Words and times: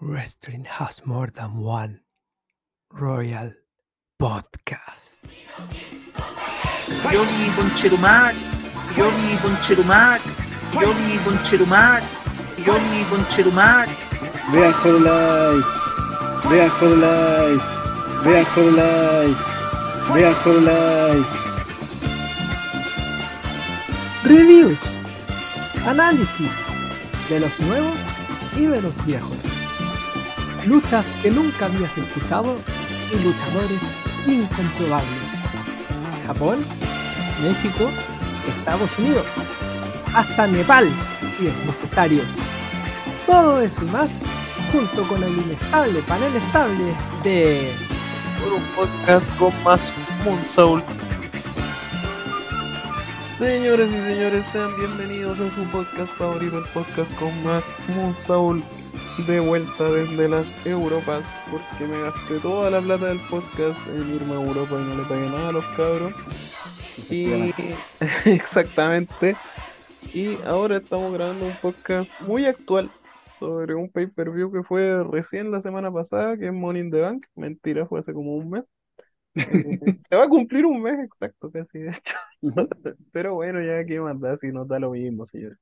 Wrestling 0.00 0.64
has 0.64 1.04
more 1.04 1.26
than 1.26 1.58
one 1.58 2.00
Royal 2.92 3.52
Podcast. 4.22 5.18
Johnny 7.10 7.48
Conchetumac, 7.58 8.34
Johnny 8.94 9.34
Conchetumac, 9.42 10.20
Johnny 10.70 11.16
Conchetumac, 11.26 12.02
Johnny 12.62 13.02
Conchetumac. 13.10 13.88
Vean 14.52 14.72
Hololive, 14.72 15.64
vean 16.48 16.70
Hololive, 16.70 17.60
vean 18.22 18.44
Hololive, 18.54 19.34
vean 20.14 20.34
Hololive. 20.44 21.26
Reviews, 24.22 24.98
análisis 25.86 26.52
de 27.28 27.40
los 27.40 27.58
nuevos 27.60 28.00
y 28.56 28.66
de 28.66 28.80
los 28.80 29.04
viejos. 29.04 29.57
Luchas 30.66 31.06
que 31.22 31.30
nunca 31.30 31.66
habías 31.66 31.96
escuchado 31.96 32.56
y 33.12 33.22
luchadores 33.24 33.80
incomprobables. 34.26 35.08
Japón, 36.26 36.58
México, 37.42 37.88
Estados 38.48 38.90
Unidos, 38.98 39.26
hasta 40.14 40.46
Nepal, 40.46 40.88
si 41.36 41.46
es 41.46 41.56
necesario. 41.64 42.22
Todo 43.26 43.60
eso 43.62 43.82
y 43.84 43.86
más, 43.86 44.10
junto 44.72 45.02
con 45.08 45.22
el 45.22 45.32
inestable 45.38 46.00
panel 46.02 46.34
estable 46.36 46.94
de 47.22 47.72
un 48.54 48.62
podcast 48.74 49.34
con 49.36 49.52
más 49.64 49.92
Moon 50.24 50.42
Soul. 50.44 50.82
Señores 53.38 53.88
y 53.90 53.94
señores, 53.94 54.44
sean 54.52 54.76
bienvenidos 54.76 55.38
a 55.38 55.54
su 55.54 55.62
podcast 55.70 56.10
favorito, 56.18 56.58
el 56.58 56.64
podcast 56.66 57.14
con 57.18 57.44
más 57.44 57.62
Moon 57.94 58.16
Soul. 58.26 58.64
De 59.26 59.40
vuelta 59.40 59.90
desde 59.92 60.28
las 60.28 60.66
Europas, 60.66 61.24
porque 61.50 61.92
me 61.92 62.00
gasté 62.02 62.38
toda 62.38 62.70
la 62.70 62.80
plata 62.80 63.06
del 63.06 63.18
podcast 63.28 63.78
en 63.88 64.14
irme 64.14 64.34
a 64.34 64.40
Europa 64.42 64.76
y 64.80 64.84
no 64.84 64.94
le 64.94 65.02
pagué 65.08 65.28
nada 65.28 65.48
a 65.48 65.52
los 65.52 65.64
cabros. 65.76 66.12
Y 67.10 67.52
exactamente. 68.24 69.36
Y 70.14 70.36
ahora 70.44 70.78
estamos 70.78 71.12
grabando 71.12 71.46
un 71.46 71.56
podcast 71.60 72.08
muy 72.20 72.46
actual 72.46 72.90
sobre 73.38 73.74
un 73.74 73.90
pay-per-view 73.90 74.52
que 74.52 74.62
fue 74.62 75.02
recién 75.04 75.50
la 75.50 75.60
semana 75.60 75.92
pasada, 75.92 76.36
que 76.36 76.46
es 76.46 76.52
Money 76.52 76.82
in 76.82 76.90
the 76.90 77.00
Bank. 77.00 77.26
Mentira, 77.34 77.86
fue 77.86 78.00
hace 78.00 78.12
como 78.12 78.36
un 78.36 78.50
mes. 78.50 78.64
Eh, 79.34 79.38
se 80.08 80.16
va 80.16 80.24
a 80.24 80.28
cumplir 80.28 80.64
un 80.66 80.82
mes 80.82 80.98
exacto, 81.04 81.50
casi 81.50 81.80
de 81.80 81.90
hecho. 81.90 82.16
Pero 83.12 83.34
bueno, 83.34 83.62
ya 83.62 83.84
que 83.84 84.00
más 84.00 84.18
da 84.20 84.36
si 84.38 84.48
nos 84.48 84.66
da 84.68 84.78
lo 84.78 84.90
mismo, 84.90 85.26
señores. 85.26 85.58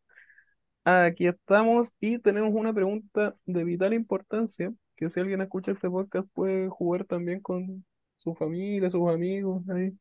Aquí 0.89 1.27
estamos 1.27 1.89
y 2.01 2.19
tenemos 2.20 2.55
una 2.55 2.73
pregunta 2.73 3.34
de 3.45 3.65
vital 3.65 3.92
importancia, 3.92 4.73
que 4.97 5.11
si 5.11 5.19
alguien 5.20 5.41
escucha 5.41 5.73
este 5.73 5.91
podcast 5.91 6.29
puede 6.33 6.69
jugar 6.69 7.05
también 7.05 7.41
con 7.41 7.84
su 8.19 8.34
familia, 8.37 8.89
sus 8.91 9.09
amigos, 9.11 9.69
ahí, 9.69 9.98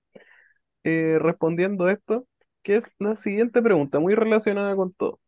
eh, 0.83 1.17
respondiendo 1.22 1.89
esto, 1.89 2.28
que 2.63 2.78
es 2.78 2.83
la 3.00 3.16
siguiente 3.17 3.61
pregunta, 3.61 4.00
muy 4.00 4.16
relacionada 4.16 4.75
con 4.75 4.94
todo. 4.94 5.19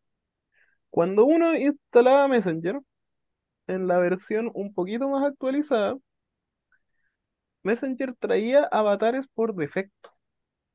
Cuando 0.90 1.24
uno 1.26 1.56
instalaba 1.56 2.28
Messenger, 2.28 2.80
en 3.68 3.88
la 3.88 3.98
versión 3.98 4.50
un 4.54 4.74
poquito 4.74 5.08
más 5.08 5.24
actualizada, 5.24 5.96
Messenger 7.62 8.14
traía 8.18 8.64
avatares 8.64 9.26
por 9.34 9.54
defecto. 9.54 10.10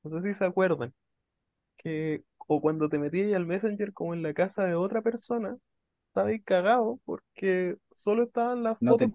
No 0.04 0.22
sé 0.22 0.30
si 0.30 0.36
se 0.40 0.46
acuerdan. 0.46 0.94
Que, 1.78 2.24
o 2.48 2.62
cuando 2.62 2.90
te 2.90 3.00
metías 3.00 3.36
al 3.36 3.46
Messenger 3.46 3.94
como 3.94 4.14
en 4.14 4.24
la 4.24 4.34
casa 4.34 4.66
de 4.66 4.76
otra 4.76 5.02
persona, 5.02 5.58
estabas 6.10 6.34
cagado 6.46 7.00
porque 7.06 7.78
solo 7.94 8.24
estaban 8.24 8.64
las 8.64 8.80
No 8.82 8.98
fotos 8.98 9.12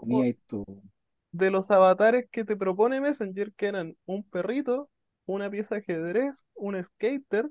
de 1.33 1.51
los 1.51 1.71
avatares 1.71 2.29
que 2.31 2.45
te 2.45 2.57
propone 2.57 3.01
Messenger, 3.01 3.53
que 3.55 3.67
eran 3.67 3.97
un 4.07 4.23
perrito, 4.29 4.91
una 5.27 5.51
pieza 5.51 5.75
de 5.77 5.81
ajedrez, 5.83 6.45
un 6.55 6.83
skater, 6.83 7.49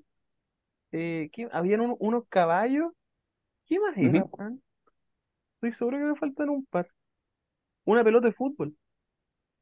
eh, 0.91 1.29
¿qué- 1.33 1.49
habían 1.53 1.81
un- 1.81 1.95
unos 1.99 2.25
caballos. 2.29 2.91
¿Qué 3.67 3.79
más 3.79 3.97
era? 3.97 4.27
Estoy 5.55 5.71
seguro 5.73 5.97
que 5.97 6.03
me 6.05 6.15
faltan 6.15 6.49
un 6.49 6.65
par. 6.65 6.89
Una 7.85 8.03
pelota 8.03 8.27
de 8.27 8.33
fútbol. 8.33 8.77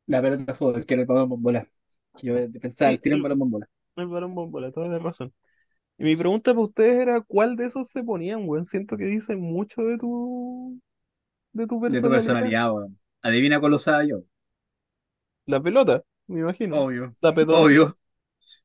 La 0.08 0.20
pelota 0.22 0.46
de 0.46 0.54
fútbol, 0.56 0.86
que 0.86 0.94
era 0.96 1.02
el 1.04 1.08
balón 1.08 1.30
bombola. 1.30 1.68
Yo 2.22 2.34
pensaba, 2.62 2.92
Sí, 2.92 3.00
el 3.04 3.04
el, 3.04 3.22
balón 3.22 3.40
bombola. 3.40 3.70
el 3.98 4.08
varón 4.08 4.36
bombola, 4.36 4.72
toda 4.72 4.88
la 4.90 5.00
razón. 5.00 5.34
Y 5.98 6.04
mi 6.06 6.16
pregunta 6.16 6.52
para 6.54 6.66
ustedes 6.66 7.00
era, 7.02 7.22
¿cuál 7.22 7.56
de 7.56 7.66
esos 7.66 7.90
se 7.90 8.04
ponían, 8.04 8.48
weón? 8.48 8.66
Siento 8.66 8.98
que 8.98 9.06
dicen 9.06 9.40
mucho 9.42 9.82
de 9.84 9.98
tu, 9.98 10.82
de 11.54 11.68
tu 11.68 11.82
De 11.88 12.00
tu 12.02 12.10
personalidad. 12.12 12.52
personalidad, 12.52 12.72
weón. 12.74 13.00
Adivina 13.24 13.60
cuál 13.60 13.74
usaba 13.74 14.04
yo. 14.04 14.24
La 15.48 15.60
pelota, 15.62 16.04
me 16.28 16.42
imagino. 16.42 16.84
Obvio, 16.84 17.16
La 17.22 17.34
petota. 17.34 17.74
obvio. 17.74 17.98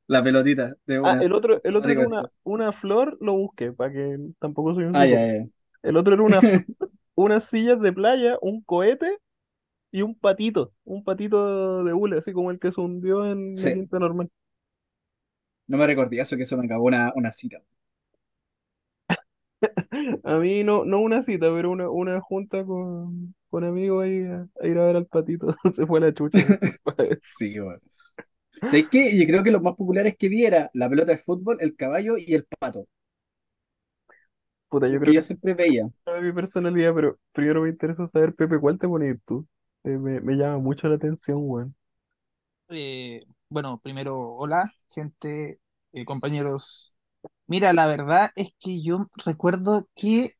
La 0.09 0.23
pelotita 0.25 0.77
de 0.87 0.99
Ah, 1.03 1.17
el 1.21 1.33
otro, 1.33 1.61
el 1.65 1.77
otro 1.77 1.93
era 1.93 2.01
una, 2.01 2.31
una 2.45 2.73
flor, 2.73 3.17
lo 3.21 3.33
busqué, 3.35 3.73
para 3.73 3.93
que 3.93 4.19
tampoco 4.39 4.75
soy 4.75 4.85
un 4.85 4.95
Ah, 4.95 5.07
supo. 5.07 5.07
ya, 5.07 5.27
ya. 5.27 5.47
El 5.83 5.97
otro 5.97 6.15
era 6.15 6.23
una, 6.23 6.43
unas 7.17 7.45
sillas 7.47 7.81
de 7.81 7.93
playa, 7.93 8.39
un 8.43 8.63
cohete 8.63 9.19
y 9.93 10.03
un 10.03 10.15
patito, 10.19 10.75
un 10.85 11.05
patito 11.05 11.85
de 11.85 11.95
hule, 11.95 12.19
así 12.19 12.33
como 12.33 12.51
el 12.53 12.61
que 12.61 12.73
se 12.73 12.81
hundió 12.81 13.27
en 13.31 13.63
la 13.63 13.71
Sí, 13.71 13.75
quinta 13.75 13.99
normal. 14.01 14.31
No 15.71 15.79
me 15.79 15.87
recordé 15.87 16.21
eso, 16.21 16.37
que 16.37 16.45
eso 16.45 16.57
me 16.59 16.67
acabó 16.67 16.85
una, 16.87 17.13
una 17.17 17.33
cita. 17.33 17.59
A 20.25 20.37
mí 20.39 20.65
no, 20.65 20.85
no 20.85 21.01
una 21.01 21.23
cita, 21.23 21.53
pero 21.55 21.71
una, 21.71 21.89
una 21.91 22.21
junta 22.21 22.65
con, 22.65 23.35
con 23.51 23.65
amigos 23.65 24.05
ahí 24.05 24.23
a, 24.25 24.47
a 24.61 24.67
ir 24.67 24.79
a 24.79 24.85
ver 24.87 24.97
al 24.97 25.07
patito. 25.07 25.55
Se 25.75 25.87
fue 25.87 26.01
la 26.01 26.13
chucha. 26.15 26.47
Sí, 27.21 27.59
weón. 27.61 27.81
¿Sabes 28.67 28.89
qué? 28.91 29.19
Yo 29.19 29.27
creo 29.27 29.43
que 29.45 29.51
los 29.53 29.63
más 29.63 29.77
populares 29.77 30.17
que 30.19 30.29
vi 30.29 30.45
era 30.47 30.71
la 30.75 30.89
pelota 30.89 31.13
de 31.13 31.19
fútbol, 31.19 31.59
el 31.61 31.77
caballo 31.77 32.17
y 32.19 32.35
el 32.35 32.47
pato. 32.61 32.87
Puta, 34.69 34.89
yo 34.89 34.99
Los 34.99 35.03
que 35.03 35.13
creo 35.13 35.15
yo 35.15 35.21
que 35.21 35.23
siempre 35.23 35.55
veía. 35.55 35.91
sabe 36.05 36.23
mi 36.23 36.33
personalidad, 36.33 36.95
pero 36.95 37.19
primero 37.33 37.63
me 37.63 37.71
interesa 37.71 38.09
saber, 38.09 38.35
Pepe, 38.35 38.59
¿cuál 38.61 38.79
te 38.79 38.89
pones 38.89 39.19
tú? 39.27 39.47
Eh, 39.85 39.91
me, 39.99 40.21
me 40.21 40.35
llama 40.37 40.59
mucho 40.59 40.89
la 40.89 40.97
atención, 40.97 41.39
weón. 41.43 41.75
Eh, 42.69 43.25
bueno, 43.51 43.81
primero, 43.81 44.19
hola, 44.37 44.73
gente, 44.91 45.61
eh, 45.93 46.05
compañeros. 46.05 46.95
Mira, 47.47 47.73
la 47.73 47.87
verdad 47.87 48.33
es 48.37 48.51
que 48.61 48.83
yo 48.83 49.09
recuerdo 49.25 49.89
que 49.97 50.33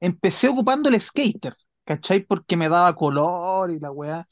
empecé 0.00 0.48
ocupando 0.48 0.88
el 0.90 1.00
skater, 1.00 1.56
¿cachai? 1.84 2.20
Porque 2.26 2.56
me 2.56 2.68
daba 2.68 2.94
color 2.96 3.70
y 3.72 3.80
la 3.80 3.92
weá. 3.92 4.28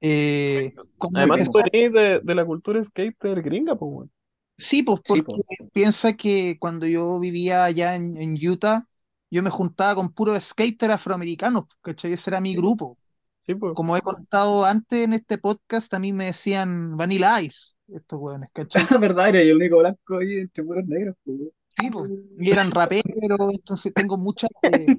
Eh, 0.00 0.76
Además, 1.14 1.40
tú 1.42 1.52
venís 1.72 1.92
de, 1.92 2.20
de 2.22 2.34
la 2.34 2.44
cultura 2.44 2.82
skater 2.84 3.42
gringa, 3.42 3.74
pues, 3.76 3.90
weón. 3.92 4.12
sí, 4.58 4.82
pues 4.82 5.00
Sí, 5.04 5.22
porque 5.22 5.22
po. 5.22 5.42
piensa 5.72 6.14
que 6.16 6.56
cuando 6.58 6.86
yo 6.86 7.18
vivía 7.20 7.64
allá 7.64 7.94
en, 7.96 8.16
en 8.16 8.34
Utah, 8.48 8.86
yo 9.30 9.42
me 9.42 9.50
juntaba 9.50 9.94
con 9.94 10.12
puros 10.12 10.38
skaters 10.44 10.92
afroamericanos, 10.94 11.64
¿cachai? 11.80 12.12
Ese 12.12 12.30
era 12.30 12.40
mi 12.40 12.54
grupo. 12.54 12.98
Sí, 13.46 13.54
pues. 13.54 13.74
Como 13.74 13.96
he 13.96 14.02
contado 14.02 14.64
antes 14.64 15.04
en 15.04 15.14
este 15.14 15.38
podcast, 15.38 15.92
a 15.94 15.98
mí 15.98 16.12
me 16.12 16.26
decían 16.26 16.96
Vanilla 16.96 17.40
Ice, 17.40 17.74
estos 17.88 18.20
weones, 18.20 18.50
¿cachai? 18.52 18.86
La 18.90 18.98
verdad, 18.98 19.28
era 19.30 19.42
yo 19.42 19.50
el 19.50 19.56
único 19.56 19.78
blanco 19.78 20.18
ahí 20.18 20.34
entre 20.38 20.64
puros 20.64 20.84
negros. 20.86 21.16
pues. 21.24 21.38
Sí, 21.68 21.90
pues, 21.90 22.10
y 22.38 22.50
eran 22.50 22.70
raperos, 22.70 23.54
entonces 23.54 23.94
tengo 23.94 24.18
muchas... 24.18 24.50
eh, 24.62 24.98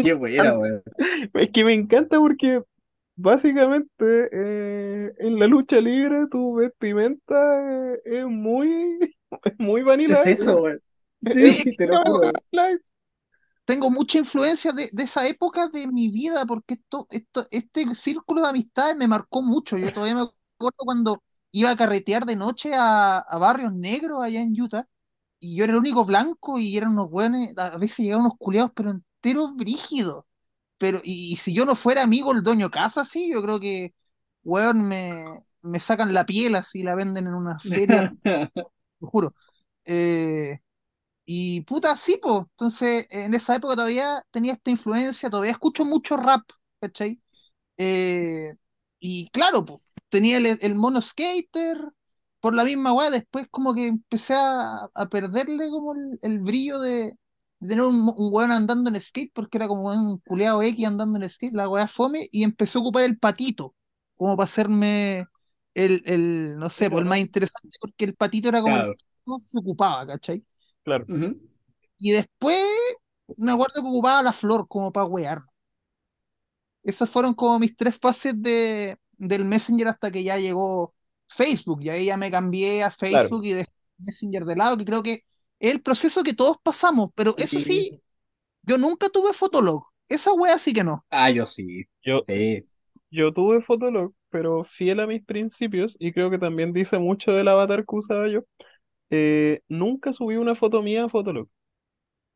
Qué 0.00 0.14
buena, 0.14 0.58
weón. 0.58 0.82
Es 1.34 1.50
que 1.52 1.64
me 1.64 1.74
encanta 1.74 2.18
porque 2.18 2.62
básicamente 3.16 4.28
eh, 4.32 5.12
en 5.18 5.38
la 5.38 5.46
lucha 5.46 5.80
libre 5.80 6.26
tu 6.30 6.54
vestimenta 6.56 7.94
eh, 7.94 8.00
es 8.04 8.26
muy, 8.26 9.16
es 9.44 9.54
muy 9.58 9.82
¿Qué 10.04 10.12
vanilla 10.12 10.22
es 10.24 10.26
eso, 10.26 10.62
weón. 10.62 10.80
sí, 11.20 11.64
Sí, 11.64 11.76
te 11.76 11.86
lo 11.86 11.98
juro. 11.98 12.22
muy 12.22 12.32
vanilla 12.52 12.72
ice. 12.78 12.90
Tengo 13.66 13.90
mucha 13.90 14.18
influencia 14.18 14.72
de, 14.72 14.90
de 14.92 15.04
esa 15.04 15.28
época 15.28 15.68
de 15.68 15.88
mi 15.88 16.10
vida, 16.10 16.46
porque 16.46 16.74
esto, 16.76 17.08
esto, 17.10 17.46
este 17.52 17.94
círculo 17.96 18.42
de 18.42 18.50
amistades 18.50 18.96
me 18.96 19.08
marcó 19.08 19.42
mucho. 19.42 19.78
Yo 19.78 19.92
todavía 19.92 20.16
me 20.16 20.22
acuerdo 20.22 20.78
cuando 20.86 21.24
iba 21.52 21.70
a 21.72 21.76
carretear 21.78 22.26
de 22.26 22.36
noche 22.36 22.74
a, 22.74 23.18
a 23.20 23.38
barrios 23.38 23.74
negros 23.74 24.24
allá 24.24 24.42
en 24.42 24.60
Utah, 24.60 24.88
y 25.40 25.56
yo 25.56 25.64
era 25.64 25.72
el 25.74 25.80
único 25.80 26.04
blanco 26.04 26.58
y 26.58 26.76
eran 26.76 26.92
unos 26.92 27.10
buenos, 27.10 27.56
a 27.58 27.78
veces 27.78 27.98
llegaban 28.00 28.26
unos 28.26 28.38
culiados, 28.38 28.72
pero 28.74 28.90
enteros 28.92 29.54
brígidos. 29.56 30.24
Pero, 30.78 31.00
y, 31.04 31.32
y 31.34 31.36
si 31.38 31.54
yo 31.54 31.64
no 31.66 31.74
fuera 31.76 32.02
amigo 32.02 32.34
del 32.34 32.42
dueño 32.42 32.70
casa, 32.70 33.04
sí, 33.04 33.30
yo 33.32 33.42
creo 33.42 33.60
que, 33.60 33.94
weón, 34.44 34.88
me, 34.88 35.24
me 35.62 35.80
sacan 35.80 36.12
la 36.14 36.26
piel 36.26 36.54
así, 36.56 36.82
la 36.82 36.94
venden 36.94 37.26
en 37.28 37.34
una 37.34 37.58
feria, 37.60 38.02
te 39.00 39.06
juro. 39.06 39.34
Eh, 39.84 40.60
y 41.26 41.62
puta, 41.62 41.96
sí, 41.96 42.18
pues. 42.22 42.40
Entonces, 42.52 43.06
en 43.10 43.34
esa 43.34 43.56
época 43.56 43.76
todavía 43.76 44.24
tenía 44.32 44.54
esta 44.54 44.70
influencia, 44.72 45.30
todavía 45.30 45.52
escucho 45.52 45.84
mucho 45.84 46.16
rap, 46.18 46.42
¿cachai? 46.80 47.20
Eh, 47.78 48.54
y 49.00 49.28
claro, 49.30 49.64
pues, 49.64 49.82
tenía 50.10 50.38
el, 50.38 50.58
el 50.62 50.74
mono 50.76 51.02
skater, 51.02 51.78
por 52.40 52.54
la 52.54 52.64
misma 52.64 52.92
weá, 52.92 53.10
después 53.10 53.48
como 53.50 53.74
que 53.74 53.86
empecé 53.88 54.34
a, 54.34 54.88
a 54.94 55.06
perderle 55.10 55.68
como 55.70 55.94
el, 55.94 56.18
el 56.22 56.40
brillo 56.40 56.78
de, 56.80 57.18
de 57.60 57.68
tener 57.68 57.84
un, 57.84 57.96
un 58.16 58.32
weón 58.32 58.52
andando 58.52 58.90
en 58.90 59.00
skate, 59.00 59.32
porque 59.34 59.58
era 59.58 59.68
como 59.68 59.84
un 59.90 60.18
culeado 60.20 60.62
X 60.62 60.86
andando 60.86 61.18
en 61.18 61.28
skate, 61.28 61.54
la 61.54 61.68
weá 61.68 61.88
fome, 61.88 62.28
y 62.32 62.44
empezó 62.44 62.78
a 62.78 62.82
ocupar 62.82 63.04
el 63.04 63.18
patito, 63.18 63.74
como 64.16 64.36
para 64.36 64.46
hacerme 64.46 65.26
el, 65.74 66.02
el 66.06 66.58
no 66.58 66.70
sé, 66.70 66.90
pues 66.90 67.02
el 67.02 67.08
más 67.08 67.18
interesante, 67.18 67.76
porque 67.80 68.04
el 68.04 68.14
patito 68.16 68.48
era 68.48 68.62
como 68.62 68.76
el 68.76 68.84
Claro. 68.84 68.96
que 69.24 69.30
más 69.30 69.48
se 69.48 69.58
ocupaba, 69.58 70.06
¿cachai? 70.06 70.44
Claro. 70.86 71.08
Y 71.98 72.12
después 72.12 72.64
me 73.38 73.52
acuerdo 73.52 73.82
que 73.82 73.88
ocupaba 73.88 74.22
la 74.22 74.32
flor 74.32 74.66
como 74.68 74.92
para 74.92 75.06
wear. 75.06 75.42
Esas 76.82 77.10
fueron 77.10 77.34
como 77.34 77.58
mis 77.58 77.76
tres 77.76 77.96
fases 77.98 78.34
de, 78.40 78.98
del 79.18 79.44
Messenger 79.44 79.88
hasta 79.88 80.10
que 80.10 80.22
ya 80.22 80.38
llegó 80.38 80.94
Facebook. 81.28 81.82
Y 81.82 81.90
ahí 81.90 82.06
ya 82.06 82.16
me 82.16 82.30
cambié 82.30 82.82
a 82.84 82.90
Facebook 82.90 83.44
y 83.44 83.52
dejé 83.54 83.72
Messenger 83.98 84.44
de 84.44 84.56
lado, 84.56 84.76
que 84.76 84.84
creo 84.84 85.02
que 85.02 85.24
es 85.58 85.72
el 85.72 85.82
proceso 85.82 86.22
que 86.22 86.34
todos 86.34 86.58
pasamos. 86.62 87.10
Pero 87.14 87.34
eso 87.38 87.60
sí, 87.60 88.00
yo 88.62 88.78
nunca 88.78 89.08
tuve 89.10 89.32
Fotolog. 89.34 89.84
Esa 90.08 90.32
wea 90.34 90.58
sí 90.58 90.74
que 90.74 90.84
no. 90.84 91.06
Ah, 91.10 91.30
yo 91.30 91.46
sí. 91.46 91.84
Yo, 92.02 92.26
Sí. 92.28 92.66
yo 93.10 93.32
tuve 93.32 93.60
Fotolog, 93.62 94.14
pero 94.30 94.64
fiel 94.64 95.00
a 95.00 95.06
mis 95.06 95.24
principios, 95.24 95.96
y 95.98 96.12
creo 96.12 96.30
que 96.30 96.38
también 96.38 96.72
dice 96.72 96.98
mucho 96.98 97.32
del 97.32 97.48
avatar 97.48 97.86
que 97.86 97.96
usaba 97.96 98.28
yo. 98.28 98.42
Eh, 99.10 99.62
nunca 99.68 100.12
subí 100.12 100.36
una 100.36 100.54
foto 100.54 100.82
mía 100.82 101.04
a 101.04 101.08
Fotolog. 101.08 101.48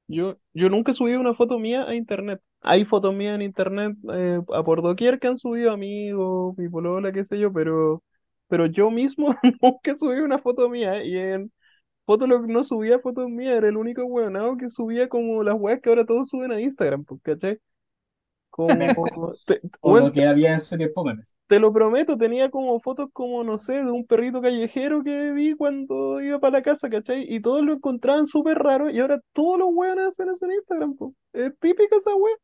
Yo, 0.09 0.39
yo 0.55 0.69
nunca 0.69 0.93
subí 0.95 1.15
una 1.15 1.35
foto 1.35 1.59
mía 1.59 1.85
a 1.89 1.95
internet. 1.95 2.41
Hay 2.63 2.85
fotos 2.85 3.15
mías 3.15 3.37
en 3.37 3.43
internet 3.43 3.97
eh, 4.13 4.41
a 4.55 4.65
por 4.65 4.83
doquier 4.83 5.19
que 5.21 5.29
han 5.29 5.39
subido 5.39 5.73
amigos, 5.73 6.57
mi 6.59 6.69
polola, 6.69 7.13
qué 7.13 7.25
sé 7.25 7.39
yo, 7.39 7.53
pero, 7.53 8.03
pero 8.49 8.67
yo 8.67 8.91
mismo 8.91 9.35
nunca 9.63 9.95
subí 9.97 10.19
una 10.21 10.39
foto 10.39 10.69
mía 10.69 11.05
y 11.05 11.17
en 11.17 11.53
Fotolog 12.07 12.49
no 12.49 12.65
subía 12.65 13.01
fotos 13.01 13.29
mías, 13.31 13.57
era 13.57 13.69
el 13.69 13.77
único 13.79 14.05
weonado 14.05 14.57
que 14.59 14.71
subía 14.71 15.09
como 15.09 15.43
las 15.45 15.57
weas 15.59 15.81
que 15.83 15.91
ahora 15.91 16.07
todos 16.07 16.29
suben 16.31 16.53
a 16.53 16.61
Instagram, 16.61 17.05
pues, 17.05 17.21
¿cachai? 17.23 17.61
Como, 18.51 19.35
te, 19.47 19.61
O 19.81 19.97
lo 19.97 20.13
que 20.13 20.27
había 20.27 20.55
en 20.57 20.63
memes. 21.05 21.39
te 21.49 21.59
lo 21.59 21.73
prometo, 21.73 22.17
tenía 22.17 22.51
como 22.51 22.79
fotos 22.81 23.11
como, 23.13 23.43
no 23.45 23.59
sé, 23.59 23.83
de 23.85 23.91
un 23.91 24.07
perrito 24.07 24.41
callejero 24.41 25.03
que 25.03 25.33
vi 25.33 25.55
cuando 25.55 26.21
iba 26.21 26.39
para 26.39 26.59
la 26.59 26.63
casa, 26.63 26.89
¿cachai? 26.89 27.25
Y 27.29 27.41
todos 27.41 27.63
lo 27.65 27.73
encontraban 27.75 28.27
súper 28.27 28.59
raro 28.59 28.89
y 28.91 29.01
ahora 29.01 29.21
todos 29.33 29.59
los 29.59 29.69
weones 29.73 30.07
hacen 30.09 30.31
eso 30.31 30.45
en 30.47 30.53
Instagram, 30.53 30.95
po. 30.97 31.15
Es 31.33 31.53
típica 31.59 31.97
esa 31.97 32.15
wea. 32.15 32.35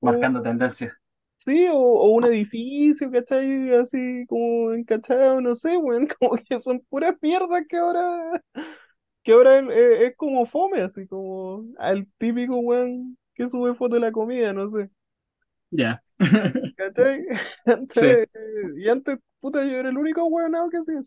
Marcando 0.00 0.40
tendencia. 0.40 0.96
Sí, 1.38 1.66
o, 1.70 1.76
o 1.78 2.10
un 2.14 2.24
edificio, 2.24 3.10
¿cachai? 3.10 3.74
Así 3.74 4.24
como 4.28 4.72
encachado, 4.72 5.40
no 5.42 5.54
sé, 5.54 5.76
weón, 5.76 6.06
como 6.18 6.36
que 6.36 6.58
son 6.60 6.80
puras 6.88 7.16
mierdas 7.20 7.64
que 7.68 7.76
ahora, 7.76 8.42
que 9.22 9.32
ahora 9.32 9.58
es, 9.58 9.64
es- 9.70 10.00
es 10.12 10.16
como 10.16 10.46
fome, 10.46 10.82
así 10.82 11.06
como 11.06 11.64
al 11.78 12.06
típico 12.18 12.56
weón 12.58 13.18
que 13.34 13.48
sube 13.48 13.74
fotos 13.74 13.96
de 13.96 14.00
la 14.00 14.12
comida, 14.12 14.52
no 14.52 14.70
sé. 14.70 14.90
Ya. 15.76 16.02
¿Cachai? 16.76 17.24
Antes, 17.66 18.28
y 18.76 18.88
antes, 18.88 19.18
puta, 19.40 19.64
yo 19.64 19.72
era 19.78 19.88
el 19.90 19.98
único 19.98 20.24
huevonao 20.24 20.70
que 20.70 20.78
hacía. 20.78 21.02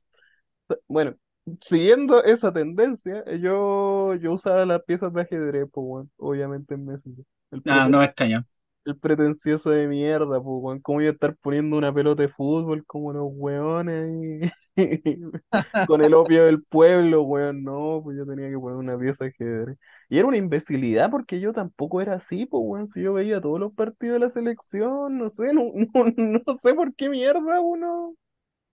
Bueno, 0.88 1.16
siguiendo 1.62 2.24
esa 2.24 2.52
tendencia, 2.54 3.24
yo, 3.40 4.16
yo 4.16 4.34
usaba 4.34 4.66
las 4.66 4.84
piezas 4.84 5.14
de 5.14 5.22
ajedrez, 5.22 5.68
pues, 5.72 5.86
weón, 5.88 6.12
obviamente 6.18 6.76
en 6.76 6.86
Messenger. 6.86 7.26
Ah, 7.66 7.88
preten- 7.88 7.90
no 7.90 8.00
me 8.00 8.06
extraña. 8.06 8.46
el 8.86 8.98
pretencioso 9.00 9.70
de 9.72 9.88
mierda, 9.88 10.42
pues, 10.42 10.44
weón. 10.64 10.82
¿Cómo 10.82 11.02
iba 11.02 11.12
a 11.12 11.14
estar 11.14 11.36
poniendo 11.38 11.78
una 11.78 11.94
pelota 11.94 12.24
de 12.24 12.30
fútbol 12.30 12.86
como 12.86 13.14
los 13.14 13.28
weones 13.34 14.06
ahí? 14.06 14.52
Con 15.84 16.02
el 16.02 16.14
opio 16.14 16.46
del 16.46 16.64
pueblo, 16.64 17.24
weón. 17.24 17.64
No, 17.64 18.02
pues 18.04 18.18
yo 18.18 18.26
tenía 18.26 18.50
que 18.50 18.58
poner 18.60 18.78
una 18.78 18.98
pieza 19.00 19.26
de 19.26 19.32
ajedrez. 19.32 19.78
Y 20.10 20.18
era 20.20 20.28
una 20.28 20.38
imbecilidad 20.38 21.12
porque 21.12 21.40
yo 21.40 21.54
tampoco 21.54 22.02
era 22.02 22.16
así, 22.16 22.46
pues, 22.46 22.64
weón. 22.66 22.88
Si 22.88 23.02
yo 23.02 23.14
veía 23.14 23.42
todos 23.42 23.60
los 23.60 23.74
partidos 23.74 24.16
de 24.16 24.20
la 24.22 24.30
selección, 24.30 25.18
no 25.18 25.30
sé, 25.30 25.54
no, 25.54 25.72
no, 25.74 26.06
no 26.18 26.42
sé 26.64 26.74
por 26.74 26.96
qué 26.96 27.10
mierda 27.10 27.60
uno 27.62 28.16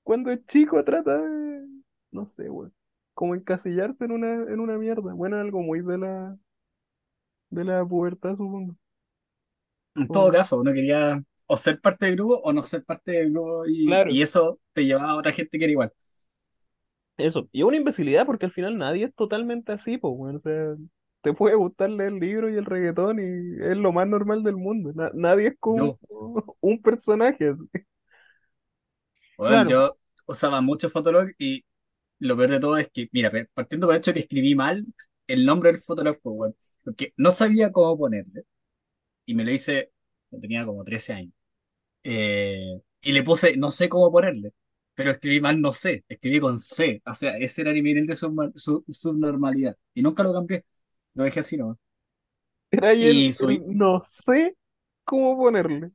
cuando 0.05 0.31
es 0.33 0.45
chico 0.47 0.85
trata 0.85 1.19
de, 1.19 1.67
no 2.13 2.27
sé, 2.27 2.51
weón, 2.51 2.75
como 3.15 3.35
encasillarse 3.37 4.05
en 4.07 4.13
una, 4.13 4.35
en 4.53 4.61
una 4.61 4.79
mierda. 4.79 5.15
Bueno, 5.15 5.39
algo 5.39 5.63
muy 5.63 5.83
de 5.83 5.99
la, 5.99 6.39
de 7.49 7.65
la 7.65 7.83
pubertad, 7.87 8.37
supongo. 8.37 8.77
En 9.97 10.11
todo 10.11 10.33
caso, 10.33 10.59
uno 10.61 10.73
quería 10.73 11.23
o 11.47 11.57
ser 11.57 11.81
parte 11.81 12.07
del 12.07 12.17
grupo 12.17 12.41
o 12.43 12.53
no 12.53 12.63
ser 12.63 12.85
parte 12.85 13.13
del 13.13 13.31
grupo 13.33 13.67
y, 13.67 13.93
Claro. 13.93 14.09
y 14.09 14.23
eso 14.23 14.61
te 14.73 14.85
llevaba 14.85 15.11
a 15.13 15.17
otra 15.17 15.33
gente 15.33 15.59
que 15.59 15.65
era 15.65 15.73
igual. 15.73 15.93
Eso, 17.17 17.49
y 17.53 17.61
es 17.61 17.65
una 17.67 17.77
imbecilidad 17.77 18.27
porque 18.27 18.47
al 18.47 18.53
final 18.53 18.77
nadie 18.79 19.05
es 19.07 19.15
totalmente 19.15 19.73
así, 19.73 19.99
pues, 19.99 20.13
weón. 20.17 20.37
O 20.37 20.41
sea, 20.41 20.75
te 21.25 21.35
puede 21.35 21.57
gustar 21.57 21.91
leer 21.91 22.15
el 22.15 22.21
libro 22.21 22.51
y 22.51 22.57
el 22.57 22.67
reggaetón 22.67 23.21
y 23.21 23.63
es 23.65 23.77
lo 23.79 23.93
más 23.93 24.09
normal 24.09 24.45
del 24.45 24.57
mundo. 24.57 24.93
Na- 24.95 25.11
nadie 25.15 25.49
es 25.49 25.57
como 25.61 25.99
un 26.61 26.83
personaje 26.83 27.49
así. 27.51 27.65
Bueno, 29.37 29.63
Claro. 29.63 29.69
yo 29.69 29.99
usaba 30.27 30.61
mucho 30.61 30.89
Fotolog 30.91 31.29
y 31.39 31.65
lo 32.21 32.37
peor 32.37 32.51
de 32.53 32.61
todo 32.61 32.79
es 32.79 32.91
que, 32.93 33.09
mira, 33.13 33.33
partiendo 33.55 33.87
por 33.87 33.95
el 33.95 34.01
hecho 34.01 34.13
de 34.13 34.17
que 34.17 34.21
escribí 34.23 34.55
mal 34.55 34.87
el 35.27 35.47
nombre 35.47 35.73
del 35.73 35.81
Fotolog, 35.83 36.21
pues, 36.23 36.37
bueno, 36.37 36.55
porque 36.85 37.15
no 37.17 37.31
sabía 37.31 37.73
cómo 37.73 37.99
ponerle 37.99 38.45
y 39.27 39.35
me 39.35 39.45
lo 39.45 39.53
hice, 39.53 39.93
cuando 40.31 40.43
tenía 40.43 40.67
como 40.67 40.85
13 40.85 41.13
años. 41.15 41.35
Eh, 42.05 42.81
y 43.03 43.13
le 43.13 43.23
puse, 43.25 43.57
no 43.57 43.71
sé 43.73 43.89
cómo 43.89 44.13
ponerle, 44.13 44.53
pero 44.95 45.11
escribí 45.13 45.41
mal, 45.41 45.61
no 45.61 45.73
sé, 45.73 46.05
escribí 46.09 46.41
con 46.41 46.59
C, 46.61 47.03
o 47.07 47.15
sea, 47.15 47.37
ese 47.39 47.63
era 47.63 47.73
mi 47.73 47.83
nivel 47.83 48.07
de 48.07 48.17
subnormalidad 48.17 49.77
y 49.95 50.03
nunca 50.03 50.23
lo 50.25 50.33
cambié, 50.35 50.65
lo 51.15 51.25
dejé 51.25 51.41
así, 51.41 51.57
¿no? 51.57 51.79
Era 52.71 52.93
el, 52.93 53.27
Y 53.27 53.33
soy- 53.33 53.63
el 53.67 53.67
no 53.67 54.03
sé 54.05 54.57
cómo 55.05 55.37
ponerle. 55.39 55.93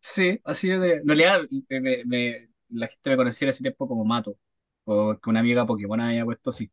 Sí, 0.00 0.40
así 0.44 0.68
de. 0.68 0.94
En 0.96 1.06
realidad, 1.08 1.40
me- 1.68 1.80
me- 1.80 2.04
me- 2.04 2.48
la 2.70 2.88
gente 2.88 3.10
me 3.10 3.16
conocía 3.16 3.46
en 3.46 3.50
ese 3.50 3.62
tiempo 3.62 3.86
como 3.88 4.04
Mato, 4.04 4.36
porque 4.84 5.30
una 5.30 5.40
amiga 5.40 5.66
Pokémon 5.66 6.00
había 6.00 6.24
puesto 6.24 6.50
así. 6.50 6.70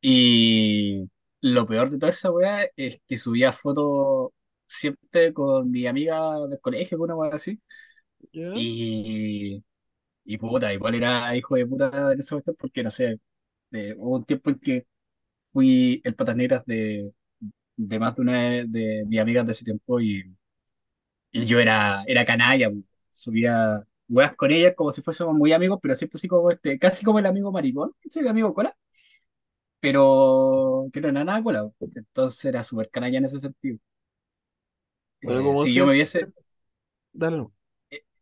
Y 0.00 1.10
lo 1.42 1.66
peor 1.66 1.90
de 1.90 1.98
toda 1.98 2.10
esa 2.10 2.30
weá 2.32 2.68
es 2.76 3.00
que 3.08 3.18
subía 3.18 3.52
fotos 3.52 4.30
siempre 4.68 5.32
con 5.34 5.70
mi 5.70 5.86
amiga 5.86 6.20
del 6.48 6.60
colegio, 6.60 6.98
con 6.98 7.06
una 7.06 7.16
weá 7.16 7.34
así. 7.36 7.60
Y, 8.52 9.64
y 10.24 10.38
puta, 10.38 10.72
igual 10.74 10.94
era 10.96 11.36
hijo 11.36 11.56
de 11.56 11.66
puta 11.66 12.12
en 12.12 12.20
esa 12.20 12.36
cuestión, 12.36 12.56
porque 12.58 12.82
no 12.84 12.90
sé, 12.92 13.20
de- 13.70 13.94
hubo 13.98 14.16
un 14.16 14.24
tiempo 14.26 14.50
en 14.50 14.58
que 14.60 14.86
fui 15.52 16.00
el 16.04 16.14
patas 16.16 16.36
negras 16.36 16.64
de, 16.66 17.12
de 17.76 17.98
más 17.98 18.14
de 18.16 18.22
una 18.22 18.42
de, 18.50 18.64
de 18.66 19.04
mis 19.06 19.20
amigas 19.20 19.46
de 19.46 19.52
ese 19.52 19.64
tiempo 19.64 20.00
y. 20.00 20.24
Y 21.32 21.46
yo 21.46 21.60
era, 21.60 22.04
era 22.06 22.24
canalla, 22.24 22.70
pu. 22.70 22.84
subía 23.12 23.82
weas 24.08 24.34
con 24.36 24.50
ellas 24.52 24.74
como 24.76 24.90
si 24.92 25.02
fuésemos 25.02 25.34
muy 25.34 25.52
amigos, 25.52 25.78
pero 25.82 25.94
siempre 25.96 26.16
así 26.18 26.28
como 26.28 26.50
este, 26.50 26.78
casi 26.78 27.04
como 27.04 27.18
el 27.18 27.26
amigo 27.26 27.52
maricón, 27.52 27.92
¿sí? 28.10 28.20
el 28.20 28.28
amigo 28.28 28.54
cola, 28.54 28.76
pero 29.80 30.88
que 30.92 31.00
no 31.00 31.08
era 31.08 31.24
nada 31.24 31.42
cola. 31.42 31.68
pu. 31.78 31.90
Entonces 31.94 32.44
era 32.46 32.64
súper 32.64 32.90
canalla 32.90 33.18
en 33.18 33.24
ese 33.26 33.40
sentido. 33.40 33.78
Pero 35.24 35.42
Eh, 35.42 35.54
si 35.54 35.74
yo 35.74 35.86
me 35.86 35.92
hubiese. 35.92 36.32
Dale, 37.12 37.36
no. 37.38 37.52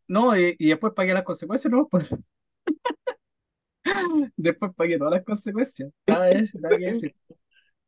No, 0.07 0.37
y, 0.37 0.55
y 0.59 0.69
después 0.69 0.93
pagué 0.93 1.13
las 1.13 1.23
consecuencias, 1.23 1.71
¿no? 1.73 1.87
Pues, 1.87 2.09
después 4.37 4.71
pagué 4.75 4.97
todas 4.97 5.13
las 5.13 5.23
consecuencias. 5.23 5.91
Nada, 6.07 6.25
de 6.25 6.39
eso, 6.41 6.59
nada 6.59 6.77
que 6.77 6.85
decir. 6.87 7.15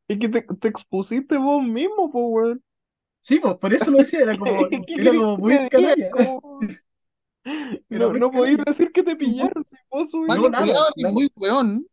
Es 0.08 0.18
que 0.18 0.28
te, 0.28 0.42
te 0.42 0.68
expusiste 0.68 1.36
vos 1.36 1.62
mismo, 1.62 2.10
pues, 2.10 2.24
weón. 2.28 2.62
Sí, 3.20 3.40
pues 3.40 3.54
por 3.56 3.72
eso 3.74 3.90
lo 3.90 3.98
decía, 3.98 4.20
era 4.20 4.38
como, 4.38 4.68
¿Qué 4.86 4.94
era 4.94 5.10
como 5.12 5.36
que 5.36 5.42
muy 5.42 5.68
canalla. 5.68 6.10
Como- 6.10 6.60
No, 7.90 8.12
no 8.12 8.30
canalla. 8.30 8.64
decir 8.66 8.92
que 8.92 9.02
te 9.02 9.16
pillaron 9.16 9.64
si 9.64 9.76
vos 9.90 10.10
subís. 10.10 10.28
Mati 10.28 10.42
No, 10.42 10.48
nada, 10.50 10.90
muy 11.12 11.30
weón. 11.36 11.86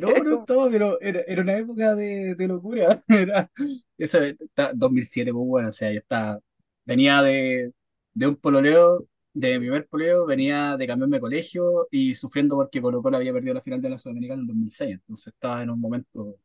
No, 0.00 0.08
no 0.22 0.40
estaba, 0.40 0.70
pero 0.70 1.00
era, 1.00 1.20
era 1.26 1.42
una 1.42 1.56
época 1.58 1.94
de, 1.94 2.34
de 2.34 2.48
locura. 2.48 3.02
Era, 3.08 3.50
eso, 3.96 4.18
está- 4.22 4.72
2007, 4.74 5.32
pues 5.32 5.46
bueno, 5.46 5.68
o 5.68 5.72
sea, 5.72 5.90
yo 5.92 5.98
estaba, 5.98 6.40
venía 6.84 7.22
de, 7.22 7.72
de 8.14 8.26
un 8.26 8.36
pololeo, 8.36 9.06
de 9.32 9.58
mi 9.58 9.66
primer 9.66 9.86
pololeo, 9.88 10.26
venía 10.26 10.76
de 10.76 10.86
cambiarme 10.86 11.16
de 11.16 11.20
colegio 11.20 11.86
y 11.90 12.14
sufriendo 12.14 12.56
porque 12.56 12.80
Colo 12.82 13.02
Colo 13.02 13.16
había 13.18 13.32
perdido 13.32 13.54
la 13.54 13.62
final 13.62 13.80
de 13.82 13.90
la 13.90 13.98
Sudamericana 13.98 14.40
en 14.42 14.46
2006, 14.48 14.92
entonces 14.94 15.28
estaba 15.32 15.62
en 15.62 15.70
un 15.70 15.80
momento, 15.80 16.36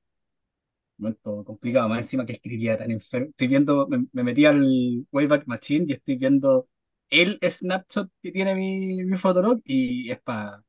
momento 1.04 1.44
complicado, 1.46 1.90
más 1.90 2.02
encima 2.02 2.26
que 2.26 2.34
escribía 2.34 2.78
tan 2.78 2.92
enfermo. 2.92 3.28
Estoy 3.30 3.48
viendo, 3.48 3.88
me, 3.88 4.06
me 4.12 4.24
metí 4.24 4.46
al 4.46 5.06
Wayback 5.12 5.48
Machine 5.48 5.86
y 5.88 5.94
estoy 5.94 6.18
viendo 6.18 6.68
el 7.10 7.40
Snapshot 7.44 8.10
que 8.22 8.32
tiene 8.32 8.56
mi, 8.56 9.04
mi 9.04 9.18
Fotolog 9.18 9.62
y 9.66 10.10
es 10.12 10.20
para 10.22 10.64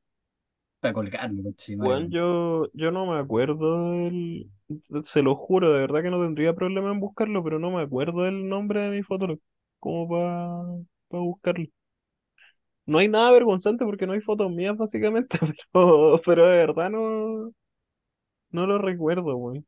colgarme, 0.93 1.43
conche 1.43 1.75
madre. 1.77 1.89
Weón, 1.89 2.09
yo, 2.11 2.71
yo 2.73 2.91
no 2.91 3.05
me 3.05 3.19
acuerdo 3.19 3.91
del... 3.91 4.49
Se 5.05 5.21
lo 5.21 5.35
juro, 5.35 5.73
de 5.73 5.79
verdad 5.81 6.01
que 6.01 6.09
no 6.09 6.21
tendría 6.23 6.53
problema 6.55 6.91
en 6.91 6.99
buscarlo, 6.99 7.43
pero 7.43 7.59
no 7.59 7.71
me 7.71 7.81
acuerdo 7.81 8.23
del 8.23 8.47
nombre 8.47 8.81
de 8.81 8.89
mi 8.91 9.03
fotolog. 9.03 9.39
Como 9.79 10.07
para 10.09 11.21
buscarlo. 11.23 11.65
No 12.85 12.99
hay 12.99 13.07
nada 13.07 13.31
vergonzante 13.31 13.85
porque 13.85 14.05
no 14.07 14.13
hay 14.13 14.21
fotos 14.21 14.51
mías, 14.51 14.77
básicamente, 14.77 15.39
pero, 15.73 16.21
pero 16.25 16.45
de 16.47 16.57
verdad 16.57 16.89
no, 16.89 17.51
no 18.51 18.65
lo 18.67 18.77
recuerdo, 18.79 19.37
weón. 19.37 19.65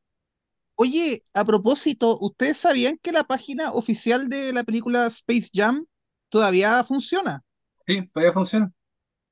Oye, 0.80 1.24
a 1.34 1.44
propósito, 1.44 2.20
¿ustedes 2.22 2.58
sabían 2.58 3.00
que 3.02 3.12
la 3.12 3.24
página 3.24 3.72
oficial 3.72 4.30
de 4.30 4.54
la 4.54 4.64
película 4.64 5.08
Space 5.08 5.50
Jam 5.52 5.86
todavía 6.30 6.84
funciona? 6.84 7.44
Sí, 7.88 8.08
todavía 8.14 8.32
funciona. 8.34 8.72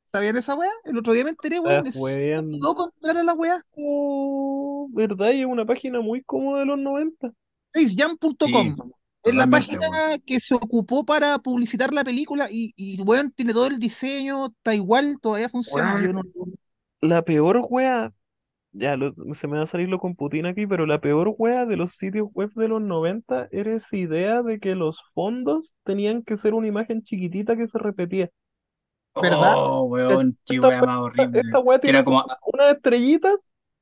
¿Sabían 0.05 0.37
esa 0.37 0.55
weá? 0.55 0.71
El 0.85 0.97
otro 0.97 1.13
día 1.13 1.23
me 1.23 1.31
enteré, 1.31 1.59
weón. 1.59 1.83
Loco 2.59 2.91
entrar 2.95 3.17
a 3.17 3.23
la 3.23 3.33
weá. 3.33 3.61
Oh, 3.77 4.87
¿verdad? 4.91 5.33
Y 5.33 5.41
es 5.41 5.45
una 5.45 5.65
página 5.65 6.01
muy 6.01 6.23
cómoda 6.23 6.61
de 6.61 6.65
los 6.65 6.79
90. 6.79 7.31
Spacejam.com. 7.75 8.75
Sí, 8.75 8.91
Es 9.23 9.35
la 9.35 9.45
página 9.47 9.87
que 10.25 10.39
se 10.39 10.55
ocupó 10.55 11.05
para 11.05 11.37
publicitar 11.39 11.93
la 11.93 12.03
película 12.03 12.47
y, 12.49 12.73
y 12.75 12.99
weón, 13.01 13.31
tiene 13.31 13.53
todo 13.53 13.67
el 13.67 13.77
diseño, 13.77 14.47
está 14.47 14.73
igual, 14.73 15.19
todavía 15.21 15.49
funciona. 15.49 16.01
Yo 16.01 16.13
no- 16.13 16.21
La 17.01 17.23
peor 17.23 17.61
wea, 17.69 18.11
ya 18.77 18.97
lo- 18.97 19.13
se 19.35 19.47
me 19.47 19.57
va 19.57 19.63
a 19.63 19.67
salir 19.67 19.89
lo 19.89 19.99
con 19.99 20.15
Putin 20.15 20.45
aquí, 20.45 20.67
pero 20.67 20.85
la 20.85 20.99
peor 20.99 21.33
wea 21.37 21.65
de 21.65 21.77
los 21.77 21.91
sitios 21.91 22.27
web 22.33 22.51
de 22.55 22.67
los 22.67 22.81
90 22.81 23.47
era 23.51 23.73
esa 23.75 23.95
idea 23.97 24.41
de 24.43 24.59
que 24.59 24.75
los 24.75 24.99
fondos 25.13 25.75
tenían 25.83 26.23
que 26.23 26.37
ser 26.37 26.53
una 26.53 26.67
imagen 26.67 27.03
chiquitita 27.03 27.55
que 27.55 27.67
se 27.67 27.77
repetía. 27.79 28.29
¿Verdad? 29.21 29.53
Oh, 29.55 29.83
weón, 29.83 30.37
qué 30.45 30.55
Esta 30.55 30.67
wea 30.67 30.81
más 30.81 30.99
horrible. 30.99 31.39
Esta 31.39 31.59
wea 31.59 31.77
Que 31.77 31.81
tiene 31.83 31.97
era 31.99 32.05
como, 32.05 32.21
como 32.23 32.37
unas 32.53 32.75
estrellitas 32.75 33.35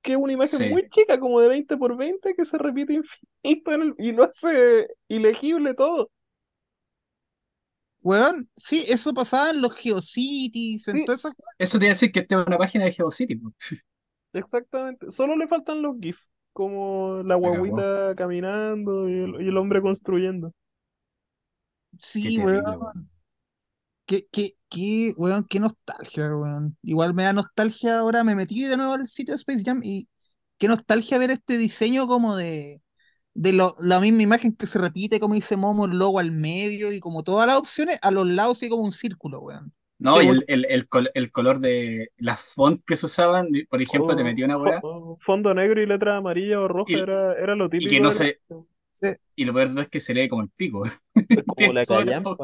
que 0.03 0.11
es 0.11 0.17
una 0.17 0.33
imagen 0.33 0.59
Sí. 0.59 0.69
muy 0.69 0.89
chica, 0.89 1.19
como 1.19 1.39
de 1.39 1.47
20 1.47 1.77
por 1.77 1.95
20, 1.97 2.35
que 2.35 2.45
se 2.45 2.57
repite 2.57 2.93
infinito 2.93 3.71
en 3.71 3.81
el- 3.81 3.95
y 3.97 4.11
no 4.11 4.23
hace 4.23 4.87
ilegible 5.07 5.73
todo. 5.73 6.11
Weón, 8.01 8.49
sí, 8.57 8.83
eso 8.89 9.13
pasaba 9.13 9.49
en 9.51 9.61
los 9.61 9.73
Geocities, 9.75 10.87
en 10.89 10.97
Sí. 10.97 11.05
todas 11.05 11.21
esas 11.21 11.33
weas. 11.37 11.55
eso 11.57 11.79
te 11.79 11.85
iba 11.85 11.91
a 11.91 11.95
decir 11.95 12.11
que 12.11 12.19
esta 12.19 12.41
es 12.41 12.47
una 12.47 12.57
página 12.57 12.83
de 12.85 12.91
GeoCity. 12.91 13.39
Exactamente. 14.33 15.11
Solo 15.11 15.35
le 15.35 15.47
faltan 15.47 15.81
los 15.81 15.97
GIFs, 15.99 16.27
como 16.53 17.21
la 17.23 17.35
guaguita 17.35 18.15
caminando 18.15 19.09
y 19.09 19.13
el, 19.13 19.41
y 19.41 19.47
el 19.49 19.57
hombre 19.57 19.81
construyendo. 19.81 20.51
Sí, 21.99 22.21
Qué 22.21 22.31
weón. 22.39 22.61
terrible, 22.61 22.77
weón. 22.77 23.09
Qué, 24.05 24.27
qué, 24.31 24.57
qué, 24.69 25.13
weón, 25.17 25.45
qué 25.49 25.59
nostalgia, 25.59 26.35
weón. 26.35 26.77
Igual 26.83 27.13
me 27.13 27.23
da 27.23 27.33
nostalgia 27.33 27.99
ahora, 27.99 28.23
me 28.23 28.35
metí 28.35 28.63
de 28.65 28.77
nuevo 28.77 28.93
al 28.93 29.07
sitio 29.07 29.33
de 29.33 29.37
Space 29.37 29.63
Jam 29.65 29.81
y 29.83 30.09
qué 30.57 30.67
nostalgia 30.67 31.17
ver 31.17 31.31
este 31.31 31.57
diseño 31.57 32.07
como 32.07 32.35
de, 32.35 32.83
de 33.35 33.53
lo- 33.53 33.75
la 33.79 33.99
misma 34.01 34.23
imagen 34.23 34.55
que 34.55 34.67
se 34.67 34.79
repite, 34.79 35.19
como 35.21 35.35
dice 35.35 35.57
Momo, 35.57 35.85
el 35.85 35.97
logo 35.99 36.19
al 36.19 36.31
medio 36.31 36.91
y 36.93 36.99
como 36.99 37.23
todas 37.23 37.47
las 37.47 37.57
opciones, 37.57 37.99
a 38.01 38.11
los 38.11 38.27
lados 38.27 38.63
y 38.63 38.69
como 38.69 38.83
un 38.83 38.91
círculo, 38.93 39.41
weón. 39.41 39.73
No, 40.03 40.21
y 40.21 40.29
el, 40.29 40.45
el, 40.47 40.65
el, 40.69 40.87
col- 40.89 41.11
el 41.13 41.31
color 41.31 41.59
de 41.59 42.11
las 42.17 42.41
fonts 42.41 42.83
que 42.85 42.95
se 42.97 43.05
usaban, 43.07 43.47
por 43.69 43.81
ejemplo, 43.81 44.15
te 44.15 44.23
Oh, 44.23 44.25
metía 44.25 44.45
una 44.45 44.57
weá 44.57 44.83
oh, 44.83 45.17
fondo 45.21 45.53
negro 45.53 45.81
y 45.81 45.85
letra 45.85 46.17
amarilla 46.17 46.59
o 46.61 46.67
roja 46.67 46.97
Y- 46.97 47.03
era, 47.03 47.33
era 47.35 47.55
lo 47.55 47.69
y 47.77 47.87
típico 47.89 47.89
que 47.89 47.99
no 48.01 48.11
se, 48.11 48.41
y 49.35 49.45
lo 49.45 49.53
peor 49.53 49.69
es 49.79 49.89
que 49.89 49.99
se 49.99 50.13
lee 50.13 50.29
como 50.29 50.43
el 50.43 50.49
pico. 50.49 50.83
es 51.35 51.45
como 51.47 51.73
la 51.73 51.85
callampa. 51.85 52.37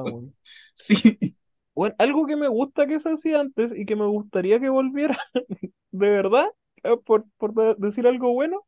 Sí, 0.75 1.35
Bueno, 1.75 1.95
algo 1.97 2.25
que 2.27 2.35
me 2.35 2.47
gusta 2.49 2.87
que 2.87 2.99
se 2.99 3.09
hacía 3.11 3.39
antes 3.39 3.71
y 3.75 3.85
que 3.85 3.95
me 3.95 4.05
gustaría 4.07 4.59
que 4.59 4.69
volviera, 4.69 5.17
de 5.91 6.09
verdad, 6.09 6.47
eh, 6.83 6.97
por, 7.05 7.25
por 7.37 7.53
de- 7.53 7.75
decir 7.77 8.07
algo 8.07 8.33
bueno, 8.33 8.65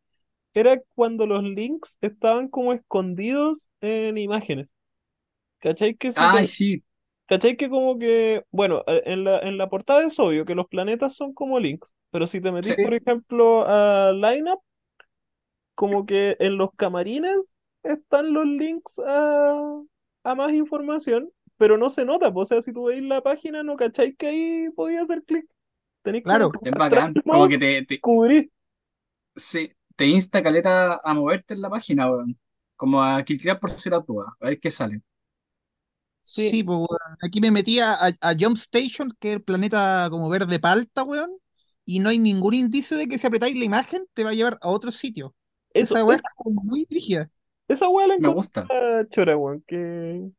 era 0.53 0.81
cuando 0.95 1.27
los 1.27 1.43
links 1.43 1.97
estaban 2.01 2.49
como 2.49 2.73
escondidos 2.73 3.69
en 3.81 4.17
imágenes. 4.17 4.69
¿Cachai? 5.61 5.95
Que 5.95 6.11
si 6.13 6.29
te- 6.29 6.39
ay, 6.39 6.47
sí, 6.47 6.83
¿Cachai 7.27 7.55
que 7.57 7.69
como 7.69 7.97
que, 7.97 8.43
bueno, 8.51 8.83
eh, 8.87 9.03
en 9.05 9.23
la, 9.23 9.39
en 9.39 9.57
la 9.57 9.69
portada 9.69 10.05
es 10.05 10.19
obvio 10.19 10.45
que 10.45 10.55
los 10.55 10.67
planetas 10.67 11.15
son 11.15 11.33
como 11.33 11.59
links, 11.59 11.93
pero 12.11 12.27
si 12.27 12.41
te 12.41 12.51
metís, 12.51 12.75
Sí. 12.75 12.75
por 12.77 12.93
ejemplo, 12.93 13.63
a 13.67 14.11
Lineup, 14.11 14.61
como 15.75 16.05
que 16.05 16.37
en 16.39 16.57
los 16.57 16.71
camarines 16.75 17.53
están 17.83 18.33
los 18.33 18.45
links 18.45 18.99
a, 19.05 19.81
a 20.23 20.35
más 20.35 20.53
información, 20.53 21.31
pero 21.57 21.77
no 21.77 21.89
se 21.89 22.05
nota, 22.05 22.29
o 22.33 22.45
sea, 22.45 22.61
si 22.61 22.73
tú 22.73 22.85
veis 22.85 23.03
la 23.03 23.21
página, 23.21 23.63
no 23.63 23.75
cachai 23.77 24.15
que 24.15 24.27
ahí 24.27 24.69
podía 24.75 25.03
hacer 25.03 25.23
clic. 25.23 25.45
Tenéis 26.03 26.25
Claro. 26.25 26.51
es 26.51 26.61
que 26.63 26.71
bacán. 26.71 27.19
Como 27.27 27.47
que 27.47 27.57
te, 27.57 27.85
te, 27.85 27.99
cubrir. 28.01 28.51
sí, 29.35 29.73
te 29.95 30.07
insta 30.07 30.43
caleta 30.43 30.99
a 31.03 31.13
moverte 31.13 31.53
en 31.53 31.61
la 31.61 31.69
página, 31.69 32.09
weón. 32.11 32.39
Como 32.75 33.03
a 33.03 33.23
clicar 33.23 33.59
por 33.59 33.69
si 33.71 33.89
la 33.89 33.99
duda, 33.99 34.35
a 34.39 34.45
ver 34.47 34.59
qué 34.59 34.71
sale. 34.71 35.01
Sí. 36.21 36.49
Sí, 36.49 36.63
pues, 36.63 36.77
weón. 36.77 37.17
Aquí 37.21 37.41
me 37.41 37.51
metí 37.51 37.79
a, 37.79 37.97
Jump 38.39 38.57
Station, 38.57 39.11
que 39.19 39.29
es 39.29 39.35
el 39.35 39.43
planeta 39.43 40.07
como 40.09 40.29
verde 40.29 40.59
palta, 40.59 41.03
weón, 41.03 41.29
y 41.85 41.99
no 41.99 42.09
hay 42.09 42.19
ningún 42.19 42.53
indicio 42.53 42.97
de 42.97 43.07
que 43.07 43.17
si 43.17 43.27
apretáis 43.27 43.57
la 43.57 43.65
imagen 43.65 44.05
te 44.13 44.23
va 44.23 44.31
a 44.31 44.33
llevar 44.33 44.57
a 44.61 44.69
otro 44.69 44.91
sitio. 44.91 45.35
Eso, 45.73 45.95
Esa 45.95 46.05
weá 46.05 46.17
es 46.17 46.23
como 46.35 46.61
muy 46.63 46.85
rígida. 46.89 47.29
esa 47.67 47.87
weá 47.89 48.07
la 48.07 48.17
Me 48.17 48.27
encontré 48.29 48.63
gusta. 48.63 49.07
chora, 49.09 49.37
weón, 49.37 49.63
que... 49.67 50.29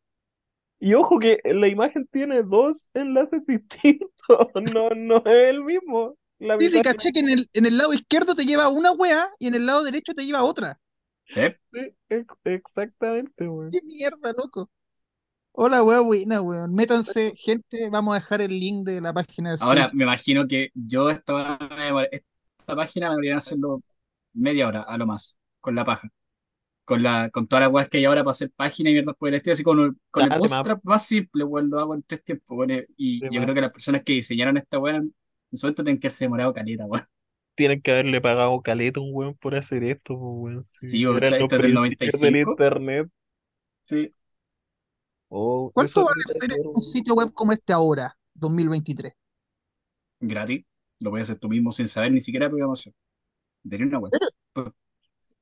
Y 0.79 0.95
ojo 0.95 1.21
que 1.21 1.41
la 1.45 1.69
imagen 1.69 2.09
tiene 2.11 2.43
dos 2.43 2.89
enlaces 2.95 3.43
distintos, 3.47 4.11
no, 4.73 4.91
no 4.91 5.17
es 5.19 5.51
el 5.51 5.63
mismo. 5.63 6.17
La 6.39 6.59
Sí, 6.59 6.71
sí, 6.71 6.83
caché 6.83 7.13
que 7.13 7.21
en 7.21 7.29
el, 7.29 7.51
en 7.53 7.67
el 7.67 7.79
lado 7.79 7.93
izquierdo 7.93 8.35
te 8.35 8.45
lleva 8.45 8.69
una 8.69 8.91
wea 8.91 9.27
y 9.39 9.47
en 9.47 9.55
el 9.55 9.65
lado 9.67 9.85
derecho 9.85 10.13
te 10.13 10.25
lleva 10.27 10.43
otra. 10.43 10.81
¿Sí? 11.33 11.41
Sí, 11.73 11.95
ex- 12.09 12.35
exactamente, 12.45 13.49
weón. 13.49 13.71
¡Qué 13.71 13.81
mierda, 13.83 14.33
loco! 14.33 14.71
Hola, 15.53 15.83
wea 15.83 16.01
buena, 16.01 16.41
weón. 16.41 16.73
Métanse, 16.75 17.33
gente, 17.37 17.89
vamos 17.91 18.13
a 18.13 18.21
dejar 18.21 18.41
el 18.41 18.51
link 18.59 18.87
de 18.87 19.01
la 19.01 19.13
página 19.13 19.51
de 19.51 19.57
Ahora, 19.61 19.91
me 19.95 20.05
imagino 20.05 20.47
que 20.49 20.71
yo 20.75 21.11
esta, 21.11 21.59
esta 22.11 22.77
página 22.77 23.09
me 23.09 23.15
deberían 23.17 23.39
hacerlo 23.39 23.83
media 24.33 24.69
hora, 24.69 24.83
a 24.83 24.99
lo 24.99 25.07
más, 25.07 25.39
con 25.61 25.75
la 25.75 25.85
paja. 25.85 26.09
Con 26.85 27.03
la, 27.03 27.31
con 27.31 27.47
todas 27.49 27.65
las 27.67 27.73
weas 27.73 27.89
que 27.89 27.99
hay 27.99 28.07
ahora 28.07 28.25
para 28.25 28.33
hacer 28.33 28.51
página 28.57 28.91
y 28.91 28.95
mierdas 28.95 29.17
por 29.17 29.29
el 29.29 29.37
estilo, 29.37 29.55
así 29.55 29.63
con, 29.65 29.81
el- 29.81 29.97
con 30.11 30.25
el 30.25 30.35
de 30.41 30.49
más. 30.49 30.51
bootstrap 30.51 30.81
más 30.85 31.07
simple, 31.07 31.45
weón, 31.45 31.71
lo 31.71 31.81
hago 31.81 31.95
en 31.95 32.03
tres 32.05 32.25
tiempos, 32.25 32.59
weón, 32.59 32.87
y 32.97 33.27
yo 33.31 33.41
más. 33.41 33.43
creo 33.43 33.55
que 33.55 33.61
las 33.63 33.73
personas 33.73 34.03
que 34.05 34.15
diseñaron 34.15 34.57
esta 34.59 34.79
wea 34.79 34.97
en 34.97 35.15
su 35.53 35.67
momento 35.67 35.85
tienen 35.85 36.01
que 36.01 36.09
haberse 36.09 36.25
demorado 36.27 36.55
caleta, 36.55 36.87
weón. 36.87 37.07
Tienen 37.55 37.81
que 37.83 37.93
haberle 37.93 38.21
pagado 38.21 38.61
caleta 38.63 39.01
a 39.01 39.03
un 39.03 39.11
weón 39.13 39.35
por 39.37 39.55
hacer 39.55 39.85
esto, 39.85 40.15
weón. 40.15 40.67
Sí, 40.87 40.89
Sí, 40.89 41.07
weón, 41.07 41.25
eran 41.25 41.39
esto 41.39 41.39
los 41.39 41.55
es 41.57 41.63
del 41.63 41.73
principios 41.73 42.21
del 42.21 42.37
95. 42.37 42.37
internet. 42.37 43.09
Sí. 43.83 44.15
Oh, 45.35 45.71
¿Cuánto 45.75 46.05
vale 46.05 46.23
hacer 46.27 46.51
un 46.65 46.81
sitio 46.83 47.15
web 47.15 47.33
como 47.33 47.53
este 47.53 47.73
ahora, 47.73 48.17
2023? 48.35 49.13
gratis, 50.21 50.65
lo 51.01 51.11
puedes 51.11 51.29
hacer 51.29 51.39
tú 51.39 51.49
mismo 51.49 51.73
sin 51.73 51.89
saber 51.89 52.13
ni 52.13 52.21
siquiera 52.21 52.49
programación. 52.49 52.95
Tenía 53.69 53.87
una 53.87 53.99
web. 54.01 54.13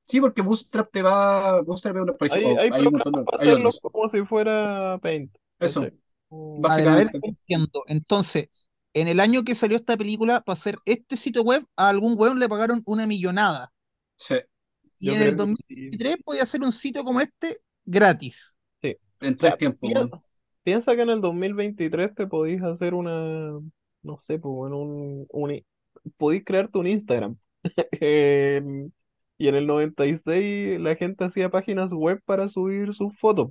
Sí, 0.07 0.19
porque 0.19 0.41
Bootstrap 0.41 0.91
te 0.91 1.01
va. 1.01 1.61
Bootstrap 1.61 1.95
es 1.95 2.01
una, 2.01 2.13
por 2.13 2.27
Hay, 2.29 2.41
ejemplo, 2.41 2.61
hay 2.61 2.69
hay 2.73 2.85
un 2.87 2.93
montón 2.93 3.13
de. 3.13 3.25
Hay 3.39 3.49
otros. 3.51 3.79
como 3.81 4.09
si 4.09 4.23
fuera 4.25 4.99
Paint. 5.01 5.33
Eso. 5.59 5.87
Oh, 6.29 6.61
A 6.67 6.75
ver, 6.77 6.89
a 6.89 6.95
ver 6.95 7.09
si 7.09 7.19
Básicamente. 7.19 7.29
entiendo. 7.29 7.83
Entonces, 7.87 8.49
en 8.93 9.07
el 9.07 9.19
año 9.19 9.43
que 9.43 9.55
salió 9.55 9.77
esta 9.77 9.97
película, 9.97 10.41
para 10.41 10.53
hacer 10.53 10.77
este 10.85 11.17
sitio 11.17 11.43
web, 11.43 11.65
a 11.75 11.89
algún 11.89 12.15
weón 12.17 12.39
le 12.39 12.49
pagaron 12.49 12.81
una 12.85 13.07
millonada. 13.07 13.71
Sí, 14.17 14.35
Y 14.99 15.07
Yo 15.07 15.13
en 15.13 15.21
el 15.21 15.29
que 15.29 15.35
2023 15.35 16.17
podía 16.23 16.43
hacer 16.43 16.61
un 16.61 16.71
sitio 16.71 17.03
como 17.03 17.19
este 17.21 17.57
gratis. 17.85 18.57
En 19.21 19.37
O 19.37 19.41
sea, 19.41 19.57
tres 19.57 19.57
tiempos, 19.57 19.91
piensa, 20.63 20.95
que 20.95 21.01
en 21.01 21.09
el 21.09 21.21
2023 21.21 22.13
te 22.15 22.27
podís 22.27 22.61
hacer 22.63 22.93
una, 22.93 23.59
no 24.03 24.17
sé, 24.17 24.39
pues 24.39 24.53
bueno, 24.53 24.77
un, 24.79 25.27
un 25.29 25.61
podís 26.17 26.43
crearte 26.45 26.77
un 26.77 26.87
Instagram. 26.87 27.37
Y 29.37 29.47
en 29.47 29.55
el 29.55 29.65
96 29.67 30.79
la 30.79 30.95
gente 30.95 31.25
hacía 31.25 31.49
páginas 31.49 31.91
web 31.91 32.21
para 32.25 32.47
subir 32.47 32.93
sus 32.93 33.17
fotos. 33.19 33.49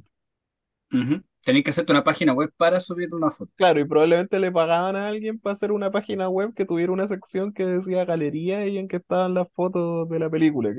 Ujú. 0.93 1.23
Tenés 1.45 1.65
que 1.65 1.71
hacerte 1.71 1.93
una 1.93 2.05
página 2.05 2.33
web 2.33 2.53
para 2.57 2.81
subir 2.81 3.15
una 3.15 3.31
foto. 3.31 3.51
Claro, 3.57 3.81
y 3.81 3.85
probablemente 3.85 4.39
le 4.41 4.51
pagaban 4.51 4.97
a 4.97 5.09
alguien 5.09 5.39
para 5.39 5.55
hacer 5.55 5.73
una 5.73 5.91
página 5.91 6.29
web 6.29 6.55
que 6.55 6.65
tuviera 6.65 6.93
una 6.93 7.07
sección 7.09 7.53
que 7.53 7.65
decía 7.67 8.05
galería 8.05 8.67
y 8.67 8.79
en 8.79 8.89
que 8.89 8.97
estaban 8.97 9.35
las 9.35 9.49
fotos 9.53 10.09
de 10.09 10.19
la 10.19 10.31
película. 10.31 10.71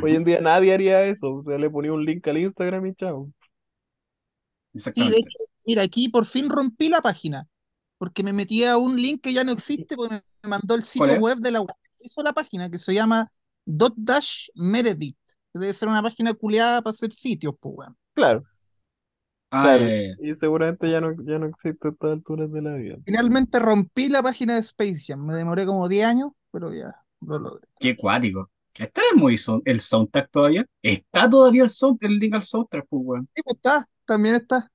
Hoy 0.00 0.14
en 0.14 0.22
día 0.24 0.40
nadie 0.40 0.72
haría 0.74 1.04
eso, 1.04 1.36
o 1.36 1.42
sea, 1.42 1.58
le 1.58 1.68
ponía 1.70 1.92
un 1.92 2.04
link 2.04 2.26
al 2.28 2.38
Instagram 2.38 2.86
y 2.86 2.94
chao. 2.94 3.32
Sí, 4.74 5.08
de 5.10 5.16
hecho, 5.16 5.38
mira, 5.66 5.82
aquí 5.82 6.08
por 6.08 6.26
fin 6.26 6.48
rompí 6.48 6.88
la 6.88 7.00
página. 7.00 7.46
Porque 7.96 8.22
me 8.24 8.32
metí 8.32 8.64
a 8.64 8.76
un 8.76 8.96
link 8.96 9.22
que 9.22 9.32
ya 9.32 9.44
no 9.44 9.52
existe, 9.52 9.96
porque 9.96 10.20
me 10.42 10.48
mandó 10.48 10.74
el 10.74 10.80
¿Cuál 10.80 11.10
sitio 11.10 11.20
web 11.20 11.38
de 11.38 11.50
la 11.52 11.60
web 11.60 11.76
que 11.80 12.06
hizo 12.06 12.22
la 12.22 12.32
página, 12.32 12.68
que 12.68 12.78
se 12.78 12.92
llama 12.92 13.30
Dot 13.64 13.94
Dash 13.96 14.48
Meredith. 14.54 15.16
Debe 15.52 15.72
ser 15.72 15.88
una 15.88 16.02
página 16.02 16.34
culiada 16.34 16.82
para 16.82 16.92
hacer 16.92 17.12
sitios, 17.12 17.54
pues, 17.60 17.74
weón. 17.76 17.96
Claro, 18.12 18.44
Ah, 19.56 19.62
claro, 19.62 19.84
eh, 19.84 20.16
y 20.18 20.34
seguramente 20.34 20.90
ya 20.90 21.00
no, 21.00 21.14
ya 21.24 21.38
no 21.38 21.46
existe 21.46 21.86
a 21.86 21.90
estas 21.92 22.10
alturas 22.10 22.50
de 22.50 22.60
la 22.60 22.74
vida. 22.74 22.96
Finalmente 23.04 23.60
rompí 23.60 24.08
la 24.08 24.20
página 24.20 24.54
de 24.54 24.60
Space 24.60 25.04
Jam. 25.06 25.24
Me 25.24 25.34
demoré 25.34 25.64
como 25.64 25.88
10 25.88 26.06
años, 26.06 26.32
pero 26.50 26.74
ya 26.74 26.90
lo 27.20 27.38
logré. 27.38 27.68
qué 27.78 27.94
cuático. 27.94 28.50
¿Está 28.74 29.02
el, 29.14 29.62
el 29.64 29.80
soundtrack 29.80 30.30
todavía? 30.32 30.66
¿Está 30.82 31.30
todavía 31.30 31.62
el, 31.62 31.68
sound, 31.68 31.98
el 32.00 32.18
link 32.18 32.34
al 32.34 32.42
soundtrack, 32.42 32.86
pues, 32.88 33.02
weón? 33.04 33.28
Sí, 33.32 33.42
pues 33.44 33.54
está, 33.54 33.88
también 34.06 34.36
está. 34.36 34.70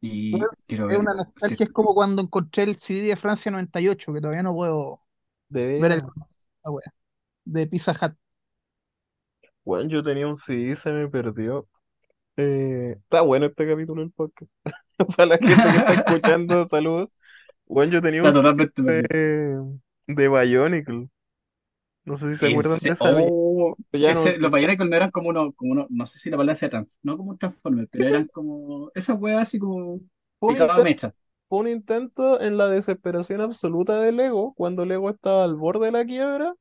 Y 0.00 0.32
quiero 0.66 0.88
Es 0.88 0.98
ver. 0.98 0.98
una 0.98 1.12
si- 1.12 1.18
nostalgia, 1.18 1.64
es 1.64 1.70
como 1.72 1.94
cuando 1.94 2.22
encontré 2.22 2.64
el 2.64 2.76
CD 2.78 3.08
de 3.08 3.16
Francia 3.16 3.50
98, 3.52 4.12
que 4.12 4.20
todavía 4.20 4.42
no 4.42 4.54
puedo 4.54 5.02
De 5.48 5.66
ver 5.78 5.92
el 5.92 6.02
veras. 6.02 6.02
la 6.64 6.70
wea, 6.72 6.94
de 7.44 7.66
Pizza 7.68 7.92
Hut. 7.92 8.16
Bueno, 9.64 9.88
yo 9.90 10.02
tenía 10.02 10.26
un 10.26 10.36
CD, 10.36 10.76
se 10.76 10.90
me 10.90 11.08
perdió. 11.08 11.68
Eh, 12.36 12.96
está 13.02 13.22
bueno 13.22 13.46
este 13.46 13.68
capítulo 13.68 14.02
del 14.02 14.12
podcast. 14.12 14.50
Para 15.16 15.26
la 15.26 15.38
gente 15.38 15.70
que 15.72 15.78
está 15.78 15.94
escuchando, 15.94 16.68
saludos. 16.68 17.10
Bueno, 17.66 17.92
yo 17.94 18.02
tenía 18.02 18.24
un 18.24 18.32
CD 18.32 18.54
perdido. 18.54 19.08
de, 19.10 19.80
de 20.06 20.28
Bionicle. 20.28 21.08
No 22.04 22.16
sé 22.16 22.30
si 22.32 22.38
se 22.38 22.46
acuerdan 22.46 22.78
de 22.82 22.92
esa. 22.92 23.14
oh, 23.16 23.76
Ya 23.92 24.14
no, 24.14 24.24
ese- 24.24 24.38
los 24.38 24.52
Bionicle 24.52 24.86
no 24.88 24.96
eran 24.96 25.10
como 25.10 25.30
uno, 25.30 25.52
como 25.54 25.72
uno, 25.72 25.86
no 25.90 26.06
sé 26.06 26.18
si 26.18 26.30
la 26.30 26.36
palabra 26.38 26.56
sea 26.56 26.70
trans, 26.70 26.98
no 27.02 27.16
como 27.18 27.30
un 27.32 27.38
Transformer, 27.38 27.88
pero 27.90 28.06
eran 28.06 28.28
como 28.32 28.90
esas 28.94 29.20
weas 29.20 29.42
así 29.42 29.58
como 29.58 30.00
fue 30.40 30.50
un 30.50 30.56
intento, 30.58 30.82
mecha. 30.82 31.14
fue 31.48 31.60
un 31.60 31.68
intento 31.68 32.40
en 32.40 32.58
la 32.58 32.68
desesperación 32.68 33.40
absoluta 33.42 34.00
de 34.00 34.12
Lego, 34.12 34.54
cuando 34.54 34.84
Lego 34.86 35.10
estaba 35.10 35.44
al 35.44 35.56
borde 35.56 35.86
de 35.86 35.92
la 35.92 36.04
quiebra, 36.06 36.54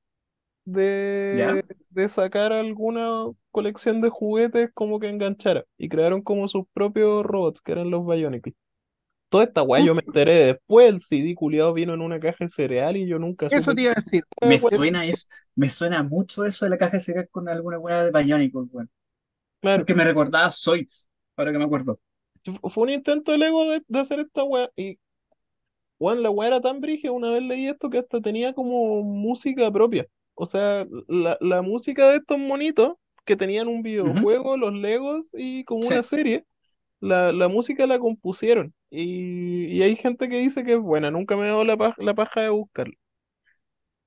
de, 0.65 0.84
¿Ya? 1.31 1.63
de 1.91 2.10
sacar 2.10 2.53
alguna 2.53 3.25
colección 3.51 4.01
de 4.01 4.10
juguetes 4.10 4.72
como 4.74 5.00
que 5.00 5.10
enganchara. 5.10 5.65
Y 5.77 5.89
crearon 5.89 6.22
como 6.24 6.48
sus 6.50 6.65
propios 6.74 7.25
robots, 7.25 7.62
que 7.62 7.74
eran 7.74 7.91
los 7.91 8.05
Bionicle. 8.08 8.55
Toda 9.29 9.43
esta 9.45 9.63
weá 9.63 9.81
yo 9.81 9.95
me 9.95 10.01
enteré 10.05 10.45
después, 10.45 10.89
el 10.89 11.01
CD 11.01 11.36
culiado 11.36 11.74
vino 11.74 11.93
en 11.93 12.01
una 12.01 12.19
caja 12.19 12.45
de 12.45 12.50
cereal 12.50 12.98
y 12.98 13.07
yo 13.07 13.19
nunca 13.19 13.50
eso 13.50 13.74
supe 13.74 13.75
te 13.75 13.81
iba 13.83 13.91
a 13.91 13.95
decir. 13.95 14.24
Me 14.41 14.57
weá. 14.57 14.69
suena 14.77 15.05
eso, 15.05 15.27
me 15.55 15.69
suena 15.69 16.03
mucho 16.03 16.45
eso 16.45 16.65
de 16.65 16.71
la 16.71 16.77
caja 16.77 16.93
de 16.98 17.00
cereal 17.01 17.29
con 17.31 17.50
alguna 17.50 17.79
wea 17.79 18.03
de 18.05 18.12
Bionicle, 18.12 18.62
weón. 18.71 18.89
Claro, 19.62 19.83
Porque 19.83 19.95
me 19.95 20.03
recordaba 20.05 20.48
a 20.48 20.51
Zoids, 20.51 21.09
ahora 21.38 21.51
que 21.51 21.59
me 21.59 21.65
acuerdo. 21.65 22.00
fue 22.69 22.83
un 22.83 22.89
intento 22.89 23.31
de 23.31 23.38
Lego 23.38 23.63
de, 23.71 23.81
de 23.88 24.00
hacer 24.00 24.19
esta 24.19 24.43
weá. 24.43 24.69
Y 24.75 25.00
Weón, 26.00 26.24
la 26.24 26.29
weá 26.29 26.48
era 26.48 26.62
tan 26.62 26.79
brígida, 26.81 27.12
una 27.12 27.31
vez 27.31 27.43
leí 27.43 27.67
esto 27.67 27.89
que 27.89 28.00
hasta 28.00 28.21
tenía 28.21 28.53
como 28.53 29.03
música 29.03 29.69
propia. 29.71 30.07
O 30.36 30.45
sea, 30.45 30.88
la, 31.07 31.38
la 31.41 31.62
música 31.62 32.09
de 32.09 32.17
estos 32.17 32.39
monitos 32.39 32.93
que 33.25 33.36
tenían 33.36 33.67
un 33.67 33.83
videojuego, 33.83 34.55
los 34.57 34.74
Legos 34.74 35.27
y 35.33 35.65
como 35.65 35.88
Sí. 35.88 35.93
una 35.93 36.03
serie, 36.03 36.45
la, 37.00 37.32
la 37.34 37.48
música 37.48 37.88
la 37.88 38.00
compusieron. 38.00 38.74
Y, 38.89 39.65
y 39.68 39.84
hay 39.84 39.96
gente 39.96 40.29
que 40.29 40.39
dice 40.39 40.63
que 40.63 40.74
es 40.74 40.79
buena, 40.79 41.12
nunca 41.12 41.36
me 41.38 41.44
he 41.46 41.48
dado 41.48 41.63
la, 41.63 41.77
paj- 41.77 41.96
la 42.00 42.13
paja 42.15 42.41
de 42.41 42.50
buscarla. 42.50 42.96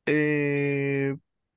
Eh, 0.07 1.17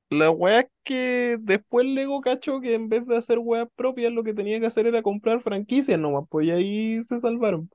la 0.09 0.29
weá 0.31 0.61
es 0.61 0.67
que 0.83 1.37
después 1.41 1.85
Lego 1.87 2.21
cachó 2.21 2.61
que 2.61 2.75
en 2.75 2.89
vez 2.89 3.05
de 3.07 3.17
hacer 3.17 3.39
weas 3.39 3.67
propias, 3.75 4.13
lo 4.13 4.23
que 4.23 4.33
tenía 4.33 4.59
que 4.59 4.67
hacer 4.67 4.85
era 4.87 5.01
comprar 5.03 5.41
franquicias 5.41 5.99
nomás, 5.99 6.25
pues 6.29 6.47
y 6.47 6.51
ahí 6.51 7.03
se 7.03 7.19
salvaron. 7.19 7.69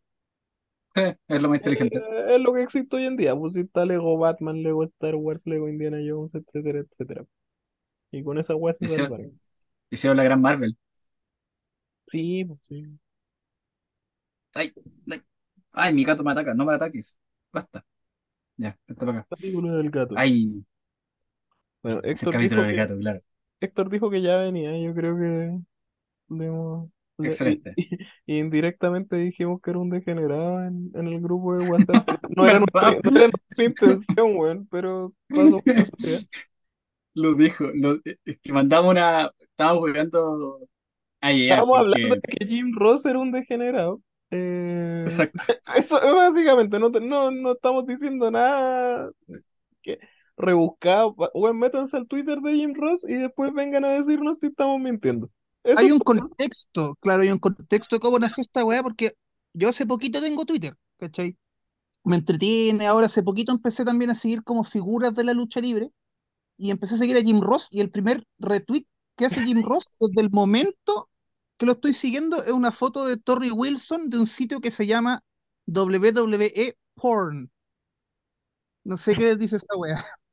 Sí, 0.95 1.03
es 1.29 1.43
lo 1.43 1.49
más 1.49 1.57
Eh, 1.59 1.59
inteligente. 1.59 2.05
es 2.35 2.41
lo 2.41 2.53
que 2.53 2.63
existe 2.63 2.97
hoy 2.97 3.07
en 3.07 3.17
día, 3.17 3.35
pues 3.37 3.53
si 3.55 3.61
está 3.61 3.85
Lego 3.85 4.17
Batman, 4.19 4.63
Lego 4.63 4.83
Star 4.85 5.15
Wars, 5.17 5.47
Lego 5.47 5.69
Indiana 5.69 5.99
Jones, 6.07 6.35
etcétera, 6.35 6.81
etcétera. 6.81 7.25
Y 8.13 8.25
con 8.25 8.39
esa 8.39 8.57
weá 8.57 8.75
se 8.75 8.87
Hicieron, 8.87 9.15
salvaron. 9.19 9.41
hicieron 9.91 10.17
la 10.19 10.25
gran 10.25 10.41
Marvel. 10.43 10.77
Sí, 12.09 12.45
pues 12.45 12.61
sí. 12.69 12.85
Ay, 14.55 14.73
ay, 15.11 15.23
ay, 15.73 15.93
mi 15.95 16.05
gato 16.05 16.23
me 16.25 16.33
ataca, 16.33 16.55
no 16.55 16.65
me 16.65 16.75
ataques. 16.75 17.19
Basta. 17.53 17.85
Ya, 18.57 18.79
está 18.87 18.95
para 19.07 19.21
acá. 19.21 19.29
Capítulo 19.31 19.77
del 19.79 19.91
gato. 19.91 20.23
Ay, 20.23 20.65
Bueno, 21.83 22.01
es 22.13 22.23
el 22.23 22.29
Héctor 22.29 22.31
capítulo 22.31 22.63
dijo 22.63 22.65
del 22.65 22.75
que, 22.75 22.77
gato, 22.77 22.97
claro. 22.99 23.21
Héctor 23.61 23.91
dijo 23.91 24.11
que 24.11 24.23
ya 24.23 24.37
venía, 24.39 24.77
yo 24.79 24.95
creo 24.95 25.17
que 25.17 25.61
le- 26.35 26.91
y, 27.19 27.29
Excelente. 27.29 27.77
y- 27.77 27.77
y 28.27 28.39
indirectamente 28.41 29.17
dijimos 29.17 29.61
que 29.63 29.71
era 29.71 29.81
un 29.81 29.91
degenerado 29.91 30.63
en, 30.65 30.91
en 30.95 31.09
el 31.09 31.21
grupo 31.23 31.55
de 31.55 31.63
WhatsApp. 31.63 32.09
No 32.37 32.47
era 32.47 32.59
nuestra, 32.61 32.93
¿Verdad? 32.93 33.03
no 33.05 33.19
era 33.19 33.29
nuestra 33.29 33.65
intención, 33.67 34.37
weón, 34.37 34.69
pero 34.71 35.15
pasó 35.33 35.63
por 35.63 35.81
eso 35.81 35.93
ya. 36.11 36.23
Lo 37.15 37.35
dijo, 37.35 37.65
lo, 37.75 37.99
es 38.05 38.41
que 38.43 38.53
mandamos 38.53 38.93
una, 38.93 39.31
estábamos 39.41 39.81
jugando 39.91 40.61
ayer 41.21 41.51
Estábamos 41.51 41.79
hablando 41.79 42.17
de 42.17 42.23
que 42.23 42.47
Jim 42.47 42.73
Ross 42.77 43.05
era 43.05 43.19
un 43.19 43.31
degenerado. 43.33 44.01
Eh, 44.31 45.03
exacto, 45.05 45.43
eso 45.77 46.01
es 46.03 46.15
básicamente, 46.15 46.79
no, 46.79 46.93
te- 46.93 47.01
no, 47.01 47.31
no 47.31 47.53
estamos 47.53 47.87
diciendo 47.87 48.31
nada 48.31 49.11
que 49.83 49.99
rebuscado. 50.37 51.15
Weón, 51.35 51.59
métanse 51.59 51.97
al 51.97 52.07
Twitter 52.09 52.41
de 52.41 52.55
Jim 52.55 52.75
Ross 52.75 53.05
y 53.09 53.15
después 53.15 53.53
vengan 53.53 53.85
a 53.85 53.91
decirnos 53.91 54.39
si 54.39 54.47
estamos 54.49 54.81
mintiendo. 54.81 55.31
Eso 55.65 55.79
Hay 55.79 55.91
un 55.91 55.99
contexto, 56.01 56.97
claro, 57.01 57.23
hay 57.23 57.31
un 57.31 57.39
contexto 57.39 57.97
de 57.97 58.01
cómo 58.01 58.19
nació 58.19 58.41
esta 58.43 58.65
weá, 58.65 58.83
porque 58.83 59.13
yo 59.53 59.69
hace 59.69 59.87
poquito 59.87 60.21
tengo 60.21 60.45
Twitter, 60.45 60.77
¿cachai? 60.99 61.37
Me 62.05 62.17
entretiene, 62.17 62.87
ahora 62.87 63.07
hace 63.07 63.23
poquito 63.23 63.53
empecé 63.53 63.85
también 63.85 64.11
a 64.11 64.15
seguir 64.15 64.43
como 64.45 64.65
figuras 64.65 65.15
de 65.15 65.25
la 65.25 65.35
lucha 65.35 65.61
libre 65.61 65.91
y 66.59 66.71
empecé 66.73 66.97
a 66.97 66.99
seguir 66.99 67.19
a 67.19 67.23
Jim 67.23 67.41
Ross 67.43 67.69
y 67.71 67.81
el 67.83 67.91
primer 67.91 68.25
retweet 68.39 68.87
que 69.17 69.27
hace 69.27 69.45
Jim 69.45 69.63
Ross 69.65 69.95
desde 70.01 70.23
el 70.23 70.31
momento 70.33 71.10
que 71.61 71.67
lo 71.67 71.73
estoy 71.73 71.93
siguiendo 71.93 72.43
es 72.43 72.53
una 72.53 72.73
foto 72.73 73.05
de 73.07 73.19
Torrey 73.19 73.51
Wilson 73.51 74.09
de 74.09 74.19
un 74.19 74.27
sitio 74.27 74.61
que 74.61 74.71
se 74.71 74.87
llama 74.87 75.21
WWE 75.67 76.75
Porn. 76.95 77.51
No 78.85 78.97
sé 78.97 79.15
qué 79.15 79.37
dice 79.37 79.57
esta 79.57 79.77
weá. 79.77 80.03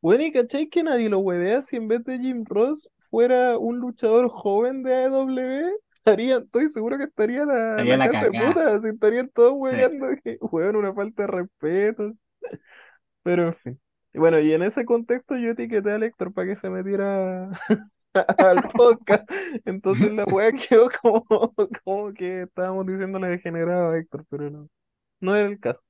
Bueno, 0.00 0.24
y 0.24 0.32
cachai 0.32 0.68
que 0.68 0.82
nadie 0.82 1.08
lo 1.08 1.18
huevea 1.20 1.62
si 1.62 1.76
en 1.76 1.88
vez 1.88 2.04
de 2.04 2.18
Jim 2.18 2.44
Ross 2.44 2.88
fuera 3.10 3.58
un 3.58 3.78
luchador 3.78 4.28
joven 4.28 4.82
de 4.82 4.94
AEW, 4.94 5.76
estaría, 5.94 6.38
estoy 6.38 6.68
seguro 6.68 6.98
que 6.98 7.04
estaría 7.04 7.44
la, 7.44 7.82
estaría 7.82 7.96
la 7.96 8.06
la 8.08 8.22
de 8.22 8.30
puta, 8.32 8.74
así 8.76 8.88
estarían 8.88 9.28
todos 9.30 9.54
Sí. 9.70 9.76
hueveando, 9.76 10.06
que, 10.22 10.38
weón, 10.40 10.76
una 10.76 10.94
falta 10.94 11.22
de 11.22 11.26
respeto. 11.28 12.12
Pero 13.22 13.48
en 13.48 13.54
fin. 13.56 13.80
Bueno, 14.14 14.40
y 14.40 14.52
en 14.52 14.62
ese 14.62 14.84
contexto 14.84 15.36
yo 15.36 15.50
etiqueté 15.50 15.90
a 15.92 15.96
Héctor 15.96 16.32
para 16.32 16.48
que 16.54 16.60
se 16.60 16.70
metiera 16.70 17.50
al 18.38 18.62
podcast. 18.72 19.30
Entonces 19.64 20.12
la 20.12 20.24
weá 20.24 20.52
quedó 20.68 20.88
como, 21.02 21.24
como 21.84 22.12
que 22.14 22.42
estábamos 22.42 22.86
diciéndole 22.86 23.28
degenerado 23.28 23.92
a 23.92 23.98
Héctor, 23.98 24.24
pero 24.28 24.50
no, 24.50 24.68
no 25.20 25.36
era 25.36 25.48
el 25.48 25.58
caso. 25.60 25.80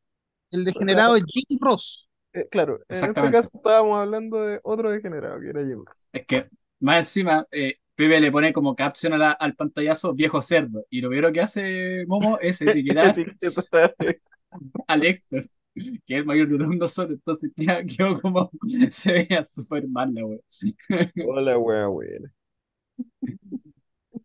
El 0.51 0.65
degenerado 0.65 1.17
es 1.17 1.25
Jim 1.27 1.59
Ross. 1.61 2.09
eh, 2.33 2.47
claro, 2.51 2.81
en 2.89 2.97
este 2.97 3.31
caso 3.31 3.51
estábamos 3.55 3.99
hablando 4.01 4.43
de 4.43 4.61
otro 4.63 4.91
degenerado, 4.91 5.41
que 5.41 5.49
era 5.49 5.61
Jim 5.65 5.85
Ross. 5.85 5.97
Es 6.13 6.27
que 6.27 6.49
más 6.81 6.99
encima, 6.99 7.47
eh, 7.51 7.75
Pepe 7.95 8.21
le 8.21 8.31
pone 8.31 8.53
como 8.53 8.77
caption 8.77 9.13
a 9.13 9.19
la- 9.19 9.33
al 9.33 9.55
pantallazo 9.57 10.15
viejo 10.15 10.41
cerdo. 10.41 10.85
Y 10.89 11.01
lo 11.01 11.09
primero 11.09 11.33
que 11.33 11.41
hace 11.41 12.05
Momo 12.07 12.39
es 12.39 12.61
etiquetar 12.61 13.17
al 14.87 15.05
Héctor, 15.05 15.45
que 16.07 16.15
es 16.15 16.21
el 16.21 16.27
mayor 16.27 16.49
de 16.49 16.59
todos 16.59 16.77
nosotros. 16.77 17.19
Entonces 17.19 17.53
queda- 17.57 17.85
quedó 17.85 18.21
como 18.21 18.51
se 18.91 19.13
veía 19.13 19.45
súper 19.45 19.89
mal 19.89 20.13
la 20.15 20.25
wea. 20.27 20.41
Hola, 21.19 21.57
wea, 21.59 21.87
buena. 21.89 22.33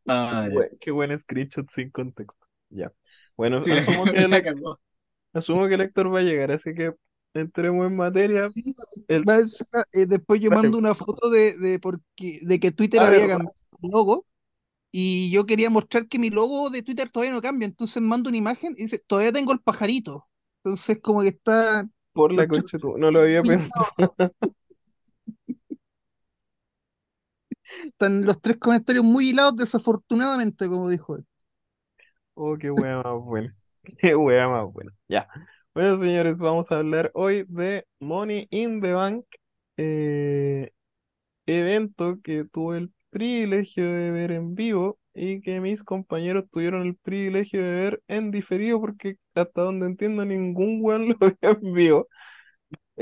Ah, 0.07 0.47
ya. 0.51 0.59
Bue- 0.59 0.77
Qué 0.79 0.91
buen 0.91 1.17
screenshot 1.17 1.69
sin 1.69 1.89
contexto. 1.91 2.47
Ya. 2.69 2.91
Bueno, 3.37 3.59
Sí, 3.63 3.71
asumo 3.77 4.09
que, 4.09 4.23
el, 4.23 4.33
asumo 5.33 5.67
que 5.67 5.75
el 5.75 5.81
Héctor 5.81 6.13
va 6.13 6.19
a 6.19 6.23
llegar, 6.23 6.51
así 6.51 6.73
que 6.75 6.93
entremos 7.33 7.87
en 7.87 7.95
materia. 7.97 8.53
Sí, 8.53 8.61
El, 9.07 9.29
eh, 9.93 10.05
después 10.05 10.39
yo 10.41 10.51
dale. 10.51 10.51
mando 10.51 10.77
una 10.77 10.93
foto 10.95 11.29
de, 11.29 11.57
de, 11.57 11.79
porque, 11.79 12.39
de 12.43 12.59
que 12.59 12.71
Twitter 12.71 13.01
Ah, 13.01 13.05
había 13.05 13.27
verdad. 13.27 13.29
cambiado 13.29 13.55
el 13.81 13.89
logo 13.91 14.25
y 14.91 15.31
yo 15.31 15.45
quería 15.45 15.69
mostrar 15.69 16.07
que 16.09 16.19
mi 16.19 16.29
logo 16.31 16.69
de 16.71 16.83
Twitter 16.83 17.09
todavía 17.11 17.33
no 17.35 17.41
cambia. 17.41 17.67
Entonces 17.67 18.01
mando 18.03 18.29
una 18.29 18.37
imagen 18.39 18.73
y 18.77 18.83
dice, 18.83 18.99
todavía 18.99 19.33
tengo 19.33 19.53
el 19.53 19.61
pajarito. 19.61 20.27
Entonces 20.63 20.99
como 21.02 21.21
que 21.21 21.28
está 21.28 21.86
Por 22.13 22.32
la 22.32 22.47
concha 22.47 22.78
no 22.97 23.12
lo 23.12 23.19
había 23.19 23.41
pensado. 23.41 24.15
Están 27.86 28.26
los 28.26 28.39
tres 28.39 28.58
comentarios 28.58 29.04
muy 29.04 29.30
hilados, 29.30 29.58
desafortunadamente, 29.58 30.67
como 30.67 30.89
dijo 30.89 31.17
él. 31.17 31.26
Oh, 32.36 32.58
qué 32.58 32.71
wea 32.71 33.02
más 33.02 33.21
buena. 33.23 33.56
Qué 33.99 34.15
wea 34.15 34.47
más 34.47 34.71
buena. 34.71 34.93
Ya. 35.10 35.28
Bueno, 35.73 35.99
señores, 35.99 36.38
vamos 36.38 36.71
a 36.71 36.78
hablar 36.78 37.12
hoy 37.13 37.45
de 37.49 37.86
Money 37.99 38.47
in 38.52 38.80
the 38.80 38.93
Bank, 38.93 39.26
eh, 39.76 40.71
evento 41.45 42.19
que 42.23 42.45
tuve 42.45 42.78
el 42.78 42.93
privilegio 43.13 43.86
de 43.91 44.12
ver 44.12 44.32
en 44.34 44.56
vivo 44.56 44.99
y 45.15 45.41
que 45.41 45.62
mis 45.62 45.84
compañeros 45.84 46.45
tuvieron 46.52 46.84
el 46.88 46.97
privilegio 46.97 47.63
de 47.63 47.71
ver 47.76 48.04
en 48.10 48.32
diferido 48.32 48.82
porque 48.82 49.17
hasta 49.36 49.62
donde 49.63 49.88
entiendo 49.88 50.26
ningún 50.26 50.80
weón 50.82 51.10
lo 51.19 51.19
vio 51.19 51.38
en 51.41 51.73
vivo. 51.73 52.10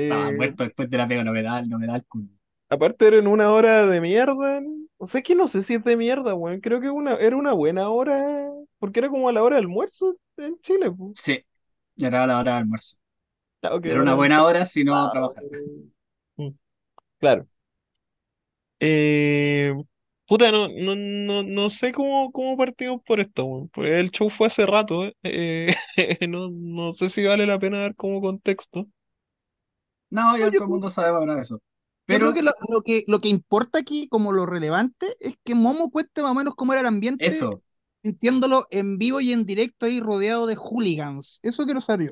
Estaba 0.03 0.31
Eh, 0.31 0.31
muerto 0.31 0.63
después 0.63 0.89
de 0.91 0.97
la 0.97 1.07
pega, 1.07 1.23
no 1.23 1.31
me 1.31 1.41
da, 1.43 1.61
no 1.63 1.79
me 1.79 1.87
da 1.87 1.95
el 1.95 2.05
culo. 2.05 2.27
aparte 2.69 3.07
era 3.07 3.17
en 3.17 3.27
una 3.27 3.51
hora 3.51 3.85
de 3.87 4.01
mierda. 4.01 4.61
O 4.97 5.07
sea, 5.07 5.19
es 5.19 5.25
que 5.25 5.35
no 5.35 5.47
sé 5.47 5.61
si 5.63 5.75
es 5.75 5.83
de 5.83 5.97
mierda, 5.97 6.33
weón. 6.35 6.61
Creo 6.61 6.81
que 6.81 6.89
una, 6.89 7.15
era 7.15 7.35
una 7.35 7.53
buena 7.53 7.89
hora 7.89 8.49
porque 8.79 8.99
era 8.99 9.09
como 9.09 9.29
a 9.29 9.33
la 9.33 9.43
hora 9.43 9.57
del 9.57 9.65
almuerzo 9.65 10.15
en 10.37 10.59
Chile, 10.61 10.91
pues. 10.91 11.13
Sí, 11.13 11.45
ya 11.95 12.07
era 12.07 12.27
la 12.27 12.39
hora 12.39 12.53
de 12.53 12.57
almuerzo. 12.59 12.97
Claro 13.59 13.81
que 13.81 13.89
Era 13.89 14.01
una 14.01 14.15
del 14.15 14.15
buena 14.15 14.43
hora 14.45 14.65
si 14.65 14.83
no 14.83 15.09
trabajo, 15.11 15.11
trabajar. 15.11 15.45
Mm, 16.37 16.51
Claro. 17.19 17.47
Eh, 18.79 19.73
puta, 20.31 20.49
no, 20.49 20.69
no, 20.69 20.95
no, 20.95 21.43
no 21.43 21.69
sé 21.69 21.91
cómo, 21.91 22.31
cómo 22.31 22.55
partimos 22.55 23.01
por 23.05 23.19
esto, 23.19 23.43
weón. 23.43 23.67
Pues 23.67 23.91
el 23.91 24.11
show 24.11 24.29
fue 24.29 24.47
hace 24.47 24.65
rato, 24.65 25.03
eh. 25.03 25.13
Eh, 25.23 25.75
no, 26.29 26.49
no 26.49 26.93
sé 26.93 27.09
si 27.09 27.25
vale 27.25 27.45
la 27.45 27.59
pena 27.59 27.81
dar 27.81 27.95
como 27.97 28.21
contexto. 28.21 28.87
No, 30.09 30.37
ya 30.37 30.45
yo 30.45 30.51
todo 30.53 30.63
el 30.63 30.69
mundo 30.69 30.89
sabe 30.89 31.11
más 31.11 31.21
o 31.21 31.25
menos 31.25 31.41
eso. 31.41 31.55
Yo 31.55 31.61
Pero 32.05 32.19
creo 32.19 32.33
que 32.33 32.43
lo, 32.43 32.51
lo 32.69 32.81
que 32.81 33.03
lo 33.07 33.19
que 33.19 33.27
importa 33.27 33.79
aquí, 33.79 34.07
como 34.07 34.31
lo 34.31 34.45
relevante, 34.45 35.07
es 35.19 35.35
que 35.43 35.53
Momo 35.53 35.91
cuente 35.91 36.21
más 36.21 36.31
o 36.31 36.35
menos 36.35 36.55
cómo 36.55 36.71
era 36.71 36.79
el 36.79 36.87
ambiente, 36.87 37.25
eso, 37.25 37.61
sintiéndolo 38.01 38.67
en 38.71 38.97
vivo 38.97 39.19
y 39.19 39.33
en 39.33 39.45
directo 39.45 39.85
ahí 39.85 39.99
rodeado 39.99 40.47
de 40.47 40.55
hooligans. 40.55 41.41
Eso 41.43 41.65
quiero 41.65 41.81
saber 41.81 42.07
yo. 42.07 42.11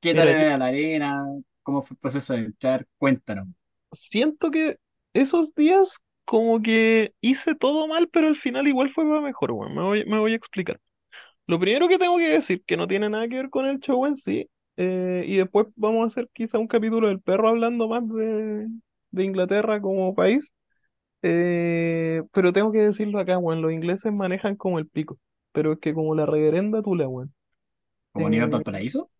¿qué 0.00 0.14
tal 0.14 0.28
era 0.28 0.56
la 0.58 0.66
arena? 0.66 1.24
¿Cómo 1.64 1.82
fue 1.82 1.96
el 1.96 1.98
proceso 1.98 2.34
de 2.34 2.40
entrar? 2.40 2.86
Cuéntanos. 2.98 3.48
siento 3.90 4.52
que 4.52 4.78
esos 5.12 5.52
días 5.56 5.98
como 6.24 6.62
que 6.62 7.14
hice 7.20 7.54
todo 7.54 7.88
mal, 7.88 8.08
pero 8.08 8.28
al 8.28 8.36
final 8.36 8.68
igual 8.68 8.92
fue 8.92 9.04
para 9.04 9.20
mejor, 9.20 9.52
weón. 9.52 9.74
Me 9.74 9.82
voy, 9.82 10.04
me 10.06 10.18
voy 10.18 10.32
a 10.32 10.36
explicar. 10.36 10.80
Lo 11.46 11.58
primero 11.60 11.88
que 11.88 11.98
tengo 11.98 12.18
que 12.18 12.28
decir, 12.28 12.64
que 12.66 12.76
no 12.76 12.88
tiene 12.88 13.10
nada 13.10 13.28
que 13.28 13.36
ver 13.36 13.50
con 13.50 13.66
el 13.66 13.80
show 13.80 14.06
en 14.06 14.16
sí, 14.16 14.48
eh, 14.76 15.24
y 15.26 15.36
después 15.38 15.66
vamos 15.76 16.04
a 16.04 16.06
hacer 16.08 16.28
quizá 16.32 16.58
un 16.58 16.68
capítulo 16.68 17.08
del 17.08 17.20
perro 17.20 17.48
hablando 17.48 17.88
más 17.88 18.08
de, 18.08 18.68
de 19.10 19.24
Inglaterra 19.24 19.80
como 19.82 20.14
país, 20.14 20.44
eh, 21.22 22.22
pero 22.32 22.52
tengo 22.52 22.72
que 22.72 22.80
decirlo 22.82 23.18
acá, 23.20 23.38
weón, 23.38 23.62
los 23.62 23.72
ingleses 23.72 24.12
manejan 24.12 24.56
como 24.56 24.78
el 24.78 24.88
pico, 24.88 25.18
pero 25.52 25.72
es 25.74 25.78
que 25.80 25.94
como 25.94 26.14
la 26.14 26.26
reverenda 26.26 26.82
tula, 26.82 27.08
weón. 27.08 27.32
¿Como 28.12 28.30
nivel 28.30 28.48
Eh, 28.48 28.50
Valparaíso? 28.50 29.10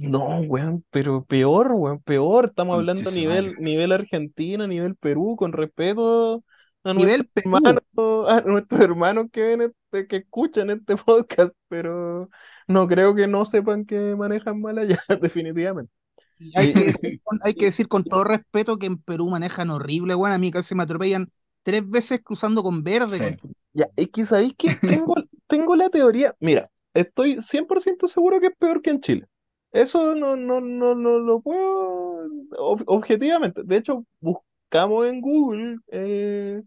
No, 0.00 0.40
weón, 0.40 0.84
pero 0.90 1.24
peor, 1.24 1.72
weón, 1.72 2.00
peor. 2.00 2.46
Estamos 2.46 2.76
hablando 2.76 3.10
su 3.10 3.16
nivel, 3.16 3.54
nivel 3.58 3.92
Argentina, 3.92 4.66
nivel 4.66 4.96
Perú, 4.96 5.36
con 5.36 5.52
respeto 5.52 6.44
a 6.84 6.94
Nivel 6.94 7.28
nuestros 7.34 7.44
Perú. 7.44 7.56
hermanos, 7.64 8.28
a 8.28 8.40
nuestros 8.42 8.80
hermanos 8.80 9.26
que 9.32 9.42
ven 9.42 9.62
este, 9.62 10.06
que 10.06 10.16
escuchan 10.16 10.70
este 10.70 10.96
podcast, 11.06 11.52
pero 11.68 12.28
no 12.66 12.88
creo 12.88 13.14
que 13.14 13.26
no 13.26 13.44
sepan 13.44 13.84
que 13.84 14.14
manejan 14.16 14.60
mal 14.60 14.78
allá, 14.78 15.00
definitivamente. 15.20 15.92
Y 16.38 16.58
hay 16.58 16.72
que 16.72 16.84
decir 16.86 17.20
con, 17.22 17.38
hay 17.44 17.54
que 17.54 17.66
decir 17.66 17.88
con 17.88 18.04
todo 18.04 18.24
respeto 18.24 18.78
que 18.78 18.86
en 18.86 18.98
Perú 18.98 19.28
manejan 19.28 19.70
horrible, 19.70 20.14
bueno, 20.14 20.34
a 20.34 20.38
mí 20.38 20.50
casi 20.50 20.74
me 20.74 20.82
atropellan 20.82 21.30
tres 21.62 21.88
veces 21.88 22.20
cruzando 22.22 22.62
con 22.62 22.82
verde. 22.82 23.18
Sí. 23.18 23.24
concha. 23.24 23.48
Ya, 23.74 23.88
es 23.96 24.08
que 24.10 24.26
sabéis 24.26 24.54
que 24.58 24.74
tengo, 24.74 25.14
tengo 25.46 25.76
la 25.76 25.88
teoría. 25.88 26.34
Mira, 26.40 26.70
estoy 26.92 27.40
100% 27.40 28.06
seguro 28.06 28.40
que 28.40 28.48
es 28.48 28.56
peor 28.58 28.82
que 28.82 28.90
en 28.90 29.00
Chile. 29.00 29.26
Eso 29.72 30.14
no, 30.14 30.36
no, 30.36 30.60
no, 30.60 30.94
no 30.94 31.18
lo 31.18 31.40
puedo 31.40 32.26
ob- 32.58 32.84
objetivamente. 32.86 33.62
De 33.64 33.76
hecho, 33.78 34.04
buscamos 34.20 35.06
en 35.06 35.20
Google 35.20 35.78
eh, 35.90 36.62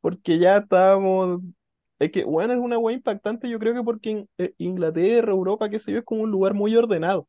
porque 0.00 0.38
ya 0.38 0.58
estábamos. 0.58 1.40
Es 1.98 2.12
que, 2.12 2.24
bueno, 2.24 2.52
es 2.54 2.58
una 2.58 2.78
wea 2.78 2.96
impactante, 2.96 3.48
yo 3.48 3.58
creo 3.58 3.74
que 3.74 3.82
porque 3.82 4.10
en 4.10 4.28
eh, 4.38 4.54
Inglaterra, 4.58 5.32
Europa, 5.32 5.68
qué 5.70 5.78
sé 5.78 5.92
yo, 5.92 5.98
es 5.98 6.04
como 6.04 6.22
un 6.22 6.30
lugar 6.30 6.54
muy 6.54 6.74
ordenado. 6.76 7.28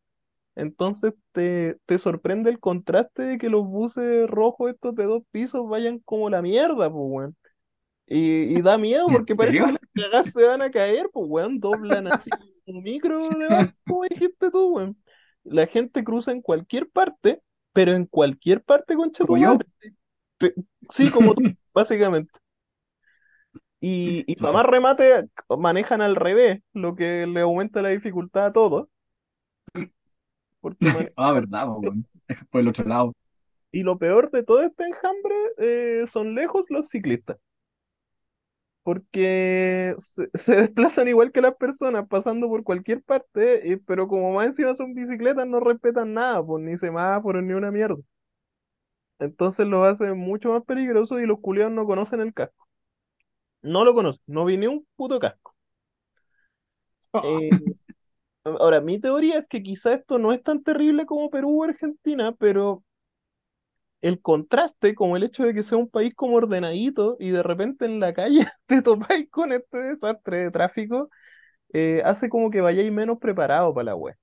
Entonces 0.56 1.14
te, 1.34 1.78
te 1.88 2.00
sorprende 2.00 2.50
el 2.52 2.60
contraste 2.60 3.24
de 3.24 3.38
que 3.40 3.50
los 3.50 3.66
buses 3.68 4.30
rojos 4.30 4.72
estos 4.72 4.96
de 4.96 5.06
dos 5.06 5.24
pisos 5.32 5.68
vayan 5.70 6.00
como 6.00 6.30
la 6.30 6.42
mierda, 6.44 6.92
pues, 6.92 6.94
weón. 6.94 7.38
Y, 8.08 8.58
y 8.58 8.62
da 8.62 8.78
miedo 8.78 9.08
¿En 9.08 9.12
porque 9.12 9.36
parece 9.36 9.66
que 9.66 9.72
las 9.74 9.82
cagadas 9.96 10.32
se 10.32 10.46
van 10.46 10.62
a 10.62 10.72
caer, 10.72 11.10
pues, 11.14 11.26
weón, 11.30 11.60
doblan 11.60 12.08
así 12.08 12.32
un 12.68 12.84
micro 12.84 13.74
como 13.86 14.04
dijiste 14.06 14.52
tú, 14.52 14.76
weón. 14.76 14.98
La 15.44 15.68
gente 15.68 16.04
cruza 16.04 16.32
en 16.32 16.42
cualquier 16.42 16.90
parte, 16.90 17.42
pero 17.74 17.94
en 17.94 18.06
cualquier 18.06 18.62
parte, 18.62 18.96
concha 18.96 19.26
tu 19.26 19.36
madre. 19.36 19.68
Sí, 20.90 21.10
como 21.10 21.34
tú, 21.34 21.42
básicamente. 21.74 22.32
Y, 23.80 24.24
y 24.32 24.36
para 24.36 24.54
más 24.54 24.66
remate, 24.66 25.28
manejan 25.58 26.02
al 26.02 26.16
revés, 26.16 26.62
lo 26.74 26.96
que 26.96 27.26
le 27.26 27.42
aumenta 27.42 27.82
la 27.82 27.90
dificultad 27.90 28.46
a 28.46 28.54
todos, 28.54 28.88
porque 30.62 30.78
Ah, 31.18 31.34
verdad, 31.34 31.68
por 32.50 32.62
el 32.62 32.68
otro 32.68 32.86
lado. 32.86 33.14
Y 33.72 33.84
lo 33.84 33.98
peor 33.98 34.30
de 34.32 34.44
todo 34.44 34.62
este 34.62 34.86
enjambre 34.86 35.36
eh, 35.58 36.04
son 36.06 36.36
lejos 36.36 36.68
los 36.70 36.90
ciclistas, 36.90 37.38
porque 38.84 39.96
se, 40.00 40.30
se 40.36 40.56
desplazan 40.56 41.08
igual 41.08 41.32
que 41.32 41.42
las 41.42 41.56
personas, 41.56 42.08
pasando 42.08 42.48
por 42.50 42.64
cualquier 42.64 43.04
parte, 43.04 43.62
y- 43.68 43.78
pero 43.78 44.08
como 44.08 44.34
más 44.34 44.48
encima 44.48 44.74
son 44.76 44.94
bicicletas, 44.96 45.48
no 45.48 45.60
respetan 45.60 46.14
nada, 46.14 46.44
pues 46.46 46.64
ni 46.64 46.78
semáforos 46.78 47.44
ni 47.44 47.54
una 47.54 47.72
mierda. 47.72 47.98
Entonces 49.20 49.66
lo 49.68 49.86
hace 49.86 50.12
mucho 50.14 50.50
más 50.52 50.66
peligroso 50.66 51.18
y 51.20 51.26
los 51.26 51.40
culiados 51.40 51.72
no 51.72 51.86
conocen 51.86 52.20
el 52.20 52.34
casco. 52.34 52.68
No 53.64 53.84
lo 53.86 53.94
conocen, 53.96 54.22
no 54.28 54.46
vi 54.46 54.58
ni 54.58 54.68
un 54.68 54.86
puto 54.96 55.20
casco. 55.20 55.56
Eh, 57.22 57.60
ahora, 58.44 58.82
mi 58.82 59.00
teoría 59.00 59.38
es 59.40 59.48
que 59.48 59.64
quizá 59.64 59.94
esto 59.96 60.20
no 60.20 60.34
es 60.34 60.44
tan 60.44 60.64
terrible 60.64 61.06
como 61.06 61.30
Perú 61.30 61.62
o 61.62 61.66
Argentina, 61.66 62.34
pero 62.40 62.84
el 64.02 64.22
contraste, 64.22 64.96
como 64.96 65.18
el 65.18 65.24
hecho 65.24 65.44
de 65.44 65.54
que 65.54 65.64
sea 65.64 65.78
un 65.78 65.90
país 65.90 66.14
como 66.16 66.36
ordenadito 66.38 67.18
y 67.20 67.30
de 67.32 67.44
repente 67.44 67.86
en 67.86 68.00
la 68.00 68.14
calle 68.14 68.48
te 68.68 68.82
topáis 68.82 69.30
con 69.30 69.54
este 69.54 69.78
desastre 69.80 70.38
de 70.46 70.52
tráfico, 70.52 71.10
eh, 71.74 72.02
hace 72.06 72.30
como 72.30 72.52
que 72.52 72.62
vayáis 72.62 72.92
menos 72.92 73.20
preparados 73.20 73.74
para 73.76 73.86
la 73.86 73.96
web. 73.96 74.16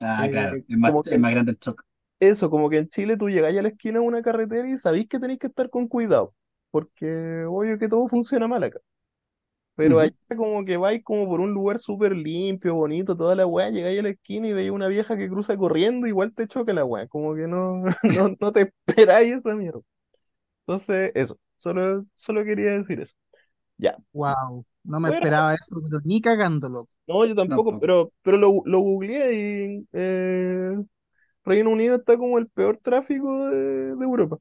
Ah, 0.00 0.26
claro. 0.30 0.56
Eh, 0.56 0.64
Es 0.68 0.78
más, 0.78 0.94
es 1.04 1.18
más 1.18 1.30
grande 1.32 1.52
el 1.52 1.58
shock. 1.58 1.84
eso, 2.20 2.50
como 2.50 2.70
que 2.70 2.78
en 2.78 2.88
Chile 2.88 3.16
tú 3.16 3.28
llegáis 3.28 3.58
a 3.58 3.62
la 3.62 3.68
esquina 3.68 4.00
de 4.00 4.06
una 4.06 4.22
carretera 4.22 4.68
y 4.68 4.78
sabéis 4.78 5.08
que 5.08 5.18
tenéis 5.18 5.38
que 5.40 5.48
estar 5.48 5.70
con 5.70 5.88
cuidado, 5.88 6.34
porque 6.70 7.44
obvio 7.48 7.78
que 7.78 7.88
todo 7.88 8.08
funciona 8.08 8.48
mal 8.48 8.62
acá. 8.64 8.80
Pero 9.76 10.00
allá 10.00 10.12
como 10.36 10.64
que 10.64 10.76
vais 10.78 11.04
como 11.04 11.28
por 11.28 11.40
un 11.40 11.52
lugar 11.52 11.78
súper 11.80 12.16
limpio, 12.16 12.74
bonito, 12.76 13.16
toda 13.16 13.34
la 13.36 13.46
weá, 13.46 13.70
llegáis 13.70 14.00
a 14.00 14.02
la 14.04 14.10
esquina 14.10 14.48
y 14.48 14.54
veis 14.54 14.70
una 14.72 14.88
vieja 14.88 15.16
que 15.18 15.28
cruza 15.28 15.56
corriendo, 15.58 16.06
igual 16.08 16.34
te 16.34 16.48
choca 16.48 16.72
la 16.74 16.84
weá, 16.84 17.08
como 17.08 17.34
que 17.36 17.46
no, 17.48 17.84
no, 18.08 18.36
no 18.40 18.52
te 18.52 18.72
esperáis 18.86 19.34
esa 19.34 19.54
mierda. 19.54 19.80
Entonces, 20.66 21.12
eso, 21.14 21.38
solo, 21.56 22.06
solo 22.16 22.44
quería 22.44 22.72
decir 22.72 23.00
eso. 23.00 23.14
Ya, 23.78 23.98
Wow, 24.12 24.64
no 24.84 25.00
me 25.00 25.10
esperaba 25.10 25.54
eso, 25.54 25.76
pero 25.88 26.00
ni 26.04 26.20
cagándolo. 26.20 26.88
no, 27.06 27.24
yo 27.26 27.34
tampoco, 27.34 27.76
Tampoco. 27.76 27.78
pero, 27.78 28.12
pero 28.22 28.36
lo, 28.36 28.62
lo 28.64 28.80
googleé 28.80 29.34
y 29.78 29.88
eh, 29.92 30.76
Reino 31.44 31.70
Unido 31.70 31.96
está 31.96 32.18
como 32.18 32.38
el 32.38 32.48
peor 32.48 32.78
tráfico 32.82 33.46
de, 33.48 33.56
de 33.96 34.04
Europa. 34.04 34.38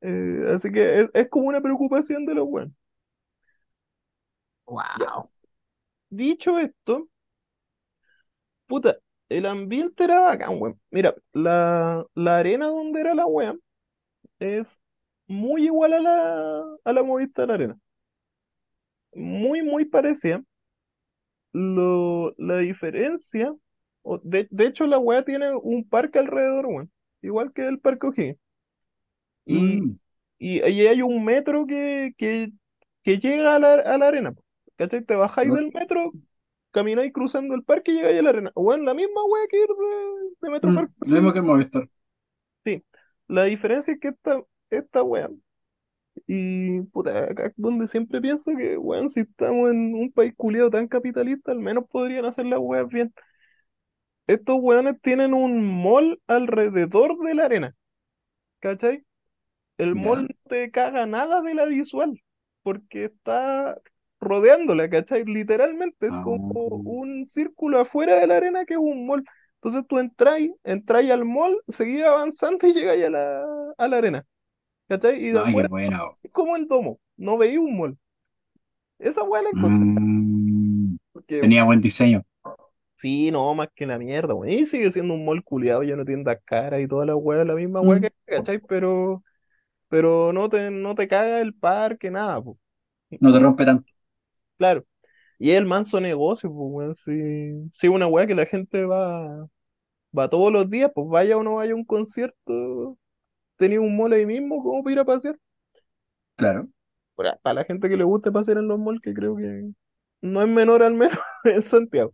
Eh, 0.00 0.52
así 0.54 0.70
que 0.72 1.00
es, 1.02 1.10
es 1.14 1.28
como 1.28 1.48
una 1.48 1.60
preocupación 1.60 2.26
de 2.26 2.34
los 2.34 2.46
buenos. 2.48 2.72
Wow. 4.68 5.30
dicho 6.10 6.58
esto, 6.58 7.08
puta, 8.66 8.96
el 9.28 9.46
ambiente 9.46 10.04
era 10.04 10.20
bacán, 10.20 10.60
weón. 10.60 10.80
Mira, 10.90 11.14
la, 11.32 12.04
la 12.14 12.38
arena 12.38 12.66
donde 12.68 13.00
era 13.00 13.14
la 13.14 13.26
wea 13.26 13.54
es 14.40 14.68
muy 15.28 15.66
igual 15.66 15.94
a 15.94 16.00
la, 16.00 16.64
a 16.84 16.92
la 16.94 17.04
Movistar 17.04 17.50
Arena. 17.52 17.78
Muy, 19.16 19.62
muy 19.62 19.84
parecida. 19.84 20.44
Lo, 21.52 22.34
la 22.38 22.58
diferencia, 22.58 23.52
o 24.02 24.18
de, 24.22 24.46
de 24.50 24.66
hecho 24.66 24.86
la 24.86 24.98
wea 24.98 25.24
tiene 25.24 25.54
un 25.56 25.88
parque 25.88 26.18
alrededor, 26.20 26.66
weón. 26.66 26.92
Igual 27.22 27.52
que 27.52 27.66
el 27.66 27.80
Parque 27.80 28.06
O'Higgins. 28.08 28.38
Y, 29.44 29.82
Mm, 29.82 29.98
y 30.38 30.60
ahí 30.62 30.86
hay 30.86 31.02
un 31.02 31.24
metro 31.24 31.66
que, 31.66 32.12
que, 32.18 32.50
que 33.04 33.18
llega 33.18 33.56
a 33.56 33.58
la, 33.58 33.74
a 33.74 33.98
la 33.98 34.08
arena. 34.08 34.32
po. 34.32 34.44
¿Cachai? 34.76 35.04
Te 35.04 35.16
bajáis 35.16 35.48
lo, 35.48 35.56
del 35.56 35.72
metro, 35.72 36.12
camináis 36.70 37.12
cruzando 37.12 37.54
el 37.54 37.64
parque 37.64 37.92
y 37.92 37.94
llegáis 37.96 38.18
a 38.18 38.22
la 38.22 38.30
arena. 38.30 38.52
Bueno, 38.54 38.84
la 38.84 38.94
misma 38.94 39.24
wea 39.24 39.46
que 39.48 39.58
ir 39.58 39.68
de, 39.68 40.46
de 40.46 40.50
Metro 40.50 40.70
mm, 40.70 40.74
Parque 40.74 40.92
lo 41.00 41.14
mismo 41.14 41.32
que 41.32 41.38
el 41.38 41.44
Movistar. 41.44 41.88
Sí. 42.64 42.84
La 43.28 43.44
diferencia 43.44 43.94
es 43.94 44.00
que 44.00 44.08
esta, 44.08 44.42
esta 44.70 45.02
wea, 45.02 45.30
y 46.26 46.80
puta, 46.82 47.24
acá 47.24 47.46
es 47.46 47.52
donde 47.56 47.86
siempre 47.88 48.20
pienso 48.20 48.52
que, 48.56 48.76
weón, 48.76 49.08
si 49.08 49.20
estamos 49.20 49.70
en 49.70 49.94
un 49.94 50.12
país 50.12 50.34
culiado 50.36 50.70
tan 50.70 50.88
capitalista, 50.88 51.52
al 51.52 51.60
menos 51.60 51.84
podrían 51.88 52.24
hacer 52.24 52.46
las 52.46 52.58
weas 52.60 52.88
bien. 52.88 53.12
Estos 54.26 54.56
weones 54.60 55.00
tienen 55.02 55.34
un 55.34 55.64
mall 55.82 56.20
alrededor 56.26 57.18
de 57.18 57.34
la 57.34 57.44
arena, 57.44 57.76
¿cachai? 58.60 59.04
El 59.78 59.94
mall 59.94 60.22
¿Ya? 60.22 60.34
no 60.34 60.50
te 60.50 60.70
caga 60.70 61.06
nada 61.06 61.42
de 61.42 61.54
la 61.54 61.64
visual, 61.64 62.20
porque 62.62 63.04
está 63.04 63.80
rodeándola, 64.26 64.88
¿cachai? 64.90 65.24
Literalmente 65.24 66.08
es 66.08 66.16
Ah, 66.16 66.20
como 66.20 66.80
un 66.84 67.26
círculo 67.26 67.80
afuera 67.80 68.16
de 68.20 68.26
la 68.26 68.36
arena 68.38 68.64
que 68.66 68.74
es 68.74 68.80
un 68.80 69.06
mall. 69.06 69.24
Entonces 69.56 69.84
tú 69.88 69.98
entráis, 69.98 70.52
entráis 70.64 71.10
al 71.10 71.24
mall, 71.24 71.60
seguís 71.68 72.02
avanzando 72.04 72.66
y 72.66 72.74
llegáis 72.74 73.04
a 73.06 73.10
la, 73.10 73.44
a 73.78 73.88
la 73.88 73.96
arena, 73.98 74.24
¿cachai? 74.88 75.24
Y 75.24 75.30
de 75.32 75.40
ay, 75.40 75.56
qué 75.56 75.64
afuera 75.64 75.68
bueno. 75.68 76.18
es 76.22 76.32
como 76.32 76.56
el 76.56 76.68
domo, 76.68 77.00
no 77.16 77.38
veis 77.38 77.58
un 77.58 77.76
mall. 77.78 77.98
Esa 78.98 79.22
weá 79.22 79.42
la 79.42 79.50
encontré, 79.50 79.86
Mm, 79.86 80.96
porque 81.12 81.40
tenía 81.40 81.64
buen 81.64 81.80
diseño. 81.80 82.22
sí, 82.96 83.30
no, 83.30 83.54
más 83.54 83.68
que 83.74 83.86
la 83.86 83.98
mierda, 83.98 84.34
weón. 84.34 84.52
Y 84.52 84.66
sigue 84.66 84.90
siendo 84.90 85.14
un 85.14 85.24
mall 85.24 85.42
culiado, 85.44 85.82
ya 85.82 85.96
no 85.96 86.04
tiendas 86.04 86.38
cara 86.44 86.80
y 86.80 86.88
toda 86.88 87.06
la 87.06 87.16
weá, 87.16 87.44
la 87.44 87.54
misma 87.54 87.80
weá 87.80 88.00
Mm, 88.00 88.00
que, 88.00 88.10
¿cachai? 88.26 88.58
Pero, 88.60 89.22
pero 89.88 90.32
no 90.34 90.48
te, 90.48 90.70
no 90.70 90.94
te 90.94 91.08
caga 91.08 91.40
el 91.40 91.54
parque, 91.54 92.10
nada, 92.12 92.42
po. 92.42 92.58
no 93.20 93.32
te 93.32 93.38
rompe 93.40 93.64
tanto. 93.64 93.92
Claro. 94.58 94.84
Y 95.38 95.50
es 95.52 95.58
el 95.58 95.66
manso 95.66 96.00
negocio, 96.00 96.50
pues, 96.52 96.70
weón. 96.72 96.94
Si, 96.96 97.70
si 97.78 97.88
una 97.88 98.06
weá 98.06 98.26
que 98.26 98.34
la 98.34 98.46
gente 98.46 98.84
va, 98.84 99.48
va 100.18 100.30
todos 100.30 100.52
los 100.52 100.70
días, 100.70 100.90
pues 100.94 101.08
vaya 101.08 101.36
o 101.38 101.42
no 101.44 101.56
vaya 101.56 101.72
a 101.72 101.76
un 101.76 101.84
concierto, 101.84 102.98
tenía 103.56 103.80
un 103.80 103.96
mall 103.96 104.12
ahí 104.14 104.26
mismo 104.26 104.62
como 104.62 104.82
para 104.84 104.94
ir 104.94 105.00
a 105.00 105.04
pasear. 105.06 105.38
Claro. 106.36 106.68
Para, 107.14 107.36
para 107.38 107.54
la 107.54 107.64
gente 107.64 107.88
que 107.88 107.96
le 107.96 108.04
guste 108.04 108.30
pasear 108.32 108.58
en 108.58 108.68
los 108.68 108.78
malls, 108.78 109.00
que 109.00 109.14
creo 109.14 109.36
que 109.36 109.70
no 110.22 110.42
es 110.42 110.48
menor 110.48 110.82
al 110.82 110.94
menos 110.94 111.18
en 111.44 111.62
Santiago. 111.62 112.12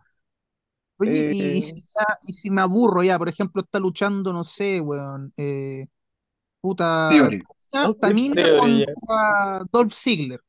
Oye, 0.98 1.26
y, 1.28 1.58
y 1.58 1.62
Eh, 1.62 1.62
si 1.62 1.74
ya- 1.82 2.18
y 2.22 2.32
si 2.32 2.50
me 2.50 2.60
aburro 2.60 3.02
ya, 3.02 3.18
por 3.18 3.28
ejemplo, 3.28 3.62
está 3.62 3.80
luchando, 3.80 4.32
no 4.32 4.44
sé, 4.44 4.80
weón, 4.80 5.32
eh, 5.36 5.86
puta, 6.60 7.10
Theory. 7.10 7.42
Ya. 7.72 7.86
contra 8.56 9.60
Dolph 9.72 9.92
Ziggler, 9.94 10.40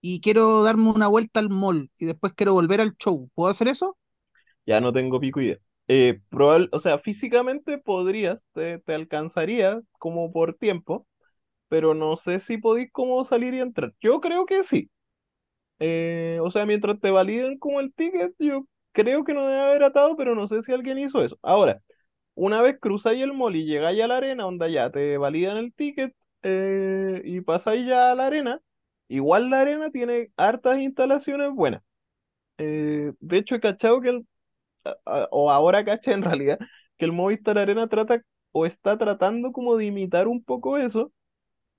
y 0.00 0.20
quiero 0.20 0.62
darme 0.64 0.90
una 0.90 1.08
vuelta 1.08 1.40
al 1.40 1.50
mall, 1.50 1.90
y 1.98 2.06
después 2.06 2.32
quiero 2.34 2.54
volver 2.54 2.80
al 2.80 2.96
show, 2.98 3.30
¿puedo 3.34 3.50
hacer 3.50 3.68
eso? 3.68 3.96
Ya 4.66 4.80
no 4.80 4.92
tengo 4.92 5.20
pico 5.20 5.40
idea. 5.40 5.58
Eh, 5.88 6.20
probable, 6.30 6.68
o 6.72 6.78
sea, 6.80 6.98
físicamente 6.98 7.78
podrías, 7.78 8.44
te, 8.52 8.78
te 8.80 8.94
alcanzaría 8.94 9.80
como 9.98 10.32
por 10.32 10.54
tiempo, 10.54 11.06
pero 11.68 11.94
no 11.94 12.16
sé 12.16 12.40
si 12.40 12.58
podéis 12.58 12.90
como 12.92 13.24
salir 13.24 13.54
y 13.54 13.60
entrar. 13.60 13.94
Yo 14.00 14.20
creo 14.20 14.46
que 14.46 14.64
sí. 14.64 14.90
Eh, 15.80 16.38
o 16.42 16.50
sea, 16.50 16.66
mientras 16.66 17.00
te 17.00 17.10
validen 17.10 17.58
como 17.58 17.80
el 17.80 17.92
ticket, 17.94 18.34
yo 18.38 18.66
creo 18.92 19.24
que 19.24 19.34
no 19.34 19.46
debe 19.48 19.60
haber 19.62 19.84
atado, 19.84 20.16
pero 20.16 20.34
no 20.34 20.48
sé 20.48 20.62
si 20.62 20.72
alguien 20.72 20.98
hizo 20.98 21.22
eso. 21.24 21.38
Ahora, 21.42 21.82
una 22.34 22.62
vez 22.62 22.78
cruzáis 22.80 23.22
el 23.22 23.32
mall 23.34 23.56
y 23.56 23.66
llegáis 23.66 24.00
a 24.02 24.08
la 24.08 24.18
arena, 24.18 24.46
onda 24.46 24.68
ya 24.68 24.90
te 24.90 25.18
validan 25.18 25.58
el 25.58 25.74
ticket 25.74 26.14
eh, 26.42 27.22
y 27.24 27.40
pasáis 27.42 27.86
ya 27.86 28.12
a 28.12 28.14
la 28.16 28.26
arena, 28.28 28.60
igual 29.08 29.50
la 29.50 29.60
arena 29.60 29.90
tiene 29.90 30.30
hartas 30.36 30.78
instalaciones 30.80 31.52
buenas. 31.52 31.82
Eh, 32.58 33.12
de 33.20 33.38
hecho, 33.38 33.54
he 33.56 33.60
cachado 33.60 34.00
que 34.00 34.10
el, 34.10 34.26
a- 35.06 35.28
o 35.30 35.50
ahora 35.50 35.84
caché 35.84 36.12
en 36.12 36.22
realidad, 36.22 36.58
que 36.98 37.04
el 37.04 37.12
Movistar 37.12 37.58
Arena 37.58 37.88
trata 37.88 38.22
o 38.52 38.66
está 38.66 38.98
tratando 38.98 39.52
como 39.52 39.76
de 39.76 39.86
imitar 39.86 40.28
un 40.28 40.42
poco 40.44 40.78
eso. 40.78 41.12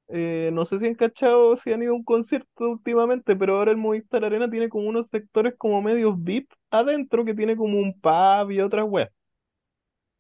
Eh, 0.10 0.52
no 0.54 0.66
sé 0.66 0.80
si 0.80 0.88
han 0.88 0.96
cachado, 0.96 1.56
si 1.58 1.74
han 1.74 1.84
ido 1.84 1.94
a 1.94 1.96
un 1.96 2.04
concierto 2.04 2.70
últimamente, 2.70 3.36
pero 3.36 3.58
ahora 3.58 3.72
el 3.72 3.78
Movistar 3.78 4.26
Arena 4.26 4.50
tiene 4.50 4.70
como 4.70 4.88
unos 4.90 5.10
sectores 5.10 5.56
como 5.58 5.82
medios 5.82 6.16
VIP 6.18 6.56
adentro 6.72 7.26
que 7.26 7.34
tiene 7.36 7.58
como 7.58 7.80
un 7.80 8.00
pub 8.00 8.52
y 8.52 8.62
otras 8.62 8.86
weas. 8.90 9.10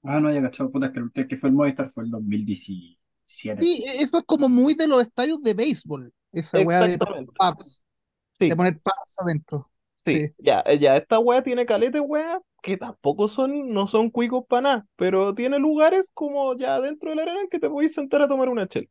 Ah, 0.03 0.19
no, 0.19 0.31
ya 0.33 0.41
cachado, 0.41 0.71
puta, 0.71 0.87
es 0.87 0.93
que 1.13 1.27
que 1.27 1.37
fue 1.37 1.49
el 1.49 1.55
Movistar 1.55 1.89
fue 1.91 2.03
el 2.03 2.09
2017. 2.11 3.59
Sí, 3.59 3.83
e- 3.85 4.03
eso 4.03 4.19
es 4.19 4.23
como 4.25 4.49
muy 4.49 4.73
de 4.75 4.87
los 4.87 5.01
estadios 5.01 5.41
de 5.41 5.53
béisbol, 5.53 6.13
esa 6.31 6.61
weá 6.61 6.83
de 6.83 6.99
pubs, 7.37 7.85
Sí, 8.31 8.49
de 8.49 8.57
poner 8.57 8.79
pubs 8.81 9.17
adentro. 9.19 9.71
sí, 10.05 10.25
Sí. 10.25 10.35
ya, 10.37 10.61
eh, 10.65 10.79
ya 10.79 10.97
esta 10.97 11.19
wea 11.19 11.43
tiene 11.43 11.65
calete 11.65 11.99
wea 11.99 12.39
que 12.61 12.77
tampoco 12.77 13.27
son, 13.27 13.69
no 13.73 13.87
son 13.87 14.09
cuicos 14.09 14.45
para 14.47 14.61
nada, 14.61 14.87
pero 14.95 15.33
tiene 15.35 15.59
lugares 15.59 16.11
como 16.13 16.55
ya 16.57 16.79
dentro 16.81 17.09
de 17.09 17.15
la 17.17 17.21
arena 17.23 17.41
en 17.41 17.49
que 17.49 17.59
te 17.59 17.69
podéis 17.69 17.93
sentar 17.93 18.21
a 18.21 18.27
tomar 18.27 18.49
una 18.49 18.67
chela. 18.67 18.87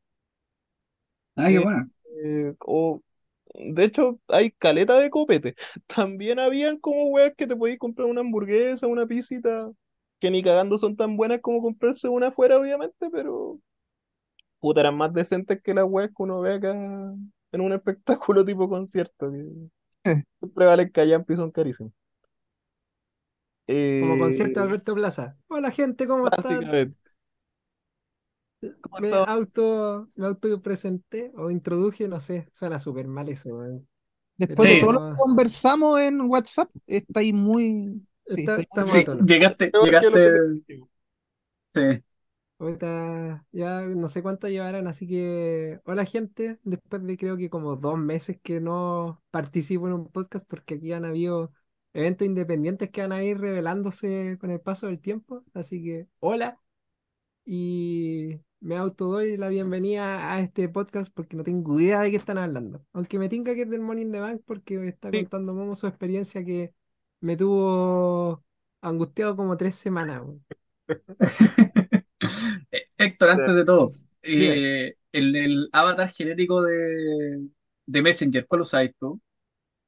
Ah, 1.37 1.51
qué 1.51 1.59
Eh, 1.59 1.61
buena. 1.61 1.88
eh, 2.25 2.55
o, 2.66 3.03
de 3.55 3.85
hecho, 3.85 4.20
hay 4.29 4.53
caleta 4.53 4.96
de 4.99 5.11
copete. 5.11 5.57
También 5.87 6.38
habían 6.38 6.79
como 6.79 7.09
weas 7.09 7.35
que 7.37 7.46
te 7.46 7.57
podías 7.57 7.79
comprar 7.79 8.09
una 8.09 8.20
hamburguesa, 8.22 8.87
una 8.87 9.07
pisita, 9.07 9.70
que 10.20 10.31
ni 10.31 10.42
cagando 10.42 10.79
son 10.79 10.96
tan 10.96 11.16
buenas 11.16 11.40
como 11.42 11.62
comprarse 11.62 12.09
una 12.09 12.29
afuera, 12.29 12.59
obviamente, 12.59 13.11
pero 13.12 13.61
puta, 14.61 14.81
eran 14.81 14.97
más 14.97 15.12
decentes 15.12 15.62
que 15.62 15.75
las 15.75 15.85
weas 15.88 16.11
que 16.11 16.23
uno 16.23 16.40
ve 16.40 16.55
acá 16.55 16.71
en 16.73 17.61
un 17.61 17.73
espectáculo 17.73 18.45
tipo 18.45 18.69
concierto, 18.69 19.31
que 19.33 19.38
Eh, 20.05 20.25
siempre 20.40 20.66
valen 20.66 20.90
callampa 20.90 21.33
y 21.35 21.37
son 21.37 21.51
carísimos. 21.53 21.92
Como 23.99 24.16
concierto 24.19 24.61
de 24.61 24.64
Eh, 24.64 24.66
Alberto 24.66 24.95
Plaza. 24.95 25.37
Hola 25.49 25.71
gente, 25.71 26.07
¿cómo 26.07 26.29
están? 26.29 26.61
¿cómo 28.81 28.99
Me 28.99 29.12
auto, 29.27 30.09
me 30.14 30.27
auto 30.27 30.61
presenté 30.62 31.31
o 31.37 31.51
introduje, 31.51 32.09
no 32.09 32.21
sé, 32.21 32.49
suena 32.53 32.79
súper 32.79 33.07
mal 33.09 33.29
eso, 33.29 33.51
weón. 33.51 33.87
Después 34.38 34.69
de 34.69 34.77
todo 34.77 34.92
lo 34.92 35.01
que 35.01 35.14
conversamos 35.16 36.01
en 36.01 36.21
WhatsApp, 36.23 36.71
está 36.87 37.21
ahí 37.21 37.33
muy, 37.33 38.07
sí, 38.25 38.42
está- 38.42 38.57
está 38.57 38.85
Sí, 38.85 39.05
llegaste, 39.27 39.73
llegaste, 39.81 40.33
sí. 41.69 42.03
Ahorita 42.59 43.47
ya 43.53 43.83
no 43.83 44.09
sé 44.09 44.23
cuánto 44.23 44.49
llevarán, 44.49 44.87
así 44.87 45.07
que 45.07 45.79
hola 45.85 46.07
gente, 46.07 46.59
después 46.64 47.05
de 47.05 47.19
creo 47.19 47.37
que 47.37 47.51
como 47.51 47.77
dos 47.77 47.99
meses 47.99 48.38
que 48.42 48.61
no 48.62 49.23
participo 49.31 49.87
en 49.87 49.92
un 49.95 50.09
podcast 50.11 50.47
porque 50.49 50.75
aquí 50.77 50.92
han 50.92 51.05
habido 51.05 51.53
eventos 51.92 52.27
independientes 52.27 52.90
que 52.90 53.03
van 53.03 53.12
a 53.12 53.23
ir 53.23 53.38
revelándose 53.38 54.38
con 54.40 54.51
el 54.51 54.61
paso 54.61 54.87
del 54.87 55.01
tiempo, 55.01 55.45
así 55.53 55.83
que 55.85 56.09
hola 56.21 56.59
y 57.45 58.40
me 58.61 58.77
autodoy 58.77 59.37
la 59.37 59.49
bienvenida 59.49 60.33
a 60.33 60.40
este 60.40 60.69
podcast 60.69 61.12
porque 61.14 61.37
no 61.37 61.45
tengo 61.45 61.81
idea 61.81 62.01
de 62.01 62.11
qué 62.11 62.16
están 62.16 62.38
hablando, 62.38 62.85
aunque 62.92 63.19
me 63.19 63.29
tinca 63.29 63.55
que 63.55 63.62
es 63.62 63.71
del 63.71 63.81
Morning 63.81 64.12
the 64.12 64.21
Bank 64.21 64.42
porque 64.47 64.79
me 64.79 64.88
está 64.88 65.12
Sí, 65.12 65.29
contando 65.31 65.55
Momo 65.55 65.75
su 65.77 65.87
experiencia 65.87 66.45
que 66.45 66.75
me 67.21 67.37
tuvo 67.37 68.45
angustiado 68.83 69.37
como 69.37 69.57
tres 69.57 69.77
semanas. 69.77 70.23
Eh, 72.71 72.83
Héctor, 72.99 73.31
antes 73.31 73.55
de 73.55 73.65
todo, 73.65 73.95
eh, 74.23 74.97
el, 75.12 75.37
el 75.37 75.69
avatar 75.73 76.09
genérico 76.11 76.62
de, 76.62 77.49
de 77.87 78.03
Messenger, 78.03 78.47
¿cuál 78.47 78.62
usáis 78.62 78.93
tú? 78.99 79.21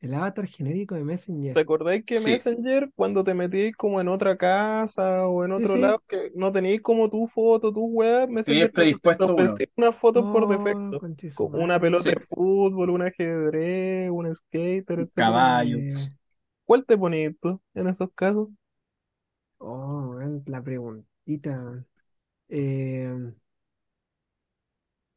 El 0.01 0.13
avatar 0.15 0.49
genérico 0.49 0.97
de 0.97 1.05
Messenger. 1.05 1.63
¿Recordáis 1.65 2.05
que 2.05 2.21
Sí, 2.23 2.45
Messenger, 2.61 2.91
cuando 2.95 3.25
te 3.25 3.35
metíais 3.35 3.75
como 3.77 4.01
en 4.01 4.09
otra 4.09 4.37
casa 4.37 5.27
o 5.27 5.45
en 5.45 5.53
otro 5.53 5.77
sí. 5.77 5.79
lado, 5.79 6.03
que 6.09 6.31
no 6.35 6.53
teníais 6.53 6.81
como 6.83 7.11
tu 7.11 7.27
foto, 7.29 7.73
tu 7.73 7.81
web, 7.87 8.29
Messenger 8.29 8.71
tenías 8.73 8.73
te, 8.73 8.87
te 9.17 9.25
predispuesto 9.25 9.35
uno. 9.37 9.59
ofrecía 9.59 9.67
unas 9.77 9.97
fotos 9.97 10.29
por 10.29 10.47
Oh, 10.47 10.49
defecto, 10.49 11.05
como 11.35 11.59
una 11.63 11.81
pelota 11.81 12.11
Sí, 12.11 12.11
de 12.11 12.21
fútbol, 12.29 12.91
un 12.91 13.03
ajedrez, 13.03 14.11
un 14.11 14.35
skater, 14.35 15.01
un 15.01 15.07
etcétera. 15.09 15.15
caballo. 15.15 15.85
Eh, 15.87 16.09
¿Cuál 16.65 16.87
te 16.87 16.99
ponías 16.99 17.35
tú 17.41 17.61
en 17.75 17.89
esos 17.89 18.11
casos? 18.15 18.49
oh, 19.59 20.19
la 20.47 20.63
preguntita. 20.63 21.85
Eh, 22.49 23.33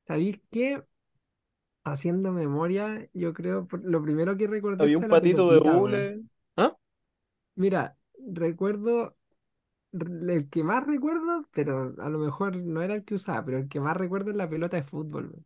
¿sabéis 0.08 0.40
qué? 0.52 0.84
Haciendo 1.84 2.32
memoria, 2.32 3.08
yo 3.14 3.34
creo, 3.36 3.68
por- 3.68 3.84
lo 3.86 4.02
primero 4.02 4.36
que 4.38 4.48
recordé 4.48 4.90
Había 4.90 4.98
un 4.98 5.06
fue 5.06 5.08
la 5.08 5.20
patito 5.22 5.50
de 5.50 5.60
pelotita, 5.60 5.78
weón. 5.80 6.12
hule. 6.12 6.24
¿Ah? 6.58 6.76
Mira, 7.56 7.98
recuerdo, 8.34 9.16
r- 9.94 10.36
el 10.36 10.50
que 10.50 10.64
más 10.64 10.86
recuerdo, 10.88 11.48
pero 11.54 11.96
a 12.00 12.10
lo 12.10 12.20
mejor 12.20 12.58
no 12.58 12.82
era 12.84 12.96
el 12.96 13.06
que 13.06 13.16
usaba, 13.16 13.46
pero 13.46 13.60
el 13.60 13.70
que 13.70 13.80
más 13.82 13.98
recuerdo 13.98 14.32
es 14.32 14.38
la 14.38 14.50
pelota 14.50 14.78
de 14.78 14.84
fútbol, 14.84 15.28
weón. 15.32 15.46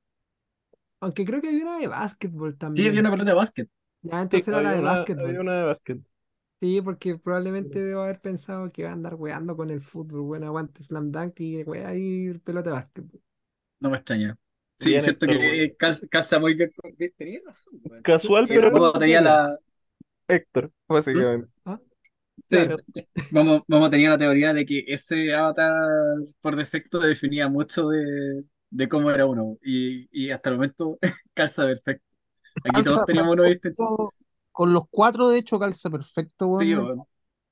Aunque 0.99 1.25
creo 1.25 1.41
que 1.41 1.49
había 1.49 1.63
una 1.63 1.79
de 1.79 1.87
básquetbol 1.87 2.57
Sí, 2.75 2.87
había 2.87 2.99
también. 2.99 3.01
una 3.01 3.11
pelota 3.11 3.31
de 3.31 3.35
básquet. 3.35 3.69
Ya, 4.03 4.21
Sí, 4.31 4.37
entonces 4.37 4.49
era 4.49 4.61
la 4.61 4.71
había 4.71 4.75
de 4.75 4.81
una, 4.81 5.09
había 5.15 5.41
básquetbol. 5.41 5.41
una 5.41 5.57
de 5.59 5.63
básquet. 5.65 5.99
Sí, 6.65 6.81
porque 6.81 7.17
probablemente 7.17 7.79
debo 7.83 8.01
haber 8.03 8.19
pensado 8.21 8.71
que 8.71 8.81
iba 8.81 8.89
a 8.89 8.93
andar 8.93 9.15
weando 9.15 9.55
con 9.57 9.69
el 9.69 9.81
fútbol, 9.81 10.21
bueno, 10.21 10.47
aguante 10.47 10.81
slam 10.83 11.11
dunk 11.11 11.39
y 11.41 11.63
wea 11.63 11.93
y 11.95 12.33
pelota 12.39 12.69
de 12.69 12.75
básquetbol. 12.75 13.21
No 13.79 13.89
me 13.89 13.97
extraña. 13.97 14.37
Sí, 14.79 14.99
Bien, 14.99 15.01
siento 15.01 15.27
Héctor, 15.27 15.37
que 15.37 15.75
cal- 15.77 15.99
calza 16.09 16.39
muy 16.39 16.53
bien. 16.55 16.71
con- 16.75 16.91
razón. 17.45 17.73
Casual, 18.01 18.49
pero 18.53 18.71
Como 18.71 18.91
tenía 18.93 19.21
la. 19.21 19.59
Héctor, 20.27 20.71
¿Mm? 21.11 21.25
básicamente. 21.27 21.49
¿Ah? 21.65 21.79
Sí, 22.43 22.67
Claro. 22.67 22.77
vamos, 23.29 23.63
vamos 23.67 23.89
tenía 23.91 24.09
la 24.11 24.17
teoría 24.17 24.53
de 24.53 24.65
que 24.65 24.83
ese 24.87 25.33
avatar 25.35 25.73
por 26.41 26.55
defecto 26.55 26.99
definía 26.99 27.49
mucho 27.49 27.89
de, 27.89 28.45
de 28.71 28.89
cómo 28.89 29.11
era 29.11 29.25
uno. 29.27 29.57
Y, 29.63 30.09
y 30.11 30.31
hasta 30.31 30.49
el 30.51 30.55
momento 30.57 30.99
calza 31.33 31.65
perfecto. 31.65 32.05
Aquí 32.63 32.83
calza 32.83 32.83
todos 32.83 33.05
teníamos 33.05 33.33
uno 33.33 33.45
distinto. 33.45 33.91
Con 34.55 34.73
los 34.73 34.83
cuatro 34.89 35.27
de 35.29 35.37
hecho 35.37 35.59
calza 35.59 35.89
perfecto, 35.89 36.47
weón, 36.47 37.05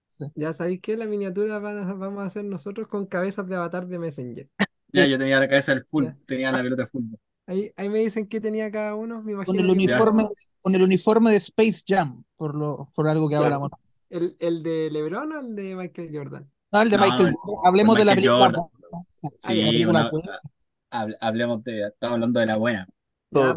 Sí, 0.10 0.26
sí. 0.26 0.32
Ya 0.36 0.54
sabéis 0.54 0.80
que 0.82 0.96
la 0.96 1.06
miniatura 1.06 1.60
van 1.60 1.78
a- 1.80 1.94
vamos 1.94 2.24
a 2.24 2.28
hacer 2.28 2.46
nosotros 2.46 2.88
con 2.88 3.06
cabezas 3.08 3.48
de 3.48 3.56
avatar 3.56 3.88
de 3.88 4.00
Messenger. 4.00 4.48
Ya, 4.94 5.06
yo 5.06 5.18
tenía 5.20 5.39
la 5.39 5.50
cabeza 5.50 5.74
del 5.74 5.84
full, 5.84 6.06
Ya. 6.06 6.18
tenía 6.26 6.52
la 6.52 6.62
pelota 6.62 6.84
de 6.84 6.88
fútbol. 6.88 7.20
Ahí, 7.46 7.74
ahí 7.76 7.89
me 7.89 8.00
dicen 8.00 8.28
qué 8.28 8.39
tenía 8.39 8.72
cada 8.72 8.96
uno. 8.96 9.18
Me 9.22 9.34
Con 9.34 9.56
imagino 9.56 9.60
el 9.60 9.66
que 9.66 9.72
uniforme, 9.72 10.24
con 10.62 10.76
el 10.76 10.82
uniforme 10.84 11.32
de 11.32 11.38
Space 11.38 11.84
Jam, 11.86 12.24
por 12.38 12.56
lo, 12.56 12.89
por 12.96 13.08
algo 13.10 13.28
que 13.28 13.34
Claro. 13.36 13.46
hablamos. 13.46 13.72
el, 14.10 14.38
el 14.39 14.62
de 14.63 14.89
LeBron 14.92 15.32
o 15.34 15.39
el 15.42 15.56
de 15.56 15.76
Michael 15.76 16.10
Jordan. 16.13 16.52
No, 16.72 16.82
el 16.84 16.89
de 16.89 16.98
No, 16.98 17.04
Michael 17.04 17.28
el- 17.30 17.34
Jordan. 17.36 17.68
Hablemos 17.68 17.96
el 17.96 18.00
de 18.00 18.06
la 18.06 18.16
película 18.16 18.54
Ah, 19.44 19.54
la 19.54 20.10
una, 20.12 21.18
hablemos 21.20 21.63
de, 21.63 21.88
estamos 21.88 22.13
hablando 22.16 22.39
de 22.39 22.46
la 22.46 22.56
buena. 22.58 22.88
La 23.34 23.54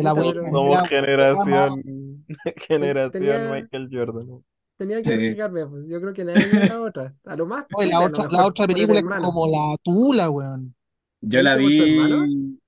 somos 0.51 0.71
la 0.71 0.89
generación, 0.89 2.27
generación 2.69 3.13
tenía, 3.13 3.51
Michael 3.53 3.89
Jordan. 3.93 4.45
tenía 4.77 4.99
que 4.99 5.05
Sí. 5.05 5.13
arriesgarme. 5.15 5.67
pues. 5.67 5.85
Yo 5.89 6.01
creo 6.01 6.13
que 6.13 6.25
nadie 6.25 6.47
vio 6.47 6.65
la 6.67 6.81
otra. 6.83 7.15
A 7.25 7.37
lo 7.37 7.47
más, 7.47 7.65
Oye, 7.75 7.89
la 7.89 8.01
otra, 8.01 8.29
la 8.31 8.47
otra 8.47 8.67
película 8.67 8.99
es 8.99 9.05
como 9.05 9.47
la 9.47 9.77
tula, 9.83 10.31
weón. 10.31 10.75
Yo 11.21 11.43
¿La 11.43 11.57
vi, 11.57 12.59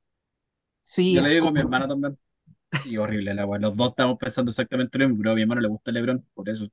Sí, 0.82 1.14
yo 1.14 1.22
la 1.22 1.28
vi 1.28 1.40
con 1.40 1.52
mi 1.52 1.60
hermano 1.60 1.86
también. 1.86 2.18
Y 2.84 2.96
horrible 2.98 3.34
la 3.34 3.46
weá. 3.46 3.58
Los 3.60 3.76
dos 3.76 3.90
estamos 3.90 4.18
pensando 4.18 4.50
exactamente 4.50 4.98
lo 4.98 5.08
mismo, 5.08 5.18
pero 5.22 5.32
a 5.32 5.34
mi 5.34 5.42
hermano 5.42 5.60
le 5.60 5.68
gusta 5.68 5.90
el 5.90 5.94
LeBron, 5.94 6.26
por 6.34 6.48
eso. 6.48 6.68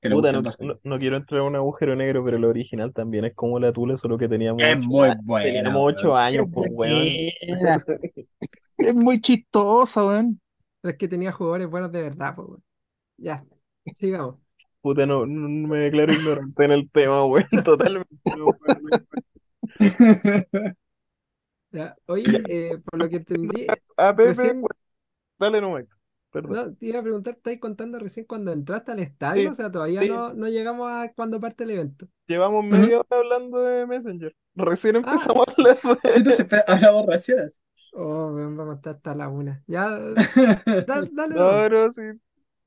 Que 0.00 0.08
Puta, 0.08 0.32
no, 0.32 0.98
quiero 0.98 1.16
entrar 1.16 1.40
a 1.40 1.44
un 1.44 1.56
agujero 1.56 1.96
negro, 1.96 2.24
pero 2.24 2.36
el 2.36 2.44
original 2.44 2.92
también 2.92 3.24
es 3.24 3.34
como 3.34 3.58
la 3.58 3.72
Tula, 3.72 3.96
solo 3.96 4.16
que 4.18 4.28
teníamos 4.28 4.62
Es 4.62 4.76
ocho 4.76 4.88
muy 4.88 5.08
años. 5.10 5.24
buena, 5.24 5.44
Teníamos 5.44 5.82
weón. 5.82 5.94
ocho 5.96 6.16
años, 6.16 6.46
Qué 6.46 6.52
pues, 6.52 6.70
weón. 6.72 7.04
Es 8.78 8.94
muy 8.94 9.20
chistosa, 9.20 10.06
weón. 10.06 10.40
Pero 10.80 10.92
es 10.92 10.98
que 10.98 11.08
tenía 11.08 11.32
jugadores 11.32 11.68
buenos 11.68 11.92
de 11.92 12.02
verdad, 12.02 12.34
pues, 12.36 12.48
weón. 12.48 12.64
Ya, 13.18 13.44
sigamos. 13.92 14.36
Puta, 14.80 15.06
no, 15.06 15.26
no- 15.26 15.68
me 15.68 15.78
declaro 15.78 16.12
ignorante 16.12 16.64
en 16.64 16.72
el 16.72 16.90
tema, 16.90 17.24
weón. 17.26 17.46
Totalmente. 17.64 18.08
no, 18.36 18.46
weón. 18.60 19.08
Ya. 21.70 21.96
Oye, 22.06 22.42
eh, 22.48 22.78
por 22.84 22.98
lo 22.98 23.08
que 23.08 23.16
entendí, 23.16 23.66
A 23.96 24.12
Pepe, 24.16 24.54
recién, 24.54 24.62
dale 25.38 25.60
nomás. 25.60 25.86
Perdón. 26.30 26.58
no, 26.58 26.74
te 26.74 26.86
iba 26.86 26.98
a 27.00 27.02
preguntar, 27.02 27.34
¿estáis 27.36 27.60
contando 27.60 27.98
recién 27.98 28.26
cuando 28.26 28.52
entraste 28.52 28.92
al 28.92 29.00
estadio? 29.00 29.50
Sí, 29.50 29.52
O 29.52 29.54
sea, 29.54 29.70
todavía 29.70 30.04
sí. 30.04 30.06
no, 30.06 30.34
no 30.34 30.48
llegamos 30.48 30.90
a 30.90 31.12
cuando 31.14 31.40
parte 31.40 31.64
el 31.64 31.70
evento. 31.72 32.08
Llevamos 32.28 32.64
media 32.64 32.98
hora 33.00 33.08
hablando 33.10 33.58
de 33.60 33.86
Messenger. 33.86 34.34
Recién 34.54 34.96
Ah, 35.02 35.28
empezamos 35.28 35.46
a 35.48 35.52
hablar 35.52 35.76
Sí, 36.08 36.22
no 36.22 36.30
de... 36.30 36.32
se 36.32 36.42
espera, 36.42 36.64
hablamos 36.68 37.06
raciones. 37.06 37.60
oh, 37.92 38.32
vamos 38.34 38.68
a 38.70 38.74
estar 38.76 38.94
hasta 38.96 39.14
la 39.14 39.28
una. 39.28 39.62
Ya, 39.66 39.88
da- 40.86 41.06
dale, 41.12 41.34
No, 41.34 41.68
no, 41.68 41.90
sí. 41.90 42.02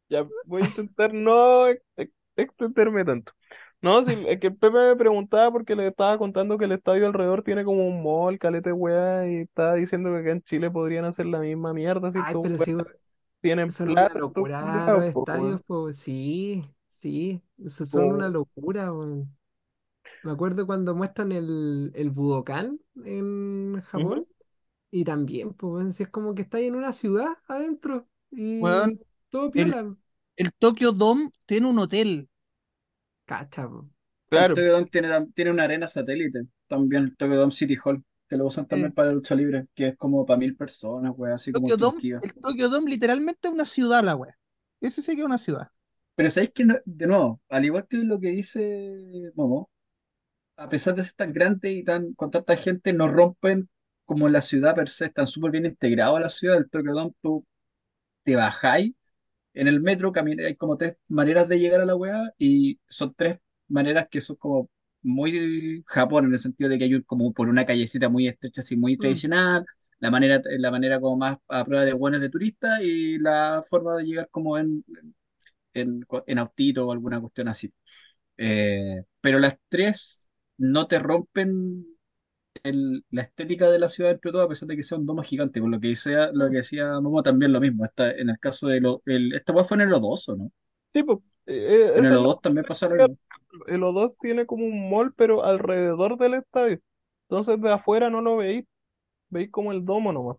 Ya 0.09 0.31
voy 0.43 0.63
a 0.63 0.65
intentar 0.65 1.13
no 1.13 1.67
ex- 1.69 1.83
ex- 1.97 2.13
extenderme 2.37 3.05
tanto. 3.05 3.33
No, 3.81 4.03
sí, 4.05 4.13
es 4.27 4.39
que 4.41 4.47
el 4.49 4.57
Pepe 4.57 4.77
me 4.89 4.95
preguntaba 4.97 5.51
porque 5.51 5.75
le 5.75 5.87
estaba 5.87 6.17
contando 6.19 6.57
que 6.57 6.65
el 6.65 6.73
estadio 6.73 7.07
alrededor 7.07 7.43
tiene 7.43 7.65
como 7.65 7.87
un 7.87 8.03
mall, 8.03 8.39
caleta 8.39 8.69
de 8.71 8.73
weá, 8.73 9.27
y 9.29 9.37
estaba 9.43 9.75
diciendo 9.75 10.11
que 10.11 10.19
acá 10.19 10.31
en 10.31 10.43
Chile 10.43 10.71
podrían 10.71 11.05
hacer 11.05 11.27
la 11.27 11.39
misma 11.39 11.73
mierda 11.73 12.11
si 12.11 12.19
Ay, 12.19 12.37
pero 12.41 12.57
sí, 12.57 12.73
tienen 13.41 13.71
son 13.71 13.89
una 13.89 14.09
plata, 14.09 14.15
locura 14.15 14.91
los 14.91 15.05
po, 15.11 15.27
estadios, 15.27 15.61
pues 15.65 15.97
sí, 15.99 16.63
sí, 16.89 17.41
esos 17.63 17.89
son 17.89 18.11
una 18.11 18.29
Po- 18.29 18.29
locura, 18.29 18.91
weón. 18.93 19.35
Me 20.23 20.31
acuerdo 20.33 20.65
cuando 20.67 20.95
muestran 20.95 21.31
el, 21.33 21.91
el 21.95 22.09
Budokan 22.11 22.79
en. 23.05 23.81
Japón 23.83 24.27
y 24.91 25.05
también, 25.05 25.53
pues, 25.55 25.95
si 25.97 26.03
es 26.03 26.09
como 26.09 26.35
que 26.35 26.43
estáis 26.43 26.67
en 26.69 26.75
una 26.75 26.93
ciudad 26.93 27.27
adentro 27.47 28.07
y 28.31 29.01
todo 29.29 29.51
el, 29.53 29.73
piola, 29.73 29.95
el 30.37 30.51
Tokyo 30.53 30.91
Dome 30.93 31.31
tiene 31.47 31.67
un 31.69 31.79
hotel. 31.79 32.29
cacha, 33.25 33.67
po. 33.67 33.89
El 34.33 34.49
Claro, 34.49 34.51
Tokyo 34.51 34.73
Dome 34.73 34.87
tiene, 34.91 35.27
tiene 35.33 35.51
una 35.51 35.63
arena 35.63 35.87
satélite, 35.87 36.47
también 36.67 37.03
el 37.05 37.15
Tokyo 37.15 37.37
Dome 37.37 37.51
City 37.53 37.77
Hall, 37.81 38.03
que 38.31 38.37
lo 38.37 38.47
usan 38.47 38.67
Eh, 38.69 38.69
también 38.69 38.93
para 38.93 39.09
la 39.09 39.15
lucha 39.15 39.35
libre, 39.35 39.67
que 39.75 39.89
es 39.89 39.97
como 39.97 40.25
para 40.25 40.39
mil 40.39 40.57
personas, 40.57 41.13
weón, 41.17 41.35
así 41.35 41.53
como 41.53 41.67
Tokyo 41.67 41.77
Dome, 41.77 42.01
instructiva. 42.01 42.19
el 42.19 42.33
Tokyo 42.33 42.69
Dome 42.69 42.89
literalmente 42.89 43.47
es 43.47 43.53
una 43.53 43.65
ciudad, 43.65 44.03
la 44.03 44.15
wea. 44.15 44.37
Ese 44.81 45.01
sí 45.01 45.15
que 45.15 45.21
es 45.21 45.25
una 45.25 45.37
ciudad. 45.37 45.71
Pero 46.15 46.29
sabéis 46.29 46.51
que, 46.53 46.65
no- 46.65 46.75
de 46.85 47.07
nuevo, 47.07 47.41
al 47.49 47.65
igual 47.65 47.87
que 47.87 47.97
lo 47.97 48.19
que 48.19 48.29
dice 48.29 49.31
Momo, 49.35 49.69
a 50.57 50.69
pesar 50.69 50.95
de 50.95 51.03
ser 51.03 51.13
tan 51.15 51.33
grande 51.33 51.71
y 51.73 51.83
tan 51.83 52.13
con 52.15 52.31
tanta 52.31 52.57
gente, 52.57 52.93
no 52.93 53.07
rompen 53.09 53.69
como 54.05 54.29
la 54.29 54.41
ciudad 54.41 54.75
per 54.75 54.89
se, 54.89 55.05
están 55.05 55.27
súper 55.27 55.51
bien 55.51 55.65
integrados 55.67 56.17
a 56.17 56.21
la 56.21 56.29
ciudad. 56.29 56.57
El 56.57 56.69
Tokyo 56.69 56.93
Dome, 56.93 57.13
tú 57.21 57.45
te 58.23 58.35
bajáis 58.37 58.93
en 59.53 59.67
el 59.67 59.81
metro, 59.81 60.13
hay 60.45 60.55
como 60.57 60.77
tres 60.77 60.97
maneras 61.09 61.47
de 61.49 61.59
llegar 61.59 61.81
a 61.81 61.85
la 61.85 61.95
weá 61.95 62.33
y 62.37 62.79
son 62.89 63.13
tres 63.15 63.39
maneras 63.69 64.07
que 64.11 64.21
son 64.21 64.35
como 64.37 64.69
muy 65.03 65.83
Japón 65.87 66.25
en 66.25 66.33
el 66.33 66.39
sentido 66.39 66.69
de 66.69 66.77
que 66.77 66.85
hay 66.85 66.95
un- 66.95 67.01
como 67.03 67.33
por 67.33 67.49
una 67.49 67.65
callecita 67.65 68.09
muy 68.09 68.27
estrecha, 68.27 68.61
así 68.61 68.75
muy 68.77 68.97
Mm. 68.99 69.21
tradicional, 69.21 69.65
la 69.99 70.11
manera, 70.11 70.41
la 70.45 70.71
manera 70.71 70.99
como 70.99 71.17
más 71.17 71.37
a 71.49 71.65
prueba 71.65 71.85
de 71.85 71.93
buenos 71.93 72.21
de 72.21 72.29
turista 72.29 72.81
y 72.83 73.17
la 73.19 73.63
forma 73.69 73.97
de 73.97 74.03
llegar 74.05 74.29
como 74.31 74.57
en, 74.57 74.83
en, 75.73 76.05
en 76.27 76.39
autito 76.39 76.87
o 76.87 76.91
alguna 76.91 77.19
cuestión 77.21 77.47
así. 77.47 77.73
Eh, 78.37 79.03
pero 79.21 79.39
las 79.39 79.57
tres 79.69 80.31
no 80.57 80.87
te 80.87 80.99
rompen 80.99 81.85
el- 82.63 83.05
la 83.11 83.23
estética 83.23 83.69
de 83.71 83.79
la 83.79 83.89
ciudad 83.89 84.11
entre 84.13 84.31
todo, 84.31 84.43
a 84.43 84.49
pesar 84.49 84.67
de 84.69 84.75
que 84.77 84.83
sea 84.83 84.97
un 84.97 85.05
domo 85.05 85.23
gigante, 85.23 85.61
por 85.61 85.69
lo 85.69 85.79
que 85.79 85.89
decía, 85.89 86.31
lo 86.33 86.49
que 86.49 86.57
decía 86.57 86.99
Momo 87.01 87.23
también 87.23 87.53
lo 87.53 87.59
mismo. 87.61 87.85
Esta, 87.85 88.11
en 88.11 88.29
el 88.29 88.39
caso 88.39 88.67
de 88.67 88.81
lo, 88.81 89.01
el, 89.05 89.33
esta 89.35 89.53
fue 89.65 89.75
en 89.77 89.81
el 89.81 89.93
O2, 89.93 90.29
¿o 90.29 90.35
no? 90.37 90.51
sí, 90.93 91.03
pues, 91.03 91.19
eh, 91.45 91.93
En 91.95 92.03
eso 92.03 92.05
el 92.05 92.15
es 92.15 92.19
lo 92.21 92.33
O2 92.33 92.41
también 92.41 92.65
pasó 92.65 92.87
lo 92.89 92.95
que 92.97 93.07
mismo. 93.07 93.17
el 93.67 93.83
O2 93.83 94.15
tiene 94.21 94.45
como 94.45 94.65
un 94.65 94.89
mall, 94.89 95.13
pero 95.15 95.43
alrededor 95.43 96.17
del 96.17 96.35
estadio. 96.35 96.79
Entonces 97.29 97.61
de 97.61 97.71
afuera 97.71 98.09
no 98.09 98.21
lo 98.21 98.37
veis, 98.37 98.65
veis 99.29 99.51
como 99.51 99.71
el 99.71 99.85
domo 99.85 100.13
nomás. 100.13 100.37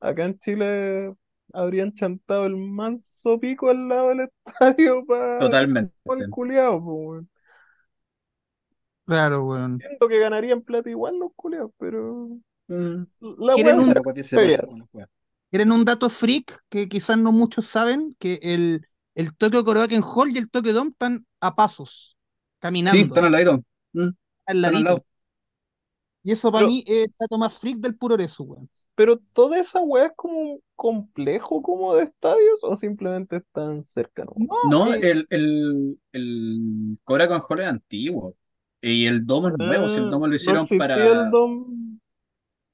Acá 0.00 0.24
en 0.24 0.38
Chile 0.40 1.14
habrían 1.52 1.94
chantado 1.94 2.46
el 2.46 2.56
manso 2.56 3.38
pico 3.40 3.70
al 3.70 3.88
lado 3.88 4.08
del 4.10 4.20
estadio 4.46 5.04
para 5.06 5.40
Totalmente. 5.40 5.94
el 6.06 6.30
culiao, 6.30 6.82
pues, 6.84 6.96
weón. 7.08 7.30
Claro, 9.06 9.44
weón. 9.44 9.82
Entiendo 9.82 10.08
que 10.08 10.18
ganarían 10.18 10.62
plata 10.62 10.90
igual 10.90 11.18
los 11.18 11.32
culiados, 11.34 11.72
pero 11.78 12.28
Mm, 12.68 13.04
la 13.20 13.54
¿Quieren 13.54 13.80
un, 13.80 13.94
pasa 13.94 15.08
quieren 15.50 15.72
un 15.72 15.84
dato 15.84 16.10
freak 16.10 16.62
que 16.68 16.88
quizás 16.88 17.18
no 17.18 17.32
muchos 17.32 17.66
saben? 17.66 18.14
Que 18.18 18.38
el, 18.42 18.86
el 19.18 19.36
Tokyo 19.36 19.64
Korakuen 19.66 20.02
Hall 20.04 20.32
y 20.34 20.38
el 20.38 20.50
Tokyo 20.50 20.74
Dome 20.74 20.92
están 20.92 21.26
a 21.42 21.56
pasos, 21.56 22.18
Sí, 22.84 23.00
caminando, 23.00 23.02
están 23.02 23.24
al 23.24 23.32
lado. 23.32 23.62
Mm, 23.92 24.08
al 24.46 24.62
están 24.62 24.76
al 24.76 24.84
ladito. 24.84 24.84
lado. 24.84 25.04
Y 26.22 26.32
eso 26.32 26.52
para 26.52 26.62
Pero, 26.62 26.68
mí 26.68 26.84
es 26.86 27.06
el 27.08 27.14
dato 27.18 27.38
más 27.38 27.58
freak 27.58 27.78
del 27.78 27.96
puro 27.96 28.16
Resu, 28.16 28.44
weón. 28.44 28.70
pero 28.94 29.18
toda 29.32 29.58
esa 29.60 29.80
weá 29.80 30.06
es 30.06 30.12
como 30.16 30.38
un 30.40 30.62
complejo 30.74 31.62
como 31.62 31.94
de 31.94 32.04
estadios 32.04 32.60
o 32.62 32.76
simplemente 32.76 33.36
están 33.36 33.84
cerca. 33.88 34.24
No, 34.24 34.34
No, 34.62 34.92
eh, 34.94 35.00
el, 35.10 35.26
el, 35.30 35.98
el 36.12 36.98
Hall 37.06 37.60
es 37.60 37.66
antiguo. 37.66 38.36
Y 38.80 39.06
el 39.06 39.26
domo 39.26 39.48
es 39.48 39.54
nuevo. 39.58 39.88
Si 39.88 39.98
el 39.98 40.08
Ah, 40.08 40.10
domo 40.10 40.26
lo 40.26 40.34
no 40.36 40.36
hicieron 40.36 40.66
el 40.70 40.78
para. 40.78 40.96
DOM. 41.30 41.98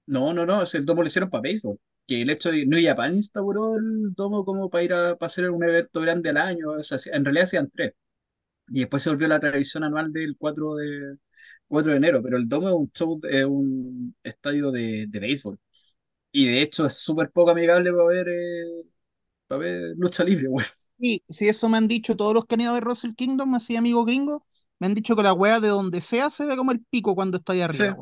No, 0.07 0.33
no, 0.35 0.45
no, 0.47 0.65
si 0.67 0.77
el 0.77 0.85
domo 0.87 1.03
lo 1.03 1.09
hicieron 1.09 1.31
para 1.31 1.43
béisbol. 1.43 1.79
Que 2.07 2.23
el 2.23 2.31
hecho 2.31 2.51
de 2.51 2.67
New 2.67 2.81
Japan 2.85 3.15
instauró 3.17 3.77
el 3.77 4.15
domo 4.15 4.45
como 4.45 4.69
para 4.71 4.85
ir 4.85 4.93
a 4.95 5.17
para 5.17 5.27
hacer 5.29 5.51
un 5.51 5.65
evento 5.65 6.01
grande 6.01 6.31
al 6.31 6.37
año. 6.39 6.71
O 6.73 6.83
sea, 6.83 6.99
en 7.15 7.25
realidad 7.25 7.45
hacían 7.45 7.71
tres. 7.71 7.95
Y 8.69 8.81
después 8.81 9.03
se 9.03 9.11
volvió 9.11 9.29
la 9.29 9.41
tradición 9.41 9.85
anual 9.85 10.13
del 10.13 10.37
4 10.39 10.77
de, 10.77 11.17
4 11.69 11.93
de 11.93 11.99
enero. 11.99 12.23
Pero 12.23 12.37
el 12.39 12.49
domo 12.49 12.69
es 12.69 12.75
un 12.75 12.93
show, 12.93 13.21
es 13.29 13.45
un 13.47 14.17
estadio 14.23 14.71
de, 14.73 15.07
de 15.09 15.21
béisbol. 15.21 15.59
Y 16.33 16.47
de 16.49 16.63
hecho 16.63 16.87
es 16.87 16.99
súper 16.99 17.31
poco 17.33 17.51
amigable 17.53 17.93
para 17.93 18.05
ver, 18.07 18.29
eh, 18.29 18.85
para 19.47 19.61
ver 19.61 19.95
lucha 19.97 20.25
libre, 20.25 20.49
güey. 20.49 20.67
sí, 20.99 21.23
sí, 21.29 21.49
eso 21.49 21.69
me 21.69 21.79
han 21.79 21.89
dicho 21.89 22.17
todos 22.17 22.35
los 22.35 22.45
que 22.47 22.55
han 22.55 22.61
ido 22.63 22.71
a 22.71 22.75
ver 22.75 22.85
Wrestle 22.85 23.15
Kingdom, 23.15 23.55
así 23.55 23.77
amigos 23.77 24.07
gringos, 24.07 24.43
me 24.81 24.87
han 24.87 24.95
dicho 24.95 25.17
que 25.17 25.23
la 25.23 25.33
weá 25.33 25.61
de 25.61 25.69
donde 25.69 26.01
sea 26.01 26.31
se 26.31 26.47
ve 26.47 26.57
como 26.57 26.73
el 26.73 26.85
pico 26.91 27.15
cuando 27.15 27.39
está 27.39 27.53
ahí 27.53 27.63
arriba, 27.63 27.97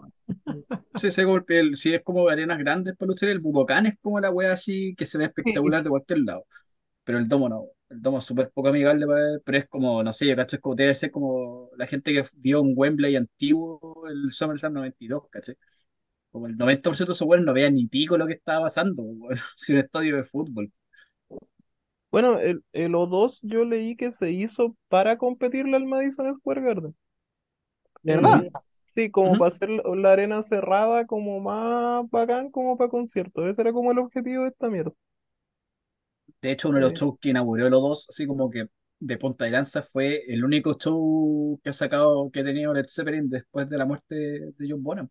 sí, 0.94 1.11
sí, 1.11 1.20
el- 1.20 1.44
el- 1.48 1.76
si 1.76 1.94
es 1.94 2.02
como 2.02 2.28
arenas 2.28 2.58
grandes 2.58 2.96
para 2.96 3.12
libre, 3.12 3.32
el 3.32 3.40
Budokan 3.40 3.87
es 3.87 3.94
como 4.00 4.20
la 4.20 4.30
wea 4.30 4.52
así 4.52 4.94
que 4.96 5.06
se 5.06 5.18
ve 5.18 5.24
Sí, 5.44 5.52
espectacular 5.52 5.82
de 5.82 5.90
cualquier 5.90 6.20
lado. 6.20 6.46
Pero 7.04 7.18
el 7.18 7.28
domo 7.28 7.48
no. 7.48 7.66
El 7.90 8.02
domo 8.02 8.18
es 8.18 8.24
súper 8.24 8.50
poco 8.52 8.68
amigable 8.70 9.06
para 9.06 9.20
ver, 9.20 9.42
pero 9.44 9.58
es 9.58 9.68
como, 9.68 10.02
no 10.04 10.12
sé, 10.12 10.26
yo 10.28 10.37
cacho, 10.37 10.56
es 10.56 10.62
como 10.62 10.76
debe 10.76 10.94
ser 10.94 11.11
como 11.12 11.70
la 11.78 11.87
gente 11.87 12.12
que 12.12 12.24
vio 12.35 12.62
un 12.62 12.74
Wembley 12.76 13.16
antiguo, 13.16 14.04
el 14.08 14.30
SummerSlam 14.32 14.74
92, 14.74 15.24
¿cachai? 15.30 15.56
Como 16.32 16.46
el 16.48 16.56
90% 16.56 17.12
de 17.12 17.16
esos 17.16 17.28
weones 17.28 17.46
no 17.46 17.54
veían 17.54 17.74
ni 17.74 17.87
pico 17.88 18.18
lo 18.18 18.26
que 18.26 18.35
estaba 18.35 18.64
pasando, 18.66 19.02
weón, 19.04 19.38
si 19.56 19.72
un 19.74 19.80
estadio 19.80 20.16
de 20.16 20.24
fútbol. 20.24 20.72
Bueno, 22.12 22.38
el, 22.38 22.62
el 22.72 22.94
O2 22.94 23.40
yo 23.42 23.64
leí 23.64 23.96
que 23.96 24.12
se 24.12 24.31
hizo 24.31 24.77
para 24.88 25.18
competirle 25.18 25.77
al 25.77 25.87
Madison 25.87 26.33
Square 26.38 26.61
Garden. 26.62 26.94
¿verdad? 28.03 28.44
Eh, 28.44 28.53
sí, 28.87 29.11
como 29.11 29.37
para 29.38 29.48
hacer 29.55 29.68
la 29.70 30.12
arena 30.12 30.42
cerrada 30.42 31.07
como 31.07 31.40
más 31.40 32.09
bacán 32.11 32.51
como 32.51 32.77
para 32.77 32.90
conciertos. 32.90 33.46
Ese 33.46 33.62
era 33.62 33.72
como 33.72 33.90
el 33.92 33.98
objetivo 33.98 34.42
de 34.44 34.51
esta 34.51 34.68
mierda. 34.68 34.92
De 36.42 36.51
hecho, 36.53 36.68
uno 36.68 36.79
de 36.79 36.83
los 36.85 36.92
Eh, 36.92 36.94
shows 36.94 37.18
que 37.20 37.31
inauguró 37.31 37.68
los 37.70 37.81
dos, 37.83 38.07
así 38.11 38.27
como 38.27 38.51
que 38.51 38.66
de 38.98 39.16
punta 39.18 39.44
de 39.44 39.51
lanza, 39.53 39.83
fue 39.83 40.22
el 40.27 40.44
único 40.44 40.75
show 40.79 41.59
que 41.62 41.70
ha 41.70 41.72
sacado, 41.72 42.31
que 42.31 42.40
ha 42.40 42.44
tenido 42.44 42.72
Led 42.75 42.87
Zeppelin 42.88 43.29
después 43.31 43.68
de 43.70 43.79
la 43.79 43.85
muerte 43.87 44.14
de 44.14 44.66
John 44.68 44.83
Bonham. 44.83 45.09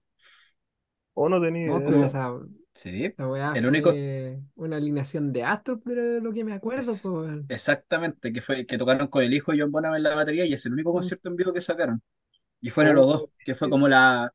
o 1.13 1.29
no 1.29 1.41
tenía 1.41 1.67
Oh, 1.67 1.81
idea. 1.81 2.05
esa, 2.05 2.29
sí, 2.73 3.05
esa 3.05 3.27
weá 3.27 3.53
el 3.53 3.65
único, 3.65 4.01
una 4.55 4.77
alineación 4.77 5.33
de 5.33 5.43
astros, 5.43 5.79
pero 5.85 6.03
de 6.03 6.21
lo 6.21 6.33
que 6.33 6.43
me 6.43 6.53
acuerdo, 6.53 6.97
es- 6.97 7.01
pues. 7.01 7.43
exactamente, 7.47 8.31
que 8.33 8.41
fue 8.41 8.65
que 8.65 8.77
tocaron 8.77 9.07
con 9.07 9.23
el 9.23 9.33
hijo 9.33 9.51
de 9.51 9.61
John 9.61 9.71
Bonham 9.71 9.95
en 9.95 10.03
la 10.03 10.15
batería 10.15 10.45
y 10.45 10.53
es 10.53 10.65
el 10.65 10.73
único 10.73 10.93
Mm, 10.93 10.93
concierto 10.93 11.29
en 11.29 11.35
vivo 11.35 11.53
que 11.53 11.61
sacaron. 11.61 12.01
Y 12.61 12.69
fueron 12.71 12.95
los 12.95 13.07
Oh, 13.07 13.07
dos, 13.07 13.29
que 13.43 13.55
fue 13.55 13.69
como 13.69 13.87
la, 13.89 14.33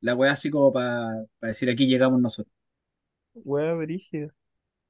la 0.00 0.14
weá 0.16 0.32
así 0.32 0.50
como 0.50 0.72
para 0.72 1.24
decir 1.42 1.70
aquí 1.70 1.86
llegamos 1.88 2.20
nosotros. 2.22 2.52
Wea 3.34 3.74
brígida. 3.74 4.34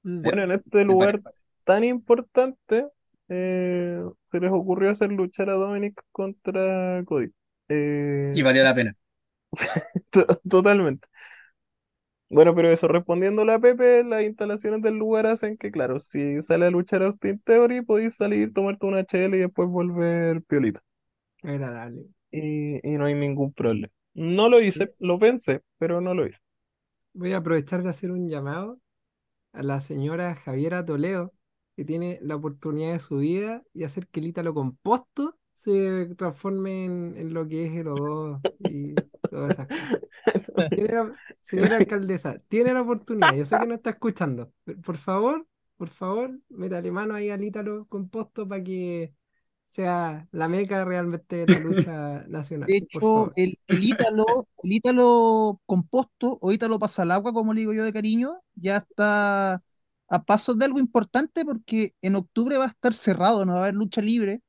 mm. 0.05 0.23
Bueno, 0.23 0.45
en 0.45 0.53
este 0.53 0.85
es 0.87 0.87
lugar 0.87 1.23
tan 1.65 1.85
importante, 1.85 2.87
eh, 3.31 4.03
se 4.33 4.41
les 4.41 4.53
ocurrió 4.53 4.91
hacer 4.93 5.13
luchar 5.13 5.51
a 5.51 5.55
Dominic 5.55 6.03
contra 6.13 7.05
Cody. 7.07 7.33
Y 8.33 8.41
Eh, 8.41 8.43
valió 8.43 8.63
la 8.65 8.75
pena. 8.75 8.97
to- 10.11 10.27
totalmente. 10.49 11.07
Bueno, 12.31 12.55
pero 12.55 12.71
eso, 12.71 12.89
respondiéndole 12.89 13.53
a 13.55 13.59
Pepe, 13.59 14.05
las 14.05 14.23
instalaciones 14.23 14.83
del 14.83 14.95
lugar 14.99 15.27
hacen 15.27 15.57
que, 15.57 15.71
claro, 15.71 15.99
si 16.01 16.43
sale 16.43 16.67
a 16.67 16.71
luchar 16.71 17.03
Austin 17.03 17.39
Theory, 17.41 17.83
podéis 17.83 18.17
salir, 18.17 18.53
tomarte 18.53 18.87
una 18.87 19.05
chela 19.05 19.37
y 19.37 19.41
después 19.41 19.69
volver 19.69 20.43
piolita. 20.45 20.83
Agradable. 21.43 22.07
Y, 22.31 22.77
y 22.89 22.97
no 22.99 23.05
hay 23.07 23.15
ningún 23.15 23.53
problema. 23.53 23.93
No 24.15 24.49
lo 24.49 24.61
hice, 24.61 24.95
lo 24.99 25.19
pensé, 25.19 25.63
pero 25.79 26.01
no 26.01 26.15
lo 26.15 26.27
hice. 26.27 26.39
Voy 27.13 27.33
a 27.33 27.39
aprovechar 27.39 27.83
de 27.83 27.91
hacer 27.91 28.11
un 28.11 28.29
llamado 28.29 28.81
a 29.53 29.63
la 29.65 29.81
señora 29.81 30.37
Javiera 30.37 30.85
Toledo, 30.85 31.35
que 31.77 31.85
tiene 31.85 32.19
la 32.23 32.37
oportunidad 32.37 32.93
de 32.95 33.01
su 33.01 33.19
vida 33.19 33.63
y 33.75 33.85
hacer 33.85 34.09
que 34.09 34.21
el 34.21 34.29
Ítalo 34.29 34.55
Composto 34.55 35.39
se 35.55 36.15
transforme 36.17 36.87
en, 36.87 37.15
en 37.19 37.35
lo 37.35 37.49
que 37.49 37.67
es 37.67 37.75
el 37.77 37.89
O2 37.89 38.43
y 38.59 39.09
todas 39.39 39.51
esas 39.59 39.67
cosas. 39.69 39.99
Tiene 40.75 40.93
la- 40.95 41.15
señora 41.41 41.77
alcaldesa, 41.77 42.39
tiene 42.49 42.73
la 42.73 42.83
oportunidad. 42.83 43.35
Yo 43.35 43.45
sé 43.47 43.59
que 43.59 43.67
no 43.67 43.75
está 43.75 43.91
escuchando. 43.91 44.53
pero 44.65 44.81
Por 44.81 44.97
favor, 44.97 45.47
por 45.77 45.89
favor, 45.91 46.39
métale 46.49 46.91
mano 46.93 47.15
ahí 47.15 47.31
al 47.31 47.43
Ítalo 47.45 47.87
Composto 47.89 48.47
para 48.49 48.63
que 48.63 49.15
sea 49.65 50.27
la 50.33 50.49
meca 50.49 50.85
realmente 50.85 51.45
de 51.45 51.53
la 51.55 51.59
lucha 51.61 52.25
nacional. 52.29 52.67
De 52.67 52.79
hecho, 52.79 53.31
el, 53.37 53.59
el 53.67 53.85
Ítalo, 53.85 54.25
el 54.63 54.73
Ítalo 54.73 55.61
composto 55.67 56.39
o 56.41 56.53
Ítalo 56.53 56.79
pasa 56.79 57.03
al 57.03 57.11
agua, 57.13 57.33
como 57.33 57.53
le 57.55 57.61
digo 57.61 57.73
yo 57.75 57.85
de 57.85 57.93
cariño, 57.93 58.41
ya 58.55 58.79
está 58.79 59.63
a 60.11 60.23
pasos 60.25 60.59
de 60.59 60.65
algo 60.65 60.79
importante 60.79 61.45
porque 61.45 61.93
en 62.01 62.17
octubre 62.17 62.57
va 62.57 62.65
a 62.65 62.69
estar 62.69 62.95
cerrado, 62.95 63.45
no 63.45 63.53
va 63.53 63.59
a 63.59 63.63
haber 63.65 63.75
lucha 63.75 64.01
libre, 64.01 64.41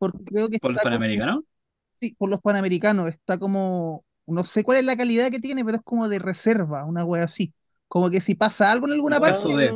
porque 0.00 0.18
creo 0.24 0.48
que 0.48 0.58
¿Por 0.60 0.72
los 0.72 0.82
como- 0.82 0.92
panamericanos? 0.94 1.44
sí, 1.92 2.14
por 2.18 2.28
los 2.28 2.40
panamericanos, 2.40 3.08
está 3.08 3.38
como, 3.38 4.04
no 4.26 4.44
sé 4.44 4.64
cuál 4.64 4.78
es 4.78 4.84
la 4.84 4.96
calidad 4.96 5.30
que 5.30 5.38
tiene, 5.40 5.64
pero 5.64 5.76
es 5.78 5.82
como 5.82 6.08
de 6.08 6.18
reserva, 6.18 6.84
una 6.84 7.04
wea 7.04 7.24
así. 7.24 7.52
Como 7.88 8.10
que 8.10 8.20
si 8.20 8.34
pasa 8.34 8.72
algo 8.72 8.86
en 8.86 8.94
alguna 8.94 9.20
parte. 9.20 9.70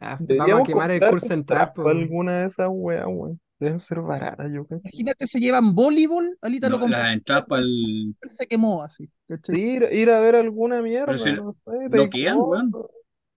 Ah, 0.00 0.18
vamos 0.36 0.60
a 0.62 0.64
quemar 0.64 0.90
el 0.90 1.00
curso 1.00 1.28
central. 1.28 1.38
entradas 1.38 1.68
po, 1.68 1.82
para 1.84 1.94
weón. 1.94 2.02
alguna 2.02 2.40
de 2.40 2.46
esas 2.48 2.68
weas, 2.70 3.06
weón. 3.06 3.40
Deben 3.60 3.78
ser 3.78 4.00
baratas, 4.00 4.50
yo 4.52 4.66
creo. 4.66 4.80
imagínate, 4.80 5.28
se 5.28 5.38
llevan 5.38 5.72
voleibol 5.76 6.36
Ítalo 6.50 6.78
No, 6.78 6.88
las 6.88 7.12
entradas 7.12 7.46
para 7.46 7.62
el. 7.62 8.16
se 8.22 8.48
quemó 8.48 8.82
así, 8.82 9.08
ir, 9.52 9.88
ir 9.92 10.10
a 10.10 10.18
ver 10.18 10.34
alguna 10.34 10.82
mierda, 10.82 11.16
si 11.16 11.32
no 11.32 11.54
sé, 11.64 11.88
no 11.88 12.10
quedan, 12.10 12.38
weón. 12.40 12.72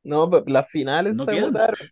No, 0.03 0.29
pero 0.29 0.43
las 0.47 0.67
finales 0.69 1.15
No 1.15 1.25
se 1.25 1.31
quedan. 1.31 1.43
agotaron. 1.45 1.87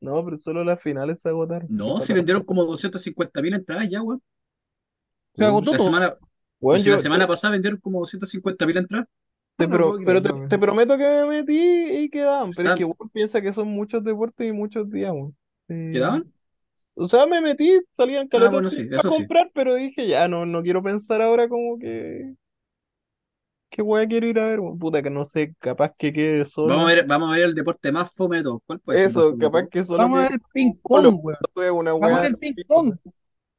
No, 0.00 0.24
pero 0.24 0.38
solo 0.38 0.64
las 0.64 0.80
finales 0.80 1.18
se 1.22 1.28
agotaron. 1.28 1.68
No, 1.70 1.98
falta- 1.98 2.14
vendieron 2.14 2.44
como 2.44 2.64
250 2.64 3.42
mil 3.42 3.52
entradas 3.52 3.90
ya, 3.90 4.00
weón. 4.00 4.22
Se 5.38 5.44
agotó 5.44 5.72
La 5.72 5.78
todo. 5.78 5.86
semana, 5.86 6.16
pues 6.58 6.82
si 6.82 6.90
la 6.90 6.96
yo- 6.96 7.02
semana 7.02 7.26
pasada 7.26 7.52
vendieron 7.52 7.80
como 7.80 8.00
250 8.00 8.66
mil 8.66 8.76
entradas. 8.76 9.08
te, 9.56 9.66
No 9.66 9.96
pero, 10.04 10.22
te, 10.48 10.58
prometo 10.58 10.96
que 10.96 11.04
me 11.04 11.26
metí 11.26 11.58
y 12.04 12.10
quedaban. 12.10 12.50
Pero 12.56 12.70
es 12.70 12.76
que 12.76 12.84
weón 12.84 13.10
piensa 13.12 13.40
que 13.40 13.52
son 13.52 13.68
muchos 13.68 14.04
deportes 14.04 14.48
y 14.48 14.52
muchos 14.52 14.90
días, 14.90 15.12
weón. 15.12 15.36
Sí. 15.68 15.90
¿Quedaban? 15.92 16.32
O 16.94 17.06
sea, 17.06 17.26
me 17.26 17.40
metí, 17.40 17.80
salían 17.92 18.26
caletas 18.28 18.50
Ah, 18.50 18.54
bueno, 18.54 18.70
sí, 18.70 18.88
a 18.92 18.98
sí. 19.00 19.08
comprar, 19.08 19.50
pero 19.54 19.74
dije, 19.74 20.08
ya, 20.08 20.26
no, 20.26 20.44
no 20.46 20.62
quiero 20.62 20.82
pensar 20.82 21.22
ahora 21.22 21.48
como 21.48 21.78
que... 21.78 22.34
¿Qué 23.70 23.82
weá 23.82 24.06
quiero 24.08 24.26
ir 24.26 24.38
a 24.40 24.46
ver? 24.46 24.60
weón? 24.60 24.78
Puta, 24.78 25.02
que 25.02 25.10
no 25.10 25.24
sé, 25.24 25.54
capaz 25.60 25.92
que 25.96 26.12
quede 26.12 26.44
solo. 26.44 26.68
Vamos 26.68 26.90
a 26.90 26.94
ver, 26.94 27.06
vamos 27.06 27.28
a 27.28 27.32
ver 27.32 27.42
el 27.42 27.54
deporte 27.54 27.92
más 27.92 28.12
fome 28.14 28.38
de 28.38 28.42
todos. 28.44 28.62
¿Cuál 28.66 28.80
puede 28.80 29.04
Eso, 29.04 29.36
capaz 29.38 29.68
que 29.68 29.84
solo 29.84 29.98
Vamos 29.98 30.18
a 30.18 30.22
ver 30.22 30.32
el 30.32 30.40
ping 30.52 30.72
solo, 30.88 31.10
pong, 31.12 31.20
weón. 31.54 31.84
Vamos 31.84 32.04
a 32.18 32.22
ver 32.22 32.30
el 32.30 32.38
ping 32.38 32.54
pong. 32.66 32.94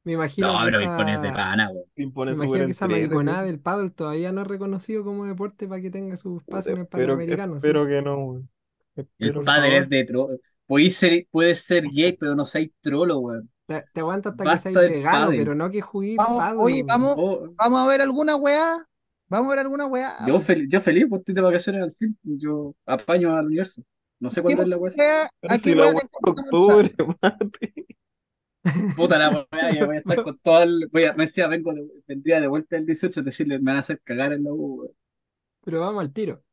Me 0.04 0.14
imagino 0.14 0.48
No, 0.48 0.60
que 0.60 0.66
pero 0.66 0.78
me 0.80 0.84
esa, 0.86 0.98
pones 0.98 1.22
de 1.22 1.32
pana. 1.32 1.72
Me 1.96 2.04
imagino 2.04 2.66
que 2.66 2.72
esa 2.72 2.88
mariconada 2.88 3.44
del 3.44 3.60
paddle 3.60 3.90
todavía 3.92 4.32
no 4.32 4.42
es 4.42 4.48
reconocido 4.48 5.04
como 5.04 5.26
deporte 5.26 5.68
para 5.68 5.82
que 5.82 5.92
tenga 5.92 6.18
su 6.18 6.38
espacio 6.38 6.72
en 6.74 6.78
el 6.80 6.84
Espero, 6.84 7.08
Panamericano. 7.14 7.54
¿sí? 7.54 7.58
espero 7.58 7.86
que 7.88 8.02
no, 8.02 8.18
weón. 8.26 8.50
El 8.96 9.04
Espero 9.06 9.34
por 9.36 9.46
padre 9.46 9.70
favor. 9.70 9.84
es 9.84 9.90
de 9.90 10.04
trolo. 10.06 10.38
Puedes 10.66 10.96
ser, 10.96 11.28
puedes 11.32 11.66
ser 11.66 11.84
gay, 11.90 12.14
pero 12.18 12.36
no 12.36 12.46
seas 12.46 12.68
trolo, 12.82 13.20
weón. 13.20 13.50
Te, 13.68 13.84
te 13.94 14.00
aguanta 14.00 14.30
hasta 14.30 14.44
que 14.44 14.58
seas 14.58 14.76
vegano, 14.76 15.30
pero 15.30 15.54
no 15.56 15.70
que 15.70 15.82
juguís 15.82 16.18
Vamos, 16.18 16.40
paddle, 16.40 16.60
oye, 16.62 16.84
vamos, 16.88 17.16
Oh, 17.18 17.50
vamos 17.58 17.80
a 17.82 17.88
ver 17.88 18.02
alguna 18.02 18.36
weá. 18.36 18.86
Vamos 19.28 19.48
a 19.48 19.50
ver 19.52 19.60
alguna 19.60 19.86
weá. 19.86 20.16
yo, 20.28 20.40
fel- 20.40 20.68
yo 20.70 20.82
feliz, 20.82 21.06
pues 21.08 21.20
estoy 21.20 21.36
de 21.36 21.42
vacaciones 21.42 21.84
al 21.84 21.92
fin. 21.94 22.18
Yo 22.24 22.74
apaño 22.86 23.36
al 23.36 23.46
universo. 23.46 23.84
No 24.20 24.30
sé 24.30 24.38
¿Qué 24.38 24.42
cuándo 24.44 24.64
es 24.64 24.68
la 24.70 24.78
weá. 24.78 24.92
weá- 24.92 25.30
Pero 25.40 25.54
¿A 25.54 25.56
si 25.56 25.62
qué 25.62 25.76
la 25.76 25.84
weá 25.92 26.04
octubre, 26.24 26.96
Mati. 27.22 27.86
Puta 28.96 29.18
la 29.18 29.30
weá, 29.52 29.72
ya 29.74 29.86
voy 29.86 29.96
a 29.96 30.00
estar 30.00 30.24
con 30.24 30.38
todo 30.40 30.64
el. 30.64 30.88
Voy 30.92 31.06
a, 31.06 31.14
me 31.14 31.26
decía, 31.26 31.48
vengo 31.48 31.74
de, 31.74 31.88
vendría 32.08 32.42
de 32.42 32.48
vuelta 32.48 32.78
el 32.78 32.86
18, 32.86 33.22
decirle, 33.22 33.60
me 33.60 33.66
van 33.72 33.78
a 33.78 33.80
hacer 33.80 34.02
cagar 34.04 34.34
en 34.34 34.44
la 34.44 34.52
U. 34.52 34.94
Pero 35.64 35.82
vamos 35.82 36.02
al 36.02 36.14
tiro. 36.14 36.44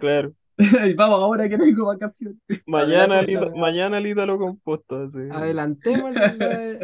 Claro. 0.00 0.34
y 0.58 0.94
vamos 0.94 1.20
ahora 1.20 1.48
que 1.48 1.58
tengo 1.58 1.86
vacaciones. 1.86 2.36
Mañana, 2.66 3.22
Lita- 3.22 3.50
mañana 3.56 4.00
Lita 4.00 4.24
lo 4.24 4.38
compuesto, 4.38 5.02
así. 5.02 5.18
Adelantemos 5.30 6.14
el, 6.14 6.42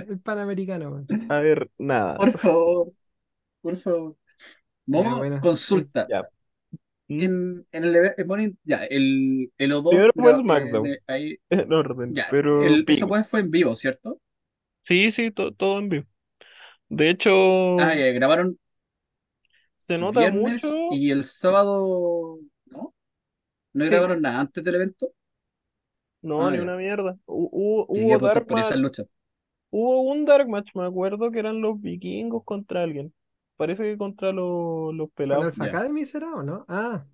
el 0.08 0.20
Panamericano. 0.20 1.04
A 1.28 1.38
ver, 1.40 1.70
nada. 1.78 2.16
Por 2.16 2.30
favor, 2.38 2.92
por 3.62 3.76
favor. 3.78 4.16
Momo, 4.86 5.18
bueno. 5.18 5.40
consulta. 5.40 6.06
Ya. 6.08 6.22
¿Mm? 7.06 7.22
En, 7.22 7.66
en 7.72 7.84
el, 7.84 7.96
en 8.16 8.58
ya, 8.64 8.84
el, 8.84 9.52
el 9.56 9.72
O2. 9.72 9.90
Primero 9.90 10.12
fue 10.14 10.32
gra- 10.32 10.40
SmackDown. 10.40 10.88
ahí, 11.06 11.36
En 11.50 11.72
orden, 11.72 12.14
ya, 12.14 12.26
pero 12.30 12.62
el, 12.62 12.84
weá 13.08 13.24
fue 13.24 13.40
en 13.40 13.50
vivo, 13.50 13.74
¿cierto? 13.74 14.20
Sí, 14.90 15.12
sí, 15.12 15.30
to- 15.30 15.52
todo 15.54 15.78
en 15.78 15.88
vivo. 15.88 16.06
De 16.90 17.10
hecho, 17.10 17.30
Ah, 17.76 17.94
ya, 17.94 18.12
grabaron 18.12 18.58
se 19.86 19.98
nota 19.98 20.26
viernes 20.26 20.26
mucho. 20.26 20.68
y 20.88 21.10
el 21.10 21.24
sábado, 21.24 22.38
¿no? 22.66 22.94
¿No 23.74 23.86
Sí. 23.88 23.96
grabaron 23.96 24.22
nada 24.22 24.40
antes 24.40 24.64
del 24.64 24.76
evento? 24.76 25.12
No, 26.22 26.46
Ah, 26.46 26.50
ni 26.50 26.58
ya. 26.58 26.60
una 26.60 26.76
mierda. 26.76 27.18
Hu- 27.26 27.48
Hubo, 27.52 27.86
Llegué 27.92 28.14
hubo 28.14 28.14
a 28.14 28.16
apuntar 28.16 28.46
dark 28.46 28.46
por 28.46 28.58
esas 28.58 28.78
match, 28.78 28.80
luchas. 28.80 29.06
hubo 29.70 30.02
un 30.02 30.24
dark 30.26 30.48
match, 30.48 30.70
me 30.74 30.86
acuerdo 30.86 31.30
que 31.32 31.40
eran 31.40 31.62
los 31.62 31.80
vikingos 31.80 32.44
contra 32.44 32.82
alguien. 32.84 33.14
Parece 33.56 33.84
que 33.84 33.98
contra 33.98 34.32
los, 34.32 34.94
los 34.94 35.10
¿Con 35.26 35.42
pelados. 35.42 35.42
Alpha 35.42 35.64
ya. 35.64 35.66
Academy 35.66 36.04
será 36.06 36.34
o 36.34 36.42
no? 36.42 36.64
Ah, 36.68 37.06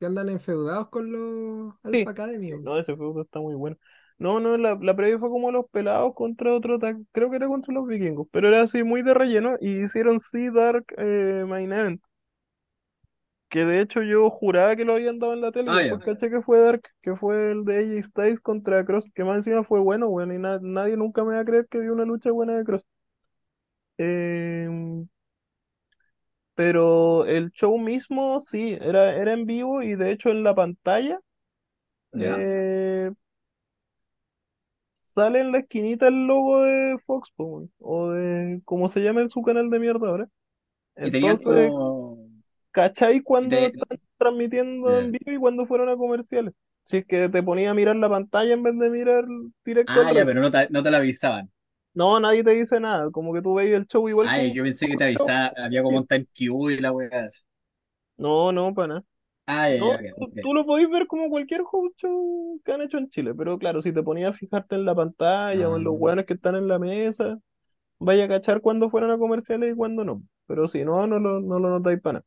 que 0.00 0.06
andan 0.06 0.28
enfeudados 0.30 0.88
con 0.90 1.12
los 1.12 1.74
Sí. 1.92 2.08
Alpha 2.08 2.10
Academy. 2.12 2.52
No, 2.62 2.78
ese 2.78 2.96
feudo 2.96 3.22
está 3.22 3.40
muy 3.40 3.54
bueno. 3.56 3.76
No, 4.18 4.40
no, 4.40 4.56
la, 4.56 4.76
la 4.80 4.96
previa 4.96 5.18
fue 5.18 5.28
como 5.30 5.52
los 5.52 5.66
pelados 5.70 6.12
contra 6.14 6.52
otro 6.54 6.78
creo 7.12 7.30
que 7.30 7.36
era 7.36 7.46
contra 7.48 7.72
los 7.74 7.86
vikingos, 7.86 8.26
pero 8.32 8.48
era 8.48 8.62
así 8.62 8.82
muy 8.82 9.02
de 9.02 9.14
relleno 9.14 9.56
y 9.60 9.82
hicieron 9.84 10.18
sí 10.20 10.50
Dark 10.50 10.84
eh, 10.98 11.44
Main 11.46 11.72
Event. 11.72 12.02
Que 13.50 13.64
de 13.66 13.80
hecho 13.82 14.02
yo 14.02 14.30
juraba 14.30 14.74
que 14.76 14.84
lo 14.86 14.94
habían 14.94 15.18
dado 15.18 15.32
en 15.34 15.40
la 15.42 15.52
tele, 15.52 15.70
Ah, 15.70 15.80
después 15.80 16.00
caché 16.02 16.30
que 16.30 16.40
fue 16.42 16.60
Dark, 16.60 16.82
que 17.02 17.14
fue 17.16 17.50
el 17.52 17.64
de 17.64 17.78
AJ 17.78 18.08
Styles 18.08 18.40
contra 18.40 18.84
Cross, 18.86 19.10
que 19.14 19.24
más 19.24 19.36
encima 19.38 19.64
fue 19.64 19.80
bueno, 19.80 20.08
bueno, 20.08 20.34
y 20.34 20.38
na- 20.38 20.58
nadie 20.62 20.96
nunca 20.96 21.24
me 21.24 21.34
va 21.34 21.40
a 21.40 21.44
creer 21.44 21.66
que 21.68 21.80
dio 21.80 21.92
una 21.92 22.04
lucha 22.06 22.30
buena 22.30 22.56
de 22.56 22.64
Cross. 22.64 22.84
Em, 23.98 25.08
pero 26.54 27.24
el 27.26 27.50
show 27.52 27.78
mismo 27.78 28.40
sí, 28.40 28.76
era, 28.80 29.14
era 29.16 29.32
en 29.32 29.46
vivo 29.46 29.82
y 29.82 29.94
de 29.94 30.10
hecho 30.12 30.30
en 30.30 30.42
la 30.44 30.54
pantalla. 30.54 31.20
Ya. 32.12 32.48
eh, 32.48 33.12
sale 35.18 35.40
en 35.40 35.52
la 35.52 35.58
esquinita 35.60 36.08
el 36.08 36.26
logo 36.26 36.62
de 36.62 36.98
Fox, 37.06 37.30
po, 37.36 37.44
weón, 37.44 37.72
o 37.80 38.10
de 38.12 38.62
como 38.64 38.88
se 38.88 39.00
llama 39.00 39.22
en 39.22 39.30
su 39.30 39.42
canal 39.42 39.70
de 39.70 39.78
mierda 39.78 40.08
ahora. 40.08 40.28
Entonces, 40.96 41.74
como. 41.74 42.28
¿cachai 42.72 43.22
cuando 43.22 43.66
están 43.66 43.98
transmitiendo 44.18 44.98
en 45.00 45.12
vivo 45.12 45.32
y 45.32 45.38
cuando 45.38 45.66
fueron 45.66 45.88
a 45.88 45.96
comerciales? 45.96 46.54
Si 46.84 46.98
es 46.98 47.06
que 47.06 47.28
te 47.28 47.42
ponía 47.42 47.70
a 47.70 47.74
mirar 47.74 47.96
la 47.96 48.08
pantalla 48.08 48.54
en 48.54 48.62
vez 48.62 48.78
de 48.78 48.90
mirar 48.90 49.24
directo 49.64 50.04
Ah, 50.04 50.12
ya, 50.12 50.24
pero 50.24 50.40
no 50.40 50.50
te, 50.52 50.68
no 50.70 50.82
te 50.82 50.90
lo 50.90 50.96
avisaban. 50.98 51.50
No, 51.94 52.20
nadie 52.20 52.44
te 52.44 52.50
dice 52.52 52.78
nada, 52.80 53.10
como 53.10 53.32
que 53.34 53.42
tú 53.42 53.54
veis 53.54 53.72
el 53.74 53.86
show 53.86 54.08
igual 54.08 54.28
Ay, 54.28 54.32
como- 54.32 54.54
yo 54.54 54.62
pensé 54.64 54.86
que 54.88 54.96
te 54.96 55.04
avisaba, 55.04 55.52
había 55.56 55.82
como 55.82 55.98
un 55.98 56.06
time 56.06 56.26
queue 56.34 56.74
y 56.74 56.78
la 56.80 56.92
weá. 56.92 57.28
No, 58.16 58.52
no, 58.52 58.74
para 58.74 58.88
nada. 58.88 59.04
Ah, 59.50 59.68
ya, 59.70 59.78
No, 59.80 59.98
ya, 60.02 60.12
tú, 60.42 60.54
lo 60.54 60.66
podéis 60.66 60.90
ver 60.90 61.06
como 61.06 61.28
cualquier 61.30 61.62
juego 61.62 61.90
show 61.96 62.60
que 62.64 62.72
han 62.72 62.82
hecho 62.82 62.98
en 62.98 63.08
Chile, 63.10 63.34
pero 63.34 63.58
claro, 63.58 63.80
si 63.82 63.92
te 63.92 64.02
ponías 64.02 64.30
a 64.30 64.34
fijarte 64.36 64.74
en 64.74 64.84
la 64.84 64.94
pantalla 64.94 65.68
o 65.68 65.76
en 65.76 65.84
los 65.84 65.94
Ah. 65.94 65.96
hueones 65.98 66.26
que 66.26 66.34
están 66.34 66.56
en 66.56 66.68
la 66.68 66.78
mesa, 66.78 67.38
vaya 68.00 68.24
a 68.26 68.28
cachar 68.28 68.60
cuándo 68.62 68.90
fueron 68.90 69.10
a 69.12 69.18
comerciales 69.18 69.72
y 69.72 69.76
cuándo 69.76 70.04
no. 70.04 70.22
Pero 70.46 70.68
si 70.68 70.84
no, 70.84 71.06
no 71.06 71.18
lo, 71.20 71.40
no 71.40 71.58
lo 71.60 71.70
notáis 71.70 72.00
para 72.02 72.20
nada. 72.20 72.26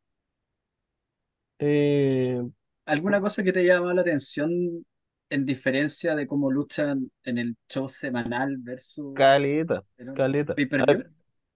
Eh, 1.59 2.41
¿Alguna 2.85 3.21
cosa 3.21 3.43
que 3.43 3.53
te 3.53 3.63
llama 3.63 3.93
la 3.93 4.01
atención 4.01 4.85
en 5.29 5.45
diferencia 5.45 6.15
de 6.15 6.27
cómo 6.27 6.51
luchan 6.51 7.09
en 7.23 7.37
el 7.37 7.55
show 7.69 7.87
semanal 7.87 8.57
versus 8.59 9.13
caleta, 9.13 9.83
caleta. 10.15 10.53
A 10.53 10.95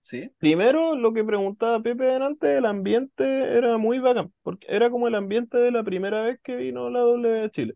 ¿Sí? 0.06 0.30
primero, 0.38 0.96
lo 0.96 1.14
que 1.14 1.24
preguntaba 1.24 1.82
Pepe 1.82 2.04
delante, 2.04 2.58
el 2.58 2.66
ambiente 2.66 3.24
era 3.58 3.78
muy 3.78 3.98
bacán, 4.00 4.32
porque 4.44 4.68
era 4.70 4.92
como 4.92 5.08
el 5.08 5.16
ambiente 5.16 5.58
de 5.58 5.72
la 5.72 5.84
primera 5.84 6.22
vez 6.22 6.40
que 6.44 6.56
vino 6.56 6.90
la 6.92 7.00
W 7.00 7.44
a 7.46 7.50
Chile. 7.50 7.74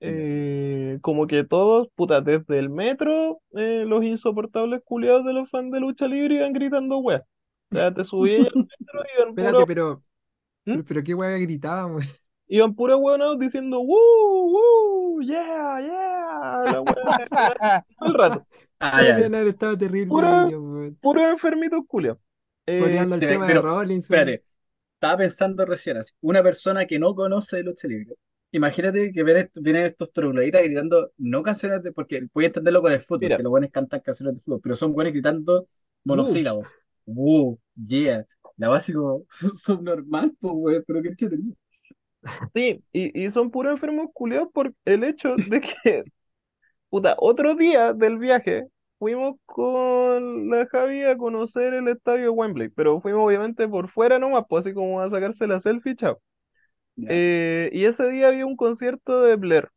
Eh, 0.00 0.98
como 1.02 1.26
que 1.26 1.44
todos, 1.44 1.88
puta, 1.96 2.20
desde 2.20 2.58
el 2.58 2.68
metro, 2.70 3.40
eh, 3.56 3.84
los 3.86 4.04
insoportables 4.04 4.82
culiados 4.84 5.24
de 5.24 5.32
los 5.32 5.50
fans 5.50 5.72
de 5.72 5.80
lucha 5.80 6.06
libre 6.06 6.36
iban 6.36 6.52
gritando 6.52 6.98
weas. 6.98 7.22
O 7.72 7.76
sea, 7.76 7.92
te 7.92 8.04
subías 8.04 8.46
al 8.46 8.54
metro 8.56 9.02
y 9.04 9.18
iban 9.18 9.28
Espérate, 9.30 9.52
puro- 9.52 9.66
pero 9.66 10.04
Pero, 10.64 10.84
pero 10.84 11.02
qué 11.02 11.14
weá 11.14 11.30
gritábamos. 11.38 12.04
Iban 12.46 12.74
puros 12.74 13.00
hueonados 13.00 13.38
diciendo 13.38 13.80
¡Woo! 13.80 13.96
¡Woo! 14.52 15.22
¡Yeah! 15.22 15.80
¡Yeah! 15.80 16.64
La 16.72 16.80
weá, 16.82 17.84
todo 17.98 18.08
el 18.08 18.14
rato. 18.14 18.46
Ah, 18.92 19.02
ya, 19.02 19.18
ya. 19.18 19.26
Haber 19.26 19.48
estado 19.48 19.78
terrible. 19.78 20.08
Puros 21.00 21.24
enfermitos 21.24 21.80
culiados. 21.86 22.18
Eh, 22.66 22.78
el 22.78 23.08
pero- 23.08 23.18
tema 23.20 23.46
de 23.46 23.54
Rollins. 23.54 24.04
Espérate, 24.04 24.44
estaba 24.94 25.18
pensando 25.18 25.64
recién 25.66 25.96
así, 25.98 26.12
una 26.20 26.42
persona 26.42 26.86
que 26.86 26.98
no 26.98 27.14
conoce 27.14 27.56
de 27.58 27.62
lucha 27.64 27.88
libre. 27.88 28.14
Imagínate 28.52 29.10
que 29.12 29.22
ven 29.22 29.36
est- 29.38 29.58
vienen 29.60 29.84
estos 29.86 30.12
trogloditas 30.12 30.62
gritando, 30.62 31.10
no 31.18 31.42
canciones 31.42 31.82
de, 31.82 31.92
porque 31.92 32.26
voy 32.32 32.44
a 32.44 32.46
entenderlo 32.48 32.82
con 32.82 32.92
el 32.92 33.00
fútbol, 33.00 33.20
Mira. 33.20 33.36
que 33.36 33.42
los 33.42 33.50
buenos 33.50 33.70
cantan 33.70 34.00
canciones 34.00 34.34
de 34.36 34.40
fútbol, 34.40 34.60
pero 34.62 34.76
son 34.76 34.92
buenos 34.92 35.12
gritando 35.12 35.66
monosílabos. 36.04 36.76
Wow, 37.06 37.58
yeah. 37.74 38.24
La 38.56 38.68
básico 38.68 39.26
subnormal, 39.62 40.32
pues, 40.40 40.52
güey, 40.54 40.82
pero 40.86 41.02
qué 41.02 41.08
entretenido. 41.08 41.56
Sí, 42.54 42.82
y, 42.92 43.24
y 43.24 43.30
son 43.30 43.50
puros 43.50 43.72
enfermos 43.72 44.08
culiados 44.14 44.48
por 44.52 44.72
el 44.86 45.04
hecho 45.04 45.34
de 45.36 45.60
que, 45.60 46.04
puta, 46.90 47.16
otro 47.18 47.54
día 47.56 47.92
del 47.92 48.18
viaje 48.18 48.68
fuimos 48.98 49.36
con 49.46 50.50
la 50.50 50.66
Javi 50.66 51.04
a 51.04 51.16
conocer 51.16 51.74
el 51.74 51.88
estadio 51.88 52.22
de 52.24 52.28
Wembley, 52.30 52.68
pero 52.70 53.00
fuimos 53.00 53.26
obviamente 53.26 53.68
por 53.68 53.90
fuera 53.90 54.18
nomás, 54.18 54.44
pues 54.48 54.66
así 54.66 54.74
como 54.74 55.00
a 55.00 55.10
sacarse 55.10 55.46
la 55.46 55.60
selfie, 55.60 55.96
chao. 55.96 56.20
Eh, 57.08 57.70
y 57.72 57.86
ese 57.86 58.08
día 58.08 58.28
había 58.28 58.46
un 58.46 58.56
concierto 58.56 59.22
de 59.22 59.36
Blair, 59.36 59.70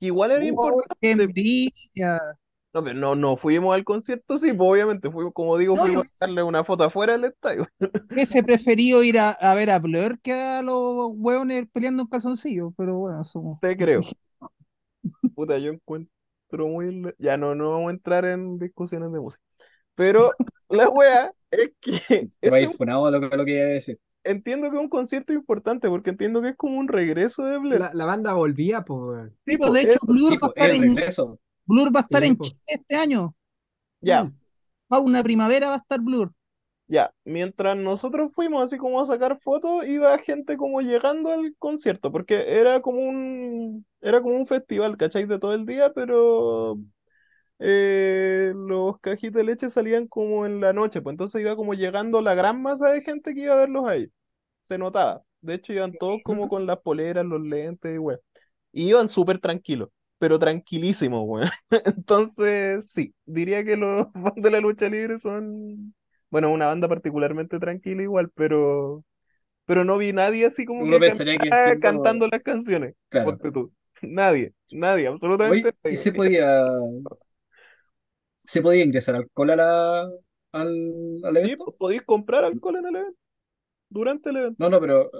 que 0.00 0.06
igual 0.06 0.30
era 0.30 0.44
¡Oh, 0.44 0.48
importante, 0.48 1.32
qué 1.34 2.02
no, 2.74 2.84
pero 2.84 2.94
no, 2.98 3.14
no 3.16 3.36
fuimos 3.36 3.74
al 3.74 3.84
concierto, 3.84 4.38
sí, 4.38 4.52
pues 4.52 4.70
obviamente 4.70 5.10
fuimos, 5.10 5.32
como 5.32 5.56
digo, 5.56 5.74
No, 5.74 5.82
fuimos 5.82 6.06
a 6.20 6.26
darle 6.26 6.42
una 6.42 6.64
foto 6.64 6.84
afuera 6.84 7.14
del 7.14 7.24
estadio. 7.24 7.66
Hubiese 8.10 8.42
preferido 8.42 9.02
ir 9.02 9.18
a, 9.18 9.30
a 9.30 9.54
ver 9.54 9.70
a 9.70 9.78
Blur 9.78 10.18
que 10.20 10.32
a 10.32 10.62
los 10.62 11.10
hueones 11.14 11.64
peleando 11.72 12.02
en 12.02 12.08
calzoncillos, 12.08 12.72
pero 12.76 12.98
bueno, 12.98 13.24
somos. 13.24 13.58
Te 13.60 13.76
creo. 13.76 14.00
Puta, 15.34 15.56
yo 15.58 15.70
encuentro 15.72 16.12
muy... 16.56 16.94
le- 17.02 17.14
Ya 17.18 17.36
no, 17.36 17.54
no 17.54 17.72
vamos 17.72 17.88
a 17.88 17.92
entrar 17.92 18.24
en 18.24 18.58
discusiones 18.58 19.12
de 19.12 19.20
música. 19.20 19.42
Pero 19.94 20.30
la 20.70 20.88
wea 20.90 21.32
es 21.50 21.70
que 21.80 22.30
Te 22.40 22.50
va 22.50 22.58
a 22.58 22.60
ir 22.60 22.70
funado 22.70 23.10
lo 23.10 23.20
lo 23.20 23.44
que 23.44 23.52
iba 23.56 23.64
a 23.64 23.68
decir. 23.68 23.98
entiendo 24.24 24.70
que 24.70 24.76
es 24.76 24.82
un 24.82 24.88
concierto 24.88 25.32
importante 25.32 25.88
porque 25.88 26.10
entiendo 26.10 26.42
que 26.42 26.50
es 26.50 26.56
como 26.56 26.78
un 26.78 26.88
regreso 26.88 27.44
de 27.44 27.58
Blair. 27.58 27.80
La, 27.80 27.90
la 27.94 28.04
banda 28.04 28.34
volvía, 28.34 28.84
weón. 28.88 29.36
Sí, 29.46 29.56
pues, 29.56 29.72
de 29.72 29.82
hecho, 29.82 29.98
Blur 30.06 30.32
Sí, 30.32 30.38
va 30.38 30.46
a 30.46 30.50
estar 30.50 30.70
en, 30.70 30.82
regreso. 30.96 31.40
Blur 31.66 31.94
va 31.94 32.00
a 32.00 32.02
estar 32.02 32.22
Sí, 32.22 32.28
en. 32.28 32.38
Chile 32.38 32.60
este 32.66 32.96
año. 32.96 33.34
Ya, 34.00 34.24
Mm. 34.24 34.38
A 34.90 34.98
una 35.00 35.22
primavera 35.22 35.68
va 35.68 35.74
a 35.76 35.78
estar 35.78 36.00
Blur. 36.00 36.32
Ya. 36.88 37.12
Mientras 37.24 37.76
nosotros 37.76 38.32
fuimos 38.34 38.64
así 38.64 38.78
como 38.78 39.00
a 39.00 39.06
sacar 39.06 39.38
fotos, 39.40 39.86
iba 39.86 40.18
gente 40.18 40.56
como 40.56 40.80
llegando 40.80 41.30
al 41.30 41.54
concierto, 41.58 42.10
porque 42.12 42.58
era 42.60 42.80
como 42.80 43.00
un, 43.00 43.86
era 44.00 44.20
como 44.22 44.36
un 44.36 44.46
festival, 44.46 44.96
¿cachai? 44.96 45.26
De 45.26 45.38
todo 45.38 45.54
el 45.54 45.66
día, 45.66 45.92
pero 45.94 46.78
eh, 47.58 48.52
los 48.56 49.00
cajitos 49.00 49.34
de 49.34 49.44
leche 49.44 49.70
salían 49.70 50.06
como 50.08 50.46
en 50.46 50.60
la 50.60 50.72
noche, 50.72 51.02
pues 51.02 51.14
entonces 51.14 51.40
iba 51.40 51.56
como 51.56 51.74
llegando 51.74 52.20
la 52.22 52.34
gran 52.34 52.62
masa 52.62 52.90
de 52.90 53.02
gente 53.02 53.34
que 53.34 53.42
iba 53.42 53.54
a 53.54 53.58
verlos 53.58 53.88
ahí. 53.88 54.08
Se 54.68 54.78
notaba. 54.78 55.22
De 55.40 55.54
hecho, 55.54 55.72
iban 55.72 55.92
todos 55.98 56.20
como 56.24 56.48
con 56.48 56.66
las 56.66 56.78
poleras, 56.80 57.24
los 57.26 57.40
lentes 57.42 57.94
y 57.94 57.98
weón. 57.98 58.20
Y 58.72 58.88
iban 58.90 59.08
súper 59.08 59.40
tranquilos, 59.40 59.90
pero 60.18 60.38
tranquilísimos, 60.38 61.22
weón. 61.26 61.50
Entonces, 61.70 62.90
sí, 62.92 63.14
diría 63.26 63.64
que 63.64 63.76
los 63.76 64.08
fans 64.14 64.34
de 64.36 64.50
la 64.50 64.60
lucha 64.60 64.88
libre 64.88 65.18
son, 65.18 65.94
bueno, 66.30 66.50
una 66.52 66.66
banda 66.66 66.88
particularmente 66.88 67.58
tranquila 67.58 68.02
igual, 68.02 68.30
pero, 68.34 69.04
pero 69.66 69.84
no 69.84 69.98
vi 69.98 70.12
nadie 70.12 70.46
así 70.46 70.66
como 70.66 70.84
que 70.86 70.98
que 71.38 71.52
siendo- 71.54 71.80
cantando 71.80 72.28
las 72.28 72.42
canciones. 72.42 72.94
Claro. 73.10 73.38
Tú. 73.52 73.72
Nadie, 74.02 74.54
nadie, 74.70 75.08
absolutamente 75.08 75.68
Oye, 75.68 75.74
¿y 75.88 75.96
nadie. 75.96 75.96
se 75.96 76.12
podía, 76.12 76.66
se 78.44 78.62
podía 78.62 78.84
ingresar 78.84 79.14
alcohol 79.16 79.50
a 79.50 79.56
la, 79.56 80.00
al, 80.52 81.20
al 81.24 81.34
Sí, 81.34 81.38
evento? 81.38 81.64
pues, 81.64 81.76
podéis 81.78 82.02
comprar 82.02 82.44
alcohol 82.44 82.76
en 82.76 82.86
el 82.86 82.96
evento, 82.96 83.18
durante 83.90 84.30
el 84.30 84.36
evento. 84.38 84.64
No, 84.64 84.70
no, 84.70 84.80
pero. 84.80 85.10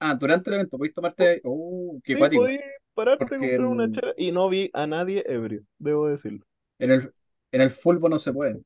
Ah, 0.00 0.14
durante 0.14 0.50
el 0.50 0.54
evento, 0.56 0.78
podéis 0.78 0.94
tomarte. 0.94 1.40
Oh, 1.44 2.00
qué 2.04 2.14
Sí, 2.14 2.18
cuático. 2.18 2.42
podéis 2.42 2.60
pararte, 2.94 3.24
Porque 3.24 3.38
comprar 3.40 3.68
una 3.68 3.84
el- 3.84 3.92
chela 3.92 4.14
y 4.16 4.32
no 4.32 4.48
vi 4.48 4.70
a 4.74 4.86
nadie 4.86 5.24
ebrio, 5.26 5.62
debo 5.78 6.08
decirlo. 6.08 6.44
En 6.80 6.90
el, 6.90 7.12
en 7.52 7.60
el 7.60 7.70
fútbol 7.70 8.10
no 8.10 8.18
se 8.18 8.32
puede. 8.32 8.60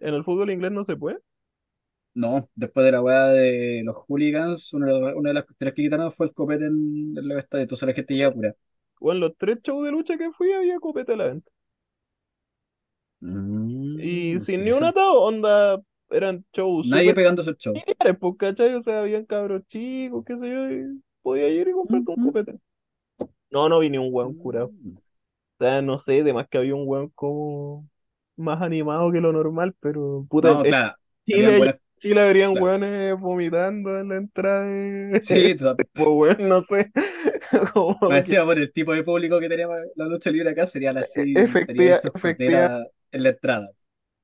En 0.00 0.14
el 0.14 0.24
fútbol 0.24 0.50
inglés 0.50 0.72
no 0.72 0.84
se 0.84 0.96
puede. 0.96 1.20
No, 2.14 2.48
después 2.56 2.84
de 2.84 2.92
la 2.92 3.00
weá 3.02 3.26
de 3.28 3.82
los 3.84 3.96
hooligans, 4.08 4.72
una, 4.74 4.86
de 4.86 5.00
las- 5.00 5.14
una 5.14 5.30
de 5.30 5.34
las 5.34 5.44
cuestiones 5.44 5.74
que 5.74 5.82
quitaron 5.82 6.10
fue 6.12 6.26
el 6.26 6.34
copete 6.34 6.66
en, 6.66 7.14
en 7.16 7.30
el 7.30 7.38
estadio. 7.38 7.62
Entonces 7.62 7.86
la 7.88 7.94
gente 7.94 8.14
llega 8.14 8.32
pura. 8.32 8.54
O 9.00 9.10
en 9.10 9.18
los 9.18 9.36
tres 9.36 9.58
shows 9.64 9.84
de 9.84 9.90
lucha 9.90 10.16
que 10.16 10.30
fui 10.30 10.52
había 10.52 10.78
copete 10.78 11.14
a 11.14 11.16
la 11.16 11.24
venta. 11.26 11.50
Mm, 13.20 13.96
Y 13.96 14.38
sin 14.40 14.64
ni 14.64 14.70
un 14.72 14.84
interesante. 14.84 14.84
atado, 14.84 15.20
onda, 15.22 15.82
eran 16.10 16.44
shows 16.52 16.88
Nadie 16.88 17.14
súper 17.14 17.14
pegándose 17.14 17.50
el 17.50 17.56
show. 17.56 17.84
familiares, 17.86 18.18
pues, 18.20 18.34
¿cachai? 18.38 18.74
O 18.74 18.80
sea, 18.80 19.00
habían 19.00 19.26
cabros 19.26 19.62
chicos, 19.68 20.24
qué 20.26 20.36
sé 20.38 20.50
yo, 20.50 20.70
y 20.72 21.02
podía 21.22 21.48
ir 21.48 21.68
y 21.68 21.72
comprarte 21.72 22.10
un 22.12 22.16
Ujú. 22.16 22.32
copete. 22.32 22.60
No, 23.50 23.68
no 23.68 23.78
vi 23.80 23.90
ni 23.90 23.98
un 23.98 24.08
weón 24.12 24.34
curado. 24.34 24.72
Mm. 24.84 24.98
O 25.60 25.64
sea, 25.64 25.82
no 25.82 25.98
sé, 25.98 26.20
además 26.22 26.48
que 26.50 26.58
había 26.58 26.74
un 26.76 26.88
weón 26.88 27.10
como 27.10 27.88
más 28.38 28.62
animado 28.62 29.12
que 29.12 29.20
lo 29.20 29.32
normal, 29.32 29.74
pero 29.80 30.26
puta, 30.30 30.52
No, 30.52 30.64
en 30.64 30.70
claro. 30.70 30.94
Chile, 31.26 31.58
buenas- 31.58 31.76
Chile 31.98 32.20
habrían 32.22 32.52
claro. 32.52 32.64
weones 32.66 33.20
vomitando 33.20 33.98
en 33.98 34.08
la 34.08 34.16
entrada 34.16 34.62
de- 34.64 35.20
Sí, 35.22 35.54
pues 35.94 36.08
weón, 36.08 36.48
no 36.48 36.62
sé. 36.62 36.90
Como 37.74 37.98
me 38.08 38.16
decía, 38.16 38.44
bueno, 38.44 38.62
el 38.62 38.72
tipo 38.72 38.92
de 38.94 39.02
público 39.04 39.40
que 39.40 39.48
tenemos 39.48 39.76
la 39.96 40.06
lucha 40.06 40.30
libre 40.30 40.50
acá 40.50 40.66
serían 40.66 40.98
así. 40.98 41.34
Efectiva- 41.36 41.60
estarían 41.60 41.98
hechos 41.98 42.12
efectiva- 42.14 42.20
frontera 42.68 42.86
en 43.12 43.22
la 43.22 43.28
entrada. 43.30 43.70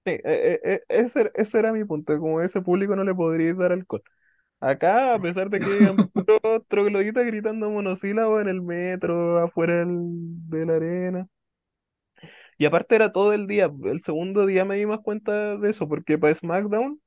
Sí, 0.06 0.10
eh, 0.12 0.20
eh, 0.24 0.60
eh, 0.64 0.80
ese, 0.88 1.32
ese 1.34 1.58
era 1.58 1.72
mi 1.72 1.84
punto, 1.84 2.18
como 2.18 2.42
ese 2.42 2.60
público 2.60 2.94
no 2.94 3.04
le 3.04 3.14
podría 3.14 3.54
dar 3.54 3.72
alcohol. 3.72 4.02
Acá, 4.60 5.14
a 5.14 5.20
pesar 5.20 5.50
de 5.50 5.60
que 5.60 5.66
hayan 5.66 5.96
puros 6.12 6.62
trogloditas 6.68 7.26
gritando 7.26 7.70
monosílabos 7.70 8.40
en 8.42 8.48
el 8.48 8.62
metro, 8.62 9.38
afuera 9.40 9.78
del- 9.80 10.48
de 10.50 10.66
la 10.66 10.76
arena. 10.76 11.28
Y 12.58 12.64
aparte 12.66 12.94
era 12.96 13.12
todo 13.12 13.32
el 13.32 13.46
día, 13.46 13.70
el 13.84 14.00
segundo 14.00 14.46
día 14.46 14.64
me 14.64 14.76
di 14.76 14.86
más 14.86 15.00
cuenta 15.00 15.56
de 15.56 15.70
eso, 15.70 15.88
porque 15.88 16.18
para 16.18 16.34
SmackDown 16.34 17.00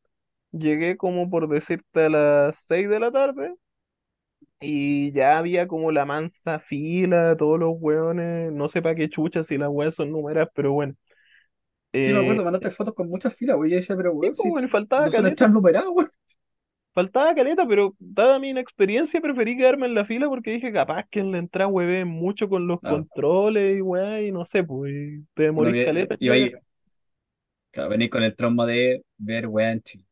llegué 0.52 0.98
como 0.98 1.30
por 1.30 1.50
decirte 1.50 2.06
a 2.06 2.10
las 2.10 2.58
6 2.68 2.90
de 2.90 3.00
la 3.02 3.12
tarde 3.12 3.56
y 4.60 5.12
ya 5.14 5.38
había 5.38 5.68
como 5.68 5.92
la 5.92 6.06
mansa 6.06 6.60
fila, 6.60 7.36
todos 7.38 7.60
los 7.60 7.74
hueones, 7.80 8.52
no 8.52 8.68
sé 8.68 8.82
para 8.82 8.96
qué 8.96 9.10
chuchas 9.10 9.48
si 9.48 9.58
las 9.58 9.70
hueas 9.70 9.96
son 9.96 10.12
númeras, 10.12 10.50
pero 10.54 10.74
bueno. 10.74 10.96
Sí, 12.04 12.14
me 12.14 12.20
Eh, 12.20 12.20
acuerdo, 12.20 12.44
mandaste 12.44 12.72
fotos 12.72 12.94
con 12.94 13.10
muchas 13.10 13.36
filas, 13.36 13.58
güey. 13.58 13.70
Y 13.70 13.72
yo 13.74 13.78
decía, 13.78 13.96
pero 13.98 14.12
sí, 14.22 14.30
weón, 14.30 14.36
pues, 14.36 14.48
si 14.50 14.50
bueno, 14.50 14.68
faltaba 14.70 15.10
no 15.12 15.12
caleta. 15.12 15.30
están 15.30 15.54
numerados, 15.54 15.92
güey. 15.94 16.08
Faltaba 16.98 17.36
caleta, 17.36 17.68
pero 17.68 17.96
dada 18.00 18.40
mi 18.40 18.50
inexperiencia 18.50 19.22
preferí 19.22 19.56
quedarme 19.56 19.86
en 19.86 19.94
la 19.94 20.04
fila 20.04 20.28
porque 20.30 20.50
dije 20.52 20.72
capaz 20.74 21.04
que 21.12 21.20
en 21.20 21.32
la 21.32 21.38
entrada 21.38 21.68
hueven 21.70 22.08
mucho 22.08 22.50
con 22.50 22.66
los 22.68 22.80
Ah. 22.82 22.90
controles 22.90 23.78
y 23.78 23.82
weá, 23.82 24.22
y 24.24 24.32
no 24.32 24.46
sé, 24.46 24.64
pues 24.64 24.92
y 24.94 25.22
te 25.36 25.44
No, 25.44 25.44
demorís 25.44 25.74
vi- 25.74 25.86
caleta. 25.86 26.18
iba 26.20 26.34
ahí-. 26.34 26.54
Claro, 27.72 27.90
venís 27.90 28.10
con 28.10 28.24
el 28.24 28.36
trauma 28.36 28.66
de 28.66 29.04
ver 29.18 29.46
weá 29.48 29.72
en 29.72 29.82
Chile. 29.84 30.06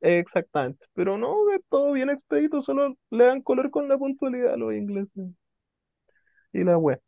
Exactamente. 0.00 0.86
Pero 0.94 1.18
no, 1.18 1.52
es 1.54 1.60
todo 1.68 1.92
bien 1.92 2.08
expedito, 2.08 2.62
solo 2.62 2.96
le 3.10 3.24
dan 3.26 3.42
color 3.42 3.70
con 3.70 3.88
la 3.88 3.98
puntualidad 3.98 4.54
a 4.54 4.56
los 4.56 4.72
ingleses. 4.72 5.10
Y 6.52 6.64
la 6.64 6.78
weá. 6.78 6.98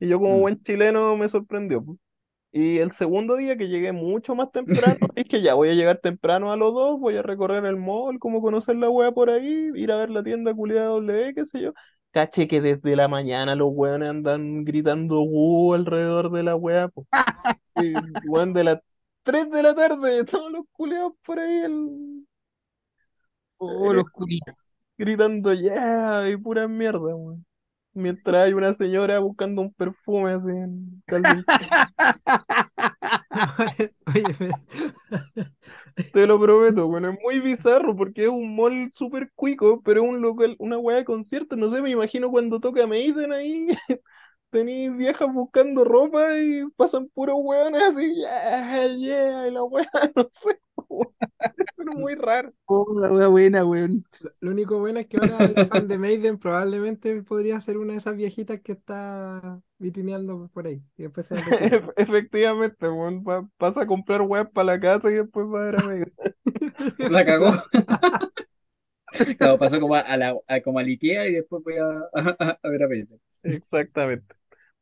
Y 0.00 0.08
yo 0.08 0.18
como 0.20 0.38
Mm. 0.38 0.40
buen 0.40 0.62
chileno 0.62 1.16
me 1.16 1.28
sorprendió. 1.28 1.84
pues. 1.84 1.98
Y 2.50 2.78
el 2.78 2.92
segundo 2.92 3.36
día 3.36 3.56
que 3.56 3.68
llegué 3.68 3.92
mucho 3.92 4.34
más 4.34 4.50
temprano, 4.50 4.98
dije 5.14 5.42
ya 5.42 5.54
voy 5.54 5.68
a 5.70 5.74
llegar 5.74 5.98
temprano 5.98 6.50
a 6.50 6.56
los 6.56 6.72
dos, 6.74 6.98
voy 6.98 7.16
a 7.16 7.22
recorrer 7.22 7.64
el 7.66 7.76
mall, 7.76 8.18
como 8.18 8.40
conocer 8.40 8.76
la 8.76 8.88
weá 8.90 9.12
por 9.12 9.30
ahí, 9.30 9.70
ir 9.74 9.92
a 9.92 9.96
ver 9.96 10.10
la 10.10 10.22
tienda 10.22 10.54
culiada 10.54 10.88
W, 10.88 11.34
qué 11.34 11.44
sé 11.46 11.60
yo. 11.60 11.72
Caché 12.10 12.48
que 12.48 12.60
desde 12.60 12.96
la 12.96 13.06
mañana 13.06 13.54
los 13.54 13.68
weones 13.72 14.08
andan 14.10 14.64
gritando 14.64 15.20
"Uh", 15.22 15.74
alrededor 15.74 16.30
de 16.32 16.42
la 16.42 16.56
weá, 16.56 16.88
pues. 16.88 17.06
Y, 17.76 17.94
weón, 18.28 18.52
de 18.54 18.64
las 18.64 18.78
3 19.24 19.50
de 19.50 19.62
la 19.62 19.74
tarde, 19.74 20.24
todos 20.26 20.50
los 20.52 20.64
culiados 20.72 21.12
por 21.24 21.38
ahí 21.38 21.58
el- 21.64 22.26
Oh, 23.58 23.92
los 23.92 24.06
culiados. 24.10 24.58
gritando 24.98 25.52
yeah 25.54 26.28
y 26.28 26.36
pura 26.36 26.68
mierda, 26.68 26.98
weón. 27.14 27.44
Mientras 27.94 28.46
hay 28.46 28.52
una 28.52 28.74
señora 28.74 29.18
buscando 29.18 29.60
un 29.62 29.72
perfume 29.74 30.32
así 30.32 30.50
en 30.50 31.02
Calvin 31.06 31.44
Te 36.12 36.26
lo 36.26 36.40
prometo, 36.40 36.86
bueno, 36.88 37.10
es 37.10 37.18
muy 37.22 37.40
bizarro 37.40 37.96
porque 37.96 38.24
es 38.24 38.28
un 38.28 38.54
mall 38.56 38.90
súper 38.92 39.30
cuico, 39.34 39.82
pero 39.82 40.02
es 40.02 40.08
un 40.08 40.20
local, 40.20 40.56
una 40.58 40.78
weá 40.78 40.96
de 40.98 41.04
conciertos, 41.04 41.58
no 41.58 41.68
sé, 41.68 41.80
me 41.82 41.90
imagino 41.90 42.30
cuando 42.30 42.60
toca 42.60 42.86
Maiden 42.86 43.32
ahí, 43.32 43.66
tenéis 44.50 44.96
viejas 44.96 45.32
buscando 45.32 45.84
ropa 45.84 46.36
y 46.38 46.64
pasan 46.76 47.08
puros 47.08 47.36
weones 47.40 47.82
así, 47.82 48.14
yeah, 48.16 48.86
yeah, 48.96 49.46
y 49.48 49.50
la 49.50 49.62
weá, 49.64 49.88
no 50.16 50.28
sé, 50.32 50.60
es 51.78 51.96
muy 51.96 52.14
raro. 52.14 52.52
Oh, 52.66 52.86
la 53.00 53.12
wea 53.12 53.28
buena, 53.28 53.64
weón. 53.64 54.04
Lo 54.40 54.50
único 54.50 54.78
bueno 54.78 55.00
es 55.00 55.06
que 55.06 55.18
ahora 55.18 55.44
el 55.44 55.66
fan 55.68 55.88
de 55.88 55.98
Maiden 55.98 56.38
probablemente 56.38 57.22
podría 57.22 57.60
ser 57.60 57.78
una 57.78 57.92
de 57.92 57.98
esas 57.98 58.16
viejitas 58.16 58.60
que 58.60 58.72
está 58.72 59.60
vitrineando 59.78 60.48
por 60.52 60.66
ahí. 60.66 60.82
Y 60.96 61.02
después 61.04 61.26
se 61.26 61.34
Efectivamente, 61.96 62.88
weón, 62.88 63.22
va- 63.24 63.48
pasa 63.56 63.82
a 63.82 63.86
comprar 63.86 64.22
web 64.22 64.50
para 64.52 64.66
la 64.74 64.80
casa 64.80 65.10
y 65.10 65.14
después 65.14 65.46
va 65.46 65.62
a 65.62 65.64
ver 65.64 65.76
a 65.76 65.82
Megan. 65.82 66.12
La 67.10 67.24
cagó. 67.24 67.52
Claro, 69.38 69.58
pasó 69.58 69.80
como 69.80 69.94
a, 69.94 70.16
la, 70.16 70.36
a- 70.46 70.60
como 70.60 70.78
al 70.78 70.86
Ikea 70.86 71.26
y 71.28 71.32
después 71.34 71.62
voy 71.64 71.74
a, 71.78 71.86
a, 72.14 72.58
a 72.62 72.68
ver 72.68 72.82
a 72.82 72.88
Pedro. 72.88 73.18
Exactamente. 73.42 74.37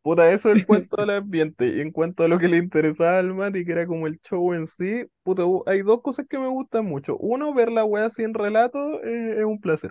Puta, 0.06 0.30
eso 0.30 0.52
en 0.52 0.60
cuanto 0.68 1.00
al 1.00 1.10
ambiente. 1.10 1.66
Y 1.66 1.80
en 1.80 1.90
cuanto 1.90 2.22
a 2.22 2.28
lo 2.28 2.38
que 2.38 2.46
le 2.46 2.58
interesaba 2.58 3.18
al 3.18 3.34
Mati, 3.34 3.64
que 3.64 3.72
era 3.72 3.88
como 3.88 4.06
el 4.06 4.20
show 4.20 4.54
en 4.54 4.68
sí, 4.68 5.04
puta, 5.24 5.42
hay 5.66 5.82
dos 5.82 6.00
cosas 6.00 6.28
que 6.30 6.38
me 6.38 6.46
gustan 6.46 6.86
mucho. 6.86 7.16
Uno, 7.16 7.52
ver 7.52 7.72
la 7.72 7.84
wea 7.84 8.08
sin 8.08 8.32
relato 8.32 9.02
eh, 9.02 9.40
es 9.40 9.44
un 9.44 9.60
placer. 9.60 9.90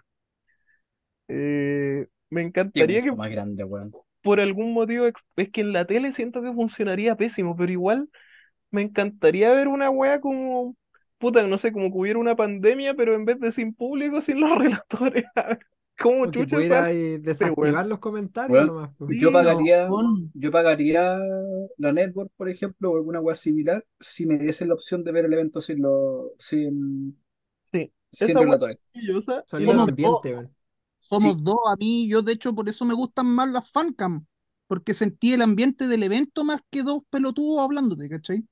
Eh, 1.27 2.07
me 2.29 2.43
encantaría 2.43 3.03
que 3.03 3.11
más 3.11 3.29
grande, 3.29 3.65
weón. 3.65 3.91
por 4.21 4.39
algún 4.39 4.71
motivo, 4.71 5.05
es 5.05 5.49
que 5.49 5.59
en 5.59 5.73
la 5.73 5.83
tele 5.83 6.13
siento 6.13 6.41
que 6.41 6.53
funcionaría 6.53 7.17
pésimo, 7.17 7.57
pero 7.57 7.73
igual 7.73 8.07
me 8.71 8.83
encantaría 8.83 9.51
ver 9.51 9.67
una 9.67 9.89
wea 9.89 10.21
como, 10.21 10.77
puta, 11.17 11.45
no 11.45 11.57
sé, 11.57 11.73
como 11.73 11.91
que 11.91 11.97
hubiera 11.97 12.19
una 12.19 12.37
pandemia, 12.37 12.93
pero 12.93 13.15
en 13.15 13.25
vez 13.25 13.37
de 13.41 13.51
sin 13.51 13.73
público, 13.73 14.21
sin 14.21 14.39
los 14.39 14.57
relatores. 14.57 15.25
¿Cómo 15.97 16.29
chucha 16.29 16.57
pudiera 16.57 16.85
desactivar 16.85 17.87
los 17.87 17.99
comentarios 17.99 18.67
nomás. 18.67 18.91
pues. 18.97 19.17
Yo 19.19 19.31
pagaría, 19.31 19.87
yo 20.33 20.51
pagaría 20.51 21.19
la 21.77 21.91
network, 21.93 22.31
por 22.35 22.49
ejemplo, 22.49 22.91
o 22.91 22.97
alguna 22.97 23.21
web 23.21 23.35
similar, 23.35 23.85
si 23.99 24.25
me 24.25 24.37
diese 24.37 24.65
la 24.65 24.73
opción 24.73 25.03
de 25.03 25.11
ver 25.11 25.25
el 25.25 25.33
evento 25.33 25.61
sin 25.61 25.81
los, 25.81 26.31
sin, 26.39 27.17
Sí, 27.71 27.91
sin 28.11 28.29
esa 28.29 28.39
relatores. 28.39 28.81
Somos 29.45 29.89
ambiente, 29.89 30.33
weón. 30.33 30.55
Somos 30.97 31.43
dos, 31.43 31.55
a 31.71 31.75
mí, 31.77 32.09
yo 32.09 32.21
de 32.21 32.33
hecho 32.33 32.53
por 32.53 32.67
eso 32.67 32.83
me 32.83 32.93
gustan 32.93 33.27
más 33.27 33.49
las 33.49 33.69
fancam, 33.69 34.25
porque 34.67 34.93
sentí 34.93 35.33
el 35.33 35.41
ambiente 35.41 35.87
del 35.87 36.03
evento 36.03 36.43
más 36.43 36.61
que 36.71 36.83
dos 36.83 37.03
pelotudos 37.09 37.63
hablándote, 37.63 38.09
¿cachai? 38.09 38.43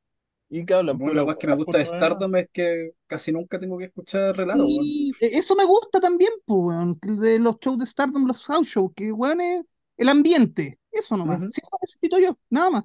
Y 0.56 0.66
que 0.66 0.74
hablan, 0.74 1.02
Una 1.02 1.12
pero 1.12 1.26
cosa 1.26 1.38
que 1.40 1.48
me 1.48 1.56
gusta 1.56 1.78
de. 1.80 1.86
Stardom 1.86 2.36
es 2.36 2.50
que 2.52 2.92
casi 3.08 3.32
nunca 3.32 3.60
tengo 3.60 3.78
que 3.78 3.86
escuchar 3.86 4.24
relatos, 4.36 4.62
weón. 4.68 4.86
Sí, 4.86 5.12
e- 5.20 5.38
eso 5.38 5.56
me 5.56 5.66
gusta 5.66 6.00
también, 6.00 6.32
pues, 6.46 6.78
de 7.22 7.40
los 7.40 7.58
shows 7.60 7.80
de 7.80 7.86
Stardom, 7.86 8.26
los 8.28 8.46
house 8.46 8.68
shows, 8.68 8.92
que 8.96 9.12
weón 9.12 9.42
es 9.42 9.64
el 9.98 10.10
ambiente, 10.10 10.80
eso 10.92 11.18
nomás, 11.18 11.40
sí, 11.52 11.62
lo 11.62 11.78
necesito 11.82 12.20
yo, 12.20 12.38
nada 12.50 12.70
más. 12.70 12.84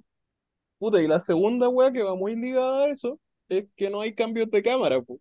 Puta, 0.78 1.00
y 1.02 1.08
la 1.08 1.20
segunda 1.20 1.68
wea 1.68 1.92
que 1.92 2.02
va 2.02 2.14
muy 2.14 2.36
ligada 2.36 2.84
a 2.84 2.90
eso 2.92 3.18
es 3.48 3.66
que 3.76 3.90
no 3.90 4.00
hay 4.00 4.14
cambios 4.14 4.50
de 4.50 4.62
cámara, 4.62 5.02
po. 5.02 5.18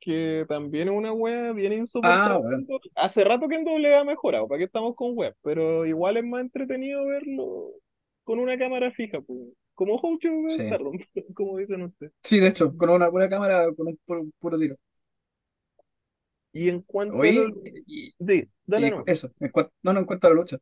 Que 0.00 0.46
también 0.48 0.88
es 0.88 0.94
una 0.94 1.12
wea 1.12 1.52
bien 1.52 1.72
Ah, 1.74 1.78
insoportable. 1.80 2.48
weón. 2.48 2.66
Hace 2.96 3.24
rato 3.24 3.48
que 3.48 3.56
el 3.56 3.64
doble 3.64 3.96
ha 3.96 4.04
mejorado, 4.04 4.48
¿para 4.48 4.58
qué 4.58 4.64
estamos 4.66 4.96
con 4.96 5.14
web? 5.16 5.34
Pero 5.42 5.86
igual 5.86 6.16
es 6.18 6.24
más 6.24 6.42
entretenido 6.42 7.06
verlo 7.06 7.70
con 8.24 8.38
una 8.40 8.58
cámara 8.58 8.92
fija, 8.92 9.20
po. 9.20 9.34
Como 9.86 10.08
de 10.48 10.48
Sí. 10.48 10.64
Como 11.34 11.58
dicen 11.58 11.82
ustedes. 11.82 12.12
Sí, 12.22 12.38
de 12.40 12.48
hecho, 12.48 12.76
con 12.76 12.90
una 12.90 13.08
buena 13.08 13.28
cámara, 13.28 13.66
con 13.74 13.88
un 13.88 13.96
puro, 14.04 14.24
puro 14.40 14.58
tiro. 14.58 14.76
Y 16.52 16.68
en 16.68 16.82
cuanto 16.82 17.16
a 17.16 17.20
Oye, 17.20 17.32
lo... 17.32 17.54
y, 17.86 18.14
Sí, 18.26 18.48
dale 18.66 18.88
y 18.88 18.90
no. 18.90 19.04
eso, 19.06 19.32
en 19.40 19.50
cuan- 19.50 19.70
no, 19.82 19.92
no 19.92 20.00
en 20.00 20.06
cuanto 20.06 20.26
a 20.26 20.30
la 20.30 20.36
lucha. 20.36 20.58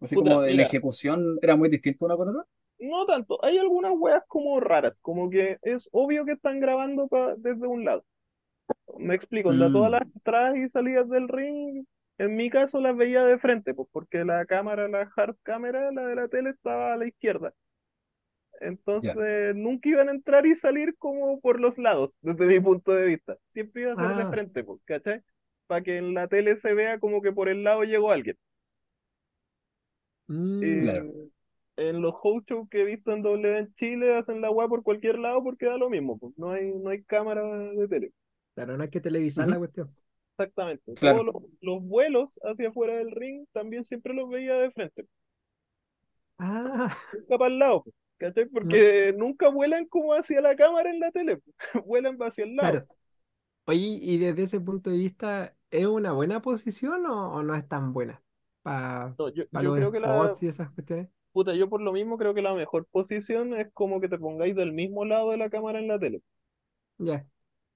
Así 0.00 0.14
Puta, 0.16 0.30
como 0.30 0.42
de 0.42 0.54
la 0.54 0.62
ejecución 0.64 1.38
era 1.40 1.56
muy 1.56 1.70
distinta 1.70 2.04
una 2.04 2.16
con 2.16 2.28
otra. 2.28 2.44
No 2.78 3.06
tanto, 3.06 3.42
hay 3.44 3.58
algunas 3.58 3.92
weas 3.96 4.24
como 4.26 4.58
raras, 4.60 4.98
como 5.00 5.30
que 5.30 5.58
es 5.62 5.88
obvio 5.92 6.24
que 6.24 6.32
están 6.32 6.58
grabando 6.60 7.06
pa- 7.08 7.34
desde 7.36 7.66
un 7.66 7.84
lado. 7.84 8.04
Me 8.98 9.14
explico, 9.14 9.50
onda, 9.50 9.70
todas 9.70 9.90
Mm. 9.90 9.92
las 9.92 10.02
entradas 10.02 10.56
y 10.56 10.68
salidas 10.68 11.08
del 11.08 11.28
ring, 11.28 11.84
en 12.18 12.36
mi 12.36 12.50
caso 12.50 12.80
las 12.80 12.96
veía 12.96 13.24
de 13.24 13.38
frente, 13.38 13.74
pues 13.74 13.88
porque 13.92 14.24
la 14.24 14.46
cámara, 14.46 14.88
la 14.88 15.10
hard 15.16 15.36
camera, 15.42 15.92
la 15.92 16.06
de 16.06 16.16
la 16.16 16.28
tele 16.28 16.50
estaba 16.50 16.94
a 16.94 16.96
la 16.96 17.06
izquierda. 17.08 17.54
Entonces 18.62 19.54
nunca 19.56 19.88
iban 19.88 20.08
a 20.08 20.12
entrar 20.12 20.46
y 20.46 20.54
salir 20.54 20.96
como 20.98 21.40
por 21.40 21.60
los 21.60 21.78
lados, 21.78 22.14
desde 22.22 22.46
mi 22.46 22.60
punto 22.60 22.92
de 22.92 23.06
vista. 23.06 23.36
Siempre 23.52 23.82
iba 23.82 23.92
a 23.92 23.96
ser 23.96 24.16
de 24.16 24.22
Ah. 24.22 24.30
frente, 24.30 24.64
¿cachai? 24.84 25.22
Para 25.66 25.82
que 25.82 25.98
en 25.98 26.14
la 26.14 26.28
tele 26.28 26.56
se 26.56 26.74
vea 26.74 26.98
como 27.00 27.22
que 27.22 27.32
por 27.32 27.48
el 27.48 27.64
lado 27.64 27.84
llegó 27.84 28.10
alguien. 28.12 28.36
Mm, 30.28 30.62
Eh, 30.62 30.80
Claro. 30.82 31.12
En 31.76 32.02
los 32.02 32.14
host 32.22 32.50
shows 32.50 32.68
que 32.68 32.82
he 32.82 32.84
visto 32.84 33.12
en 33.12 33.22
W 33.22 33.58
en 33.58 33.74
Chile 33.76 34.14
hacen 34.16 34.40
la 34.42 34.50
weá 34.50 34.68
por 34.68 34.82
cualquier 34.82 35.18
lado 35.18 35.42
porque 35.42 35.66
da 35.66 35.78
lo 35.78 35.88
mismo, 35.90 36.18
pues. 36.18 36.36
No 36.36 36.50
hay, 36.52 36.70
no 36.70 36.90
hay 36.90 37.02
cámara 37.04 37.42
de 37.44 37.88
tele. 37.88 38.12
Claro, 38.54 38.76
no 38.76 38.82
hay 38.82 38.90
que 38.90 39.00
televisar 39.00 39.48
la 39.48 39.58
cuestión. 39.58 39.90
Exactamente. 40.38 40.94
Claro. 40.94 41.24
Todos 41.24 41.42
los, 41.42 41.52
los 41.62 41.82
vuelos 41.82 42.38
hacia 42.42 42.68
afuera 42.68 42.94
del 42.96 43.10
ring 43.10 43.46
también 43.52 43.84
siempre 43.84 44.12
los 44.14 44.28
veía 44.28 44.54
de 44.54 44.70
frente. 44.70 45.06
Ah, 46.38 46.94
Nunca 47.12 47.38
para 47.38 47.52
el 47.52 47.58
lado, 47.58 47.82
pues, 47.84 47.94
¿cachai? 48.22 48.46
Porque 48.46 49.14
nunca 49.18 49.48
vuelan 49.50 49.86
como 49.86 50.14
hacia 50.14 50.40
la 50.42 50.56
cámara 50.56 50.90
en 50.90 51.00
la 51.00 51.12
tele. 51.12 51.40
Vuelan 51.86 52.18
hacia 52.22 52.44
el 52.44 52.56
lado. 52.56 52.80
claro. 52.80 52.88
Oye, 53.66 53.80
y 54.02 54.18
desde 54.18 54.42
ese 54.44 54.60
punto 54.60 54.90
de 54.90 54.98
vista, 54.98 55.56
¿es 55.70 55.86
una 55.86 56.12
buena 56.12 56.42
posición 56.42 57.06
o, 57.06 57.34
o 57.34 57.42
no 57.44 57.54
es 57.56 57.68
tan 57.68 57.92
buena? 57.94 58.22
Para 58.62 59.16
No, 59.18 59.28
yo, 59.30 59.44
yo 59.52 59.72
los 59.72 59.74
creo 59.74 59.92
que 59.92 60.00
la, 60.00 60.36
spots 60.36 60.42
y 60.44 60.48
esas 60.48 60.70
cuestiones. 60.72 61.10
puta, 61.32 61.54
yo 61.54 61.68
por 61.68 61.80
lo 61.82 61.92
mismo 61.92 62.18
creo 62.18 62.34
que 62.34 62.42
la 62.42 62.54
mejor 62.54 62.86
posición 62.86 63.54
es 63.54 63.70
como 63.74 64.00
que 64.00 64.08
te 64.08 64.18
pongáis 64.18 64.56
del 64.56 64.72
mismo 64.72 65.04
lado 65.04 65.30
de 65.32 65.36
la 65.38 65.50
cámara 65.50 65.78
en 65.80 65.88
la 65.88 65.98
tele. 65.98 66.22
Ya. 66.98 67.26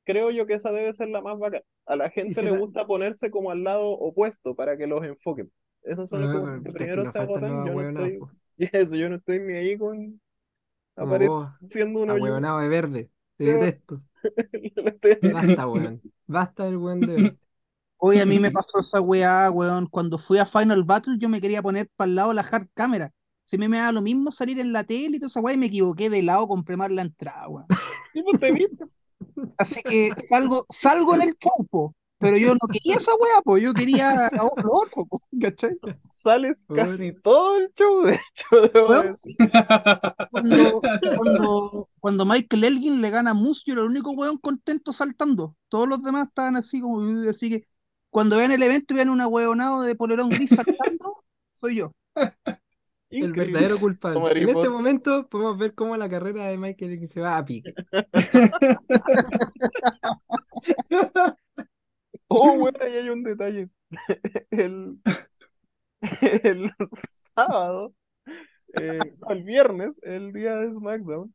creo 0.05 0.31
yo 0.31 0.47
que 0.47 0.55
esa 0.55 0.71
debe 0.73 0.93
ser 0.93 1.09
la 1.09 1.21
más 1.21 1.39
bacana. 1.39 1.65
A 1.87 1.97
la 1.97 2.11
gente 2.11 2.43
le 2.43 2.51
la- 2.51 2.59
gusta 2.59 2.87
ponerse 2.87 3.31
como 3.31 3.51
al 3.51 3.63
lado 3.65 3.89
opuesto 3.91 4.55
para 4.55 4.77
que 4.77 4.87
los 4.87 5.05
enfoquen. 5.05 5.53
Esas 5.83 6.11
son 6.11 6.23
Ah, 6.23 6.31
como 6.31 6.47
las 6.47 6.63
que 6.63 6.73
primero 6.73 7.07
se 7.07 7.19
agotan. 7.19 7.51
los 7.51 7.65
Yo 7.65 7.75
no 7.75 7.83
estoy, 7.83 8.19
eso, 8.59 8.97
yo 8.97 9.09
no 9.09 9.17
estoy 9.17 9.41
ni 9.41 9.55
ahí 9.55 9.79
con 9.79 10.21
Como 10.97 11.15
apareciendo 11.15 12.01
vos, 12.01 12.05
un 12.05 12.11
hoyo. 12.11 12.11
ahueonado 12.11 12.61
de 12.61 12.69
verde. 12.69 13.11
Te 13.37 13.45
detesto. 13.45 14.03
Basta, 15.23 15.69
weón. 15.69 16.03
Basta 16.27 16.67
el 16.69 16.77
weón 16.77 17.05
de 17.07 17.17
verde. 17.17 17.39
Hoy 17.99 18.19
a 18.21 18.27
mí 18.27 18.39
me 18.41 18.51
pasó 18.53 18.81
esa 18.81 19.01
weá, 19.01 19.51
weón, 19.51 19.87
cuando 19.87 20.19
fui 20.19 20.39
a 20.39 20.47
Final 20.47 20.85
Battle 20.85 21.17
yo 21.19 21.29
me 21.29 21.41
quería 21.41 21.63
poner 21.63 21.89
para 21.97 22.09
el 22.09 22.17
lado 22.17 22.29
de 22.31 22.35
la 22.37 22.43
hard 22.43 22.69
camera. 22.75 23.13
Si 23.45 23.59
me, 23.59 23.69
me 23.69 23.79
da 23.79 23.93
lo 23.93 24.03
mismo 24.03 24.33
salir 24.33 24.59
en 24.61 24.73
la 24.73 24.85
tele 24.85 25.17
y 25.17 25.21
toda 25.21 25.29
esa 25.29 25.41
weá 25.41 25.55
y 25.55 25.59
me 25.59 25.67
equivoqué 25.67 26.11
de 26.11 26.23
lado, 26.23 26.49
compré 26.49 26.77
mal 26.77 26.95
la 26.95 27.03
entrada, 27.03 27.49
weón. 27.49 27.67
Sí, 28.13 28.23
pues, 28.23 28.41
te 28.41 28.53
viste. 28.53 28.85
Así 29.59 29.83
que 29.83 30.11
salgo, 30.29 30.67
salgo 30.71 31.15
en 31.15 31.23
el 31.23 31.35
show, 31.39 31.67
po. 31.71 31.95
Pero 32.19 32.37
yo 32.39 32.55
no 32.55 32.69
quería 32.73 32.97
esa 32.97 33.13
weá, 33.15 33.43
pues 33.45 33.63
yo 33.63 33.75
quería 33.75 34.31
lo, 34.33 34.51
lo 34.63 34.73
otro, 34.73 35.05
po, 35.07 35.21
¿cachai? 35.41 35.79
Sales 36.27 36.67
casi 36.75 37.13
todo 37.13 37.57
el 37.57 37.73
show, 37.77 38.03
de 38.03 38.15
hecho. 38.15 39.15
sí, 39.15 39.37
cuando, 40.33 40.81
cuando, 41.17 41.89
cuando 42.01 42.27
Michael 42.27 42.65
Elgin 42.65 43.01
le 43.01 43.11
gana 43.11 43.31
a 43.31 43.35
Moose, 43.35 43.63
yo 43.65 43.75
era 43.75 43.83
el 43.83 43.91
único 43.91 44.11
weón 44.11 44.37
contento 44.39 44.93
saltando. 44.93 45.55
Todos 45.69 45.89
los 45.89 46.03
demás 46.03 46.27
estaban 46.27 46.57
así 46.57 46.81
como, 46.81 47.01
así 47.31 47.49
que 47.49 47.63
cuando 48.11 48.39
vean 48.39 48.51
el 48.51 48.61
evento 48.61 48.93
y 48.93 48.97
vean 48.97 49.11
una 49.11 49.29
weonado 49.29 49.83
de 49.83 49.95
polerón 49.95 50.29
gris 50.29 50.51
saltando, 50.51 51.23
soy 51.55 51.77
yo. 51.77 51.93
El 53.09 53.33
verdadero 53.33 53.79
culpable. 53.79 54.43
En 54.43 54.49
este 54.49 54.69
momento 54.69 55.29
podemos 55.29 55.57
ver 55.59 55.77
cómo 55.77 55.97
la 55.97 56.09
carrera 56.09 56.47
de 56.47 56.59
Michael 56.59 57.09
se 57.09 57.21
va 57.21 57.39
a 57.39 57.45
pique. 57.45 57.73
Oh, 62.29 62.59
bueno, 62.59 62.79
ahí 62.83 62.93
hay 62.93 63.09
un 63.09 63.23
detalle. 63.23 63.69
El, 64.51 64.99
el 66.43 66.71
sábado, 67.35 67.95
eh, 68.81 68.99
no, 69.19 69.31
el 69.31 69.43
viernes, 69.45 69.93
el 70.03 70.33
día 70.33 70.57
de 70.57 70.71
SmackDown, 70.71 71.35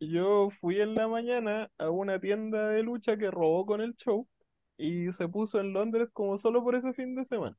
yo 0.00 0.50
fui 0.60 0.80
en 0.80 0.94
la 0.94 1.08
mañana 1.08 1.70
a 1.78 1.90
una 1.90 2.20
tienda 2.20 2.68
de 2.68 2.82
lucha 2.82 3.16
que 3.16 3.30
robó 3.30 3.66
con 3.66 3.80
el 3.80 3.96
show 3.96 4.28
y 4.76 5.10
se 5.12 5.28
puso 5.28 5.60
en 5.60 5.72
Londres 5.72 6.10
como 6.10 6.38
solo 6.38 6.62
por 6.62 6.74
ese 6.74 6.92
fin 6.92 7.14
de 7.14 7.24
semana. 7.24 7.56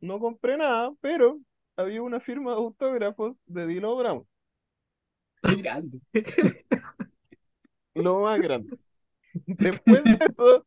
No 0.00 0.18
compré 0.18 0.56
nada, 0.56 0.92
pero 1.00 1.40
había 1.76 2.02
una 2.02 2.20
firma 2.20 2.52
de 2.52 2.58
autógrafos 2.58 3.40
de 3.46 3.66
D'Lo 3.66 3.96
Brown, 3.96 4.26
grande. 5.62 6.00
lo 7.94 8.20
más 8.20 8.40
grande. 8.40 8.78
Después 9.46 10.04
de 10.04 10.10
esto, 10.20 10.66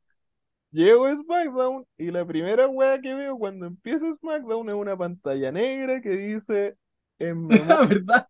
llego 0.71 1.05
a 1.05 1.15
SmackDown 1.15 1.85
y 1.97 2.11
la 2.11 2.25
primera 2.25 2.67
wea 2.67 2.99
que 3.01 3.13
veo 3.13 3.37
cuando 3.37 3.65
empieza 3.67 4.05
SmackDown 4.17 4.69
es 4.69 4.75
una 4.75 4.97
pantalla 4.97 5.51
negra 5.51 6.01
que 6.01 6.09
dice 6.11 6.77
en 7.19 7.47
memoria 7.47 7.81
¿Verdad? 7.87 8.27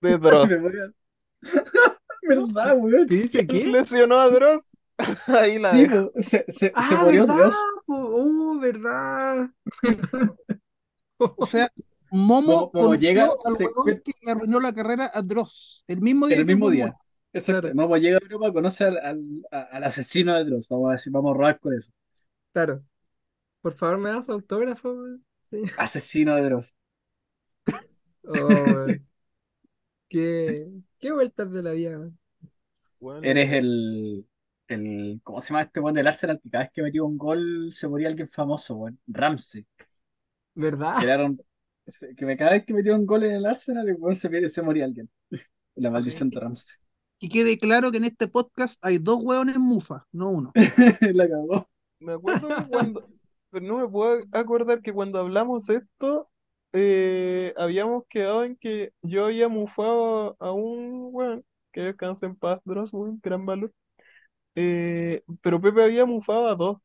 de 0.00 0.18
Dross. 0.18 0.50
¿Verdad, 2.22 2.76
weón? 2.78 3.06
¿Qué 3.06 3.14
dice 3.16 3.46
qué? 3.46 3.66
Lesionó 3.66 4.16
a 4.18 4.30
Dross. 4.30 4.70
Ahí 5.26 5.58
la 5.58 5.72
Sí, 5.72 5.86
se, 6.22 6.44
se, 6.48 6.48
se 6.48 6.72
Ah, 6.74 7.02
murió 7.04 7.26
¿verdad? 7.26 7.36
Dios. 7.36 7.56
po? 7.86 7.94
Oh, 7.96 8.58
¿verdad? 8.60 9.50
O 11.18 11.46
sea, 11.46 11.68
Momo 12.10 12.70
Como- 12.70 12.94
llega, 12.94 13.24
al 13.44 13.56
se 13.56 13.64
que 14.04 14.12
le 14.22 14.32
arruinó 14.32 14.60
la 14.60 14.72
carrera 14.72 15.10
a 15.12 15.22
Dross, 15.22 15.84
el 15.88 16.00
mismo 16.00 16.26
día 16.28 16.36
el 16.38 16.46
mismo 16.46 16.70
día. 16.70 16.92
Exacto. 17.34 17.60
Claro. 17.62 17.76
Vamos, 17.76 18.00
llega 18.00 18.18
a 18.18 18.20
Europa, 18.22 18.52
conoce 18.52 18.84
al, 18.84 18.98
al, 18.98 19.22
al 19.50 19.84
asesino 19.84 20.34
de 20.34 20.44
Dross. 20.44 20.68
Vamos 20.68 20.88
a 20.90 20.92
decir, 20.92 21.12
vamos 21.12 21.34
a 21.34 21.38
robar 21.38 21.60
con 21.60 21.74
eso. 21.74 21.92
Claro. 22.52 22.84
Por 23.60 23.72
favor, 23.74 23.98
¿me 23.98 24.10
das 24.10 24.28
autógrafo? 24.28 24.94
Sí. 25.50 25.62
Asesino 25.78 26.36
de 26.36 26.42
Dross. 26.42 26.76
Oh. 28.26 28.86
Qué, 30.08 30.68
qué 30.98 31.12
vueltas 31.12 31.50
de 31.50 31.62
la 31.62 31.72
vida, 31.72 31.98
weón. 31.98 32.18
Weón, 33.00 33.24
Eres 33.24 33.52
el, 33.52 34.26
el. 34.68 35.20
¿Cómo 35.22 35.40
se 35.40 35.48
llama 35.48 35.62
este 35.62 35.80
weón 35.80 35.94
del 35.94 36.06
Arsenal? 36.06 36.40
Que 36.42 36.50
cada 36.50 36.64
vez 36.64 36.72
que 36.72 36.82
metía 36.82 37.02
un 37.02 37.18
gol 37.18 37.70
se 37.72 37.88
moría 37.88 38.08
alguien 38.08 38.28
famoso, 38.28 38.76
weón. 38.76 38.98
Ramsey. 39.06 39.66
¿Verdad? 40.54 41.00
Que, 42.16 42.36
cada 42.36 42.52
vez 42.52 42.64
que 42.64 42.74
metía 42.74 42.94
un 42.94 43.06
gol 43.06 43.24
en 43.24 43.32
el 43.32 43.46
Arsenal, 43.46 43.88
el 43.88 44.16
se, 44.16 44.48
se 44.48 44.62
moría 44.62 44.84
alguien. 44.84 45.10
La 45.76 45.90
maldición 45.90 46.30
de 46.30 46.40
Ramsey. 46.40 46.83
Y 47.24 47.30
quede 47.30 47.56
claro 47.56 47.90
que 47.90 47.96
en 47.96 48.04
este 48.04 48.28
podcast 48.28 48.78
hay 48.84 48.98
dos 48.98 49.16
hueones 49.22 49.56
mufa, 49.56 50.06
no 50.12 50.28
uno. 50.28 50.52
La 51.14 51.26
cagó. 51.26 51.66
Me 51.98 52.12
acuerdo 52.12 52.48
que 52.48 52.68
cuando, 52.68 53.08
pero 53.48 53.64
no 53.64 53.78
me 53.78 53.88
puedo 53.88 54.20
acordar 54.32 54.82
que 54.82 54.92
cuando 54.92 55.20
hablamos 55.20 55.70
esto, 55.70 56.28
eh, 56.74 57.54
habíamos 57.56 58.04
quedado 58.10 58.44
en 58.44 58.56
que 58.56 58.92
yo 59.00 59.24
había 59.24 59.48
mufado 59.48 60.36
a 60.38 60.52
un 60.52 61.08
weón, 61.12 61.42
que 61.72 61.80
descanse 61.80 62.26
en 62.26 62.36
paz, 62.36 62.60
Dross, 62.66 62.92
weón, 62.92 63.18
gran 63.22 63.46
valor. 63.46 63.72
Eh, 64.54 65.22
pero 65.40 65.62
Pepe 65.62 65.82
había 65.82 66.04
mufado 66.04 66.48
a 66.48 66.54
dos, 66.54 66.76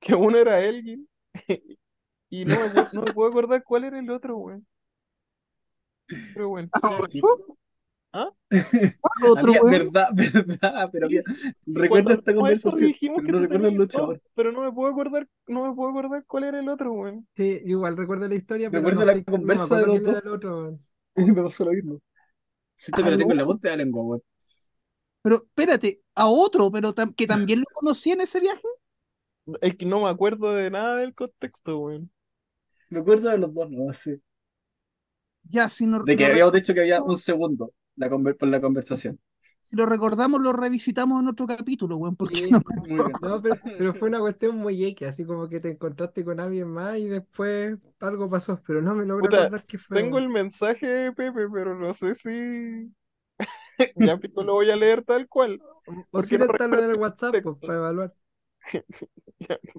que 0.00 0.14
uno 0.14 0.38
era 0.38 0.64
Elgin, 0.64 1.06
y 2.30 2.46
no 2.46 2.54
no 2.94 3.02
me 3.02 3.12
puedo 3.12 3.28
acordar 3.28 3.62
cuál 3.62 3.84
era 3.84 3.98
el 3.98 4.08
otro, 4.10 4.38
weón. 4.38 4.66
Pero 6.32 6.48
bueno. 6.48 6.70
¿Ah? 8.12 8.30
¿Cuál 9.00 9.32
otro 9.32 9.52
verdad, 9.64 10.08
verdad, 10.14 10.88
pero 10.92 11.06
había- 11.06 11.22
Sí, 11.64 11.74
recuerdo 11.74 12.12
esta 12.14 12.34
conversación, 12.34 12.92
pero 13.14 13.26
que 13.26 13.32
no 13.32 13.40
recuerdo 13.40 13.68
el 13.68 13.74
luchador. 13.74 14.20
pero 14.34 14.52
no 14.52 14.62
me 14.62 14.72
puedo 14.72 14.90
acordar, 14.92 15.28
no 15.46 15.68
me 15.68 15.74
puedo 15.74 15.90
acordar 15.90 16.24
cuál 16.26 16.44
era 16.44 16.60
el 16.60 16.68
otro, 16.68 16.92
weón. 16.92 17.26
Sí, 17.36 17.60
igual 17.64 17.96
recuerdo 17.96 18.28
la 18.28 18.34
historia, 18.34 18.70
pero 18.70 18.82
Recuerdo 18.82 19.00
no 19.00 19.06
la 19.06 19.12
sé, 19.12 19.24
no 19.26 19.32
conversa 19.32 19.64
acuerdo 19.64 19.80
de 19.80 19.86
los 19.86 20.02
dos. 20.02 20.22
el 20.24 20.28
otro. 20.28 20.78
Me 21.16 21.42
pasó 21.42 21.64
lo 21.64 21.72
mismo. 21.72 22.00
Siento 22.76 23.02
que 23.04 23.10
lo 23.10 23.16
tengo 23.18 23.32
en 23.32 23.38
la 23.38 23.44
punta 23.46 23.68
de 23.70 23.76
la 23.76 23.84
lengua, 23.84 24.02
weón. 24.04 24.22
Pero 25.22 25.36
espérate, 25.46 26.00
a 26.14 26.26
otro, 26.28 26.70
pero 26.72 26.94
tam- 26.94 27.14
que 27.14 27.26
también 27.26 27.60
lo 27.60 27.66
conocí 27.74 28.10
en 28.12 28.20
ese 28.22 28.40
viaje. 28.40 28.66
Es 29.60 29.76
que 29.76 29.84
no 29.86 30.00
me 30.02 30.08
acuerdo 30.08 30.54
de 30.54 30.70
nada 30.70 30.96
del 30.96 31.14
contexto, 31.14 31.78
weón. 31.80 32.10
Me 32.90 33.00
acuerdo 33.00 33.30
de 33.30 33.38
los 33.38 33.54
dos, 33.54 33.70
no 33.70 33.90
sé. 33.94 34.20
Ya, 35.50 35.68
si, 35.70 35.86
no, 35.86 36.04
De 36.04 36.16
que 36.16 36.26
habíamos 36.26 36.52
dicho 36.52 36.74
que 36.74 36.80
había 36.80 37.02
un 37.02 37.16
segundo 37.16 37.72
la 37.98 38.08
conver- 38.10 38.36
por 38.38 38.48
la 38.48 38.60
conversación. 38.60 39.20
si 39.62 39.76
lo 39.76 39.84
recordamos, 39.86 40.40
lo 40.40 40.52
revisitamos 40.52 41.20
en 41.22 41.28
otro 41.28 41.46
capítulo, 41.46 41.96
weón, 41.96 42.16
porque 42.16 42.42
Sí. 42.42 42.50
no 42.50 42.62
pero, 43.42 43.54
pero 43.78 43.94
fue 43.94 44.08
una 44.08 44.18
cuestión 44.20 44.56
muy 44.56 44.82
X, 44.84 45.08
así 45.08 45.24
como 45.24 45.48
que 45.48 45.60
te 45.60 45.70
encontraste 45.70 46.24
con 46.24 46.40
alguien 46.40 46.68
más 46.68 46.96
y 46.98 47.06
después 47.08 47.76
algo 48.00 48.30
pasó, 48.30 48.60
pero 48.66 48.80
no 48.80 48.94
me 48.94 49.04
logro 49.04 49.26
Puta, 49.26 49.42
acordar 49.44 49.64
qué 49.66 49.78
fue. 49.78 49.98
Tengo 49.98 50.18
el 50.18 50.28
mensaje 50.28 50.86
de 50.86 51.12
Pepe, 51.12 51.48
pero 51.52 51.74
no 51.78 51.92
sé 51.94 52.14
si 52.14 52.92
ya 53.96 54.16
pico 54.16 54.42
lo 54.42 54.54
voy 54.54 54.70
a 54.70 54.76
leer 54.76 55.04
tal 55.04 55.28
cual. 55.28 55.60
O 56.12 56.22
si 56.22 56.38
no 56.38 56.46
en 56.46 56.74
el 56.74 56.96
WhatsApp, 56.96 57.42
pues, 57.42 57.56
para 57.58 57.74
evaluar. 57.78 58.14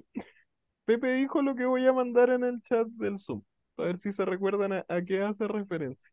Pepe 0.84 1.12
dijo 1.14 1.42
lo 1.42 1.54
que 1.54 1.64
voy 1.66 1.86
a 1.86 1.92
mandar 1.92 2.30
en 2.30 2.44
el 2.44 2.60
chat 2.62 2.86
del 2.88 3.18
Zoom. 3.18 3.42
A 3.76 3.84
ver 3.84 3.98
si 3.98 4.12
se 4.12 4.24
recuerdan 4.24 4.72
a, 4.72 4.84
a 4.88 5.02
qué 5.02 5.22
hace 5.22 5.46
referencia. 5.48 6.10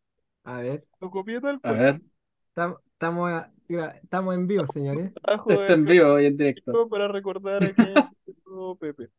A 0.52 0.58
ver, 0.62 0.80
Lo 1.02 1.10
copié 1.16 1.42
tal 1.42 1.60
A 1.64 1.72
cual. 1.72 1.74
ver, 1.74 2.02
estamos 2.50 3.30
a- 3.32 3.52
mira, 3.68 3.90
estamos 4.04 4.36
en 4.36 4.48
vivo, 4.48 4.68
señores. 4.68 5.14
Trabajo 5.14 5.60
está 5.60 5.74
de 5.74 5.74
en 5.74 5.86
vivo 5.86 6.20
y 6.20 6.26
en 6.28 6.38
directo. 6.38 6.82
Para 6.90 7.08
recordar 7.08 7.64
a 7.64 7.74
quién 7.74 8.10
empezó 8.26 8.76
Pepe. 8.78 9.10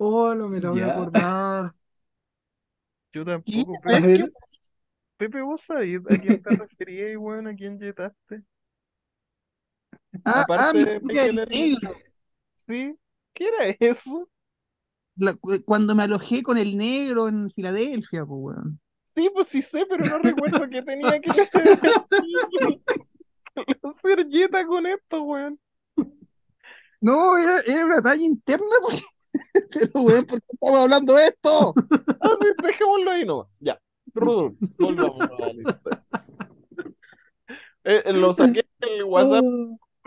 Oh, 0.00 0.34
no 0.34 0.48
me 0.48 0.60
lo 0.60 0.72
voy 0.72 0.82
a 0.82 0.86
acordar. 0.88 1.72
Yo 3.12 3.22
¿Y? 3.44 3.64
tampoco, 3.64 3.80
ver, 3.84 4.00
Pepe. 4.02 4.18
ver, 4.18 4.32
Pepe, 5.18 5.42
¿vos 5.42 5.60
sabés 5.66 6.00
a 6.08 6.18
quién 6.18 6.42
te 6.42 6.52
referías, 6.52 7.16
weón? 7.18 7.46
¿A 7.48 7.54
quién 7.56 7.78
yetaste? 7.80 8.44
Ah, 10.24 10.46
ah, 10.54 10.72
Aparte 10.72 10.90
mi 11.02 11.14
Ermita. 11.16 11.28
negro. 11.50 11.90
¿Sí? 12.66 12.98
¿Qué 13.34 13.48
era 13.48 13.66
eso? 13.80 14.28
La- 15.16 15.34
cuando 15.66 15.94
me 15.94 16.04
alojé 16.04 16.42
con 16.42 16.56
el 16.56 16.76
negro 16.78 17.28
en 17.28 17.50
Filadelfia, 17.50 18.24
pues, 18.24 18.40
weón. 18.56 18.80
Sí, 19.18 19.28
pues 19.34 19.48
sí 19.48 19.62
sé, 19.62 19.84
pero 19.88 20.04
no 20.04 20.18
recuerdo 20.22 20.68
qué 20.70 20.80
tenía 20.80 21.20
que 21.20 21.30
hacer 21.30 21.50
Jetta 24.30 24.64
con 24.64 24.86
esto, 24.86 25.22
weón. 25.24 25.58
No, 27.00 27.36
era, 27.36 27.58
era 27.66 27.86
una 27.86 28.00
talla 28.00 28.22
interna, 28.22 28.64
porque, 28.82 29.02
pero, 29.70 30.02
weón, 30.02 30.24
¿por 30.24 30.40
qué 30.40 30.46
estamos 30.52 30.80
hablando 30.80 31.14
de 31.14 31.24
esto? 31.26 31.74
Ah, 32.20 32.36
dejémoslo 32.62 33.10
ahí 33.10 33.24
nomás. 33.24 33.48
Ya. 33.58 33.80
Rudolf, 34.14 34.54
volvamos 34.78 35.20
a 35.20 35.34
la 35.36 35.52
lista. 35.52 36.04
Eh, 37.84 38.02
eh, 38.04 38.12
lo 38.12 38.34
saqué 38.34 38.60
en 38.80 38.88
el 38.88 39.04
WhatsApp 39.04 39.44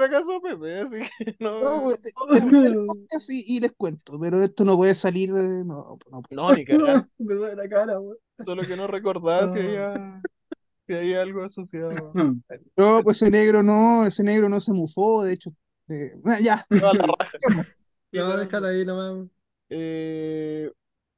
Acaso, 0.03 0.41
Pepe, 0.41 0.79
así 0.81 0.95
que 0.95 1.35
no. 1.39 1.59
No, 1.61 1.87
weón, 1.87 2.01
te- 2.01 2.11
termina 2.33 2.67
el 2.67 2.85
podcast 2.85 3.29
y, 3.31 3.43
y 3.47 3.59
les 3.59 3.71
cuento, 3.73 4.19
pero 4.19 4.41
esto 4.41 4.63
no 4.65 4.75
puede 4.77 4.95
salir, 4.95 5.29
eh, 5.29 5.63
no, 5.65 5.97
no. 6.11 6.21
No, 6.29 6.53
ni 6.53 6.65
cagar. 6.65 7.07
me 7.17 7.35
duele 7.35 7.55
la 7.55 7.69
cara, 7.69 7.99
weón. 7.99 8.17
Solo 8.45 8.63
que 8.63 8.75
no 8.75 8.87
recordaba 8.87 9.53
si 9.53 9.59
había, 9.59 10.21
si 10.87 10.93
había 10.95 11.21
algo 11.21 11.43
asociado. 11.43 12.11
No, 12.75 13.01
pues 13.03 13.21
ese 13.21 13.29
negro 13.31 13.61
no, 13.61 14.05
ese 14.05 14.23
negro 14.23 14.49
no 14.49 14.59
se 14.59 14.71
mufó, 14.73 15.23
de 15.23 15.33
hecho. 15.33 15.51
eh, 15.89 16.11
ya, 16.41 16.65
Toda 16.69 16.93
la 16.93 17.05
raja. 17.19 17.37
No, 18.13 18.37
déjalo 18.37 18.67
ahí 18.67 18.83
nomás. 18.85 19.27
Eh, 19.69 20.71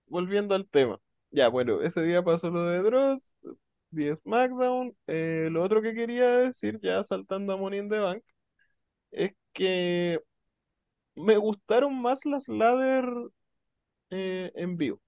volviendo 0.07 0.53
al 0.53 0.67
tema. 0.67 0.99
Ya, 1.31 1.47
bueno, 1.47 1.81
ese 1.81 2.03
día 2.03 2.21
pasó 2.23 2.49
lo 2.49 2.65
de 2.65 2.83
Dross, 2.83 3.25
vi 3.89 4.13
SmackDown. 4.15 4.95
Eh, 5.07 5.47
lo 5.49 5.63
otro 5.63 5.81
que 5.81 5.93
quería 5.95 6.27
decir, 6.37 6.79
ya 6.83 7.03
saltando 7.03 7.53
a 7.53 7.57
Money 7.57 7.79
in 7.79 7.89
the 7.89 7.97
Bank, 7.99 8.23
es 9.13 9.33
que 9.53 10.19
me 11.15 11.37
gustaron 11.37 12.01
más 12.01 12.25
las 12.25 12.47
ladder 12.49 13.05
eh, 14.09 14.51
en 14.55 14.77
vivo. 14.77 14.99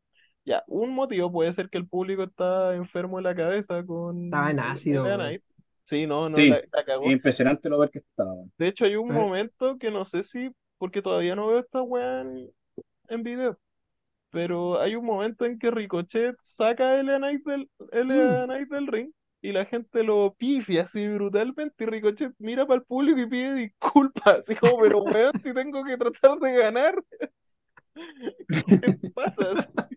Ya, 0.46 0.64
un 0.68 0.92
motivo 0.96 1.32
puede 1.32 1.54
ser 1.54 1.70
que 1.70 1.78
el 1.80 1.88
público 1.88 2.24
está 2.24 2.76
enfermo 2.76 3.18
de 3.18 3.24
la 3.24 3.36
cabeza 3.36 3.86
con 3.86 4.26
Estaba 4.26 4.52
en 4.52 4.60
el 4.60 4.60
ácido, 4.60 5.04
LA 5.06 5.16
weón. 5.16 5.18
Knight. 5.18 5.44
Sí, 5.86 6.08
no, 6.08 6.30
no, 6.30 6.38
Sí. 6.38 6.50
la, 6.50 6.62
la 6.72 6.84
cagó. 6.86 7.12
Impresionante 7.12 7.70
lo 7.70 7.80
ver 7.80 7.90
que 7.92 8.00
estaba. 8.00 8.34
De 8.58 8.68
hecho, 8.68 8.86
hay 8.86 8.96
un 8.96 9.10
Eh. 9.10 9.14
momento 9.14 9.78
que 9.78 9.92
no 9.92 10.06
sé 10.06 10.24
si, 10.24 10.52
porque 10.78 11.02
todavía 11.02 11.36
no 11.36 11.48
veo 11.48 11.60
esta 11.60 11.82
weá 11.82 12.22
en, 12.22 12.50
en 13.10 13.24
video, 13.24 13.60
pero 14.32 14.80
hay 14.82 14.96
un 14.96 15.06
momento 15.06 15.46
en 15.46 15.60
que 15.60 15.72
Ricochet 15.72 16.36
saca 16.42 16.92
a 16.92 17.00
LA 17.02 17.18
Knight 17.20 17.46
del, 17.46 17.70
LA 17.92 18.46
Knight 18.48 18.70
del 18.70 18.88
ring 18.88 19.12
y 19.42 19.52
la 19.52 19.66
gente 19.66 20.04
lo 20.04 20.34
pifia 20.36 20.84
así 20.84 21.08
brutalmente 21.08 21.84
y 21.84 21.88
Ricochet 21.88 22.34
mira 22.40 22.66
para 22.66 22.80
el 22.80 22.86
público 22.86 23.20
y 23.20 23.28
pide 23.28 23.54
disculpas, 23.56 24.40
así 24.40 24.56
como, 24.56 24.80
pero 24.80 25.04
weón, 25.04 25.34
si 25.42 25.54
tengo 25.54 25.84
que 25.84 25.98
tratar 25.98 26.40
de 26.40 26.54
ganar, 26.54 26.96
¿qué 28.82 28.94
pasa? 29.14 29.54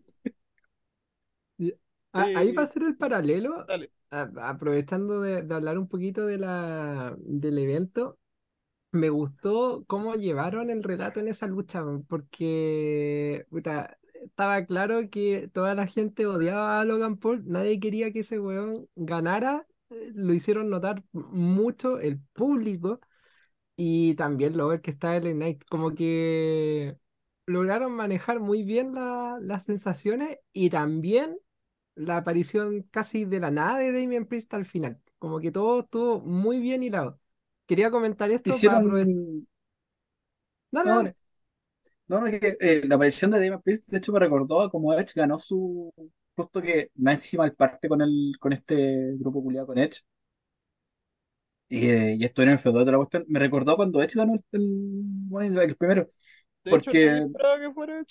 Ah, 2.12 2.30
ahí 2.34 2.52
Eh, 2.52 2.52
va 2.52 2.62
a 2.62 2.66
ser 2.66 2.82
el 2.84 2.96
paralelo, 2.96 3.66
Dale. 3.66 3.90
aprovechando 4.10 5.20
de, 5.20 5.42
de 5.42 5.54
hablar 5.54 5.78
un 5.78 5.88
poquito 5.88 6.26
de 6.26 6.38
la, 6.38 7.14
del 7.20 7.58
evento, 7.58 8.18
me 8.92 9.10
gustó 9.10 9.84
cómo 9.86 10.14
llevaron 10.16 10.70
el 10.70 10.82
relato 10.84 11.20
en 11.20 11.28
esa 11.28 11.46
lucha, 11.48 11.84
porque 12.08 13.46
puta, 13.50 13.98
estaba 14.24 14.64
claro 14.66 15.10
que 15.10 15.48
toda 15.52 15.74
la 15.74 15.86
gente 15.86 16.26
odiaba 16.26 16.80
a 16.80 16.84
Logan 16.84 17.16
Paul, 17.18 17.44
nadie 17.46 17.80
quería 17.80 18.12
que 18.12 18.20
ese 18.20 18.38
weón 18.40 18.88
ganara, 18.96 19.66
eh, 19.90 20.12
lo 20.14 20.32
hicieron 20.34 20.70
notar 20.70 21.04
mucho 21.12 21.98
el 22.00 22.20
público 22.34 23.00
y 23.76 24.14
también 24.16 24.56
lo 24.56 24.68
ver 24.68 24.80
que 24.82 24.90
está 24.92 25.16
el 25.16 25.32
Knight, 25.34 25.64
como 25.70 25.94
que 25.94 26.96
lograron 27.46 27.92
manejar 27.92 28.40
muy 28.40 28.62
bien 28.62 28.94
la- 28.94 29.38
las 29.40 29.64
sensaciones 29.64 30.38
y 30.52 30.70
también 30.70 31.38
la 31.96 32.18
aparición 32.18 32.82
casi 32.90 33.24
de 33.26 33.40
la 33.40 33.50
nada 33.50 33.78
de 33.80 33.92
Damien 33.92 34.26
Priest 34.26 34.54
al 34.54 34.66
final. 34.66 35.00
Como 35.18 35.40
que 35.40 35.52
todo 35.52 35.80
estuvo 35.82 36.20
muy 36.20 36.60
bien 36.60 36.82
hilado. 36.82 37.20
Quería 37.66 37.90
comentar 37.90 38.30
esto 38.30 38.62
para. 38.62 38.80
Hicieron. 38.82 39.46
No, 40.72 40.82
No, 40.82 41.02
no, 41.02 41.02
no, 41.02 41.14
no, 42.08 42.24
que, 42.24 42.56
eh, 42.60 42.82
la 42.86 42.94
aparición 42.96 43.30
de 43.30 43.38
Damien 43.38 43.60
Priest, 43.62 43.88
de 43.88 43.98
hecho, 43.98 44.12
me 44.12 44.18
recordó 44.20 44.62
a 44.62 44.70
cómo 44.70 44.94
Edge 44.94 45.12
ganó 45.14 45.38
su. 45.38 45.92
Justo 46.36 46.62
que 46.62 46.90
más 46.96 47.14
encima 47.16 47.44
el 47.44 47.52
parte 47.52 47.88
con 47.88 48.00
el, 48.00 48.32
con 48.40 48.52
este 48.52 49.14
grupo 49.18 49.42
culiado 49.42 49.66
con 49.66 49.78
Edge. 49.78 50.00
Y, 51.68 51.88
eh, 51.88 52.14
y 52.18 52.24
esto 52.24 52.42
en 52.42 52.50
el 52.50 52.58
feudo 52.58 52.84
de 52.84 52.92
la 52.92 52.98
cuestión. 52.98 53.24
Me 53.28 53.38
recordó 53.38 53.76
cuando 53.76 54.02
Edge 54.02 54.14
ganó 54.16 54.34
el, 54.52 55.22
el, 55.40 55.58
el 55.58 55.76
primero. 55.76 56.08
De 56.64 56.70
Porque 56.70 56.90
que 56.90 57.70
fuera 57.74 58.04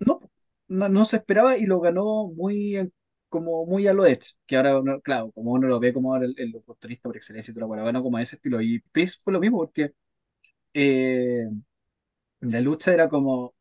no, 0.00 0.20
no, 0.68 0.88
no 0.88 1.04
se 1.04 1.16
esperaba 1.16 1.56
y 1.58 1.66
lo 1.66 1.80
ganó 1.80 2.28
muy, 2.28 2.90
como 3.28 3.66
muy 3.66 3.86
a 3.86 3.92
lo 3.94 4.06
hecho, 4.06 4.34
que 4.46 4.56
ahora, 4.56 5.00
claro, 5.02 5.32
como 5.32 5.52
uno 5.52 5.68
lo 5.68 5.80
ve 5.80 5.92
como 5.92 6.16
el, 6.16 6.34
el 6.38 6.54
oportunista 6.56 7.08
por 7.08 7.16
excelencia 7.16 7.52
y 7.52 7.54
toda 7.54 7.76
la 7.76 7.82
bueno, 7.82 8.02
como 8.02 8.18
ese 8.18 8.36
estilo. 8.36 8.60
Y 8.60 8.80
Priest 8.92 9.22
fue 9.24 9.32
lo 9.32 9.40
mismo, 9.40 9.58
porque 9.58 9.92
eh, 10.74 11.46
la 12.40 12.60
lucha 12.62 12.92
era 12.94 13.08
como 13.10 13.54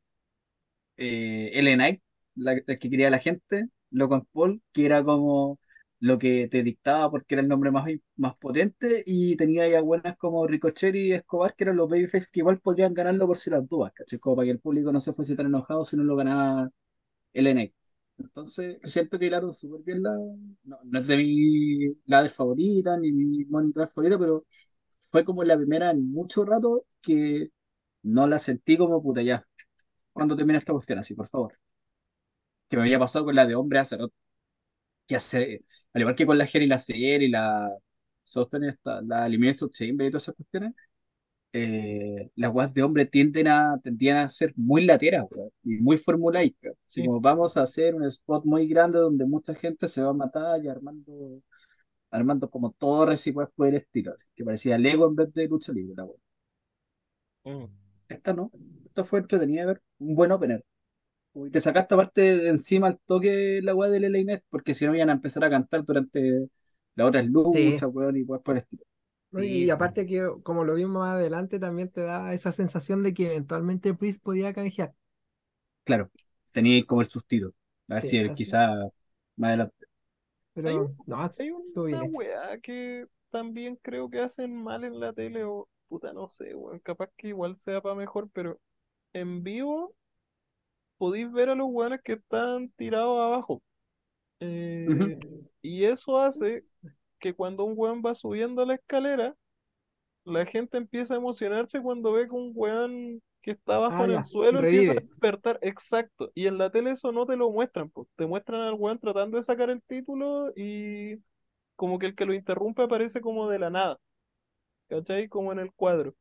eh, 0.98 1.52
LA 1.54 1.74
Knight, 1.76 2.02
la, 2.36 2.56
que 2.62 2.78
quería 2.90 3.10
la 3.10 3.20
gente, 3.20 3.70
Logan 3.92 4.26
Paul, 4.32 4.62
que 4.72 4.86
era 4.86 5.04
como 5.04 5.60
lo 6.00 6.20
que 6.20 6.48
te 6.50 6.62
dictaba 6.64 7.10
porque 7.10 7.36
era 7.36 7.42
el 7.42 7.48
nombre 7.48 7.72
más, 7.72 7.88
más 8.18 8.36
potente, 8.38 9.04
y 9.06 9.36
tenía 9.38 9.68
ya 9.68 9.82
buenas 9.82 10.18
como 10.18 10.46
Ricochet 10.48 10.96
y 10.96 11.14
Escobar, 11.14 11.56
que 11.56 11.64
eran 11.66 11.78
los 11.78 11.90
babyface 11.90 12.28
que 12.32 12.42
igual 12.42 12.60
podrían 12.60 12.94
ganarlo 12.94 13.28
por 13.28 13.38
si 13.38 13.50
las 13.50 13.68
dudas, 13.68 13.92
¿cachai? 13.94 14.20
Como 14.20 14.36
para 14.36 14.46
que 14.48 14.52
el 14.52 14.60
público 14.60 14.92
no 14.92 15.00
se 15.00 15.14
fuese 15.14 15.36
tan 15.36 15.48
enojado 15.48 15.86
si 15.86 15.96
no 15.98 16.04
lo 16.04 16.16
ganaba 16.16 16.70
LA 17.34 17.52
Knight. 17.54 17.74
Entonces, 18.18 18.78
siento 18.84 19.20
que 19.20 19.26
hilaron 19.28 19.54
súper 19.54 19.82
bien 19.84 20.02
la. 20.04 20.12
No, 20.64 20.78
no 20.84 21.00
es 21.00 21.08
de 21.08 21.18
mi 21.18 21.96
la 22.06 22.30
favorita, 22.30 22.98
ni 22.98 23.12
mi 23.12 23.46
monitor 23.46 23.90
favorita, 23.94 24.18
pero 24.20 24.46
fue 25.12 25.26
como 25.26 25.44
la 25.44 25.58
primera 25.58 25.92
en 25.92 26.12
mucho 26.12 26.46
rato 26.46 26.86
que 27.02 27.50
no 28.06 28.28
la 28.28 28.40
sentí 28.40 28.78
como 28.78 29.02
puta 29.04 29.22
ya. 29.24 29.46
Cuando 30.14 30.36
termina 30.38 30.60
esta 30.60 30.74
cuestión, 30.74 31.00
así, 31.00 31.16
por 31.16 31.28
favor. 31.30 31.56
Que 32.70 32.78
me 32.78 32.84
había 32.84 33.00
pasado 33.00 33.26
con 33.26 33.36
la 33.36 33.46
de 33.48 33.56
hombre 33.56 33.80
hace. 33.80 33.98
Que 35.08 35.16
hace, 35.16 35.64
al 35.94 36.02
igual 36.02 36.16
que 36.16 36.26
con 36.26 36.38
la 36.38 36.48
Jerry 36.48 36.66
y 36.66 36.68
la 36.68 36.80
Seyer 36.80 37.22
y 37.22 37.30
la 37.30 37.70
Sosten, 38.24 38.64
esta, 38.64 39.02
la 39.04 39.28
Elimination 39.28 39.70
Chamber 39.70 40.08
y 40.08 40.12
todas 40.12 40.24
esas 40.24 40.36
cuestiones, 40.36 40.74
eh, 41.54 42.32
las 42.36 42.52
weas 42.54 42.74
de 42.74 42.84
hombre 42.84 43.06
tienden 43.08 43.48
a, 43.50 43.80
tendían 43.84 44.18
a 44.18 44.30
ser 44.30 44.54
muy 44.58 44.86
lateras 44.86 45.26
y 45.64 45.78
muy 45.78 45.98
formulaicas. 45.98 46.74
Así 46.88 47.02
Sí. 47.02 47.06
como 47.06 47.22
vamos 47.22 47.58
a 47.58 47.64
hacer 47.64 47.96
un 47.96 48.06
spot 48.06 48.46
muy 48.46 48.68
grande 48.68 49.00
donde 49.00 49.26
mucha 49.26 49.56
gente 49.56 49.88
se 49.88 50.04
va 50.04 50.12
a 50.12 50.14
matar 50.14 50.64
y 50.64 50.70
armando, 50.70 51.42
armando 52.12 52.50
como 52.50 52.72
torres 52.74 53.28
y 53.28 53.32
weas 53.32 53.52
por 53.56 53.68
el 53.70 53.76
estilo. 53.76 54.14
Así 54.14 54.28
que 54.36 54.46
parecía 54.46 54.78
Lego 54.80 55.08
en 55.08 55.16
vez 55.16 55.34
de 55.34 55.48
lucha 55.48 55.74
libre. 55.74 55.96
La 55.98 56.06
wea. 56.06 56.18
Mm. 57.46 57.70
Esta 58.10 58.34
no. 58.34 58.54
Esta 58.86 59.04
fue 59.06 59.20
entretenida 59.20 59.62
de 59.62 59.68
ver. 59.68 59.82
Un 60.00 60.16
buen 60.16 60.32
opener. 60.32 60.64
Y 61.36 61.52
te 61.52 61.60
sacaste 61.62 61.96
aparte 61.96 62.22
de 62.22 62.50
encima 62.50 62.90
el 62.90 63.00
toque 63.06 63.62
la 63.64 63.76
wea 63.76 63.90
del 63.90 64.06
LA 64.06 64.24
Net, 64.26 64.44
porque 64.50 64.74
si 64.74 64.86
no 64.86 64.96
iban 64.96 65.10
a 65.10 65.14
empezar 65.14 65.44
a 65.46 65.50
cantar 65.52 65.84
durante 65.86 66.50
las 66.96 67.08
otras 67.10 67.26
Sí. 67.52 67.82
luchas, 67.82 67.90
weón, 67.94 68.18
y 68.18 68.24
weas 68.24 68.42
por 68.44 68.56
el 68.56 68.64
estilo. 68.64 68.84
Sí, 69.32 69.70
Y 69.70 69.70
aparte 69.70 70.06
que, 70.08 70.26
como 70.44 70.64
lo 70.64 70.76
vimos 70.76 70.94
más 71.04 71.16
adelante, 71.16 71.60
también 71.60 71.90
te 71.92 72.02
da 72.02 72.34
esa 72.34 72.52
sensación 72.54 73.04
de 73.04 73.14
que 73.14 73.26
eventualmente 73.28 73.94
Priest 73.94 74.24
podía 74.24 74.54
canjear. 74.54 74.96
Claro, 75.84 76.10
tenía 76.52 76.84
como 76.86 77.02
el 77.02 77.10
sustido. 77.10 77.54
A 77.88 77.96
ver 77.96 78.04
Sí, 78.04 78.08
si 78.08 78.30
así. 78.30 78.34
quizá 78.34 78.70
más 79.36 79.50
adelante. 79.50 79.86
Hay, 80.64 80.78
Pero 80.78 80.82
un- 80.82 80.98
no, 81.06 81.18
hay 81.38 81.52
bien 81.74 82.02
una 82.02 82.04
weá 82.04 82.60
que 82.60 83.08
también 83.30 83.76
creo 83.78 84.10
que 84.10 84.22
hacen 84.22 84.56
mal 84.64 84.84
en 84.84 85.00
la 85.00 85.14
tele, 85.14 85.44
o 85.44 85.68
puta, 85.88 86.14
no 86.14 86.30
sé, 86.30 86.56
weón. 86.56 86.80
Capaz 86.80 87.10
que 87.18 87.30
igual 87.30 87.58
sea 87.58 87.82
para 87.82 87.96
mejor, 87.96 88.30
pero 88.34 88.60
en 89.14 89.44
vivo 89.44 89.96
podéis 90.98 91.32
ver 91.32 91.50
a 91.50 91.56
los 91.56 91.68
weones 91.70 92.02
que 92.04 92.14
están 92.14 92.70
tirados 92.72 93.20
abajo. 93.20 93.62
Eh, 94.40 95.20
y 95.62 95.86
eso 95.86 96.20
hace 96.20 96.66
que 97.20 97.34
cuando 97.36 97.66
un 97.66 97.74
weón 97.78 98.04
va 98.06 98.16
subiendo 98.16 98.66
la 98.66 98.76
escalera, 98.76 99.36
la 100.26 100.46
gente 100.46 100.78
empieza 100.78 101.14
a 101.16 101.18
emocionarse 101.18 101.82
cuando 101.82 102.14
ve 102.14 102.26
que 102.28 102.34
un 102.36 102.52
weón 102.56 103.22
que 103.42 103.52
está 103.52 103.76
abajo 103.78 104.04
Ah, 104.04 104.06
en 104.06 104.12
el 104.12 104.24
suelo 104.24 104.60
empieza 104.60 104.92
a 104.94 104.96
revive. 104.96 105.02
despertar. 105.02 105.60
Exacto. 105.62 106.32
Y 106.36 106.48
en 106.48 106.58
la 106.58 106.72
tele 106.72 106.92
eso 106.92 107.12
no 107.12 107.26
te 107.26 107.38
lo 107.38 107.52
muestran, 107.52 107.90
pues. 107.92 108.08
Te 108.16 108.26
muestran 108.28 108.62
al 108.62 108.76
weón 108.76 109.00
tratando 109.00 109.38
de 109.38 109.44
sacar 109.44 109.70
el 109.72 109.82
título 109.84 110.52
y 110.56 111.18
como 111.76 112.00
que 112.00 112.08
el 112.08 112.16
que 112.16 112.26
lo 112.26 112.34
interrumpe 112.34 112.84
aparece 112.84 113.22
como 113.22 113.50
de 113.50 113.60
la 113.60 113.70
nada. 113.72 114.00
¿Cachai? 114.88 115.28
Como 115.28 115.52
en 115.52 115.60
el 115.60 115.72
cuadro. 115.74 116.16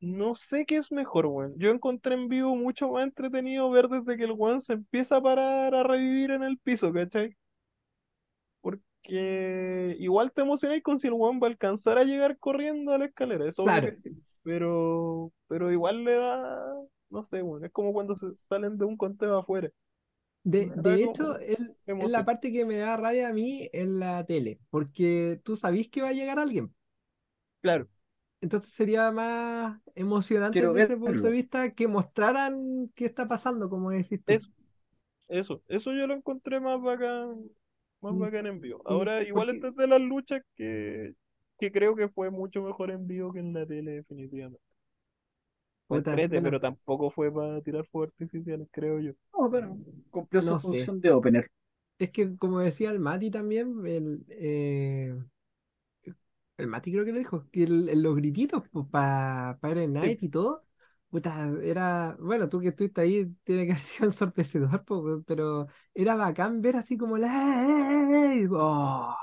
No 0.00 0.36
sé 0.36 0.64
qué 0.64 0.76
es 0.76 0.92
mejor, 0.92 1.26
weón. 1.26 1.54
Yo 1.56 1.70
encontré 1.70 2.14
en 2.14 2.28
vivo 2.28 2.54
mucho 2.54 2.88
más 2.88 3.04
entretenido 3.04 3.68
ver 3.70 3.88
desde 3.88 4.16
que 4.16 4.24
el 4.24 4.32
weón 4.32 4.60
se 4.60 4.74
empieza 4.74 5.16
a 5.16 5.22
parar 5.22 5.74
a 5.74 5.82
revivir 5.82 6.30
en 6.30 6.44
el 6.44 6.56
piso, 6.58 6.92
¿cachai? 6.92 7.36
Porque 8.60 9.96
igual 9.98 10.30
te 10.32 10.42
emocionáis 10.42 10.84
con 10.84 11.00
si 11.00 11.08
el 11.08 11.14
weón 11.14 11.40
va 11.42 11.48
a 11.48 11.50
alcanzar 11.50 11.98
a 11.98 12.04
llegar 12.04 12.38
corriendo 12.38 12.92
a 12.92 12.98
la 12.98 13.06
escalera, 13.06 13.48
es 13.48 13.58
obvio 13.58 13.72
Claro. 13.72 13.96
Pero, 14.44 15.32
pero 15.48 15.72
igual 15.72 16.04
le 16.04 16.14
da, 16.14 16.74
no 17.10 17.22
sé, 17.24 17.42
weón, 17.42 17.64
es 17.64 17.72
como 17.72 17.92
cuando 17.92 18.14
se 18.14 18.32
salen 18.48 18.78
de 18.78 18.84
un 18.84 18.96
conteo 18.96 19.36
afuera. 19.36 19.68
De, 20.44 20.70
de 20.76 21.02
hecho, 21.02 21.38
es, 21.40 21.58
la 21.86 22.24
parte 22.24 22.52
que 22.52 22.64
me 22.64 22.76
da 22.76 22.96
rabia 22.96 23.28
a 23.28 23.32
mí 23.32 23.68
en 23.72 23.98
la 23.98 24.24
tele, 24.24 24.60
porque 24.70 25.40
tú 25.42 25.56
sabís 25.56 25.90
que 25.90 26.02
va 26.02 26.10
a 26.10 26.12
llegar 26.12 26.38
alguien. 26.38 26.72
Claro, 27.62 27.88
Entonces 28.40 28.72
sería 28.72 29.10
más 29.10 29.80
emocionante 29.96 30.64
Quiero 30.64 30.72
desde 30.72 30.94
ese 30.94 30.96
punto 30.96 31.26
de 31.26 31.32
vista 31.32 31.74
que 31.74 31.88
mostraran 31.88 32.90
qué 32.94 33.06
está 33.06 33.26
pasando, 33.28 33.68
como 33.68 33.90
decís 33.90 34.22
tú. 34.24 34.34
eso, 34.34 34.48
eso, 35.28 35.62
eso 35.68 35.92
yo 35.94 36.06
lo 36.06 36.14
encontré 36.14 36.60
más 36.60 36.80
bacán, 36.82 37.50
más 38.02 38.16
Mm, 38.16 38.18
bacán 38.18 38.46
en 38.46 38.60
vivo. 38.60 38.82
Ahora, 38.86 39.22
igual 39.24 39.50
porque, 39.50 39.50
esta 39.50 39.68
es 39.68 39.76
de 39.76 39.86
las 39.88 40.00
luchas 40.00 40.42
que, 40.56 41.14
que 41.60 41.72
creo 41.72 41.96
que 41.96 42.08
fue 42.08 42.30
mucho 42.30 42.62
mejor 42.62 42.90
en 42.90 43.06
vivo 43.08 43.32
que 43.32 43.40
en 43.40 43.54
la 43.54 43.66
tele, 43.66 43.92
definitivamente. 43.92 44.62
Fue 45.86 46.00
bueno, 46.00 46.40
pero 46.42 46.60
tampoco 46.60 47.10
fue 47.10 47.30
para 47.32 47.60
tirar 47.60 47.84
fuegos 47.88 48.10
artificiales, 48.14 48.68
creo 48.72 49.00
yo. 49.00 49.12
No, 49.32 49.50
pero 49.50 49.76
cumplió 50.10 50.42
su 50.42 50.56
no 50.56 50.58
sé. 50.58 50.92
función 50.92 51.00
de 51.00 51.10
opener. 51.12 51.50
Es 51.98 52.10
que 52.10 52.36
como 52.36 52.60
decía 52.60 52.90
el 52.90 53.00
Mati 53.00 53.30
también, 53.30 53.86
el, 53.86 54.24
eh, 54.28 55.16
el 56.58 56.66
Mati 56.68 56.92
creo 56.92 57.04
que 57.04 57.12
lo 57.12 57.18
dijo, 57.18 57.48
que 57.52 57.64
el- 57.64 57.88
el- 57.88 58.02
los 58.02 58.16
grititos 58.16 58.64
para 58.90 59.58
Fire 59.60 59.88
Sí. 60.00 60.18
Night 60.18 60.22
y 60.24 60.28
todo, 60.30 60.64
puta, 61.10 61.50
era, 61.62 62.16
bueno, 62.20 62.48
tú 62.48 62.60
que 62.60 62.68
estuviste 62.68 63.00
ahí, 63.02 63.26
tiene 63.44 63.66
que 63.66 63.72
haber 63.72 63.82
sido 63.82 64.06
ensorpecedor, 64.06 64.84
po, 64.84 65.22
pero 65.26 65.68
era 65.94 66.16
bacán 66.16 66.60
ver 66.62 66.76
así 66.76 66.96
como 66.98 67.18
la... 67.18 67.30
¡Oh! 68.52 69.16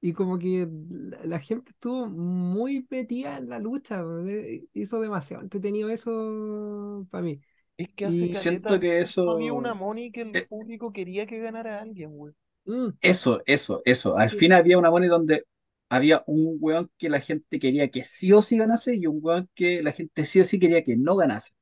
Y 0.00 0.12
como 0.14 0.38
que 0.38 0.68
la, 0.90 1.24
la 1.26 1.38
gente 1.40 1.70
estuvo 1.72 2.06
muy 2.08 2.86
metida 2.90 3.38
en 3.38 3.48
la 3.48 3.58
lucha, 3.60 4.02
eh, 4.26 4.66
hizo 4.74 5.00
demasiado 5.00 5.42
entretenido 5.44 5.90
eso 5.90 7.06
para 7.10 7.22
mí. 7.24 7.40
Es 7.76 7.90
que 7.94 8.06
hace 8.06 8.26
Y 8.26 8.34
Siento 8.34 8.78
que 8.80 9.00
tiempo 9.00 9.30
había 9.32 9.52
una 9.52 9.74
eso, 9.74 9.74
Moni 9.74 10.10
que 10.10 10.22
el 10.22 10.40
eh, 10.40 10.48
público 10.48 10.90
quería 10.92 11.26
que 11.26 11.38
ganara 11.38 11.78
a 11.78 11.82
alguien, 11.82 12.10
güey. 12.16 12.34
mm, 12.64 12.88
eso, 13.00 13.42
eso, 13.46 13.82
eso. 13.84 14.16
Al 14.16 14.30
sí, 14.30 14.30
fin 14.30 14.52
había 14.52 14.78
una 14.78 14.90
money 14.90 15.08
donde 15.08 15.46
había 15.92 16.22
un 16.26 16.56
weón 16.60 16.90
que 16.98 17.08
la 17.10 17.20
gente 17.20 17.58
quería 17.58 17.90
que 17.90 18.04
sí 18.04 18.32
o 18.32 18.42
sí 18.42 18.58
ganase 18.58 18.96
y 18.96 19.06
un 19.06 19.18
weón 19.22 19.50
que 19.54 19.82
la 19.82 19.92
gente 19.92 20.24
sí 20.24 20.40
o 20.40 20.44
sí 20.44 20.58
quería 20.58 20.84
que 20.84 20.96
no 20.96 21.16
ganase. 21.16 21.52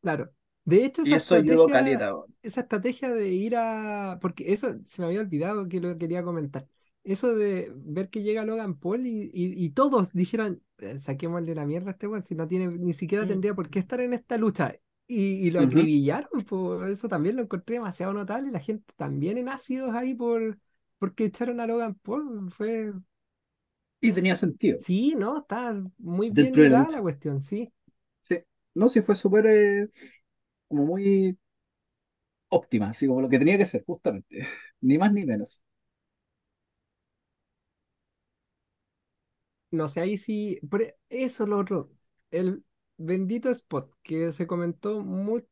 claro. 0.00 0.32
De 0.64 0.84
hecho, 0.84 1.02
Y 1.02 1.14
esa 1.14 1.16
eso 1.16 1.36
estrategia, 1.38 1.66
caleta, 1.68 2.12
esa 2.42 2.60
estrategia 2.62 3.10
de 3.12 3.28
ir 3.28 3.56
a... 3.56 4.18
Porque 4.20 4.52
eso 4.52 4.76
se 4.84 5.00
me 5.00 5.06
había 5.08 5.20
olvidado 5.20 5.66
que 5.68 5.80
lo 5.80 5.96
quería 5.98 6.22
comentar. 6.22 6.68
Eso 7.04 7.34
de 7.34 7.72
ver 7.74 8.10
que 8.10 8.22
llega 8.22 8.44
Logan 8.44 8.78
Paul 8.78 9.06
y, 9.06 9.30
y, 9.32 9.64
y 9.64 9.70
todos 9.70 10.12
dijeron, 10.12 10.62
"Eh, 10.78 10.98
saquémosle 10.98 11.54
la 11.54 11.64
mierda 11.64 11.88
a 11.90 11.92
este 11.92 12.06
weón, 12.06 12.22
si 12.22 12.34
no 12.34 12.46
tiene, 12.46 12.68
ni 12.68 12.92
siquiera 12.92 13.24
Mm. 13.24 13.26
tendría 13.26 13.54
por 13.54 13.70
qué 13.70 13.78
estar 13.78 14.00
en 14.00 14.12
esta 14.12 14.36
lucha. 14.36 14.74
Y, 15.06 15.46
y 15.46 15.50
lo 15.50 15.60
acribillaron, 15.62 16.28
po. 16.44 16.84
Eso 16.84 17.08
también 17.08 17.36
lo 17.36 17.42
encontré 17.42 17.74
demasiado 17.76 18.12
notable. 18.12 18.50
La 18.52 18.60
gente 18.60 18.92
también 18.96 19.38
en 19.38 19.48
ácidos 19.48 19.94
ahí 19.94 20.14
por 20.14 20.58
porque 20.98 21.24
echaron 21.26 21.60
a 21.60 21.66
Logan 21.66 21.94
Paul. 21.94 22.50
Fue, 22.50 22.92
Y 24.00 24.12
tenía 24.12 24.36
sentido 24.36 24.80
sí, 24.84 25.14
¿no? 25.16 25.38
Está 25.40 25.74
muy 25.98 26.30
bien 26.30 26.68
de 26.68 26.88
la 26.90 27.00
cuestión, 27.02 27.40
sí. 27.42 27.72
Sí. 28.20 28.38
No, 28.74 28.88
sí 28.88 29.02
fue 29.02 29.14
súper, 29.14 29.46
eh, 29.46 29.88
como 30.68 30.86
muy 30.86 31.38
óptima, 32.48 32.88
así 32.90 33.06
como 33.06 33.20
lo 33.22 33.28
que 33.28 33.38
tenía 33.38 33.58
que 33.58 33.66
ser, 33.66 33.84
justamente. 33.84 34.46
Ni 34.80 34.98
más 34.98 35.12
ni 35.12 35.24
menos. 35.24 35.60
No 39.70 39.88
sé, 39.88 40.00
ahí 40.00 40.16
sí. 40.16 40.58
por 40.70 40.82
e- 40.82 40.96
eso 41.10 41.44
es 41.44 41.48
lo 41.50 41.58
otro. 41.58 41.90
El 42.30 42.64
bendito 42.96 43.50
spot 43.50 43.92
que 44.02 44.32
se 44.32 44.46
comentó 44.46 45.02
mu- 45.04 45.42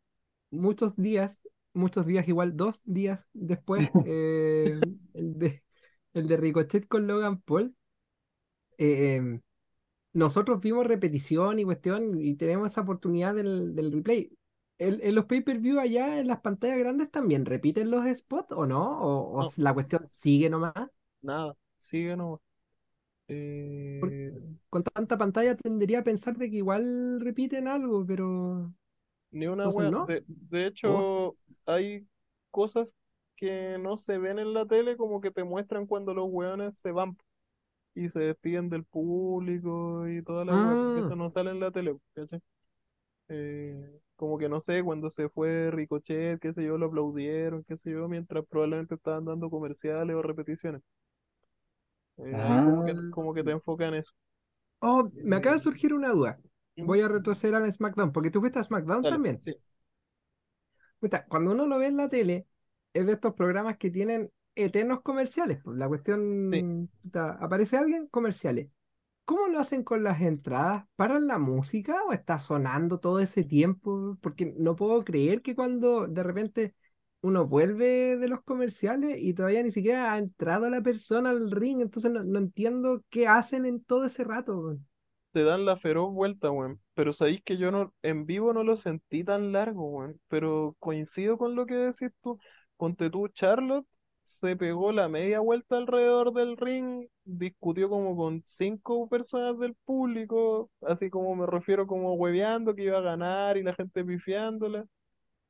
muchos 0.50 0.96
días, 0.96 1.42
muchos 1.74 2.06
días, 2.06 2.28
igual 2.28 2.56
dos 2.56 2.82
días 2.86 3.28
después, 3.34 3.90
eh, 4.04 4.82
el 5.14 5.38
de, 5.38 5.64
el 6.14 6.28
de 6.28 6.36
Ricochet 6.38 6.88
con 6.88 7.06
Logan 7.08 7.40
Paul. 7.42 7.75
Eh, 8.78 9.40
nosotros 10.12 10.60
vimos 10.60 10.86
repetición 10.86 11.58
y 11.58 11.64
cuestión 11.64 12.20
y 12.20 12.34
tenemos 12.36 12.72
esa 12.72 12.82
oportunidad 12.82 13.34
del, 13.34 13.74
del 13.74 13.92
replay. 13.92 14.36
El- 14.78 15.00
¿En 15.02 15.14
los 15.14 15.26
pay-per-view 15.26 15.78
allá 15.80 16.18
en 16.20 16.26
las 16.28 16.40
pantallas 16.40 16.78
grandes 16.78 17.10
también 17.10 17.46
repiten 17.46 17.90
los 17.90 18.04
spots 18.18 18.52
o 18.52 18.66
no? 18.66 19.00
¿O, 19.00 19.40
o 19.42 19.44
No, 19.44 19.54
la 19.58 19.74
cuestión 19.74 20.06
sigue 20.08 20.50
nomás? 20.50 20.74
nada, 21.22 21.54
sigue 21.78 22.16
nomás. 22.16 22.40
Eh, 23.28 24.42
con 24.70 24.82
tanta 24.84 25.16
pantalla 25.18 25.56
tendería 25.56 26.00
a 26.00 26.04
pensar 26.04 26.36
de 26.36 26.50
que 26.50 26.56
igual 26.58 27.20
repiten 27.20 27.68
algo, 27.68 28.04
pero 28.06 28.74
ni 29.30 29.46
una 29.46 29.68
entonces 29.68 29.70
wea. 29.70 29.92
no. 29.92 30.02
De, 30.06 30.24
de 30.26 30.66
Oh, 30.84 31.04
hecho, 31.06 31.36
hay 31.66 32.06
cosas 32.50 32.94
que 33.36 33.78
no 33.78 33.96
se 33.98 34.18
ven 34.18 34.38
en 34.38 34.54
la 34.54 34.66
tele, 34.66 34.96
como 34.96 35.20
que 35.20 35.30
te 35.30 35.44
muestran 35.44 35.86
cuando 35.86 36.14
los 36.14 36.26
weones 36.30 36.78
se 36.78 36.90
van 36.92 37.16
y 37.96 38.10
se 38.10 38.20
despiden 38.20 38.70
del 38.70 38.84
público 38.84 40.08
y 40.08 40.22
toda 40.24 40.44
la 40.46 40.54
Ah. 40.54 40.76
eso 40.94 41.16
no 41.16 41.30
sale 41.30 41.50
en 41.52 41.60
la 41.60 41.72
tele, 41.72 41.96
¿cachai? 42.14 42.40
Eh, 43.28 44.00
como 44.16 44.38
que 44.38 44.48
no 44.48 44.60
sé, 44.62 44.82
cuando 44.84 45.10
se 45.10 45.28
fue 45.30 45.70
Ricochet, 45.72 46.40
qué 46.40 46.52
sé 46.54 46.64
yo, 46.64 46.78
lo 46.78 46.86
aplaudieron, 46.86 47.64
qué 47.64 47.76
sé 47.78 47.90
yo, 47.92 48.08
mientras 48.08 48.46
probablemente 48.46 48.96
estaban 48.96 49.24
dando 49.26 49.50
comerciales 49.50 50.16
o 50.16 50.22
repeticiones. 50.22 50.82
Eh, 52.18 52.60
como 52.64 52.84
que, 52.84 52.94
Ah. 52.94 53.10
como 53.10 53.34
que 53.34 53.44
te 53.44 53.50
enfocan 53.52 53.88
en 53.94 54.00
eso. 54.00 54.12
Oh, 54.80 55.10
me 55.22 55.36
acaba 55.36 55.54
de 55.56 55.60
Eh, 55.60 55.60
surgir 55.60 55.92
una 55.94 56.10
duda. 56.10 56.40
Voy 56.76 57.00
a 57.02 57.08
retroceder 57.08 57.54
al 57.56 57.70
SmackDown, 57.72 58.12
porque 58.12 58.30
tú 58.30 58.40
fuiste 58.40 58.58
a 58.58 58.62
SmackDown 58.64 59.04
dale, 59.04 59.08
también. 59.08 59.42
sí. 59.44 59.54
Puta, 61.00 61.26
cuando 61.26 61.52
uno 61.52 61.66
lo 61.66 61.78
ve 61.78 61.86
en 61.86 61.96
la 61.96 62.08
tele, 62.08 62.46
es 62.92 63.06
de 63.06 63.12
estos 63.12 63.34
programas 63.34 63.76
que 63.78 63.90
tienen 63.90 64.30
eternos 64.56 65.02
comerciales. 65.02 65.60
Pues 65.62 65.78
la 65.78 65.88
Sí. 66.50 66.66
cuestión, 66.66 66.90
aparece 67.14 67.76
alguien, 67.76 68.08
comerciales. 68.08 68.68
¿Cómo 69.24 69.48
lo 69.48 69.60
hacen 69.60 69.84
con 69.84 70.02
las 70.04 70.20
entradas? 70.22 70.84
¿Paran 70.96 71.26
la 71.26 71.38
música 71.38 71.96
o 72.08 72.12
está 72.12 72.38
sonando 72.38 72.98
todo 73.00 73.20
ese 73.20 73.44
tiempo? 73.44 74.18
Porque 74.22 74.54
no 74.58 74.76
puedo 74.76 75.04
creer 75.04 75.42
que 75.42 75.54
cuando 75.56 76.06
de 76.08 76.22
repente 76.22 76.74
uno 77.22 77.46
vuelve 77.46 78.16
de 78.18 78.28
los 78.28 78.42
comerciales 78.44 79.18
y 79.22 79.34
todavía 79.34 79.62
ni 79.64 79.70
siquiera 79.72 80.12
ha 80.12 80.18
entrado 80.18 80.70
la 80.70 80.80
persona 80.82 81.30
al 81.30 81.50
ring, 81.50 81.80
entonces 81.82 82.12
no, 82.12 82.22
no 82.24 82.38
entiendo 82.38 83.02
qué 83.10 83.26
hacen 83.28 83.66
en 83.66 83.82
todo 83.84 84.06
ese 84.06 84.24
rato. 84.24 84.78
te 85.32 85.44
dan 85.44 85.64
la 85.66 85.76
feroz 85.76 86.12
vuelta, 86.12 86.50
weón. 86.50 86.80
Pero 86.94 87.12
sabéis 87.12 87.42
que 87.44 87.56
yo 87.58 87.70
no, 87.70 87.92
en 88.02 88.26
vivo 88.26 88.52
no 88.52 88.62
lo 88.64 88.76
sentí 88.76 89.24
tan 89.24 89.52
largo, 89.52 89.88
weón. 89.90 90.20
Pero 90.28 90.76
coincido 90.78 91.36
con 91.38 91.54
lo 91.54 91.66
que 91.66 91.74
decís 91.74 92.10
tú. 92.22 92.38
Ponte 92.76 93.10
tú, 93.10 93.28
Charlotte 93.28 93.86
se 94.26 94.56
pegó 94.56 94.92
la 94.92 95.08
media 95.08 95.40
vuelta 95.40 95.76
alrededor 95.78 96.32
del 96.34 96.56
ring, 96.56 97.08
discutió 97.24 97.88
como 97.88 98.16
con 98.16 98.42
cinco 98.44 99.08
personas 99.08 99.58
del 99.58 99.74
público, 99.84 100.70
así 100.82 101.10
como 101.10 101.34
me 101.36 101.46
refiero 101.46 101.86
como 101.86 102.14
hueveando 102.14 102.74
que 102.74 102.84
iba 102.84 102.98
a 102.98 103.00
ganar 103.02 103.56
y 103.56 103.62
la 103.62 103.74
gente 103.74 104.04
pifiándola. 104.04 104.86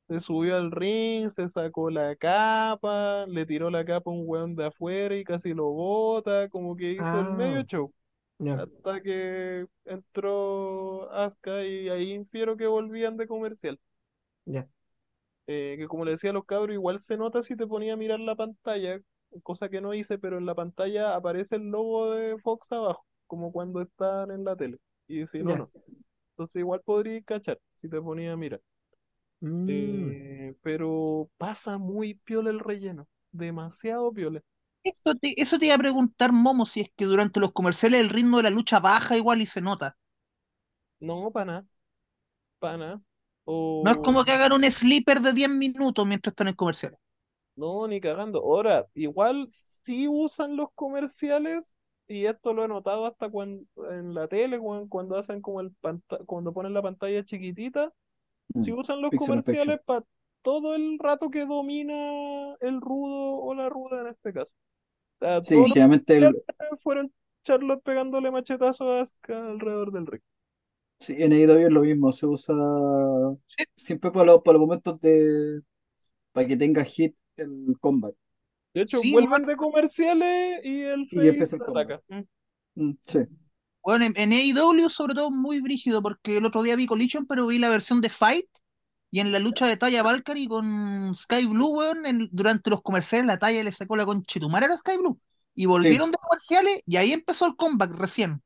Se 0.09 0.20
subió 0.20 0.57
al 0.57 0.70
ring, 0.72 1.31
se 1.31 1.49
sacó 1.49 1.91
la 1.91 2.14
capa, 2.16 3.27
le 3.27 3.47
tiró 3.47 3.70
la 3.70 3.85
capa 3.85 4.11
a 4.11 4.14
un 4.14 4.24
weón 4.27 4.55
de 4.57 4.66
afuera 4.66 5.16
y 5.16 5.24
casi 5.24 5.55
lo 5.55 5.66
bota, 5.72 6.49
como 6.51 6.77
que 6.77 6.93
hizo 6.93 7.20
el 7.20 7.31
medio 7.33 7.62
Ah, 7.62 7.64
show. 7.64 7.93
Hasta 8.55 9.03
que 9.03 9.66
entró 9.87 11.11
Asuka 11.12 11.64
y 11.64 11.89
ahí 11.91 12.12
infiero 12.12 12.57
que 12.57 12.66
volvían 12.68 13.16
de 13.16 13.27
comercial. 13.29 13.79
ya. 14.47 14.68
Eh, 15.49 15.77
que 15.79 15.87
como 15.89 16.05
le 16.05 16.13
decía 16.13 16.31
a 16.31 16.33
los 16.33 16.45
cabros, 16.45 16.75
igual 16.75 17.01
se 17.01 17.17
nota 17.17 17.43
si 17.43 17.57
te 17.57 17.67
ponía 17.67 17.95
a 17.95 17.97
mirar 17.97 18.21
la 18.21 18.35
pantalla, 18.37 19.01
cosa 19.43 19.69
que 19.69 19.81
no 19.81 19.95
hice, 19.95 20.19
pero 20.19 20.39
en 20.39 20.47
la 20.47 20.55
pantalla 20.55 21.15
aparece 21.17 21.57
el 21.57 21.71
logo 21.71 22.13
de 22.13 22.39
Fox 22.39 22.71
abajo, 22.73 23.07
como 23.27 23.53
cuando 23.53 23.81
están 23.83 24.31
en 24.33 24.45
la 24.45 24.57
tele. 24.57 24.79
Y 25.09 25.27
si 25.27 25.43
no, 25.43 25.57
no. 25.57 25.71
Entonces 26.33 26.57
igual 26.61 26.83
podría 26.85 27.23
cachar 27.23 27.61
si 27.81 27.89
te 27.91 28.01
ponía 28.01 28.33
a 28.33 28.37
mirar. 28.37 28.61
Mm, 29.43 30.17
Eh, 30.19 30.55
pero 30.63 31.29
pasa 31.39 31.79
muy 31.79 32.15
piola 32.15 32.51
el 32.51 32.61
relleno, 32.61 33.09
demasiado 33.33 34.13
piola. 34.13 34.43
Eso 34.85 35.15
te, 35.15 35.39
eso 35.43 35.59
te 35.59 35.67
iba 35.67 35.75
a 35.75 35.79
preguntar, 35.79 36.33
Momo, 36.33 36.65
si 36.65 36.81
es 36.81 36.91
que 36.97 37.05
durante 37.05 37.41
los 37.41 37.53
comerciales 37.53 38.01
el 38.01 38.09
ritmo 38.09 38.39
de 38.39 38.45
la 38.45 38.51
lucha 38.51 38.81
baja 38.81 39.15
igual 39.15 39.43
y 39.43 39.47
se 39.47 39.61
nota. 39.61 39.99
No, 41.01 41.31
para 41.33 41.45
nada, 41.47 41.67
para 42.61 42.79
nada. 42.79 43.03
No 43.81 43.91
es 43.91 43.97
como 43.99 44.23
que 44.25 44.33
hagan 44.33 44.53
un 44.53 44.65
sleeper 44.71 45.23
de 45.23 45.33
10 45.33 45.49
minutos 45.49 46.07
mientras 46.07 46.33
están 46.33 46.49
en 46.49 46.55
comerciales. 46.55 46.99
No, 47.57 47.87
ni 47.89 48.01
cagando. 48.01 48.41
Ahora, 48.41 48.87
igual 48.95 49.49
sí 49.85 50.09
usan 50.09 50.57
los 50.57 50.69
comerciales, 50.75 51.75
y 52.07 52.27
esto 52.27 52.53
lo 52.53 52.65
he 52.65 52.69
notado 52.69 53.07
hasta 53.07 53.31
cuando, 53.31 53.65
en 53.91 54.15
la 54.15 54.29
tele, 54.29 54.59
cuan- 54.59 54.89
cuando, 54.89 55.17
hacen 55.17 55.41
como 55.41 55.61
el 55.61 55.73
cuando 56.27 56.53
ponen 56.53 56.75
la 56.75 56.83
pantalla 56.83 57.25
chiquitita, 57.25 57.93
sí 58.63 58.73
Mm. 58.73 58.79
usan 58.79 59.03
los 59.03 59.15
comerciales 59.15 59.81
para 59.87 60.05
todo 60.43 60.75
el 60.77 60.99
rato 61.01 61.31
que 61.31 61.47
domina 61.47 62.55
el 62.61 62.81
rudo 62.81 63.37
o 63.41 63.55
la 63.55 63.69
ruda 63.71 64.03
en 64.03 64.09
este 64.09 64.33
caso. 64.35 64.51
O 65.21 65.27
sea, 65.27 65.43
Sí, 65.43 65.55
generalmente 65.65 66.17
el, 66.19 66.43
fueron 66.83 67.13
Charlotte 67.45 67.83
pegándole 67.85 68.31
machetazos 68.31 69.15
alrededor 69.29 69.93
del 69.93 70.07
ring. 70.07 70.23
Sí, 71.01 71.15
en 71.19 71.33
AEW 71.33 71.67
es 71.67 71.73
lo 71.73 71.81
mismo, 71.83 72.13
se 72.13 72.27
usa 72.27 72.55
siempre 73.77 74.11
para 74.11 74.27
los, 74.27 74.43
para 74.43 74.59
los 74.59 74.67
momentos 74.67 75.01
de 75.01 75.63
para 76.33 76.49
que 76.49 76.57
tenga 76.57 76.85
hit 76.85 77.17
el 77.37 77.77
combat. 77.81 78.15
De 78.75 78.83
hecho, 78.83 79.01
Sí, 79.01 79.13
vuelven 79.13 79.31
bueno, 79.31 79.47
de 79.47 79.57
comerciales 79.57 80.61
y 80.65 80.83
el 80.83 81.09
Y 81.11 81.29
empieza 81.29 81.57
el 81.57 81.63
ataca. 81.63 82.03
Mm. 82.09 82.23
Mm, 82.77 82.93
sí. 83.07 83.19
bueno, 83.83 84.05
en, 84.05 84.15
en 84.17 84.33
AEW 84.33 84.89
sobre 84.91 85.15
todo 85.15 85.31
muy 85.31 85.61
brígido, 85.61 86.03
porque 86.03 86.39
el 86.39 86.45
otro 86.45 86.63
día 86.63 86.77
vi 86.77 86.87
Collision, 86.87 87.27
pero 87.27 87.47
vi 87.47 87.59
la 87.59 87.69
versión 87.69 88.01
de 88.01 88.09
Fight, 88.11 88.47
y 89.11 89.21
en 89.21 89.33
la 89.33 89.39
lucha 89.39 89.67
de 89.67 89.77
Taya 89.77 90.03
Valkyrie 90.03 90.49
con 90.49 91.15
Sky 91.15 91.47
Blue, 91.47 91.69
weón, 91.79 92.05
en- 92.07 92.29
durante 92.33 92.71
los 92.71 92.83
comerciales 92.83 93.27
la 93.27 93.39
Taya 93.39 93.63
le 93.65 93.73
sacó 93.73 93.97
la 93.97 94.05
conchetumara 94.07 94.67
a 94.73 94.79
Sky 94.79 94.97
Blue. 94.99 95.21
Y 95.55 95.67
Sí. 95.67 95.67
volvieron 95.67 96.11
de 96.11 96.19
comerciales 96.19 96.83
y 96.87 96.97
ahí 96.97 97.13
empezó 97.13 97.47
el 97.47 97.57
comeback 97.57 97.93
recién. 97.93 98.43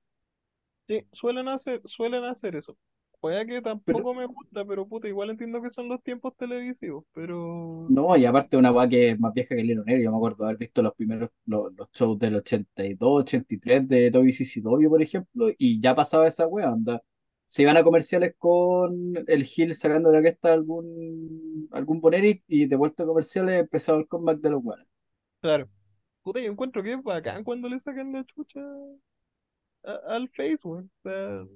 Sí, 0.90 1.06
suelen 1.12 1.46
hacer, 1.46 1.80
suelen 1.84 2.24
hacer 2.24 2.56
eso. 2.56 2.76
Puede 3.20 3.46
que 3.46 3.62
Pero 3.84 4.02
tampoco 4.02 4.12
me 4.12 4.26
gusta, 4.26 4.64
pero 4.64 4.88
puta, 4.88 5.06
igual 5.06 5.30
entiendo 5.30 5.62
que 5.62 5.70
son 5.70 5.88
los 5.88 6.02
tiempos 6.02 6.36
televisivos, 6.36 7.04
pero 7.12 7.88
no, 7.88 8.16
y 8.16 8.24
aparte 8.24 8.56
una 8.56 8.72
weá 8.72 8.88
que 8.88 9.10
es 9.10 9.20
más 9.20 9.32
vieja 9.34 9.54
que 9.54 9.60
el 9.60 9.70
Iron 9.70 9.84
Yo 9.86 10.10
me 10.10 10.16
acuerdo 10.16 10.44
de 10.44 10.50
haber 10.50 10.58
visto 10.58 10.82
los 10.82 10.94
primeros 10.94 11.30
los, 11.46 11.72
los 11.74 11.88
shows 11.92 12.18
del 12.18 12.36
82, 12.36 13.22
83 13.22 13.88
de 13.88 14.10
Toby 14.10 14.32
CCW, 14.32 14.88
por 14.88 15.02
ejemplo, 15.02 15.50
y 15.58 15.80
ya 15.80 15.94
pasaba 15.94 16.26
esa 16.28 16.46
weá, 16.48 16.72
onda. 16.72 17.02
Se 17.46 17.62
iban 17.62 17.76
a 17.76 17.82
comerciales 17.84 18.34
con 18.38 19.14
el 19.26 19.48
Hill 19.56 19.74
sacando 19.74 20.10
de 20.10 20.16
la 20.16 20.22
cresta 20.22 20.52
algún 20.52 21.68
algún 21.72 22.00
boneric 22.00 22.44
y 22.48 22.66
de 22.66 22.76
vuelta 22.76 23.02
a 23.02 23.06
comerciales 23.06 23.60
empezaba 23.60 23.98
el 23.98 24.08
comeback 24.08 24.40
de 24.40 24.50
los 24.50 24.60
weones. 24.64 24.86
claro. 25.40 25.68
Puta, 26.22 26.40
yo 26.40 26.50
encuentro 26.50 26.82
que 26.82 26.94
es 26.94 27.02
bacán 27.02 27.44
cuando 27.44 27.68
le 27.68 27.78
sacan 27.80 28.12
la 28.12 28.24
chucha 28.24 28.60
a- 29.84 30.14
al 30.16 30.28
Face, 30.30 30.58
weón. 30.64 30.90
O 31.04 31.08
sea, 31.08 31.46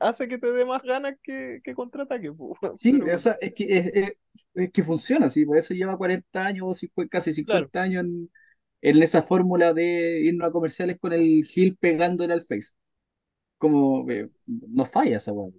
hace 0.00 0.28
que 0.28 0.38
te 0.38 0.52
dé 0.52 0.64
más 0.64 0.82
ganas 0.82 1.14
que, 1.22 1.60
que 1.64 1.74
contraataque. 1.74 2.32
Sí, 2.74 2.92
Pero 2.98 3.12
o 3.14 3.18
sea, 3.18 3.38
es 3.40 3.54
que, 3.54 3.64
es, 3.78 3.86
es- 3.94 4.12
es 4.54 4.72
que 4.72 4.82
funciona, 4.82 5.30
sí, 5.30 5.44
por 5.46 5.58
eso 5.58 5.74
lleva 5.74 5.96
40 5.96 6.44
años, 6.46 6.66
o 6.68 6.74
50 6.74 7.10
casi 7.18 7.32
claro, 7.44 7.70
50 7.70 7.82
años 7.82 8.04
en, 8.04 8.30
en 8.82 9.02
esa 9.02 9.22
fórmula 9.22 9.72
de 9.74 10.20
irnos 10.22 10.48
a 10.48 10.52
comerciales 10.52 10.98
con 10.98 11.12
el 11.12 11.44
Hill 11.54 11.76
pegándole 11.78 12.34
al 12.34 12.46
face. 12.46 12.70
Como 13.58 14.10
eh, 14.10 14.30
no 14.46 14.84
falla 14.86 15.18
esa 15.18 15.32
weá. 15.32 15.52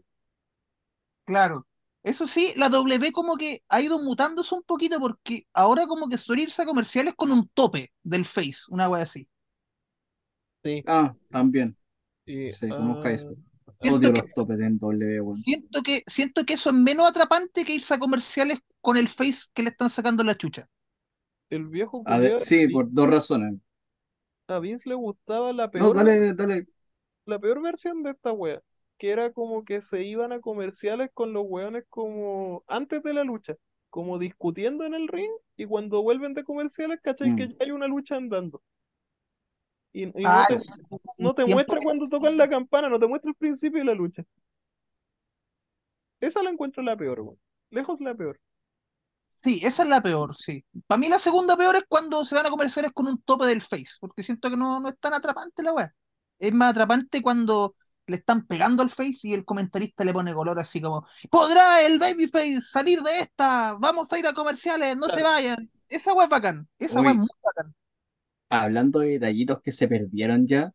Claro. 1.25 1.67
Eso 2.03 2.27
sí, 2.27 2.53
la 2.55 2.69
W 2.69 3.11
como 3.11 3.36
que 3.36 3.63
ha 3.67 3.81
ido 3.81 3.97
mutándose 3.99 4.53
un 4.53 4.61
poquito 4.63 4.99
porque 4.99 5.43
ahora 5.53 5.88
como 5.88 6.07
que 6.07 6.17
suele 6.19 6.43
irse 6.43 6.61
a 6.61 6.65
comerciales 6.65 7.15
con 7.15 7.31
un 7.31 7.47
tope 7.49 7.91
del 8.03 8.25
face, 8.25 8.59
una 8.69 8.88
wea 8.89 9.03
así. 9.03 9.27
Sí. 10.66 10.84
Ah, 10.88 11.16
también, 11.32 11.78
sí, 12.26 12.51
como 12.76 12.93
ah, 12.93 13.03
Heisman. 13.03 13.36
Siento 13.82 13.99
Odio 13.99 14.13
que, 14.13 14.22
los 14.22 14.34
topes 14.34 14.57
de 14.57 14.70
W, 14.70 15.22
weón. 15.22 15.45
siento 15.45 15.84
que, 15.84 16.03
siento 16.07 16.45
que 16.45 16.53
eso 16.53 16.70
es 16.70 16.76
menos 16.76 17.07
atrapante 17.09 17.63
que 17.66 17.74
irse 17.76 17.93
a 17.93 17.99
comerciales 17.99 18.59
con 18.82 18.97
el 18.97 19.07
face 19.07 19.49
que 19.53 19.63
le 19.63 19.70
están 19.70 19.89
sacando 19.89 20.24
la 20.24 20.36
chucha. 20.36 20.68
el 21.49 21.66
viejo 21.68 22.03
A 22.05 22.18
ver, 22.20 22.39
sí, 22.39 22.68
Vince, 22.68 22.74
por 22.74 22.91
dos 22.91 23.09
razones. 23.09 23.59
a 24.47 24.57
Vince 24.59 24.89
le 24.89 24.95
gustaba 24.95 25.53
la 25.53 25.70
No, 25.74 25.93
peor 25.93 25.93
dale, 25.93 26.34
dale. 26.34 26.68
la 27.26 27.38
peor 27.39 27.61
versión 27.61 28.01
de 28.03 28.11
esta 28.11 28.32
wea, 28.32 28.61
que 28.97 29.11
era 29.11 29.32
como 29.32 29.63
que 29.66 29.82
se 29.82 30.03
iban 30.03 30.32
a 30.32 30.39
comerciales 30.41 31.09
con 31.13 31.34
los 31.34 31.45
weones 31.47 31.86
como 31.89 32.63
antes 32.68 33.03
de 33.03 33.13
la 33.13 33.24
lucha, 33.24 33.55
como 33.89 34.18
discutiendo 34.20 34.86
en 34.86 34.93
el 34.95 35.07
ring, 35.07 35.32
y 35.55 35.66
cuando 35.66 36.01
vuelven 36.01 36.34
de 36.34 36.43
comerciales, 36.43 36.99
¿cachai? 37.01 37.34
Que 37.36 37.47
Mm. 37.47 37.49
ya 37.49 37.55
hay 37.59 37.72
una 37.72 37.88
lucha 37.88 38.16
andando. 38.18 38.61
Y, 39.95 40.03
y 40.03 40.23
no 40.23 40.45
te, 40.45 40.57
sí, 40.57 40.73
no 41.19 41.33
te 41.33 41.45
muestra 41.45 41.79
cuando 41.81 42.09
tocan 42.09 42.35
la 42.35 42.49
campana, 42.49 42.89
no 42.89 42.99
te 42.99 43.07
muestra 43.07 43.29
el 43.29 43.35
principio 43.37 43.79
de 43.79 43.85
la 43.85 43.93
lucha. 43.93 44.25
Esa 46.19 46.43
la 46.43 46.49
encuentro 46.49 46.83
la 46.83 46.97
peor, 46.97 47.21
weón. 47.21 47.39
Lejos 47.69 48.01
la 48.01 48.13
peor. 48.13 48.37
Sí, 49.41 49.61
esa 49.63 49.83
es 49.83 49.89
la 49.89 50.03
peor, 50.03 50.35
sí. 50.35 50.65
Para 50.85 50.99
mí 50.99 51.07
la 51.07 51.17
segunda 51.17 51.55
peor 51.55 51.77
es 51.77 51.83
cuando 51.87 52.25
se 52.25 52.35
van 52.35 52.45
a 52.45 52.49
comerciales 52.49 52.91
con 52.91 53.07
un 53.07 53.21
tope 53.21 53.45
del 53.45 53.61
face, 53.61 53.93
porque 54.01 54.21
siento 54.21 54.49
que 54.49 54.57
no, 54.57 54.81
no 54.81 54.89
es 54.89 54.99
tan 54.99 55.13
atrapante 55.13 55.63
la 55.63 55.71
wea. 55.71 55.93
Es 56.39 56.51
más 56.51 56.71
atrapante 56.71 57.21
cuando 57.21 57.75
le 58.07 58.17
están 58.17 58.45
pegando 58.45 58.83
al 58.83 58.89
face 58.89 59.19
y 59.23 59.33
el 59.33 59.45
comentarista 59.45 60.03
le 60.03 60.11
pone 60.11 60.33
color 60.33 60.59
así 60.59 60.81
como, 60.81 61.07
¿podrá 61.31 61.85
el 61.85 61.99
babyface 61.99 62.61
salir 62.61 63.01
de 63.01 63.19
esta? 63.19 63.77
Vamos 63.79 64.11
a 64.11 64.19
ir 64.19 64.27
a 64.27 64.33
comerciales, 64.33 64.97
no 64.97 65.07
se 65.07 65.23
vayan. 65.23 65.71
Esa 65.87 66.13
wea 66.13 66.25
es 66.25 66.29
bacán, 66.29 66.67
esa 66.79 66.99
wea 66.99 67.11
es 67.11 67.15
Uy, 67.15 67.19
muy 67.19 67.29
bacán. 67.41 67.73
Hablando 68.49 68.99
de 68.99 69.09
detallitos 69.19 69.61
que 69.61 69.71
se 69.71 69.87
perdieron 69.87 70.47
ya, 70.47 70.73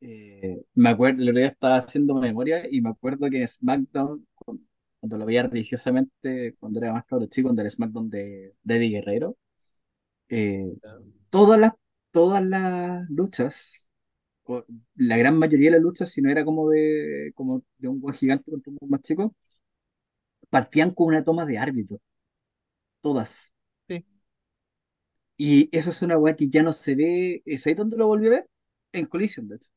eh, 0.00 0.62
me 0.74 0.90
acuerdo, 0.90 1.22
el 1.22 1.30
otro 1.30 1.40
día 1.40 1.48
estaba 1.48 1.76
haciendo 1.76 2.14
memoria 2.16 2.62
y 2.70 2.80
me 2.80 2.90
acuerdo 2.90 3.28
que 3.30 3.40
en 3.42 3.48
SmackDown, 3.48 4.26
cuando 5.00 5.18
lo 5.18 5.26
veía 5.26 5.44
religiosamente, 5.44 6.54
cuando 6.60 6.80
era 6.80 6.92
más 6.92 7.04
cabro 7.06 7.26
chico, 7.26 7.48
cuando 7.48 7.62
era 7.62 7.70
SmackDown 7.70 8.10
de, 8.10 8.54
de 8.62 8.76
Eddie 8.76 8.90
Guerrero, 8.90 9.36
eh, 10.28 10.66
todas 11.30 11.60
las, 11.60 11.72
todas 12.12 12.44
las 12.44 13.08
luchas, 13.10 13.88
o 14.44 14.64
la 14.96 15.16
gran 15.18 15.38
mayoría 15.38 15.68
de 15.70 15.72
las 15.78 15.82
luchas, 15.82 16.10
si 16.10 16.22
no 16.22 16.30
era 16.30 16.44
como 16.44 16.70
de, 16.70 17.32
como 17.36 17.62
de 17.78 17.88
un 17.88 18.00
buen 18.00 18.14
gigante 18.16 18.50
contra 18.52 18.72
un 18.80 18.90
más 18.90 19.02
chico, 19.02 19.34
partían 20.50 20.90
con 20.90 21.06
una 21.08 21.24
toma 21.24 21.46
de 21.46 21.56
árbitro. 21.58 21.98
Todas. 23.00 23.52
Y 25.38 25.70
esa 25.76 25.90
es 25.90 26.02
una 26.02 26.18
weá 26.18 26.36
que 26.36 26.50
ya 26.50 26.62
no 26.64 26.72
se 26.74 26.96
ve. 26.96 27.42
¿Es 27.46 27.66
ahí 27.68 27.74
donde 27.74 27.96
lo 27.98 28.08
volví 28.08 28.28
a 28.28 28.30
ver? 28.32 28.50
En 28.92 29.06
Collision, 29.06 29.48
de 29.48 29.56
hecho. 29.56 29.70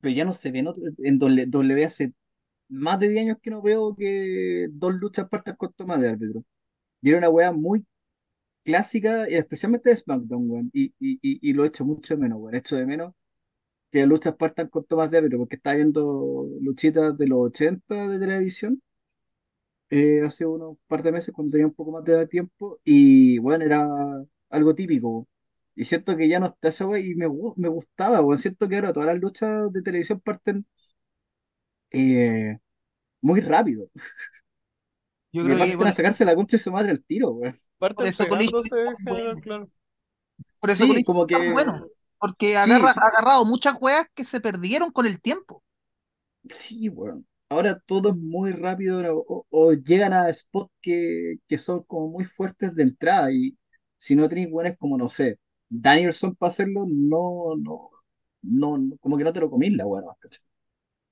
Pero 0.00 0.14
ya 0.14 0.24
no 0.24 0.32
se 0.34 0.50
ve 0.50 0.58
en, 0.60 0.66
otro- 0.68 0.84
en 0.98 1.18
W 1.18 1.84
hace 1.84 2.12
más 2.68 3.00
de 3.00 3.08
10 3.10 3.22
años 3.24 3.38
que 3.42 3.50
no 3.50 3.62
veo 3.62 3.94
que 3.96 4.68
dos 4.72 4.94
luchas 4.94 5.28
partan 5.28 5.56
con 5.56 5.72
toma 5.74 5.98
de 5.98 6.10
árbitro. 6.10 6.44
Y 7.02 7.10
era 7.10 7.18
una 7.20 7.30
weá 7.30 7.52
muy 7.52 7.86
clásica, 8.64 9.26
especialmente 9.26 9.90
de 9.90 9.96
SmackDown, 9.96 10.50
weón. 10.50 10.70
Y, 10.74 10.86
y, 11.00 11.14
y, 11.22 11.50
y 11.50 11.52
lo 11.54 11.64
echo 11.66 11.84
mucho 11.86 12.14
de 12.16 12.22
menos, 12.22 12.40
weón. 12.40 12.56
Echo 12.56 12.76
de 12.76 12.86
menos 12.86 13.14
que 13.90 14.00
las 14.00 14.08
luchas 14.08 14.36
partan 14.36 14.68
con 14.68 14.84
tomas 14.86 15.10
de 15.10 15.18
árbitro, 15.18 15.38
porque 15.40 15.56
estaba 15.56 15.76
viendo 15.76 16.48
luchitas 16.62 17.18
de 17.18 17.26
los 17.28 17.40
80 17.40 18.08
de 18.08 18.18
televisión 18.20 18.82
eh, 19.90 20.22
hace 20.24 20.46
unos 20.46 20.76
par 20.86 21.02
de 21.02 21.12
meses 21.12 21.34
cuando 21.34 21.52
tenía 21.52 21.66
un 21.66 21.74
poco 21.74 21.92
más 21.92 22.04
de 22.04 22.26
tiempo 22.26 22.80
y 22.84 23.38
bueno, 23.38 23.64
era 23.64 23.86
algo 24.50 24.74
típico. 24.74 25.28
Y 25.76 25.84
siento 25.84 26.16
que 26.16 26.28
ya 26.28 26.40
no 26.40 26.46
está 26.46 26.68
esa 26.68 26.86
wea 26.86 27.00
y 27.04 27.14
me, 27.16 27.26
gu- 27.28 27.54
me 27.56 27.68
gustaba, 27.68 28.20
bueno, 28.20 28.38
siento 28.38 28.68
que 28.68 28.76
ahora 28.76 28.92
todas 28.92 29.08
las 29.08 29.20
luchas 29.20 29.72
de 29.72 29.82
televisión 29.82 30.20
parten 30.20 30.66
eh, 31.90 32.58
muy 33.22 33.40
rápido. 33.40 33.90
Yo 35.32 35.44
creo 35.44 35.56
que 35.56 35.58
parten 35.58 35.76
por 35.76 35.88
a 35.88 35.92
eso, 35.92 35.92
sacarse 35.92 36.24
la 36.24 36.34
concha 36.34 36.56
de 36.56 36.62
su 36.62 36.72
madre 36.72 36.90
al 36.92 37.02
tiro, 37.04 37.30
weón. 37.32 37.56
por 37.94 38.06
Parten 38.06 38.06
eso 38.06 38.26
Collision 38.28 38.66
es 38.66 38.72
pegándose 38.72 38.88
en 38.88 38.96
tan 38.96 39.04
general, 39.04 39.38
bueno. 39.38 39.40
claro. 39.40 39.70
Por 40.60 40.70
eso 40.70 40.86
Sí, 40.86 40.88
Collision 40.88 41.04
como 41.04 41.26
es 41.26 41.30
tan 41.30 41.50
que 41.50 41.52
bueno. 41.52 41.88
Porque 42.18 42.56
sí, 42.56 42.58
agarra, 42.58 42.90
ha 42.90 43.08
agarrado 43.08 43.44
muchas 43.44 43.76
weas 43.80 44.06
que 44.14 44.24
se 44.24 44.40
perdieron 44.40 44.90
con 44.92 45.06
el 45.06 45.20
tiempo. 45.20 45.62
sí, 46.48 46.88
weón. 46.88 47.26
Ahora 47.48 47.78
todo 47.86 48.10
es 48.10 48.16
muy 48.16 48.52
rápido 48.52 49.00
o, 49.28 49.46
o 49.50 49.72
llegan 49.74 50.12
a 50.12 50.32
spots 50.32 50.72
que, 50.80 51.36
que 51.48 51.58
son 51.58 51.82
como 51.84 52.08
muy 52.08 52.24
fuertes 52.24 52.74
de 52.74 52.82
entrada 52.84 53.30
y 53.32 53.56
si 53.98 54.14
no 54.16 54.28
tenéis 54.28 54.50
buenas 54.50 54.76
como, 54.78 54.98
no 54.98 55.08
sé, 55.08 55.38
Danielson 55.68 56.34
para 56.36 56.48
hacerlo, 56.48 56.86
no, 56.88 57.54
no, 57.56 57.90
no, 58.42 58.78
no, 58.78 58.96
como 58.98 59.16
que 59.18 59.24
no 59.24 59.32
te 59.32 59.40
lo 59.40 59.50
comís 59.50 59.74
la 59.74 59.86
weá. 59.86 60.02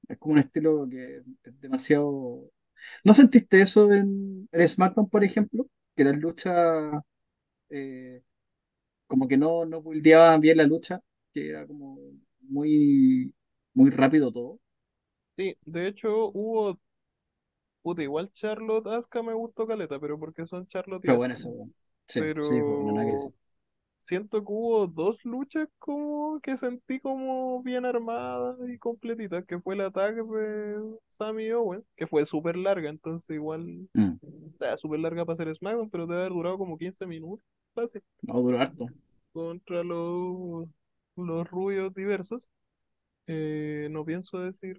Es 0.09 0.19
como 0.19 0.35
un 0.35 0.39
estilo 0.41 0.89
que 0.91 1.19
es 1.45 1.61
demasiado... 1.61 2.51
¿No 3.05 3.15
sentiste 3.15 3.61
eso 3.63 3.93
en, 3.93 4.49
en 4.53 4.69
SmackDown, 4.69 5.09
por 5.11 5.25
ejemplo? 5.25 5.67
Que 5.97 6.05
las 6.05 6.17
luchas 6.19 7.03
eh, 7.71 8.23
como 9.07 9.29
que 9.29 9.37
no, 9.39 9.65
no 9.67 9.83
buildeaban 9.83 10.41
bien 10.41 10.59
la 10.59 10.65
lucha, 10.65 11.01
que 11.35 11.51
era 11.51 11.67
como 11.67 11.99
muy, 12.43 13.35
muy 13.75 13.91
rápido 13.91 14.33
todo. 14.33 14.61
Sí, 15.37 15.55
de 15.67 15.89
hecho 15.89 16.31
hubo, 16.33 16.79
puta, 17.83 18.03
igual 18.03 18.33
Charlotte 18.33 18.87
Asuka 18.89 19.23
me 19.23 19.35
gustó 19.35 19.67
caleta, 19.69 20.01
pero 20.01 20.19
porque 20.19 20.47
son 20.47 20.67
Charlotte 20.67 21.05
y 21.05 21.11
Pero 21.11 21.17
bueno, 21.17 21.35
eso, 21.35 21.49
weón. 21.51 21.75
Sí, 22.09 22.23
sí, 22.41 22.55
decir. 22.63 22.79
Pero 22.87 23.35
siento 24.07 24.41
que 24.41 24.53
hubo 24.53 24.87
dos 24.89 25.25
luchas 25.25 25.69
como 25.79 26.41
que 26.43 26.57
sentí 26.57 27.01
como 27.01 27.63
bien 27.63 27.85
armadas 27.87 28.59
y 28.69 28.79
completitas, 28.79 29.45
que 29.47 29.61
fue 29.61 29.75
el 29.77 29.83
ataque 29.83 30.23
de 30.23 30.99
Sami 31.11 31.51
Owen, 31.53 31.85
que 31.97 32.07
fue 32.07 32.27
súper 32.27 32.57
larga, 32.57 32.91
entonces 32.91 33.29
igual, 33.31 33.89
Mm, 33.97 34.19
está 34.53 34.77
súper 34.79 35.01
larga 35.01 35.25
para 35.27 35.37
ser 35.39 35.55
SmackDown, 35.57 35.91
pero 35.91 36.07
debe 36.07 36.23
haber 36.23 36.33
durado 36.35 36.59
como 36.59 36.79
15 36.79 37.07
minutos, 37.07 37.45
fácil, 37.75 38.03
no 38.23 38.41
duró 38.43 38.61
harto. 38.61 38.89
contra 39.33 39.83
los, 39.83 40.69
los 41.17 41.51
rubios 41.51 41.95
diversos. 41.95 42.49
Eh, 43.29 43.89
no 43.93 44.05
pienso 44.07 44.41
decir 44.41 44.79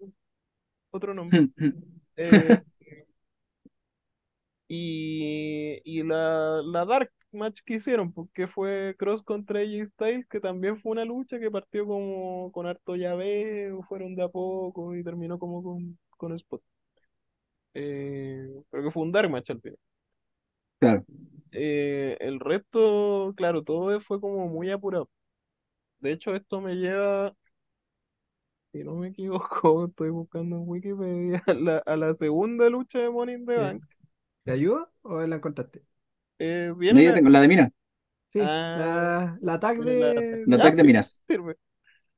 otro 0.92 1.14
nombre. 1.14 1.46
Eh, 2.18 2.58
y, 4.68 5.82
y 5.86 6.04
la, 6.04 6.62
la 6.64 6.86
Dark 6.86 7.12
Match 7.34 7.62
que 7.66 7.76
hicieron, 7.76 8.12
porque 8.14 8.48
fue 8.48 8.96
Cross 8.98 9.24
contra 9.24 9.60
AJ 9.62 9.90
Styles, 9.94 10.28
que 10.28 10.40
también 10.40 10.80
fue 10.82 10.92
una 10.94 11.06
lucha 11.06 11.40
que 11.40 11.52
partió 11.52 11.86
como 11.86 12.52
con 12.52 12.68
harto 12.68 12.96
llaveo, 12.96 13.84
fueron 13.84 14.16
de 14.16 14.24
a 14.24 14.30
poco 14.30 14.96
y 14.96 15.04
terminó 15.04 15.40
como 15.40 15.64
con, 15.64 15.98
con 16.18 16.34
Spot. 16.36 16.62
Eh, 17.74 18.48
pero 18.70 18.84
que 18.84 18.92
fue 18.92 19.04
un 19.04 19.12
Dark 19.12 19.30
Match 19.30 19.50
al 19.52 19.62
final. 19.62 19.78
Claro. 20.80 21.06
Eh, 21.52 22.18
el 22.20 22.40
resto, 22.40 23.34
claro, 23.38 23.64
todo 23.64 24.00
fue 24.02 24.20
como 24.20 24.48
muy 24.48 24.72
apurado. 24.72 25.10
De 26.00 26.12
hecho, 26.14 26.36
esto 26.36 26.62
me 26.62 26.76
lleva, 26.76 27.36
si 28.72 28.84
no 28.84 28.96
me 28.96 29.10
equivoco, 29.10 29.86
estoy 29.90 30.10
buscando 30.10 30.58
en 30.58 30.64
Wikipedia, 30.68 31.44
a 31.48 31.54
la, 31.54 31.78
a 31.80 31.96
la 31.98 32.14
segunda 32.14 32.70
lucha 32.70 33.00
de 33.00 33.34
in 33.34 33.46
the 33.46 33.56
¿Te, 33.56 33.60
Bank. 33.60 33.84
te 34.46 34.52
ayudo 34.52 34.92
o 35.04 35.22
la 35.22 35.36
encontraste? 35.38 35.84
Eh, 36.40 36.72
No, 36.90 37.02
yo 37.02 37.14
a... 37.14 37.14
tengo 37.14 37.30
la 37.30 37.42
de 37.42 37.48
Mina, 37.48 37.70
Sí, 38.30 38.52
Ah, 38.74 38.74
la, 38.74 39.38
la 39.42 39.60
tag 39.60 39.84
la... 39.84 40.14
de. 40.18 40.46
la 40.46 40.60
Ya, 40.60 40.62
tag 40.62 40.76
de 40.76 40.84
sí, 40.84 40.86
Minas. 40.86 41.24
sirve. 41.28 41.58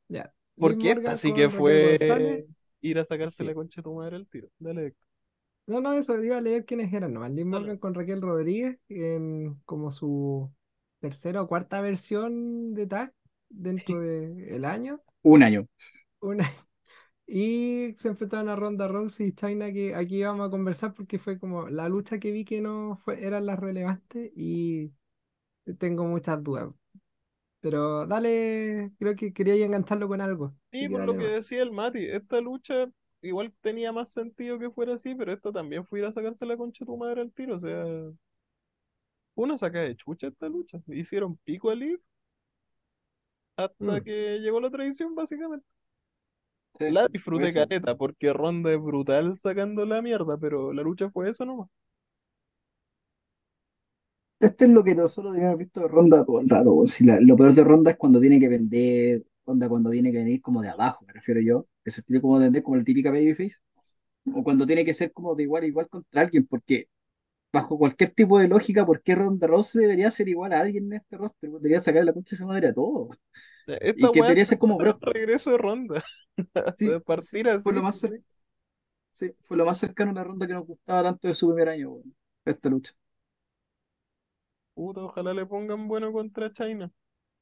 Ya. 0.09 0.34
Liv 0.57 0.76
Porque 0.78 0.91
esta 0.91 1.16
Morgan 1.16 1.18
sí 1.18 1.34
que 1.34 1.49
González. 1.49 1.49
fue 1.49 2.47
ir 2.82 2.99
a 2.99 3.05
sacarse 3.05 3.43
la 3.43 3.53
concha 3.53 3.82
de 3.82 3.84
tu 3.84 3.93
madre 3.95 4.16
al 4.18 4.28
tiro. 4.28 4.49
Dale, 4.59 4.88
Héctor. 4.88 5.07
No, 5.68 5.82
no, 5.82 5.93
eso, 5.93 6.24
iba 6.24 6.38
a 6.38 6.41
leer 6.41 6.66
quiénes 6.66 6.93
eran 6.93 7.13
nomás. 7.13 7.32
Liv 7.32 7.45
Dale. 7.49 7.66
Morgan 7.66 7.78
con 7.80 7.95
Raquel 7.95 8.22
Rodríguez 8.22 8.80
en 8.88 9.55
como 9.66 9.91
su 9.91 10.51
tercera 10.99 11.41
o 11.41 11.47
cuarta 11.47 11.82
versión 11.82 12.74
de 12.76 12.86
tag 12.88 13.13
dentro 13.49 13.99
del 14.01 14.63
año. 14.66 15.01
Un 15.24 15.43
año. 15.43 15.68
Una, 16.22 16.45
y 17.28 17.93
se 17.97 18.09
enfrentaron 18.09 18.49
a 18.49 18.55
Ronda 18.55 18.88
Rousey 18.88 19.28
y 19.30 19.32
China, 19.34 19.71
que 19.73 19.95
aquí 19.95 20.23
vamos 20.23 20.47
a 20.47 20.51
conversar 20.51 20.93
porque 20.93 21.17
fue 21.19 21.39
como 21.39 21.67
la 21.69 21.89
lucha 21.89 22.19
que 22.19 22.32
vi 22.32 22.45
que 22.45 22.61
no 22.61 22.97
fue, 23.03 23.26
eran 23.26 23.45
las 23.45 23.59
relevantes 23.59 24.32
y 24.36 24.91
tengo 25.80 26.05
muchas 26.05 26.43
dudas. 26.43 26.69
Pero 27.61 28.07
dale, 28.07 28.93
creo 28.99 29.15
que 29.15 29.34
quería 29.34 29.55
engancharlo 29.65 30.07
con 30.07 30.21
algo. 30.21 30.55
Sí, 30.71 30.89
por 30.89 31.05
lo 31.05 31.15
que 31.17 31.23
decía 31.23 31.61
el 31.63 31.71
Mati, 31.71 32.05
esta 32.05 32.41
lucha 32.41 32.89
igual 33.21 33.53
tenía 33.61 33.91
más 33.91 34.11
sentido 34.11 34.59
que 34.59 34.69
fuera 34.69 34.95
así, 34.95 35.15
pero 35.15 35.32
esto 35.34 35.51
también 35.51 35.86
fue 35.86 35.99
ir 35.99 36.05
a 36.05 36.11
sacarse 36.11 36.45
la 36.45 36.57
concha 36.57 36.84
de 36.84 36.88
tu 36.88 36.97
madre 36.97 37.21
al 37.21 37.32
tiro. 37.34 37.55
O 37.57 37.59
sea, 37.59 37.86
una 39.36 39.57
saca 39.57 39.80
de 39.80 39.95
chucha 39.95 40.28
esta 40.28 40.49
lucha. 40.49 40.82
Hicieron 40.88 41.38
pico 41.38 41.69
a 41.69 41.76
Liv 41.76 42.01
hasta 43.57 43.99
Mm. 43.99 44.03
que 44.03 44.39
llegó 44.39 44.59
la 44.61 44.69
tradición, 44.71 45.15
básicamente. 45.15 45.65
Sí, 46.78 46.86
La 46.88 47.07
disfruté 47.11 47.43
eso. 47.43 47.69
caleta, 47.69 47.95
porque 47.95 48.34
Ronda 48.34 48.73
es 48.73 48.82
brutal 48.82 49.38
sacando 49.38 49.86
la 49.86 50.01
mierda, 50.01 50.38
pero 50.38 50.73
la 50.73 50.82
lucha 50.84 51.09
fue 51.11 51.30
eso 51.30 51.45
nomás. 51.45 51.69
Este 54.39 54.65
es 54.65 54.71
lo 54.71 54.84
que 54.84 54.95
nosotros 54.95 55.34
habíamos 55.36 55.57
visto 55.59 55.80
de 55.82 55.88
Ronda 55.88 56.26
todo 56.26 56.39
el 56.41 56.49
rato. 56.49 56.86
Si 56.88 57.05
la- 57.05 57.19
lo 57.19 57.36
peor 57.38 57.53
de 57.55 57.63
Ronda 57.63 57.91
es 57.91 57.97
cuando 57.97 58.19
tiene 58.19 58.39
que 58.39 58.49
vender, 58.49 59.26
Ronda 59.45 59.69
cuando 59.69 59.89
tiene 59.91 60.11
que 60.11 60.17
venir 60.19 60.41
como 60.41 60.61
de 60.61 60.70
abajo, 60.70 61.05
me 61.05 61.13
refiero 61.13 61.41
yo. 61.41 61.67
Ese 61.83 62.01
estilo 62.01 62.21
como 62.21 62.39
de 62.39 62.45
vender 62.45 62.63
como 62.63 62.75
el 62.78 62.83
típica 62.86 63.12
babyface. 63.12 63.58
O 64.36 64.43
cuando 64.43 64.66
tiene 64.67 64.86
que 64.86 64.93
ser 64.93 65.13
como 65.13 65.36
de 65.36 65.43
igual 65.43 65.63
a 65.63 65.67
igual 65.67 65.89
contra 65.89 66.21
alguien, 66.21 66.47
porque 66.47 66.89
bajo 67.54 67.78
cualquier 67.78 68.12
tipo 68.12 68.39
de 68.39 68.47
lógica, 68.50 68.86
¿por 68.86 69.01
qué 69.04 69.16
Ronda 69.16 69.47
Rousey 69.47 69.82
debería 69.83 70.12
ser 70.12 70.29
igual 70.29 70.54
a 70.54 70.62
alguien 70.62 70.86
en 70.87 70.93
este 70.95 71.17
roster? 71.17 71.50
Debería 71.51 71.79
sacar 71.82 72.05
la 72.05 72.13
concha 72.13 72.36
de 72.36 72.37
su 72.39 72.47
madre 72.47 72.70
a 72.70 72.74
todo. 72.75 73.09
Esta 73.67 74.08
Y 74.08 74.12
que 74.12 74.21
debería 74.21 74.46
ser 74.46 74.59
como 74.59 74.78
Brock. 74.78 75.01
regreso 75.01 75.51
de 75.51 75.58
Ronda. 75.58 76.04
Sí, 76.78 76.92
sí, 76.92 77.00
partir 77.05 77.50
así. 77.50 77.63
fue 77.63 77.74
lo 77.74 77.82
más 77.83 78.00
sí, 79.12 79.33
fue 79.43 79.58
lo 79.58 79.66
más 79.66 79.78
cercano 79.79 80.09
a 80.12 80.13
una 80.13 80.24
ronda 80.24 80.47
que 80.47 80.54
nos 80.54 80.66
gustaba 80.66 81.04
tanto 81.04 81.28
de 81.28 81.33
su 81.33 81.47
primer 81.47 81.70
año, 81.70 81.92
weón, 81.92 82.16
esta 82.46 82.70
lucha. 82.70 82.93
Puta, 84.74 85.01
ojalá 85.01 85.33
le 85.33 85.46
pongan 85.46 85.87
bueno 85.87 86.12
contra 86.12 86.51
China. 86.54 86.92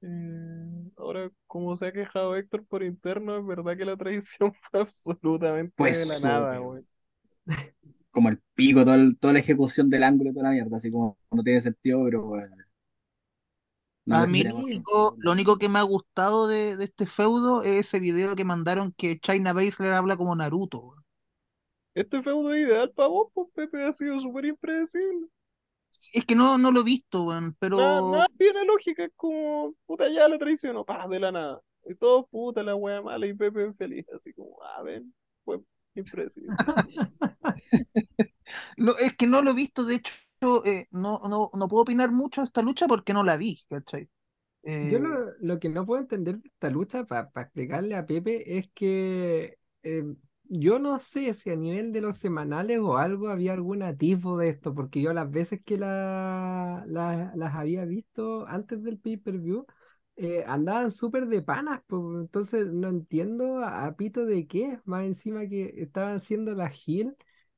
Eh, 0.02 0.92
ahora, 0.98 1.32
como 1.48 1.76
se 1.78 1.88
ha 1.88 1.92
quejado 1.94 2.36
Héctor 2.36 2.66
por 2.68 2.84
interno, 2.84 3.38
es 3.40 3.46
verdad 3.46 3.78
que 3.78 3.86
la 3.86 3.98
traición 3.98 4.54
fue 4.72 4.82
absolutamente 4.82 5.86
Pues 5.86 6.00
de 6.00 6.06
la 6.06 6.20
nada, 6.20 6.58
güey. 6.60 6.84
como 8.12 8.30
el 8.30 8.40
pico, 8.56 8.84
todo 8.84 8.96
el- 8.96 9.18
toda 9.20 9.34
la 9.34 9.40
ejecución 9.40 9.90
del 9.90 10.04
ángulo 10.04 10.30
y 10.32 10.34
toda 10.34 10.46
la 10.50 10.52
mierda, 10.54 10.78
así 10.78 10.92
como 10.92 11.18
no 11.32 11.44
tiene 11.44 11.62
sentido, 11.62 12.04
pero 12.06 12.24
bueno, 12.24 12.56
no 14.06 14.16
A 14.18 14.28
mí 14.28 14.44
lo 14.44 14.56
único, 14.56 15.16
lo 15.20 15.32
único 15.32 15.58
que 15.58 15.70
me 15.70 15.80
ha 15.80 15.84
gustado 15.84 16.48
de, 16.48 16.76
de 16.76 16.86
este 16.86 17.06
feudo 17.06 17.64
es 17.64 17.88
ese 17.88 18.00
video 18.00 18.36
que 18.36 18.44
mandaron 18.44 18.92
que 18.92 19.20
China 19.20 19.54
Baszler 19.54 19.94
habla 19.94 20.18
como 20.18 20.36
Naruto. 20.36 20.96
Este 21.94 22.22
feudo 22.22 22.54
es 22.54 22.66
ideal 22.68 22.92
para 22.92 23.10
vos, 23.10 23.30
pues 23.34 23.50
Pepe, 23.54 23.86
ha 23.86 23.94
sido 23.94 24.20
súper 24.20 24.46
impredecible. 24.46 25.28
Es 26.12 26.26
que 26.26 26.36
no, 26.36 26.58
no 26.58 26.72
lo 26.72 26.82
he 26.82 26.84
visto, 26.84 27.26
weón, 27.26 27.56
pero 27.60 27.78
nada 27.78 28.26
tiene 28.38 28.66
lógica, 28.66 29.06
es 29.06 29.12
como, 29.16 29.76
puta, 29.86 30.10
ya 30.10 30.28
la 30.28 30.40
traicionó, 30.40 30.84
pa, 30.84 31.08
de 31.08 31.20
la 31.20 31.32
nada. 31.32 31.62
Y 31.86 31.96
todo, 31.96 32.26
puta, 32.28 32.64
la 32.64 32.76
wea 32.76 33.02
mala 33.02 33.28
y 33.28 33.34
Pepe 33.34 33.74
feliz, 33.74 34.06
así 34.16 34.34
como, 34.34 34.58
ah, 34.64 34.82
ven, 34.82 35.14
fue 35.46 35.60
impredecible. 35.96 36.56
No, 38.76 38.98
es 38.98 39.16
que 39.16 39.26
no 39.26 39.42
lo 39.42 39.52
he 39.52 39.56
visto, 39.56 39.86
de 39.86 39.96
hecho, 39.96 40.14
eh, 40.66 40.88
no, 40.92 41.20
no, 41.30 41.50
no 41.54 41.68
puedo 41.68 41.84
opinar 41.84 42.12
mucho 42.12 42.42
de 42.42 42.46
esta 42.46 42.62
lucha 42.62 42.88
porque 42.88 43.14
no 43.14 43.24
la 43.24 43.38
vi, 43.38 43.64
¿cachai? 43.70 44.10
Yo 44.80 45.00
Eh, 45.00 45.00
lo, 45.00 45.32
lo 45.40 45.60
que 45.60 45.70
no 45.70 45.86
puedo 45.86 46.02
entender 46.02 46.40
de 46.40 46.48
esta 46.50 46.70
lucha, 46.70 47.06
para 47.06 47.30
explicarle 47.36 47.96
a 47.96 48.06
Pepe, 48.06 48.58
es 48.58 48.70
que 48.74 49.58
eh, 49.84 50.04
yo 50.46 50.78
no 50.80 51.00
sé 51.00 51.34
si 51.34 51.52
a 51.52 51.56
nivel 51.56 51.92
de 51.94 52.02
los 52.02 52.18
semanales 52.18 52.80
o 52.80 52.98
algo 52.98 53.30
había 53.30 53.54
algún 53.54 53.82
atisbo 53.84 54.38
de 54.38 54.50
esto, 54.50 54.74
porque 54.76 55.02
yo 55.02 55.14
las 55.14 55.32
veces 55.32 55.62
que 55.64 55.78
la, 55.78 56.84
la- 56.88 57.32
las 57.36 57.56
había 57.56 57.86
visto 57.86 58.46
antes 58.48 58.84
del 58.84 59.00
pay-per-view, 59.00 59.66
eh, 60.18 60.44
andaban 60.48 60.92
súper 60.92 61.28
de 61.28 61.42
panas, 61.42 61.82
pues, 61.88 62.02
entonces 62.22 62.68
no 62.68 62.90
entiendo 62.90 63.60
a, 63.64 63.86
a 63.86 63.96
pito 63.96 64.26
de 64.26 64.48
qué, 64.48 64.80
más 64.86 65.06
encima 65.06 65.48
que 65.48 65.74
estaban 65.82 66.16
haciendo 66.18 66.54
la 66.56 66.68
heel, 66.88 67.16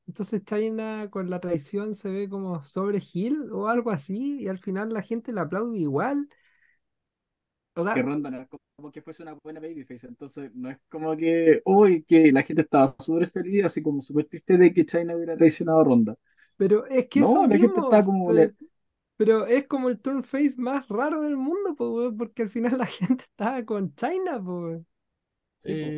entonces 0.08 0.44
China 0.46 1.10
con 1.12 1.30
la 1.30 1.40
traición 1.40 1.96
se 1.96 2.10
ve 2.10 2.30
como 2.30 2.64
sobre 2.64 3.00
heel 3.00 3.52
o 3.52 3.68
algo 3.70 3.92
así, 3.92 4.42
y 4.42 4.48
al 4.48 4.60
final 4.60 4.94
la 4.94 5.02
gente 5.02 5.32
la 5.34 5.42
aplaude 5.44 5.80
igual. 5.80 6.30
O 7.76 7.84
Que 7.92 8.02
sea, 8.02 8.02
Ronda 8.02 8.30
no 8.30 8.42
es 8.42 8.48
como 8.76 8.92
que 8.92 9.02
fuese 9.02 9.24
una 9.24 9.34
buena 9.42 9.60
babyface, 9.62 10.08
entonces 10.08 10.52
no 10.54 10.70
es 10.70 10.78
como 10.90 11.16
que, 11.16 11.62
uy, 11.66 12.04
que 12.04 12.32
la 12.32 12.44
gente 12.44 12.62
estaba 12.64 12.94
súper 13.00 13.28
feliz, 13.30 13.64
así 13.66 13.82
como 13.82 14.02
súper 14.02 14.26
triste 14.28 14.58
de 14.58 14.74
que 14.74 14.86
China 14.86 15.16
hubiera 15.16 15.38
traicionado 15.38 15.80
a 15.80 15.84
Ronda. 15.86 16.16
Pero 16.58 16.86
es 16.88 17.08
que 17.08 17.22
eso 17.22 17.38
No, 17.38 17.48
la 17.48 17.58
gente 17.58 17.80
estaba 17.82 18.06
como, 18.06 18.32
pero 19.18 19.46
es 19.48 19.68
como 19.68 19.90
el 19.90 20.00
turn 20.02 20.24
face 20.24 20.56
más 20.58 20.88
raro 20.90 21.22
del 21.22 21.38
mundo, 21.38 21.76
po, 21.76 22.14
porque 22.18 22.44
al 22.44 22.50
final 22.50 22.78
la 22.78 22.86
gente 22.86 23.24
estaba 23.26 23.64
con 23.66 23.94
China, 23.96 24.42
po, 24.44 24.86
sí, 25.60 25.76
po. 25.76 25.98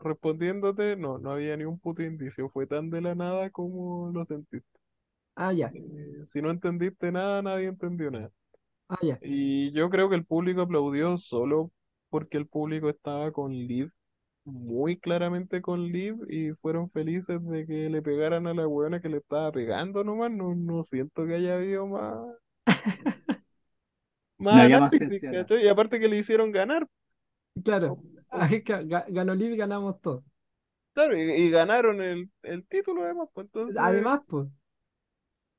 Respondiéndote, 0.00 0.96
no, 0.96 1.18
no 1.18 1.32
había 1.32 1.56
ni 1.56 1.64
un 1.64 1.78
puto 1.78 2.02
indicio. 2.02 2.50
Fue 2.50 2.66
tan 2.66 2.90
de 2.90 3.00
la 3.02 3.14
nada 3.14 3.50
como 3.50 4.10
lo 4.12 4.24
sentiste. 4.24 4.80
Ah, 5.36 5.50
ya, 5.52 5.74
Eh, 5.74 6.24
si 6.26 6.42
no 6.42 6.50
entendiste 6.50 7.12
nada, 7.12 7.42
nadie 7.42 7.66
entendió 7.68 8.10
nada. 8.10 8.30
ah, 8.88 8.98
ya. 9.02 9.20
Y 9.20 9.72
yo 9.72 9.90
creo 9.90 10.08
que 10.10 10.16
el 10.16 10.26
público 10.26 10.62
aplaudió 10.62 11.18
solo 11.18 11.70
porque 12.10 12.38
el 12.38 12.46
público 12.48 12.88
estaba 12.90 13.32
con 13.32 13.52
Liv, 13.52 13.92
muy 14.44 14.98
claramente 15.00 15.62
con 15.62 15.84
Liv, 15.92 16.16
y 16.30 16.52
fueron 16.62 16.90
felices 16.90 17.44
de 17.46 17.66
que 17.66 17.90
le 17.90 18.02
pegaran 18.02 18.46
a 18.48 18.54
la 18.54 18.68
weona 18.68 19.00
que 19.02 19.08
le 19.10 19.18
estaba 19.18 19.52
pegando 19.52 20.04
nomás. 20.04 20.30
No, 20.32 20.54
no 20.56 20.84
siento 20.84 21.26
que 21.26 21.34
haya 21.36 21.56
habido 21.56 21.86
más, 21.88 22.18
No 24.48 24.60
más 24.60 24.62
había 24.62 24.78
más 24.80 24.96
análisis, 24.96 24.96
ciencia, 24.96 25.32
¿no? 25.34 25.46
¿cachai? 25.46 25.64
Y 25.64 25.68
aparte 25.68 26.00
que 26.00 26.08
le 26.08 26.18
hicieron 26.18 26.50
ganar. 26.52 26.86
Claro, 27.64 27.96
Ganó 29.08 29.34
Liv 29.34 29.52
y 29.52 29.56
ganamos 29.56 30.00
todos. 30.00 30.24
claro, 30.94 31.16
y, 31.16 31.20
y 31.22 31.50
ganaron 31.50 32.02
el, 32.02 32.30
el 32.42 32.66
título 32.66 33.02
además, 33.04 33.28
pues 33.34 33.46
entonces 33.46 33.76
Además, 33.78 34.20
pues, 34.28 34.48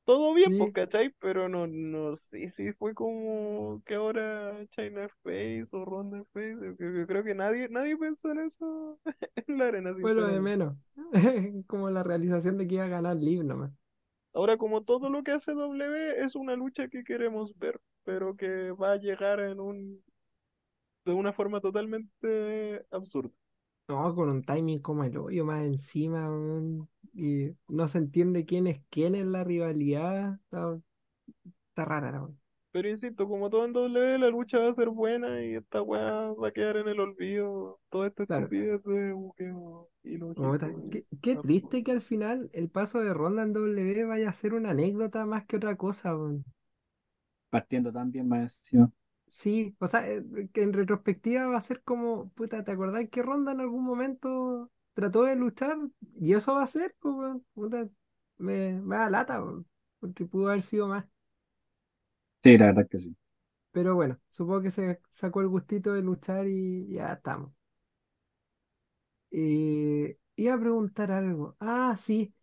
todo 0.06 0.34
bien, 0.34 0.50
pues, 0.58 0.72
sí, 0.72 0.74
¿cachai? 0.74 1.10
Pero 1.20 1.48
no, 1.50 1.68
no 1.68 2.16
sé 2.16 2.50
si 2.50 2.74
fue 2.74 2.94
como 2.94 3.82
que 3.86 3.96
ahora 3.96 4.66
China 4.72 5.08
face 5.24 5.68
o 5.72 5.86
Ronda 5.86 6.24
face. 6.34 6.56
Yo, 6.80 6.90
yo- 6.92 7.08
creo 7.08 7.24
que 7.24 7.36
nadie, 7.36 7.70
nadie 7.70 7.98
pensó 7.98 8.32
en 8.32 8.40
eso 8.48 9.00
en 9.48 9.58
la 9.58 9.68
arena, 9.68 9.94
fue 10.00 10.14
lo 10.14 10.26
de 10.26 10.40
menos. 10.42 10.76
Como 11.68 11.90
la 11.90 12.04
realización 12.04 12.58
de 12.58 12.68
que 12.68 12.76
iba 12.76 12.86
a 12.86 12.88
ganar 12.88 13.16
Liv 13.18 13.44
nomás. 13.44 13.72
Ahora, 14.34 14.58
como 14.58 14.84
todo 14.84 15.10
lo 15.10 15.24
que 15.24 15.32
hace 15.32 15.54
W 15.54 16.24
es 16.26 16.36
una 16.36 16.56
lucha 16.56 16.88
que 16.90 17.04
queremos 17.04 17.58
ver, 17.58 17.80
pero 18.04 18.36
que 18.36 18.72
va 18.72 18.94
a 18.94 18.98
llegar 18.98 19.40
en 19.42 19.60
un, 19.60 20.04
de 21.06 21.14
una 21.14 21.34
forma 21.34 21.60
totalmente 21.62 22.86
absurda. 22.92 23.32
No, 23.88 24.16
con 24.16 24.30
un 24.30 24.44
timing 24.44 24.80
como 24.82 25.04
el 25.04 25.18
hoyo 25.18 25.44
más 25.44 25.64
encima, 25.66 26.30
weón, 26.30 26.90
y 27.14 27.50
no 27.68 27.88
se 27.90 27.98
entiende 27.98 28.46
quién 28.46 28.68
es 28.68 28.82
quién 28.90 29.16
en 29.16 29.32
la 29.34 29.44
rivalidad. 29.44 30.36
Está, 30.46 30.80
está 31.70 31.86
rara, 31.86 32.12
la 32.12 32.22
weón. 32.24 32.40
Pero 32.72 32.88
insisto, 32.90 33.28
como 33.28 33.50
todo 33.50 33.66
en 33.66 33.74
W, 33.74 34.18
la 34.18 34.30
lucha 34.30 34.58
va 34.60 34.70
a 34.70 34.76
ser 34.76 34.88
buena 34.90 35.44
y 35.44 35.56
esta 35.56 35.82
weá 35.82 36.32
va 36.32 36.48
a 36.48 36.52
quedar 36.54 36.78
en 36.78 36.88
el 36.88 37.02
olvido. 37.02 37.82
Toda 37.90 38.08
esta 38.08 38.24
Claro. 38.24 38.46
estupidez 38.46 38.82
de 38.84 39.12
buqueo 39.12 39.90
y 40.04 40.18
Qué, 40.90 41.06
qué 41.22 41.36
triste 41.36 41.84
que 41.84 41.92
al 41.92 42.02
final 42.02 42.50
el 42.54 42.70
paso 42.70 43.02
de 43.02 43.14
Ronda 43.14 43.44
en 43.44 43.52
W 43.52 44.06
vaya 44.06 44.30
a 44.30 44.34
ser 44.34 44.54
una 44.54 44.72
anécdota 44.72 45.26
más 45.26 45.46
que 45.46 45.58
otra 45.58 45.76
cosa, 45.76 46.16
weón. 46.16 46.46
partiendo 47.50 47.92
tan 47.94 48.12
bien 48.12 48.28
más 48.28 48.60
encima. 48.60 48.92
Sí, 49.34 49.76
o 49.80 49.88
sea, 49.88 50.06
eh, 50.10 50.24
que 50.54 50.62
en 50.64 50.74
retrospectiva 50.74 51.48
va 51.48 51.58
a 51.58 51.62
ser 51.62 51.82
como, 51.84 52.30
puta, 52.32 52.64
¿te 52.66 52.72
acordás 52.72 53.08
que 53.10 53.22
Ronda 53.22 53.54
en 53.54 53.62
algún 53.62 53.84
momento 53.86 54.70
trató 54.94 55.24
de 55.24 55.36
luchar? 55.38 55.78
Y 56.20 56.34
eso 56.34 56.54
va 56.56 56.64
a 56.64 56.68
ser, 56.68 56.96
pues, 57.00 57.38
puta, 57.54 57.88
me, 58.38 58.74
me 58.82 58.98
da 58.98 59.10
lata, 59.10 59.42
porque 60.00 60.26
pudo 60.26 60.50
haber 60.50 60.62
sido 60.62 60.88
más. 60.90 61.06
Sí, 62.44 62.58
la 62.58 62.68
verdad 62.68 62.88
que 62.90 63.00
sí. 63.00 63.16
Pero 63.72 63.96
bueno, 63.96 64.20
supongo 64.30 64.62
que 64.62 64.72
se 64.72 65.02
sacó 65.12 65.42
el 65.42 65.48
gustito 65.50 65.94
de 65.94 66.02
luchar 66.02 66.48
y 66.48 66.88
ya 66.94 67.14
estamos. 67.14 67.52
Eh, 69.32 70.18
iba 70.36 70.54
a 70.54 70.60
preguntar 70.60 71.12
algo. 71.12 71.56
Ah, 71.60 71.96
sí. 71.98 72.34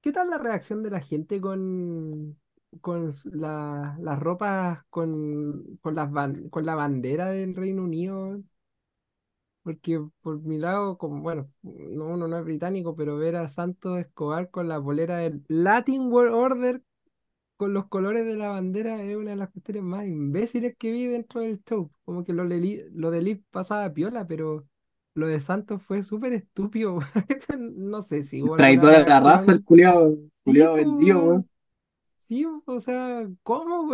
¿Qué 0.00 0.12
tal 0.12 0.30
la 0.30 0.38
reacción 0.38 0.82
de 0.82 0.90
la 0.90 1.00
gente 1.00 1.40
con, 1.40 2.38
con 2.80 3.10
la- 3.32 3.96
las 4.00 4.18
ropas 4.20 4.84
con, 4.90 5.76
con, 5.82 5.94
las 5.94 6.10
ban- 6.10 6.48
con 6.50 6.66
la 6.66 6.74
bandera 6.74 7.26
del 7.28 7.54
Reino 7.56 7.84
Unido? 7.84 8.42
Porque 9.62 10.00
por 10.22 10.40
mi 10.42 10.58
lado, 10.58 10.96
como, 10.98 11.20
bueno, 11.22 11.50
no, 11.62 12.06
uno 12.06 12.26
no 12.28 12.38
es 12.38 12.44
británico, 12.44 12.96
pero 12.96 13.16
ver 13.18 13.36
a 13.36 13.48
Santos 13.48 13.98
Escobar 13.98 14.50
con 14.50 14.68
la 14.68 14.78
bolera 14.78 15.18
del 15.18 15.44
Latin 15.48 16.10
World 16.10 16.34
Order 16.34 16.82
con 17.56 17.74
los 17.74 17.88
colores 17.88 18.26
de 18.26 18.36
la 18.36 18.48
bandera 18.50 19.02
es 19.02 19.16
una 19.16 19.30
de 19.32 19.36
las 19.36 19.50
cuestiones 19.50 19.82
más 19.84 20.06
imbéciles 20.06 20.76
que 20.78 20.92
vi 20.92 21.06
dentro 21.06 21.40
del 21.42 21.62
show. 21.64 21.90
Como 22.04 22.24
que 22.24 22.32
lo 22.34 22.48
de 22.48 22.88
lo 22.94 23.10
de 23.12 23.22
Liv 23.22 23.44
pasaba 23.50 23.92
piola, 23.94 24.26
pero 24.28 24.66
lo 25.14 25.28
de 25.28 25.40
Santos 25.40 25.82
fue 25.82 26.02
súper 26.04 26.32
estúpido. 26.34 26.98
No 27.58 28.02
sé 28.02 28.22
si 28.24 28.42
Traidor 28.56 28.94
a 28.94 29.04
la 29.06 29.20
raza, 29.20 29.52
el 29.52 29.64
culiado, 29.64 30.16
Sí, 30.44 30.54
culiado 30.54 30.74
vendido, 30.74 31.20
weón. 31.24 31.48
Sí, 32.28 32.44
o 32.66 32.80
sea, 32.80 33.26
¿cómo, 33.42 33.92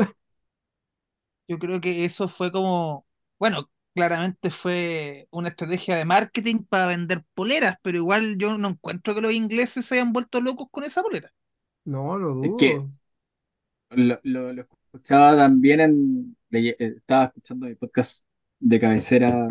yo 1.48 1.58
creo 1.58 1.80
que 1.80 2.04
eso 2.04 2.28
fue 2.28 2.50
como, 2.52 3.06
bueno, 3.38 3.70
claramente 3.94 4.50
fue 4.50 5.28
una 5.30 5.48
estrategia 5.50 5.96
de 5.96 6.04
marketing 6.04 6.64
para 6.64 6.86
vender 6.86 7.24
poleras, 7.34 7.76
pero 7.82 7.98
igual 7.98 8.36
yo 8.38 8.58
no 8.58 8.68
encuentro 8.68 9.14
que 9.14 9.20
los 9.20 9.32
ingleses 9.32 9.86
se 9.86 9.96
hayan 9.96 10.12
vuelto 10.12 10.40
locos 10.40 10.68
con 10.70 10.84
esa 10.84 11.02
polera. 11.02 11.32
No, 11.86 12.18
lo 12.18 12.34
Es 12.40 12.54
que 12.54 12.84
dudo. 12.84 12.90
lo, 13.90 14.18
lo, 14.24 14.52
lo 14.52 14.62
escuchaba 14.62 15.36
también 15.36 15.80
en. 15.80 16.36
eh, 16.52 16.76
Estaba 16.78 17.24
escuchando 17.26 17.66
mi 17.66 17.74
podcast 17.74 18.24
de 18.60 18.80
cabecera 18.80 19.48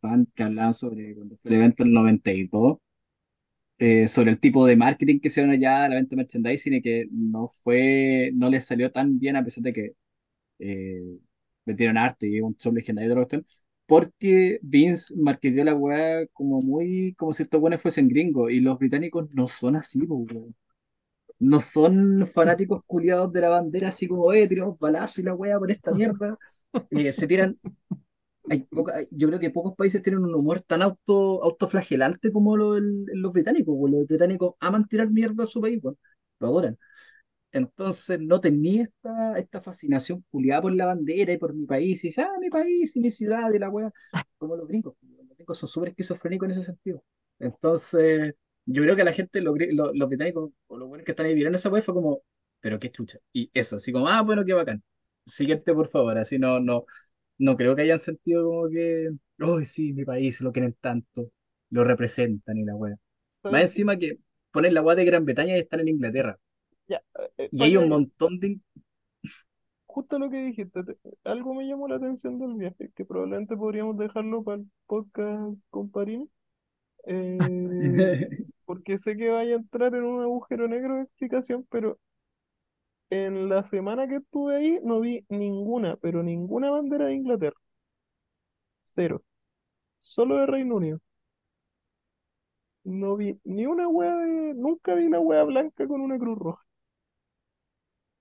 fan 0.00 0.26
que 0.34 0.42
hablaban 0.42 0.72
sobre 0.74 1.14
cuando 1.14 1.36
fue 1.38 1.50
el 1.50 1.56
evento 1.58 1.84
del 1.84 1.92
92, 1.92 2.78
eh, 3.82 4.08
sobre 4.08 4.30
el 4.32 4.40
tipo 4.40 4.66
de 4.66 4.76
marketing 4.76 5.20
que 5.20 5.28
hicieron 5.28 5.52
allá, 5.52 5.88
la 5.88 5.96
venta 5.96 6.10
de 6.10 6.16
merchandising, 6.18 6.74
y 6.74 6.82
que 6.82 7.06
no 7.12 7.48
fue, 7.62 8.30
no 8.34 8.48
les 8.50 8.64
salió 8.66 8.92
tan 8.92 9.18
bien 9.18 9.36
a 9.36 9.44
pesar 9.44 9.64
de 9.64 9.72
que 9.72 9.92
eh, 10.60 11.18
vendieron 11.66 11.98
arte 11.98 12.28
y 12.28 12.40
un 12.40 12.56
show 12.56 12.72
legendario 12.72 13.10
de 13.10 13.14
la 13.16 13.20
cuestión, 13.22 13.44
porque 13.86 14.58
Vince 14.62 15.14
marketeó 15.16 15.64
la 15.64 15.74
weá 15.74 16.26
como 16.32 16.60
muy, 16.62 17.14
como 17.16 17.32
si 17.32 17.42
estos 17.44 17.60
buenos 17.60 17.80
fuesen 17.80 18.08
gringos, 18.08 18.50
y 18.52 18.60
los 18.60 18.78
británicos 18.78 19.34
no 19.34 19.48
son 19.48 19.76
así, 19.76 20.00
weón. 20.02 20.54
No 21.40 21.60
son 21.60 22.26
fanáticos 22.26 22.82
culiados 22.86 23.32
de 23.32 23.40
la 23.40 23.48
bandera, 23.50 23.88
así 23.88 24.06
como, 24.08 24.32
eh, 24.32 24.48
tiramos 24.48 24.78
balazo 24.78 25.20
y 25.20 25.24
la 25.24 25.34
weá 25.34 25.58
por 25.58 25.70
esta 25.70 25.92
mierda. 25.92 26.38
Eh, 26.90 27.12
se 27.12 27.26
tiran, 27.26 27.58
hay 28.50 28.60
poca- 28.64 29.00
yo 29.10 29.28
creo 29.28 29.40
que 29.40 29.50
pocos 29.50 29.74
países 29.76 30.02
tienen 30.02 30.22
un 30.24 30.34
humor 30.34 30.60
tan 30.60 30.82
auto, 30.82 31.42
autoflagelante 31.44 32.32
como 32.32 32.56
lo 32.56 32.74
del- 32.74 33.04
los 33.14 33.32
británicos, 33.32 33.74
weón. 33.76 33.92
Los 33.98 34.06
británicos 34.08 34.54
aman 34.60 34.86
tirar 34.88 35.10
mierda 35.10 35.44
a 35.44 35.46
su 35.46 35.60
país, 35.60 35.78
weón. 35.82 35.98
Lo 36.40 36.48
adoran. 36.48 36.78
Entonces 37.52 38.18
no 38.20 38.40
tenía 38.40 38.84
esta, 38.84 39.38
esta 39.38 39.60
fascinación 39.60 40.24
culiada 40.30 40.62
por 40.62 40.74
la 40.74 40.86
bandera 40.86 41.32
y 41.32 41.38
por 41.38 41.52
mi 41.54 41.66
país, 41.66 42.02
y 42.04 42.08
dice, 42.08 42.22
ah, 42.22 42.32
mi 42.40 42.48
país 42.50 42.96
y 42.96 43.00
mi 43.00 43.10
ciudad 43.10 43.52
y 43.52 43.58
la 43.58 43.68
weá, 43.70 43.92
como 44.38 44.56
los 44.56 44.66
gringos. 44.68 44.94
Los 45.02 45.36
gringos 45.36 45.58
son 45.58 45.68
súper 45.68 45.90
esquizofrénicos 45.90 46.46
en 46.46 46.50
ese 46.52 46.64
sentido. 46.64 47.02
Entonces, 47.38 48.34
yo 48.64 48.82
creo 48.82 48.96
que 48.96 49.04
la 49.04 49.12
gente, 49.12 49.40
los, 49.42 49.54
los, 49.72 49.90
los 49.94 50.08
británicos, 50.08 50.50
o 50.68 50.78
los 50.78 50.88
buenos 50.88 51.04
que 51.04 51.12
están 51.12 51.26
ahí 51.26 51.34
viendo 51.34 51.56
esa 51.56 51.68
weá, 51.68 51.82
fue 51.82 51.94
como, 51.94 52.22
pero 52.60 52.78
qué 52.78 52.90
chucha. 52.90 53.18
Y 53.32 53.50
eso, 53.54 53.76
así 53.76 53.92
como, 53.92 54.08
ah, 54.08 54.22
bueno, 54.22 54.44
qué 54.46 54.54
bacán. 54.54 54.82
Siguiente, 55.26 55.74
por 55.74 55.88
favor, 55.88 56.16
así 56.18 56.38
no, 56.38 56.58
no, 56.60 56.86
no 57.42 57.56
creo 57.56 57.76
que 57.76 57.82
hayan 57.82 57.98
sentido 57.98 58.46
como 58.46 58.68
que, 58.70 59.10
oh, 59.42 59.64
sí, 59.64 59.92
mi 59.92 60.04
país, 60.04 60.40
lo 60.42 60.52
quieren 60.52 60.74
tanto, 60.80 61.30
lo 61.70 61.84
representan 61.84 62.56
y 62.58 62.64
la 62.64 62.76
weá. 62.76 62.96
Más 63.48 63.62
encima 63.62 63.98
que 63.98 64.18
ponen 64.52 64.74
la 64.74 64.82
weá 64.82 64.96
de 64.96 65.04
Gran 65.04 65.24
Bretaña 65.24 65.56
y 65.56 65.60
están 65.60 65.80
en 65.80 65.88
Inglaterra. 65.88 66.38
Ya, 66.88 67.02
eh, 67.38 67.50
Y 67.50 67.58
pa' 67.58 67.64
hay 67.64 67.76
un 67.76 67.88
montón 67.88 68.38
de... 68.40 68.58
Justo 69.86 70.18
lo 70.18 70.30
que 70.30 70.38
dijiste, 70.38 70.82
te- 70.84 70.96
algo 71.24 71.54
me 71.54 71.66
llamó 71.66 71.86
la 71.88 71.96
atención 71.96 72.38
del 72.38 72.54
viaje, 72.54 72.90
que 72.94 73.04
probablemente 73.04 73.56
podríamos 73.56 73.96
dejarlo 73.98 74.42
para 74.42 74.58
el 74.62 74.66
podcast 74.86 75.58
con 75.70 75.90
Parini. 75.90 76.28
Eh, 77.06 78.28
porque 78.66 78.98
sé 78.98 79.16
que 79.16 79.30
vaya 79.30 79.54
a 79.54 79.58
entrar 79.58 79.94
en 79.94 80.04
un 80.04 80.22
agujero 80.22 80.68
negro 80.68 80.96
de 80.96 81.02
explicación, 81.04 81.66
pero 81.70 81.98
en 83.12 83.50
la 83.50 83.62
semana 83.62 84.08
que 84.08 84.16
estuve 84.16 84.56
ahí 84.56 84.80
no 84.82 85.00
vi 85.00 85.26
ninguna, 85.28 85.96
pero 85.96 86.22
ninguna 86.22 86.70
bandera 86.70 87.06
de 87.06 87.14
Inglaterra. 87.14 87.58
Cero. 88.82 89.22
Solo 89.98 90.36
de 90.36 90.46
Reino 90.46 90.76
Unido. 90.76 90.98
No 92.84 93.16
vi 93.16 93.38
ni 93.44 93.66
una 93.66 93.86
wea 93.86 94.16
de. 94.16 94.54
Nunca 94.54 94.94
vi 94.94 95.04
una 95.06 95.20
wea 95.20 95.44
blanca 95.44 95.86
con 95.86 96.00
una 96.00 96.18
cruz 96.18 96.38
roja. 96.38 96.64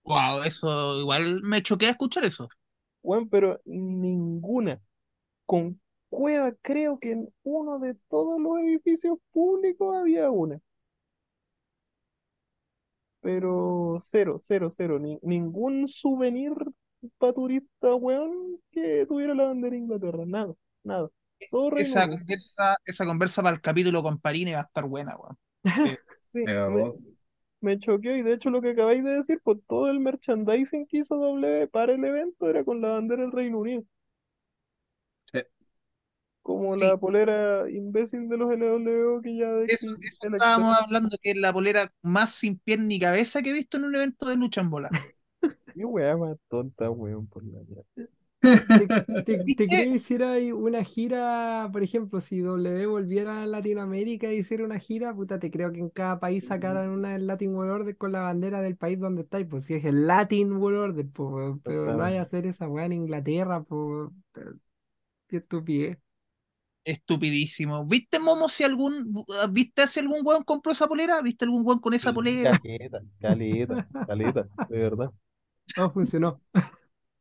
Wow, 0.03 0.43
eso 0.43 0.99
igual 0.99 1.41
me 1.41 1.61
choqué 1.61 1.85
a 1.87 1.91
escuchar 1.91 2.25
eso. 2.25 2.49
Weón, 3.01 3.29
pero 3.29 3.61
ninguna. 3.63 4.81
Con 5.45 5.79
cueva, 6.09 6.53
creo 6.61 6.99
que 6.99 7.13
en 7.13 7.33
uno 7.43 7.79
de 7.79 7.95
todos 8.09 8.41
los 8.41 8.59
edificios 8.59 9.17
públicos 9.31 9.95
había 9.95 10.29
una. 10.29 10.59
Pero 13.21 14.01
cero, 14.03 14.39
cero, 14.41 14.69
cero. 14.69 14.99
Ni, 14.99 15.19
ningún 15.21 15.87
souvenir 15.87 16.53
para 17.17 17.33
turista, 17.33 17.95
weón, 17.95 18.59
que 18.71 19.05
tuviera 19.07 19.33
la 19.33 19.45
bandera 19.45 19.71
de 19.71 19.77
Inglaterra. 19.77 20.23
Nada, 20.25 20.53
nada. 20.83 21.09
Todo 21.49 21.75
Esa 21.75 22.07
conversa, 22.07 22.77
esa 22.85 23.05
conversa 23.05 23.41
para 23.41 23.55
el 23.55 23.61
capítulo 23.61 24.03
con 24.03 24.19
Parini 24.19 24.53
va 24.53 24.59
a 24.59 24.63
estar 24.63 24.85
buena, 24.85 25.15
weón. 25.15 25.37
Sí, 26.33 26.45
Me 26.45 26.93
me 27.61 27.77
choqueó 27.77 28.15
y 28.15 28.23
de 28.23 28.33
hecho 28.33 28.49
lo 28.49 28.61
que 28.61 28.71
acabáis 28.71 29.03
de 29.03 29.11
decir, 29.11 29.39
pues 29.43 29.59
todo 29.67 29.89
el 29.89 29.99
merchandising 29.99 30.87
que 30.87 30.97
hizo 30.97 31.15
W 31.15 31.67
para 31.67 31.93
el 31.93 32.03
evento 32.03 32.49
era 32.49 32.63
con 32.63 32.81
la 32.81 32.89
bandera 32.89 33.21
del 33.21 33.31
Reino 33.31 33.59
Unido. 33.59 33.83
Como 36.43 36.75
Sí. 36.75 36.75
la 36.75 36.97
polera 36.97 37.69
imbécil 37.69 38.27
de 38.29 38.37
los 38.37 38.51
LWO 38.51 39.21
que 39.21 39.35
ya 39.37 39.51
de 39.53 39.65
Eso, 39.65 39.87
que 39.99 40.07
eso 40.07 40.27
el 40.27 40.35
estábamos 40.37 40.75
hablando 40.77 41.17
que 41.21 41.31
es 41.31 41.37
la 41.37 41.53
polera 41.53 41.91
más 42.03 42.33
sin 42.35 42.59
pierna 42.59 42.85
ni 42.85 42.99
cabeza 42.99 43.41
que 43.41 43.51
he 43.51 43.53
visto 43.53 43.77
en 43.77 43.85
un 43.85 43.95
evento 43.95 44.27
de 44.27 44.35
lucha 44.35 44.61
en 44.61 44.69
bola. 44.69 44.89
Qué 45.73 45.85
weá 45.85 46.15
más 46.17 46.37
tonta, 46.49 46.89
weón, 46.89 47.27
por 47.27 47.43
la 47.43 47.59
mierda. 47.59 47.83
¿Te, 48.75 48.89
te, 49.23 49.37
te 49.55 49.69
crees 49.69 49.87
que 49.89 49.95
hiciera 49.97 50.31
ahí 50.33 50.51
una 50.51 50.83
gira, 50.83 51.69
por 51.71 51.83
ejemplo, 51.83 52.21
si 52.21 52.39
W 52.41 52.85
volviera 52.87 53.43
a 53.43 53.45
Latinoamérica 53.45 54.31
y 54.33 54.37
hiciera 54.39 54.63
una 54.65 54.79
gira, 54.79 55.13
puta, 55.13 55.39
te 55.39 55.51
creo 55.51 55.71
que 55.71 55.79
en 55.79 55.89
cada 55.89 56.19
país 56.19 56.45
sacaran 56.47 56.89
una 56.89 57.11
del 57.13 57.27
Latin 57.27 57.53
World 57.55 57.71
Order 57.81 57.97
con 57.97 58.11
la 58.13 58.21
bandera 58.21 58.61
del 58.61 58.77
país 58.77 58.99
donde 58.99 59.23
estáis, 59.23 59.45
pues 59.47 59.65
si 59.65 59.75
es 59.75 59.85
el 59.85 60.07
Latin 60.07 60.53
World 60.53 60.79
Order, 60.79 61.07
pues, 61.11 61.57
pero 61.63 61.91
no 61.91 62.03
hay 62.03 62.15
a 62.15 62.21
hacer 62.23 62.45
esa 62.47 62.67
weá 62.67 62.85
en 62.85 62.93
Inglaterra, 62.93 63.63
pues, 63.63 64.09
qué 65.27 65.37
estupidez. 65.37 65.97
Estupidísimo. 66.83 67.85
¿Viste, 67.85 68.19
Momo, 68.19 68.49
si 68.49 68.63
algún, 68.63 69.13
viste 69.51 69.87
si 69.87 69.99
algún 69.99 70.21
weón 70.25 70.43
compró 70.43 70.71
esa 70.71 70.87
polera? 70.87 71.21
¿Viste 71.21 71.45
algún 71.45 71.65
weón 71.65 71.79
con 71.79 71.93
esa 71.93 72.13
polera? 72.13 72.57
Caleta, 72.63 73.01
caleta, 73.19 73.87
caleta, 74.07 74.47
de 74.69 74.77
verdad. 74.79 75.11
No 75.77 75.89
funcionó. 75.91 76.41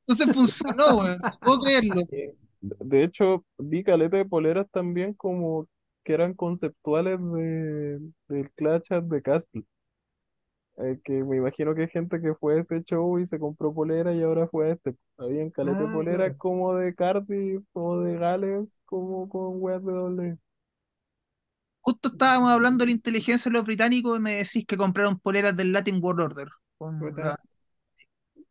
Entonces 0.06 0.34
funcionó, 0.34 0.98
weón. 0.98 1.20
No 1.20 1.30
puedo 1.40 1.60
creerlo. 1.60 1.94
Eh, 2.12 2.34
De 2.60 2.76
de 2.80 3.04
hecho, 3.04 3.44
vi 3.58 3.82
caleta 3.82 4.18
de 4.18 4.24
poleras 4.26 4.66
también 4.70 5.14
como 5.14 5.66
que 6.04 6.12
eran 6.12 6.34
conceptuales 6.34 7.18
de, 7.18 8.00
del 8.28 8.50
Clash 8.52 8.88
the 9.08 9.22
Castle. 9.22 9.64
Eh, 10.82 11.00
que 11.04 11.22
me 11.24 11.36
imagino 11.36 11.74
que 11.74 11.82
hay 11.82 11.88
gente 11.88 12.20
que 12.20 12.34
fue 12.34 12.56
a 12.56 12.60
ese 12.60 12.82
show 12.84 13.18
y 13.18 13.26
se 13.26 13.38
compró 13.38 13.74
polera 13.74 14.14
y 14.14 14.22
ahora 14.22 14.48
fue 14.48 14.70
a 14.70 14.72
este. 14.72 14.96
Habían 15.18 15.50
caleta 15.50 15.84
de 15.84 15.90
Ah, 15.90 16.02
claro. 16.06 16.36
como 16.38 16.74
de 16.74 16.94
Cardiff, 16.94 17.62
como 17.72 18.00
de 18.00 18.16
Gales, 18.18 18.78
como 18.86 19.28
con 19.28 19.62
weas 19.62 19.84
de 19.84 19.92
doble. 19.92 20.38
Justo 21.82 22.08
estábamos 22.08 22.50
hablando 22.52 22.82
de 22.82 22.86
la 22.86 22.92
inteligencia 22.92 23.50
de 23.50 23.54
los 23.58 23.64
británicos 23.66 24.16
y 24.16 24.20
me 24.20 24.36
decís 24.36 24.64
que 24.66 24.76
compraron 24.78 25.18
poleras 25.20 25.54
del 25.56 25.72
Latin 25.72 25.98
World 26.02 26.20
Order. 26.22 26.48
Con 26.78 26.94
Puta, 26.98 27.22
la- 27.22 27.38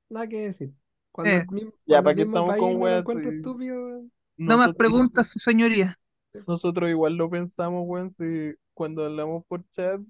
Nada 0.10 0.28
que 0.28 0.42
decir. 0.42 0.74
Cuando 1.12 1.36
Eh, 1.36 1.44
el 1.44 1.48
mismo, 1.50 1.74
Ya, 1.86 2.02
cuando 2.02 2.04
¿para 2.04 2.16
el 2.16 2.16
qué 2.16 2.22
mismo 2.22 2.44
estamos 2.44 2.56
país 2.56 2.76
con 2.76 2.78
no 2.78 2.88
lo 2.88 2.96
weas? 2.96 3.00
encuentra 3.00 3.32
estúpido, 3.32 3.76
weón. 3.86 4.12
No 4.46 4.58
más 4.58 4.74
nosotros, 4.74 4.76
preguntas, 4.76 5.30
su 5.30 5.40
señoría. 5.40 5.98
nosotros 6.48 6.90
igual 6.90 7.16
lo 7.16 7.30
pensamos, 7.30 7.84
weón, 7.88 8.14
si 8.14 8.54
cuando 8.74 9.06
hablamos 9.06 9.46
por 9.48 9.64
chat, 9.72 10.02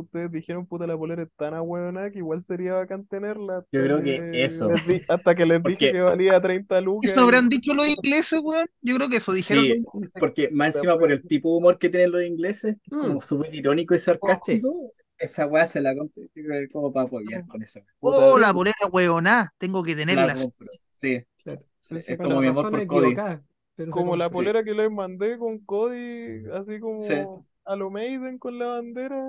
ustedes 0.00 0.30
dijeron, 0.32 0.66
puta, 0.66 0.86
la 0.86 0.96
polera 0.96 1.22
es 1.22 1.28
tan 1.36 1.54
ahueonada 1.54 2.10
que 2.10 2.18
igual 2.18 2.44
sería 2.44 2.74
bacán 2.74 3.06
tenerla 3.06 3.64
Yo 3.72 3.82
creo 3.82 4.02
que 4.02 4.44
eso. 4.44 4.68
les 4.68 4.86
di- 4.86 5.02
hasta 5.08 5.34
que 5.34 5.46
les 5.46 5.62
dije 5.62 5.92
que 5.92 6.00
valía 6.00 6.40
30 6.40 6.80
lucas 6.80 7.10
¿Eso 7.10 7.20
habrán 7.22 7.48
dicho 7.48 7.74
los 7.74 7.86
ingleses, 7.88 8.40
weón? 8.42 8.66
Yo 8.82 8.96
creo 8.96 9.08
que 9.08 9.16
eso 9.16 9.32
dijeron 9.32 9.68
los 9.68 9.76
Sí, 9.76 9.78
ingleses. 9.78 10.12
porque 10.20 10.50
más 10.50 10.74
encima 10.76 10.98
por 10.98 11.12
el 11.12 11.22
tipo 11.26 11.50
de 11.50 11.56
humor 11.58 11.78
que 11.78 11.88
tienen 11.88 12.10
los 12.12 12.22
ingleses, 12.22 12.76
es 12.76 12.92
Mm, 12.92 13.00
como 13.00 13.20
súper 13.20 13.54
irónico 13.54 13.94
y 13.94 13.98
sí. 13.98 14.04
sarcástico, 14.04 14.92
esa 15.18 15.46
weá 15.46 15.66
se 15.66 15.80
la 15.80 15.96
compro 15.96 16.22
yo 16.22 16.28
creo 16.44 16.60
que 16.60 16.68
como 16.72 16.92
para 16.92 17.06
apoyar 17.06 17.46
con 17.46 17.62
eso. 17.62 17.80
Puta, 18.00 18.16
Oh, 18.18 18.38
la 18.38 18.52
polera 18.52 18.76
weoná. 18.92 19.52
Tengo 19.58 19.82
que 19.82 19.92
La 19.92 19.96
tenerla. 19.96 20.34
sí, 20.94 21.24
Claro. 21.42 21.62
sí, 21.80 21.96
es 21.96 22.16
como 22.16 22.30
la 22.30 22.40
mi 22.40 22.46
amor 22.48 22.70
por 22.70 22.86
Cody. 22.86 23.14
pero 23.74 23.90
como 23.92 24.16
la. 24.16 24.26
Sí, 24.26 24.32
polera 24.34 24.64
que 24.64 24.74
les 24.74 24.90
mandé 24.90 25.38
con 25.38 25.58
Cody, 25.64 26.44
así 26.52 26.74
sí. 26.74 26.80
como 26.80 27.46
a 27.64 27.76
lo 27.76 27.90
Maiden 27.90 28.38
con 28.38 28.58
la 28.58 28.66
bandera. 28.66 29.22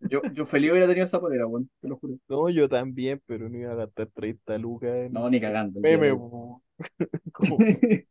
Yo, 0.00 0.22
yo 0.32 0.46
feliz 0.46 0.70
hubiera 0.70 0.86
tenido 0.86 1.04
esa 1.04 1.20
polera, 1.20 1.46
weón, 1.46 1.70
te 1.80 1.88
lo 1.88 1.96
juro. 1.98 2.18
No, 2.28 2.48
yo 2.48 2.68
también, 2.68 3.20
pero 3.26 3.48
no 3.48 3.56
iba 3.58 3.72
a 3.72 3.74
gastar 3.74 4.08
30 4.08 4.56
lucas 4.58 4.90
No, 5.10 5.26
en 5.26 5.30
ni 5.30 5.40
cagando 5.40 5.80
meme, 5.80 6.12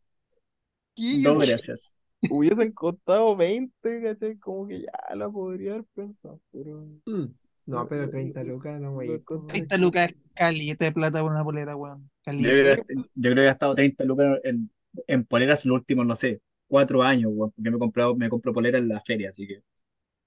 No, 1.11 1.35
no- 1.35 1.39
gracias. 1.39 1.93
hubiesen 2.29 2.71
costado 2.73 3.35
20, 3.35 4.01
¿cachai? 4.03 4.37
Como 4.39 4.67
que 4.67 4.81
ya 4.83 5.15
la 5.15 5.29
podría 5.29 5.73
haber 5.73 5.85
pensado, 5.95 6.39
pero 6.51 6.87
Mm. 7.07 7.33
No, 7.65 7.87
pero 7.87 8.03
lo- 8.05 8.11
30 8.11 8.43
lo- 8.43 8.53
lucas 8.53 8.79
no 8.81 8.91
lo 8.93 8.93
voy 8.93 9.07
a 9.09 9.13
ir, 9.15 9.21
encontré 9.21 9.25
po. 9.25 9.39
30 9.47 9.77
lucas 9.77 10.09
es 10.11 10.15
caliente 10.35 10.85
de 10.85 10.91
plata 10.93 11.21
por 11.21 11.31
una 11.31 11.43
polera, 11.43 11.75
weón. 11.75 12.09
Yo 12.37 12.51
Caliente. 12.51 12.51
creo 12.51 12.75
que, 12.77 12.95
yo 12.95 13.03
creo 13.15 13.35
que 13.35 13.41
he 13.41 13.45
gastado 13.45 13.75
30 13.75 14.03
lucas 14.05 14.39
en, 14.43 14.71
en 15.07 15.25
poleras 15.25 15.65
los 15.65 15.75
últimos, 15.75 16.05
no 16.05 16.15
sé, 16.15 16.41
cuatro 16.67 17.03
años, 17.03 17.31
weón, 17.35 17.51
porque 17.51 17.69
me 17.69 17.75
he 17.77 17.79
comprado, 17.79 18.15
me 18.15 18.29
compro 18.29 18.53
polera 18.53 18.77
en 18.77 18.87
la 18.89 19.01
feria, 19.01 19.29
así 19.29 19.47
que. 19.47 19.61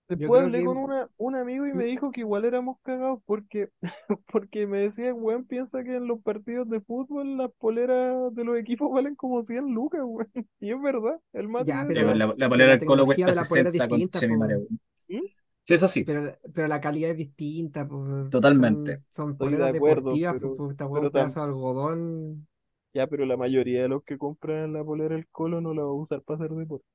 Después 0.09 0.43
hablé 0.43 0.63
que 0.63 0.65
con 0.65 0.77
una, 0.77 1.09
un 1.17 1.35
amigo 1.37 1.67
y 1.67 1.73
me 1.73 1.85
dijo 1.87 2.13
que 2.13 2.21
igual 2.21 2.45
éramos 2.45 2.77
cagados 2.83 3.21
porque, 3.25 3.71
porque 4.27 4.67
me 4.67 4.81
decía, 4.83 5.15
weón, 5.15 5.47
piensa 5.47 5.83
que 5.85 5.97
en 5.97 6.07
los 6.07 6.21
partidos 6.23 6.69
de 6.69 6.81
fútbol 6.83 7.37
las 7.39 7.51
poleras 7.59 8.35
de 8.35 8.45
los 8.45 8.59
equipos 8.59 8.91
valen 8.93 9.15
como 9.17 9.43
100 9.43 9.73
lucas, 9.73 10.03
weón. 10.05 10.31
Y 10.61 10.71
es 10.73 10.81
verdad, 10.83 11.19
el 11.33 11.49
ya, 11.57 11.85
decía, 11.87 11.87
pero 11.87 12.05
pues, 12.05 12.15
la, 12.15 12.15
la, 12.15 12.35
la 12.37 12.49
pero 12.49 12.49
polera 12.49 12.71
del 12.73 12.85
Colo 12.85 13.07
cuesta 13.07 13.31
de 13.31 13.37
la 13.37 13.49
polera 13.49 13.71
es 13.71 13.77
60 13.77 14.23
con 14.25 14.39
weón. 14.41 14.69
"¿Mm? 15.09 15.21
Sí, 15.65 15.75
eso 15.75 15.89
sí, 15.89 16.05
Pero, 16.05 16.37
pero 16.55 16.69
la 16.69 16.81
calidad 16.81 17.11
es 17.13 17.17
distinta, 17.17 17.87
pues 17.87 18.31
totalmente. 18.31 18.51
son, 18.51 19.05
son 19.11 19.37
Estoy 19.39 19.57
de 19.57 19.67
poleras 19.67 19.71
acuerdo, 19.71 20.21
deportivas, 20.21 20.37
pero, 20.37 20.57
pues 20.57 20.77
pero 20.91 21.09
un 21.09 21.13
pedazo 21.13 21.41
de 21.41 21.47
algodón. 21.47 22.47
ya, 22.95 23.07
pero 23.07 23.27
la 23.27 23.37
mayoría 23.37 23.83
de 23.83 23.89
los 23.89 24.03
que 24.05 24.17
compran 24.19 24.73
la 24.73 24.83
polera 24.85 25.15
del 25.15 25.29
Colo 25.29 25.61
no 25.61 25.75
la 25.75 25.83
va 25.83 25.91
a 25.91 25.93
usar 25.93 26.23
para 26.23 26.45
hacer 26.45 26.57
deporte. 26.57 26.87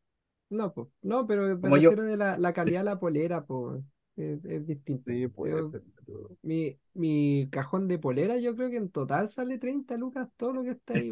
No, 0.49 0.73
pues, 0.73 0.87
no, 1.01 1.27
pero 1.27 1.57
me 1.57 1.69
yo. 1.79 1.91
refiero 1.91 2.03
de 2.03 2.17
la, 2.17 2.37
la 2.37 2.53
calidad 2.53 2.79
de 2.81 2.85
la 2.85 2.99
polera, 2.99 3.45
pues, 3.45 3.83
es, 4.15 4.43
es 4.45 4.65
distinta. 4.67 5.11
Sí, 5.11 5.27
puede 5.27 5.61
Yo- 5.61 5.69
ser, 5.69 5.81
pero 6.05 6.29
mi, 6.43 6.77
mi 6.93 7.49
cajón 7.51 7.87
de 7.87 7.99
polera, 7.99 8.37
yo 8.37 8.55
creo 8.55 8.69
que 8.69 8.77
en 8.77 8.89
total 8.89 9.27
sale 9.27 9.57
30 9.59 9.97
lucas 9.97 10.29
todo 10.37 10.53
lo 10.53 10.63
que 10.63 10.71
está 10.71 10.93
ahí, 10.95 11.09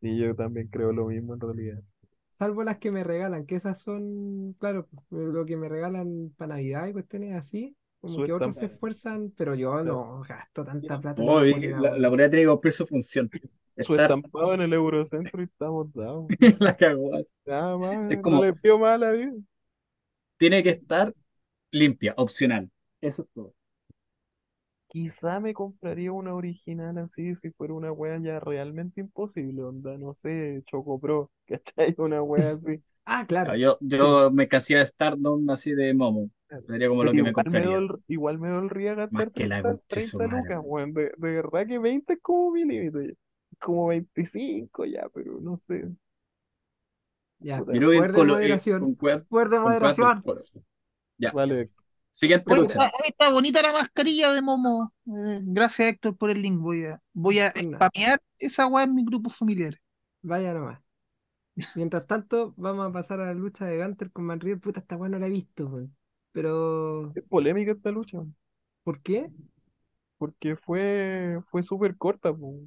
sí, 0.00 0.16
yo 0.18 0.34
también 0.36 0.68
creo 0.68 0.92
lo 0.92 1.06
mismo 1.06 1.34
en 1.34 1.40
realidad. 1.40 1.82
Salvo 2.30 2.64
las 2.64 2.78
que 2.78 2.90
me 2.90 3.04
regalan, 3.04 3.46
que 3.46 3.54
esas 3.56 3.80
son, 3.80 4.54
claro, 4.58 4.88
lo 5.10 5.46
que 5.46 5.56
me 5.56 5.68
regalan 5.68 6.34
para 6.36 6.56
Navidad 6.56 6.86
y 6.88 6.92
cuestiones 6.92 7.34
así, 7.36 7.76
como 8.00 8.22
que 8.22 8.32
otros 8.32 8.56
se 8.58 8.66
esfuerzan, 8.66 9.30
pero 9.36 9.54
yo 9.54 9.82
no 9.84 10.20
gasto 10.28 10.64
tanta 10.64 11.00
plata 11.00 11.22
y 11.24 11.26
la, 11.28 12.08
polera 12.10 12.30
tiene 12.30 12.44
que 12.44 12.48
cumplir 12.50 12.72
su 12.72 12.86
función. 12.86 13.30
Su 13.78 13.94
Estar 13.94 13.94
estampado 13.94 14.54
en 14.54 14.62
el 14.62 14.72
Eurocentro 14.72 15.40
y 15.42 15.44
estamos 15.44 15.92
dados. 15.94 16.32
la 16.60 16.76
cagó 16.76 17.14
así. 17.16 17.32
Nada 17.46 17.78
más, 17.78 17.94
Es 18.08 18.20
no 18.20 18.20
como, 18.20 18.42
le 18.42 18.52
pido 18.54 18.78
más 18.78 18.94
a 18.96 18.98
la 18.98 19.10
vida. 19.12 19.32
tiene 20.38 20.62
que 20.62 20.70
estar 20.70 21.12
limpia, 21.72 22.14
opcional. 22.18 22.70
Eso 23.00 23.22
es 23.22 23.28
todo. 23.32 23.54
Quizá 24.88 25.40
me 25.40 25.52
compraría 25.54 26.10
una 26.12 26.34
original 26.34 26.96
así 26.98 27.34
si 27.34 27.50
fuera 27.50 27.74
una 27.74 27.92
wea 27.92 28.18
ya 28.18 28.40
realmente 28.40 29.00
imposible, 29.00 29.62
onda, 29.62 29.98
no 29.98 30.14
sé, 30.14 30.62
Choco 30.66 30.98
Pro, 31.00 31.30
¿cachai? 31.46 31.94
Una 31.98 32.22
wea 32.22 32.52
así. 32.52 32.82
Ah, 33.04 33.24
Ah, 33.26 33.26
claro, 33.26 33.54
Yo, 33.56 33.78
sí. 33.98 34.18
yo 34.20 34.30
me 34.30 34.48
casía 34.48 34.78
de 34.78 34.86
Stardom 34.86 35.48
así 35.50 35.72
de 35.74 35.92
Momo. 35.94 36.30
Sería 36.66 36.88
como 36.88 37.02
Pero 37.02 37.04
lo 37.04 37.14
que 37.14 37.22
me 37.22 37.32
igual 37.32 37.50
me, 37.50 37.62
compraría. 37.62 37.64
dol- 37.64 38.02
igual 38.08 38.38
me 38.38 38.48
dolería 38.50 38.94
Más 39.08 39.24
gastar 39.24 39.32
que 39.32 39.46
la 39.46 39.62
30, 39.62 39.78
concha 39.78 39.82
de 39.94 40.00
su 40.02 40.20
30 40.20 40.26
madre, 40.26 40.52
lucas, 40.52 40.60
weón. 40.62 40.92
De, 40.94 41.04
de 41.16 41.32
verdad 41.34 41.66
que 41.66 41.78
20 41.78 42.14
es 42.14 42.20
como 42.22 42.50
mi 42.52 42.64
límite, 42.64 43.08
ya. 43.08 43.14
Como 43.60 43.88
25 43.88 44.84
ya, 44.84 45.08
pero 45.12 45.40
no 45.40 45.56
sé. 45.56 45.88
Ya, 47.40 47.58
que 47.58 47.64
poder 47.64 48.12
de 48.12 48.20
eh, 48.20 48.24
moderación, 48.24 48.96
poder 48.96 49.48
de 49.50 49.58
moderación. 49.58 50.22
Ya. 51.18 51.32
vale, 51.32 51.68
Siguiente 52.10 52.52
Oye, 52.52 52.62
lucha. 52.62 52.74
está, 52.74 52.92
oye, 53.00 53.08
está 53.08 53.30
bonita 53.30 53.62
la 53.62 53.72
mascarilla 53.72 54.32
de 54.32 54.40
Momo. 54.40 54.92
Eh, 55.06 55.40
gracias, 55.42 55.88
Héctor, 55.88 56.16
por 56.16 56.30
el 56.30 56.40
link. 56.40 56.60
Voy 56.60 56.84
a, 56.84 57.02
voy 57.12 57.40
a 57.40 57.50
spamear 57.50 58.22
esa 58.38 58.66
weá 58.66 58.84
en 58.84 58.94
mi 58.94 59.04
grupo 59.04 59.30
familiar. 59.30 59.78
vaya 60.22 60.54
nomás. 60.54 60.80
Mientras 61.74 62.06
tanto, 62.06 62.54
vamos 62.56 62.88
a 62.88 62.92
pasar 62.92 63.20
a 63.20 63.26
la 63.26 63.34
lucha 63.34 63.64
de 63.66 63.82
Gunter 63.82 64.10
con 64.12 64.24
Manriel. 64.24 64.60
Puta, 64.60 64.80
esta 64.80 64.96
weá 64.96 65.08
no 65.08 65.18
la 65.18 65.26
he 65.26 65.30
visto, 65.30 65.66
weón. 65.66 65.94
Pero, 66.32 67.12
Es 67.14 67.22
polémica 67.24 67.72
esta 67.72 67.90
lucha, 67.90 68.18
¿por 68.82 69.00
qué? 69.02 69.30
porque 70.18 70.56
fue, 70.56 71.40
fue 71.50 71.62
súper 71.62 71.96
corta, 71.96 72.32
po. 72.32 72.60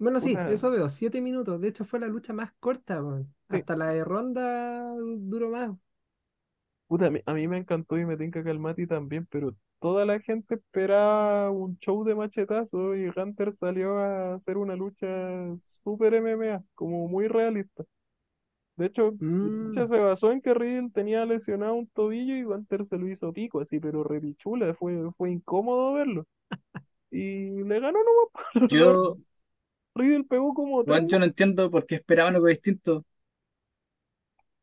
Bueno, 0.00 0.20
sí, 0.20 0.42
eso 0.46 0.70
veo, 0.72 0.88
siete 0.88 1.20
minutos. 1.20 1.60
De 1.60 1.68
hecho, 1.68 1.84
fue 1.84 2.00
la 2.00 2.08
lucha 2.08 2.32
más 2.32 2.52
corta, 2.60 3.00
sí. 3.50 3.64
Hasta 3.64 3.76
la 3.76 3.88
de 3.88 4.04
ronda 4.04 4.94
duró 5.18 5.50
más. 5.50 5.70
Puta, 6.88 7.06
a 7.06 7.10
mí, 7.10 7.20
a 7.26 7.34
mí 7.34 7.46
me 7.48 7.58
encantó 7.58 7.98
y 7.98 8.04
me 8.04 8.16
tinca 8.16 8.42
que 8.42 8.50
al 8.50 8.58
Mati 8.58 8.86
también, 8.86 9.26
pero 9.26 9.54
toda 9.78 10.04
la 10.04 10.18
gente 10.20 10.56
esperaba 10.56 11.50
un 11.50 11.78
show 11.78 12.02
de 12.04 12.14
machetazo 12.16 12.96
y 12.96 13.08
Hunter 13.14 13.52
salió 13.52 13.98
a 13.98 14.34
hacer 14.34 14.56
una 14.58 14.74
lucha 14.76 15.06
súper 15.84 16.14
MMA, 16.14 16.64
como 16.74 17.06
muy 17.08 17.28
realista. 17.28 17.84
De 18.76 18.86
hecho, 18.86 19.18
la 19.40 19.50
lucha 19.62 19.86
Mm, 19.86 19.94
se 19.96 19.98
basó 20.00 20.32
en 20.32 20.42
que 20.42 20.54
Riddle 20.54 20.90
tenía 20.92 21.24
lesionado 21.26 21.74
un 21.74 21.88
tobillo 21.88 22.36
y 22.36 22.44
Hunter 22.44 22.84
se 22.86 22.98
lo 22.98 23.08
hizo 23.08 23.32
pico, 23.32 23.60
así, 23.60 23.80
pero 23.80 24.04
repichula, 24.04 24.74
fue, 24.74 25.10
fue 25.18 25.30
incómodo 25.32 25.94
verlo. 25.94 26.26
Y 27.10 27.64
le 27.64 27.80
ganó 27.80 27.98
nomás. 28.04 28.46
Yo, 28.70 29.18
Riddle 29.94 30.24
pegó 30.24 30.54
como 30.54 30.84
Juan, 30.84 31.08
yo 31.08 31.18
no 31.18 31.24
entiendo 31.24 31.70
por 31.70 31.86
qué 31.86 31.96
esperaban 31.96 32.34
algo 32.34 32.46
distinto. 32.46 33.04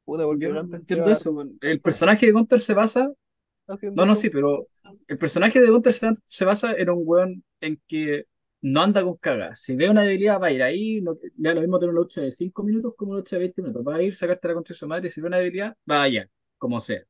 Puta, 0.05 0.23
porque 0.23 0.45
Yo 0.45 0.53
no 0.53 0.75
entiendo 0.75 1.05
lleva 1.05 1.11
eso. 1.11 1.35
El 1.61 1.81
personaje 1.81 2.25
de 2.25 2.31
Gunther 2.31 2.59
se 2.59 2.73
basa. 2.73 3.11
haciendo 3.67 4.01
No, 4.01 4.07
no, 4.07 4.15
sí, 4.15 4.29
pero 4.29 4.67
el 5.07 5.17
personaje 5.17 5.59
de 5.59 5.69
Gunther 5.69 5.93
se, 6.23 6.45
basa 6.45 6.73
en 6.73 6.89
un 6.89 7.01
weón 7.05 7.43
en 7.59 7.81
que 7.87 8.25
no 8.61 8.81
anda 8.81 9.03
con 9.03 9.17
cagas. 9.17 9.61
Si 9.61 9.75
ve 9.75 9.89
una 9.89 10.03
debilidad, 10.03 10.41
va 10.41 10.47
a 10.47 10.51
ir 10.51 10.63
ahí. 10.63 11.01
No, 11.01 11.17
da 11.35 11.53
lo 11.53 11.61
mismo 11.61 11.77
tener 11.77 11.91
una 11.91 12.01
lucha 12.01 12.21
de 12.21 12.31
5 12.31 12.63
minutos 12.63 12.93
como 12.95 13.11
una 13.11 13.19
lucha 13.19 13.35
de 13.35 13.41
20 13.41 13.61
minutos. 13.61 13.85
Va 13.85 13.95
a 13.95 14.01
ir, 14.01 14.15
sacarte 14.15 14.47
la 14.47 14.53
contra 14.53 14.73
su 14.73 14.87
madre. 14.87 15.07
y 15.07 15.11
Si 15.11 15.19
ve 15.19 15.27
una 15.27 15.37
debilidad, 15.39 15.75
va 15.89 16.03
allá, 16.03 16.29
como 16.57 16.79
sea. 16.79 17.03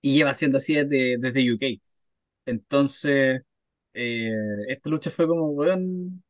Y 0.00 0.16
lleva 0.16 0.34
siendo 0.34 0.58
así 0.58 0.74
desde, 0.74 1.18
desde 1.18 1.52
UK. 1.52 1.80
Entonces, 2.46 3.42
eh, 3.94 4.32
esta 4.68 4.90
lucha 4.90 5.10
fue 5.10 5.28
como, 5.28 5.50
weón, 5.50 6.22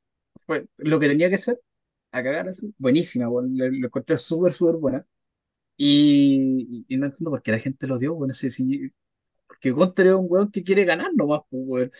lo 0.79 1.01
que 1.01 1.09
tenía 1.09 1.31
que 1.31 1.39
ser. 1.39 1.61
A 2.13 2.23
cagar 2.23 2.49
así. 2.49 2.75
Buenísima, 2.79 3.29
weón. 3.29 3.57
Lo, 3.57 3.67
encontré 3.89 4.17
súper, 4.19 4.53
súper 4.53 4.77
buena. 4.77 5.07
Y, 5.77 6.87
no 6.99 7.07
entiendo 7.07 7.31
por 7.31 7.43
qué 7.43 7.53
la 7.53 7.59
gente 7.61 7.87
lo 7.87 7.99
dio, 7.99 8.15
bueno, 8.15 8.35
sí, 8.35 8.51
sí, 8.51 8.91
porque 9.47 9.71
es 9.71 9.75
un 10.15 10.27
weón 10.31 10.51
que 10.53 10.65
quiere 10.65 10.85
ganar 10.85 11.13
nomás, 11.15 11.43
pues. 11.51 11.91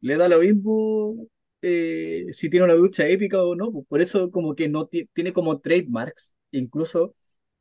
Le 0.00 0.16
da 0.16 0.28
lo 0.28 0.40
mismo 0.40 1.28
eh, 1.62 2.26
si 2.32 2.50
tiene 2.50 2.64
una 2.66 2.74
lucha 2.74 3.06
épica 3.08 3.42
o 3.42 3.54
no, 3.56 3.72
pues, 3.72 3.86
por 3.88 4.00
eso 4.02 4.30
como 4.30 4.54
que 4.54 4.68
no 4.68 4.86
ti- 4.86 5.08
tiene 5.14 5.32
como 5.32 5.60
trademarks, 5.60 6.36
incluso, 6.52 7.14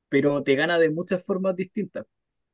pero 0.09 0.43
te 0.43 0.55
gana 0.55 0.79
de 0.79 0.89
muchas 0.91 1.25
formas 1.25 1.55
distintas. 1.57 2.05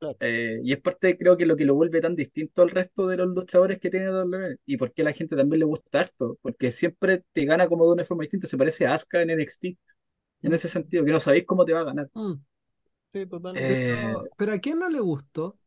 Claro. 0.02 0.18
Eh, 0.20 0.60
y 0.62 0.72
es 0.72 0.80
parte, 0.80 1.18
creo 1.18 1.36
que 1.36 1.46
lo 1.46 1.56
que 1.56 1.64
lo 1.64 1.74
vuelve 1.74 2.00
tan 2.00 2.14
distinto 2.16 2.62
al 2.62 2.70
resto 2.70 3.08
de 3.08 3.16
los 3.16 3.28
luchadores 3.28 3.80
que 3.80 3.90
tiene 3.90 4.10
WWE, 4.10 4.56
y 4.66 4.76
por 4.76 4.92
qué 4.92 5.02
a 5.02 5.06
la 5.06 5.12
gente 5.12 5.36
también 5.36 5.60
le 5.60 5.64
gusta 5.66 6.00
harto, 6.00 6.38
porque 6.42 6.70
siempre 6.70 7.24
te 7.32 7.44
gana 7.44 7.68
como 7.68 7.86
de 7.86 7.92
una 7.92 8.04
forma 8.04 8.22
distinta, 8.22 8.46
se 8.46 8.56
parece 8.58 8.86
a 8.86 8.94
Asuka 8.94 9.22
en 9.22 9.30
NXT, 9.30 9.76
en 10.42 10.52
ese 10.54 10.68
sentido, 10.68 11.04
que 11.04 11.12
no 11.12 11.20
sabéis 11.20 11.44
cómo 11.46 11.64
te 11.64 11.72
va 11.74 11.80
a 11.80 11.84
ganar. 11.84 12.08
mm. 12.14 12.34
Sí, 13.12 13.26
totalmente. 13.26 13.80
Eh, 13.84 13.86
Pero, 13.86 14.30
pero 14.36 14.52
¿a 14.54 14.58
quién 14.60 14.78
no 14.80 14.88
le 14.90 15.00
gustó? 15.00 15.58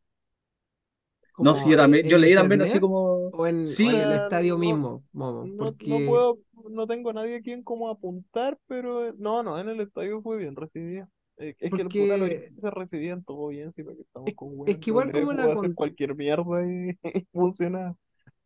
No, 1.38 1.54
sí, 1.54 1.68
¿Como 1.68 1.70
yo 1.70 1.76
en, 1.76 1.76
también, 1.76 2.08
yo 2.08 2.18
leí 2.18 2.34
también 2.34 2.62
así 2.62 2.80
como, 2.80 3.28
o 3.28 3.46
en, 3.46 3.76
o 3.82 3.90
sí, 3.90 3.90
en 3.90 4.00
el 4.00 4.12
Puta, 4.12 4.12
estadio 4.12 4.56
no, 4.56 4.58
mismo, 4.58 5.04
Momo? 5.12 5.52
No, 5.52 5.76
no 5.80 6.02
Porque, 6.02 6.04
puedo, 6.04 6.38
no 6.70 6.86
tengo 6.86 7.10
a 7.10 7.12
nadie 7.14 7.36
a 7.36 7.42
quien 7.42 7.62
como 7.62 7.90
apuntar, 7.90 8.58
pero 8.66 9.08
eh, 9.08 9.14
no, 9.18 9.42
no, 9.42 9.58
en 9.60 9.68
el 9.68 9.80
estadio 9.80 10.22
fue 10.22 10.38
bien 10.38 10.56
recibida. 10.56 11.08
Es 11.38 11.74
que 11.74 11.82
el 11.82 11.92
puta 11.92 12.16
porque 12.18 12.50
se 12.58 12.70
recibían 12.70 13.22
todo 13.24 13.48
bien, 13.48 13.72
sí, 13.74 13.82
porque 13.82 14.02
estamos 14.02 14.32
es, 14.32 14.36
con 14.36 14.50
es 14.64 14.78
weón. 14.78 14.80
que 14.80 14.90
igual 14.90 15.12
como 15.12 15.32
la 15.32 15.50
hacer 15.52 15.74
con, 15.74 15.74
cualquier 15.74 16.14
mierda 16.14 16.62
y, 16.66 16.98
y 17.14 17.26
funcionaba. 17.32 17.96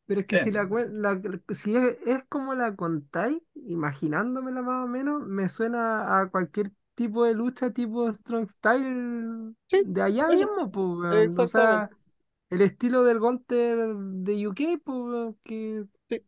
pero 0.07 0.21
es 0.23 0.27
que 0.27 0.39
eh, 0.39 0.39
si 0.39 0.51
la, 0.51 0.65
la- 0.91 1.21
si 1.55 1.77
es, 1.77 1.97
es 2.07 2.25
como 2.29 2.55
la 2.55 2.75
contáis, 2.77 3.41
imaginándomela 3.55 4.63
más 4.63 4.85
o 4.85 4.89
menos, 4.89 5.23
me 5.27 5.49
suena 5.49 6.21
a 6.21 6.31
cualquier 6.31 6.73
tipo 6.95 7.25
de 7.25 7.35
lucha 7.35 7.71
tipo 7.73 8.13
Strong 8.13 8.49
Style 8.51 9.55
Sí, 9.71 9.83
de 9.83 10.03
allá 10.03 10.29
mismo, 10.31 10.71
pues. 10.71 11.39
O 11.39 11.47
sea, 11.47 11.91
el 12.51 12.63
estilo 12.63 13.05
del 13.05 13.21
Gunter 13.21 13.79
de 13.97 14.49
UK, 14.49 14.79
pues, 14.85 15.35
que 15.45 15.85
Sí, 16.09 16.21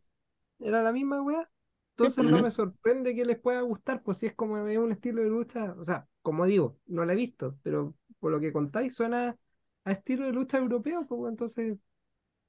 era 0.59 0.81
la 0.83 0.91
misma 0.91 1.21
weá. 1.21 1.49
sí, 1.97 2.09
Entonces 2.09 2.23
pues, 2.23 2.27
no 2.27 2.39
me 2.39 2.49
sorprende 2.51 3.15
que 3.15 3.25
les 3.25 3.39
pueda 3.39 3.61
gustar, 3.61 4.01
pues 4.03 4.17
si 4.19 4.25
es 4.27 4.35
como 4.35 4.57
es 4.67 4.77
un 4.77 4.91
estilo 4.91 5.21
de 5.21 5.29
lucha, 5.29 5.75
o 5.79 5.83
sea, 5.85 6.07
como 6.23 6.45
digo, 6.47 6.79
no 6.87 7.05
la 7.05 7.13
he 7.13 7.17
visto, 7.17 7.59
pero 7.63 7.95
por 8.19 8.31
lo 8.33 8.41
que 8.41 8.53
contáis 8.53 8.95
suena 8.95 9.37
a 9.85 9.93
estilo 9.93 10.25
de 10.27 10.33
lucha 10.33 10.59
europeo, 10.59 11.07
pues 11.07 11.31
entonces 11.31 11.77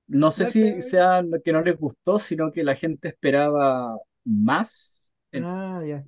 No 0.06 0.30
sé 0.30 0.46
si 0.46 0.80
sea 0.82 1.22
lo 1.22 1.40
que 1.42 1.52
no 1.52 1.62
les 1.62 1.78
gustó, 1.78 2.18
sino 2.18 2.52
que 2.52 2.62
la 2.64 2.74
gente 2.76 3.08
esperaba 3.08 3.96
más, 4.24 5.14
en- 5.32 5.48
Ah, 5.48 5.80
ya. 5.84 6.04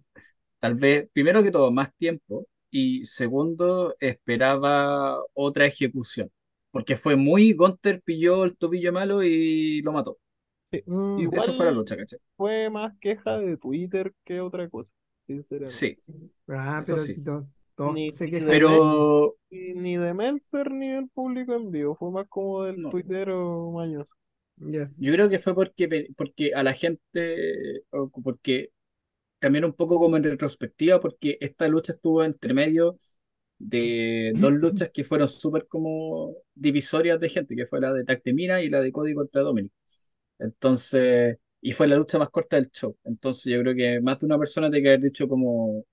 tal 0.59 0.75
vez, 0.75 1.09
primero 1.13 1.43
que 1.43 1.51
todo, 1.51 1.71
más 1.73 1.95
tiempo, 1.97 2.47
y 2.71 3.05
segundo, 3.05 3.95
esperaba 4.01 5.19
otra 5.35 5.67
ejecución, 5.67 6.31
porque 6.71 6.97
fue 6.97 7.17
muy, 7.17 7.53
Gunther 7.55 8.03
pilló 8.03 8.45
el 8.45 8.57
tobillo 8.57 8.93
malo 8.93 9.23
y 9.23 9.83
lo 9.83 9.93
mató. 9.93 10.19
sí. 10.71 10.85
Mm, 10.87 11.31
Eso 11.33 11.55
fue 11.55 11.67
la 11.67 11.73
lucha, 11.73 11.97
¿cachai? 11.97 12.19
fue 12.37 12.71
más 12.71 12.95
queja 13.01 13.39
de 13.39 13.57
Twitter 13.57 14.15
que 14.25 14.41
otra 14.41 14.69
cosa, 14.69 14.93
Sí, 15.65 15.93
sinceramente. 15.93 16.03
ah, 16.49 16.83
eso 16.83 16.87
pero 16.87 17.07
sí. 17.07 17.15
si 17.15 17.23
to- 17.23 17.49
todos 17.77 17.95
Ni, 17.95 18.11
de. 18.11 18.43
Pero 18.47 19.37
ni 19.51 19.97
de 19.97 20.15
Meltzer 20.15 20.71
ni 20.71 20.91
del 20.91 21.09
público 21.09 21.55
en 21.55 21.71
vivo, 21.71 21.95
fue 21.95 22.11
más 22.11 22.27
como 22.29 22.65
del 22.65 22.81
no, 22.81 22.91
tuitero 22.91 23.71
mañoso. 23.71 24.15
Ya. 24.59 24.91
yo 24.97 25.13
creo 25.13 25.29
que 25.29 25.39
fue 25.39 25.55
porque, 25.55 26.09
porque 26.17 26.53
a 26.55 26.63
la 26.63 26.73
gente, 26.73 27.83
o 27.91 28.09
porque 28.09 28.71
también 29.39 29.65
un 29.65 29.75
poco 29.75 29.99
como 29.99 30.17
en 30.17 30.25
retrospectiva, 30.25 31.01
porque 31.01 31.37
esta 31.41 31.69
lucha 31.69 31.93
estuvo 31.93 32.25
entre 32.25 32.55
medio 32.55 32.99
de 33.59 34.33
dos 34.41 34.53
luchas 34.53 34.91
que 34.93 35.05
fueron 35.05 35.29
súper 35.29 35.67
como 35.69 36.35
divisorias 36.55 37.21
de 37.21 37.29
gente, 37.29 37.55
que 37.55 37.67
fue 37.67 37.81
la 37.81 37.93
de 37.93 38.05
Tactemina 38.05 38.63
y 38.63 38.71
la 38.71 38.81
de 38.81 38.93
Cody 38.93 39.15
contra 39.15 39.43
Dominic. 39.43 39.73
Entonces, 40.39 41.39
y 41.61 41.73
fue 41.73 41.89
la 41.89 41.97
lucha 41.97 42.19
más 42.19 42.31
corta 42.31 42.57
del 42.57 42.71
show. 42.71 42.97
Entonces 43.05 43.53
yo 43.53 43.61
creo 43.61 43.75
que 43.75 44.01
más 44.01 44.19
de 44.21 44.27
una 44.27 44.39
persona 44.39 44.71
tiene 44.71 44.83
que 44.85 44.89
haber 44.91 45.01
dicho 45.03 45.29
como, 45.29 45.85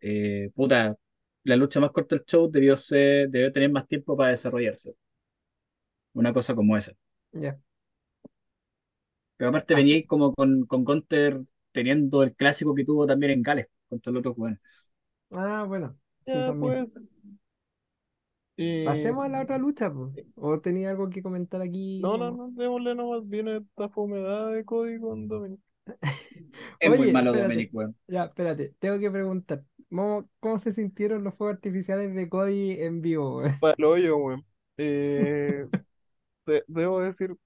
eh, 0.00 0.50
puta, 0.54 0.96
la 1.44 1.56
lucha 1.56 1.80
más 1.80 1.90
corta 1.92 2.16
del 2.16 2.24
show 2.24 2.50
debió 2.50 2.76
ser, 2.76 3.28
debió 3.30 3.52
tener 3.52 3.70
más 3.70 3.86
tiempo 3.86 4.16
para 4.16 4.30
desarrollarse. 4.30 4.94
Una 6.14 6.32
cosa 6.32 6.54
como 6.54 6.76
esa. 6.76 6.92
Ya. 7.32 7.60
Pero 9.36 9.50
aparte 9.50 9.74
Así. 9.74 10.04
como 10.06 10.34
con, 10.34 10.66
con 10.66 10.84
Gunter 10.84 11.40
teniendo 11.72 12.22
el 12.22 12.34
clásico 12.34 12.74
que 12.74 12.84
tuvo 12.84 13.06
también 13.06 13.32
en 13.32 13.42
Gales 13.42 13.66
contra 13.88 14.10
el 14.10 14.16
otro 14.18 14.34
jugador. 14.34 14.58
Ah, 15.32 15.64
bueno, 15.66 15.98
sí, 16.26 16.32
Ya, 16.32 16.44
también. 16.44 16.84
pues. 16.84 16.94
Pasemos 18.82 19.24
a 19.24 19.28
la 19.28 19.42
otra 19.42 19.58
lucha, 19.58 19.92
pues. 19.92 20.12
¿O 20.36 20.60
tenía 20.60 20.90
algo 20.90 21.08
que 21.10 21.22
comentar 21.22 21.60
aquí, 21.62 22.00
no, 22.02 22.16
no, 22.16 22.30
no, 22.30 22.50
démosle 22.52 22.94
nomás 22.94 23.28
bien 23.28 23.48
esta 23.48 23.88
fomedad 23.88 24.52
de 24.52 24.64
Cody 24.64 24.98
con 25.00 25.28
Dominic. 25.28 25.60
Es 26.78 26.94
muy 26.94 27.08
malo 27.08 27.32
espérate, 27.32 27.34
Dominic, 27.34 27.70
weón. 27.74 27.96
ya, 28.08 28.24
espérate, 28.26 28.74
tengo 28.78 28.98
que 28.98 29.10
preguntar, 29.10 29.64
Momo, 29.90 30.28
¿cómo 30.40 30.58
se 30.58 30.72
sintieron 30.72 31.24
los 31.24 31.34
fuegos 31.34 31.54
artificiales 31.56 32.14
de 32.14 32.28
Cody 32.28 32.72
en 32.80 33.00
vivo? 33.02 33.42
Pa'l 33.58 33.84
hoyo, 33.84 34.16
weón. 34.18 34.46
Eh, 34.76 35.66
de- 36.46 36.64
debo 36.68 37.00
decir 37.02 37.36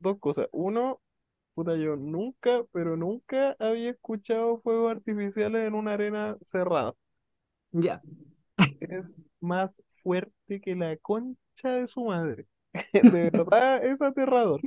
dos 0.00 0.18
cosas. 0.20 0.48
Uno, 0.52 1.00
puta, 1.54 1.76
yo 1.76 1.96
nunca, 1.96 2.64
pero 2.72 2.96
nunca 2.96 3.56
había 3.60 3.90
escuchado 3.92 4.60
fuegos 4.62 4.92
artificiales 4.92 5.66
en 5.68 5.74
una 5.74 5.94
arena 5.94 6.38
cerrada. 6.42 6.94
Ya. 7.72 8.02
Es 8.80 9.20
más 9.40 9.82
fuerte 10.02 10.60
que 10.60 10.74
la 10.74 10.96
concha 10.96 11.70
de 11.72 11.86
su 11.86 12.04
madre. 12.04 12.46
De 12.92 13.30
verdad, 13.30 13.84
es 13.84 14.02
aterrador. 14.02 14.62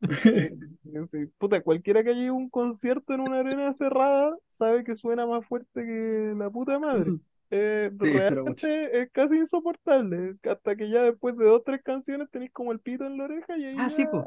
Sí, 1.10 1.26
puta, 1.38 1.62
cualquiera 1.62 2.02
que 2.04 2.10
haya 2.10 2.22
ido 2.24 2.32
a 2.34 2.36
un 2.36 2.48
concierto 2.50 3.12
en 3.14 3.20
una 3.20 3.40
arena 3.40 3.72
cerrada 3.72 4.36
sabe 4.46 4.84
que 4.84 4.94
suena 4.94 5.26
más 5.26 5.46
fuerte 5.46 5.84
que 5.84 6.34
la 6.36 6.50
puta 6.50 6.78
madre. 6.78 7.14
Eh, 7.50 7.90
Sí, 8.02 8.10
realmente 8.10 9.00
es 9.02 9.10
casi 9.12 9.36
insoportable. 9.36 10.36
Hasta 10.44 10.76
que 10.76 10.88
ya 10.90 11.02
después 11.02 11.36
de 11.36 11.44
dos 11.46 11.60
o 11.60 11.62
tres 11.62 11.82
canciones 11.82 12.30
tenéis 12.30 12.52
como 12.52 12.72
el 12.72 12.80
pito 12.80 13.04
en 13.06 13.16
la 13.18 13.24
oreja 13.24 13.56
y 13.58 13.64
ahí 13.64 13.76
Ah, 13.76 13.90
sí, 13.90 14.06
ya 14.06 14.06
pues. 14.06 14.24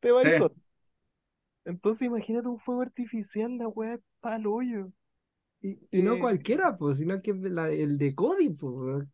te 0.00 0.12
va 0.12 0.22
el 0.22 0.30
Sí. 0.30 0.30
sol. 0.32 0.54
Entonces 1.64 2.02
imagínate 2.06 2.46
un 2.46 2.60
fuego 2.60 2.82
artificial, 2.82 3.58
la 3.58 3.66
weá 3.66 3.94
es 3.94 4.00
pa'l 4.20 4.46
hoyo. 4.46 4.92
Y, 5.60 5.78
y 5.92 6.02
no 6.02 6.18
Eh, 6.18 6.18
cualquiera, 6.18 6.76
pues, 6.76 6.98
sino 6.98 7.22
que 7.22 7.32
la- 7.34 7.70
el 7.70 7.96
de 7.98 8.14
Cody, 8.14 8.50
pues, 8.50 9.06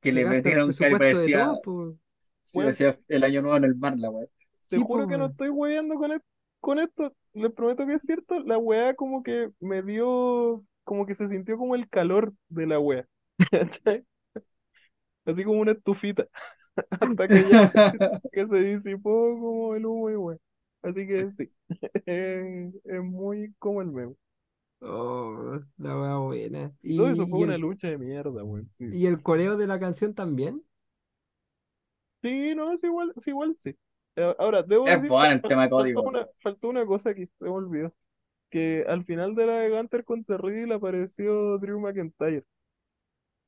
que 0.00 0.12
le 0.12 0.24
metieron 0.26 0.70
de 0.76 0.96
parecía, 0.96 1.30
todo, 1.30 1.60
pues. 1.60 1.96
sí, 2.42 2.62
weón, 2.62 2.78
parecía 2.78 3.00
el 3.08 3.24
año 3.24 3.42
nuevo 3.42 3.56
en 3.58 3.64
el 3.64 3.76
mar, 3.76 3.94
la 3.98 4.10
weón. 4.10 4.28
Te 4.68 4.76
Sí, 4.76 4.84
juro 4.84 5.06
pues, 5.06 5.08
que 5.08 5.18
no 5.18 5.26
estoy 5.26 5.50
con, 5.98 6.12
e- 6.12 6.20
con 6.60 6.78
esto. 6.78 7.14
Les 7.34 7.52
prometo 7.52 7.86
que 7.86 7.94
es 7.94 8.02
cierto. 8.02 8.40
La 8.40 8.58
weá 8.58 8.94
como 8.94 9.22
que 9.22 9.50
me 9.60 9.82
dio, 9.82 10.64
como 10.84 11.06
que 11.06 11.14
se 11.14 11.28
sintió 11.28 11.56
como 11.58 11.74
el 11.74 11.88
calor 11.88 12.34
de 12.48 12.66
la 12.66 12.78
weá. 12.78 13.06
Así 15.24 15.44
como 15.44 15.60
una 15.60 15.72
estufita. 15.72 16.26
hasta 17.00 17.28
que 17.28 17.46
ya 17.48 17.70
que 18.32 18.46
se 18.46 18.58
disipó 18.60 19.10
como 19.40 19.74
el 19.74 19.86
humo 19.86 20.10
y 20.10 20.16
bueno. 20.16 20.40
Así 20.82 21.06
que 21.06 21.30
sí, 21.32 21.50
es, 22.06 22.74
es 22.84 23.02
muy 23.04 23.54
como 23.58 23.82
el 23.82 23.88
meme. 23.92 24.14
Oh, 24.80 25.60
la 25.78 25.96
wea 26.00 26.16
buena. 26.18 26.72
Y 26.82 26.94
todo 26.94 27.10
eso 27.10 27.26
fue 27.28 27.38
y 27.38 27.42
una 27.42 27.56
el, 27.56 27.60
lucha 27.60 27.88
de 27.88 27.98
mierda, 27.98 28.44
weón. 28.44 28.68
Sí. 28.78 28.86
y 28.90 29.06
el 29.06 29.22
coreo 29.22 29.56
de 29.56 29.66
la 29.66 29.78
canción 29.80 30.14
también. 30.14 30.62
Sí, 32.22 32.54
no, 32.54 32.72
es 32.72 32.82
igual, 32.84 33.12
es 33.16 33.26
igual 33.26 33.54
sí. 33.56 33.76
Eh, 34.18 34.34
Ahora, 34.38 34.62
debo 34.62 34.86
Es 34.86 34.94
decir, 34.96 35.08
bueno 35.10 35.32
el 35.34 35.40
fal- 35.42 35.48
tema 35.48 35.62
de 35.64 35.68
faltó 35.68 35.76
código. 35.76 36.02
una, 36.02 36.28
faltó 36.42 36.68
una 36.68 36.86
cosa 36.86 37.14
que 37.14 37.26
se 37.26 37.44
me 37.44 37.50
olvidó. 37.50 37.94
Que 38.50 38.84
al 38.88 39.04
final 39.04 39.34
de 39.36 39.46
la 39.46 39.60
de 39.60 39.70
Gunter 39.70 40.04
contra 40.04 40.38
Riddle 40.38 40.74
apareció 40.74 41.58
Drew 41.58 41.80
McIntyre. 41.80 42.44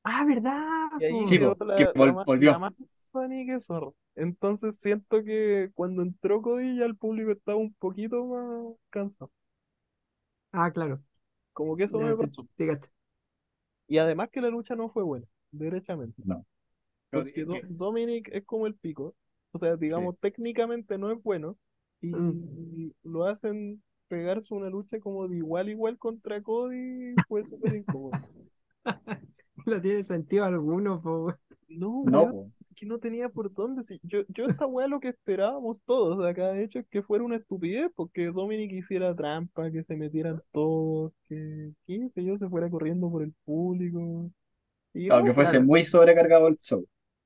Ah, 0.03 0.25
¿verdad? 0.25 0.89
Y 0.99 1.05
ahí 1.05 1.25
Sí, 1.27 1.37
quedó 1.37 1.55
po, 1.55 1.65
que 1.75 1.85
la, 1.85 1.91
vol- 1.93 2.13
ma- 2.13 2.21
la 2.21 2.25
volvió. 2.25 2.59
más 2.59 2.73
Sony 3.11 3.45
que 3.45 3.59
zorro. 3.59 3.95
Entonces 4.15 4.79
siento 4.79 5.23
que 5.23 5.71
cuando 5.73 6.01
entró 6.01 6.41
Cody 6.41 6.77
ya 6.77 6.85
el 6.85 6.97
público 6.97 7.31
estaba 7.31 7.57
un 7.57 7.73
poquito 7.75 8.25
más 8.25 8.75
cansado. 8.89 9.31
Ah, 10.53 10.71
claro. 10.71 11.01
Como 11.53 11.75
que 11.77 11.83
eso 11.85 11.99
Ya 11.99 12.05
me 12.05 12.15
te, 12.17 12.27
pasó. 12.27 12.47
Y 13.87 13.97
además 13.99 14.29
que 14.31 14.41
la 14.41 14.49
lucha 14.49 14.75
no 14.75 14.89
fue 14.89 15.03
buena, 15.03 15.27
derechamente. 15.51 16.21
No. 16.25 16.45
Porque 17.11 17.43
Do- 17.45 17.59
Dominic 17.69 18.29
es 18.33 18.45
como 18.45 18.67
el 18.67 18.75
pico. 18.75 19.15
O 19.51 19.59
sea, 19.59 19.75
digamos, 19.77 20.17
técnicamente 20.19 20.97
no 20.97 21.11
es 21.11 21.21
bueno. 21.23 21.57
Y 22.01 22.07
Mm. 22.07 22.91
lo 23.03 23.25
hacen 23.25 23.81
pegarse 24.07 24.53
una 24.53 24.69
lucha 24.69 24.99
como 24.99 25.27
de 25.27 25.37
igual 25.37 25.67
a 25.67 25.71
igual 25.71 25.97
contra 25.97 26.41
Cody. 26.41 27.15
Fue 27.27 27.43
súper 27.45 27.75
incómodo. 27.75 28.11
No 29.65 29.79
tiene 29.81 30.03
sentido 30.03 30.45
alguno, 30.45 31.01
po. 31.01 31.33
No, 31.69 32.03
No, 32.05 32.31
po. 32.31 32.51
que 32.75 32.85
no 32.87 32.97
tenía 32.99 33.29
por 33.29 33.53
dónde. 33.53 33.83
Si 33.83 33.99
yo, 34.03 34.21
yo 34.29 34.45
esta 34.45 34.65
weá 34.65 34.87
lo 34.87 34.99
que 34.99 35.09
esperábamos 35.09 35.81
todos 35.83 36.25
acá, 36.25 36.47
de 36.51 36.63
hecho, 36.63 36.79
es 36.79 36.87
que 36.87 37.03
fuera 37.03 37.23
una 37.23 37.35
estupidez, 37.37 37.91
porque 37.95 38.27
Dominic 38.31 38.71
hiciera 38.71 39.15
trampa, 39.15 39.71
que 39.71 39.83
se 39.83 39.95
metieran 39.95 40.41
todos, 40.51 41.13
que, 41.29 41.73
qué 41.85 42.09
sé 42.09 42.23
yo, 42.23 42.37
se 42.37 42.49
fuera 42.49 42.69
corriendo 42.71 43.09
por 43.11 43.21
el 43.23 43.33
público. 43.45 44.31
Y 44.93 45.07
no, 45.07 45.15
Aunque 45.15 45.33
fuese 45.33 45.51
Claro. 45.53 45.65
muy 45.67 45.85
sobrecargado 45.85 46.47
el 46.47 46.57
show. 46.57 46.85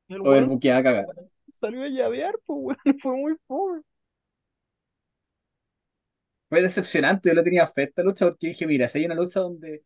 el 0.09 0.21
O 0.21 0.35
el 0.35 0.45
buqueada 0.45 0.79
a 0.79 0.83
cagar. 0.83 1.05
Salió 1.55 1.83
a 1.83 1.87
llavear, 1.89 2.35
pues 2.45 2.59
weón, 2.61 2.77
fue 3.01 3.15
muy 3.17 3.35
pobre. 3.47 3.81
Fue 6.49 6.61
decepcionante, 6.61 7.29
yo 7.29 7.35
le 7.35 7.43
tenía 7.43 7.67
fe 7.67 7.81
a 7.81 7.85
esta 7.85 8.03
lucha 8.03 8.25
porque 8.25 8.47
dije, 8.47 8.67
mira, 8.67 8.87
si 8.87 8.99
hay 8.99 9.05
una 9.05 9.15
lucha 9.15 9.39
donde 9.41 9.83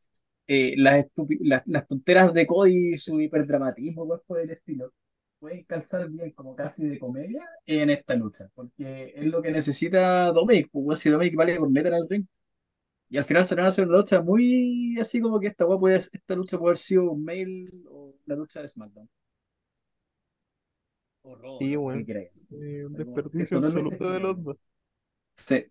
eh, 0.47 0.73
las, 0.77 1.05
las, 1.41 1.67
las 1.67 1.87
tonteras 1.87 2.33
de 2.33 2.45
Cody 2.47 2.93
y 2.95 2.97
su 2.97 3.19
hiperdramatismo, 3.21 4.05
pues 4.07 4.21
por 4.27 4.39
el 4.39 4.49
estilo, 4.51 4.93
pueden 5.39 5.63
calzar 5.63 6.09
bien 6.09 6.31
como 6.31 6.55
casi 6.55 6.87
de 6.87 6.99
comedia 6.99 7.45
en 7.65 7.89
esta 7.89 8.13
lucha, 8.15 8.49
porque 8.55 9.13
es 9.15 9.25
lo 9.25 9.41
que 9.41 9.51
necesita 9.51 10.25
Dominic, 10.33 10.69
pues 10.71 10.99
si 10.99 11.09
Dominic 11.09 11.35
vale 11.35 11.57
por 11.57 11.71
neta 11.71 11.95
en 11.97 12.09
ring. 12.09 12.25
Y 13.09 13.17
al 13.17 13.25
final 13.25 13.43
se 13.45 13.55
van 13.55 13.65
a 13.65 13.67
hacer 13.69 13.87
una 13.87 13.97
lucha 13.99 14.21
muy 14.21 14.97
así 14.99 15.21
como 15.21 15.39
que 15.39 15.47
esta, 15.47 15.65
esta 16.13 16.35
lucha 16.35 16.57
puede 16.59 16.71
haber 16.71 16.77
sido 16.79 17.11
un 17.11 17.23
mail 17.25 17.69
o 17.89 18.15
la 18.25 18.35
lucha 18.35 18.61
de 18.61 18.67
SmackDown. 18.69 19.09
Raw, 21.23 21.59
Sí. 21.59 22.05
Eh, 22.51 22.85
un 22.85 22.95
desperdicio 22.95 23.61
de 23.61 24.19
los 24.19 24.43
dos. 24.43 24.57
Sí. 25.35 25.65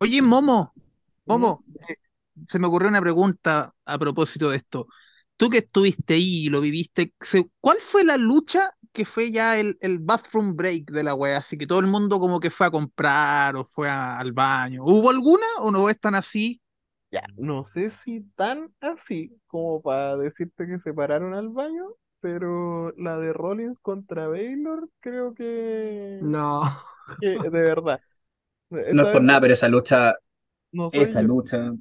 Oye, 0.00 0.22
Momo. 0.22 0.74
Momo, 1.26 1.64
eh, 1.88 1.96
se 2.48 2.58
me 2.58 2.66
ocurrió 2.66 2.88
una 2.88 3.00
pregunta 3.00 3.74
a 3.84 3.98
propósito 3.98 4.50
de 4.50 4.56
esto. 4.58 4.86
Tú 5.36 5.50
que 5.50 5.58
estuviste 5.58 6.14
ahí 6.14 6.46
y 6.46 6.48
lo 6.48 6.60
viviste, 6.60 7.14
se- 7.20 7.50
¿cuál 7.60 7.78
fue 7.80 8.04
la 8.04 8.16
lucha 8.16 8.70
que 8.92 9.04
fue 9.04 9.30
ya 9.30 9.58
el, 9.58 9.76
el 9.80 9.98
bathroom 9.98 10.54
break 10.56 10.90
de 10.90 11.02
la 11.02 11.14
wea? 11.14 11.38
Así 11.38 11.56
que 11.58 11.66
todo 11.66 11.80
el 11.80 11.86
mundo 11.86 12.20
como 12.20 12.40
que 12.40 12.50
fue 12.50 12.66
a 12.66 12.70
comprar 12.70 13.56
o 13.56 13.64
fue 13.66 13.88
a- 13.88 14.18
al 14.18 14.32
baño. 14.32 14.84
¿Hubo 14.84 15.10
alguna 15.10 15.46
o 15.60 15.70
no 15.70 15.88
es 15.88 15.98
tan 16.00 16.14
así? 16.14 16.60
Ya, 17.10 17.22
no 17.36 17.62
sé 17.64 17.90
si 17.90 18.22
tan 18.36 18.74
así 18.80 19.38
como 19.46 19.82
para 19.82 20.16
decirte 20.16 20.66
que 20.66 20.78
se 20.78 20.94
pararon 20.94 21.34
al 21.34 21.50
baño, 21.50 21.94
pero 22.22 22.92
la 22.98 23.18
de 23.18 23.34
Rollins 23.34 23.80
contra 23.80 24.28
Baylor 24.28 24.90
creo 25.00 25.34
que, 25.34 26.30
No. 26.30 26.62
que 27.20 27.28
de 27.40 27.50
verdad. 27.62 28.02
No 28.90 29.02
es 29.02 29.08
por 29.08 29.22
vez 29.22 29.24
nada, 29.24 29.40
pero 29.40 29.54
esa 29.54 29.68
lucha, 29.68 30.14
no 30.72 30.90
esa 30.92 31.22
yo. 31.22 31.22
lucha, 31.22 31.72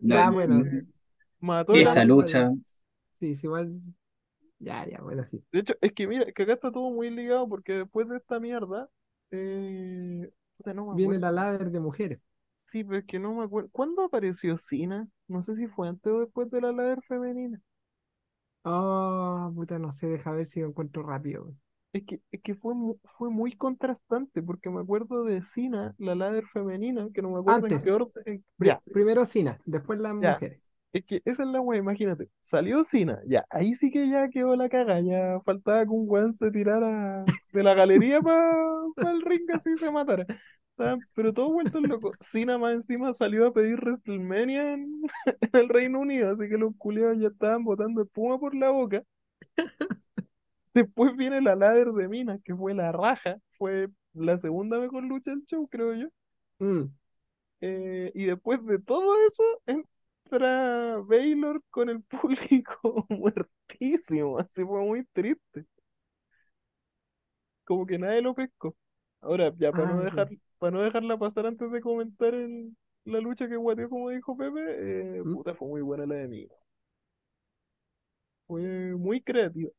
Ya, 0.00 0.30
que 0.38 0.48
bueno. 0.48 0.64
mató 1.40 1.78
esa 1.80 2.04
lucha. 2.04 2.50
Sí, 3.12 3.34
sí, 3.36 3.46
igual. 3.46 3.80
Ya, 4.60 4.86
ya, 4.88 5.00
bueno, 5.02 5.24
sí. 5.26 5.44
De 5.52 5.60
hecho, 5.60 5.74
es 5.82 5.92
que 5.94 6.06
mira, 6.08 6.32
que 6.32 6.44
acá 6.44 6.54
está 6.54 6.72
todo 6.72 6.90
muy 6.90 7.10
ligado 7.10 7.48
porque 7.48 7.74
después 7.74 8.08
de 8.08 8.18
esta 8.18 8.40
mierda, 8.40 8.90
eh, 9.32 10.30
no 10.74 10.86
Viene 10.90 11.18
la 11.20 11.30
ladder 11.30 11.70
de 11.70 11.78
mujeres. 11.78 12.20
Sí, 12.64 12.84
pero 12.84 12.98
es 12.98 13.04
que 13.06 13.18
no 13.18 13.32
me 13.34 13.44
acuerdo. 13.44 13.70
¿Cuándo 13.72 14.04
apareció 14.04 14.58
Cena? 14.58 15.08
No 15.28 15.40
sé 15.42 15.54
si 15.54 15.66
fue 15.68 15.88
antes 15.88 16.12
o 16.12 16.20
después 16.20 16.50
de 16.50 16.60
la 16.60 16.72
ladder 16.72 17.00
femenina. 17.08 17.60
Oh, 18.66 19.50
puta, 19.54 19.78
no 19.78 19.92
sé, 19.92 20.08
deja 20.08 20.30
ver 20.32 20.46
si 20.46 20.60
lo 20.60 20.66
encuentro 20.68 21.02
rápido. 21.02 21.54
Es 21.92 22.04
que, 22.04 22.20
es 22.30 22.42
que 22.42 22.54
fue, 22.54 22.74
mu- 22.74 22.98
fue 23.04 23.30
muy 23.30 23.52
contrastante 23.56 24.42
porque 24.42 24.70
me 24.70 24.80
acuerdo 24.82 25.24
de 25.24 25.42
Cena, 25.42 25.94
la 25.98 26.14
ladder 26.14 26.44
femenina, 26.46 27.08
que 27.14 27.22
no 27.22 27.30
me 27.30 27.38
acuerdo 27.40 27.66
en 27.66 27.72
Antes. 27.72 27.80
qué 27.80 27.90
orden. 27.90 28.22
en- 28.26 28.44
Pri- 28.58 28.76
Ya, 28.76 28.82
primero 28.92 29.24
Sina, 29.26 29.60
después 29.64 29.98
las 29.98 30.14
ya. 30.20 30.42
mujeres. 30.42 30.60
Es 30.92 31.04
que 31.04 31.20
esa 31.26 31.42
es 31.42 31.48
la 31.50 31.60
wea, 31.60 31.78
imagínate. 31.78 32.28
Salió 32.40 32.82
Cena, 32.82 33.20
ya, 33.26 33.44
ahí 33.50 33.74
sí 33.74 33.90
que 33.90 34.08
ya 34.08 34.30
quedó 34.30 34.56
la 34.56 34.68
caga, 34.70 35.00
ya 35.00 35.40
faltaba 35.44 35.84
que 35.84 35.90
un 35.90 36.06
weón 36.08 36.32
se 36.32 36.50
tirara 36.50 37.28
de 37.52 37.62
la 37.62 37.74
galería 37.74 38.20
para 38.22 39.12
el 39.12 39.20
ring 39.22 39.42
así 39.52 39.76
se 39.78 39.90
matara. 39.90 40.26
Estaban- 40.78 41.06
Pero 41.14 41.32
todo 41.32 41.50
vuelto 41.52 41.80
loco. 41.80 42.16
Cena 42.20 42.58
más 42.58 42.72
encima 42.74 43.12
salió 43.12 43.46
a 43.46 43.52
pedir 43.52 43.76
WrestleMania 43.80 44.74
en, 44.74 45.02
en 45.40 45.50
el 45.60 45.68
Reino 45.68 46.00
Unido, 46.00 46.30
así 46.32 46.48
que 46.48 46.58
los 46.58 46.74
culiados 46.76 47.18
ya 47.18 47.28
estaban 47.28 47.64
botando 47.64 48.02
espuma 48.02 48.38
por 48.38 48.54
la 48.54 48.70
boca. 48.70 49.02
Después 50.74 51.16
viene 51.16 51.40
la 51.40 51.56
ladder 51.56 51.90
de 51.92 52.06
Minas, 52.08 52.40
que 52.44 52.54
fue 52.54 52.72
la 52.74 52.92
raja, 52.92 53.38
fue 53.58 53.88
la 54.14 54.38
segunda 54.38 54.78
mejor 54.78 55.02
lucha 55.02 55.30
del 55.32 55.44
show, 55.46 55.66
creo 55.68 55.94
yo. 55.94 56.08
Mm, 56.60 56.90
Eh, 57.60 58.12
y 58.14 58.24
después 58.26 58.64
de 58.66 58.78
todo 58.78 59.14
eso, 59.26 59.42
entra 59.66 60.98
Baylor 61.06 61.62
con 61.70 61.88
el 61.90 62.02
público 62.62 63.06
muertísimo. 63.08 64.38
Así 64.38 64.64
fue 64.64 64.80
muy 64.82 65.04
triste. 65.12 65.66
Como 67.64 67.86
que 67.86 67.98
nadie 67.98 68.22
lo 68.22 68.34
pescó. 68.34 68.76
Ahora, 69.20 69.52
ya 69.58 69.72
para 69.72 69.88
no 69.88 69.98
Ah, 69.98 70.02
dejar, 70.02 70.28
para 70.58 70.72
no 70.72 70.82
dejarla 70.82 71.18
pasar 71.18 71.46
antes 71.46 71.70
de 71.70 71.80
comentar 71.80 72.34
el- 72.34 72.76
la 73.04 73.20
lucha 73.20 73.48
que 73.48 73.56
guateó, 73.56 73.88
como 73.88 74.10
dijo 74.10 74.36
Pepe, 74.36 75.18
eh, 75.18 75.22
¿Mm? 75.22 75.34
puta, 75.34 75.54
fue 75.54 75.68
muy 75.68 75.82
buena 75.82 76.06
la 76.06 76.16
de 76.16 76.28
mí. 76.28 76.48
Fue 78.46 78.94
muy 78.96 79.20
creativa. 79.22 79.70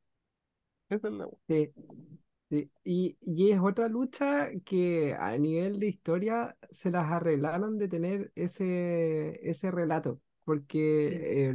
Esa 0.89 1.07
es 1.09 1.13
la 1.13 1.27
sí, 1.47 1.69
sí. 2.49 2.71
Y, 2.83 3.17
y 3.21 3.51
es 3.51 3.59
otra 3.59 3.87
lucha 3.87 4.49
que 4.65 5.15
a 5.19 5.37
nivel 5.37 5.79
de 5.79 5.87
historia 5.87 6.55
se 6.71 6.91
las 6.91 7.11
arreglaron 7.11 7.77
de 7.77 7.87
tener 7.87 8.31
ese, 8.35 9.49
ese 9.49 9.71
relato. 9.71 10.21
Porque 10.43 11.53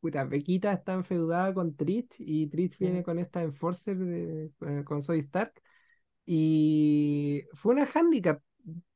puta, 0.00 0.24
Bequita 0.24 0.72
está 0.72 0.94
enfeudada 0.94 1.52
con 1.54 1.76
Trish 1.76 2.16
y 2.18 2.46
Trish 2.48 2.78
viene 2.78 3.02
con 3.02 3.18
esta 3.18 3.42
Enforcer 3.42 3.96
de- 3.98 4.50
con 4.84 5.02
Zoe 5.02 5.18
Stark. 5.18 5.52
Y 6.26 7.42
fue 7.54 7.74
una 7.74 7.86
handicap. 7.94 8.42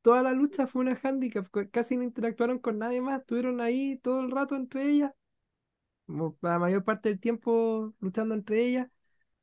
Toda 0.01 0.23
la 0.23 0.33
lucha 0.33 0.67
fue 0.67 0.81
una 0.81 0.99
handicap. 1.01 1.47
Casi 1.71 1.97
no 1.97 2.03
interactuaron 2.03 2.59
con 2.59 2.77
nadie 2.79 3.01
más. 3.01 3.21
Estuvieron 3.21 3.61
ahí 3.61 3.97
todo 3.99 4.21
el 4.21 4.31
rato 4.31 4.55
entre 4.55 4.89
ellas. 4.91 5.11
La 6.41 6.57
mayor 6.59 6.83
parte 6.85 7.09
del 7.09 7.19
tiempo 7.19 7.93
luchando 7.99 8.33
entre 8.33 8.61
ellas. 8.65 8.87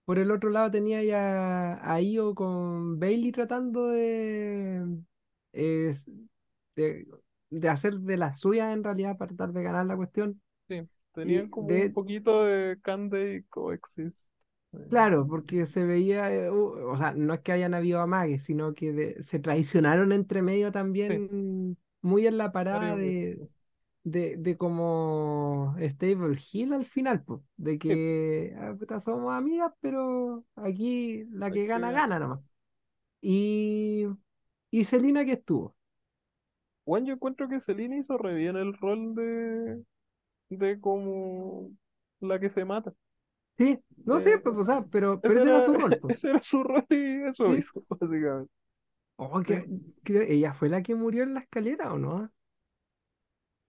Por 0.04 0.18
el 0.18 0.30
otro 0.32 0.50
lado 0.50 0.70
tenía 0.70 1.02
ya 1.04 1.80
a 1.84 2.00
Io 2.02 2.34
con 2.34 2.98
Bailey 3.00 3.32
tratando 3.32 3.88
de, 3.88 4.84
es- 5.52 6.10
de, 6.76 7.06
de 7.50 7.68
hacer 7.70 7.94
de 8.00 8.16
las 8.18 8.40
suyas 8.40 8.72
en 8.74 8.84
realidad 8.84 9.18
para 9.18 9.30
tratar 9.36 9.52
de 9.54 9.62
ganar 9.64 9.86
la 9.86 9.96
cuestión. 9.96 10.42
Sí, 10.68 10.82
tenían 11.14 11.48
como 11.48 11.68
de, 11.68 11.84
un 11.84 11.92
poquito 11.92 12.44
de 12.44 12.78
Can 12.82 13.08
They 13.10 13.44
Coexist. 13.44 14.32
Claro, 14.88 15.26
porque 15.26 15.66
se 15.66 15.82
veía, 15.84 16.32
eh, 16.32 16.48
o 16.50 16.96
sea, 16.96 17.12
no 17.14 17.34
es 17.34 17.40
que 17.40 17.52
hayan 17.52 17.74
habido 17.74 18.00
amagues, 18.00 18.44
sino 18.44 18.74
que 18.74 18.92
de- 18.92 19.22
se 19.22 19.40
traicionaron 19.40 20.12
entre 20.12 20.40
medio 20.42 20.70
Sí, 21.08 21.20
también, 21.24 21.76
muy 22.00 22.26
en 22.28 22.38
la 22.38 22.52
parada 22.52 22.94
de, 22.96 23.48
de, 24.04 24.36
de 24.38 24.56
como 24.58 25.74
Stable 25.80 26.38
Hill 26.52 26.72
al 26.74 26.86
final, 26.86 27.24
pues, 27.24 27.40
de 27.56 27.78
Sí, 27.88 27.94
que 27.98 28.54
ah, 28.58 28.74
puta, 28.78 29.00
somos 29.00 29.34
amigas, 29.34 29.72
pero 29.80 30.44
aquí 30.56 31.24
la 31.32 31.50
que 31.52 31.66
gana, 31.66 31.90
gana 31.92 32.18
nomás. 32.20 32.40
Y, 33.22 34.06
y 34.70 34.84
Selina 34.84 35.24
que 35.26 35.32
estuvo. 35.34 35.76
Bueno, 36.86 37.06
yo 37.08 37.14
encuentro 37.14 37.48
que 37.48 37.60
Selena 37.60 37.96
hizo 37.98 38.18
re 38.18 38.34
bien 38.34 38.56
el 38.56 38.74
rol 38.76 39.14
de, 39.14 39.82
de 40.50 40.80
como 40.80 41.70
la 42.20 42.40
que 42.40 42.50
se 42.50 42.64
mata. 42.66 42.94
Sí, 43.58 43.78
no 44.04 44.18
sé, 44.20 44.30
Eh, 44.30 44.42
pues, 44.42 44.56
o 44.56 44.64
sea, 44.64 44.84
pero, 44.90 45.22
pero 45.22 45.40
ese 45.40 45.48
era 45.48 45.60
era, 45.60 45.60
su 45.60 45.72
rol, 45.74 45.98
pues. 45.98 46.14
ese 46.14 46.30
era 46.30 46.40
su 46.40 46.62
rol 46.64 46.86
y 46.90 47.22
eso 47.28 47.54
Sí. 47.54 47.56
hizo, 47.56 47.84
básicamente. 47.88 48.52
Oh, 49.16 49.42
que, 49.42 49.66
creo- 50.04 50.22
¿ella 50.22 50.54
fue 50.54 50.68
la 50.68 50.82
que 50.82 50.94
murió 50.94 51.22
en 51.24 51.34
la 51.34 51.40
escalera 51.40 51.92
o 51.92 51.98
no? 51.98 52.30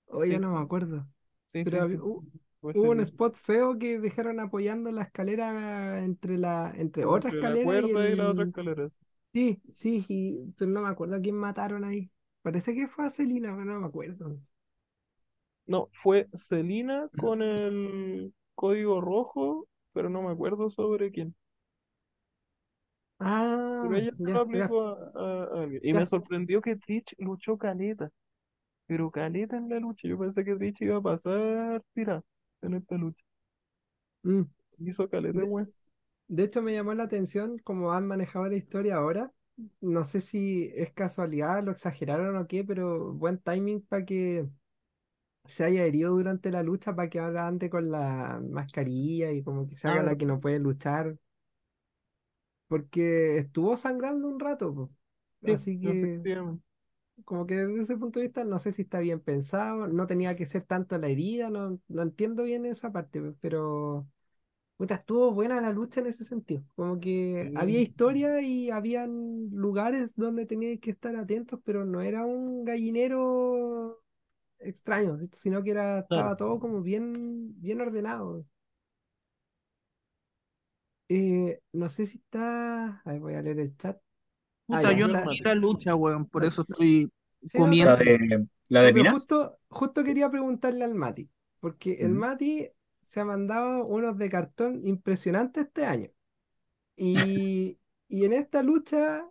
Oh, 0.08 0.24
ya 0.26 0.40
sí, 0.40 0.40
no 0.40 0.52
me 0.54 0.60
acuerdo. 0.62 1.08
sí, 1.54 1.64
Pero 1.64 1.88
hubo 2.74 2.92
un 2.92 3.02
spot 3.02 3.36
feo 3.38 3.78
que 3.80 4.00
dejaron 4.00 4.40
apoyando 4.40 4.92
la 4.92 5.04
escalera 5.04 6.00
entre 6.04 6.38
la, 6.38 6.74
entre 6.78 7.06
otra 7.06 7.32
entre 7.32 7.42
la 7.42 7.54
escalera 7.54 7.82
y 8.10 8.12
y 8.12 8.16
la 8.16 8.30
otra 8.30 8.46
escalera. 8.46 8.90
Sí, 9.34 9.62
sí, 9.74 10.06
y- 10.10 10.54
pero 10.58 10.72
no 10.72 10.82
me 10.82 10.90
acuerdo 10.90 11.16
a 11.18 11.22
quién 11.22 11.36
mataron 11.38 11.84
ahí. 11.86 12.12
Parece 12.42 12.74
que 12.76 12.88
fue 12.88 13.06
a 13.06 13.10
Celina, 13.10 13.52
pero 13.54 13.66
no 13.66 13.82
me 13.82 13.88
acuerdo. 13.88 14.40
No, 15.68 15.90
fue 15.94 16.28
Celina 16.36 17.10
con 17.16 17.42
el 17.42 18.34
código 18.56 19.02
rojo, 19.02 19.68
pero 19.96 20.10
no 20.12 20.24
me 20.24 20.32
acuerdo 20.34 20.70
sobre 20.72 21.12
quién. 21.12 21.36
Ah, 23.20 23.56
Pero 23.80 23.96
ella 23.96 24.12
se 24.22 24.32
lo 24.32 24.40
ya, 24.40 24.44
ya, 24.52 24.68
aplicó 24.68 24.82
a, 24.88 25.12
a- 25.16 25.44
a 25.60 25.64
alguien. 25.64 25.82
Y 25.84 25.94
me 25.94 26.06
sorprendió 26.06 26.62
que 26.62 26.76
Trish 26.76 27.16
luchó 27.20 27.58
caleta. 27.58 28.10
Pero 28.88 29.12
caleta 29.12 29.58
en 29.58 29.70
la 29.70 29.80
lucha. 29.80 30.08
Yo 30.08 30.20
pensé 30.20 30.46
que 30.46 30.56
Trish 30.56 30.82
iba 30.84 30.98
a 30.98 31.04
pasar 31.04 31.84
tira 31.94 32.24
en 32.64 32.76
esta 32.76 32.98
lucha. 32.98 33.24
Mm. 34.24 34.44
Hizo 34.80 35.10
caleta, 35.10 35.42
De, 35.42 35.44
güey. 35.44 35.66
de 36.30 36.44
hecho, 36.46 36.62
me 36.62 36.74
llamó 36.74 36.94
la 36.94 37.04
atención 37.06 37.60
cómo 37.60 37.94
han 37.94 38.08
manejado 38.08 38.48
la 38.48 38.56
historia 38.58 38.98
ahora. 38.98 39.34
No 39.82 40.06
sé 40.06 40.22
si 40.22 40.72
es 40.76 40.94
casualidad, 40.94 41.64
lo 41.64 41.72
exageraron 41.72 42.38
o 42.38 42.48
qué, 42.48 42.64
pero 42.66 43.14
buen 43.14 43.40
timing 43.40 43.82
para 43.84 44.06
que 44.06 44.48
se 45.48 45.64
haya 45.66 45.86
herido 45.86 46.12
durante 46.14 46.52
la 46.52 46.64
lucha, 46.64 46.96
para 46.96 47.10
que 47.10 47.20
ahora 47.20 47.48
ande 47.48 47.70
con 47.70 47.92
la 47.92 48.42
mascarilla 48.52 49.32
y 49.32 49.44
como 49.44 49.68
que 49.68 49.76
se 49.76 49.88
haga 49.88 50.04
Ah, 50.04 50.04
la 50.04 50.18
que 50.18 50.26
no 50.26 50.40
puede 50.40 50.60
luchar, 50.60 51.18
porque 52.68 53.38
estuvo 53.40 53.78
sangrando 53.78 54.28
un 54.28 54.40
rato, 54.40 54.74
po. 54.74 54.92
Así 55.44 55.80
que 55.80 56.12
como 57.26 57.46
que 57.48 57.56
desde 57.56 57.82
ese 57.82 57.98
punto 57.98 58.20
de 58.20 58.28
vista 58.28 58.44
no 58.44 58.60
sé 58.60 58.72
si 58.72 58.84
está 58.84 59.00
bien 59.00 59.20
pensado, 59.22 59.88
no 59.88 60.08
tenía 60.08 60.36
que 60.36 60.46
ser 60.46 60.64
tanto 60.66 60.98
la 60.98 61.08
herida, 61.08 61.50
no, 61.50 61.80
no 61.88 62.02
entiendo 62.04 62.44
bien 62.44 62.66
esa 62.66 62.92
parte, 62.92 63.22
pero 63.42 64.08
puta, 64.78 64.96
estuvo 64.96 65.32
buena 65.34 65.62
la 65.62 65.72
lucha 65.72 66.02
en 66.02 66.08
ese 66.08 66.24
sentido, 66.26 66.64
como 66.76 67.00
que 67.00 67.52
había 67.56 67.80
Sí, 67.80 67.82
historia 67.82 68.42
y 68.42 68.72
habían 68.72 69.50
lugares 69.52 70.16
donde 70.18 70.46
teníais 70.48 70.80
que 70.82 70.92
estar 70.92 71.16
atentos, 71.18 71.60
pero 71.66 71.86
no 71.86 72.02
era 72.02 72.26
un 72.26 72.66
gallinero 72.66 74.04
extraño, 74.60 75.18
sino 75.32 75.64
que 75.64 75.72
era, 75.72 76.04
claro. 76.08 76.30
estaba 76.30 76.36
todo 76.38 76.60
como 76.60 76.82
bien, 76.82 77.60
bien 77.62 77.82
ordenado. 77.82 78.46
Eh, 81.08 81.60
no 81.74 81.90
sé 81.90 82.06
si 82.06 82.18
está, 82.18 83.02
a 83.06 83.12
ver, 83.12 83.20
voy 83.20 83.36
a 83.36 83.42
leer 83.42 83.60
el 83.60 83.78
chat. 83.78 83.98
Ah, 84.70 84.82
Puta, 84.82 84.92
ya, 84.92 84.98
yo 84.98 85.08
no 85.08 85.22
vi 85.30 85.40
la 85.40 85.56
lucha, 85.56 85.96
weón, 85.96 86.26
por 86.28 86.44
no, 86.44 86.48
eso 86.48 86.64
estoy 86.64 87.12
sí, 87.44 87.58
comiendo. 87.60 87.98
La 87.98 88.04
de, 88.04 88.48
la 88.70 88.82
de 88.82 88.94
Minas. 88.94 89.14
justo, 89.14 89.60
justo 89.68 90.04
quería 90.04 90.30
preguntarle 90.30 90.84
al 90.84 90.96
Mati, 90.96 91.30
porque 91.60 91.94
el. 92.02 92.14
Mati 92.14 92.68
se 93.02 93.20
ha 93.20 93.26
mandado 93.26 93.86
unos 93.86 94.18
de 94.18 94.30
cartón 94.30 94.82
impresionantes 94.88 95.66
este 95.66 95.86
año. 95.86 96.10
Y, 96.96 97.80
y 98.08 98.26
en 98.26 98.34
esta 98.34 98.64
lucha, 98.64 99.30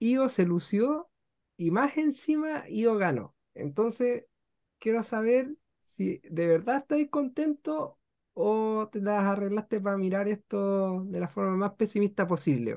Io 0.00 0.28
se 0.28 0.44
lució 0.46 1.10
y 1.56 1.70
más 1.70 1.96
encima 1.98 2.68
Io 2.68 2.96
ganó. 2.96 3.34
Entonces, 3.54 4.26
quiero 4.86 5.02
saber 5.02 5.56
si 5.80 6.18
de 6.30 6.46
verdad 6.46 6.76
estáis 6.78 7.10
contentos 7.10 7.94
o 8.34 8.88
te 8.92 9.00
las 9.00 9.24
arreglaste 9.24 9.80
para 9.80 9.96
mirar 9.96 10.28
esto 10.28 11.02
de 11.06 11.18
la 11.20 11.26
forma 11.28 11.56
más 11.56 11.72
pesimista 11.74 12.24
posible. 12.28 12.76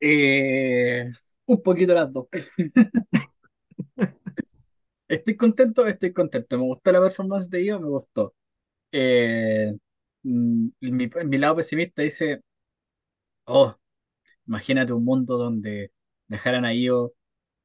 Eh, 0.00 1.10
un 1.46 1.62
poquito 1.62 1.94
las 1.94 2.12
dos. 2.12 2.26
Estoy 5.08 5.36
contento, 5.36 5.86
estoy 5.86 6.12
contento. 6.12 6.56
Me 6.58 6.64
gustó 6.64 6.92
la 6.92 7.00
performance 7.00 7.50
de 7.50 7.64
Io, 7.64 7.80
me 7.80 7.88
gustó. 7.88 8.34
Eh, 8.92 9.74
mm, 10.24 10.68
mi 10.80 11.38
lado 11.38 11.56
pesimista 11.56 12.02
dice, 12.02 12.42
oh, 13.46 13.74
imagínate 14.48 14.94
un 14.94 15.04
mundo 15.04 15.38
donde 15.38 15.92
dejaran 16.28 16.66
a 16.66 16.74
Io 16.74 17.14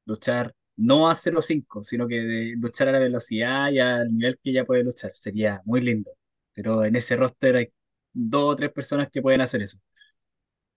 luchar 0.06 0.55
no 0.76 1.08
a 1.08 1.14
0.5, 1.14 1.82
sino 1.84 2.06
que 2.08 2.16
de 2.20 2.54
luchar 2.58 2.88
a 2.88 2.92
la 2.92 2.98
velocidad 3.00 3.70
y 3.70 3.78
al 3.80 4.12
nivel 4.14 4.38
que 4.42 4.50
ella 4.50 4.64
puede 4.66 4.84
luchar. 4.84 5.12
Sería 5.14 5.62
muy 5.64 5.80
lindo. 5.80 6.12
Pero 6.52 6.84
en 6.84 6.96
ese 6.96 7.16
roster 7.16 7.56
hay 7.56 7.68
dos 8.12 8.52
o 8.52 8.56
tres 8.56 8.72
personas 8.72 9.10
que 9.10 9.22
pueden 9.22 9.40
hacer 9.42 9.62
eso. 9.62 9.78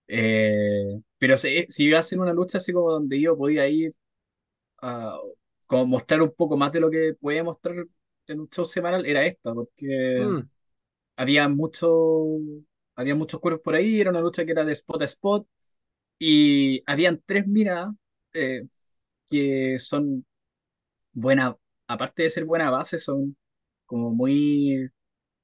Eh, 0.06 1.00
pero 1.18 1.36
si, 1.38 1.64
si 1.68 1.92
hacen 1.94 2.20
una 2.20 2.32
lucha 2.32 2.58
así 2.58 2.72
como 2.72 2.90
donde 2.92 3.20
yo 3.20 3.36
podía 3.36 3.68
ir 3.68 3.94
a 4.82 5.16
como 5.66 5.86
mostrar 5.86 6.22
un 6.22 6.32
poco 6.34 6.56
más 6.56 6.72
de 6.72 6.80
lo 6.80 6.90
que 6.90 7.14
podía 7.20 7.44
mostrar 7.44 7.76
en 8.28 8.40
un 8.40 8.48
show 8.50 8.64
semanal, 8.66 9.06
era 9.06 9.24
esta, 9.26 9.54
porque 9.54 10.18
Mm, 10.18 10.48
había 11.16 11.48
mucho, 11.48 11.88
había 12.96 13.14
muchos 13.16 13.40
cuerpos 13.40 13.62
por 13.64 13.74
ahí, 13.76 14.00
era 14.00 14.10
una 14.10 14.20
lucha 14.20 14.44
que 14.46 14.52
era 14.52 14.64
de 14.64 14.72
spot 14.72 15.02
a 15.02 15.04
spot, 15.06 15.48
y 16.18 16.82
habían 16.86 17.22
tres 17.26 17.46
minas 17.48 17.94
eh, 18.34 18.66
que 19.30 19.78
son 19.78 20.26
buenas, 21.12 21.54
aparte 21.88 22.24
de 22.24 22.30
ser 22.30 22.44
buena 22.44 22.70
base, 22.70 22.98
son 22.98 23.36
como 23.86 24.10
muy 24.12 24.90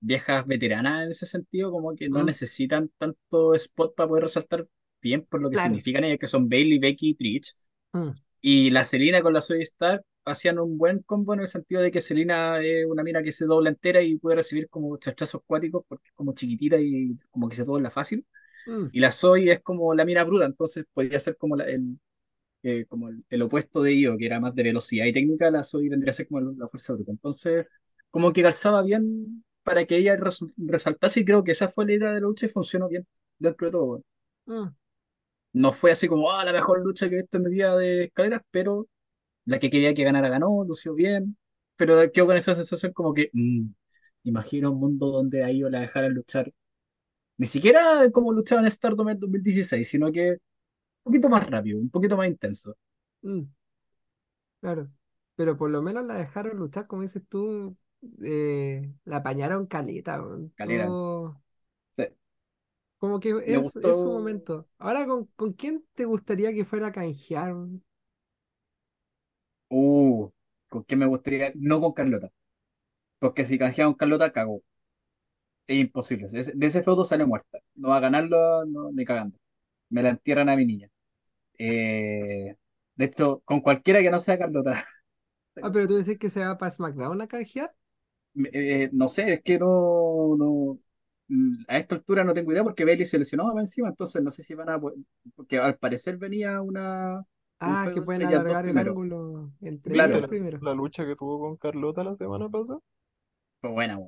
viejas 0.01 0.47
veteranas 0.47 1.05
en 1.07 1.11
ese 1.13 1.27
sentido, 1.27 1.73
como 1.73 1.97
que 1.97 2.09
no 2.11 2.23
mm, 2.23 2.25
necesitan 2.25 2.91
tanto 2.99 3.55
spot 3.55 3.95
para 3.97 4.09
poder 4.09 4.25
resaltar 4.25 4.69
bien 5.03 5.25
por 5.27 5.43
lo 5.43 5.51
que 5.51 5.57
claro. 5.57 5.59
significan 5.59 6.05
ellas, 6.05 6.19
que 6.21 6.29
son 6.29 6.49
Bailey, 6.49 6.79
Becky 6.81 7.11
y 7.11 7.15
Trish. 7.17 7.55
Mm, 7.95 8.17
Y 8.41 8.71
la 8.71 8.85
Selina 8.85 9.23
con 9.23 9.33
la 9.33 9.41
Zoe 9.41 9.63
Stark 9.63 10.03
hacían 10.25 10.59
un 10.59 10.79
buen 10.79 11.01
combo 11.03 11.35
en 11.35 11.41
el 11.41 11.49
sentido 11.49 11.83
de 11.83 11.91
que 11.91 12.01
Selina 12.01 12.61
es 12.63 12.87
una 12.87 13.03
mina 13.03 13.23
que 13.23 13.33
se 13.33 13.47
dobla 13.47 13.71
entera 13.71 14.03
y 14.03 14.17
puede 14.19 14.37
recibir 14.37 14.69
como 14.69 14.97
chachazos 14.99 15.43
cuáticos 15.47 15.85
porque 15.89 16.09
es 16.09 16.15
como 16.15 16.35
chiquitita 16.35 16.77
y 16.81 17.17
como 17.31 17.49
que 17.49 17.57
se 17.57 17.65
dobla 17.65 17.91
fácil. 17.91 18.27
mm, 18.67 18.91
Y 18.91 19.01
la 19.01 19.11
Zoe 19.13 19.51
es 19.53 19.63
como 19.63 19.95
la 19.95 20.05
mina 20.05 20.25
bruta, 20.25 20.47
entonces 20.47 20.87
podría 20.93 21.21
ser 21.21 21.37
como, 21.37 21.57
la- 21.57 21.67
el, 21.67 21.99
eh, 22.67 22.87
como 22.87 23.09
el, 23.09 23.25
el 23.31 23.43
opuesto 23.43 23.83
de 23.83 23.95
Io, 23.95 24.17
que 24.19 24.27
era 24.27 24.41
más 24.41 24.55
de 24.55 24.63
velocidad 24.65 25.07
y 25.07 25.13
técnica, 25.13 25.51
la 25.51 25.65
Zoe 25.65 25.89
vendría 25.89 26.11
a 26.11 26.15
ser 26.15 26.29
como 26.29 26.41
la 26.53 26.69
fuerza 26.69 26.95
bruta. 26.95 27.13
Entonces, 27.13 27.67
como 28.11 28.33
que 28.33 28.43
calzaba 28.43 28.83
bien 28.83 29.45
para 29.63 29.87
que 29.87 29.97
ella 29.99 30.17
resaltase 30.59 31.21
y 31.21 31.25
creo 31.25 31.45
que 31.45 31.53
esa 31.53 31.69
fue 31.69 31.87
la 31.87 31.93
idea 31.95 32.09
de 32.11 32.15
la 32.17 32.21
lucha 32.21 32.47
y 32.47 32.49
funcionó 32.49 32.89
bien 32.89 33.07
dentro 33.39 33.67
de 33.69 33.73
todo. 33.73 34.03
mm, 34.47 34.69
No 35.53 35.73
fue 35.73 35.91
así 35.93 36.07
como, 36.09 36.31
ah, 36.31 36.45
la 36.45 36.53
mejor 36.53 36.81
lucha 36.85 37.09
que 37.09 37.17
he 37.17 37.19
visto 37.23 37.39
en 37.39 37.45
mi 37.45 37.51
vida 37.51 37.77
de 37.77 38.05
escaleras, 38.05 38.43
pero 38.51 38.89
la 39.47 39.59
que 39.59 39.71
quería 39.71 39.95
que 39.95 40.05
ganara 40.05 40.29
ganó, 40.31 40.65
lució 40.65 40.95
bien, 40.95 41.37
pero 41.77 42.11
quedó 42.13 42.27
con 42.27 42.37
esa 42.39 42.55
sensación 42.55 42.93
como 42.93 43.15
que, 43.15 43.31
mm, 43.35 43.67
imagino 44.25 44.73
un 44.73 44.81
mundo 44.81 45.09
donde 45.09 45.45
a 45.45 45.51
ellos 45.51 45.71
la 45.71 45.81
dejaran 45.81 46.15
luchar, 46.15 46.53
ni 47.39 47.47
siquiera 47.49 48.11
como 48.13 48.33
luchaban 48.33 48.65
en 48.67 48.73
Stardom 48.73 49.09
en 49.11 49.21
2016, 49.21 49.89
sino 49.91 50.13
que 50.13 50.39
poquito 51.07 51.29
más 51.31 51.49
rápido, 51.51 51.79
un 51.81 51.91
poquito 51.91 52.17
más 52.19 52.29
intenso. 52.29 52.77
mm, 53.23 53.47
claro. 54.61 54.91
Pero 55.35 55.57
por 55.57 55.71
lo 55.71 55.83
menos 55.83 56.05
la 56.07 56.15
dejaron 56.15 56.57
luchar, 56.59 56.87
como 56.87 57.03
dices 57.03 57.23
tú, 57.29 57.77
eh, 58.23 58.93
la 59.05 59.19
apañaron 59.19 59.67
caleta, 59.67 60.21
weón. 60.23 60.55
Calera. 60.57 60.97
Todo- 60.97 61.43
Sí, 61.97 62.05
Como 62.99 63.21
que 63.21 63.31
me 63.47 63.59
es, 63.59 63.77
es 63.77 64.01
su 64.01 64.11
gustó. 64.11 64.11
momento. 64.11 64.69
Ahora, 64.79 65.07
¿con, 65.07 65.27
con 65.37 65.53
quién 65.53 65.85
te 65.95 66.05
gustaría 66.05 66.53
que 66.55 66.65
fuera 66.65 66.89
a 66.89 66.93
canjear? 66.93 67.55
Uh, 69.71 70.31
¿con 70.69 70.85
qué 70.85 70.97
me 70.97 71.07
gustaría? 71.07 71.53
No 71.55 71.81
con 71.81 71.93
Carlota, 71.93 72.31
porque 73.21 73.45
si 73.47 73.59
canjeaba 73.59 73.91
con 73.93 73.99
Carlota, 73.99 74.33
cagó. 74.33 74.63
Es 75.67 75.79
imposible. 75.79 76.27
Ese- 76.27 76.53
De 76.55 76.67
ese 76.67 76.83
feudo 76.83 77.05
sale 77.05 77.25
muerta. 77.27 77.59
No 77.75 77.89
va 77.91 77.97
a 77.99 78.01
ganarlo 78.01 78.65
no, 78.67 78.91
ni 78.93 79.05
cagando. 79.05 79.39
Me 79.91 80.03
la 80.03 80.11
entierran 80.11 80.49
a 80.49 80.57
mi 80.57 80.67
niña. 80.67 80.91
Eh, 81.59 82.57
de 82.97 83.05
hecho, 83.05 83.43
con 83.45 83.61
cualquiera 83.61 84.01
que 84.03 84.11
no 84.11 84.21
sea 84.21 84.39
Carlota. 84.39 84.87
Ah, 85.61 85.71
pero 85.73 85.87
tú 85.87 85.97
decís 85.97 86.19
que 86.19 86.29
se 86.31 86.45
va 86.45 86.57
para 86.59 86.71
SmackDown 86.71 87.21
a 87.23 87.29
canjear. 87.29 87.75
Eh, 88.53 88.91
no 88.93 89.09
sé, 89.09 89.33
es 89.35 89.43
que 89.43 89.59
no, 89.59 90.37
no. 90.37 90.79
A 91.69 91.79
esta 91.79 91.95
altura 91.97 92.23
no 92.25 92.35
tengo 92.35 92.53
idea 92.53 92.63
porque 92.63 92.85
Bailey 92.85 93.05
se 93.07 93.19
lesionó 93.19 93.47
más 93.55 93.65
encima, 93.65 93.89
entonces 93.89 94.23
no 94.23 94.31
sé 94.31 94.43
si 94.43 94.55
van 94.55 94.69
a. 94.71 94.79
po- 94.81 94.93
Porque 95.35 95.59
al 95.59 95.79
parecer 95.79 96.17
venía 96.19 96.61
una, 96.63 97.23
un 97.65 97.79
Ah, 97.79 97.91
que 97.93 98.01
pueden 98.03 98.23
alargar 98.23 98.65
el 98.67 98.79
primero. 98.79 98.79
ángulo 98.79 99.53
entre 99.61 99.99
¿Viste 99.99 100.09
ellos 100.09 100.19
Claro, 100.19 100.27
la, 100.29 100.29
primero. 100.29 100.61
la 100.61 100.75
lucha 100.75 101.07
que 101.07 101.17
tuvo 101.17 101.41
con 101.41 101.57
Carlota 101.59 102.05
la 102.05 102.17
semana 102.17 102.49
pasada? 102.51 102.81
fue 103.61 103.71
buena, 103.71 103.99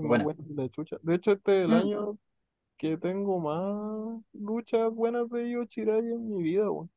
fue 0.00 0.08
buena. 0.08 0.16
buena 0.16 0.42
que 0.44 0.54
la 0.54 0.68
chucha. 0.70 0.96
De 1.02 1.14
hecho, 1.16 1.32
este 1.32 1.60
es 1.60 1.64
el 1.66 1.72
Mm, 1.72 1.74
año 1.74 2.18
que 2.78 2.96
tengo 2.98 3.38
más 3.40 4.22
luchas 4.32 4.92
buenas 4.92 5.28
de 5.30 5.48
Io 5.50 5.64
Shirai 5.64 5.98
en 6.00 6.28
mi 6.36 6.42
vida, 6.42 6.70
weón. 6.70 6.90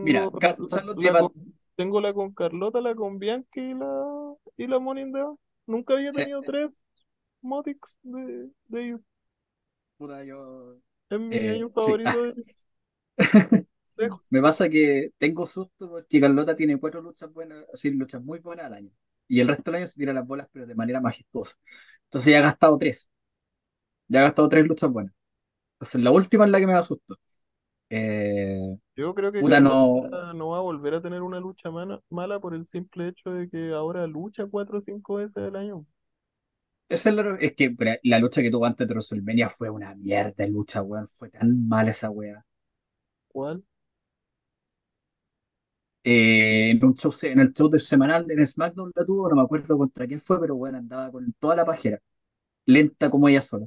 Mira, 0.00 0.30
Tengo 0.30 0.40
la, 0.40 0.40
Ca- 0.40 0.56
la- 0.68 0.68
Charlotte 0.68 0.98
la 0.98 1.14
lleva. 1.14 1.16
con, 1.16 1.32
tengo 1.76 2.00
la 2.00 2.14
con 2.14 2.32
Carlota, 2.34 2.80
la 2.80 2.94
con 2.94 3.18
Bianca 3.18 3.60
y 3.60 3.74
la, 3.74 4.34
y 4.56 4.66
la 4.66 4.78
Bank. 4.78 5.38
Nunca 5.66 5.94
había 5.94 6.12
sí, 6.12 6.22
tenido 6.22 6.42
tres 6.44 6.70
Motix 7.42 7.80
de, 8.02 8.50
de 8.68 8.84
ellos. 8.86 9.00
Puta, 9.98 10.24
yo. 10.24 10.76
Es 11.10 11.20
mi 11.20 11.46
Eh, 11.46 11.48
año 11.48 11.70
sí. 11.76 11.96
favorito 11.96 12.24
de 12.24 12.34
lejos. 13.96 14.22
Me 14.30 14.40
pasa 14.42 14.68
que 14.68 15.10
tengo 15.18 15.46
susto 15.46 15.88
porque 15.90 16.20
Carlota 16.20 16.56
tiene 16.56 16.78
cuatro 16.78 17.00
luchas 17.00 17.32
buenas, 17.32 17.64
así 17.72 17.90
luchas 17.90 18.22
muy 18.22 18.38
buenas 18.40 18.66
al 18.66 18.74
año. 18.74 18.90
Y 19.28 19.40
el 19.40 19.48
resto 19.48 19.70
del 19.70 19.76
año 19.82 19.86
se 19.86 19.98
tira 19.98 20.12
las 20.12 20.26
bolas, 20.26 20.48
pero 20.52 20.66
de 20.66 20.74
manera 20.74 21.00
majestuosa. 21.00 21.56
Entonces 22.04 22.32
ya 22.32 22.38
ha 22.38 22.42
gastado 22.42 22.78
tres. 22.78 23.10
Ya 24.08 24.20
ha 24.20 24.22
gastado 24.24 24.48
tres 24.48 24.66
luchas 24.66 24.90
buenas. 24.90 25.12
Entonces 25.76 26.02
la 26.02 26.10
última 26.12 26.46
es 26.46 26.50
la 26.52 26.60
que 26.60 26.66
me 26.66 26.74
da 26.74 26.82
susto. 26.82 27.16
Eh, 27.90 28.78
Yo 28.96 29.14
creo 29.14 29.32
que 29.32 29.38
puta, 29.38 29.60
no. 29.60 30.10
No 30.34 30.48
va 30.50 30.58
a 30.58 30.60
volver 30.60 30.94
a 30.94 31.00
tener 31.02 31.22
una 31.22 31.40
lucha 31.40 31.70
mala, 31.70 32.02
mala 32.10 32.40
por 32.40 32.54
el 32.54 32.66
simple 32.72 33.08
hecho 33.08 33.30
de 33.30 33.48
que 33.48 33.72
ahora 33.72 34.06
lucha 34.06 34.46
cuatro 34.46 34.78
o 34.78 34.82
cinco 34.82 35.14
veces 35.16 35.36
al 35.38 35.56
año. 35.56 35.86
Esa 36.88 37.10
es, 37.10 37.14
la- 37.16 37.36
es 37.40 37.54
que 37.54 37.74
la 38.02 38.18
lucha 38.18 38.42
que 38.42 38.50
tuvo 38.50 38.66
antes 38.66 38.86
de 38.88 38.94
WrestleMania 38.94 39.48
fue 39.48 39.70
una 39.70 39.94
mierda 39.94 40.32
de 40.44 40.48
lucha, 40.50 40.82
weón. 40.82 41.06
Fue 41.08 41.30
tan 41.30 41.68
mala 41.68 41.90
esa 41.92 42.10
wea. 42.10 42.44
¿Cuál? 43.28 43.62
Eh, 46.04 46.70
en 46.70 46.84
un 46.84 46.94
show, 46.94 47.12
en 47.22 47.40
el 47.40 47.52
show 47.52 47.68
del 47.68 47.80
semanal 47.80 48.30
en 48.30 48.46
SmackDown 48.46 48.92
la 48.94 49.04
tuvo, 49.04 49.28
no 49.28 49.34
me 49.36 49.42
acuerdo 49.42 49.76
contra 49.76 50.06
quién 50.06 50.20
fue, 50.20 50.40
pero 50.40 50.54
bueno, 50.56 50.78
andaba 50.78 51.10
con 51.10 51.32
toda 51.40 51.56
la 51.56 51.64
pajera, 51.64 51.98
lenta 52.66 53.10
como 53.10 53.28
ella 53.28 53.42
sola. 53.42 53.66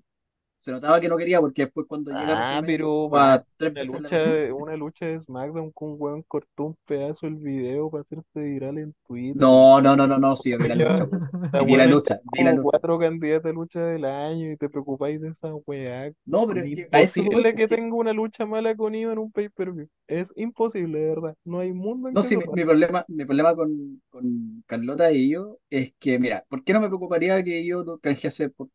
Se 0.60 0.72
notaba 0.72 0.99
que 1.02 1.10
no 1.10 1.18
quería 1.18 1.40
porque 1.41 1.64
después 1.64 1.88
cuando 1.88 2.11
llega 2.11 2.36
Ah, 2.38 2.61
pero 2.65 3.06
una 3.06 3.44
la 3.73 3.84
lucha, 3.84 4.18
de- 4.18 4.52
una 4.52 4.76
lucha 4.76 5.06
de 5.06 5.19
SmackDown 5.22 5.72
con 5.72 5.91
un 5.91 5.95
weón 5.99 6.23
cortó 6.23 6.65
un 6.65 6.76
pedazo 6.86 7.26
del 7.27 7.36
video 7.36 7.90
para 7.90 8.02
hacerse 8.02 8.40
viral 8.41 8.77
en 8.77 8.94
Twitter. 9.07 9.41
No, 9.44 9.80
no, 9.81 9.95
no, 9.95 10.06
no, 10.07 10.18
no, 10.18 10.36
sí, 10.36 10.56
vi 10.57 10.68
la 10.68 10.76
Ya, 10.80 10.86
lucha. 10.90 11.07
La 11.52 11.64
vi 11.64 11.76
la 11.76 11.86
lucha, 11.88 12.19
vi 12.23 12.44
la 12.44 12.53
lucha. 12.53 12.80
cuatro 12.80 12.99
candidatas 12.99 13.52
a 13.52 13.53
lucha 13.53 13.80
del 13.86 14.06
año 14.06 14.52
y 14.52 14.57
te 14.57 14.69
preocupáis 14.69 15.22
de 15.22 15.30
esa 15.30 15.53
weá. 15.68 16.11
No, 16.26 16.48
pero 16.48 16.61
Es 16.61 16.72
que 16.73 16.88
a 16.91 17.02
eso 17.02 17.22
imposible 17.22 17.56
que 17.56 17.68
tenga 17.68 17.95
una 17.95 18.14
lucha 18.14 18.45
mala 18.45 18.76
con 18.76 18.95
Ivo 18.95 19.11
en 19.11 19.19
un 19.19 19.31
pay-per-view. 19.31 19.88
Es 20.07 20.31
imposible, 20.36 20.99
de 20.99 21.10
verdad. 21.10 21.36
No 21.45 21.60
hay 21.60 21.72
mundo 21.73 22.10
en 22.10 22.15
No, 22.15 22.22
que 22.22 22.27
sí, 22.27 22.38
mi 22.38 22.64
problema, 22.65 23.06
mi 23.07 23.23
problema 23.26 23.56
con, 23.56 24.02
con 24.10 24.64
Carlota 24.65 25.11
y 25.11 25.30
yo 25.30 25.60
es 25.69 25.94
que, 25.99 26.18
mira, 26.18 26.44
¿por 26.49 26.64
qué 26.64 26.73
no 26.73 26.81
me 26.81 26.88
preocuparía 26.88 27.44
que 27.44 27.65
yo 27.65 27.84
lo 27.84 27.99
canjease 27.99 28.49
por, 28.49 28.69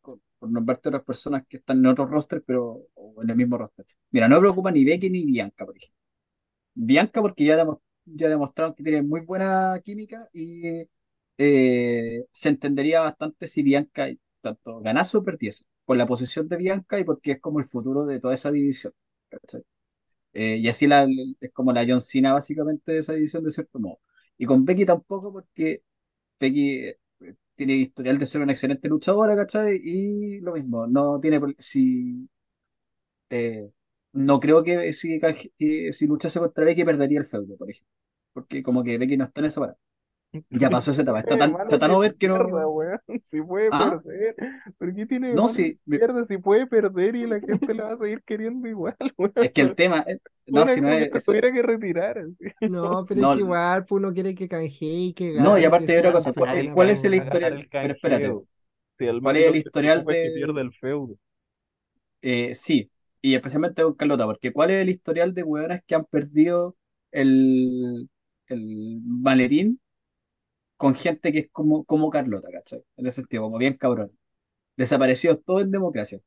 por, 0.45 0.51
nombrarte 0.51 0.89
otras 0.89 1.03
personas 1.03 1.45
que 1.47 1.57
están 1.57 1.79
en 1.79 1.87
otros 1.87 2.09
roster, 2.09 2.43
pero 2.45 2.87
o 2.95 3.23
en 3.23 3.29
el 3.29 3.35
mismo 3.37 3.57
roster? 3.57 3.85
Mira, 4.11 4.27
no 4.27 4.35
me 4.35 4.41
preocupa 4.41 4.71
ni 4.71 4.85
Becky 4.85 5.09
ni 5.09 5.25
Bianca, 5.25 5.65
por 5.65 5.75
ejemplo. 5.77 5.95
Bianca 6.75 7.21
porque 7.21 7.45
ya, 7.45 7.57
demo- 7.57 7.81
ya 8.05 8.29
demostraron 8.29 8.75
que 8.75 8.83
tiene 8.83 9.01
muy 9.01 9.21
buena 9.21 9.79
química 9.83 10.29
y 10.33 10.87
eh, 11.37 12.25
se 12.31 12.49
entendería 12.49 13.01
bastante 13.01 13.47
si 13.47 13.63
Bianca 13.63 14.07
tanto 14.41 14.79
ganase 14.81 15.17
o 15.17 15.23
perdiese, 15.23 15.65
por 15.85 15.97
la 15.97 16.05
posición 16.07 16.47
de 16.47 16.57
Bianca 16.57 16.99
y 16.99 17.03
porque 17.03 17.33
es 17.33 17.41
como 17.41 17.59
el 17.59 17.65
futuro 17.65 18.05
de 18.05 18.19
toda 18.19 18.33
esa 18.35 18.51
división. 18.51 18.93
Eh, 20.33 20.57
y 20.57 20.67
así 20.67 20.87
la, 20.87 21.07
es 21.39 21.51
como 21.53 21.71
la 21.73 21.85
John 21.87 22.01
Cena 22.01 22.33
básicamente 22.33 22.91
de 22.93 22.99
esa 22.99 23.13
división 23.13 23.43
de 23.43 23.51
cierto 23.51 23.79
modo. 23.79 23.99
Y 24.37 24.45
con 24.45 24.65
Becky 24.65 24.85
tampoco 24.85 25.31
porque 25.31 25.83
Becky 26.39 26.93
tiene 27.55 27.75
historial 27.77 28.17
de 28.19 28.25
ser 28.25 28.41
una 28.41 28.51
excelente 28.53 28.87
luchadora, 28.89 29.35
¿cachai? 29.35 29.79
Y 29.83 30.39
lo 30.41 30.53
mismo, 30.53 30.87
no 30.87 31.19
tiene, 31.19 31.39
si, 31.59 32.27
eh, 33.29 33.69
no 34.13 34.39
creo 34.39 34.63
que 34.63 34.93
si, 34.93 35.19
que 35.57 35.91
si 35.93 36.07
luchase 36.07 36.39
contra 36.39 36.63
Becky 36.65 36.83
perdería 36.85 37.19
el 37.19 37.25
feudo, 37.25 37.57
por 37.57 37.69
ejemplo. 37.69 37.91
Porque 38.33 38.63
como 38.63 38.83
que 38.83 38.97
Becky 38.97 39.17
no 39.17 39.25
está 39.25 39.41
en 39.41 39.45
esa 39.47 39.61
parada. 39.61 39.79
Ya 40.49 40.69
pasó 40.69 40.91
esa 40.91 41.01
etapa, 41.03 41.19
está 41.19 41.37
¿Qué 41.39 41.45
tan, 41.45 41.51
malo 41.51 41.67
está 41.67 41.79
tan 41.79 41.91
que 41.91 41.91
over 41.91 42.15
que 42.15 42.27
no... 42.27 42.37
Si 43.23 43.41
puede 43.41 43.71
¿Ah? 43.71 43.73
perder. 43.73 44.35
¿Por 44.77 44.93
qué 44.95 45.05
tiene 45.05 45.37
No, 45.37 45.47
me- 45.53 45.77
pierda 45.89 46.25
si 46.25 46.37
puede 46.37 46.67
perder 46.67 47.15
y 47.15 47.27
la 47.27 47.41
gente 47.41 47.73
la 47.73 47.85
va 47.85 47.93
a 47.93 47.97
seguir 47.97 48.21
queriendo 48.23 48.67
igual, 48.67 48.95
weón? 49.17 49.33
es 49.39 49.51
que 49.51 49.61
el 49.61 49.75
tema... 49.75 50.03
eh, 50.07 50.19
No, 50.47 50.65
si 50.67 50.81
no 50.81 50.89
es... 50.89 51.09
que 51.11 51.17
eso- 51.17 51.31
tuviera 51.31 51.51
que 51.51 51.61
retirar. 51.61 52.19
así. 52.19 52.35
No, 52.65 53.05
pero 53.07 53.21
No, 53.21 53.31
es 53.33 53.33
que 53.33 53.39
igual 53.39 53.85
pues, 53.85 53.99
uno 53.99 54.13
quiere 54.13 54.35
que 54.35 54.47
canjee 54.47 55.07
y 55.09 55.13
que 55.13 55.31
No, 55.35 55.57
gane. 55.57 55.59
y 55.59 55.65
aparte 55.65 55.91
de 55.93 55.99
otra 55.99 56.11
cosa, 56.11 56.33
¿cuál, 56.33 56.89
es 56.89 57.03
el 57.05 57.13
historial? 57.15 57.53
el 57.53 57.69
Pero 57.79 57.93
espérate. 57.93 58.39
Si 58.95 59.07
al 59.07 59.21
¿cuál 59.21 59.37
es 59.37 59.47
el 59.47 59.55
historial 59.57 60.05
de...? 60.05 60.31
pierda 60.33 60.61
el 60.61 60.73
feudo. 60.73 61.17
Eh, 62.21 62.53
sí, 62.55 62.91
y 63.21 63.35
especialmente 63.35 63.83
con 63.83 63.93
Carlota, 63.95 64.25
porque 64.25 64.51
¿cuál 64.53 64.71
es 64.71 64.81
el 64.81 64.89
historial 64.89 65.33
de 65.33 65.43
hueonas 65.43 65.81
que 65.85 65.95
han 65.95 66.05
perdido 66.05 66.75
el, 67.11 68.09
el 68.47 68.99
maletín 69.03 69.79
con 70.77 70.95
gente 70.95 71.31
que 71.31 71.39
es 71.39 71.49
como, 71.51 71.83
como 71.85 72.09
Carlota, 72.09 72.49
¿cachai? 72.51 72.83
En 72.97 73.07
ese 73.07 73.17
sentido, 73.21 73.43
como 73.43 73.57
bien 73.57 73.75
cabrón. 73.77 74.11
Desapareció 74.77 75.37
todo 75.39 75.61
en 75.61 75.71
democracia. 75.71 76.19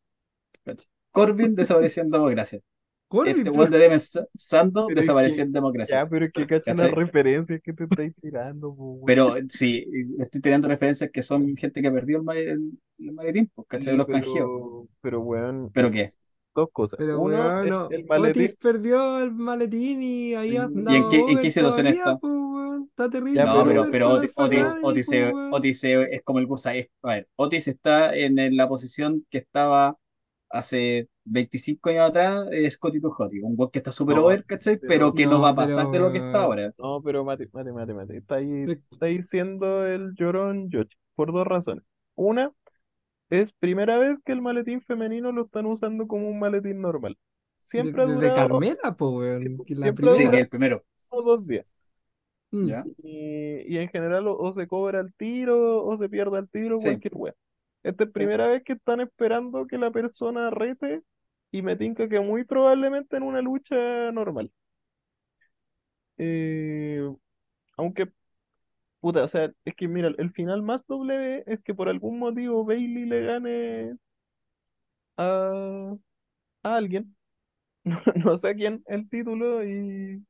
¿cachai? 0.65 0.87
Corbin 1.11 1.55
desapareció 1.55 2.03
en 2.03 2.11
democracia. 2.11 2.61
Corbin, 3.09 3.39
Este 3.39 3.51
weón 3.51 3.71
de 3.71 3.79
Demen 3.79 4.01
Sando 4.35 4.87
desapareció 4.95 5.37
que- 5.39 5.47
en 5.47 5.53
democracia. 5.53 5.97
Ya, 6.03 6.09
pero 6.09 6.27
es 6.27 6.33
que 6.33 6.47
cacha 6.47 6.75
las 6.75 6.91
referencias 6.93 7.61
que 7.63 7.73
te 7.73 7.85
estáis 7.85 8.15
tirando, 8.21 8.75
po. 8.75 9.01
Pero 9.07 9.35
sí, 9.49 9.87
estoy 10.19 10.41
teniendo 10.43 10.69
referencias 10.69 11.11
que 11.11 11.23
son 11.23 11.57
gente 11.57 11.81
que 11.81 11.91
perdió 11.91 12.19
el, 12.31 12.39
el- 12.39 12.73
el 12.99 13.13
maletín, 13.13 13.51
pues, 13.55 13.67
¿cachai? 13.69 13.93
Sí, 13.93 13.97
Los 13.97 14.07
canjeos. 14.07 14.35
pero, 14.47 14.89
pero 15.01 15.21
weón, 15.21 15.71
¿Pero 15.73 15.91
qué? 15.91 16.13
Dos 16.55 16.69
cosas. 16.73 16.99
Pero 16.99 17.21
Uno, 17.21 17.37
weón, 17.37 17.67
el, 17.93 18.01
el 18.01 18.07
maletín. 18.07 18.43
Otis 18.43 18.57
perdió 18.57 19.19
el 19.21 19.33
maletín 19.33 20.03
y 20.03 20.35
ahí 20.35 20.53
¿Y 20.53 20.57
en 20.57 20.63
andaba 20.63 21.11
qué- 21.11 21.19
en 21.21 21.39
qué 21.41 21.51
situación 21.51 21.87
todavía, 21.87 21.91
está? 22.01 22.19
pues, 22.19 22.33
weón. 22.33 22.85
Está 22.91 23.11
terrible. 23.11 23.45
No, 23.45 23.65
pero, 23.65 23.89
pero 23.91 24.11
Otis, 24.11 24.33
Otis, 24.37 24.79
Otis, 24.83 25.07
pues, 25.07 25.13
es- 25.13 25.33
weón. 25.33 25.55
Otis 25.55 25.85
es 25.85 26.09
es 26.11 26.23
como 26.25 26.39
el 26.41 26.47
Gusa. 26.47 26.71
a 26.71 27.09
ver, 27.15 27.29
Otis 27.37 27.69
está 27.69 28.15
en, 28.15 28.57
la 28.57 28.69
posición 28.69 29.25
que 29.31 29.39
estaba 29.39 29.97
hace 30.51 31.09
25 31.25 31.91
años 31.91 32.09
atrás, 32.11 32.49
es 32.51 32.73
Scotty 32.75 33.01
to 33.01 33.11
Hotty, 33.11 33.41
un 33.41 33.55
weón 33.57 33.71
que 33.71 33.79
está 33.81 33.93
súper 33.93 34.17
No, 34.17 34.25
over, 34.27 34.45
¿cachai? 34.47 34.79
pero- 34.79 34.89
Pero 34.89 35.15
que 35.15 35.27
no, 35.27 35.33
no, 35.33 35.41
va 35.43 35.51
a 35.51 35.55
pasar 35.55 35.89
pero, 35.91 35.91
de 35.91 35.99
lo 36.01 36.13
que 36.13 36.19
está 36.19 36.43
ahora. 36.43 36.73
No, 36.79 37.03
pero 37.03 37.25
mate, 37.25 37.49
mate, 37.53 37.73
mate, 37.73 37.95
mate. 37.95 38.17
Está 38.17 38.37
ahí, 38.37 38.65
está 38.91 39.07
ahí 39.07 39.23
siendo 39.23 39.87
el 39.87 40.15
llorón 40.15 40.71
Yoshi, 40.71 40.97
por 41.15 41.33
dos 41.33 41.47
razones. 41.47 41.85
Una, 42.15 42.51
es 43.31 43.53
primera 43.53 43.99
vez 43.99 44.21
que 44.25 44.33
el 44.33 44.43
maletín 44.43 44.81
femenino 44.83 45.33
lo 45.33 45.45
están 45.47 45.67
usando 45.67 46.07
como 46.07 46.29
un 46.29 46.39
maletín 46.39 46.81
normal. 46.81 47.19
Siempre 47.57 48.03
ha 48.03 48.07
de, 48.07 48.13
de 48.15 48.17
durado 48.21 48.37
Carmela, 48.49 48.97
pues, 48.97 49.13
weón. 49.13 49.65
que 49.67 49.75
la 49.75 49.87
ha 49.89 50.15
Sí, 50.15 50.31
que 50.31 50.41
el 50.41 50.49
primero. 50.49 50.85
dos 51.11 51.47
días. 51.47 51.67
Mm. 52.51 52.67
¿Ya? 52.69 52.85
Y, 53.03 53.75
y 53.75 53.79
en 53.79 53.89
general 53.89 54.27
o, 54.29 54.37
o 54.39 54.53
se 54.53 54.67
cobra 54.67 55.01
al 55.01 55.13
tiro 55.15 55.85
o 55.85 55.99
se 55.99 56.09
pierde 56.09 56.39
al 56.39 56.49
tiro, 56.49 56.79
Sí. 56.79 56.89
cualquier 56.89 57.15
wea. 57.17 57.35
Esta 57.83 58.05
es 58.05 58.11
primera 58.11 58.49
vez 58.49 58.63
que 58.65 58.73
están 58.75 59.01
esperando 59.01 59.67
que 59.67 59.79
la 59.79 59.91
persona 59.91 60.51
rete 60.51 61.03
y 61.51 61.63
me 61.63 61.77
tinca 61.77 62.09
que 62.09 62.21
muy 62.21 62.45
probablemente 62.45 63.17
en 63.17 63.23
una 63.23 63.41
lucha 63.43 64.11
normal. 64.13 64.51
Eh, 66.17 67.01
aunque, 67.77 68.13
puta, 69.01 69.25
o 69.25 69.29
sea, 69.29 69.53
es 69.65 69.75
que 69.75 69.89
mira, 69.89 70.09
el 70.19 70.31
final 70.33 70.63
más 70.63 70.87
doble 70.87 71.43
es 71.47 71.61
que 71.63 71.75
por 71.75 71.89
algún 71.89 72.19
motivo 72.19 72.65
Bailey 72.65 73.07
le 73.07 73.23
gane 73.25 73.97
a, 75.17 75.95
a 76.65 76.77
alguien, 76.77 77.17
no, 77.85 78.01
no 78.17 78.39
sé 78.39 78.55
quién, 78.57 78.83
el 78.89 79.09
título 79.11 79.65
y, 79.65 80.25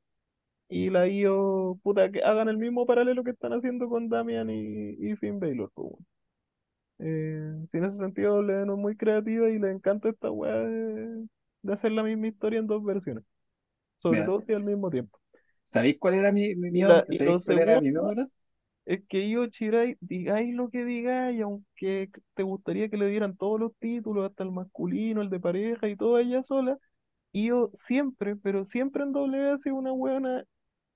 y 0.69 0.91
la 0.91 1.09
IO, 1.09 1.81
puta, 1.83 2.11
que 2.13 2.23
hagan 2.25 2.49
el 2.51 2.59
mismo 2.59 2.87
paralelo 2.87 3.25
que 3.25 3.33
están 3.33 3.53
haciendo 3.55 3.89
con 3.91 4.09
Damian 4.09 4.51
y, 4.51 4.91
y 5.13 5.17
Finn 5.17 5.41
Balor, 5.41 5.71
pues. 5.75 5.93
Eh, 7.01 7.55
si 7.69 7.79
en 7.79 7.85
ese 7.85 7.99
sentido 7.99 8.35
WWE 8.39 8.67
no 8.67 8.73
es 8.75 8.79
muy 8.81 8.97
creativa 8.97 9.49
y 9.51 9.59
le 9.59 9.71
encanta 9.71 10.09
esta 10.09 10.31
weá 10.31 10.55
de, 10.57 11.27
de 11.63 11.73
hacer 11.73 11.93
la 11.93 12.03
misma 12.03 12.27
historia 12.29 12.59
en 12.59 12.67
dos 12.67 12.83
versiones, 12.85 13.25
sobre 14.01 14.23
Mira. 14.23 14.25
todo 14.25 14.41
si 14.41 14.53
al 14.55 14.65
mismo 14.65 14.91
tiempo. 14.91 15.19
¿Sabéis 15.65 15.99
cuál 16.01 16.15
era 16.15 16.33
mi, 16.33 16.55
mi, 16.57 16.71
mi- 16.71 16.83
la- 16.85 17.07
y 17.09 17.19
¿sabéis 17.19 17.39
lo 17.39 17.41
cuál 17.45 17.59
era 17.59 17.77
mi? 17.79 17.93
Es 18.89 19.01
que 19.07 19.29
Io 19.29 19.45
Shirai, 19.47 19.99
digáis 20.01 20.55
lo 20.55 20.71
que 20.71 20.85
digáis, 20.85 21.41
aunque 21.43 22.11
te 22.35 22.43
gustaría 22.43 22.89
que 22.89 22.97
le 22.97 23.09
dieran 23.09 23.37
todos 23.37 23.61
los 23.61 23.73
títulos, 23.79 24.27
hasta 24.27 24.45
el 24.45 24.51
masculino, 24.53 25.21
el 25.23 25.29
de 25.31 25.39
pareja 25.41 25.89
y 25.89 25.97
todo 25.97 26.19
ella 26.19 26.43
sola, 26.43 26.79
Io 27.33 27.71
siempre, 27.75 28.37
pero 28.37 28.65
siempre 28.65 29.03
en 29.05 29.13
W 29.13 29.51
ha 29.51 29.59
sido 29.59 29.77
una 29.77 29.93
buena 29.93 30.45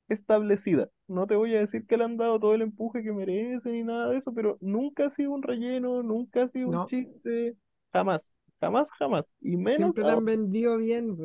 establecida. 0.08 0.90
No 1.08 1.26
te 1.26 1.36
voy 1.36 1.54
a 1.56 1.60
decir 1.60 1.86
que 1.86 1.98
le 1.98 2.04
han 2.04 2.16
dado 2.16 2.40
todo 2.40 2.54
el 2.54 2.62
empuje 2.62 3.02
que 3.02 3.12
merece 3.12 3.70
ni 3.72 3.84
nada 3.84 4.10
de 4.10 4.18
eso, 4.18 4.32
pero 4.34 4.58
nunca 4.60 5.06
ha 5.06 5.10
sido 5.10 5.32
un 5.32 5.42
relleno, 5.42 6.02
nunca 6.02 6.44
ha 6.44 6.48
sido 6.48 6.70
un 6.70 6.84
chiste, 6.86 7.56
jamás, 7.92 8.34
jamás, 8.60 8.90
jamás. 8.98 9.32
Y 9.40 9.56
menos 9.58 9.96
Siempre 9.96 10.04
la 10.04 10.14
han 10.14 10.24
vendido 10.24 10.78
bien. 10.78 11.16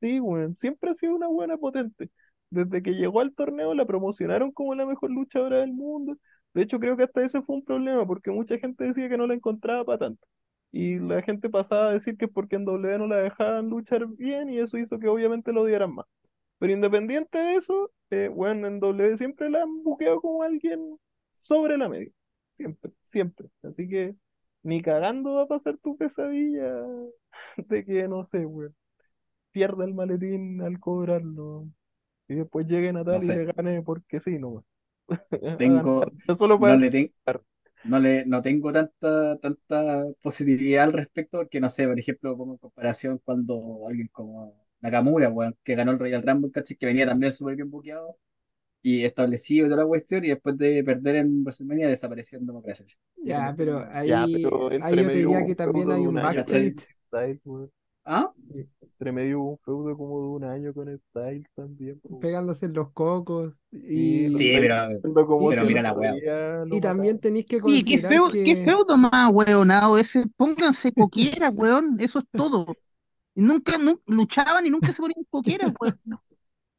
Sí, 0.00 0.20
weón, 0.20 0.54
siempre 0.54 0.90
ha 0.90 0.94
sido 0.94 1.14
una 1.14 1.28
buena 1.28 1.56
potente. 1.56 2.10
Desde 2.50 2.82
que 2.82 2.92
llegó 2.94 3.20
al 3.20 3.34
torneo 3.34 3.74
la 3.74 3.84
promocionaron 3.86 4.52
como 4.52 4.74
la 4.74 4.86
mejor 4.86 5.10
luchadora 5.10 5.58
del 5.58 5.72
mundo. 5.72 6.16
De 6.54 6.62
hecho, 6.62 6.78
creo 6.80 6.96
que 6.96 7.04
hasta 7.04 7.24
ese 7.24 7.42
fue 7.42 7.56
un 7.56 7.64
problema, 7.64 8.06
porque 8.06 8.30
mucha 8.30 8.58
gente 8.58 8.84
decía 8.84 9.08
que 9.08 9.18
no 9.18 9.26
la 9.26 9.34
encontraba 9.34 9.84
para 9.84 9.98
tanto. 9.98 10.26
Y 10.72 10.98
la 10.98 11.22
gente 11.22 11.48
pasaba 11.50 11.88
a 11.90 11.92
decir 11.92 12.16
que 12.16 12.26
es 12.26 12.30
porque 12.32 12.56
en 12.56 12.64
W 12.64 12.98
no 12.98 13.06
la 13.06 13.16
dejaban 13.18 13.68
luchar 13.70 14.06
bien 14.06 14.50
y 14.50 14.58
eso 14.58 14.78
hizo 14.78 14.98
que 14.98 15.08
obviamente 15.08 15.52
lo 15.52 15.62
odiaran 15.62 15.94
más. 15.94 16.06
Pero 16.58 16.72
independiente 16.72 17.38
de 17.38 17.54
eso, 17.56 17.90
eh, 18.10 18.28
bueno, 18.28 18.66
en 18.66 18.80
W 18.80 19.16
siempre 19.16 19.50
la 19.50 19.62
han 19.62 19.82
buqueado 19.82 20.20
como 20.20 20.42
alguien 20.42 20.98
sobre 21.32 21.78
la 21.78 21.88
media. 21.88 22.10
Siempre, 22.56 22.92
siempre. 23.02 23.48
Así 23.62 23.88
que 23.88 24.16
ni 24.62 24.82
cagando 24.82 25.34
va 25.34 25.42
a 25.44 25.46
pasar 25.46 25.78
tu 25.78 25.96
pesadilla 25.96 26.84
de 27.56 27.84
que, 27.84 28.08
no 28.08 28.24
sé, 28.24 28.44
weón, 28.46 28.74
pierda 29.52 29.84
el 29.84 29.94
maletín 29.94 30.62
al 30.62 30.80
cobrarlo 30.80 31.68
y 32.28 32.34
después 32.36 32.66
llegue 32.66 32.92
No 32.92 33.00
Natal 33.00 33.24
y 33.24 33.32
le 33.32 33.44
gane 33.46 33.82
porque 33.82 34.20
sí, 34.20 34.38
no, 34.38 34.64
tengo, 35.56 36.12
solo 36.38 36.60
para 36.60 36.76
no 36.76 36.76
le, 36.76 36.90
ten- 36.90 37.14
no 37.82 37.98
le, 38.00 38.26
no 38.26 38.42
tengo 38.42 38.72
tanta, 38.72 39.38
tanta 39.40 40.04
positividad 40.22 40.84
al 40.84 40.92
respecto, 40.94 41.38
porque 41.38 41.60
no 41.60 41.70
sé, 41.70 41.86
por 41.88 41.98
ejemplo, 41.98 42.36
como 42.36 42.52
en 42.54 42.58
comparación 42.58 43.20
cuando 43.24 43.82
alguien 43.88 44.08
como 44.08 44.54
Nakamura, 44.80 45.30
weón, 45.30 45.56
que 45.64 45.74
ganó 45.74 45.92
el 45.92 45.98
Royal 45.98 46.22
Rumble, 46.22 46.52
¿cachai? 46.52 46.76
Que 46.76 46.86
venía 46.86 47.06
también 47.06 47.32
súper 47.32 47.56
bien 47.56 47.70
buqueado 47.70 48.18
y 48.82 49.04
establecido 49.04 49.66
y 49.66 49.70
toda 49.70 49.82
la 49.82 49.88
cuestión, 49.88 50.24
y 50.24 50.28
después 50.28 50.56
de 50.58 50.82
perder 50.84 51.16
en 51.16 51.42
WrestleMania 51.44 51.88
desapareció 51.88 52.38
en 52.38 52.46
democracia. 52.46 52.86
Ya, 53.24 53.54
pero 53.56 53.86
ya, 54.04 54.28
ahí, 54.28 54.32
pero 54.32 54.62
ahí 54.78 54.96
yo 54.98 55.10
te 55.10 55.18
diría 55.18 55.44
que 55.44 55.54
también 55.54 55.90
hay 55.92 56.06
un 56.06 56.20
backstage. 56.20 56.76
¿Ah? 58.10 58.32
Entre 58.80 59.12
medio 59.12 59.40
hubo 59.40 59.50
un 59.52 59.58
feudo 59.58 59.96
como 59.96 60.20
de 60.20 60.26
un 60.28 60.44
año 60.44 60.74
con 60.74 60.88
Styles 61.10 61.46
también, 61.54 62.00
po. 62.00 62.18
pegándose 62.18 62.66
en 62.66 62.72
los 62.72 62.90
cocos. 62.92 63.52
Y 63.70 64.32
Sí, 64.32 64.50
pero, 64.58 65.26
como 65.26 65.50
mira 65.50 65.82
la 65.82 65.92
lo 66.64 66.76
y 66.76 66.80
también 66.80 67.18
tenéis 67.20 67.44
que 67.46 67.56
qué 67.56 67.62
considerar 67.62 68.12
qué 68.32 68.42
que 68.44 68.56
feudo 68.56 68.96
más 68.96 69.30
weonado 69.32 69.98
ese. 69.98 70.24
Pónganse 70.36 70.92
coquera, 70.92 71.50
weón. 71.54 71.98
Eso 72.00 72.18
es 72.20 72.24
todo. 72.32 72.66
Y 73.34 73.42
nunca, 73.42 73.76
nu- 73.78 74.00
luchaban 74.06 74.66
y 74.66 74.70
nunca 74.70 74.92
se 74.92 75.02
ponían 75.02 75.24
coquera, 75.30 75.72
weón. 75.80 76.00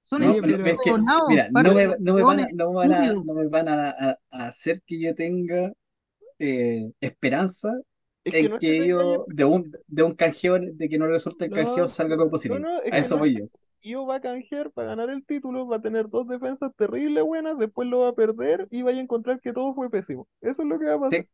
Son 0.03 0.22
No, 0.22 0.27
no, 0.34 0.41
pero 0.41 0.65
es 0.65 0.81
que, 0.84 0.89
weonados, 0.91 1.30
mira, 1.30 1.49
par 1.53 1.65
no 1.65 1.73
me, 1.76 1.88
de 1.88 1.95
no 1.99 2.14
me 2.15 2.23
van 2.23 2.39
a, 2.39 2.47
no 2.53 2.69
me 2.72 2.76
van 2.76 2.91
a, 2.91 2.95
estúpidos. 3.01 3.26
no 3.26 3.34
me 3.35 3.47
van 3.47 3.68
a, 3.69 3.89
a- 3.91 4.18
a 4.31 4.47
hacer 4.47 4.81
que 4.85 4.99
yo 4.99 5.14
tenga 5.15 5.72
eh, 6.39 6.91
esperanza 7.01 7.73
Es 8.31 8.51
que 8.60 8.88
no 8.88 8.88
yo, 8.88 9.26
de 9.27 9.45
un, 9.45 9.72
de 9.88 10.03
un 10.03 10.14
canjeo, 10.15 10.57
de 10.60 10.89
que 10.89 10.97
no 10.97 11.07
resulte 11.07 11.45
el 11.45 11.51
canjeo, 11.51 11.88
salga 11.88 12.15
No, 12.15 12.30
positivo. 12.30 12.60
no, 12.60 12.81
es 12.81 12.91
A 12.91 12.97
eso 12.99 13.18
voy 13.18 13.38
yo. 13.38 13.45
Io 13.81 14.06
va 14.06 14.15
a 14.15 14.22
canjear 14.22 14.72
para 14.72 14.89
ganar 14.89 15.10
el 15.10 15.26
título, 15.26 15.68
va 15.68 15.77
a 15.77 15.81
tener 15.81 16.10
dos 16.10 16.27
defensas 16.27 16.72
terribles 16.76 17.23
buenas, 17.23 17.57
después 17.57 17.88
lo 17.88 17.99
va 18.01 18.10
a 18.10 18.14
perder 18.15 18.68
y 18.72 18.81
vaya 18.81 18.99
a 18.99 19.01
encontrar 19.03 19.39
que 19.41 19.53
todo 19.53 19.73
fue 19.73 19.89
pésimo. 19.89 20.27
Eso 20.41 20.64
es 20.64 20.68
lo 20.68 20.77
que 20.80 20.85
va 20.85 20.95
a 20.95 20.99
pasar. 20.99 21.26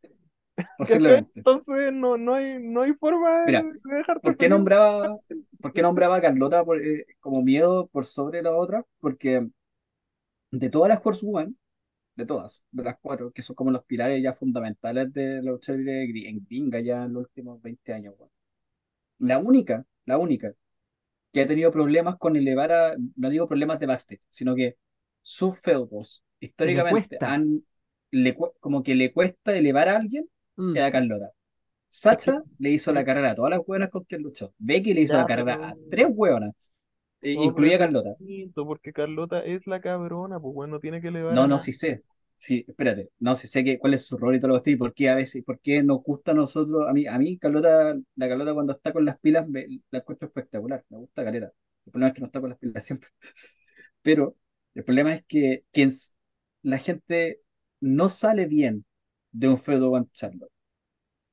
Sí. 0.84 0.95
Entonces 1.35 1.93
no, 1.93 2.17
no 2.17 2.35
hay, 2.35 2.59
no 2.61 2.81
hay 2.84 2.93
forma 2.93 3.41
Mira, 3.45 3.61
de, 3.61 3.73
de 3.84 3.97
dejarte 3.97 4.31
¿por 4.31 4.38
qué 4.38 4.49
nombraba, 4.49 5.19
por 5.61 5.73
qué 5.73 5.81
nombraba 5.81 6.17
a 6.17 6.22
Carlota 6.22 6.63
por, 6.65 6.81
eh, 6.81 7.05
como 7.19 7.41
miedo 7.43 7.88
por 7.88 8.05
sobre 8.05 8.41
la 8.41 8.55
otra? 8.55 8.85
Porque 8.99 9.47
de 10.51 10.69
todas 10.69 10.89
las 10.89 11.01
Horsewoman, 11.05 11.57
de 12.16 12.26
todas, 12.26 12.64
de 12.72 12.84
las 12.84 12.98
cuatro, 13.02 13.32
que 13.32 13.42
son 13.42 13.56
como 13.56 13.72
los 13.72 13.86
pilares 13.86 14.22
ya 14.24 14.34
fundamentales 14.34 15.12
de 15.14 15.42
la 15.42 15.52
lucha 15.52 15.74
libre 15.74 16.30
en 16.30 16.44
gringa 16.46 16.80
ya 16.80 17.04
en 17.06 17.14
los 17.14 17.24
últimos 17.26 17.62
20 17.62 17.94
años, 17.94 18.16
weón. 18.18 18.32
La 19.20 19.40
única, 19.40 19.86
la 20.06 20.18
única 20.18 20.54
que 21.32 21.42
ha 21.42 21.48
tenido 21.48 21.72
problemas 21.72 22.18
con 22.18 22.36
elevar 22.36 22.72
a, 22.72 22.96
no 23.18 23.30
digo 23.30 23.48
problemas 23.48 23.80
de 23.80 23.88
backstage, 23.88 24.22
sino 24.30 24.56
que 24.56 24.78
sus 25.22 25.60
feudos 25.60 26.24
le 26.40 26.48
históricamente 26.48 26.88
cuesta. 26.88 27.34
han, 27.34 27.64
le, 28.12 28.36
como 28.60 28.84
que 28.84 28.96
le 28.96 29.14
cuesta 29.14 29.56
elevar 29.56 29.90
a 29.90 29.98
alguien, 29.98 30.30
Mm. 30.58 30.78
a 30.80 30.92
Carlota. 30.92 31.32
Sacha 31.90 32.44
le 32.60 32.72
hizo 32.72 32.94
la 32.94 33.06
carrera 33.06 33.32
a 33.32 33.36
todas 33.36 33.52
las 33.52 33.62
hueonas 33.66 33.90
con 33.90 34.04
quien 34.06 34.22
luchó. 34.24 34.54
Becky 34.60 34.94
le 34.94 35.02
hizo 35.02 35.18
la 35.18 35.26
ya, 35.26 35.28
carrera 35.28 35.58
pero 35.58 35.64
a 35.64 35.76
tres 35.90 36.08
hueonas, 36.12 36.54
no, 37.34 37.41
incluida 37.41 37.77
es 37.77 37.80
Carlota. 37.80 38.15
porque 38.56 38.93
Carlota 38.93 39.39
es 39.43 39.68
la 39.68 39.81
cabrona, 39.81 40.39
pues 40.39 40.53
bueno, 40.53 40.76
no 40.76 40.80
tiene 40.80 41.02
que 41.02 41.10
elevar 41.10 41.38
No, 41.38 41.47
a 41.47 41.47
no, 41.47 41.60
sí 41.60 41.72
sé. 41.73 42.03
Sí, 42.38 42.65
espérate, 42.68 43.10
no, 43.19 43.34
sí 43.35 43.47
sé 43.47 43.64
que, 43.64 43.80
cuál 43.80 43.93
es 43.93 44.06
su 44.06 44.18
rol 44.18 44.35
y 44.35 44.39
todo 44.39 44.49
lo 44.49 44.53
que 44.56 44.57
estoy, 44.72 44.76
por 44.76 44.93
qué 44.93 45.10
a 45.10 45.15
veces, 45.15 45.41
por 45.45 45.60
qué 45.61 45.81
nos 45.81 46.03
gusta 46.03 46.31
a 46.31 46.34
nosotros, 46.34 46.85
a 46.88 46.91
mí, 46.93 47.07
a 47.07 47.18
mí, 47.18 47.38
Carlota, 47.38 47.95
la 48.15 48.27
Carlota 48.27 48.53
cuando 48.53 48.73
está 48.73 48.91
con 48.91 49.06
las 49.06 49.18
pilas, 49.19 49.47
me- 49.47 49.65
la 49.89 49.99
encuentro 49.99 50.27
espectacular, 50.27 50.84
me 50.89 50.97
gusta 50.97 51.23
caleta. 51.23 51.53
El 51.85 51.91
problema 51.93 52.10
es 52.10 52.14
que 52.15 52.19
no 52.22 52.26
está 52.27 52.41
con 52.41 52.49
las 52.49 52.60
pilas 52.60 52.84
siempre. 52.85 53.10
Pero 54.03 54.38
el 54.76 54.84
problema 54.85 55.14
es 55.15 55.26
que 55.26 55.65
quien, 55.72 55.89
s- 55.89 56.14
la 56.64 56.77
gente 56.80 57.41
no 57.81 58.10
sale 58.10 58.45
bien 58.47 58.85
de 59.31 59.49
un 59.49 59.57
feudo 59.60 59.91
con 59.91 60.10
Charlotte. 60.11 60.52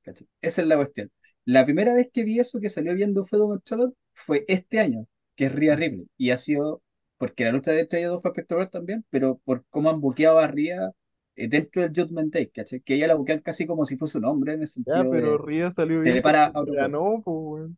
¿cachai? 0.03 0.27
Esa 0.41 0.61
es 0.61 0.67
la 0.67 0.75
cuestión. 0.77 1.11
La 1.45 1.65
primera 1.65 1.93
vez 1.93 2.09
que 2.13 2.23
vi 2.23 2.39
eso 2.39 2.59
que 2.59 2.69
salió 2.69 2.93
bien 2.95 3.13
de 3.13 3.21
un 3.21 3.27
feudo 3.27 3.47
con 3.47 3.61
Charlotte 3.63 3.95
fue 4.13 4.45
este 4.47 4.79
año, 4.79 5.07
que 5.35 5.45
es 5.45 5.55
Rhea 5.55 5.75
Ripley. 5.75 6.07
Y 6.17 6.31
ha 6.31 6.37
sido 6.37 6.81
porque 7.17 7.45
la 7.45 7.51
lucha 7.51 7.71
de 7.71 7.81
entre 7.81 7.99
ellos 7.99 8.13
dos 8.13 8.21
fue 8.21 8.31
espectacular 8.31 8.69
también, 8.69 9.05
pero 9.09 9.37
por 9.45 9.65
cómo 9.69 9.89
han 9.89 10.01
buqueado 10.01 10.39
a 10.39 10.47
Rhea 10.47 10.91
eh, 11.35 11.47
dentro 11.47 11.81
del 11.81 11.91
Judgment 11.95 12.33
Day, 12.33 12.47
¿cachai? 12.49 12.81
Que 12.81 12.95
ella 12.95 13.07
la 13.07 13.15
buquean 13.15 13.39
casi 13.41 13.65
como 13.67 13.85
si 13.85 13.97
fuese 13.97 14.17
un 14.17 14.25
hombre 14.25 14.53
en 14.53 14.61
el 14.61 14.67
Ya, 14.85 15.05
sentido 15.07 15.09
pero 15.09 15.37
de 15.37 15.43
salió 15.71 16.01
bien 16.01 16.13
le 16.13 16.21
para 16.21 16.47
porque 16.47 16.51
a 16.53 16.59
otro 16.61 16.75
weón. 16.77 16.97
ganó, 16.97 17.21
pues. 17.23 17.69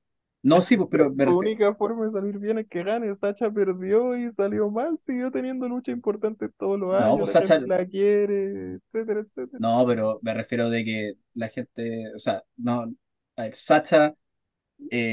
No, 0.43 0.61
sí, 0.61 0.77
pues, 0.77 0.89
pero 0.91 1.15
refiero. 1.27 1.35
única 1.37 1.73
forma 1.75 2.05
de 2.05 2.11
salir 2.11 2.39
bien 2.39 2.59
es 2.59 2.67
que 2.67 2.83
gane. 2.83 3.15
Sacha 3.15 3.51
perdió 3.51 4.15
y 4.17 4.31
salió 4.31 4.69
mal, 4.71 4.97
siguió 4.99 5.31
teniendo 5.31 5.67
lucha 5.67 5.91
importante 5.91 6.49
todos 6.49 6.79
los 6.79 6.95
No, 6.97 7.17
años, 7.17 7.25
pues 7.25 7.39
la 7.39 7.47
Sacha, 7.47 7.59
la 7.65 7.85
quiere, 7.87 8.75
etcétera, 8.75 9.21
etcétera. 9.21 9.61
no, 9.61 9.85
pero 9.87 10.19
me 10.21 10.33
refiero 10.33 10.69
de 10.69 10.83
que 10.83 11.13
la 11.33 11.49
gente, 11.49 12.13
o 12.15 12.19
sea, 12.19 12.43
no, 12.57 12.93
a 13.35 13.43
ver, 13.43 13.55
Sacha 13.55 14.13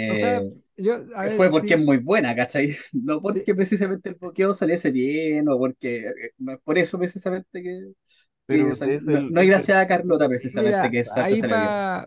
O 0.07 0.15
sea, 0.15 0.41
eh, 0.41 0.53
yo, 0.77 0.95
a 1.17 1.25
fue 1.37 1.51
ver, 1.51 1.51
porque 1.51 1.75
es 1.75 1.81
sí, 1.81 1.85
muy 1.85 1.99
buena, 1.99 2.35
¿cachai? 2.37 2.77
No 2.93 3.21
sí, 3.33 3.43
porque 3.45 3.55
precisamente 3.55 4.11
el 4.11 4.17
bloqueo 4.17 4.53
saliese 4.53 4.91
bien 4.91 5.49
o 5.49 5.59
porque, 5.59 5.99
eh, 6.09 6.13
no 6.39 6.53
es 6.55 6.61
por 6.61 6.79
eso 6.79 6.99
precisamente 6.99 7.63
que, 7.63 7.93
Pero 8.47 8.73
es 8.73 8.83
no, 9.11 9.19
el, 9.19 9.33
no 9.33 9.41
es 9.41 9.47
es 9.47 9.49
el 9.49 9.49
gracias 9.49 9.79
a 9.79 9.87
Carlota 9.89 10.29
lo 10.29 10.29
precisamente 10.29 10.91
Mira, 10.91 10.91
que 10.91 11.05
Sacha 11.05 11.37
ahí 11.37 11.43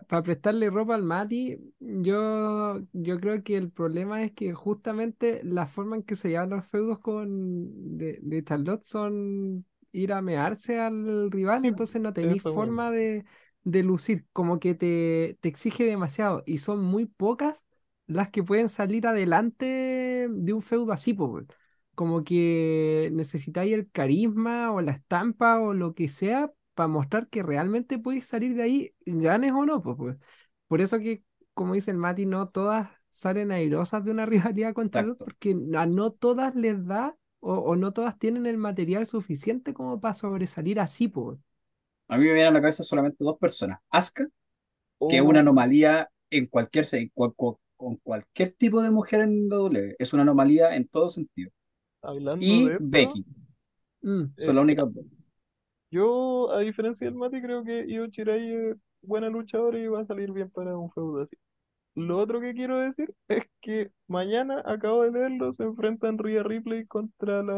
para 0.08 0.22
prestarle 0.22 0.70
ropa 0.70 0.94
al 0.94 1.02
Mati, 1.02 1.58
yo, 1.80 2.80
yo 2.92 3.18
creo 3.20 3.42
que 3.42 3.56
el 3.56 3.70
problema 3.72 4.22
es 4.22 4.32
que 4.32 4.52
justamente 4.54 5.40
la 5.44 5.66
forma 5.66 5.96
en 5.96 6.04
que 6.04 6.14
se 6.14 6.28
llevan 6.28 6.50
los 6.50 6.66
feudos 6.68 7.00
con 7.00 7.98
de, 7.98 8.20
de 8.22 8.44
Charlotte 8.44 8.84
son 8.84 9.64
ir 9.90 10.12
a 10.12 10.22
mearse 10.22 10.78
al 10.80 11.30
rival, 11.32 11.64
entonces 11.64 12.00
no 12.00 12.12
tenéis 12.12 12.44
forma 12.44 12.90
de, 12.92 13.24
de 13.66 13.82
lucir, 13.82 14.26
como 14.32 14.60
que 14.60 14.74
te, 14.74 15.38
te 15.40 15.48
exige 15.48 15.84
demasiado 15.84 16.42
y 16.46 16.58
son 16.58 16.84
muy 16.84 17.06
pocas 17.06 17.66
las 18.06 18.30
que 18.30 18.42
pueden 18.44 18.68
salir 18.68 19.06
adelante 19.08 20.28
de 20.30 20.52
un 20.52 20.62
feudo 20.62 20.92
así, 20.92 21.12
weón. 21.12 21.48
Como 21.96 22.24
que 22.24 23.10
necesitáis 23.12 23.72
el 23.74 23.90
carisma 23.90 24.70
o 24.72 24.80
la 24.82 24.92
estampa 24.92 25.58
o 25.60 25.74
lo 25.74 25.94
que 25.94 26.08
sea 26.08 26.52
para 26.74 26.88
mostrar 26.88 27.28
que 27.28 27.42
realmente 27.42 27.98
podéis 27.98 28.26
salir 28.26 28.54
de 28.54 28.62
ahí, 28.62 28.94
ganes 29.06 29.52
o 29.52 29.64
no, 29.66 29.82
pues, 29.82 29.96
pues. 29.98 30.16
Por 30.68 30.80
eso 30.80 30.98
que, 31.00 31.24
como 31.54 31.74
dice 31.74 31.90
el 31.90 31.96
Mati, 31.98 32.26
no 32.26 32.48
todas 32.48 32.88
salen 33.10 33.50
airosas 33.50 34.04
de 34.04 34.10
una 34.12 34.26
rivalidad 34.26 34.74
con 34.74 34.90
Charlotte, 34.90 35.18
Exacto. 35.18 35.24
porque 35.24 35.56
a 35.76 35.86
no 35.86 36.12
todas 36.12 36.54
les 36.54 36.84
da 36.86 37.16
o, 37.40 37.54
o 37.54 37.76
no 37.76 37.92
todas 37.92 38.18
tienen 38.18 38.46
el 38.46 38.58
material 38.58 39.06
suficiente 39.06 39.74
como 39.74 40.00
para 40.00 40.14
sobresalir 40.14 40.78
así, 40.80 41.08
pues. 41.08 41.38
A 42.08 42.16
mí 42.18 42.24
me 42.26 42.34
vienen 42.34 42.48
a 42.48 42.52
la 42.52 42.60
cabeza 42.60 42.82
solamente 42.82 43.24
dos 43.24 43.38
personas. 43.38 43.80
Asuka, 43.90 44.28
que 45.08 45.16
es 45.18 45.22
una 45.22 45.40
Oh, 45.40 45.42
anomalía 45.42 46.10
en 46.30 46.46
cualquier, 46.46 46.86
cual- 47.14 47.34
cual- 47.36 47.56
con 47.76 47.96
cualquier 47.98 48.52
tipo 48.54 48.82
de 48.82 48.90
mujer 48.90 49.20
en 49.22 49.48
W. 49.48 49.96
Es 49.98 50.12
una 50.14 50.22
anomalía 50.22 50.76
en 50.76 50.88
todo 50.88 51.08
sentido. 51.10 51.50
hablando 52.02 52.62
Y 52.62 52.64
de 52.64 52.80
Becky, 52.80 53.26
Mm. 54.02 54.24
son 54.36 54.54
eh, 54.54 54.56
las 54.56 54.62
únicas 54.64 54.92
dos. 54.94 55.04
yo, 55.90 56.50
a 56.52 56.60
diferencia 56.60 57.06
del 57.06 57.16
Mati, 57.16 57.40
creo 57.42 57.64
que 57.64 57.84
Io 57.88 58.06
Shirai 58.06 58.52
es 58.70 58.76
buena 59.02 59.28
luchadora 59.28 59.78
y 59.78 59.86
va 59.88 60.00
a 60.00 60.06
salir 60.06 60.32
bien 60.32 60.50
para 60.50 60.76
un 60.76 60.90
feudo 60.92 61.22
así. 61.22 61.36
Lo 61.96 62.18
otro 62.20 62.40
que 62.40 62.54
quiero 62.54 62.78
decir 62.80 63.14
es 63.28 63.44
que 63.62 63.92
mañana, 64.08 64.62
acabo 64.66 65.02
de 65.04 65.12
leerlo, 65.12 65.52
se 65.52 65.64
enfrentan 65.64 66.18
Rhea 66.18 66.42
Ripley 66.44 66.86
contra 66.86 67.42
la 67.42 67.54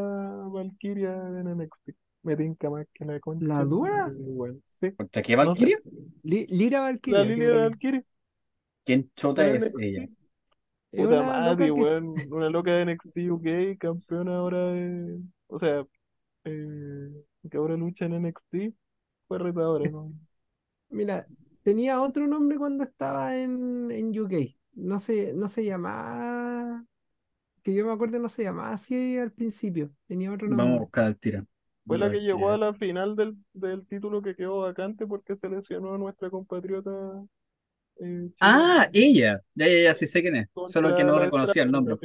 Valkyria 0.52 1.14
en 1.40 1.48
NXT. 1.48 1.92
Me 2.28 2.36
tinca 2.36 2.70
más 2.70 2.86
que 2.94 3.04
la 3.04 3.18
concha. 3.20 3.46
¿La 3.46 3.64
dura? 3.64 4.02
madre, 4.04 4.14
weón. 4.18 4.62
Sí, 4.68 4.92
¿Contra 4.96 5.22
qué. 5.22 5.36
Valkyria? 5.36 5.78
Li- 6.24 6.46
Lira 6.48 6.80
La 7.06 7.24
Valkyria, 7.24 8.04
¿Quién 8.84 9.10
chota 9.14 9.46
es 9.46 9.74
ella? 9.78 10.08
NXT. 10.10 10.10
Puta 10.94 11.56
que 11.58 11.70
weón. 11.72 12.32
Una 12.32 12.50
loca 12.50 12.72
de 12.72 12.82
NXT 12.82 13.30
UK, 13.32 13.78
campeona 13.78 14.36
ahora 14.38 14.58
de. 14.72 15.20
O 15.48 15.58
sea, 15.58 15.86
eh, 16.44 17.10
que 17.50 17.56
ahora 17.58 17.76
lucha 17.76 18.06
en 18.06 18.14
NXT. 18.14 18.74
Fue 19.28 19.38
retadora, 19.38 19.88
¿no? 19.90 20.12
Mira, 20.90 21.28
tenía 21.62 22.00
otro 22.02 22.26
nombre 22.26 22.58
cuando 22.58 22.84
estaba 22.84 23.36
en, 23.36 23.90
en 23.90 24.18
UK. 24.20 24.56
No 24.74 24.98
se, 25.00 25.32
no 25.34 25.48
se 25.48 25.64
llamaba, 25.64 26.84
que 27.62 27.74
yo 27.74 27.86
me 27.86 27.92
acuerdo, 27.92 28.18
no 28.20 28.28
se 28.28 28.44
llamaba 28.44 28.72
así 28.72 29.18
al 29.18 29.32
principio. 29.32 29.92
Tenía 30.08 30.32
otro 30.32 30.48
Vamos 30.48 30.76
a 30.76 30.78
nombre. 30.78 30.80
buscar 30.80 31.04
al 31.04 31.16
tiro. 31.18 31.46
Fue 31.88 31.98
la 31.98 32.08
que 32.10 32.20
llegó 32.20 32.50
a 32.50 32.58
la 32.58 32.72
final 32.74 33.16
del, 33.16 33.36
del 33.52 33.86
título 33.88 34.22
que 34.22 34.36
quedó 34.36 34.60
vacante 34.60 35.06
porque 35.08 35.36
se 35.36 35.48
lesionó 35.48 35.94
a 35.94 35.98
nuestra 35.98 36.30
compatriota 36.30 36.90
eh, 38.00 38.30
Ah, 38.40 38.88
ella. 38.92 39.40
Ya, 39.54 39.66
ya, 39.68 39.82
ya, 39.84 39.94
sí 39.94 40.06
sé 40.06 40.22
quién 40.22 40.36
es. 40.36 40.48
Solo 40.64 40.94
que 40.94 41.04
no 41.04 41.18
reconocía 41.18 41.62
el 41.62 41.70
nombre. 41.70 41.98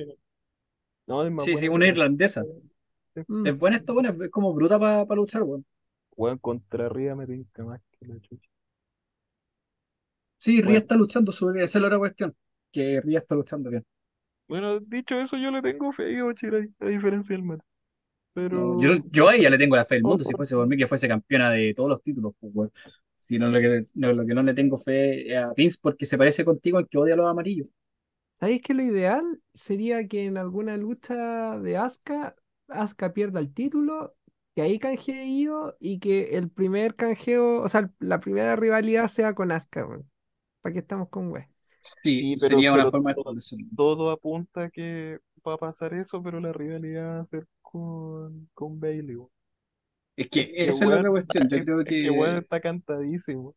No, 1.07 1.23
es 1.25 1.31
más 1.31 1.47
Sí, 1.47 1.57
sí, 1.57 1.67
una 1.67 1.85
la 1.85 1.87
irlandesa. 1.87 2.43
Mm. 3.27 3.27
Es 3.43 3.57
buena 3.57 3.77
esta 3.77 3.93
buena, 3.93 4.09
es 4.11 4.31
como 4.31 4.53
bruta 4.53 4.79
para 4.79 5.05
luchar, 5.15 5.43
weón. 5.43 5.65
Weón, 6.17 6.39
contra 6.39 6.89
Ría 6.89 7.13
me 7.15 7.27
tinca 7.27 7.63
más 7.63 7.79
que 7.91 8.07
la 8.07 8.19
chucha. 8.19 8.49
Sí, 10.37 10.61
Ría 10.61 10.77
Bueno. 10.77 10.79
está 10.79 10.93
luchando 10.95 11.31
sobre 11.31 11.63
esa 11.63 11.79
es 11.79 11.81
la 11.81 11.87
otra 11.87 11.97
cuestión. 11.99 12.35
Que 12.71 13.01
Ría 13.01 13.17
está 13.19 13.33
luchando 13.35 13.69
bien. 13.71 13.83
Bueno, 14.47 14.79
dicho 14.79 15.19
eso, 15.19 15.35
yo 15.37 15.51
le 15.51 15.61
tengo 15.61 15.91
fe 15.91 16.05
a 16.05 16.09
Io 16.17 16.31
Shirai, 16.31 16.69
a 16.79 16.85
diferencia 16.85 17.35
del 17.35 17.43
Meta. 17.43 17.65
Pero, 18.33 18.81
yo, 18.81 18.89
yo 19.11 19.27
a 19.29 19.35
ella 19.35 19.49
le 19.49 19.57
tengo 19.57 19.75
la 19.75 19.85
fe 19.85 19.95
del 19.95 20.03
mundo, 20.03 20.23
si 20.23 20.33
fuese 20.33 20.55
por 20.55 20.67
mí 20.67 20.75
que 20.77 20.87
fuese 20.87 21.07
campeona 21.07 21.51
de 21.51 21.73
todos 21.73 21.89
los 21.89 22.01
títulos, 22.01 22.33
pues. 22.39 22.71
Si 23.19 23.37
no, 23.39 23.47
lo 23.49 23.59
que, 23.61 23.85
no, 23.95 24.11
lo 24.11 24.25
que 24.25 24.33
no 24.33 24.43
le 24.43 24.53
tengo 24.53 24.77
fe 24.77 25.27
es 25.31 25.37
a 25.37 25.53
Vince 25.53 25.77
porque 25.81 26.05
se 26.05 26.17
parece 26.17 26.43
contigo 26.43 26.79
en 26.79 26.87
que 26.87 26.97
odia 26.97 27.13
a 27.13 27.17
los 27.17 27.27
amarillos. 27.27 27.67
¿Sabéis 28.33 28.61
que 28.61 28.73
lo 28.73 28.83
ideal 28.83 29.23
sería 29.53 30.07
que 30.07 30.25
en 30.25 30.37
alguna 30.37 30.75
lucha 30.75 31.59
de 31.59 31.77
Asuka, 31.77 32.35
Asuka 32.67 33.13
pierda 33.13 33.39
el 33.39 33.53
título, 33.53 34.15
que 34.55 34.63
ahí 34.63 34.77
canjee 34.79 35.25
Io 35.41 35.77
y 35.79 35.99
que 35.99 36.35
el 36.37 36.49
primer 36.49 36.95
canjeo, 36.95 37.61
o 37.61 37.69
sea, 37.69 37.91
la 37.99 38.19
primera 38.19 38.55
rivalidad 38.55 39.07
sea 39.07 39.33
con 39.35 39.51
Asuka, 39.51 39.85
weón. 39.85 40.09
¿Para 40.61 40.73
qué 40.73 40.79
estamos 40.79 41.09
con 41.09 41.29
wey? 41.31 41.43
Sí, 41.79 42.35
Sí, 42.35 42.35
pero- 42.39 42.49
sería 42.49 42.73
una 42.73 42.83
pero 42.83 42.91
forma 42.91 43.09
de 43.11 43.15
todo- 43.15 43.23
establecerlo. 43.23 43.67
todo 43.75 44.09
apunta 44.11 44.63
a 44.63 44.69
que 44.69 45.19
va 45.47 45.53
a 45.53 45.57
pasar 45.57 45.93
eso, 45.93 46.21
pero 46.23 46.39
la 46.39 46.51
rivalidad 46.53 47.17
va 47.17 47.21
a 47.21 47.25
ser 47.25 47.47
con, 47.73 48.49
con 48.55 48.79
Bailey. 48.79 49.17
Es 50.15 50.29
que 50.29 50.51
Que 50.51 50.65
esa 50.67 50.85
es 50.85 50.89
la 50.91 50.97
otra 50.97 51.09
cuestión. 51.11 51.49
Yo 51.49 51.63
creo 51.65 51.79
es 51.81 51.85
que 51.85 52.09
weón 52.11 52.35
que 52.35 52.39
está 52.39 52.59
cantadísimo. 52.61 53.55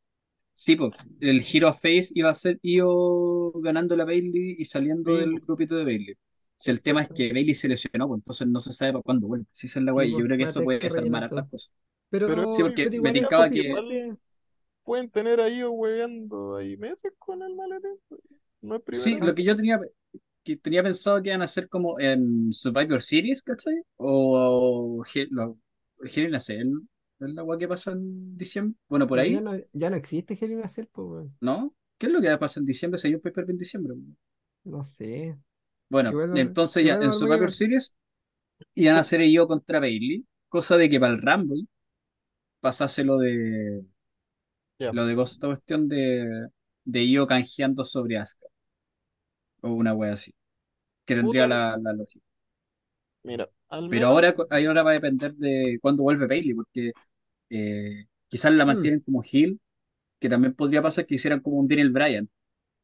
sí, 0.54 0.76
pues, 0.76 0.92
el 1.20 1.44
Hero 1.52 1.72
Face 1.72 2.08
iba 2.14 2.30
a 2.30 2.34
ser 2.34 2.58
Io 2.62 3.52
ganando 3.60 3.96
la 3.96 4.04
Bailey 4.04 4.56
y 4.58 4.64
saliendo 4.64 5.14
Sí, 5.14 5.20
del 5.20 5.40
grupito 5.40 5.76
de 5.76 5.84
Bailey. 5.84 6.14
Si 6.56 6.70
el 6.70 6.80
tema 6.82 7.02
es 7.02 7.08
que 7.10 7.32
Bailey 7.32 7.54
se 7.54 7.68
lesionó, 7.68 8.08
pues 8.08 8.18
entonces 8.20 8.48
no 8.48 8.58
se 8.60 8.72
sabe 8.72 8.92
para 8.92 9.02
cuándo 9.02 9.26
vuelve. 9.28 9.46
Si 9.52 9.66
esa 9.66 9.78
es 9.80 9.84
la 9.84 9.92
Sí, 9.92 9.94
guay, 9.94 10.10
yo 10.12 10.18
creo 10.24 10.38
que 10.38 10.44
a 10.44 10.46
eso 10.46 10.64
puede 10.64 10.78
que 10.78 10.86
desarmar 10.86 11.24
hartas 11.24 11.48
cosas. 11.50 11.70
Pero, 12.10 12.26
Pero- 12.28 12.52
Sí, 12.52 12.62
porque 12.62 12.88
pero 12.90 13.02
me 13.02 13.08
es 13.10 13.14
tincaba 13.14 13.50
que-. 13.50 14.16
Pueden 14.84 15.10
tener 15.10 15.40
ahí 15.40 15.64
hueveando 15.64 16.56
ahí 16.56 16.76
meses 16.76 17.12
con 17.18 17.42
el 17.42 17.54
maletín. 17.54 17.98
No 18.62 18.76
es 18.76 18.82
Sí, 18.92 19.16
lo 19.18 19.34
que 19.34 19.44
yo 19.44 19.56
tenía, 19.56 19.80
que 20.46 20.56
tenía 20.56 20.82
pensado 20.82 21.20
que 21.22 21.30
iban 21.30 21.42
a 21.42 21.44
hacer 21.46 21.68
como 21.68 21.98
en 22.00 22.52
Survivor 22.52 23.02
Series, 23.02 23.42
¿cachai? 23.42 23.74
O 23.96 25.02
lo- 25.30 25.58
Hell 26.04 26.28
in 26.28 26.34
a 26.36 26.40
Cell, 26.40 26.72
¿es 27.20 27.30
la 27.34 27.42
guay 27.42 27.58
que 27.58 27.68
pasa 27.68 27.92
en 27.92 28.36
diciembre? 28.38 28.78
Bueno, 28.88 29.06
por 29.06 29.18
ahí, 29.18 29.34
Ya 29.34 29.40
no, 29.40 29.52
ya 29.72 29.90
no 29.90 29.96
existe 29.96 30.38
Hell 30.40 30.52
in 30.52 30.62
a 30.62 30.68
Cell, 30.68 30.86
pues. 30.92 31.28
¿no? 31.40 31.74
¿Qué 31.98 32.06
es 32.06 32.12
lo 32.12 32.20
que 32.20 32.28
va 32.28 32.34
a 32.34 32.38
pasar 32.38 32.60
en 32.62 32.66
diciembre? 32.66 32.98
Si 32.98 33.08
hay 33.08 33.14
un 33.14 33.20
pay 33.20 33.32
en 33.48 33.58
diciembre. 33.58 33.94
No 34.64 34.84
sé. 34.84 35.38
Bueno, 35.88 36.10
entonces 36.34 36.84
ya 36.84 36.94
en 36.94 37.12
Survivor 37.12 37.38
mayor. 37.40 37.52
Series 37.52 37.94
iban 38.74 38.96
a 38.96 39.00
hacer 39.00 39.22
yo 39.30 39.48
contra 39.48 39.80
Bailey, 39.80 40.26
cosa 40.48 40.76
de 40.76 40.90
que 40.90 41.00
para 41.00 41.14
el 41.14 41.22
Rumble 41.22 41.66
pasase 42.60 43.04
lo 43.04 43.18
de 43.18 43.84
lo 44.90 45.06
de 45.06 45.14
cosa- 45.16 45.32
esta 45.34 45.46
cuestión 45.48 45.88
de, 45.88 46.48
de 46.84 47.04
Io 47.04 47.26
canjeando 47.26 47.84
sobre 47.84 48.18
Asuka. 48.18 48.46
O 49.66 49.72
una 49.74 49.94
wea 49.94 50.12
así. 50.14 50.32
Que 51.06 51.16
tendría 51.16 51.46
la, 51.48 51.76
la 51.82 51.92
lógica. 51.94 52.24
Mira, 53.24 53.50
al 53.68 53.88
Pero 53.88 54.08
ahora, 54.08 54.34
ahí 54.50 54.66
ahora 54.66 54.82
va 54.82 54.90
a 54.90 54.94
depender 54.94 55.34
de 55.34 55.78
cuándo 55.80 56.02
vuelve 56.02 56.26
Bailey, 56.26 56.54
porque 56.54 56.94
eh, 57.50 58.06
quizás 58.28 58.52
la 58.52 58.66
Mm. 58.66 58.66
mantienen 58.66 59.00
como 59.00 59.22
heel, 59.24 59.60
que 60.20 60.28
también 60.28 60.54
podría 60.54 60.82
pasar 60.82 61.06
que 61.06 61.16
hicieran 61.16 61.40
como 61.40 61.58
un 61.58 61.68
Daniel 61.68 61.90
Bryan. 61.90 62.28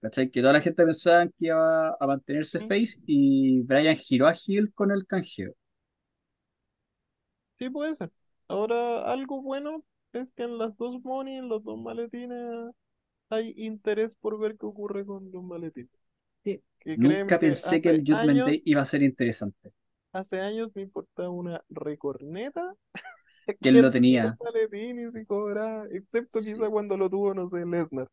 ¿Cachai? 0.00 0.30
Que 0.30 0.40
toda 0.42 0.52
la 0.54 0.60
gente 0.62 0.84
pensaba 0.84 1.26
que 1.28 1.32
iba 1.46 1.90
a 2.00 2.06
mantenerse 2.08 2.60
face 2.60 2.98
y 3.06 3.62
Bryan 3.62 3.96
giró 3.96 4.28
a 4.28 4.34
heel 4.34 4.72
con 4.74 4.92
el 4.92 5.06
canjeo. 5.06 5.54
Sí, 7.58 7.70
puede 7.70 7.94
ser. 7.94 8.10
Ahora, 8.48 9.10
algo 9.10 9.40
bueno 9.42 9.84
es 10.12 10.30
que 10.34 10.42
en 10.44 10.58
las 10.58 10.76
dos 10.76 11.02
money, 11.04 11.36
en 11.38 11.48
los 11.48 11.64
dos 11.64 11.78
maletines, 11.78 12.72
hay 13.30 13.54
interés 13.56 14.14
por 14.16 14.38
ver 14.40 14.58
qué 14.58 14.66
ocurre 14.66 15.06
con 15.06 15.30
los 15.32 15.44
maletines. 15.44 15.90
Que 16.84 16.96
Nunca 16.96 17.38
pensé 17.38 17.80
que 17.80 17.88
el 17.90 18.00
Judgment 18.00 18.30
años, 18.30 18.46
Day 18.46 18.62
iba 18.64 18.80
a 18.82 18.84
ser 18.84 19.02
interesante. 19.02 19.72
hace 20.12 20.40
años 20.40 20.70
me 20.74 20.82
importaba 20.82 21.30
una 21.30 21.62
recorneta 21.70 22.74
Que 23.60 23.68
él 23.70 23.80
quién 23.80 23.90
tenía. 23.92 24.36
y 25.14 25.24
cobraba, 25.26 25.86
excepto 25.90 26.40
Sí. 26.40 26.52
quizá 26.54 26.68
cuando 26.70 26.96
lo 26.96 27.10
tuvo, 27.10 27.34
no 27.34 27.48
sé, 27.50 27.64
Lesnar. 27.66 28.08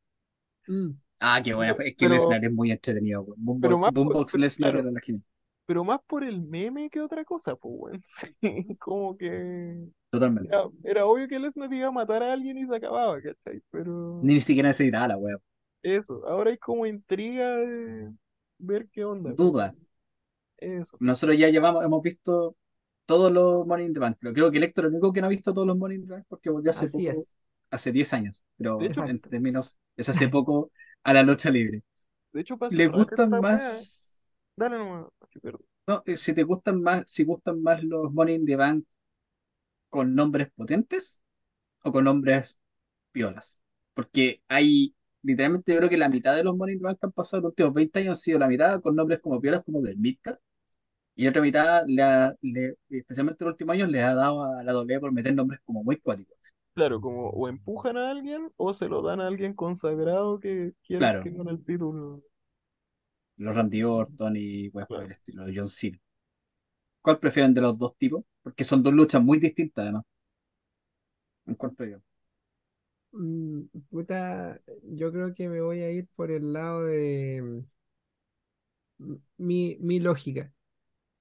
Mm. 0.68 0.90
Ah, 1.20 1.42
qué 1.44 1.54
buena. 1.54 1.74
Es 1.74 1.96
que 1.96 2.06
Pero- 2.08 2.14
Lesnar 2.16 2.44
es 2.46 2.52
muy 2.52 2.72
entretenido. 2.72 3.26
Boombox, 3.38 3.62
pero 3.62 3.78
más 3.78 3.94
Boombox 3.94 4.36
Lesnar 4.36 4.72
claro. 4.72 4.90
era 4.90 4.92
la. 4.92 5.20
Pero 5.66 5.84
más 5.84 6.00
por 6.08 6.24
el 6.24 6.42
meme 6.42 6.90
que 6.90 7.00
otra 7.02 7.24
cosa, 7.26 7.56
pues. 7.56 8.02
Sí, 8.42 8.76
como 8.80 9.18
que 9.18 9.88
Totalmente. 10.10 10.50
era, 10.50 10.64
era 10.84 11.06
obvio 11.06 11.28
que 11.28 11.38
Lesnar 11.40 11.72
iba 11.74 11.88
a 11.88 11.92
matar 11.92 12.24
a 12.24 12.34
alguien 12.34 12.58
y 12.58 12.66
se 12.66 12.76
acababa, 12.76 13.22
¿cachai? 13.22 13.62
Pero 13.70 14.20
Ni 14.24 14.40
siquiera 14.40 14.70
necesitaba 14.70 15.10
la 15.10 15.18
wea. 15.18 15.36
eso, 15.84 16.26
ahora 16.28 16.50
hay 16.52 16.58
como 16.58 16.86
intriga 16.88 17.56
de 17.58 18.12
ver 18.60 18.88
qué 18.90 19.04
onda. 19.06 19.32
Duda. 19.34 19.74
Eso. 20.58 20.98
Nosotros 21.00 21.38
ya 21.38 21.50
llevamos, 21.50 21.84
hemos 21.86 22.02
visto 22.02 22.56
todos 23.06 23.32
los 23.32 23.66
Money 23.66 23.86
in 23.88 23.94
the 23.94 24.00
Bank. 24.00 24.18
Pero 24.20 24.34
creo 24.34 24.52
que 24.52 24.58
el 24.58 24.64
Héctor 24.66 24.86
es 24.86 24.90
el 24.90 24.94
único 24.96 25.14
que 25.14 25.22
no 25.22 25.28
ha 25.28 25.30
visto 25.30 25.54
todos 25.54 25.68
los 25.68 25.78
Money 25.78 25.98
in 25.98 26.08
the 26.08 26.14
Bank 26.14 26.26
porque 26.28 26.50
volvió 26.50 26.72
hace 26.72 26.86
Así 26.86 27.08
poco, 27.08 27.20
es. 27.20 27.30
hace 27.72 27.92
10 27.92 28.14
años. 28.14 28.46
Pero 28.58 28.80
De 28.80 28.88
hecho- 28.88 29.06
en 29.06 29.20
términos, 29.20 29.78
es 29.96 30.10
hace 30.10 30.28
poco 30.34 30.72
a 31.04 31.14
la 31.14 31.24
lucha 31.24 31.50
libre. 31.50 31.84
De 32.34 32.42
hecho, 32.42 32.58
¿Le 32.70 32.88
gustan 32.88 33.30
más? 33.32 34.20
Dale 34.56 34.78
nomás, 34.78 35.08
sí. 35.32 35.40
No, 35.88 36.04
eh, 36.06 36.18
si 36.18 36.34
te 36.34 36.44
gustan 36.44 36.82
más, 36.82 37.04
si 37.08 37.24
gustan 37.24 37.62
más 37.64 37.84
los 37.84 38.12
Money 38.14 38.36
in 38.36 38.46
the 38.46 38.56
Bank 38.56 38.86
con 39.90 40.16
nombres 40.16 40.52
potentes 40.52 41.24
o 41.84 41.92
con 41.92 42.06
nombres 42.06 42.62
piolas. 43.12 43.62
Porque 43.94 44.44
hay, 44.48 44.96
literalmente, 45.24 45.72
yo 45.74 45.78
creo 45.80 45.90
que 45.90 45.98
la 45.98 46.10
mitad 46.10 46.36
de 46.36 46.44
los 46.44 46.56
Money 46.58 46.78
Bank 46.78 47.00
que 47.00 47.06
han 47.08 47.12
pasado 47.12 47.42
los 47.44 47.50
últimos 47.52 47.74
20 47.74 48.00
años 48.00 48.12
han 48.12 48.22
sido 48.22 48.40
la 48.40 48.48
mitad 48.48 48.82
con 48.82 48.96
nombres 48.96 49.20
como 49.22 49.40
piolas, 49.42 49.64
como 49.66 49.82
del 49.82 49.98
Midcard. 49.98 50.38
Y 51.16 51.28
otra 51.28 51.42
mitad, 51.42 51.84
le 51.88 52.04
ha- 52.04 52.36
le- 52.42 52.76
especialmente 52.90 53.44
en 53.44 53.48
los 53.50 53.54
últimos 53.56 53.74
años, 53.76 53.90
le 53.90 54.02
ha 54.04 54.16
dado 54.16 54.44
a 54.46 54.64
la 54.64 54.74
doble 54.74 55.00
por 55.00 55.12
meter 55.14 55.36
nombres 55.36 55.62
como 55.66 55.84
muy 55.84 55.98
cuáticos. 55.98 56.38
Claro, 56.74 57.00
como 57.02 57.30
o 57.30 57.48
empujan 57.48 57.96
a 57.98 58.10
alguien 58.12 58.52
o 58.58 58.74
se 58.74 58.88
lo 58.88 59.02
dan 59.04 59.20
a 59.22 59.28
alguien 59.28 59.54
consagrado 59.54 60.40
que 60.40 60.74
quiere 60.84 61.02
Claro. 61.02 61.20
que 61.20 61.30
gane 61.32 61.52
el 61.52 61.64
título. 61.64 62.24
Los 63.38 63.56
Randy 63.56 63.82
Orton 63.84 64.36
y 64.38 64.70
pues, 64.70 64.86
Claro. 64.88 65.06
el 65.06 65.12
estilo, 65.14 65.48
los 65.48 65.56
John 65.58 65.68
Cena. 65.68 66.00
¿Cuál 67.02 67.20
prefieren 67.20 67.54
de 67.54 67.60
los 67.62 67.78
dos 67.78 67.98
tipos? 67.98 68.24
Porque 68.42 68.64
son 68.64 68.82
dos 68.84 68.94
luchas 68.94 69.22
muy 69.22 69.38
distintas, 69.40 69.84
además. 69.84 70.04
Encuentro 71.48 71.86
yo. 71.86 72.00
Mm, 73.12 73.64
puta, 73.90 74.62
yo 74.84 75.12
creo 75.12 75.34
que 75.34 75.50
me 75.50 75.62
voy 75.62 75.82
a 75.82 75.92
ir 75.92 76.08
por 76.16 76.32
el 76.32 76.54
lado 76.54 76.84
de 76.86 77.42
mm, 79.00 79.16
mi, 79.38 79.78
mi 79.80 80.00
lógica. 80.00 80.54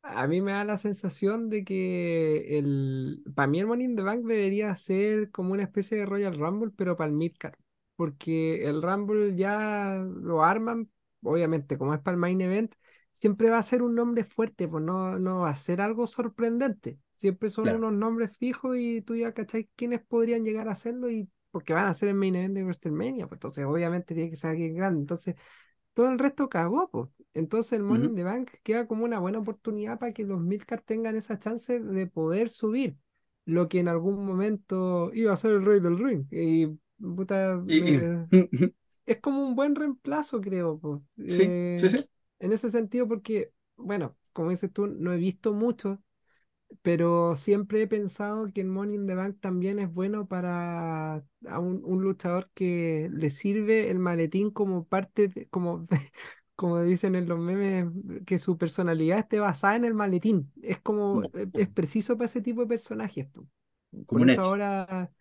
A 0.03 0.27
mí 0.29 0.41
me 0.43 0.53
da 0.53 0.65
la 0.65 0.79
sensación 0.79 1.51
de 1.51 1.65
que 1.65 2.59
el, 2.59 3.23
para 3.35 3.49
mí 3.49 3.61
el 3.61 3.67
Money 3.67 3.87
in 3.87 3.97
the 3.97 4.03
Bank 4.03 4.25
debería 4.27 4.77
ser 4.77 5.31
como 5.31 5.53
una 5.55 5.65
especie 5.65 5.99
de 5.99 6.07
Royal 6.07 6.39
Rumble, 6.39 6.73
pero 6.77 6.97
para 6.97 7.11
el 7.11 7.17
Midcard. 7.17 7.57
Porque 7.97 8.65
el 8.69 8.83
Rumble 8.83 9.37
ya 9.37 10.03
lo 10.23 10.45
arman, 10.45 10.91
obviamente, 11.23 11.79
como 11.79 11.95
es 11.95 12.01
para 12.01 12.15
el 12.15 12.21
Main 12.21 12.41
Event, 12.43 12.75
siempre 13.13 13.51
va 13.51 13.59
a 13.59 13.63
ser 13.65 13.83
un 13.83 13.95
nombre 13.97 14.25
fuerte, 14.25 14.69
pues 14.69 14.85
no, 14.85 15.19
no 15.19 15.41
va 15.41 15.51
a 15.51 15.57
ser 15.57 15.81
algo 15.83 16.07
sorprendente. 16.07 16.99
Siempre 17.13 17.51
son 17.51 17.69
Claro. 17.69 17.79
unos 17.79 17.93
nombres 17.93 18.37
fijos 18.39 18.77
y 18.79 19.03
tú 19.03 19.17
ya 19.17 19.35
cachai 19.35 19.69
quiénes 19.77 20.03
podrían 20.03 20.45
llegar 20.45 20.69
a 20.69 20.73
hacerlo 20.73 21.11
y 21.11 21.29
porque 21.59 21.75
van 21.75 21.87
a 21.89 21.95
ser 21.95 22.09
el 22.11 22.15
Main 22.17 22.37
Event 22.37 22.55
de 22.55 22.63
WrestleMania, 22.65 23.27
pues 23.29 23.39
entonces 23.39 23.65
obviamente 23.67 24.15
tiene 24.15 24.31
que 24.31 24.37
ser 24.37 24.51
alguien 24.51 24.75
grande. 24.77 25.01
Entonces 25.01 25.37
todo 25.95 26.09
el 26.11 26.19
resto 26.19 26.49
cagó, 26.49 26.89
pues. 26.91 27.09
Entonces 27.35 27.73
el 27.75 27.83
Money 27.85 28.07
Ujú. 28.07 28.11
in 28.11 28.17
the 28.17 28.25
Bank 28.25 28.51
queda 28.63 28.87
como 28.89 29.05
una 29.05 29.19
buena 29.21 29.39
oportunidad 29.41 29.99
para 29.99 30.13
que 30.13 30.25
los 30.25 30.41
midcard 30.41 30.83
tengan 30.85 31.17
esa 31.17 31.39
chance 31.39 31.81
de 31.81 32.07
poder 32.07 32.49
subir. 32.51 32.97
Lo 33.47 33.69
que 33.69 33.81
en 33.81 33.89
algún 33.89 34.25
momento 34.27 35.11
iba 35.15 35.33
a 35.33 35.37
ser 35.37 35.53
el 35.53 35.65
rey 35.65 35.81
del 35.81 35.99
ring. 35.99 36.27
Y 36.31 36.67
puta, 37.01 37.61
es 39.07 39.21
como 39.21 39.43
un 39.47 39.55
buen 39.55 39.75
reemplazo, 39.75 40.41
creo. 40.41 40.79
po. 40.79 41.03
sí, 41.27 41.57
Eh, 41.75 41.89
sí, 41.89 41.89
sí. 41.89 42.09
En 42.41 42.53
ese 42.53 42.71
sentido, 42.71 43.09
porque, 43.09 43.53
bueno, 43.77 44.17
como 44.33 44.51
dices 44.51 44.73
tú, 44.73 44.87
no 44.87 45.13
he 45.13 45.17
visto 45.17 45.53
mucho, 45.53 46.03
pero 46.83 47.35
siempre 47.37 47.83
he 47.83 47.87
pensado 47.89 48.47
que 48.53 48.61
el 48.61 48.69
Money 48.69 48.97
in 48.97 49.07
the 49.07 49.15
Bank 49.15 49.39
también 49.41 49.79
es 49.79 49.93
bueno 49.93 50.27
para 50.29 51.17
a 51.47 51.59
un, 51.61 51.83
un 51.85 52.03
luchador 52.03 52.51
que 52.55 53.09
le 53.13 53.31
sirve 53.31 53.91
el 53.91 53.99
maletín 53.99 54.51
como 54.51 54.85
parte, 54.87 55.29
de- 55.29 55.49
como, 55.49 55.87
como 56.57 56.81
dicen 56.83 57.15
en 57.15 57.29
los 57.29 57.39
memes, 57.39 57.87
que 58.27 58.39
su 58.39 58.59
personalidad 58.59 59.19
esté 59.21 59.41
basada 59.41 59.77
en 59.77 59.85
el 59.85 59.95
maletín. 59.95 60.53
Es 60.63 60.81
como, 60.81 61.31
es 61.35 61.49
es 61.55 61.69
preciso 61.69 62.17
para 62.17 62.27
ese 62.27 62.41
tipo 62.43 62.63
de 62.63 62.67
personajes. 62.69 63.29
Como 64.07 64.07
Por 64.07 64.25
eso 64.25 64.41
Edge. 64.41 64.43
ahora, 64.43 65.11
eh, 65.13 65.15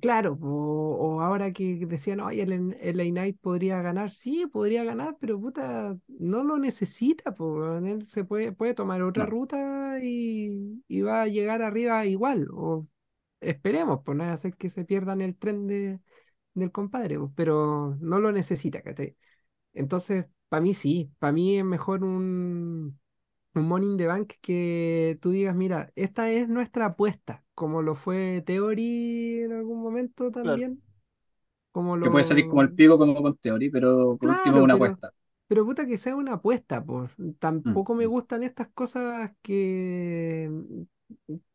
claro, 0.00 0.38
o, 0.42 1.16
o 1.16 1.20
ahora 1.20 1.52
que 1.52 1.86
decían, 1.86 2.20
oye, 2.20 2.42
el, 2.42 2.52
el 2.52 2.76
LA 2.80 3.04
Knight 3.10 3.38
podría 3.40 3.82
ganar, 3.82 4.10
sí, 4.10 4.46
podría 4.46 4.84
ganar, 4.84 5.16
pero 5.20 5.40
puta, 5.40 5.96
no 6.08 6.42
lo 6.44 6.58
necesita, 6.58 7.34
po. 7.34 7.76
Él 7.78 8.04
se 8.06 8.24
puede, 8.24 8.52
puede 8.52 8.74
tomar 8.74 9.02
otra 9.02 9.24
No. 9.24 9.30
ruta 9.30 9.98
y, 10.02 10.82
y 10.88 11.00
va 11.02 11.22
a 11.22 11.26
llegar 11.28 11.62
arriba 11.62 12.04
igual, 12.06 12.48
o 12.52 12.86
esperemos, 13.40 14.02
por 14.04 14.16
no 14.16 14.24
hacer 14.24 14.56
que 14.56 14.70
se 14.70 14.84
pierdan 14.84 15.20
el 15.20 15.36
tren 15.36 15.66
de, 15.66 16.00
del 16.54 16.72
compadre, 16.72 17.18
po, 17.18 17.32
pero 17.36 17.96
no 18.00 18.20
lo 18.20 18.32
necesita, 18.32 18.82
¿cachai? 18.82 19.16
Entonces, 19.74 20.26
para 20.48 20.62
mí 20.62 20.74
sí, 20.74 21.12
para 21.20 21.32
mí 21.32 21.58
es 21.58 21.64
mejor 21.66 22.04
un, 22.04 23.00
un 23.54 23.68
Money 23.68 23.88
in 23.88 23.96
the 23.98 24.06
Bank 24.06 24.34
que 24.40 25.18
tú 25.20 25.30
digas, 25.30 25.54
mira, 25.56 25.92
esta 25.96 26.30
es 26.30 26.48
nuestra 26.48 26.86
apuesta, 26.86 27.44
como 27.54 27.82
lo 27.82 27.94
fue 27.94 28.42
Theory 28.46 29.42
en 29.44 29.52
algún 29.52 29.82
momento 29.82 30.30
Claro. 30.40 30.62
también, 30.62 30.82
como 31.72 31.96
Que 32.00 32.10
puede 32.10 32.24
salir 32.24 32.46
como 32.48 32.62
el 32.62 32.70
lo... 32.70 32.74
pico 32.74 32.98
como 32.98 33.22
con 33.22 33.36
Theory, 33.38 33.70
pero 33.70 34.16
por 34.18 34.30
último 34.30 34.60
Claro, 34.60 34.62
una 34.62 34.74
pero, 34.74 34.74
apuesta. 34.74 35.12
pero 35.48 35.64
puta 35.66 35.86
que 35.86 35.98
sea 35.98 36.16
una 36.16 36.34
apuesta, 36.34 36.84
pues. 36.84 37.10
Mm, 37.18 37.32
Tampoco 37.38 37.94
me 37.94 38.06
mm. 38.06 38.08
gustan 38.08 38.42
estas 38.42 38.68
cosas 38.68 39.32
que, 39.42 40.50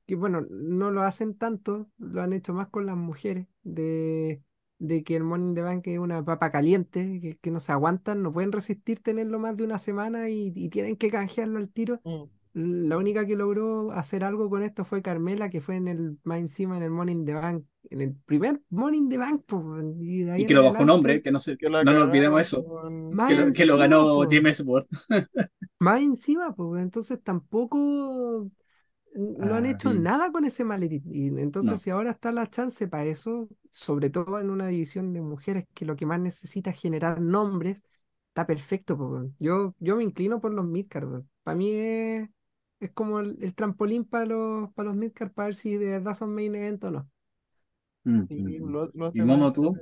que, 0.06 0.16
bueno, 0.16 0.46
no 0.50 0.92
lo 0.92 1.02
hacen 1.04 1.38
tanto, 1.38 1.90
lo 1.98 2.22
han 2.22 2.34
hecho 2.34 2.54
más 2.54 2.70
con 2.70 2.86
las 2.86 2.98
mujeres, 2.98 3.48
de, 3.64 4.42
de 4.80 5.04
que 5.04 5.16
el 5.16 5.24
Morning 5.24 5.56
the 5.56 5.62
Bank 5.62 5.88
es 5.88 6.00
una 6.00 6.24
papa 6.24 6.52
caliente, 6.52 7.20
que, 7.22 7.38
que 7.38 7.52
no 7.52 7.60
se 7.60 7.72
aguantan, 7.72 8.22
no 8.22 8.32
pueden 8.32 8.52
resistir 8.52 9.00
tenerlo 9.00 9.40
más 9.40 9.58
de 9.58 9.64
una 9.64 9.80
semana 9.80 10.30
y, 10.30 10.52
y 10.56 10.70
tienen 10.70 10.96
que 10.96 11.10
canjearlo 11.10 11.58
al 11.60 11.70
tiro. 11.70 12.00
Mm. 12.04 12.24
La 12.58 12.98
única 12.98 13.26
que 13.28 13.36
logró 13.36 13.92
hacer 13.92 14.24
algo 14.24 14.50
con 14.50 14.64
esto 14.64 14.84
fue 14.84 15.04
Carmela, 15.04 15.48
que 15.48 15.62
fue 15.62 15.76
en 15.76 15.88
el, 15.88 16.18
más 16.24 16.40
encima 16.40 16.76
en 16.76 16.84
el 16.84 16.90
Morning 16.90 17.24
the 17.24 17.36
Bank, 17.36 17.64
en 17.92 18.02
el 18.02 18.16
primer 18.26 18.60
Morning 18.72 19.10
the 19.10 19.18
Bank, 19.20 19.44
pues, 19.46 19.64
y 20.00 20.24
de 20.24 20.32
ahí 20.32 20.42
Y 20.42 20.46
que 20.48 20.56
lo 20.56 20.64
bajó 20.64 20.82
un 20.82 20.90
hombre, 20.90 21.22
que 21.22 21.32
no 21.32 21.38
se, 21.38 21.56
Que 21.56 21.70
no 21.70 21.84
nos 21.84 22.04
olvidemos 22.04 22.42
eso, 22.42 22.66
más 23.12 23.28
que 23.28 23.36
lo, 23.36 23.52
que 23.52 23.66
lo 23.66 23.74
encima, 23.74 23.78
ganó 23.78 24.16
pues. 24.16 24.30
Jim 24.32 24.48
Sport. 24.48 24.88
Más 25.80 26.02
encima, 26.02 26.56
pues 26.56 26.82
entonces 26.82 27.22
tampoco 27.22 28.50
no 29.18 29.56
han 29.56 29.66
Ah, 29.66 29.68
hecho 29.68 29.94
y- 29.94 29.94
nada 29.94 30.32
con 30.32 30.46
ese 30.46 30.64
maletín. 30.64 31.04
Y 31.14 31.28
entonces, 31.42 31.80
no. 31.80 31.82
si 31.82 31.90
ahora 31.90 32.12
está 32.12 32.32
la 32.32 32.50
chance 32.50 32.88
para 32.88 33.06
eso, 33.06 33.50
sobre 33.72 34.10
todo 34.10 34.40
en 34.40 34.50
una 34.50 34.68
división 34.68 35.14
de 35.14 35.22
mujeres 35.22 35.66
que 35.74 35.86
lo 35.86 35.96
que 35.96 36.06
más 36.06 36.20
necesita 36.20 36.72
es 36.72 36.80
generar 36.80 37.22
nombres, 37.22 37.84
está 38.30 38.46
perfecto. 38.48 39.32
Yo, 39.40 39.76
yo 39.80 39.96
me 39.98 40.04
inclino 40.04 40.40
por 40.42 40.54
los 40.54 40.66
midcard, 40.66 41.24
Para 41.44 41.58
mí 41.58 41.72
es, 41.74 42.30
es 42.80 42.92
como 42.94 43.20
el, 43.20 43.38
el 43.44 43.56
trampolín 43.56 44.06
para 44.06 44.26
los, 44.28 44.74
para 44.74 44.90
los 44.90 44.96
midcard 44.98 45.32
para 45.32 45.48
ver 45.48 45.56
si 45.56 45.76
de 45.78 45.88
verdad 45.92 46.14
son 46.14 46.34
main 46.36 46.56
event 46.56 46.84
o 46.86 46.92
no. 46.92 47.10
Mm, 48.06 48.28
Sí, 48.28 48.36
mm, 48.36 48.54
mm. 48.60 48.72
lo, 48.72 48.90
lo 48.94 49.14
Y 49.14 49.22
Momo, 49.22 49.52
tú. 49.54 49.82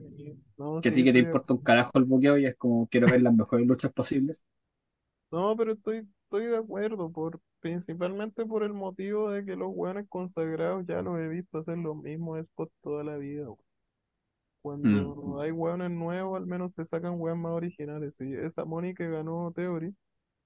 No, 0.57 0.82
que 0.82 0.90
a 0.90 0.91
sí, 0.91 0.94
ti 0.94 1.03
que 1.03 1.14
te 1.14 1.20
importa 1.20 1.53
un 1.53 1.62
carajo 1.64 1.91
el 1.99 2.06
buqueo 2.06 2.38
y 2.38 2.45
es 2.48 2.56
como 2.57 2.88
quiero 2.90 3.10
ver 3.10 3.22
las 3.22 3.34
mejores 3.36 3.68
luchas 3.68 3.94
posibles. 3.94 4.45
No, 5.32 5.56
pero 5.56 5.74
estoy, 5.74 6.07
estoy 6.26 6.46
de 6.48 6.58
acuerdo, 6.58 7.12
por, 7.12 7.40
principalmente 7.62 8.46
por 8.46 8.64
el 8.64 8.74
motivo 8.74 9.32
de 9.32 9.46
que 9.46 9.56
los 9.56 9.72
weones 9.74 10.08
consagrados 10.10 10.86
ya 10.88 11.02
los 11.02 11.18
he 11.20 11.28
visto 11.28 11.60
hacer 11.60 11.78
los 11.78 11.96
mismos 11.98 12.42
spots 12.46 12.74
toda 12.82 13.04
la 13.04 13.18
vida. 13.18 13.46
weón. 13.46 13.58
Cuando 14.62 14.90
mm. 14.90 15.40
hay 15.40 15.52
weones 15.52 15.92
nuevos, 15.92 16.38
al 16.38 16.46
menos 16.48 16.74
se 16.74 16.86
sacan 16.86 17.20
weones 17.20 17.44
más 17.44 17.52
originales. 17.54 18.16
Sí, 18.16 18.34
esa 18.34 18.66
Moni 18.66 18.94
que 18.96 19.10
ganó 19.10 19.52
Theory, 19.56 19.96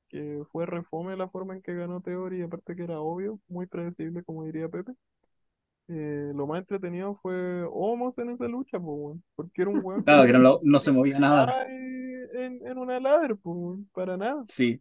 que 0.10 0.44
fue 0.52 0.66
refome 0.66 1.16
la 1.18 1.30
forma 1.30 1.56
en 1.56 1.62
que 1.62 1.76
ganó 1.76 2.02
Theory, 2.02 2.40
y 2.40 2.44
aparte 2.44 2.76
que 2.76 2.84
era 2.84 3.00
obvio, 3.02 3.40
muy 3.48 3.68
predecible, 3.68 4.24
como 4.24 4.46
diría 4.46 4.70
Pepe. 4.70 4.94
eh, 5.88 6.32
lo 6.36 6.46
más 6.48 6.60
entretenido 6.60 7.16
fue 7.22 7.64
Homos 7.72 8.18
en 8.20 8.30
esa 8.30 8.48
lucha, 8.48 8.80
pues, 8.80 8.98
weón, 9.00 9.24
porque 9.36 9.62
era 9.64 9.72
un 9.72 9.82
weón 9.84 10.04
Claro, 10.04 10.22
no 10.22 10.28
que 10.28 10.34
no, 10.34 10.40
lo- 10.40 10.60
no 10.64 10.80
se 10.80 10.92
movía 10.92 11.20
nada. 11.20 11.66
en, 11.68 12.66
en 12.66 12.78
una 12.78 13.00
ladder, 13.00 13.36
pues, 13.38 13.56
weón, 13.58 13.90
para 13.94 14.18
nada. 14.18 14.44
Sí, 14.48 14.80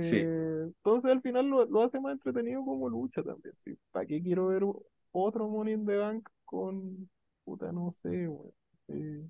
sí. 0.00 0.16
Eh, 0.16 0.62
entonces 0.66 1.10
al 1.10 1.22
final 1.22 1.46
lo, 1.48 1.64
lo 1.66 1.82
hace 1.82 2.00
más 2.00 2.12
entretenido 2.12 2.64
como 2.64 2.88
lucha 2.88 3.22
también, 3.22 3.56
sí. 3.56 3.76
¿Para 3.90 4.06
qué 4.06 4.22
quiero 4.22 4.48
ver 4.48 4.64
otro 5.12 5.48
Money 5.48 5.74
in 5.74 5.86
the 5.86 5.96
Bank 5.96 6.28
con, 6.44 7.08
puta, 7.44 7.72
no 7.72 7.90
sé, 7.90 8.28
weón, 8.28 8.52
eh, 8.88 9.26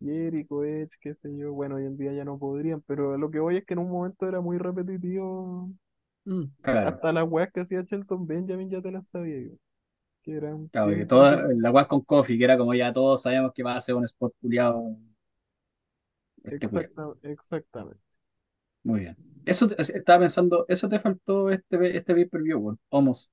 Jericho, 0.00 0.64
Edge, 0.64 0.96
qué 1.00 1.14
sé 1.14 1.36
yo, 1.36 1.52
bueno, 1.52 1.76
hoy 1.76 1.86
en 1.86 1.96
día 1.96 2.12
ya 2.12 2.24
no 2.24 2.38
podrían, 2.38 2.82
pero 2.82 3.16
lo 3.18 3.30
que 3.30 3.40
voy 3.40 3.58
es 3.58 3.64
que 3.66 3.74
en 3.74 3.80
un 3.80 3.90
momento 3.90 4.28
era 4.28 4.40
muy 4.40 4.58
repetitivo, 4.58 5.70
Mm. 6.26 6.44
Claro, 6.62 6.88
hasta 6.88 7.12
las 7.12 7.24
weas 7.28 7.52
que 7.52 7.60
hacía 7.60 7.82
Shelton 7.82 8.26
Benjamin 8.26 8.70
ya 8.70 8.80
te 8.80 8.90
las 8.90 9.08
sabía 9.08 9.42
yo, 9.42 9.56
que 10.22 10.32
eran 10.32 10.70
claro, 10.70 10.94
que 10.94 11.06
toda 11.06 11.48
la 11.54 11.70
weá 11.70 11.86
con 11.86 12.00
Kofi, 12.02 12.38
que 12.38 12.44
era 12.44 12.56
como 12.58 12.74
ya 12.74 12.92
todos 12.92 13.22
sabemos 13.22 13.52
que 13.54 13.62
va 13.62 13.76
a 13.76 13.80
ser 13.80 13.94
un 13.94 14.04
spot 14.04 14.34
culiado 14.40 14.96
este. 16.44 16.56
Exacta, 16.56 17.12
exactamente. 17.22 18.00
Muy 18.84 19.00
bien. 19.00 19.33
Eso 19.46 19.68
te- 19.68 19.80
estaba 19.82 20.20
pensando, 20.20 20.64
eso 20.68 20.88
te 20.88 20.98
faltó 21.00 21.50
este, 21.50 21.96
este 21.96 22.14
pay-per-view, 22.14 22.58
weón. 22.58 22.80
Homos. 22.90 23.30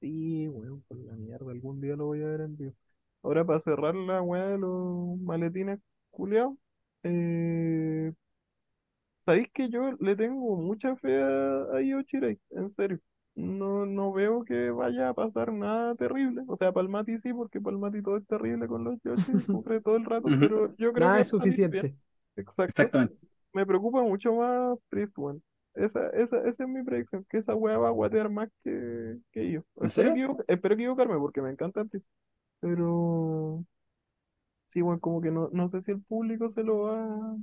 Sí, 0.00 0.48
weón, 0.48 0.82
por 0.82 0.98
la 0.98 1.12
mierda, 1.14 1.50
algún 1.52 1.80
día 1.80 1.96
lo 1.96 2.06
voy 2.06 2.22
a 2.22 2.26
ver 2.26 2.40
en 2.42 2.56
vivo. 2.56 2.74
Ahora 3.22 3.44
para 3.44 3.60
cerrar 3.60 3.94
la 3.94 4.20
weá 4.22 4.46
de 4.46 4.58
los 4.58 5.18
maletines 5.20 5.80
culiados, 6.10 6.54
eh, 7.02 8.12
sabéis 9.20 9.48
que 9.52 9.68
yo 9.70 9.92
le 10.00 10.16
tengo 10.16 10.56
mucha 10.56 10.96
fe 10.96 11.22
a, 11.22 11.76
a 11.76 11.82
Io 11.82 12.00
Shirai, 12.02 12.38
en 12.50 12.68
serio. 12.70 13.00
No, 13.34 13.84
no 13.86 14.12
veo 14.12 14.44
que 14.44 14.70
vaya 14.70 15.10
a 15.10 15.14
pasar 15.14 15.52
nada 15.52 15.94
terrible. 15.94 16.42
O 16.48 16.56
sea, 16.56 16.72
Palmati 16.72 17.18
sí, 17.18 17.32
porque 17.34 17.60
Palmati 17.60 18.02
todo 18.02 18.16
es 18.16 18.26
terrible 18.26 18.66
con 18.66 18.84
los 18.84 18.98
Yoshi, 19.04 19.40
sufre 19.40 19.80
todo 19.82 19.96
el 19.96 20.04
rato, 20.06 20.34
pero 20.38 20.74
yo 20.78 20.92
creo 20.92 21.10
Nada 21.10 21.12
que 21.12 21.20
es 21.20 21.28
va 21.28 21.30
a 21.30 21.32
salir 21.34 21.62
bien. 21.68 21.86
suficiente. 21.86 21.96
Exacto. 22.36 22.90
Exactamente. 22.90 23.16
Me 23.56 23.66
preocupa 23.66 24.02
mucho 24.02 24.34
más 24.34 24.78
Priest, 24.90 25.16
weón. 25.18 25.42
Esa, 25.74 26.08
esa, 26.10 26.38
esa 26.48 26.64
es 26.64 26.68
mi 26.68 26.82
predicción, 26.84 27.26
que 27.28 27.38
esa 27.38 27.54
weá 27.54 27.78
va 27.78 27.88
a 27.88 27.90
guatear 27.92 28.30
más 28.30 28.48
que, 28.64 29.18
que 29.32 29.52
yo. 29.52 29.62
¿En 29.76 29.86
Espero, 29.86 30.10
equivo- 30.10 30.44
espero 30.48 30.74
equivocarme 30.74 31.18
porque 31.18 31.42
me 31.42 31.50
encanta 31.50 31.84
Priest. 31.84 32.08
Pero 32.60 33.64
sí, 34.66 34.80
bueno, 34.82 35.00
como 35.00 35.20
que 35.20 35.30
no, 35.30 35.48
no 35.52 35.68
sé 35.68 35.80
si 35.80 35.90
el 35.92 36.02
público 36.02 36.48
se 36.48 36.62
lo 36.64 36.78
va, 36.82 37.36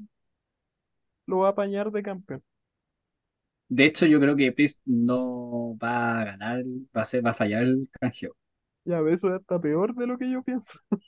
lo 1.27 1.40
va 1.40 1.48
a 1.48 1.52
apañar 1.52 1.91
de 1.91 2.02
campeón. 2.03 2.44
De 3.68 3.85
hecho, 3.85 4.06
yo 4.06 4.19
creo 4.22 4.35
que 4.38 4.52
Priest 4.53 4.81
no 4.85 5.77
va 5.77 6.22
a 6.22 6.26
ganar, 6.26 6.64
va 6.95 7.02
a 7.02 7.06
ser, 7.06 7.26
va 7.26 7.31
a 7.31 7.34
fallar 7.34 7.64
el 7.64 7.90
canjeo. 7.99 8.35
Ya, 8.85 8.99
eso 8.99 9.30
es 9.30 9.35
hasta 9.41 9.60
peor 9.61 9.95
de 9.95 10.07
lo 10.07 10.18
que 10.18 10.30
yo 10.30 10.44
pienso. 10.44 10.80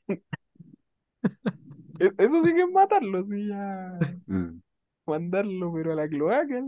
Es- 2.00 2.14
Eso 2.18 2.42
sí 2.44 2.54
que 2.54 2.62
es 2.64 2.70
matarlo, 2.72 3.24
sí, 3.26 3.48
ya 3.48 4.00
Mm. 4.28 4.62
Mandarlo, 5.06 5.74
pero 5.74 5.94
a 5.94 5.96
la 5.96 6.08
cloaca. 6.10 6.62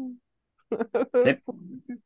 Sí, 1.17 1.37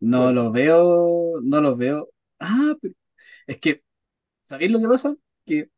no 0.00 0.32
Bueno, 0.32 0.32
lo 0.32 0.52
veo, 0.52 1.40
no 1.42 1.60
lo 1.60 1.76
veo. 1.76 2.08
Ah, 2.38 2.74
pero 2.80 2.94
es 3.46 3.58
que, 3.60 3.82
¿sabéis 4.44 4.72
lo 4.72 4.80
que 4.80 4.88
pasa? 4.88 5.16
Que 5.46 5.70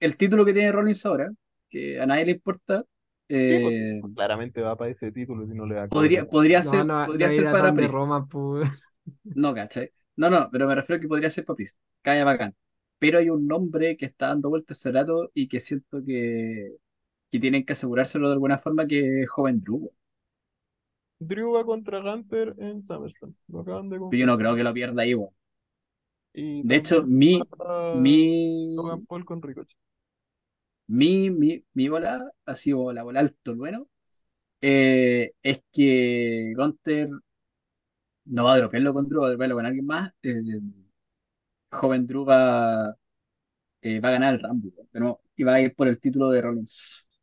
el 0.00 0.16
título 0.16 0.44
que 0.44 0.52
tiene 0.52 0.72
Rollins 0.72 1.04
ahora, 1.06 1.30
que 1.68 2.00
a 2.00 2.06
nadie 2.06 2.26
le 2.26 2.32
importa, 2.32 2.84
pues 3.60 3.76
eh, 3.78 4.04
claramente 4.14 4.62
va 4.62 4.76
para 4.76 4.90
ese 4.90 5.12
título 5.12 5.46
si 5.46 5.54
no 5.54 5.66
le 5.66 5.76
da 5.76 5.88
podría, 5.88 6.24
Cody. 6.28 6.28
podría 6.28 6.62
No, 6.62 6.62
ser, 6.62 6.84
no, 6.84 6.94
podría 7.04 7.30
no 7.30 7.30
ser 7.30 7.48
a 7.48 7.56
para 7.56 7.74
Priest. 7.74 8.00
Roma, 8.00 8.26
pues. 8.26 8.68
No, 9.34 9.54
¿cachai? 9.54 9.90
No, 10.16 10.30
no, 10.30 10.48
pero 10.50 10.66
me 10.66 10.74
refiero 10.74 10.98
a 10.98 11.00
que 11.02 11.08
podría 11.08 11.30
ser 11.30 11.44
para 11.44 11.56
Priest. 11.56 11.78
Calla 12.02 12.24
bacán. 12.24 12.56
Pero 12.98 13.18
hay 13.18 13.28
un 13.30 13.46
nombre 13.46 13.96
que 13.96 14.06
está 14.06 14.28
dando 14.28 14.48
vueltas 14.48 14.78
hace 14.78 14.92
rato 14.92 15.30
y 15.34 15.48
que 15.48 15.60
siento 15.60 16.02
que, 16.04 16.76
que 17.30 17.40
tienen 17.40 17.64
que 17.64 17.72
asegurárselo 17.72 18.28
de 18.28 18.34
alguna 18.34 18.58
forma, 18.58 18.86
que 18.86 19.22
es 19.22 19.28
joven 19.28 19.60
Drew. 19.60 19.90
Drew 21.18 21.52
va 21.52 21.64
contra 21.64 22.00
Gunter 22.00 22.54
en 22.58 22.82
SummerSlam. 22.82 23.34
Lo 23.48 23.60
acaban 23.60 23.88
de 23.88 23.98
Pero 23.98 24.20
yo 24.20 24.26
no 24.26 24.38
creo 24.38 24.54
que 24.54 24.64
lo 24.64 24.74
pierda 24.74 25.02
ahí, 25.02 25.14
weón. 25.14 25.30
De 26.34 26.76
hecho, 26.76 27.02
mi, 27.02 27.40
mi, 27.94 28.74
Logan 28.76 29.06
Paul 29.06 29.24
con 29.24 29.40
Ricochet. 29.40 29.76
mi, 30.88 31.30
mi, 31.30 31.64
mi 31.74 31.88
bola, 31.88 32.30
ha 32.46 32.56
sido 32.56 32.92
la 32.92 33.02
bola 33.02 33.20
alto 33.20 33.56
bueno, 33.56 33.88
eh, 34.60 35.32
es 35.42 35.62
que 35.72 36.52
Gunther 36.56 37.10
no 38.26 38.44
va 38.44 38.54
a 38.54 38.56
dropearlo 38.58 38.92
con 38.94 39.08
Drew, 39.08 39.20
va 39.22 39.26
a 39.28 39.30
dropearlo 39.30 39.56
con 39.56 39.66
alguien 39.66 39.86
más. 39.86 40.12
eh, 40.22 40.32
joven 41.70 42.06
Drew 42.06 42.24
va, 42.24 42.96
eh, 43.82 44.00
va 44.00 44.08
a 44.08 44.12
ganar 44.12 44.34
el 44.34 44.42
weón, 44.46 44.88
pero 44.92 45.20
y 45.36 45.44
va 45.44 45.54
a 45.54 45.60
ir 45.62 45.74
por 45.74 45.88
el 45.88 46.00
título 46.00 46.30
de 46.30 46.42
Rollins 46.42 47.15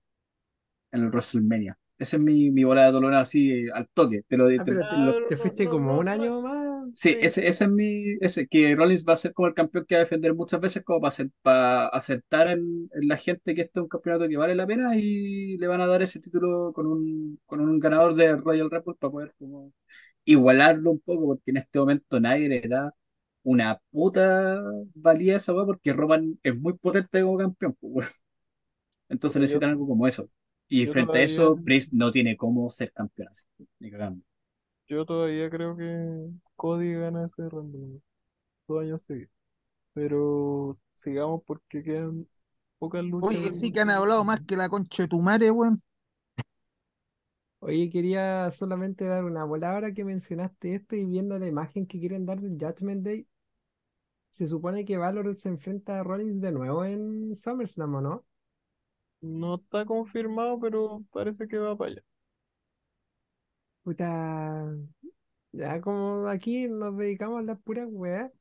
en 0.93 1.03
el 1.03 1.09
WrestleMania. 1.11 1.77
Esa 1.99 2.17
es 2.17 2.23
mi, 2.23 2.51
mi 2.51 2.65
bola 2.65 2.85
de 2.87 2.93
dolor 2.93 3.15
así 3.15 3.51
eh, 3.53 3.71
al 3.73 3.89
toque. 3.93 4.23
Te 4.29 4.37
lo, 4.37 4.47
te, 4.49 4.59
Ah, 4.59 4.65
te 4.73 4.73
pero 4.73 4.85
te, 4.87 4.97
lo- 4.97 5.15
te 5.27 5.37
no, 5.37 5.37
fuiste 5.37 5.69
no, 5.69 5.69
como 5.69 5.97
no, 5.97 5.97
un 5.97 6.07
año 6.07 6.41
más. 6.41 6.89
Sí, 6.95 7.17
Sí, 7.17 7.17
ese, 7.21 7.47
ese 7.47 7.65
es 7.65 7.69
mi. 7.71 8.17
Ese, 8.21 8.47
que 8.47 8.75
Rollins 8.75 9.05
va 9.07 9.13
a 9.13 9.15
ser 9.15 9.33
como 9.33 9.47
el 9.47 9.53
campeón 9.55 9.85
que 9.87 9.95
va 9.95 10.01
a 10.01 10.03
defender 10.03 10.33
muchas 10.35 10.59
veces, 10.61 10.83
como 10.83 11.01
para, 11.01 11.15
para 11.41 11.87
aceptar 11.89 12.47
en, 12.49 12.89
en 12.93 13.07
la 13.07 13.17
gente 13.17 13.55
que 13.55 13.61
este 13.61 13.79
es 13.79 13.83
un 13.83 13.89
campeonato 13.89 14.27
que 14.29 14.37
vale 14.37 14.55
la 14.55 14.67
pena 14.67 14.95
y 14.95 15.57
le 15.57 15.67
van 15.67 15.81
a 15.81 15.87
dar 15.87 16.01
ese 16.03 16.19
título 16.21 16.71
con 16.73 16.85
un, 16.87 17.39
con 17.47 17.61
un 17.61 17.79
ganador 17.79 18.15
de 18.15 18.35
Royal 18.37 18.69
Rumble 18.71 18.95
para 18.99 19.11
poder 19.11 19.33
como 19.39 19.73
igualarlo 20.25 20.91
un 20.91 20.99
poco, 21.01 21.27
porque 21.27 21.51
en 21.51 21.57
este 21.57 21.79
momento 21.79 22.19
nadie 22.19 22.49
le 22.49 22.61
da 22.61 22.93
una 23.43 23.79
puta 23.91 24.61
valía 24.95 25.33
a 25.35 25.37
esa 25.37 25.53
weá, 25.53 25.65
porque 25.65 25.93
Roman 25.93 26.39
es 26.43 26.55
muy 26.59 26.73
potente 26.73 27.21
como 27.23 27.37
campeón, 27.37 27.75
pues. 27.81 28.09
Entonces 29.09 29.39
necesitan 29.41 29.71
algo 29.71 29.87
como 29.87 30.07
eso. 30.07 30.29
Y 30.73 30.87
yo 30.87 30.91
frente 30.91 31.19
a 31.19 31.21
eso, 31.21 31.55
Priest 31.55 31.93
no 31.93 32.09
tiene 32.09 32.35
cómo 32.35 32.67
ser 32.71 32.91
campeón 32.91 33.27
así, 33.27 33.45
ni 33.77 33.91
cagando. 33.91 34.25
yo 34.87 35.05
todavía 35.05 35.47
creo 35.47 35.77
que 35.77 36.31
Cody 36.55 36.93
gana 36.93 37.25
ese 37.25 37.47
Rumble. 37.47 38.01
Dos 38.67 38.81
años 38.81 39.03
seguidos. 39.03 39.29
Pero 39.93 40.79
sigamos 40.95 41.43
porque 41.45 41.83
quedan 41.83 42.27
pocas 42.79 43.03
luchas. 43.03 43.29
Oye, 43.29 43.51
sí 43.51 43.71
que 43.71 43.81
han 43.81 43.91
hablado 43.91 44.23
más 44.23 44.41
que 44.41 44.57
la 44.57 44.67
concha 44.67 45.03
de 45.03 45.09
tu 45.09 45.19
madre, 45.19 45.51
weón. 45.51 45.79
Oye, 47.59 47.91
quería 47.91 48.49
solamente 48.49 49.05
dar 49.05 49.25
una 49.25 49.41
ahora 49.41 49.93
que 49.93 50.03
mencionaste 50.03 50.73
esto 50.73 50.95
y 50.95 51.05
viendo 51.05 51.37
la 51.37 51.47
imagen 51.47 51.85
que 51.85 51.99
quieren 51.99 52.25
dar 52.25 52.41
del 52.41 52.57
Judgment 52.59 53.03
Day. 53.03 53.27
Se 54.31 54.47
supone 54.47 54.85
que 54.85 54.97
Valor 54.97 55.35
se 55.35 55.49
enfrenta 55.49 55.99
a 55.99 56.03
Rollins 56.03 56.41
de 56.41 56.51
nuevo 56.51 56.83
en 56.83 57.35
SummerSlam, 57.35 57.93
¿o 57.93 58.01
no? 58.01 58.25
No 59.23 59.55
está 59.55 59.85
confirmado, 59.87 60.59
pero 60.59 61.03
parece 61.11 61.47
que 61.47 61.57
va 61.57 61.75
para 61.75 61.91
allá. 61.93 62.03
Puta, 63.83 64.65
ya 65.51 65.81
como 65.81 66.27
aquí 66.27 66.67
nos 66.67 66.97
dedicamos 66.97 67.39
a 67.39 67.43
las 67.43 67.59
puras 67.61 67.87
weas 67.91 68.31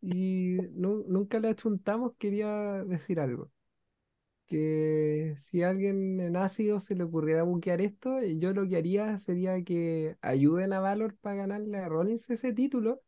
y 0.00 0.56
nu- 0.74 1.04
nunca 1.08 1.40
le 1.40 1.48
achuntamos, 1.48 2.14
quería 2.18 2.84
decir 2.84 3.20
algo. 3.20 3.50
Que 4.46 5.34
si 5.38 5.62
a 5.62 5.70
alguien 5.70 6.20
en 6.20 6.36
ácido 6.36 6.80
se 6.80 6.94
le 6.96 7.04
ocurriera 7.04 7.42
buquear 7.44 7.80
esto, 7.82 8.20
yo 8.22 8.52
lo 8.54 8.68
que 8.68 8.76
haría 8.78 9.18
sería 9.18 9.62
que 9.64 10.16
ayuden 10.22 10.72
a 10.74 10.80
Valor 10.80 11.16
para 11.18 11.36
ganarle 11.36 11.78
a 11.78 11.88
Rollins 11.88 12.30
ese 12.30 12.52
título 12.52 13.02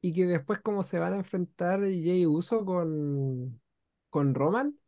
y 0.00 0.12
que 0.14 0.26
después 0.26 0.60
como 0.60 0.82
se 0.84 0.98
van 0.98 1.14
a 1.14 1.18
enfrentar 1.18 1.80
Jey 1.84 2.26
Uso 2.26 2.64
con, 2.64 3.60
con 4.10 4.34
Roman, 4.34 4.78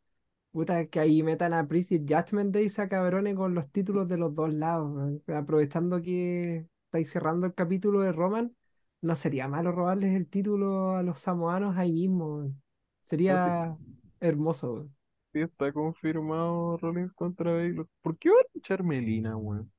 puta, 0.52 0.86
que 0.86 1.00
ahí 1.00 1.22
metan 1.22 1.54
a 1.54 1.66
Priest 1.66 1.92
y 1.92 1.98
Judgment 1.98 2.52
Day 2.54 2.68
se 2.68 2.88
cabrones 2.88 3.34
con 3.34 3.54
los 3.54 3.70
títulos 3.70 4.08
de 4.08 4.18
los 4.18 4.34
dos 4.34 4.54
lados. 4.54 4.90
weón. 4.94 5.22
Aprovechando 5.36 6.00
que 6.02 6.66
estáis 6.86 7.10
cerrando 7.10 7.46
el 7.46 7.54
capítulo 7.54 8.00
de 8.00 8.12
Roman, 8.12 8.54
no 9.00 9.14
sería 9.16 9.48
malo 9.48 9.72
robarles 9.72 10.14
el 10.14 10.28
título 10.28 10.96
a 10.96 11.02
los 11.02 11.20
samoanos 11.20 11.76
ahí 11.76 11.92
mismo. 11.92 12.52
Sería 13.00 13.76
hermoso. 14.20 14.74
weón. 14.74 14.96
Sí, 15.32 15.40
está 15.40 15.72
confirmado 15.72 16.76
Rollins 16.76 17.12
contra 17.14 17.52
Baylor. 17.52 17.88
¿Por 18.02 18.18
qué 18.18 18.28
va 18.30 18.36
a 18.36 18.44
luchar 18.54 18.82
Melina, 18.82 19.36
weón? 19.36 19.72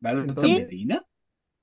¿Valor 0.00 0.20
¿En 0.20 0.26
contra 0.28 0.44
dónde? 0.48 0.62
Melina? 0.64 1.06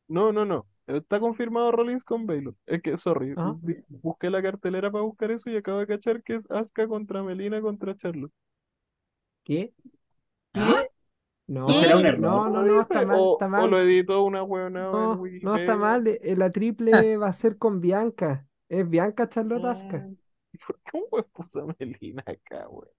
No, 0.07 0.32
no, 0.32 0.45
no. 0.45 0.68
Está 0.98 1.20
confirmado 1.20 1.72
Rollins 1.72 2.04
con 2.04 2.26
Baylor. 2.28 2.56
Es 2.66 2.82
que, 2.82 2.98
sorry, 2.98 3.36
vi- 3.44 3.84
busqué 3.90 4.30
la 4.30 4.42
cartelera 4.42 4.92
para 4.92 5.04
buscar 5.04 5.32
eso 5.32 5.50
y 5.50 5.58
acabo 5.58 5.80
de 5.80 5.88
cachar 5.88 6.24
que 6.24 6.36
es 6.36 6.50
Asuka 6.52 6.88
contra 6.88 7.24
Melina 7.24 7.62
contra 7.62 7.96
Charlotte. 7.98 8.32
¿Qué? 9.44 9.74
¿Ah? 10.54 10.82
No, 11.48 11.68
¿No 11.68 11.74
será 11.74 11.98
un 11.98 12.06
error? 12.06 12.22
no, 12.22 12.50
no, 12.50 12.82
está 12.82 13.04
mal, 13.04 13.18
O, 13.20 13.34
está 13.34 13.48
o 13.54 13.62
mal. 13.62 13.72
lo 13.72 13.82
editó 13.82 14.24
una 14.24 14.44
huevona 14.44 14.82
en 14.82 14.92
No, 14.92 15.16
no 15.42 15.56
está 15.56 15.76
mal. 15.78 16.08
eh, 16.08 16.36
La 16.38 16.52
triple 16.52 17.18
va 17.18 17.28
a 17.30 17.34
ser 17.34 17.58
con 17.58 17.82
Bianca. 17.82 18.48
Es 18.70 18.90
Bianca 18.90 19.28
Charlotte 19.30 19.66
Asuka. 19.66 19.98
Ah, 19.98 20.10
¿y 20.54 20.58
¿Por 20.58 20.80
qué 20.84 20.98
un 20.98 21.04
weón 21.12 21.26
puso 21.34 21.62
a 21.62 21.76
Melina 21.80 22.24
acá, 22.26 22.68
weón? 22.70 22.90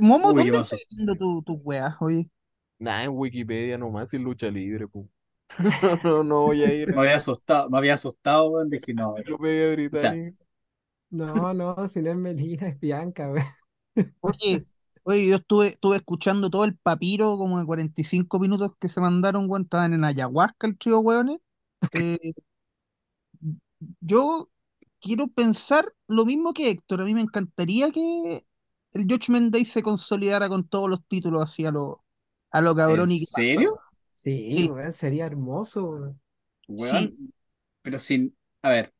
Momo, 0.00 0.28
Uy, 0.32 0.44
¿dónde 0.50 0.58
estás 0.58 0.80
viendo 0.90 1.14
tu, 1.16 1.42
tu 1.42 1.54
weá, 1.54 1.96
oye? 2.00 2.30
Nada, 2.80 3.04
en 3.04 3.10
Wikipedia 3.12 3.78
nomás, 3.78 4.10
sin 4.10 4.24
lucha 4.24 4.50
libre, 4.50 4.88
pu. 4.88 5.08
No, 5.56 5.68
no, 6.04 6.24
no 6.24 6.42
voy 6.42 6.62
a 6.64 6.72
ir 6.72 6.94
Me 6.94 7.00
había 7.00 7.16
asustado, 7.16 7.68
me 7.70 7.78
había 7.78 7.94
asustado, 7.94 8.50
weón. 8.50 8.70
Dije, 8.70 8.94
no, 8.94 9.14
Wikipedia 9.14 9.88
o 9.92 9.98
sea, 9.98 10.12
británica. 10.12 10.44
No, 11.10 11.54
no, 11.54 11.86
si 11.88 12.02
no 12.02 12.10
es 12.10 12.16
Melina, 12.16 12.68
es 12.68 12.78
Bianca, 12.78 13.28
güey. 13.28 13.42
Oye, 14.20 14.66
oye, 15.04 15.28
yo 15.28 15.36
estuve, 15.36 15.68
estuve 15.68 15.96
escuchando 15.96 16.50
todo 16.50 16.64
el 16.64 16.76
papiro 16.76 17.36
como 17.36 17.58
de 17.58 17.66
45 17.66 18.38
minutos 18.38 18.72
que 18.78 18.88
se 18.88 19.00
mandaron, 19.00 19.48
weón. 19.50 19.62
Estaban 19.62 19.94
en 19.94 20.04
ayahuasca 20.04 20.66
el 20.66 20.78
trío, 20.78 21.00
weones. 21.00 21.38
Eh, 21.92 22.18
yo 24.00 24.48
quiero 25.00 25.28
pensar 25.28 25.92
lo 26.08 26.24
mismo 26.24 26.52
que 26.52 26.70
Héctor. 26.70 27.00
A 27.00 27.04
mí 27.04 27.14
me 27.14 27.20
encantaría 27.20 27.90
que 27.90 28.42
el 28.92 29.02
Judgment 29.04 29.52
Day 29.52 29.64
se 29.64 29.82
consolidara 29.82 30.48
con 30.48 30.68
todos 30.68 30.88
los 30.88 31.04
títulos 31.06 31.42
así 31.42 31.64
a 31.64 31.70
lo, 31.70 32.04
a 32.50 32.60
lo 32.60 32.74
¿en 32.76 32.76
cabrón 32.76 33.10
y 33.10 33.20
que 33.20 33.26
pasa, 33.30 33.42
serio? 33.42 33.78
Weón. 34.26 34.44
Sí, 34.44 34.44
Sí, 34.44 34.68
güey, 34.68 34.92
sería 34.92 35.26
hermoso, 35.26 35.82
güey. 35.86 36.12
Weón, 36.68 36.76
sí. 36.76 37.18
pero 37.82 37.98
sin, 37.98 38.36
a 38.62 38.70
ver, 38.70 38.92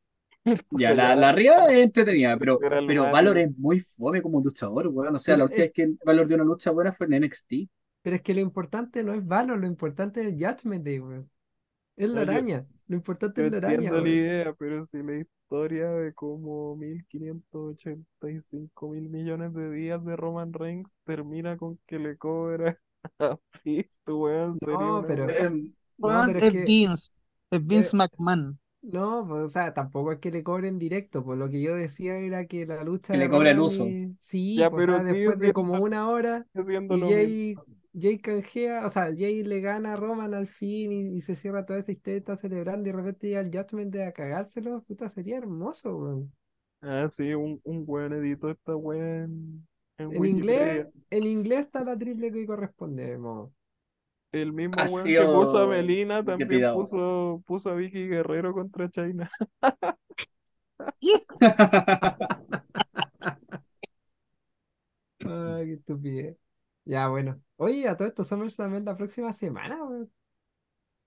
ya, 0.70 0.94
la, 0.94 1.14
la 1.16 1.30
arriba 1.30 1.66
es 1.72 1.84
entretenida, 1.84 2.36
pero, 2.38 2.64
el 2.70 2.84
pero 2.84 3.10
Valor 3.10 3.38
es 3.38 3.56
muy 3.58 3.80
fome 3.80 4.22
como 4.22 4.40
luchador, 4.42 4.88
weón. 4.88 5.16
O 5.16 5.18
sea, 5.18 5.36
la 5.36 5.44
última 5.44 5.64
es, 5.64 5.66
vez 5.66 5.72
que 5.74 5.94
Valor 6.04 6.26
dio 6.28 6.36
una 6.36 6.44
lucha 6.46 6.70
buena 6.72 6.92
fue 6.92 7.06
en 7.08 7.24
NXT. 7.24 7.52
pero 8.02 8.16
es 8.16 8.22
que 8.22 8.34
lo 8.34 8.40
importante 8.40 9.02
no 9.04 9.14
es 9.14 9.26
Valor, 9.26 9.58
lo 9.58 9.66
importante 9.66 10.20
es 10.22 10.28
el 10.28 10.34
Judgment 10.34 10.84
Day, 10.84 10.98
güey. 10.98 11.22
Es 11.96 12.08
la 12.10 12.16
No, 12.18 12.24
yo, 12.24 12.32
araña. 12.32 12.66
Lo 12.88 12.96
importante 12.96 13.42
es 13.42 13.48
la 13.48 13.58
araña, 13.58 13.64
entiendo 13.64 14.00
la 14.00 14.10
idea, 14.10 14.54
pero 14.54 14.84
si 14.84 15.02
la 15.02 15.16
historia 15.18 15.90
de 15.90 16.14
como 16.14 16.76
1585 16.76 18.90
mil 18.90 19.08
millones 19.10 19.52
de 19.54 19.70
días 19.72 20.04
de 20.04 20.16
Roman 20.16 20.52
Reigns 20.52 20.88
termina 21.04 21.56
con 21.58 21.78
que 21.86 21.98
le 21.98 22.16
cobra 22.18 22.78
weón, 24.06 24.58
sería 24.64 24.86
No, 24.86 25.04
pero. 25.06 25.28
Em, 25.28 25.74
no, 25.98 26.22
Weón, 26.22 26.24
pero 26.24 26.38
es 26.38 26.44
es 26.44 26.52
que, 26.52 26.58
Vince. 26.62 27.12
Es 27.50 27.66
Vince 27.66 27.96
eh, 27.96 27.96
McMahon. 27.96 28.58
no, 28.82 29.26
pues, 29.28 29.42
o 29.44 29.48
sea, 29.48 29.74
tampoco 29.74 30.12
es 30.12 30.20
que 30.20 30.30
le 30.30 30.42
cobren 30.44 30.78
directo, 30.78 31.24
pues 31.24 31.38
lo 31.38 31.50
que 31.50 31.62
yo 31.62 31.74
decía 31.76 32.16
era 32.18 32.46
que 32.46 32.66
la 32.66 32.84
lucha 32.84 33.14
que 33.14 33.18
de 33.18 33.24
le 33.24 33.28
cobra 33.28 33.50
el 33.50 33.60
uso. 33.60 33.94
y, 33.94 34.16
sí, 34.20 34.56
Ya, 34.56 34.70
pues, 34.70 34.84
o 34.84 34.86
pero 34.86 34.92
sea, 34.92 35.04
sigue 35.04 35.32
después 35.32 35.38
de 35.38 35.52
como 35.52 35.76
una 35.78 36.08
hora 36.10 36.46
Jay. 36.88 37.62
Jay 37.98 38.18
canjea, 38.18 38.86
o 38.86 38.90
sea, 38.90 39.04
Jay 39.06 39.42
le 39.44 39.60
gana 39.60 39.94
a 39.94 39.96
Roman 39.96 40.34
al 40.34 40.46
fin 40.48 40.92
y, 40.92 41.16
y 41.16 41.20
se 41.20 41.34
cierra 41.34 41.66
toda 41.66 41.78
esa 41.80 41.92
historia, 41.92 42.18
está 42.18 42.36
celebrando 42.36 42.88
y 42.88 42.92
de 42.92 42.98
repente 42.98 43.28
llega 43.28 43.40
el 43.40 43.50
Judgment 43.52 43.96
a 43.96 44.12
cagárselo, 44.12 44.82
puta, 44.84 45.08
sería 45.08 45.38
hermoso, 45.38 45.96
weón. 45.96 46.32
Ah, 46.80 47.08
sí, 47.10 47.34
un, 47.34 47.60
un 47.64 47.84
weón 47.86 48.12
editó 48.14 48.50
esta 48.50 48.76
weá 48.76 49.26
en, 49.98 50.12
inglés, 50.12 50.20
Wikipedia. 50.20 50.90
en 51.10 51.26
inglés 51.26 51.60
está 51.60 51.84
la 51.84 51.98
triple 51.98 52.32
que 52.32 52.46
corresponde, 52.46 53.18
mo. 53.18 53.52
El 54.30 54.52
mismo 54.52 54.74
Ha 54.78 54.84
weón 54.86 55.06
que 55.06 55.24
puso 55.24 55.58
a 55.58 55.66
Melina 55.66 56.24
también 56.24 56.72
puso, 56.74 57.42
puso 57.46 57.70
a 57.70 57.74
Vicky 57.74 58.08
Guerrero 58.08 58.52
contra 58.52 58.90
China. 58.90 59.30
¿Qué? 61.00 61.12
Ay, 65.20 65.66
qué 65.66 65.72
estupidez. 65.74 66.36
Ya, 66.84 67.08
bueno. 67.08 67.40
Oye, 67.56 67.88
a 67.88 67.96
todo 67.96 68.08
esto 68.08 68.22
SummerSlam 68.22 68.76
es 68.76 68.84
la 68.84 68.96
próxima 68.96 69.32
semana, 69.32 69.82
weón. 69.82 70.10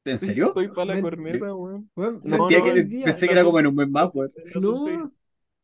¿En 0.03 0.17
serio? 0.17 0.47
estoy 0.47 0.67
para 0.69 0.95
la 0.95 1.01
corneta, 1.01 1.55
weón. 1.55 1.89
No, 1.95 2.21
Sentía 2.23 2.59
no, 2.59 2.65
que, 2.65 2.83
día. 2.83 3.05
pensé 3.05 3.25
en 3.25 3.29
que 3.29 3.33
era 3.33 3.43
como 3.43 3.59
en 3.59 3.67
un 3.67 3.75
mes 3.75 3.89
más, 3.89 4.09
weón. 4.13 4.31
No, 4.59 5.11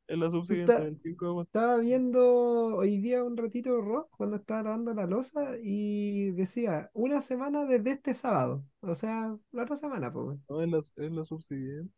en 0.08 0.20
la 0.20 0.30
si 0.48 0.56
subsiguiente, 0.56 0.58
está, 0.58 0.84
en 0.84 0.88
el 0.88 1.00
5 1.02 1.26
de 1.26 1.32
agosto. 1.32 1.60
estaba 1.60 1.78
viendo 1.78 2.76
hoy 2.78 3.00
día 3.00 3.24
un 3.24 3.38
ratito 3.38 3.82
rock 3.82 4.10
cuando 4.18 4.38
estaba 4.38 4.62
grabando 4.64 4.94
la 4.94 5.06
losa 5.08 5.58
y 5.62 6.32
decía 6.32 6.90
una 6.94 7.22
semana 7.22 7.66
desde 7.66 7.92
este 7.92 8.14
sábado. 8.14 8.64
O 8.82 8.96
sea, 8.96 9.38
la 9.52 9.64
otra 9.64 9.76
semana, 9.76 10.12
pues, 10.12 10.26
weón. 10.28 10.48
No, 10.50 10.62
en 10.62 10.72
la, 10.72 10.84
en 10.98 11.16
la 11.16 11.24
subsiguiente. 11.26 11.94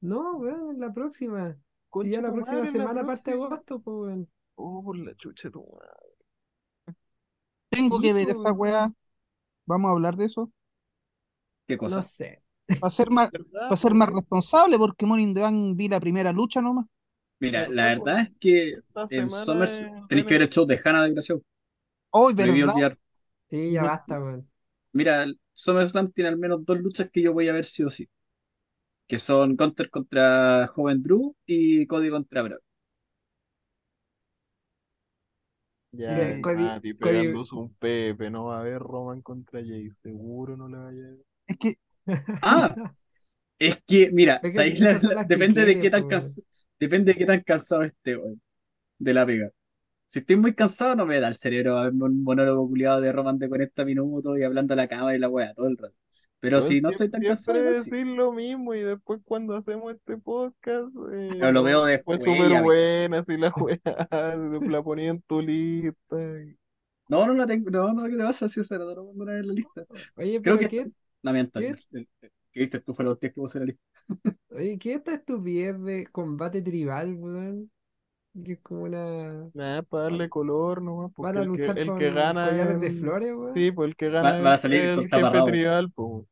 No, 0.00 0.36
weón, 0.36 0.78
la 0.80 0.92
próxima. 0.92 1.56
Si 1.96 2.10
ya 2.10 2.20
Concha 2.20 2.20
la 2.20 2.32
próxima 2.32 2.64
madre, 2.64 2.68
en 2.70 2.78
la 2.78 2.88
semana 2.88 3.06
parte 3.06 3.32
próxima. 3.32 3.46
agosto, 3.46 3.80
pues, 3.80 3.96
weón. 3.96 4.28
Oh, 4.56 4.82
por 4.84 4.96
la 4.98 5.14
chucha 5.16 5.48
de 5.48 5.52
tu 5.52 5.62
madre. 5.62 6.12
Tengo 7.70 7.98
Sí, 7.98 8.00
que 8.00 8.12
ver 8.12 8.30
esa 8.30 8.52
weá. 8.52 8.92
Vamos 9.66 9.90
a 9.90 9.92
hablar 9.92 10.16
de 10.16 10.26
eso. 10.26 10.52
¿Qué 11.66 11.76
No 11.78 11.78
cosa? 11.78 12.02
sé. 12.02 12.42
Para 12.78 12.90
ser 12.90 13.10
más, 13.10 13.30
¿Verdad, 13.32 13.68
para 13.68 13.76
ser 13.76 13.94
más 13.94 14.08
responsable, 14.10 14.78
porque 14.78 15.06
in 15.06 15.34
the 15.34 15.40
Bank 15.42 15.76
vi 15.76 15.88
la 15.88 16.00
primera 16.00 16.32
lucha 16.32 16.60
nomás. 16.62 16.86
Mira, 17.42 17.68
la 17.68 17.86
¿Verdad, 17.86 17.96
verdad 17.96 18.20
es 18.20 18.30
que 18.40 18.78
Esta 18.88 19.08
en 19.10 19.28
Summers 19.28 19.86
tenéis 20.08 20.26
que 20.26 20.34
ver 20.34 20.42
el 20.42 20.50
show 20.50 20.64
de 20.66 20.80
Hannah, 20.84 21.04
desgraciado. 21.04 21.42
Hoy, 22.10 22.34
Prohibido 22.36 22.68
¿verdad? 22.68 22.68
olvidar. 22.68 22.98
Sí, 23.50 23.72
ya 23.72 23.84
basta, 23.84 24.20
weón. 24.20 24.50
Mira, 24.92 25.26
SummerSlam 25.54 26.12
tiene 26.12 26.28
al 26.30 26.38
menos 26.38 26.64
dos 26.64 26.78
luchas 26.80 27.10
que 27.12 27.22
yo 27.22 27.32
voy 27.34 27.48
a 27.48 27.52
ver 27.52 27.64
sí 27.66 27.82
o 27.84 27.88
sí. 27.90 28.08
Que 29.08 29.18
son 29.18 29.56
Gunter 29.56 29.90
contra 29.90 30.66
Joven 30.68 31.02
Drew 31.02 31.36
y 31.46 31.86
Cody 31.86 32.10
contra 32.10 32.42
Brock. 32.42 32.62
Ya, 36.06 36.16
Ya, 36.16 36.28
el 36.28 36.40
Cody, 36.40 36.76
Mati 36.78 36.92
Cody, 37.00 37.26
pegándose 37.26 37.54
un 37.54 37.72
Pepe, 37.74 38.28
no 38.30 38.46
va 38.46 38.58
a 38.58 38.60
haber 38.60 38.78
Roman 38.80 39.22
contra 39.22 39.60
Jay, 39.60 39.90
seguro 39.90 40.56
no 40.56 40.68
le 40.68 40.76
vaya 40.78 41.06
a 41.06 41.10
ver. 41.10 41.18
es 41.46 41.56
que 41.58 41.74
Ah, 42.40 42.78
es 43.58 43.78
que, 43.86 44.10
mira, 44.12 44.42
Es 44.42 44.52
que 44.54 44.60
¿sabéis? 44.60 44.80
La- 44.80 44.92
esas 44.92 45.02
son 45.02 45.14
la- 45.14 45.16
las 45.16 45.30
que 45.30 45.38
depende 45.38 45.64
de 45.64 45.78
qué 45.80 45.90
tan 45.90 46.04
pues, 46.04 46.06
cansado, 46.06 46.46
depende 46.78 47.12
de 47.12 47.18
qué 47.18 47.26
tan 47.26 47.40
cansado 47.42 47.82
esté 47.82 48.16
hoy 48.16 48.40
de 48.98 49.14
la 49.14 49.26
pega. 49.26 49.50
Si 50.06 50.20
estoy 50.20 50.36
muy 50.36 50.54
cansado, 50.54 50.96
no 50.96 51.06
me 51.06 51.20
da 51.20 51.28
el 51.28 51.36
cerebro 51.36 51.78
a 51.78 51.84
verme 51.84 52.04
un 52.06 52.24
monólogo 52.24 52.68
culiado 52.68 53.00
de 53.00 53.12
Roman 53.12 53.38
de 53.38 53.48
40 53.48 53.84
minutos 53.84 54.38
y 54.38 54.44
hablando 54.44 54.74
a 54.74 54.78
la 54.78 54.88
cámara 54.88 55.16
y 55.16 55.20
la 55.20 55.28
wea 55.30 55.54
todo 55.54 55.68
el 55.68 55.78
rato. 55.78 55.94
Pero 56.40 56.60
Weón, 56.60 56.62
si 56.62 56.80
no 56.82 56.90
estoy 56.90 57.10
tan 57.10 57.24
cansado, 57.24 57.58
siempre 57.58 57.74
sí. 57.74 57.92
decir 57.92 58.06
lo 58.06 58.32
mismo 58.32 58.74
y 58.74 58.82
después 58.82 59.20
cuando 59.24 59.56
hacemos 59.56 59.94
este 59.94 60.18
podcast, 60.18 60.88
eh, 61.12 61.30
Pero 61.38 61.52
lo 61.52 61.62
veo 61.62 61.84
fue 62.04 62.18
después, 62.18 62.20
súper 62.20 62.48
me 62.48 62.50
cansé. 62.50 62.60
buena, 62.60 63.18
así 63.20 63.36
la 63.36 63.50
weá, 63.56 63.80
la 64.68 64.82
ponía 64.82 65.10
en 65.10 65.22
tu 65.22 65.40
lista. 65.40 66.16
y- 66.42 66.56
No, 67.08 67.26
no 67.26 67.34
la 67.34 67.46
tengo, 67.46 67.70
no, 67.70 67.92
no, 67.92 68.04
¿qué 68.04 68.16
te 68.16 68.24
pasa? 68.24 68.48
Sí, 68.48 68.60
o 68.60 68.64
sea, 68.64 68.78
no 68.78 68.86
la 68.86 68.94
tengo 68.94 69.12
en 69.30 69.46
la 69.48 69.52
lista. 69.54 69.84
Oye, 70.16 70.40
Creo 70.42 70.58
pero 70.58 70.58
que 70.58 70.68
qué, 70.68 70.88
qué, 71.54 71.62
El- 71.68 71.78
el- 71.92 72.08
que 72.52 72.60
viste 72.60 72.80
tú 72.80 72.94
fue 72.94 73.04
la 73.04 73.12
última 73.12 73.30
que 73.32 73.40
puse 73.40 73.58
en 73.58 73.66
la 73.66 73.66
lista. 73.72 73.82
Oye, 74.54 74.78
¿qué 74.78 74.94
esta 74.94 75.14
estupidez 75.14 75.80
de 75.82 76.06
combate 76.08 76.62
tribal, 76.62 77.14
weón? 77.14 77.70
que 78.44 78.52
es 78.54 78.60
como 78.62 78.84
una... 78.84 79.50
Nada, 79.54 79.82
para 79.82 80.04
darle 80.04 80.28
color 80.30 80.80
nomás, 80.82 81.10
Van 81.20 81.36
porque 81.36 81.38
a 81.38 81.42
el 81.42 81.50
que, 81.52 81.62
luchar 81.62 81.74
el 81.74 81.86
con 81.86 81.94
que 81.94 82.10
gana 82.10 82.40
collares 82.40 82.76
es 82.76 82.80
de 82.80 82.90
el- 82.90 82.92
flores, 82.92 83.32
weón. 83.34 83.54
Sí, 83.54 83.70
pues 83.72 83.88
el 83.90 83.96
que 83.96 84.08
Va- 84.22 84.32
gana 84.32 84.36
van 84.38 84.52
a 84.54 84.58
es 84.58 84.58
salir 84.58 84.82
el 84.84 84.94
con 84.94 85.08
jefe 85.08 85.10
taparrabo. 85.10 85.42
tribal, 85.42 85.90
pues. 85.92 86.24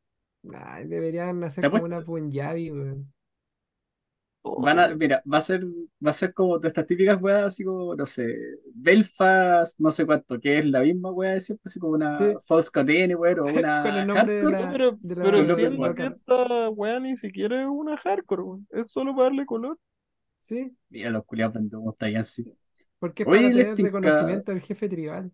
Ay, 0.53 0.87
deberían 0.87 1.43
hacer 1.43 1.67
como 1.67 1.85
una 1.85 2.03
Punjabi, 2.03 2.71
weón. 2.71 3.11
Van 4.43 4.79
a, 4.79 4.87
mira, 4.95 5.21
va 5.31 5.37
a 5.37 5.41
ser, 5.41 5.63
va 6.05 6.09
a 6.09 6.13
ser 6.13 6.33
como 6.33 6.57
de 6.59 6.67
estas 6.67 6.87
típicas 6.87 7.21
weas, 7.21 7.43
así 7.45 7.63
como, 7.63 7.95
no 7.95 8.05
sé, 8.07 8.35
Belfast, 8.73 9.79
no 9.79 9.91
sé 9.91 10.05
cuánto, 10.05 10.39
que 10.39 10.57
es 10.59 10.65
la 10.65 10.81
misma 10.81 11.11
wea 11.11 11.33
de 11.33 11.39
siempre, 11.39 11.63
así 11.65 11.79
como 11.79 11.93
una 11.93 12.17
Sí. 12.17 12.33
False 12.45 12.69
Catene, 12.71 13.15
weón, 13.15 13.39
o 13.39 13.45
una 13.59 13.83
Con 13.83 13.95
el 13.95 14.07
nombre 14.07 14.33
de 14.33 14.41
hardcore. 14.41 14.61
la... 14.63 14.71
Pero, 14.71 14.91
de 14.99 15.15
la- 15.15 15.21
pero 15.79 15.95
que 15.95 16.03
esta 16.07 16.69
weá 16.69 16.99
ni 16.99 17.17
siquiera 17.17 17.61
es 17.61 17.67
una 17.69 17.97
hardcore, 17.97 18.41
weón. 18.43 18.67
Es 18.71 18.91
solo 18.91 19.13
para 19.13 19.25
darle 19.25 19.45
color. 19.45 19.77
Sí, 20.39 20.75
Mira, 20.89 21.09
los 21.09 21.25
culiados 21.25 21.51
aprenden 21.51 21.81
está 21.89 22.09
ya 22.09 22.23
porque 22.99 23.23
es 23.23 23.29
Oye, 23.29 23.41
para 23.41 23.51
tener 23.51 23.77
reconocimiento 23.81 24.51
del 24.51 24.61
jefe 24.61 24.89
tribal. 24.89 25.31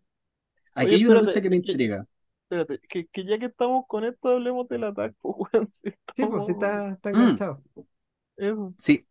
Aquí 0.75 0.87
Oye, 0.87 0.95
hay 0.95 1.05
una 1.05 1.15
espérate, 1.15 1.25
lucha 1.27 1.41
que 1.41 1.49
me 1.49 1.55
intriga. 1.57 2.07
Espérate, 2.49 2.79
que, 2.89 3.07
que 3.07 3.25
ya 3.25 3.37
que 3.39 3.45
estamos 3.47 3.85
con 3.87 4.05
esto, 4.05 4.29
hablemos 4.29 4.67
del 4.69 4.83
ataque, 4.85 5.15
pues, 5.21 5.35
weón. 5.53 5.67
Si 5.67 5.89
Sí, 6.15 6.25
pues 6.25 6.45
sí 6.45 6.51
estamos- 6.51 6.51
está, 6.53 6.91
está 6.93 7.11
Mm. 7.13 7.35
Eso, 8.37 8.73
Sí, 8.77 9.05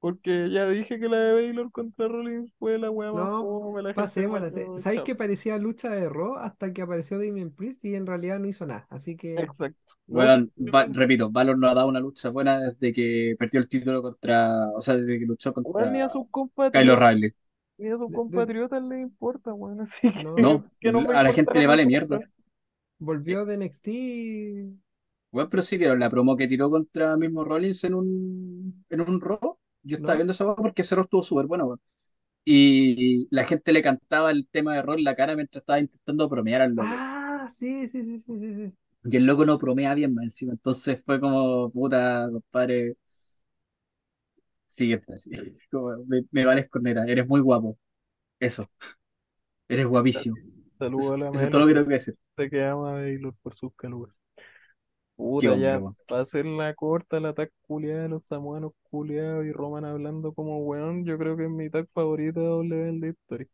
porque 0.00 0.48
ya 0.50 0.68
dije 0.68 1.00
que 1.00 1.08
la 1.08 1.18
de 1.18 1.32
Baylor 1.34 1.72
contra 1.72 2.06
Rollins 2.06 2.52
fue 2.58 2.78
la 2.78 2.92
más 2.92 3.04
No, 3.14 3.40
fome, 3.42 3.82
la 3.82 3.88
gente 3.88 4.00
Pasémosla. 4.02 4.50
¿Sabéis 4.78 5.02
que 5.02 5.14
parecía 5.16 5.58
lucha 5.58 5.90
de 5.90 6.08
Raw 6.08 6.36
hasta 6.36 6.72
que 6.72 6.82
apareció 6.82 7.18
Damien 7.18 7.50
Priest 7.50 7.84
y 7.84 7.94
en 7.96 8.06
realidad 8.06 8.38
no 8.38 8.46
hizo 8.46 8.64
nada? 8.64 8.86
Así 8.90 9.16
que 9.16 9.34
Exacto. 9.34 9.94
No, 10.06 10.20
weón, 10.20 10.52
sí, 10.56 10.70
va- 10.70 10.86
repito, 10.86 11.30
Valor 11.30 11.58
no 11.58 11.68
ha 11.68 11.74
dado 11.74 11.88
una 11.88 12.00
lucha 12.00 12.30
buena 12.30 12.60
desde 12.60 12.92
que 12.92 13.34
perdió 13.38 13.60
el 13.60 13.68
título 13.68 14.00
contra, 14.02 14.68
o 14.70 14.80
sea, 14.80 14.96
desde 14.96 15.18
que 15.18 15.26
luchó 15.26 15.52
weón, 15.52 15.64
contra 15.64 15.92
ni 15.92 16.00
a 16.00 16.08
sus 16.08 16.22
Kyle 16.22 16.30
compatriotas, 16.30 16.96
O'Reilly. 16.96 17.34
ni 17.78 17.88
a 17.88 17.96
sus 17.96 18.12
compatriotas 18.12 18.82
les 18.82 19.00
importa, 19.00 19.52
weón. 19.52 19.80
Así 19.82 20.12
que, 20.12 20.22
No. 20.24 20.36
No, 20.38 20.64
que 20.80 20.92
no 20.92 21.00
me 21.02 21.14
a 21.14 21.22
la 21.24 21.32
gente 21.32 21.58
le 21.58 21.66
vale 21.66 21.86
mierda. 21.86 22.20
volvió 22.98 23.44
de 23.44 23.54
NXT. 23.54 23.88
Bueno, 25.30 25.48
pero 25.50 25.62
sí 25.62 25.76
vieron 25.76 26.00
la 26.00 26.08
promo 26.10 26.36
que 26.36 26.48
tiró 26.48 26.70
contra 26.70 27.16
mismo 27.16 27.44
Rollins 27.44 27.84
en 27.84 27.94
un, 27.94 28.84
en 28.88 29.00
un 29.00 29.20
Raw. 29.20 29.58
Yo 29.82 29.96
estaba 29.96 30.16
No. 30.16 30.18
viendo 30.18 30.32
esa 30.32 30.54
porque 30.56 30.82
ese 30.82 30.94
Raw 30.94 31.04
estuvo 31.04 31.22
súper 31.22 31.46
bueno, 31.46 31.66
weón. 31.66 31.80
Y 32.44 33.28
la 33.30 33.44
gente 33.44 33.72
le 33.72 33.82
cantaba 33.82 34.30
el 34.32 34.48
tema 34.48 34.74
de 34.74 34.82
Raw 34.82 34.96
en 34.96 35.04
la 35.04 35.16
cara 35.16 35.36
mientras 35.36 35.62
estaba 35.62 35.80
intentando 35.80 36.28
bromear 36.28 36.62
al 36.62 36.74
loco. 36.74 36.88
Ah, 36.90 37.46
sí, 37.50 37.86
sí, 37.88 38.04
sí, 38.04 38.18
sí, 38.20 38.38
sí, 38.38 38.54
sí. 38.54 38.72
Y 39.04 39.16
el 39.16 39.24
loco 39.26 39.44
no 39.46 39.58
bromea 39.58 39.94
bien 39.94 40.14
más 40.14 40.24
encima. 40.24 40.52
Entonces 40.52 41.02
fue 41.04 41.20
como, 41.20 41.70
puta, 41.70 42.28
compadre. 42.30 42.96
Así. 45.08 45.30
Como, 45.70 46.04
me, 46.06 46.24
me 46.30 46.44
vales 46.44 46.68
corneta, 46.70 47.04
eres 47.06 47.26
muy 47.26 47.40
guapo. 47.40 47.78
Eso. 48.40 48.70
Eres 49.68 49.86
guapísimo. 49.86 50.36
Saludos 50.70 51.14
a 51.14 51.16
la 51.18 51.30
Eso 51.32 51.44
es 51.44 51.50
todo 51.50 51.62
lo 51.62 51.66
que 51.68 51.74
tengo 51.74 51.88
que 51.88 51.94
decir. 51.94 52.16
gente 52.36 52.50
que 52.50 52.64
ama 52.64 52.98
a 53.00 53.32
por 53.42 53.54
sus 53.54 53.74
calugas. 53.74 54.20
Puta, 55.18 55.56
ya, 55.56 55.80
para 56.06 56.22
hacer 56.22 56.46
la 56.46 56.74
corta, 56.74 57.18
la 57.20 57.34
tag 57.34 57.50
culiada 57.66 58.02
de 58.04 58.08
los 58.08 58.24
samuanos 58.26 58.72
culiados 58.84 59.44
y 59.46 59.52
Roman 59.52 59.84
hablando 59.84 60.32
como 60.32 60.60
weón, 60.60 61.04
yo 61.04 61.18
creo 61.18 61.36
que 61.36 61.44
es 61.46 61.50
mi 61.50 61.68
tag 61.70 61.88
favorita 61.92 62.38
de 62.40 62.46
W 62.46 62.88
en 62.88 63.00
la 63.00 63.08
historia. 63.08 63.48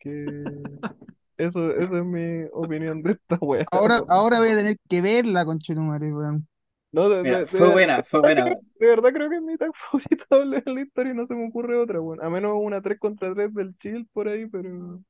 Que 0.00 0.54
eso, 1.38 1.72
esa 1.76 1.98
es 1.98 2.04
mi 2.04 2.44
opinión 2.52 3.02
de 3.02 3.12
esta 3.12 3.36
wea. 3.40 3.68
Ahora, 3.70 4.02
ahora 4.08 4.38
voy 4.38 4.50
a 4.50 4.56
tener 4.56 4.76
que 4.88 5.00
verla, 5.02 5.44
conchetumare, 5.44 6.12
weón. 6.12 6.48
No, 6.92 7.08
de, 7.08 7.24
Mira, 7.24 7.40
de- 7.40 7.46
de 7.48 7.60
fue 7.60 7.68
verdad 7.68 7.70
buena, 7.70 8.02
fue 8.04 8.20
buena. 8.20 8.44
de 8.80 8.86
verdad 8.86 9.12
creo 9.12 9.28
que 9.30 9.36
es 9.36 9.42
mi 9.42 9.56
tag 9.56 9.72
favorita 9.74 10.24
de 10.30 10.36
W 10.38 10.62
en 10.66 10.74
la 10.74 10.80
historia 10.82 11.12
y 11.12 11.16
no 11.16 11.26
se 11.26 11.34
me 11.34 11.48
ocurre 11.48 11.78
otra, 11.78 12.00
weón. 12.00 12.22
A 12.24 12.30
menos 12.30 12.52
una 12.60 12.80
3 12.82 12.98
contra 12.98 13.34
3 13.34 13.52
del 13.54 13.76
chill 13.76 14.08
por 14.12 14.28
ahí, 14.28 14.46
pero. 14.46 15.02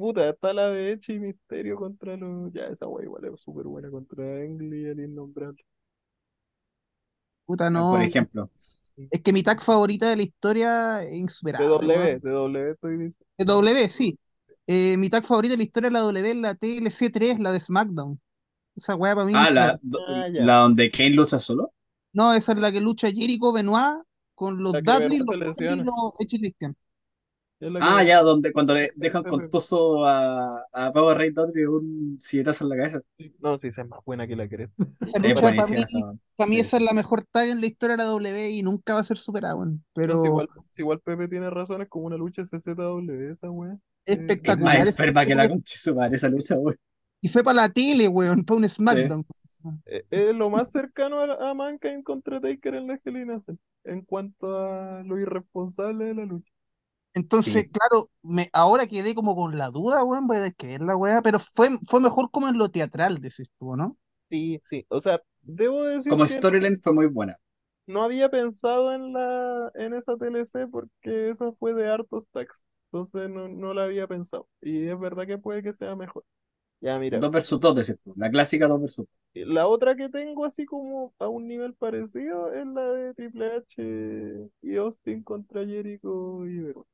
Puta, 0.00 0.30
está 0.30 0.54
la 0.54 0.70
de 0.70 0.92
Edge 0.92 1.12
y 1.12 1.18
Misterio 1.18 1.76
contra 1.76 2.16
los. 2.16 2.50
Ya, 2.54 2.62
esa 2.68 2.86
wea 2.86 3.04
igual 3.04 3.22
es 3.26 3.38
súper 3.42 3.66
buena 3.66 3.90
contra 3.90 4.24
Angle 4.24 4.80
y 4.80 4.84
el 4.86 5.00
Innombrable. 5.00 5.62
Puta, 7.44 7.64
Por 7.64 7.72
no. 7.72 7.98
ejemplo. 7.98 8.50
Es 9.10 9.20
que 9.22 9.32
mi 9.32 9.42
tag 9.42 9.60
favorita 9.60 10.08
de 10.08 10.16
la 10.16 10.22
historia 10.22 11.02
es 11.02 11.10
De 11.10 11.16
insuperable, 11.18 11.68
W, 11.68 11.98
weón. 11.98 12.20
de 12.20 12.30
W 12.30 12.70
estoy 12.70 12.92
diciendo. 12.92 13.26
De 13.36 13.44
W, 13.44 13.88
sí. 13.88 14.18
Eh, 14.66 14.96
mi 14.96 15.10
tag 15.10 15.24
favorita 15.24 15.52
de 15.52 15.58
la 15.58 15.64
historia 15.64 15.88
es 15.88 15.92
la 15.92 16.00
W, 16.00 16.34
la 16.36 16.54
TLC3, 16.54 17.38
la 17.38 17.52
de 17.52 17.60
SmackDown. 17.60 18.20
Esa 18.76 18.94
weá 18.96 19.14
para 19.14 19.26
mí 19.26 19.32
Ah, 19.34 19.48
es 19.48 19.54
la, 19.54 19.80
Ah, 20.08 20.28
la 20.30 20.56
donde 20.60 20.90
Kane 20.90 21.10
lucha 21.10 21.38
solo. 21.38 21.72
No, 22.12 22.32
esa 22.32 22.52
es 22.52 22.58
la 22.58 22.72
que 22.72 22.80
lucha 22.80 23.08
Jericho 23.10 23.52
Benoit 23.52 24.02
con 24.34 24.62
los 24.62 24.72
Dudley, 24.72 25.18
los 25.18 25.60
y 25.60 25.82
los 25.82 26.20
Edge 26.20 26.38
Christian. 26.38 26.74
Es 27.60 27.70
que 27.72 27.78
Ah, 27.80 28.02
ya, 28.02 28.22
donde 28.22 28.52
cuando 28.52 28.74
le 28.74 28.92
dejan 28.96 29.22
contoso 29.24 30.04
a, 30.06 30.64
a 30.72 30.92
Power 30.92 31.18
Rey 31.18 31.30
Dudley 31.30 31.64
un 31.66 32.18
silletazo 32.20 32.64
en 32.64 32.70
la 32.70 32.76
cabeza. 32.76 33.00
No, 33.40 33.58
sí, 33.58 33.68
esa 33.68 33.82
es 33.82 33.88
más 33.88 34.00
buena 34.04 34.26
que 34.26 34.34
la 34.36 34.48
cresta. 34.48 34.74
Esa 35.00 35.18
Es 35.22 35.22
lucha 35.22 35.42
para 35.42 35.66
mí, 35.66 35.76
esa, 35.82 35.98
weón. 35.98 36.20
para 36.36 36.48
mí 36.48 36.56
Sí. 36.56 36.60
esa 36.60 36.76
es 36.78 36.82
la 36.84 36.92
mejor 36.94 37.24
tag 37.30 37.48
en 37.48 37.60
la 37.60 37.66
historia 37.66 37.96
de 37.96 38.04
la 38.04 38.08
W 38.10 38.50
y 38.50 38.62
nunca 38.62 38.94
va 38.94 39.00
a 39.00 39.04
ser 39.04 39.18
superada, 39.18 39.56
weón. 39.56 39.84
No, 40.04 40.18
si 40.22 40.24
Pero 40.24 40.24
igual, 40.24 40.48
si 40.70 40.82
igual 40.82 41.00
Pepe 41.00 41.28
tiene 41.28 41.50
razón, 41.50 41.82
es 41.82 41.88
como 41.88 42.06
una 42.06 42.16
lucha 42.16 42.42
CZW, 42.44 43.30
esa 43.30 43.50
wea. 43.50 43.78
Es 44.06 44.18
espectacular. 44.18 44.78
más 44.78 44.88
esa 44.88 45.02
enferma 45.02 45.26
que 45.26 45.34
la 45.34 45.48
concha 45.48 45.74
de 45.74 45.78
su 45.78 45.94
madre 45.94 46.16
esa 46.16 46.28
lucha, 46.28 46.56
weón. 46.56 46.76
Y 47.20 47.28
fue 47.28 47.42
para 47.44 47.54
la 47.56 47.68
tele, 47.68 48.08
weón, 48.08 48.44
para 48.44 48.56
un 48.58 48.68
SmackDown. 48.68 49.24
Eh, 49.84 50.04
Es 50.10 50.34
lo 50.34 50.48
más 50.48 50.70
cercano 50.70 51.20
a, 51.20 51.50
a 51.50 51.54
Mankind 51.54 52.02
contra 52.02 52.40
Taker 52.40 52.74
en 52.76 52.86
la 52.86 52.98
in 53.04 53.30
a 53.30 53.40
Cell, 53.40 53.56
en 53.84 54.00
cuanto 54.02 54.56
a 54.58 55.02
lo 55.04 55.18
irresponsable 55.18 56.06
de 56.06 56.14
la 56.14 56.24
lucha. 56.24 56.50
Entonces, 57.14 57.64
Sí. 57.64 57.70
claro, 57.72 58.10
me, 58.22 58.50
ahora 58.52 58.86
quedé 58.86 59.14
como 59.14 59.34
con 59.36 59.58
la 59.58 59.70
duda, 59.70 60.04
weón, 60.04 60.26
voy 60.28 60.36
a 60.38 60.40
ver 60.40 60.54
la 60.82 60.96
weá, 60.96 61.22
pero 61.22 61.40
fue, 61.40 61.70
fue 61.86 62.00
mejor 62.00 62.30
como 62.30 62.48
en 62.48 62.58
lo 62.58 62.70
teatral, 62.70 63.20
decís 63.20 63.48
tú, 63.58 63.76
¿no? 63.76 63.98
Sí, 64.30 64.60
sí. 64.64 64.86
O 64.88 65.00
sea, 65.00 65.20
debo 65.42 65.84
decir 65.84 66.12
Como 66.12 66.26
que 66.26 66.26
storyline 66.26 66.78
fue 66.82 66.92
muy 66.92 67.06
buena. 67.06 67.38
no 67.86 68.02
había 68.02 68.28
pensado 68.30 68.92
en 68.94 69.12
la 69.12 69.70
en 69.74 69.94
esa 69.94 70.16
TLC 70.16 70.66
porque 70.66 71.30
esa 71.30 71.52
fue 71.52 71.74
de 71.74 71.88
hartos 71.88 72.28
tags. 72.30 72.62
Entonces 72.92 73.30
no, 73.30 73.48
no 73.48 73.74
la 73.74 73.84
había 73.84 74.06
pensado. 74.06 74.48
Y 74.60 74.86
es 74.88 74.98
verdad 74.98 75.26
que 75.26 75.38
puede 75.38 75.62
que 75.62 75.72
sea 75.72 75.94
mejor. 75.96 76.24
Ya, 76.80 76.98
mira. 76.98 77.22
2 77.22 77.30
versus 77.30 77.58
2, 77.60 77.74
decís 77.76 77.96
tú. 78.04 78.12
La 78.16 78.30
clásica 78.30 78.66
2 78.68 78.80
versus 78.80 79.06
2. 79.06 79.08
La 79.34 79.66
otra 79.66 79.96
que 79.96 80.08
tengo 80.08 80.44
así 80.44 80.66
como 80.66 81.12
a 81.18 81.26
un 81.28 81.48
nivel 81.48 81.74
parecido 81.74 82.52
es 82.54 82.64
la 82.66 82.82
de 82.92 83.14
Triple 83.14 83.46
H 83.56 84.48
y 84.62 84.76
Austin 84.76 85.22
contra 85.24 85.64
Jericho 85.66 86.46
y 86.46 86.58
Venom. 86.60 86.84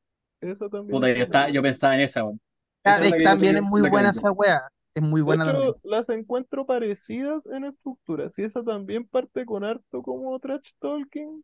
Esa 0.40 0.68
también 0.68 1.00
Puta, 1.00 1.48
yo, 1.50 1.62
pensaba 1.62 1.94
en 1.94 2.00
esa, 2.00 2.24
weón. 2.24 2.40
Ah, 2.84 3.00
es 3.02 3.24
también 3.24 3.56
es 3.56 3.62
muy 3.62 3.88
buena 3.88 4.10
esa 4.10 4.30
weá, 4.30 4.60
es 4.94 5.02
muy 5.02 5.20
De 5.20 5.24
buena 5.24 5.44
hecho, 5.44 5.52
también. 5.52 5.74
las 5.84 6.08
encuentro 6.08 6.66
parecidas 6.66 7.44
en 7.46 7.64
estructura. 7.64 8.30
Si 8.30 8.42
esa 8.42 8.62
también 8.62 9.06
parte 9.06 9.44
con 9.44 9.64
harto 9.64 10.02
como 10.02 10.38
trash 10.38 10.72
talking, 10.78 11.42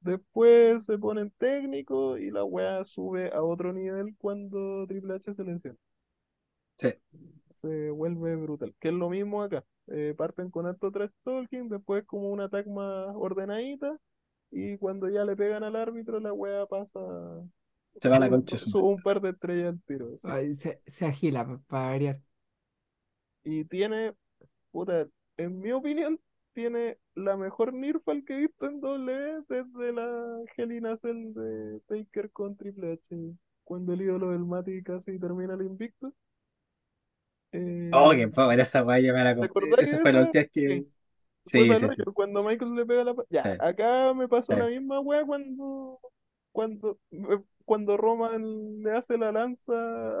después 0.00 0.84
se 0.84 0.98
ponen 0.98 1.30
técnicos 1.38 2.20
y 2.20 2.30
la 2.30 2.44
weá 2.44 2.84
sube 2.84 3.30
a 3.32 3.42
otro 3.42 3.72
nivel 3.72 4.14
cuando 4.16 4.86
Triple 4.86 5.14
H 5.14 5.34
se 5.34 5.44
lesiona. 5.44 5.78
Sí. 6.78 6.88
Se 7.60 7.90
vuelve 7.90 8.36
brutal. 8.36 8.74
Que 8.80 8.88
es 8.88 8.94
lo 8.94 9.10
mismo 9.10 9.42
acá. 9.42 9.64
Eh, 9.88 10.14
parten 10.16 10.50
con 10.50 10.66
harto 10.66 10.90
trash 10.90 11.10
talking, 11.24 11.68
después 11.68 12.04
como 12.06 12.30
un 12.30 12.40
ataque 12.40 12.70
más 12.70 13.14
ordenadita, 13.14 13.98
y 14.50 14.78
cuando 14.78 15.08
ya 15.08 15.24
le 15.24 15.36
pegan 15.36 15.64
al 15.64 15.76
árbitro, 15.76 16.20
la 16.20 16.32
weá 16.32 16.64
pasa. 16.66 17.00
Se 18.00 18.08
va 18.08 18.16
a 18.16 18.20
la 18.20 18.28
sube- 18.28 18.30
concha. 18.30 18.56
de 18.56 18.58
su 18.58 18.70
sube 18.70 18.82
un 18.88 19.02
par 19.02 19.20
de 19.20 19.30
estrellas 19.30 19.68
al 19.74 19.82
tiro. 19.82 20.08
Ay, 20.24 20.54
se, 20.56 20.82
se 20.86 21.06
agila 21.06 21.44
para 21.68 21.88
variar. 21.90 22.20
Y 23.44 23.64
tiene, 23.64 24.14
puta, 24.72 25.06
en 25.36 25.60
mi 25.60 25.72
opinión, 25.72 26.20
tiene 26.54 26.98
la 27.14 27.36
mejor 27.36 27.72
Nirfal 27.74 28.24
que 28.24 28.34
he 28.34 28.38
visto 28.40 28.66
en 28.66 28.80
W 28.80 29.42
desde 29.48 29.92
la 29.92 30.38
Hell 30.56 30.72
in 30.72 30.86
a 30.86 30.96
Cell 30.96 31.34
de 31.34 31.80
Taker 31.88 32.30
con 32.32 32.56
Triple 32.56 32.92
H. 32.94 33.36
Cuando 33.64 33.92
el 33.94 34.02
ídolo 34.02 34.30
del 34.30 34.44
Mati 34.46 34.82
casi 34.82 35.18
termina 35.18 35.54
el 35.54 35.62
invicto. 35.62 36.12
Eh, 37.52 37.90
Oh, 37.92 38.10
que 38.12 38.28
fue 38.28 38.44
buena 38.46 38.62
esa 38.64 38.80
yo 39.00 39.14
me 39.14 39.24
la 39.24 39.34
¿Te 39.34 39.48
compré. 39.48 39.82
Esa 39.82 39.98
fue 40.00 40.12
la 40.12 40.20
última 40.22 40.44
que. 40.46 40.68
Sí. 40.68 40.92
Sí, 41.44 41.76
sí. 41.76 42.02
Cuando 42.14 42.42
Michael 42.42 42.74
le 42.74 42.86
pega 42.86 43.04
la... 43.04 43.14
Ya, 43.30 43.42
Sí. 43.42 43.50
acá 43.58 44.14
me 44.14 44.28
pasó 44.28 44.52
Sí. 44.54 44.58
la 44.58 44.66
misma 44.66 45.00
wea 45.00 45.24
cuando, 45.26 46.00
cuando, 46.52 46.98
cuando 47.64 47.96
Roman 47.96 48.82
le 48.82 48.92
hace 48.92 49.18
la 49.18 49.32
lanza 49.32 49.72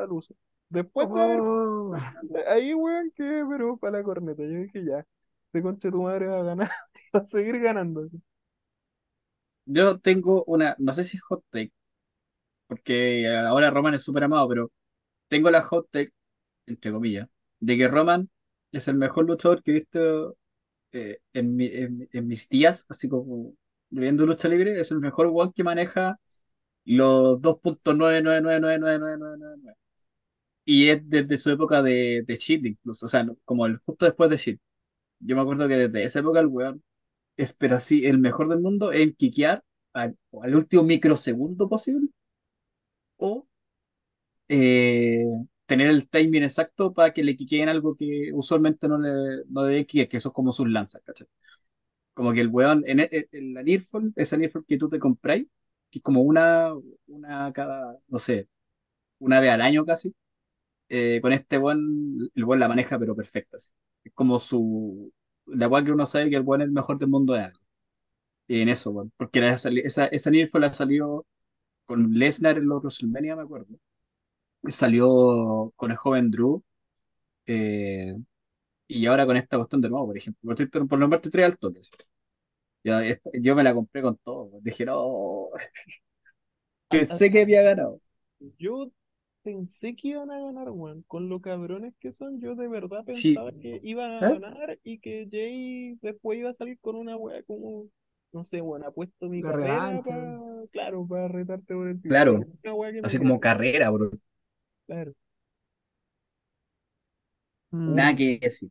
al 0.02 0.12
uso. 0.12 0.34
Después 0.68 1.12
de 1.12 1.22
haber 1.22 1.44
Oh, 1.44 2.00
Ahí, 2.48 2.74
weón, 2.74 3.10
que, 3.16 3.44
pero 3.48 3.76
para 3.78 3.98
la 3.98 4.04
corneta. 4.04 4.42
Yo 4.42 4.48
dije, 4.60 4.84
ya, 4.84 5.06
de 5.52 5.62
concha 5.62 5.90
tu 5.90 6.02
madre 6.02 6.26
va 6.26 6.40
a 6.40 6.42
ganar, 6.44 6.70
va 7.14 7.20
a 7.20 7.26
seguir 7.26 7.60
ganando. 7.60 8.08
Yo 9.66 9.98
tengo 10.00 10.44
una, 10.46 10.76
no 10.78 10.92
sé 10.92 11.04
si 11.04 11.16
es 11.16 11.22
hot 11.24 11.42
take, 11.50 11.72
porque 12.68 13.28
ahora 13.28 13.70
Roman 13.70 13.94
es 13.94 14.04
súper 14.04 14.24
amado, 14.24 14.48
pero 14.48 14.72
tengo 15.28 15.50
la 15.50 15.62
hot 15.62 15.88
take, 15.90 16.12
entre 16.66 16.92
comillas, 16.92 17.28
de 17.60 17.78
que 17.78 17.88
Roman 17.88 18.30
es 18.72 18.88
el 18.88 18.96
mejor 18.96 19.26
luchador 19.26 19.62
que 19.62 19.72
he 19.72 19.74
visto 19.74 20.36
eh, 20.92 21.18
en, 21.34 21.56
mi- 21.56 21.66
en- 21.68 22.08
en 22.12 22.28
mis 22.28 22.48
días, 22.48 22.86
así 22.90 23.08
como 23.08 23.54
viendo 23.90 24.26
lucha 24.26 24.48
libre, 24.48 24.80
es 24.80 24.90
el 24.92 25.00
mejor 25.00 25.28
weón 25.28 25.52
que 25.54 25.64
maneja 25.64 26.18
los 26.84 27.40
2.9999999. 27.40 29.74
Y 30.66 30.88
es 30.90 31.08
desde 31.10 31.36
su 31.38 31.50
época 31.52 31.82
de, 31.82 32.22
de 32.26 32.36
Shield 32.36 32.66
incluso, 32.66 33.04
o 33.06 33.08
sea, 33.08 33.26
como 33.44 33.66
el, 33.66 33.78
justo 33.78 34.06
después 34.06 34.30
de 34.30 34.36
Shield. 34.38 34.60
Yo 35.20 35.36
me 35.36 35.42
acuerdo 35.42 35.68
que 35.68 35.76
desde 35.76 36.04
esa 36.04 36.20
época 36.20 36.40
el 36.40 36.46
weón 36.48 36.82
es, 37.36 37.52
pero 37.54 37.76
así, 37.76 38.04
el 38.06 38.18
mejor 38.18 38.48
del 38.50 38.60
mundo 38.60 38.92
en 38.92 39.14
quiquear 39.14 39.64
al, 39.94 40.16
al 40.42 40.54
último 40.56 40.82
microsegundo 40.84 41.68
posible 41.68 42.08
o 43.18 43.46
eh, 44.48 45.24
tener 45.66 45.88
el 45.88 46.08
timing 46.08 46.42
exacto 46.44 46.92
para 46.92 47.12
que 47.12 47.22
le 47.24 47.36
quiqueen 47.36 47.68
algo 47.68 47.96
que 47.96 48.30
usualmente 48.34 48.88
no 48.88 48.98
le 48.98 49.44
no 49.48 49.62
debe 49.64 49.86
que 49.86 50.08
eso 50.12 50.28
es 50.28 50.34
como 50.34 50.52
sus 50.52 50.70
lanzas, 50.70 51.02
¿cachai? 51.04 51.26
Como 52.14 52.32
que 52.32 52.40
el 52.42 52.48
weón, 52.48 52.82
en, 52.86 53.00
en, 53.00 53.08
en 53.32 53.54
la 53.54 53.62
Nearfall, 53.62 54.12
esa 54.16 54.36
Nearfall 54.38 54.64
que 54.66 54.78
tú 54.78 54.88
te 54.88 54.98
compráis, 54.98 55.46
que 55.94 55.98
es 56.00 56.02
como 56.02 56.22
una, 56.22 56.72
una 57.06 57.52
cada, 57.52 57.98
no 58.08 58.18
sé, 58.18 58.48
una 59.20 59.40
vez 59.40 59.50
al 59.52 59.62
año 59.62 59.84
casi, 59.86 60.14
eh, 60.88 61.20
con 61.22 61.32
este 61.32 61.58
weón, 61.58 62.18
el 62.34 62.44
weón 62.44 62.60
la 62.60 62.68
maneja 62.68 62.98
pero 62.98 63.16
perfecta. 63.16 63.56
así. 63.58 63.72
Es 64.04 64.12
como 64.14 64.38
su, 64.40 65.12
la 65.46 65.68
weá 65.68 65.84
que 65.84 65.92
uno 65.92 66.06
sabe 66.06 66.30
que 66.30 66.36
el 66.36 66.42
weón 66.42 66.62
es 66.62 66.66
el 66.68 66.72
mejor 66.74 66.98
del 66.98 67.10
mundo 67.10 67.34
de 67.34 67.42
algo. 67.42 67.60
Y 68.48 68.60
en 68.62 68.68
eso, 68.70 68.90
weón, 68.92 69.12
porque 69.16 69.40
la 69.40 69.52
esa, 69.54 69.70
esa 70.08 70.30
Nearfall 70.30 70.62
la 70.62 70.70
salió 70.74 71.26
con 71.86 72.12
Lesnar 72.14 72.58
en 72.58 72.68
los 72.68 72.82
WrestleMania, 72.82 73.36
me 73.36 73.42
acuerdo. 73.44 73.76
Salió 74.68 75.72
con 75.76 75.90
el 75.90 75.96
joven 75.98 76.30
Drew, 76.30 76.62
eh, 77.46 78.16
y 78.88 79.06
ahora 79.06 79.26
con 79.26 79.36
esta 79.36 79.56
cuestión 79.58 79.80
de 79.82 79.90
nuevo, 79.90 80.06
por 80.08 80.18
ejemplo. 80.18 80.54
Por, 80.56 80.88
por 80.88 80.98
nombrarte 80.98 81.30
tres 81.30 81.46
al 81.46 81.58
toque. 81.58 81.80
Esta- 82.84 83.30
yo 83.40 83.54
me 83.54 83.62
la 83.64 83.74
compré 83.74 84.02
con 84.02 84.16
todo. 84.18 84.44
weón. 84.44 84.64
Dije, 84.64 84.84
no, 84.84 85.50
pensé 86.90 87.30
que 87.30 87.42
había 87.42 87.62
ganado. 87.62 88.00
Yo 88.58 88.90
pensé 89.42 89.96
que 89.96 90.08
iban 90.08 90.30
a 90.30 90.40
ganar, 90.40 90.70
weón. 90.70 91.02
Con 91.08 91.28
lo 91.28 91.40
cabrones 91.40 91.94
que 92.00 92.12
son, 92.12 92.40
yo 92.40 92.54
de 92.54 92.68
verdad 92.68 93.04
Sí. 93.12 93.34
pensaba 93.34 93.52
que 93.52 93.80
iban 93.82 94.12
a 94.12 94.26
¿Eh? 94.26 94.38
ganar 94.38 94.78
y 94.84 94.98
que 95.00 95.28
Jay 95.30 95.98
después 96.02 96.38
iba 96.38 96.50
a 96.50 96.54
salir 96.54 96.78
con 96.80 96.96
una 96.96 97.16
weá 97.16 97.42
como, 97.44 97.88
no 98.32 98.44
sé, 98.44 98.60
bueno, 98.60 98.86
apuesto 98.86 99.28
mi 99.28 99.40
La 99.42 99.52
carrera 99.52 100.02
para, 100.02 100.40
claro, 100.72 101.06
para 101.06 101.28
retarte 101.28 101.74
por 101.74 101.88
el 101.88 102.00
título. 102.02 102.38
Claro, 102.38 102.46
así 103.02 103.18
como 103.18 103.40
carrera, 103.40 103.90
bro. 103.90 104.10
claro. 104.86 105.14
Nada 107.86 108.14
Mm. 108.14 108.16
que 108.16 108.38
decir. 108.40 108.70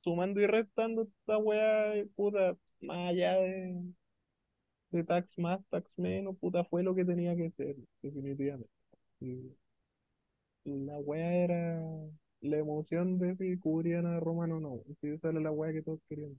Sumando 0.00 0.40
y 0.40 0.46
restando 0.46 1.02
esta 1.02 1.36
weá, 1.38 2.04
puta, 2.14 2.56
más 2.80 3.10
allá 3.10 3.34
de, 3.34 3.82
de 4.90 5.04
tax 5.04 5.38
más, 5.38 5.60
tax 5.70 5.98
menos, 5.98 6.36
puta, 6.38 6.64
fue 6.64 6.82
lo 6.82 6.94
que 6.94 7.04
tenía 7.04 7.36
que 7.36 7.50
ser, 7.52 7.76
definitivamente. 8.02 8.70
La 10.64 10.98
weá 10.98 11.32
era 11.44 11.80
la 12.40 12.58
emoción 12.58 13.18
de 13.18 13.36
si 13.36 13.58
cubrían 13.58 14.06
a 14.06 14.20
Roman 14.20 14.52
o 14.52 14.60
no. 14.60 14.80
Si 15.00 15.08
esa 15.08 15.30
era 15.30 15.40
la 15.40 15.50
weá 15.50 15.72
que 15.72 15.82
todos 15.82 16.00
querían. 16.08 16.38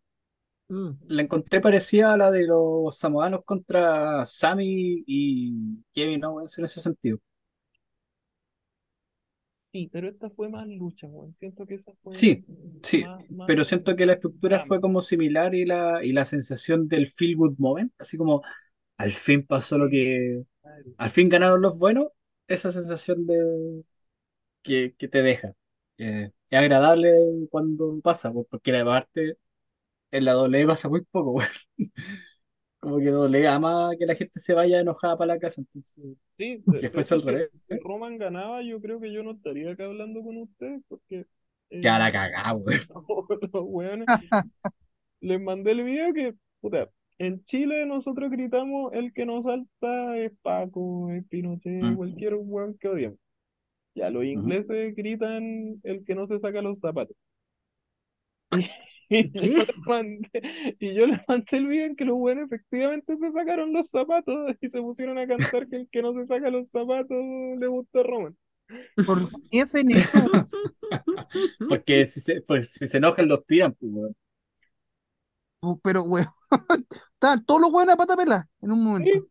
Mm. 0.70 0.90
La 1.08 1.22
encontré 1.22 1.62
parecida 1.62 2.14
a 2.14 2.18
la 2.18 2.30
de 2.30 2.46
los 2.46 2.98
samoanos 2.98 3.44
contra 3.46 4.26
Sami 4.26 5.04
y 5.08 5.82
Kevin 5.94 6.26
Owens 6.26 6.58
en 6.58 6.66
ese 6.66 6.82
sentido. 6.82 7.20
Sí, 9.78 9.90
pero 9.92 10.08
esta 10.10 10.30
fue 10.30 10.50
más 10.50 10.68
lucha, 10.68 11.08
weón. 11.08 11.34
Siento 11.36 11.66
que 11.66 11.76
esa 11.76 11.94
fue 12.04 12.12
Sí, 12.12 12.44
sí, 12.82 13.08
más, 13.08 13.30
más 13.30 13.46
pero 13.46 13.64
siento 13.64 13.96
que 13.96 14.06
la 14.06 14.14
estructura 14.14 14.60
fue 14.60 14.82
como 14.82 15.02
similar 15.02 15.54
y 15.56 15.66
la, 15.66 16.04
y 16.04 16.14
la 16.14 16.26
sensación 16.26 16.88
del 16.88 17.08
feel 17.08 17.36
good 17.36 17.56
moment, 17.58 17.94
así 18.00 18.18
como 18.18 18.42
al 18.98 19.12
fin 19.14 19.46
pasó 19.46 19.78
lo 19.78 19.90
que, 19.90 20.44
al 20.98 21.10
fin 21.12 21.30
ganaron 21.30 21.62
los 21.62 21.78
buenos, 21.80 22.10
esa 22.48 22.72
sensación 22.72 23.26
de 23.28 23.84
que, 24.64 24.96
que 24.98 25.08
te 25.08 25.22
deja. 25.24 25.54
Eh, 25.98 26.32
es 26.50 26.60
agradable 26.60 27.14
cuando 27.52 28.00
pasa, 28.02 28.32
pues, 28.32 28.48
porque 28.50 28.72
la 28.72 28.86
parte 28.86 29.38
en 30.12 30.26
la 30.26 30.34
doble 30.34 30.66
pasa 30.68 30.90
muy 30.90 31.04
poco, 31.06 31.32
weón. 31.34 31.50
Como 32.88 33.00
que 33.00 33.10
doble 33.10 33.46
ama 33.48 33.92
que 34.00 34.06
la 34.06 34.16
gente 34.16 34.40
se 34.40 34.54
vaya 34.54 34.80
enojada 34.80 35.18
para 35.18 35.34
la 35.34 35.40
casa, 35.40 35.60
entonces 35.60 36.02
Sí, 36.38 36.64
que 36.80 36.90
fuese 36.90 37.16
al 37.16 37.22
revés, 37.22 37.50
si 37.68 37.78
Roman 37.80 38.18
ganaba, 38.18 38.62
yo 38.62 38.80
creo 38.80 39.02
que 39.02 39.12
yo 39.12 39.24
no 39.24 39.32
estaría 39.32 39.72
acá 39.72 39.84
hablando 39.84 40.24
con 40.24 40.38
ustedes 40.38 40.82
porque 40.88 41.26
eh, 41.70 41.82
la 41.82 42.10
cagada, 42.12 42.54
weón. 42.56 42.80
los 43.52 43.64
weones, 43.66 44.08
les 45.20 45.42
mandé 45.42 45.72
el 45.72 45.84
video 45.84 46.14
que, 46.14 46.34
puta, 46.62 46.90
en 47.18 47.44
Chile 47.44 47.86
nosotros 47.86 48.32
gritamos 48.32 48.94
el 48.94 49.12
que 49.12 49.26
nos 49.26 49.44
salta 49.44 50.18
es 50.18 50.32
Paco, 50.42 51.12
es 51.12 51.26
Pinochet, 51.28 51.84
Mm, 51.84 51.96
cualquier 51.98 52.36
weón 52.36 52.78
que 52.78 52.88
odiemos. 52.88 53.20
Ya 53.96 54.10
los 54.12 54.24
ingleses 54.24 54.96
gritan 54.96 55.82
el 55.84 56.06
que 56.06 56.16
no 56.16 56.26
se 56.26 56.40
saca 56.40 56.62
los 56.62 56.80
zapatos. 56.80 57.18
Y 59.10 59.32
yo 59.32 59.64
le 59.64 59.74
mandé, 59.86 60.30
y 60.80 60.94
yo 60.94 61.08
le 61.08 61.22
mandé 61.28 61.58
el 61.58 61.68
video 61.68 61.86
en 61.86 61.96
que 61.96 62.06
los 62.06 62.18
buenos 62.18 62.46
efectivamente 62.46 63.16
se 63.18 63.32
sacaron 63.32 63.74
los 63.74 63.90
zapatos 63.90 64.56
y 64.62 64.70
se 64.70 64.82
pusieron 64.82 65.18
a 65.18 65.28
cantar 65.28 65.68
que 65.68 65.78
el 65.78 65.90
que 65.90 66.02
no 66.02 66.14
se 66.14 66.26
saca 66.26 66.50
los 66.52 66.70
zapatos 66.70 67.18
le 67.58 67.68
gusta 67.68 68.00
a 68.02 68.04
Roman. 68.04 68.38
¿Por 69.06 69.20
qué 69.50 69.62
hacen 69.62 69.92
eso? 69.92 70.20
Porque 71.68 72.06
si 72.06 72.22
se, 72.22 72.42
pues, 72.42 72.72
si 72.74 72.88
se 72.88 72.98
enojan 72.98 73.28
los 73.28 73.46
tiran, 73.46 73.74
pues, 73.74 73.92
weón. 73.94 74.16
Oh, 75.62 75.80
Pero, 75.84 76.04
weón, 76.04 76.28
estaban 77.16 77.46
todos 77.46 77.62
los 77.62 77.72
weones 77.74 77.94
a 77.96 77.98
pata 77.98 78.16
pelá 78.18 78.48
en 78.62 78.72
un 78.72 78.84
momento. 78.84 79.20
Sí, 79.20 79.28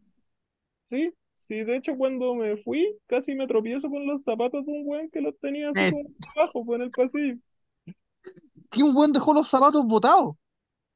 sí, 0.85 1.13
sí, 1.45 1.65
de 1.65 1.77
hecho 1.77 1.97
cuando 1.97 2.35
me 2.35 2.57
fui 2.59 2.99
casi 3.07 3.35
me 3.35 3.47
tropiezo 3.49 3.91
con 3.91 4.07
los 4.07 4.23
zapatos 4.25 4.67
de 4.67 4.73
un 4.73 4.83
weón 4.89 5.11
que 5.11 5.21
los 5.23 5.39
tenía 5.41 5.71
así 5.71 5.87
Eh, 5.87 5.91
como 5.91 6.11
abajo, 6.37 6.65
pues 6.67 6.79
en 6.81 6.83
el 6.87 6.93
pasillo. 6.93 7.39
Que 8.71 8.83
un 8.83 8.97
weón 8.97 9.13
dejó 9.13 9.35
los 9.35 9.49
zapatos 9.49 9.85
botados. 9.87 10.35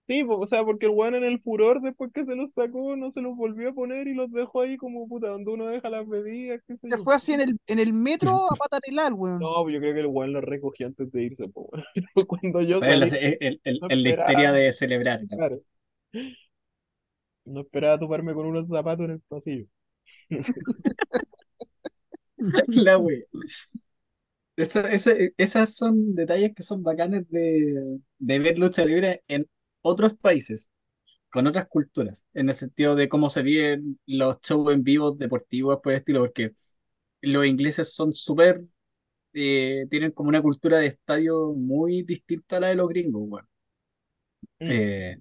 Sí, 0.06 0.24
o 0.28 0.44
sea, 0.44 0.64
porque 0.64 0.86
el 0.86 0.92
weón 0.92 1.14
en 1.14 1.22
el 1.22 1.40
furor 1.40 1.80
después 1.80 2.10
que 2.12 2.24
se 2.24 2.34
los 2.34 2.50
sacó 2.52 2.96
no 2.96 3.12
se 3.12 3.20
los 3.20 3.36
volvió 3.36 3.70
a 3.70 3.72
poner 3.72 4.08
y 4.08 4.14
los 4.14 4.32
dejó 4.32 4.62
ahí 4.62 4.76
como 4.76 5.06
puta, 5.06 5.28
donde 5.28 5.52
uno 5.52 5.66
deja 5.68 5.88
las 5.88 6.08
bebidas, 6.08 6.60
qué 6.66 6.76
sé 6.76 6.88
Se 6.90 6.96
yo. 6.96 7.02
fue 7.04 7.14
así 7.14 7.32
en 7.32 7.42
el, 7.42 7.56
en 7.68 7.78
el 7.78 7.92
metro 7.92 8.30
a 8.50 8.56
pata 8.56 8.80
pelá, 8.80 9.06
el 9.06 9.14
weón. 9.14 9.38
No, 9.38 9.70
yo 9.70 9.78
creo 9.78 9.94
que 9.94 10.00
el 10.00 10.06
weón 10.06 10.32
los 10.32 10.42
recogió 10.42 10.88
antes 10.88 11.12
de 11.12 11.22
irse, 11.22 11.46
po, 11.48 11.70
weón. 11.72 11.84
Cuando 12.26 12.60
yo 12.62 12.80
salí, 12.80 13.04
es- 13.04 13.38
es- 13.62 13.80
no 13.80 13.86
la 13.88 13.94
histeria 14.08 14.52
de 14.52 14.72
celebrar, 14.72 15.20
¿no? 15.22 15.36
claro, 15.36 15.60
no 17.44 17.60
esperaba 17.60 17.98
toparme 17.98 18.34
con 18.34 18.46
unos 18.46 18.68
zapatos 18.68 19.04
en 19.06 19.10
el 19.12 19.20
pasillo. 19.20 19.66
La 22.68 22.98
wea. 22.98 23.20
Esa- 24.56 24.90
esa- 24.92 25.12
esas 25.38 25.74
son 25.74 26.14
detalles 26.14 26.54
que 26.54 26.62
son 26.62 26.82
bacanes 26.82 27.28
de, 27.30 27.98
de 28.18 28.38
ver 28.38 28.58
lucha 28.58 28.84
libre 28.84 29.22
en 29.28 29.48
otros 29.82 30.14
países, 30.14 30.70
con 31.30 31.46
otras 31.48 31.68
culturas, 31.68 32.24
en 32.34 32.48
el 32.50 32.54
sentido 32.56 32.96
de 32.96 33.08
cómo 33.08 33.30
se 33.30 33.42
viven 33.42 34.00
los 34.06 34.40
shows 34.42 34.72
en 34.74 34.84
vivo 34.84 35.12
deportivos 35.14 35.80
por 35.82 35.92
el 35.92 35.98
estilo, 36.00 36.20
porque 36.20 36.52
los 37.22 37.46
ingleses 37.46 37.94
son 37.94 38.14
súper, 38.14 38.58
eh, 39.34 39.86
tienen 39.90 40.12
como 40.12 40.30
una 40.30 40.42
cultura 40.42 40.78
de 40.78 40.88
estadio 40.88 41.52
muy 41.54 42.02
distinta 42.04 42.58
a 42.58 42.60
la 42.60 42.68
de 42.68 42.76
los 42.76 42.88
gringos, 42.90 43.22
weón. 43.26 43.46
Mm, 44.60 44.80
Eh, 44.80 45.18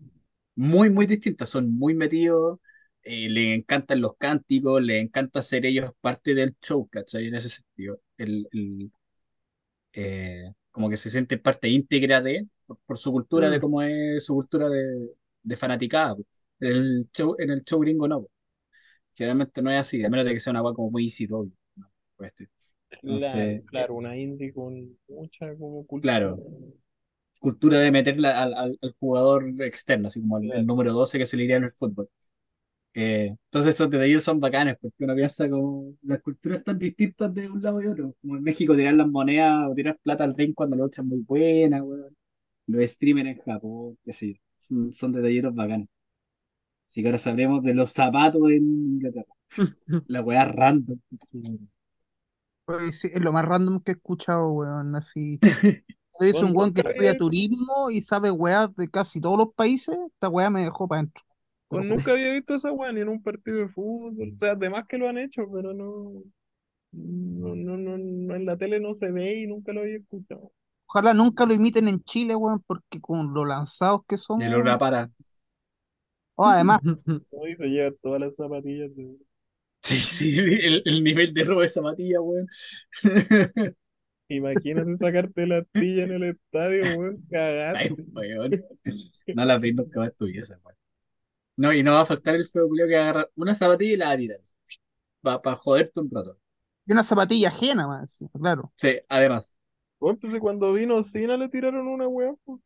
muy, 0.56 0.90
muy 0.90 1.06
distinta, 1.08 1.46
son 1.46 1.72
muy 1.72 1.94
metidos, 1.94 2.60
eh, 3.04 3.30
les 3.30 3.58
encantan 3.58 4.02
los 4.02 4.16
cánticos, 4.18 4.82
les 4.82 5.02
encanta 5.04 5.42
ser 5.42 5.66
ellos 5.66 5.92
parte 6.02 6.36
del 6.36 6.56
show, 6.62 6.88
¿cachai? 6.90 7.28
En 7.28 7.36
ese 7.36 7.50
sentido. 7.50 8.02
El, 8.18 8.48
el, 8.52 8.92
eh, 9.94 10.44
como 10.72 10.90
que 10.90 10.98
se 10.98 11.10
siente 11.10 11.38
parte 11.38 11.70
íntegra 11.70 12.22
de, 12.22 12.48
por, 12.66 12.78
por 12.86 12.98
su 12.98 13.11
cultura, 13.11 13.49
de 13.49 13.60
Mm. 13.60 13.61
cómo 13.61 13.82
es 13.82 14.26
su 14.26 14.34
cultura 14.36 14.70
de, 14.70 15.10
de 15.44 15.56
fanaticada. 15.57 16.16
po. 16.16 16.26
El 16.60 17.10
show, 17.14 17.36
en 17.40 17.52
el 17.52 17.64
show 17.64 17.80
gringo 17.80 18.07
no, 18.07 18.22
po. 18.24 18.32
generalmente 19.16 19.61
no 19.61 19.72
es 19.72 19.80
así, 19.82 20.03
a 20.06 20.10
menos 20.10 20.26
de 20.26 20.34
que 20.34 20.40
sea 20.40 20.52
una 20.52 20.60
agua 20.60 20.74
como 20.76 20.91
muy 20.91 21.06
easy 21.06 21.28
todo, 21.28 21.49
¿no? 21.78 21.91
Pues, 22.18 22.34
Claro, 23.02 23.52
Entonces, 23.52 23.61
eh, 23.61 23.64
claro, 23.66 23.95
una 23.95 24.16
indie 24.18 24.53
con 24.53 24.98
mucha 25.10 25.53
como 25.57 25.86
cultura. 25.86 26.16
claro, 26.18 26.44
cultura 27.40 27.80
de 27.80 27.91
meterla 27.91 28.41
al, 28.41 28.53
al, 28.53 28.80
al 28.82 28.95
jugador 28.99 29.45
externo, 29.61 30.07
así 30.07 30.22
como 30.22 30.38
el, 30.40 30.52
el 30.53 30.66
número 30.66 30.94
12 30.94 31.18
que 31.18 31.26
se 31.26 31.38
le 31.38 31.44
iría 31.45 31.57
en 31.57 31.66
el 31.66 31.72
fútbol. 31.74 32.10
Eh, 32.94 33.36
entonces 33.45 33.76
esos 33.76 33.90
detalles 33.90 34.24
son 34.24 34.40
bacanes, 34.40 34.76
porque 34.82 35.03
uno 35.03 35.16
piensa 35.16 35.49
como 35.49 35.94
las 36.02 36.22
culturas 36.22 36.64
tan 36.64 36.80
distintas 36.80 37.34
de 37.34 37.49
un 37.49 37.61
lado 37.61 37.82
y 37.82 37.88
otro. 37.88 38.16
Como 38.22 38.38
en 38.38 38.44
México 38.44 38.76
tirar 38.76 38.95
las 38.95 39.07
monedas 39.07 39.66
o 39.70 39.76
tirar 39.76 39.98
plata 40.03 40.24
al 40.24 40.36
ring 40.36 40.53
cuando 40.53 40.76
la 40.76 40.84
lucha 40.84 41.02
es 41.02 41.07
muy 41.07 41.20
buena, 41.20 41.84
weón. 41.84 42.16
Los 42.68 42.90
streamers 42.91 43.30
en 43.30 43.38
Japón, 43.40 43.98
qué 44.03 44.14
sé 44.14 44.34
yo. 44.34 44.41
Son, 44.57 44.94
son 44.94 45.14
detalleros 45.14 45.53
bacanes. 45.56 45.88
Así 46.90 47.02
que 47.02 47.07
ahora 47.07 47.18
sabremos 47.18 47.64
de 47.64 47.74
los 47.74 47.91
zapatos 47.91 48.49
en 48.49 48.64
Inglaterra. 48.95 49.34
La 50.07 50.22
weá 50.22 50.45
random. 50.45 50.99
Pues 52.66 52.99
sí, 52.99 53.10
es 53.14 53.22
lo 53.22 53.32
más 53.32 53.45
random 53.45 53.82
que 53.82 53.91
he 53.91 53.95
escuchado, 53.95 54.52
weón. 54.52 54.95
Así. 54.95 55.40
Son 56.34 56.49
un 56.49 56.57
weón 56.57 56.74
que 56.74 56.82
estudia 56.82 57.16
turismo 57.16 57.90
y 57.91 58.02
sabe 58.02 58.32
weas 58.32 58.76
de 58.76 58.88
casi 58.90 59.22
todos 59.22 59.38
los 59.38 59.53
países. 59.53 59.95
Esta 60.14 60.28
wea 60.30 60.49
me 60.49 60.61
dejó 60.61 60.88
para 60.88 61.02
adentro. 61.02 61.24
Pues 61.70 61.86
nunca 61.86 62.14
había 62.14 62.34
visto 62.34 62.56
esa 62.56 62.72
weá 62.72 62.91
ni 62.91 63.02
en 63.02 63.10
un 63.10 63.24
partido 63.24 63.58
de 63.60 63.70
fútbol. 63.70 64.16
O 64.34 64.38
sea, 64.40 64.52
además 64.54 64.86
que 64.88 64.98
lo 64.98 65.08
han 65.10 65.18
hecho, 65.18 65.44
pero 65.54 65.74
no, 65.74 66.24
no, 66.94 67.56
no, 67.56 67.78
no, 67.78 67.98
no, 67.98 68.36
en 68.36 68.46
la 68.46 68.58
tele 68.58 68.80
no 68.80 68.94
se 68.96 69.12
ve 69.12 69.41
y 69.41 69.48
nunca 69.48 69.74
lo 69.74 69.82
había 69.82 69.98
escuchado. 69.98 70.52
Ojalá 70.88 71.14
nunca 71.14 71.46
lo 71.46 71.54
imiten 71.54 71.88
en 71.88 72.04
Chile, 72.04 72.36
weón, 72.36 72.62
porque 72.68 73.00
con 73.00 73.34
lo 73.34 73.46
lanzados 73.46 74.02
que 74.08 74.18
son, 74.18 74.41
El 74.41 74.54
weón. 74.54 74.56
olor 74.56 74.70
a 74.70 74.78
pata. 74.80 75.12
Oh, 76.36 76.46
además, 76.48 76.82
Como 77.32 77.46
dice, 77.46 77.68
lleva 77.70 77.96
todas 78.04 78.22
las 78.22 78.36
zapatillas 78.36 78.96
de... 78.96 79.18
Sí, 79.82 80.00
sí, 80.02 80.38
el, 80.40 80.82
el 80.86 81.04
nivel 81.04 81.34
de 81.34 81.44
robo 81.44 81.62
de 81.62 81.70
zapatilla, 81.70 82.22
weón. 82.22 82.48
Imagínate 84.30 84.96
sacarte 84.96 85.46
la 85.48 85.60
astilla 85.60 86.04
en 86.06 86.12
el 86.14 86.24
estadio, 86.24 86.90
weón, 87.00 87.26
Ay, 87.72 87.90
cagaste. 87.91 88.04
weón. 88.16 88.52
No 89.34 89.46
la 89.46 89.60
veis 89.60 89.76
nunca 89.76 90.02
más 90.02 90.10
en 90.12 90.16
tu 90.18 90.26
vida, 90.28 90.41
esa 90.44 90.60
weón. 90.64 90.78
No, 91.64 91.73
y 91.73 91.84
no 91.84 91.91
va 91.94 92.02
a 92.02 92.06
faltar 92.06 92.36
el 92.36 92.48
feo 92.48 92.69
que 92.73 92.95
agarra 92.98 93.30
una 93.36 93.53
zapatilla 93.56 93.94
y 93.94 93.98
la 93.98 94.06
va 94.07 94.11
a 94.14 94.18
tirar. 94.18 94.40
Para 95.22 95.56
joderte 95.57 95.99
un 96.02 96.10
rato. 96.11 96.38
y 96.86 96.91
una 96.91 97.03
zapatilla 97.03 97.49
ajena, 97.49 97.88
más, 97.88 98.23
claro. 98.40 98.73
Sí, 98.76 98.99
además. 99.10 99.60
Bueno, 99.99 100.15
Entonces 100.15 100.40
cuando 100.41 100.73
vino 100.73 101.03
Cena 101.03 101.38
le 101.38 101.49
tiraron 101.49 101.88
una 101.88 102.07
weá, 102.07 102.34
pues. 102.45 102.60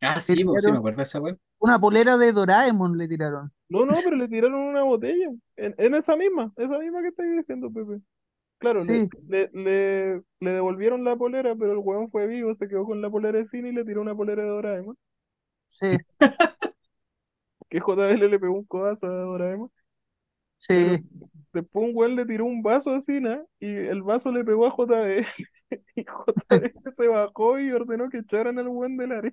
Ah, 0.00 0.20
sí, 0.20 0.44
pues, 0.44 0.62
sí, 0.64 0.70
me 0.70 0.78
acuerdo 0.78 0.98
de 0.98 1.02
esa 1.02 1.20
weón. 1.20 1.40
Una 1.58 1.78
polera 1.78 2.16
de 2.16 2.32
Doraemon 2.32 2.96
le 2.96 3.08
tiraron. 3.08 3.52
No, 3.68 3.84
no, 3.84 4.02
pero 4.02 4.16
le 4.16 4.28
tiraron 4.28 4.60
una 4.60 4.82
botella. 4.84 5.28
En, 5.56 5.74
en 5.78 5.94
esa 5.94 6.16
misma, 6.16 6.52
esa 6.56 6.78
misma 6.78 7.02
que 7.02 7.08
estáis 7.08 7.32
diciendo, 7.36 7.70
Pepe. 7.72 8.00
Claro, 8.58 8.84
le, 8.84 9.04
Sí. 9.04 9.10
le, 9.28 9.50
le, 9.54 10.22
le 10.40 10.52
devolvieron 10.52 11.04
la 11.04 11.16
polera, 11.16 11.56
pero 11.56 11.72
el 11.72 11.78
weón 11.78 12.10
fue 12.10 12.26
vivo, 12.28 12.54
se 12.54 12.68
quedó 12.68 12.84
con 12.86 13.02
la 13.02 13.10
polera 13.10 13.38
de 13.38 13.44
Cena 13.46 13.68
y 13.68 13.72
le 13.72 13.84
tiró 13.84 14.02
una 14.02 14.16
polera 14.16 14.42
de 14.44 14.48
Doraemon. 14.50 14.96
Sí, 15.68 15.86
Que 17.68 17.80
JBL 17.80 18.28
le 18.28 18.38
pegó 18.38 18.54
un 18.54 18.64
codazo 18.64 19.06
a 19.06 19.10
Doraemon. 19.10 19.70
sí. 20.56 21.04
Después 21.52 21.88
un 21.88 21.92
weón 21.96 22.16
le 22.16 22.26
tiró 22.26 22.44
un 22.44 22.62
vaso 22.62 22.90
a 22.92 23.00
Cena 23.00 23.42
y 23.58 23.66
el 23.66 24.02
vaso 24.02 24.30
le 24.32 24.44
pegó 24.44 24.66
a 24.66 24.70
JBL. 24.70 25.26
Y 25.96 26.04
JBL 26.04 26.92
se 26.94 27.08
bajó 27.08 27.58
y 27.58 27.72
ordenó 27.72 28.08
que 28.08 28.18
echaran 28.18 28.58
al 28.58 28.68
weón 28.68 28.96
del 28.96 29.12
área. 29.12 29.32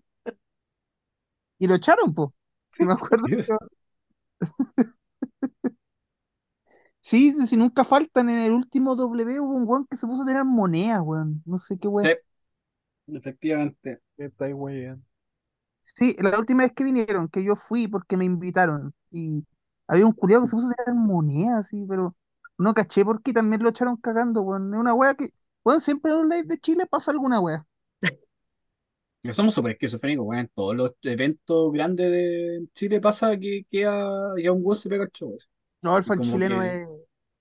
Y 1.57 1.67
lo 1.67 1.75
echaron, 1.75 2.13
pues. 2.13 2.29
Sí, 2.69 2.83
me 2.83 2.93
acuerdo. 2.93 3.25
Sí, 7.01 7.35
si 7.47 7.57
nunca 7.57 7.83
faltan, 7.83 8.29
en 8.29 8.39
el 8.45 8.51
último 8.51 8.95
W 8.95 9.39
hubo 9.41 9.55
un 9.57 9.67
weón 9.67 9.85
que 9.87 9.97
se 9.97 10.07
puso 10.07 10.23
a 10.23 10.25
tener 10.25 10.45
monedas, 10.45 11.01
weón. 11.03 11.41
No 11.45 11.59
sé 11.59 11.77
qué 11.77 11.87
weón. 11.87 12.09
Sí, 13.07 13.15
efectivamente. 13.17 14.01
Me 14.17 14.25
estáis 14.25 14.53
weyando. 14.55 15.03
Sí, 15.83 16.15
la 16.19 16.39
última 16.39 16.63
vez 16.63 16.73
que 16.73 16.83
vinieron, 16.83 17.27
que 17.29 17.43
yo 17.43 17.55
fui 17.55 17.87
porque 17.87 18.17
me 18.17 18.25
invitaron. 18.25 18.93
Y 19.11 19.45
había 19.87 20.05
un 20.05 20.13
culiado 20.13 20.43
que 20.43 20.49
se 20.49 20.55
puso 20.55 20.67
a 20.69 20.73
tener 20.73 20.95
monedas, 20.95 21.67
sí, 21.69 21.85
pero 21.87 22.15
no 22.57 22.73
caché 22.73 23.03
porque 23.05 23.33
también 23.33 23.61
lo 23.63 23.69
echaron 23.69 23.97
cagando, 23.97 24.41
weón. 24.41 24.73
Es 24.73 24.79
una 24.79 24.93
wea 24.93 25.13
que, 25.15 25.29
weón, 25.63 25.81
siempre 25.81 26.11
en 26.11 26.17
los 26.19 26.27
live 26.27 26.43
de 26.47 26.59
Chile 26.59 26.85
pasa 26.89 27.11
alguna 27.11 27.39
wea. 27.39 27.65
Somos 29.31 29.53
súper 29.53 29.73
esquizofrénicos, 29.73 30.25
weón. 30.25 30.41
En 30.41 30.47
todos 30.49 30.75
los 30.75 30.91
eventos 31.03 31.71
grandes 31.73 32.11
de 32.11 32.67
Chile 32.73 32.99
pasa 33.01 33.37
que, 33.39 33.65
que 33.69 33.85
a, 33.85 34.33
que 34.37 34.47
a 34.47 34.51
un 34.51 34.61
weón 34.63 34.75
se 34.75 34.89
pega 34.89 35.05
el 35.05 35.11
show. 35.11 35.37
No, 35.81 35.97
el 35.97 36.03
fan 36.03 36.21
chileno 36.21 36.61
que- 36.61 36.83
es, 36.83 36.87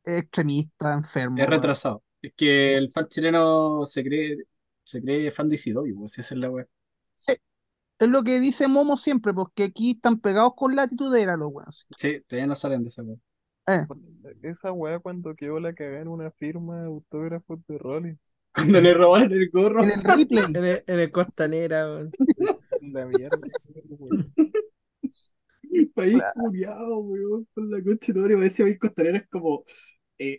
es 0.04 0.20
extremista, 0.22 0.92
enfermo. 0.94 1.44
Es 1.44 1.48
weón. 1.48 1.50
retrasado. 1.50 2.02
Es 2.20 2.32
que 2.36 2.76
el 2.76 2.90
fan 2.90 3.08
chileno 3.08 3.84
se 3.84 4.02
cree, 4.04 4.36
se 4.84 5.02
cree 5.02 5.30
fan 5.30 5.48
de 5.48 5.56
Isidobi, 5.56 5.92
pues 5.94 6.18
esa 6.18 6.34
es 6.34 6.40
la 6.40 6.50
weá. 6.50 6.66
Es 7.98 8.08
lo 8.08 8.22
que 8.22 8.40
dice 8.40 8.68
Momo 8.68 8.96
siempre, 8.96 9.32
porque 9.32 9.64
aquí 9.64 9.92
están 9.92 10.18
pegados 10.18 10.54
con 10.56 10.74
la 10.74 10.82
atitudera 10.82 11.36
los 11.36 11.48
weones. 11.52 11.86
Sí, 11.98 12.20
todavía 12.26 12.46
no 12.46 12.54
salen 12.54 12.82
de 12.82 12.88
esa 12.88 13.02
weá. 13.02 13.16
Eh, 13.68 13.86
Esa 14.42 14.72
weá 14.72 14.98
cuando 14.98 15.34
quedó 15.36 15.60
la 15.60 15.72
cagada 15.72 16.00
en 16.00 16.08
una 16.08 16.30
firma 16.32 16.80
de 16.80 16.86
autógrafos 16.86 17.60
de 17.68 17.78
Rolling. 17.78 18.16
Cuando 18.54 18.80
le 18.82 18.92
robaron 18.92 19.32
el 19.32 19.48
gorro. 19.50 19.82
en 19.82 19.90
el 19.90 20.04
replay. 20.04 20.44
En 20.56 20.64
el, 20.64 20.84
en 20.86 21.00
el 21.00 21.10
Costanera, 21.10 21.86
weón. 21.86 22.10
La 22.82 23.06
mierda. 23.06 23.38
País 25.94 26.22
furiado, 26.34 26.98
weón, 26.98 27.46
con 27.54 27.70
la 27.70 27.82
concha 27.82 28.12
de 28.12 28.20
oro, 28.20 28.36
parece 28.36 28.62
país 28.62 28.78
costanero 28.78 29.16
es 29.18 29.28
como 29.28 29.64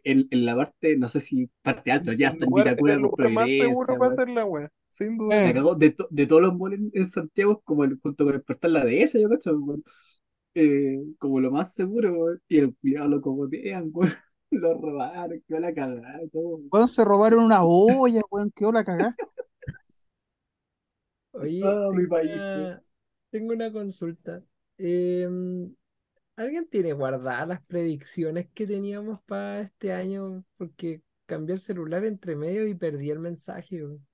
en, 0.03 0.27
en 0.31 0.45
la 0.45 0.55
parte, 0.55 0.97
no 0.97 1.07
sé 1.07 1.19
si 1.19 1.49
parte 1.61 1.91
alta, 1.91 2.13
ya 2.13 2.29
está 2.29 2.45
en 2.45 2.53
Vitacura 2.53 2.99
con 3.01 3.11
Providencia, 3.11 3.63
seguro 3.65 3.87
para 3.87 3.99
weón. 3.99 4.11
hacer 4.11 4.29
la 4.29 4.45
weá. 4.45 4.71
Sin 4.89 5.17
duda. 5.17 5.43
Eh. 5.43 5.47
Se 5.47 5.53
cagó 5.53 5.75
de, 5.75 5.91
to- 5.91 6.07
de 6.09 6.27
todos 6.27 6.41
los 6.41 6.53
moles 6.55 6.79
en, 6.79 6.91
en 6.93 7.05
Santiago, 7.05 7.61
como 7.63 7.83
el, 7.83 7.99
junto 8.01 8.25
con 8.25 8.33
el 8.35 8.41
portal 8.43 8.73
La 8.73 8.85
Dehesa, 8.85 9.19
yo 9.19 9.29
cacho, 9.29 9.57
weón. 9.57 9.83
Eh, 10.55 10.99
como 11.19 11.39
lo 11.39 11.51
más 11.51 11.73
seguro, 11.73 12.13
weón. 12.13 12.41
Y 12.47 12.59
el 12.59 12.75
cuidado 12.77 13.09
lo 13.09 13.21
cogotean, 13.21 13.89
weón. 13.93 14.13
Lo 14.51 14.73
robaron, 14.79 15.41
quedó 15.47 15.59
la 15.59 15.73
cagada, 15.73 16.19
todo. 16.31 16.59
Weón, 16.71 16.87
se 16.87 17.03
robaron 17.03 17.43
una 17.45 17.63
olla, 17.63 18.21
weón, 18.29 18.51
quedó 18.55 18.71
la 18.71 18.83
cagada. 18.83 19.15
Oye, 21.31 21.61
Ah, 21.63 21.89
mi 21.91 22.07
tengo 22.07 22.09
país, 22.09 22.41
una, 22.43 22.55
weón. 22.57 22.83
tengo 23.31 23.53
una 23.53 23.71
consulta. 23.71 24.43
Em, 24.77 25.73
¿alguien 26.35 26.67
tiene 26.69 26.93
guardadas 26.93 27.47
las 27.47 27.61
predicciones 27.65 28.47
que 28.53 28.67
teníamos 28.67 29.21
para 29.23 29.61
este 29.61 29.93
año? 29.93 30.43
Porque 30.57 31.01
cambié 31.25 31.53
el 31.55 31.59
celular 31.61 32.05
entre 32.05 32.35
medio 32.35 32.67
y 32.67 32.75
perdí 32.75 33.09
el 33.11 33.19
mensaje, 33.19 33.83
weón. 33.83 34.05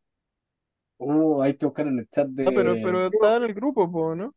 Oh, 0.99 1.41
hay 1.41 1.57
que 1.57 1.65
buscar 1.65 1.87
en 1.87 1.99
el 1.99 2.09
chat 2.09 2.27
de. 2.29 2.45
Ah, 2.45 2.51
pero, 2.53 2.79
pero 2.81 3.07
estaba 3.07 3.37
en 3.37 3.43
el 3.43 3.53
grupo, 3.53 3.89
po, 3.91 4.15
¿no? 4.15 4.35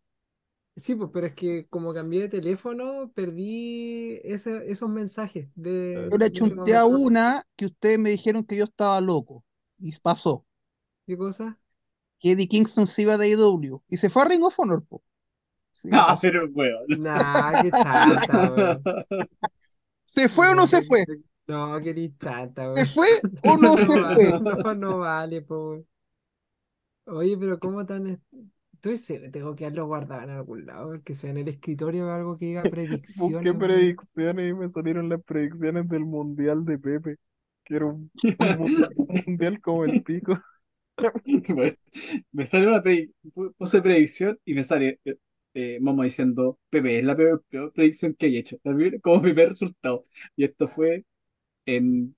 Sí, 0.77 0.95
pues, 0.95 1.11
pero 1.13 1.27
es 1.27 1.35
que 1.35 1.67
como 1.69 1.93
cambié 1.95 2.23
de 2.23 2.29
teléfono, 2.31 3.13
perdí 3.15 4.21
ese- 4.25 4.71
esos 4.71 4.89
mensajes 4.89 5.49
de, 5.55 6.11
Yo 6.11 6.19
le 6.19 6.31
chunté 6.31 6.77
a 6.77 6.85
una 6.85 7.43
que 7.57 7.65
ustedes 7.67 7.99
me 7.99 8.11
dijeron 8.11 8.45
que 8.45 8.57
yo 8.57 8.65
estaba 8.65 9.01
loco. 9.01 9.43
Y 9.79 9.91
pasó. 10.01 10.45
¿Qué 11.07 11.17
cosa? 11.17 11.59
Que 12.21 12.31
Eddie 12.33 12.49
Kingston 12.49 12.87
se 12.87 13.03
iba 13.03 13.19
de 13.19 13.27
AEW. 13.27 13.83
Y 13.87 13.99
se 13.99 14.09
fue 14.09 14.23
a 14.23 14.25
Ring 14.25 14.43
of 14.45 14.59
Honor, 14.59 14.83
po. 14.83 15.03
Sí, 15.73 15.91
Ah, 15.93 16.05
pasó. 16.05 16.23
pero 16.23 16.49
weón. 16.53 16.87
Nah, 16.87 17.57
qué 17.61 17.73
chata, 17.73 18.51
weón. 18.53 18.85
¿Se 20.05 20.29
fue 20.29 20.49
o 20.51 20.55
no 20.55 20.67
se 20.69 20.83
fue? 20.83 21.07
No, 21.49 21.81
qué 21.83 22.13
chata, 22.19 22.73
¿Se 22.75 22.87
weón. 22.87 22.87
fue 22.87 23.09
o 23.45 23.57
no 23.57 23.77
se 23.79 23.87
No, 23.87 24.13
fue? 24.13 24.33
no, 24.41 24.75
no 24.75 24.99
vale, 24.99 25.43
po. 25.43 25.71
weón. 25.71 25.87
Oye, 27.07 27.37
pero 27.39 27.59
¿cómo 27.59 27.85
tan...? 27.87 28.07
es- 28.09 28.21
Estoy 28.75 28.97
seguro, 28.97 29.31
tengo 29.31 29.55
que 29.55 29.65
haberlo 29.67 29.87
guardado 29.87 30.23
en 30.25 30.31
algún 30.31 30.67
lado, 30.67 31.01
que 31.05 31.15
sea 31.15 31.31
en 31.31 31.39
el 31.39 31.47
escritorio 31.49 32.07
o 32.09 32.11
algo 32.11 32.37
que 32.37 32.47
diga 32.47 32.69
predicciones. 32.69 33.39
Busqué 33.41 33.53
weón. 33.53 33.59
predicciones 33.59 34.51
y 34.51 34.55
me 34.55 34.69
salieron 34.69 35.09
las 35.09 35.23
predicciones 35.23 35.89
del 35.89 36.05
mundial 36.05 36.65
de 36.65 36.79
Pepe. 36.79 37.17
Que 37.65 37.77
era 37.77 37.87
un, 37.87 38.11
un 38.39 38.51
mu- 38.57 38.71
un 38.97 39.23
mundial 39.27 39.61
como 39.61 39.85
el 39.85 40.03
pico. 40.03 40.39
Bueno, 41.49 41.77
me 42.33 42.47
sale 42.47 42.67
una 42.69 42.83
puse 43.59 43.83
predicción 43.83 44.39
y 44.45 44.55
me 44.55 44.63
sale 44.63 45.01
eh, 45.05 45.17
eh, 45.55 45.79
Momo 45.81 46.03
diciendo, 46.05 46.59
Pepe, 46.71 46.99
es 46.99 47.05
la 47.05 47.17
peor, 47.17 47.45
peor 47.49 47.73
predicción 47.73 48.15
que 48.15 48.27
he 48.29 48.39
hecho, 48.39 48.59
La 48.65 48.75
como 49.03 49.23
primer 49.23 49.51
resultado. 49.51 50.07
Y 50.37 50.45
esto 50.45 50.69
fue 50.69 51.05
en 51.67 52.17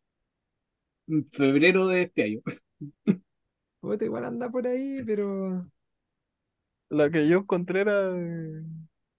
febrero 1.33 1.87
de 1.89 2.03
este 2.03 2.23
año. 2.25 2.41
Puta, 3.81 4.05
igual 4.05 4.25
anda 4.25 4.51
por 4.51 4.67
ahí, 4.67 5.03
pero... 5.07 5.65
La 6.89 7.11
que 7.11 7.29
yo 7.29 7.39
encontré 7.41 7.81
era 7.83 8.11
de- 8.13 8.65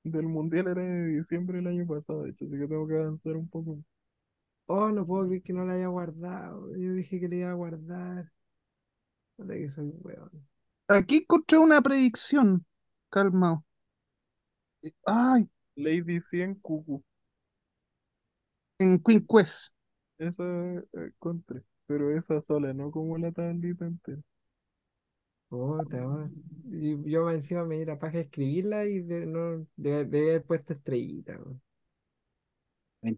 del 0.03 0.25
mundial 0.27 0.67
era 0.67 0.81
de 0.83 1.07
diciembre 1.17 1.57
del 1.57 1.67
año 1.67 1.85
pasado, 1.87 2.23
de 2.23 2.31
hecho, 2.31 2.45
así 2.45 2.53
que 2.57 2.67
tengo 2.67 2.87
que 2.87 2.95
avanzar 2.95 3.35
un 3.37 3.47
poco. 3.49 3.83
Oh, 4.67 4.91
no 4.91 5.05
puedo 5.07 5.27
creer 5.27 5.43
que 5.43 5.53
no 5.53 5.65
la 5.65 5.73
haya 5.75 5.87
guardado. 5.87 6.75
Yo 6.77 6.93
dije 6.93 7.19
que 7.19 7.27
le 7.29 7.37
iba 7.37 7.51
a 7.51 7.55
guardar. 7.55 8.31
Puta 9.37 9.53
que 9.55 9.69
soy 9.69 9.91
weón. 10.03 10.45
Aquí 10.87 11.17
encontré 11.17 11.59
una 11.59 11.79
predicción. 11.81 12.65
Calmado. 13.11 13.63
Ay, 15.05 15.49
Lady 15.75 16.19
100 16.19 16.55
Cucu. 16.55 17.03
en 18.79 18.99
Queen 18.99 19.25
Quest. 19.25 19.73
Esa 20.17 20.43
eh, 20.43 20.83
encontré. 20.93 21.61
Pero 21.87 22.17
esa 22.17 22.41
sola, 22.41 22.73
no 22.73 22.91
como 22.91 23.17
la 23.17 23.31
tablita 23.31 23.85
entera. 23.85 24.21
Puta, 25.49 25.97
weón. 25.97 26.33
Y 26.71 27.09
yo 27.11 27.29
encima 27.29 27.63
me 27.65 27.77
di 27.79 27.85
la 27.85 27.99
paja 27.99 28.17
de 28.17 28.23
escribirla 28.23 28.85
y 28.85 28.99
de, 29.01 29.25
no, 29.25 29.65
de, 29.75 30.05
de 30.05 30.29
haber 30.31 30.43
puesto 30.43 30.73
estrellita, 30.73 31.33
weón. 31.37 31.61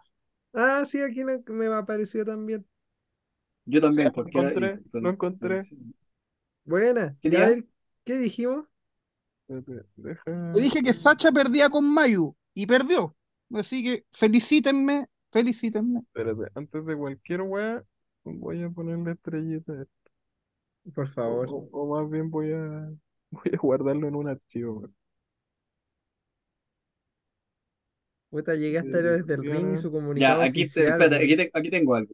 Ah, 0.53 0.83
sí, 0.85 0.99
aquí 1.01 1.23
me, 1.23 1.39
me 1.47 1.67
apareció 1.67 2.25
también. 2.25 2.65
Yo 3.65 3.81
también, 3.81 4.11
porque 4.11 4.39
encontré, 4.39 4.79
lo 4.93 5.09
encontré. 5.09 5.61
Buena. 6.63 7.15
¿Qué 7.21 7.37
a 7.37 7.49
ver, 7.49 7.65
¿qué 8.03 8.17
dijimos? 8.17 8.65
Espérate, 9.47 9.87
deja. 9.95 10.51
Yo 10.53 10.61
dije 10.61 10.81
que 10.81 10.93
Sacha 10.93 11.31
perdía 11.31 11.69
con 11.69 11.93
Mayu 11.93 12.35
y 12.53 12.65
perdió. 12.65 13.15
Así 13.53 13.83
que 13.83 14.05
felicítenme, 14.11 15.07
felicítenme. 15.31 15.99
Espérate, 15.99 16.51
antes 16.55 16.85
de 16.85 16.95
cualquier 16.97 17.41
weá, 17.43 17.83
voy 18.33 18.63
a 18.63 18.69
ponerle 18.69 19.11
estrellita. 19.11 19.73
a 19.73 19.81
esto. 19.81 20.11
Por 20.95 21.05
O, 21.05 21.11
favor. 21.13 21.47
o- 21.49 21.69
o 21.71 21.95
más 22.01 22.09
bien 22.11 22.29
voy 22.29 22.51
a, 22.53 22.89
voy 23.31 23.51
a 23.53 23.57
guardarlo 23.57 24.07
en 24.07 24.15
un 24.15 24.27
archivo. 24.29 24.79
weón. 24.79 24.95
Puta, 28.29 28.55
llegué 28.55 28.79
hasta 28.79 28.99
Héroes 28.99 29.25
del 29.25 29.37
Ring 29.41 29.47
y 29.47 29.49
Predicciones. 29.51 29.81
su 29.81 29.87
Ya, 29.87 29.91
comunicado 29.93 30.41
aquí, 30.41 30.53
te- 30.65 30.87
espérate, 30.87 31.15
aquí, 31.15 31.37
te- 31.37 31.51
aquí 31.53 31.69
tengo 31.69 31.95
algo. 31.95 32.11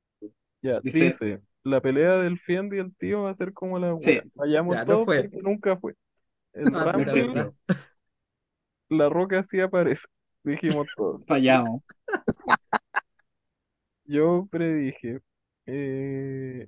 Ya, 0.62 0.80
Dice- 0.80 1.04
dice, 1.06 1.42
la 1.64 1.82
pelea 1.82 2.18
del 2.18 2.38
Fiend 2.38 2.74
y 2.74 2.78
el 2.80 2.96
tío 2.96 3.24
va 3.24 3.32
a 3.32 3.34
ser 3.34 3.52
como 3.54 3.80
la 3.80 3.98
Sí. 4.00 4.12
weá. 4.12 4.24
Fallamos 4.36 4.76
Ya, 4.76 4.82
no 4.82 4.86
todos 4.94 5.06
fue. 5.06 5.24
porque 5.24 5.42
nunca 5.42 5.78
fue. 5.78 5.96
El 6.54 6.66
Ah, 6.76 6.96
verdad. 6.96 7.52
la 8.90 9.10
roca 9.10 9.42
sí 9.44 9.60
aparece, 9.60 10.06
dijimos 10.44 10.88
todos. 10.96 11.26
Fallamos. 11.26 11.82
Yo 14.06 14.48
predije 14.52 15.20
eh, 15.66 16.68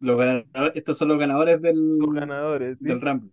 Los 0.00 0.16
ganadores, 0.18 0.72
estos 0.76 0.96
son 0.98 1.08
los 1.08 1.18
ganadores 1.18 1.60
del, 1.62 1.98
los 1.98 2.14
ganadores. 2.14 2.78
del 2.80 3.00
Rumble. 3.00 3.32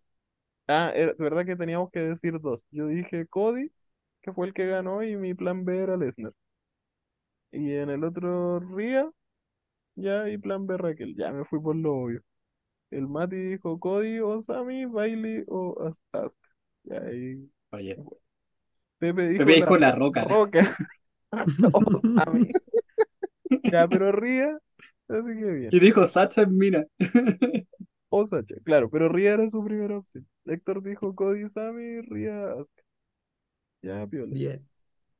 Ah, 0.67 0.91
era 0.95 1.13
verdad 1.17 1.45
que 1.45 1.55
teníamos 1.55 1.89
que 1.91 1.99
decir 2.01 2.39
dos. 2.39 2.65
Yo 2.71 2.87
dije 2.87 3.27
Cody, 3.27 3.71
que 4.21 4.33
fue 4.33 4.47
el 4.47 4.53
que 4.53 4.67
ganó, 4.67 5.03
y 5.03 5.15
mi 5.17 5.33
plan 5.33 5.65
B 5.65 5.77
era 5.81 5.97
Lesnar. 5.97 6.33
Y 7.51 7.71
en 7.73 7.89
el 7.89 8.03
otro 8.03 8.59
Ria, 8.59 9.09
ya, 9.95 10.29
y 10.29 10.37
plan 10.39 10.67
B 10.67 10.77
Raquel. 10.77 11.15
Ya 11.17 11.31
me 11.33 11.45
fui 11.45 11.61
por 11.61 11.75
lo 11.75 11.95
obvio. 11.95 12.21
El 12.91 13.07
Mati 13.07 13.35
dijo 13.37 13.79
Cody 13.79 14.19
o 14.21 14.41
Sami, 14.41 14.85
Bailey 14.85 15.45
o 15.47 15.77
As- 15.87 15.97
Asuka. 16.13 16.49
Ya, 16.85 17.11
y 17.13 17.49
Fallé. 17.69 17.97
Pepe 18.99 19.27
dijo 19.27 19.45
Pepe 19.45 19.53
dijo 19.55 19.77
La 19.77 19.91
Roca. 19.91 20.25
Roca. 20.25 20.75
o. 21.73 21.81
Ya, 23.71 23.87
pero 23.87 24.11
Ria, 24.11 24.57
así 25.07 25.29
que 25.39 25.51
bien. 25.51 25.69
Y 25.71 25.79
dijo 25.79 26.05
Sacha 26.05 26.43
en 26.43 26.57
Mina. 26.57 26.85
O 28.15 28.27
Sacha, 28.27 28.53
claro, 28.63 28.91
pero 28.91 29.09
Ria 29.09 29.33
era 29.33 29.49
su 29.49 29.63
primera 29.63 29.97
opción. 29.97 30.27
Héctor 30.45 30.83
dijo 30.83 31.15
Cody, 31.15 31.47
Sami, 31.47 31.99
Ria, 32.01 32.51
Asuka. 32.53 32.83
Ya, 33.81 34.07
piola. 34.07 34.33
Bien. 34.33 34.67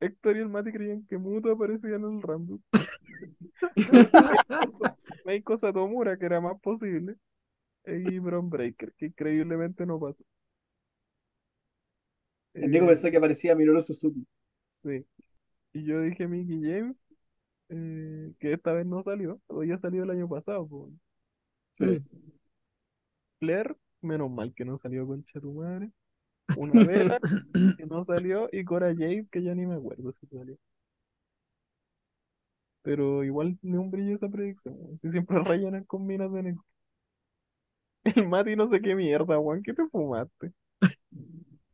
Héctor 0.00 0.36
y 0.36 0.40
el 0.40 0.48
Mati 0.48 0.72
creían 0.72 1.06
que 1.06 1.18
Muto 1.18 1.50
aparecía 1.50 1.96
en 1.96 2.04
el 2.04 2.22
Rumble. 2.22 2.58
Meiko 5.24 5.56
Satomura, 5.56 6.18
que 6.18 6.26
era 6.26 6.40
más 6.40 6.60
posible. 6.60 7.16
Y 7.86 8.18
Bron 8.18 8.50
Breaker, 8.50 8.92
que 8.96 9.06
increíblemente 9.06 9.86
no 9.86 10.00
pasó. 10.00 10.24
El 12.54 12.70
Nico 12.70 12.90
Eh, 12.90 13.10
que 13.10 13.20
parecía 13.20 13.54
Minoru 13.54 13.80
Suzuki. 13.80 14.26
Sí. 14.72 15.04
Y 15.72 15.84
yo 15.84 16.00
dije 16.00 16.28
Mickey 16.28 16.60
James, 16.62 17.02
eh, 17.68 18.32
que 18.38 18.52
esta 18.52 18.72
vez 18.72 18.86
no 18.86 19.02
salió, 19.02 19.40
o 19.46 19.64
ya 19.64 19.76
salió 19.78 20.02
el 20.04 20.10
año 20.10 20.28
pasado. 20.28 20.66
po. 20.66 20.90
Sí. 21.72 22.02
Flair, 23.38 23.76
menos 24.00 24.30
mal 24.30 24.54
que 24.54 24.64
no 24.64 24.76
salió 24.76 25.06
con 25.06 25.24
tu 25.24 25.52
madre. 25.52 25.90
Una 26.56 26.84
vela 26.84 27.18
que 27.78 27.86
no 27.86 28.02
salió, 28.04 28.48
y 28.52 28.64
Cora 28.64 28.94
Jade, 28.94 29.26
que 29.30 29.42
ya 29.42 29.54
ni 29.54 29.66
me 29.66 29.74
acuerdo 29.74 30.12
si 30.12 30.26
salió. 30.26 30.56
Pero 32.82 33.24
igual 33.24 33.58
ni 33.62 33.76
un 33.78 33.90
brillo 33.90 34.14
esa 34.14 34.28
predicción, 34.28 34.74
weón. 34.78 34.98
Si 35.00 35.10
siempre 35.10 35.42
rellenan 35.42 35.84
con 35.84 36.06
minas 36.06 36.30
de. 36.32 36.54
El 38.04 38.28
Mati 38.28 38.54
no 38.56 38.66
sé 38.66 38.80
qué 38.80 38.94
mierda, 38.94 39.38
Juan, 39.38 39.62
¿qué 39.62 39.72
te 39.72 39.86
fumaste? 39.88 40.52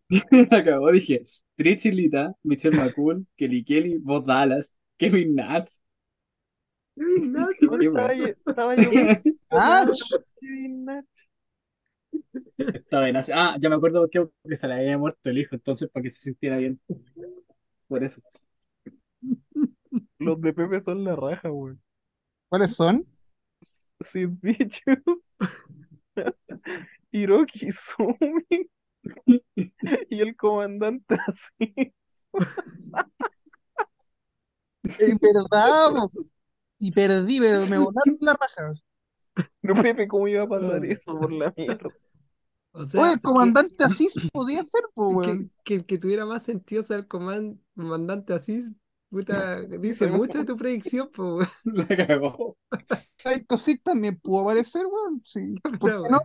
La 0.51 0.65
cagó, 0.65 0.91
dije. 0.93 1.23
Trish 1.57 1.87
y 1.87 1.91
Lita, 1.93 2.35
Michelle 2.43 2.77
McCool, 2.77 3.27
Kelly 3.37 3.65
Kelly, 3.65 3.99
Bob 3.99 4.27
Dallas, 4.27 4.79
Kevin 5.01 5.35
Nash. 5.35 5.79
Kevin 6.95 7.33
Nash. 7.33 7.57
Estaba, 7.63 8.13
estaba 8.13 8.75
yo 8.77 8.91
Ah, 9.51 9.87
Kevin 10.41 10.85
Nash. 10.85 11.05
Estaba 12.59 13.05
bien. 13.05 13.17
así- 13.17 13.33
Ah, 13.35 13.57
ya 13.59 13.69
me 13.71 13.77
acuerdo 13.77 14.03
porque 14.03 14.29
se 14.61 14.69
le 14.69 14.75
había 14.75 14.99
muerto 14.99 15.31
el 15.31 15.39
hijo, 15.39 15.55
entonces 15.55 15.89
para 15.91 16.03
que 16.03 16.11
se 16.11 16.21
sintiera 16.21 16.59
bien. 16.59 16.79
Por 17.89 18.05
eso. 18.05 18.21
Los 20.19 20.41
de 20.41 20.53
Pepe 20.53 20.81
son 20.81 21.03
la 21.05 21.17
raja, 21.17 21.51
weón. 21.51 21.81
¿cuáles 22.51 22.75
son? 22.77 23.07
Sid 23.63 24.29
Vicious, 24.43 25.37
Hiroki 27.13 27.71
Sumi 27.73 28.71
y 30.11 30.21
el 30.21 30.37
comandante 30.37 31.17
así. 31.27 31.95
Es 34.83 35.19
verdad. 35.21 36.09
Y 36.79 36.93
perdí, 36.93 37.39
pero 37.41 37.67
me 37.67 37.79
volaron 37.79 38.17
las 38.21 38.37
rajas. 38.39 38.85
No, 39.63 39.75
Pepe, 39.81 40.09
¿cómo 40.09 40.27
iba 40.29 40.43
a 40.43 40.49
pasar 40.49 40.85
eso 40.85 41.19
por 41.19 41.33
la 41.33 41.53
mierda? 41.57 41.91
O 42.73 42.87
sea, 42.87 43.01
Oye, 43.03 43.13
el 43.13 43.19
que- 43.19 43.23
comandante 43.23 43.85
Asís 43.85 44.15
podía 44.33 44.63
ser, 44.65 44.83
po, 44.95 45.11
que, 45.11 45.15
weón. 45.17 45.53
que 45.65 45.75
el 45.75 45.85
que 45.87 45.99
tuviera 45.99 46.25
más 46.25 46.45
sentido 46.45 46.83
ser 46.83 47.01
el 47.01 47.09
coman- 47.09 47.61
comandante 47.75 48.33
así, 48.33 48.65
puta, 49.11 49.61
dice 49.63 50.07
mucho 50.07 50.39
de 50.39 50.45
tu 50.45 50.57
predicción, 50.57 51.11
pues, 51.13 51.49
weón. 51.65 51.89
La 51.89 52.07
cagó. 52.07 52.57
Hay 53.25 53.45
cositas 53.45 53.83
también 53.83 54.19
pudo 54.21 54.43
aparecer, 54.43 54.87
weón. 54.87 55.21
Sí. 55.25 55.55
¿Por 55.81 56.03
qué 56.03 56.09
no? 56.11 56.21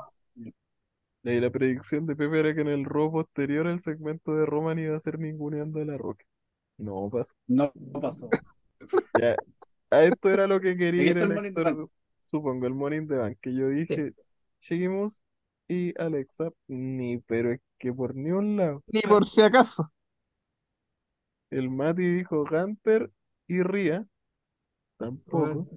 Y 1.23 1.39
la 1.39 1.49
predicción 1.49 2.05
de 2.05 2.15
Pepe 2.15 2.39
era 2.39 2.53
que 2.53 2.61
en 2.61 2.67
el 2.67 2.85
robo 2.85 3.23
posterior 3.23 3.65
el 3.67 3.79
segmento 3.79 4.35
de 4.35 4.45
Roman 4.45 4.77
iba 4.77 4.95
a 4.95 4.99
ser 4.99 5.17
ninguneando 5.19 5.81
a 5.81 5.85
la 5.85 5.97
roca. 5.97 6.23
No 6.77 7.09
pasó. 7.09 7.33
No 7.47 7.71
pasó. 8.01 8.29
Ya, 9.19 9.35
a 9.89 10.03
esto 10.03 10.29
era 10.29 10.47
lo 10.47 10.59
que 10.59 10.75
quería 10.77 11.03
ir 11.03 11.17
el 11.17 11.31
el 11.31 11.53
Bank. 11.53 11.89
supongo, 12.23 12.65
el 12.67 12.73
Morning 12.73 13.07
the 13.07 13.15
Bank, 13.15 13.37
que 13.41 13.53
yo 13.53 13.69
dije, 13.69 14.13
Sheamus 14.59 15.21
y 15.67 15.99
Alexa, 15.99 16.51
ni, 16.67 17.19
pero 17.19 17.51
es 17.51 17.61
que 17.79 17.93
por 17.93 18.15
ni 18.15 18.31
un 18.31 18.57
lado. 18.57 18.83
Ni 18.93 19.01
por 19.01 19.25
si 19.25 19.41
acaso. 19.41 19.91
El 21.49 21.69
Mati 21.69 22.03
dijo 22.13 22.45
Gunter 22.45 23.11
y 23.47 23.61
Ria, 23.63 24.05
tampoco. 24.97 25.67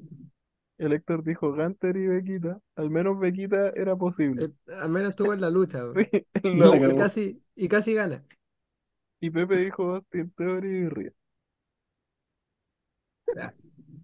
El 0.79 0.93
Héctor 0.93 1.25
dijo 1.25 1.53
Gunter 1.55 1.97
y 1.97 2.07
Bequita, 2.07 2.61
al 2.77 2.91
menos 2.91 3.19
Bequita 3.19 3.71
era 3.71 3.97
posible. 3.97 4.47
Eh, 4.47 4.73
al 4.81 4.91
menos 4.91 5.11
estuvo 5.11 5.33
en 5.33 5.41
la 5.41 5.51
lucha. 5.51 5.85
Sí, 5.95 6.07
en 6.43 6.59
La 6.59 6.67
la 6.69 6.77
Y 6.77 6.81
cagó. 6.81 6.99
casi, 6.99 7.43
y 7.55 7.69
casi 7.69 7.95
gana. 7.95 8.25
Y 9.21 9.31
Pepe 9.31 9.57
dijo 9.57 9.95
Austin 9.97 10.31
Theory 10.31 10.87
y. 10.87 11.13
Ya. 13.35 13.55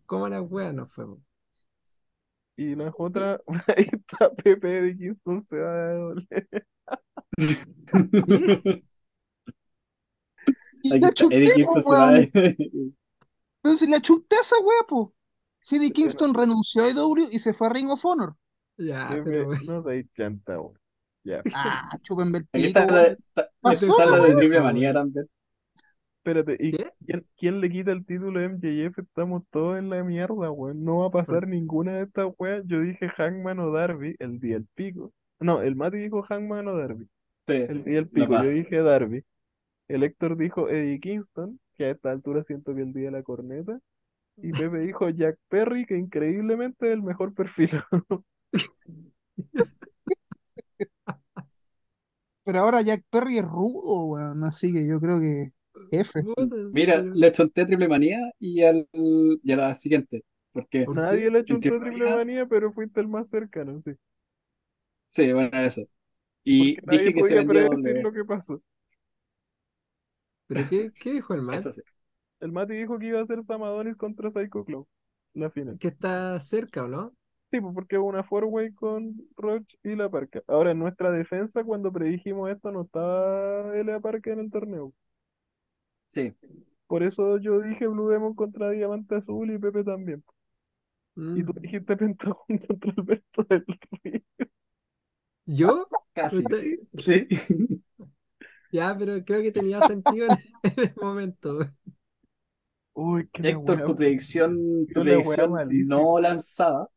¿Cómo 0.06 0.28
la 0.28 0.42
wea 0.42 0.72
nos 0.72 0.92
fue? 0.92 1.04
weón? 1.04 1.24
Y 2.56 2.74
las 2.74 2.94
otras, 2.96 3.40
ahí 3.76 3.88
está 3.90 4.32
Pepe 4.32 4.82
de 4.82 4.96
Kingston 4.96 5.40
se 5.40 5.58
va 5.58 5.90
a 5.90 6.14
Aquí 10.86 11.00
la 11.00 11.08
está, 11.08 11.12
chunté, 11.14 11.36
Eddie 11.36 11.64
po, 11.64 11.72
Kingston 11.74 11.82
se 11.82 11.90
va 11.90 12.08
a- 12.08 12.30
Pero 13.62 13.76
si 13.78 13.86
la 13.88 14.00
chunté 14.00 14.36
esa 14.36 14.56
wea, 14.58 14.86
po. 14.86 15.14
CD 15.60 15.90
Kingston 15.90 16.34
renunció 16.34 16.82
a 16.82 16.88
EW 16.90 17.28
y 17.32 17.38
se 17.38 17.54
fue 17.54 17.68
a 17.68 17.70
Ring 17.70 17.88
of 17.88 18.04
Honor. 18.04 18.36
Ya, 18.76 19.08
Pepe, 19.08 19.24
pero 19.24 19.54
no 19.64 19.80
seas 19.82 20.04
chanta, 20.12 20.60
weón. 20.60 20.78
Ah, 21.54 21.98
chúpenme 22.02 22.38
el 22.38 22.48
Aquí 22.52 22.66
pico, 22.68 22.80
weón. 22.80 23.16
está, 23.64 24.06
la 24.06 24.24
de 24.24 24.34
Triple 24.36 24.60
Manía 24.60 24.92
también. 24.92 25.26
espérate, 26.18 26.56
¿y 26.60 26.72
quién, 27.06 27.26
quién 27.36 27.60
le 27.60 27.70
quita 27.70 27.92
el 27.92 28.04
título 28.04 28.40
a 28.40 28.44
MJF? 28.44 28.98
Estamos 28.98 29.42
todos 29.50 29.78
en 29.78 29.90
la 29.90 30.02
mierda, 30.04 30.50
weón. 30.50 30.84
No 30.84 30.98
va 30.98 31.06
a 31.06 31.10
pasar 31.10 31.46
ninguna 31.48 31.92
de 31.96 32.02
estas 32.04 32.28
weas. 32.38 32.62
Yo 32.66 32.80
dije 32.80 33.08
Hangman 33.08 33.58
o 33.58 33.70
Darby 33.72 34.16
el 34.18 34.38
día 34.40 34.54
del 34.54 34.66
pico. 34.74 35.12
No, 35.40 35.62
el 35.62 35.76
Mati 35.76 35.98
dijo 35.98 36.22
Hangman 36.22 36.68
o 36.68 36.76
Darby. 36.76 37.08
Sí, 37.46 37.52
El 37.54 37.84
día 37.84 37.94
del 37.96 38.08
pico, 38.08 38.42
yo 38.42 38.48
dije 38.48 38.82
Darby. 38.82 39.22
El 39.88 40.02
Héctor 40.02 40.36
dijo 40.36 40.68
Eddie 40.68 40.98
Kingston, 41.00 41.60
que 41.76 41.84
a 41.84 41.90
esta 41.90 42.10
altura 42.10 42.42
siento 42.42 42.74
que 42.74 42.82
el 42.82 42.92
día 42.92 43.06
de 43.06 43.10
la 43.12 43.22
corneta. 43.22 43.78
Y 44.38 44.50
Pepe 44.52 44.78
dijo 44.80 45.08
Jack 45.10 45.38
Perry, 45.48 45.84
que 45.84 45.96
increíblemente 45.96 46.86
es 46.86 46.92
el 46.92 47.02
mejor 47.02 47.34
perfil. 47.34 47.70
Pero 52.44 52.60
ahora 52.60 52.82
Jack 52.82 53.04
Perry 53.10 53.38
es 53.38 53.44
rudo, 53.44 54.06
weón. 54.06 54.44
Así 54.44 54.72
que 54.72 54.86
yo 54.86 55.00
creo 55.00 55.20
que 55.20 55.52
F. 55.90 56.22
Mira, 56.72 57.02
le 57.02 57.32
chonté 57.32 57.66
Triple 57.66 57.88
Manía 57.88 58.20
y, 58.38 58.62
al, 58.62 58.88
y 58.92 59.52
a 59.52 59.56
la 59.56 59.74
siguiente. 59.74 60.24
Porque, 60.52 60.84
¿Por 60.84 60.96
Nadie 60.96 61.30
le 61.30 61.40
echó 61.40 61.56
un 61.56 61.60
Triple 61.60 61.80
triple 61.80 62.06
manía. 62.06 62.16
manía, 62.16 62.46
pero 62.46 62.72
fuiste 62.72 63.00
el 63.00 63.08
más 63.08 63.28
cercano, 63.28 63.78
sí. 63.80 63.92
sí, 65.08 65.32
bueno, 65.32 65.58
eso. 65.60 65.82
Y 66.44 66.80
Porque 66.80 66.86
nadie 66.86 67.12
que 67.12 67.22
se 67.24 67.34
podía 67.34 67.36
vendía 67.36 67.68
predecir 67.68 67.96
lo 68.02 68.12
que 68.12 68.24
pasó. 68.24 68.62
¿Pero 70.46 70.66
qué, 70.66 70.92
qué 70.98 71.12
dijo 71.12 71.34
el 71.34 71.42
sí. 71.74 71.82
El 72.40 72.52
Mati 72.52 72.74
dijo 72.74 72.98
que 72.98 73.06
iba 73.08 73.20
a 73.20 73.26
ser 73.26 73.42
Samadonis 73.42 73.96
contra 73.96 74.30
Psycho 74.30 74.64
Clown, 74.64 74.86
la 75.34 75.50
final. 75.50 75.78
Que 75.78 75.88
está 75.88 76.40
cerca, 76.40 76.84
¿o 76.84 76.88
no? 76.88 77.14
Sí, 77.54 77.60
pues, 77.60 77.72
porque 77.72 77.94
es 77.96 78.02
una 78.02 78.24
four-way 78.24 78.72
con 78.74 79.14
Roche 79.36 79.78
y 79.84 79.94
La 79.94 80.10
Parca. 80.10 80.42
Ahora, 80.48 80.72
en 80.72 80.80
nuestra 80.80 81.12
defensa, 81.12 81.62
cuando 81.62 81.92
predijimos 81.92 82.50
esto, 82.50 82.72
no 82.72 82.82
estaba 82.82 83.72
La 83.84 84.00
Parca 84.00 84.32
en 84.32 84.40
el 84.40 84.50
torneo. 84.50 84.92
Sí. 86.12 86.34
Por 86.86 87.02
eso 87.02 87.38
yo 87.38 87.60
dije 87.60 87.86
Blue 87.86 88.08
Demon 88.08 88.34
contra 88.34 88.70
Diamante 88.70 89.16
Azul 89.16 89.50
y 89.52 89.58
Pepe 89.58 89.84
también. 89.84 90.22
Y 91.16 91.44
tú 91.44 91.52
Mm. 91.54 91.60
dijiste 91.60 91.96
Pentagón 91.96 92.44
contra 92.68 92.92
Alberto 92.96 93.44
del 93.44 93.64
Río. 94.02 94.20
¿Yo? 95.46 95.86
Casi. 96.12 96.38
Usted- 96.38 96.80
Sí. 96.98 97.28
Ya, 98.72 98.96
pero 98.98 99.24
creo 99.24 99.40
que 99.40 99.52
tenía 99.52 99.80
sentido 99.82 100.26
en, 100.26 100.30
en 100.64 100.84
el 100.84 100.94
momento. 101.00 101.58
Uy, 102.94 103.28
qué 103.32 103.50
Héctor, 103.50 103.84
tu 103.84 103.96
predicción, 103.96 104.86
tu 104.92 105.02
predicción 105.02 105.52
no 105.86 106.18
lanzada, 106.20 106.88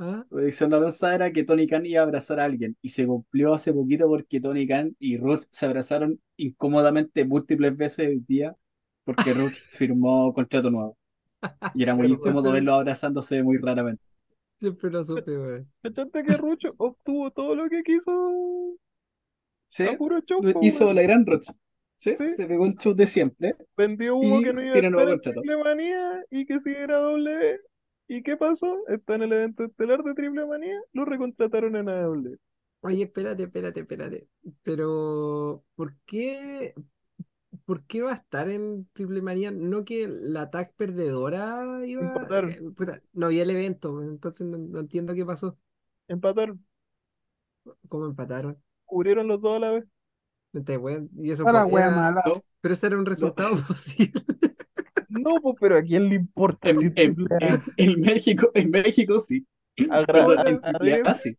¿Ah? 0.00 0.24
tu 0.28 0.36
predicción 0.36 0.70
lanzada 0.70 1.14
era 1.14 1.32
que 1.32 1.44
Tony 1.44 1.66
Khan 1.66 1.84
iba 1.86 2.00
a 2.00 2.04
abrazar 2.04 2.40
a 2.40 2.44
alguien 2.44 2.76
y 2.82 2.88
se 2.88 3.06
cumplió 3.06 3.54
hace 3.54 3.72
poquito 3.72 4.08
porque 4.08 4.40
Tony 4.40 4.66
Khan 4.66 4.96
y 4.98 5.18
Ruth 5.18 5.42
se 5.50 5.66
abrazaron 5.66 6.20
incómodamente 6.36 7.24
múltiples 7.24 7.76
veces 7.76 8.08
el 8.08 8.24
día 8.26 8.56
porque 9.04 9.34
Ruth 9.34 9.52
firmó 9.70 10.32
contrato 10.34 10.70
nuevo. 10.70 10.96
Y 11.74 11.82
era 11.82 11.94
muy 11.94 12.08
incómodo 12.08 12.52
verlos 12.52 12.74
abrazándose 12.74 13.42
muy 13.42 13.58
raramente. 13.58 14.02
Siempre 14.58 14.90
lo 14.90 15.04
supe, 15.04 15.38
weón. 15.38 15.72
¿Cachaste 15.82 16.22
que 16.24 16.36
Rucho 16.36 16.74
obtuvo 16.76 17.30
todo 17.30 17.54
lo 17.54 17.68
que 17.68 17.82
quiso 17.82 18.76
Sí, 19.68 19.86
a 19.86 19.96
puro 19.96 20.20
hizo 20.62 20.92
la 20.92 21.02
gran 21.02 21.24
Ruth. 21.26 21.44
Sí, 21.96 22.16
Sí. 22.18 22.30
se 22.30 22.46
pegó 22.46 22.64
un 22.64 22.76
show 22.76 22.94
de 22.94 23.06
siempre. 23.06 23.54
Vendió 23.76 24.16
humo 24.16 24.40
Y 24.40 24.44
que 24.44 24.52
no 24.52 24.62
iba 24.62 24.70
a 24.70 24.72
tiene 24.80 24.88
estar 24.88 25.34
nuevo 25.34 25.52
en 25.52 25.60
Manía 25.60 26.24
y 26.30 26.46
que 26.46 26.58
si 26.58 26.70
era 26.72 26.98
doble. 26.98 27.60
¿Y 28.12 28.22
qué 28.24 28.36
pasó? 28.36 28.76
Está 28.88 29.14
en 29.14 29.22
el 29.22 29.32
evento 29.32 29.62
estelar 29.64 30.02
de 30.02 30.14
Triple 30.14 30.44
Manía, 30.44 30.80
lo 30.92 31.04
recontrataron 31.04 31.76
en 31.76 31.88
AW. 31.88 32.36
Oye, 32.80 33.04
espérate, 33.04 33.44
espérate, 33.44 33.80
espérate. 33.80 34.26
Pero, 34.64 35.62
¿por 35.76 35.94
qué, 36.06 36.74
por 37.64 37.84
qué 37.84 38.02
va 38.02 38.12
a 38.12 38.16
estar 38.16 38.48
en 38.48 38.88
Triple 38.94 39.22
Manía? 39.22 39.52
No 39.52 39.84
que 39.84 40.08
la 40.08 40.50
tag 40.50 40.74
perdedora 40.74 41.86
iba. 41.86 42.02
Empataron. 42.02 42.74
puta, 42.74 43.00
no 43.12 43.26
había 43.26 43.44
el 43.44 43.50
evento, 43.50 44.02
entonces 44.02 44.44
no, 44.44 44.58
no 44.58 44.80
entiendo 44.80 45.14
qué 45.14 45.24
pasó. 45.24 45.56
Empataron, 46.08 46.64
¿Cómo 47.88 48.06
empataron? 48.06 48.58
cubrieron 48.86 49.28
los 49.28 49.40
dos 49.40 49.56
a 49.56 49.60
la 49.60 49.70
vez. 49.70 49.84
Y 50.52 51.30
eso 51.30 51.44
fue- 51.44 51.80
era- 51.80 51.90
mala. 51.92 52.22
¿no? 52.26 52.32
pero 52.60 52.74
ese 52.74 52.88
era 52.88 52.98
un 52.98 53.06
resultado 53.06 53.50
posible. 53.68 54.20
No, 55.10 55.34
pues, 55.42 55.56
pero 55.60 55.76
¿a 55.76 55.82
quién 55.82 56.08
le 56.08 56.14
importa 56.16 56.70
En, 56.70 56.78
si 56.78 56.86
en- 56.86 57.16
en- 57.40 57.62
en 57.76 58.00
México, 58.00 58.50
en 58.54 58.70
México 58.70 59.18
sí. 59.20 59.46
Agra- 59.90 60.24
en 60.48 60.60
agradece, 60.64 61.02
AAA 61.02 61.14
sí. 61.14 61.36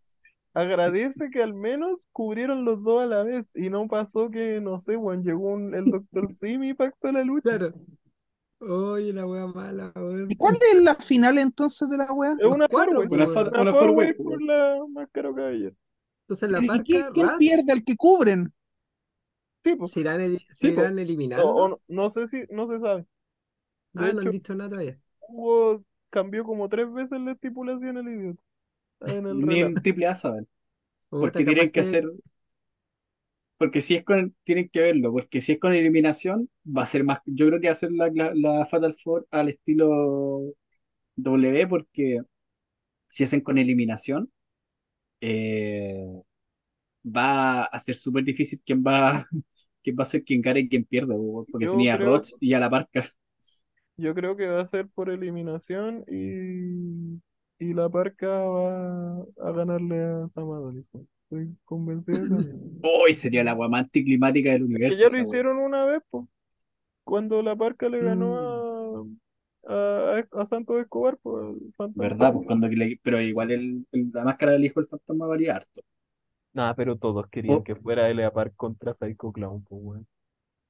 agradece 0.53 1.29
que 1.29 1.41
al 1.41 1.53
menos 1.53 2.05
cubrieron 2.11 2.65
los 2.65 2.83
dos 2.83 3.01
a 3.01 3.05
la 3.05 3.23
vez 3.23 3.51
y 3.55 3.69
no 3.69 3.87
pasó 3.87 4.29
que, 4.29 4.59
no 4.61 4.77
sé, 4.79 4.97
weón, 4.97 5.23
llegó 5.23 5.53
un- 5.53 5.73
el 5.73 5.85
Dr. 5.85 6.03
Simi 6.31 6.69
y 6.69 6.73
pactó 6.73 7.11
la 7.11 7.23
lucha. 7.23 7.57
Claro. 7.57 7.73
Oye, 8.59 9.11
la 9.13 9.25
wea 9.25 9.47
mala, 9.47 9.91
weón. 9.95 10.29
¿Y 10.29 10.35
cuál 10.35 10.55
es 10.73 10.81
la 10.83 10.95
final 10.95 11.37
entonces 11.39 11.89
de 11.89 11.97
la 11.97 12.11
wea? 12.13 12.33
Es 12.39 12.45
una 12.45 12.67
cuatro, 12.67 12.99
Una, 13.01 13.25
Una 13.25 13.71
por 13.73 14.41
la 14.43 14.85
máscara 14.89 15.33
caballero. 15.33 15.75
Entonces 16.27 16.49
la 16.49 16.63
¿Y 16.63 16.67
parca, 16.67 16.83
qué- 16.83 17.05
quién 17.13 17.27
Raz, 17.27 17.37
pierde 17.39 17.71
al 17.73 17.83
que 17.83 17.95
cubren? 17.95 18.53
Sí, 19.63 19.75
pues. 19.75 19.91
se 19.91 19.99
irán, 20.01 20.21
eli- 20.21 20.39
se 20.49 20.53
Sí, 20.69 20.71
po. 20.71 20.81
irán 20.81 20.97
O- 20.97 21.01
eliminando. 21.01 21.53
o 21.53 21.67
no, 21.69 21.79
no 21.87 22.09
sé 22.09 22.27
si, 22.27 22.43
no 22.49 22.67
se 22.67 22.79
sabe. 22.79 23.05
De 23.93 24.07
ah, 24.07 24.13
no 24.13 24.19
hecho, 24.19 24.29
han 24.29 24.31
dicho 24.31 24.55
nada 24.55 24.69
todavía. 24.71 24.99
hubo, 25.19 25.83
cambió 26.09 26.43
como 26.43 26.69
tres 26.69 26.91
veces 26.91 27.19
la 27.21 27.31
estipulación 27.31 27.97
el 27.97 28.07
idiota. 28.09 28.43
En 29.01 29.25
el 29.27 29.37
Ni 29.45 29.59
en 29.61 29.81
triple 29.81 30.07
A 30.07 30.15
saben. 30.15 30.47
Porque 31.09 31.43
tienen 31.45 31.71
que 31.71 31.81
hacer. 31.81 32.05
Porque 33.57 33.81
si 33.81 33.95
es 33.95 34.03
con. 34.03 34.35
Tienen 34.43 34.69
que 34.69 34.81
verlo. 34.81 35.11
Porque 35.11 35.41
si 35.41 35.53
es 35.53 35.59
con 35.59 35.73
eliminación, 35.73 36.49
va 36.65 36.83
a 36.83 36.85
ser 36.85 37.03
más. 37.03 37.19
Yo 37.25 37.47
creo 37.47 37.59
que 37.61 37.67
va 37.67 37.73
a 37.73 37.75
ser 37.75 37.91
la, 37.91 38.09
la, 38.13 38.33
la 38.35 38.65
Fatal 38.65 38.93
Four 38.95 39.27
al 39.31 39.49
estilo 39.49 40.53
W. 41.17 41.67
Porque 41.67 42.21
si 43.09 43.23
hacen 43.25 43.41
con 43.41 43.57
eliminación, 43.57 44.31
eh, 45.21 46.05
va 47.05 47.63
a 47.65 47.79
ser 47.79 47.95
súper 47.95 48.23
difícil 48.23 48.61
quién 48.65 48.83
va, 48.83 49.27
quién 49.83 49.95
va 49.99 50.03
a 50.03 50.05
ser 50.05 50.23
quien 50.23 50.41
gane 50.41 50.61
y 50.61 50.69
quién 50.69 50.85
pierde. 50.85 51.15
po, 51.15 51.45
Porque 51.51 51.65
Yo 51.65 51.71
tenía 51.73 51.93
a 51.95 51.97
creo- 51.97 52.09
Roach 52.11 52.31
y 52.39 52.53
a 52.53 52.59
la 52.59 52.69
Parca. 52.69 53.05
Yo 54.01 54.13
creo 54.15 54.35
que 54.35 54.47
va 54.47 54.61
a 54.61 54.65
ser 54.65 54.87
por 54.89 55.09
eliminación 55.09 56.03
y, 56.07 57.21
y 57.59 57.73
la 57.73 57.89
parca 57.89 58.27
va 58.29 59.19
a 59.21 59.51
ganarle 59.53 60.03
a 60.03 60.27
Samadonis. 60.29 60.85
weón. 60.93 61.07
Estoy 61.23 61.57
convencido 61.65 62.27
de 62.27 62.39
eso. 62.41 62.59
Hoy 62.83 63.13
sería 63.13 63.43
la 63.43 63.51
agua 63.51 63.69
más 63.69 63.83
anticlimática 63.85 64.51
del 64.51 64.59
Que 64.61 64.65
universo. 64.65 64.99
ya 64.99 65.09
lo 65.09 65.13
wea. 65.13 65.23
hicieron 65.23 65.57
una 65.57 65.85
vez, 65.85 66.01
pues. 66.09 66.25
Cuando 67.03 67.41
la 67.41 67.55
parca 67.55 67.89
le 67.89 68.01
ganó 68.01 68.37
a, 69.67 69.73
a, 69.73 70.25
a 70.31 70.45
Santos 70.45 70.81
Escobar, 70.81 71.17
pues, 71.21 71.55
el 71.61 71.73
fantasma. 71.75 72.03
¿Verdad? 72.03 72.33
Pues 72.33 72.45
cuando 72.47 72.67
le- 72.67 72.99
pero 73.03 73.21
igual 73.21 73.51
el, 73.51 73.85
el- 73.91 74.11
la 74.13 74.23
máscara 74.23 74.53
del 74.53 74.65
hijo 74.65 74.79
del 74.81 74.89
fantasma 74.89 75.27
valía 75.27 75.55
harto. 75.57 75.81
Nah, 76.53 76.73
pero 76.73 76.97
todos 76.97 77.27
querían 77.27 77.57
Oh. 77.57 77.63
que 77.63 77.75
fuera 77.75 78.09
L.A. 78.09 78.31
Park 78.31 78.53
contra 78.57 78.93
Psycho 78.93 79.31
Clown, 79.31 79.63
pues, 79.63 79.81
weón. 79.83 80.07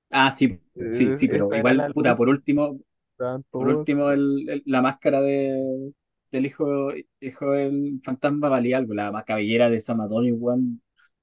Ah, 0.10 0.30
sí, 0.32 0.60
sí, 0.92 1.06
Es- 1.06 1.20
sí, 1.20 1.28
pero 1.28 1.46
igual, 1.56 1.78
la 1.78 1.90
puta, 1.90 2.16
por 2.18 2.30
último, 2.30 2.78
Estaban 3.22 3.44
por 3.50 3.68
último 3.68 4.12
el, 4.12 4.50
el- 4.50 4.64
la 4.66 4.82
máscara 4.82 5.22
de, 5.22 5.94
del 6.32 6.46
hijo, 6.46 6.92
hijo 7.20 7.52
del 7.52 8.02
fantasma 8.04 8.50
valía 8.50 8.78
algo. 8.78 8.94
La 8.94 9.24
cabellera 9.26 9.70
de 9.70 9.80
Samadoni, 9.80 10.30
igual, 10.30 10.62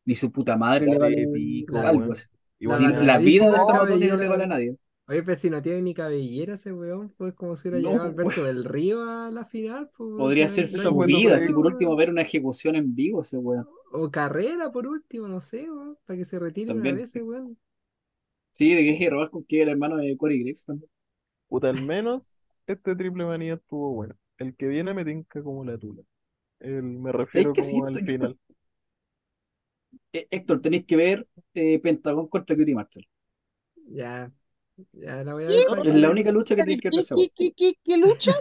ni 0.04 0.14
su 0.14 0.30
puta 0.32 0.56
madre 0.56 0.86
La 0.86 0.92
le 0.92 0.98
vale 0.98 1.28
pico, 1.28 1.86
algo. 1.86 2.14
Igual 2.58 2.80
Ni 2.80 2.92
La 2.92 3.00
la 3.00 3.18
vida 3.18 3.50
de 3.50 3.60
Samadoni 3.60 4.06
no 4.08 4.16
le 4.16 4.28
vale 4.28 4.44
a 4.44 4.46
nadie. 4.46 4.76
Oye, 5.08 5.22
pero 5.22 5.36
si 5.36 5.48
no 5.50 5.62
tiene 5.62 5.82
ni 5.82 5.94
cabellera 5.94 6.54
ese 6.54 6.72
weón, 6.72 7.10
pues 7.16 7.34
como 7.34 7.56
si 7.56 7.68
hubiera 7.68 7.80
No, 7.82 7.90
llegado 7.90 8.08
Alberto 8.08 8.42
del 8.44 8.64
Río 8.64 9.02
a 9.10 9.30
la 9.30 9.44
final, 9.46 9.90
pues, 9.96 10.10
Podría 10.16 10.48
ser 10.48 10.66
su 10.66 10.98
vida, 10.98 11.38
si 11.38 11.54
por 11.54 11.64
último 11.66 11.96
ver 11.96 12.10
una 12.10 12.20
ejecución 12.20 12.76
en 12.76 12.94
vivo 12.94 13.22
ese 13.22 13.38
weón. 13.38 13.66
O 13.92 14.10
carrera, 14.10 14.70
por 14.72 14.86
último, 14.86 15.28
no 15.28 15.40
sé, 15.40 15.70
weón, 15.70 15.98
para 16.06 16.16
que 16.18 16.24
se 16.24 16.38
retire 16.38 16.68
También. 16.68 16.94
una 16.94 16.98
vez, 17.00 17.10
ese 17.10 17.22
weón. 17.22 17.58
Sí, 18.52 18.74
de 18.74 18.98
que 18.98 19.08
robar 19.10 19.30
con 19.30 19.44
que 19.44 19.62
el 19.62 19.68
hermano 19.70 19.96
de 19.96 20.16
Corey 20.16 20.42
Graves 20.42 20.64
también. 20.66 20.90
Puta, 21.48 21.68
al 21.70 21.82
menos 21.82 22.34
este 22.66 22.94
triple 22.96 23.24
manía 23.24 23.54
estuvo 23.54 23.92
bueno. 23.94 24.14
El 24.38 24.54
que 24.56 24.66
viene 24.68 24.94
me 24.94 25.04
tinca 25.04 25.42
como 25.42 25.64
la 25.64 25.78
tula. 25.78 26.02
El, 26.60 26.82
me 26.84 27.12
refiero 27.12 27.52
como 27.54 27.64
sí, 27.64 27.80
al 27.80 27.98
estoy- 27.98 28.04
final. 28.06 28.38
Eh, 30.12 30.26
Héctor, 30.30 30.60
tenéis 30.60 30.84
que 30.86 30.96
ver 30.96 31.26
eh, 31.54 31.78
Pentagón 31.80 32.28
contra 32.28 32.56
Cutie 32.56 32.74
Marshall. 32.74 33.06
Ya, 33.90 34.30
ya 34.92 35.24
la 35.24 35.34
voy 35.34 35.44
a 35.44 35.46
ver. 35.48 35.56
Es 35.86 35.94
la 35.94 36.10
única 36.10 36.30
lucha 36.32 36.54
que 36.54 36.62
¿Qué, 36.62 36.76
tenéis 36.76 36.80
que 36.82 36.90
qué, 36.90 36.96
ver 37.16 37.30
qué, 37.34 37.52
qué- 37.56 37.72
qué 37.84 37.98
lucha? 37.98 38.32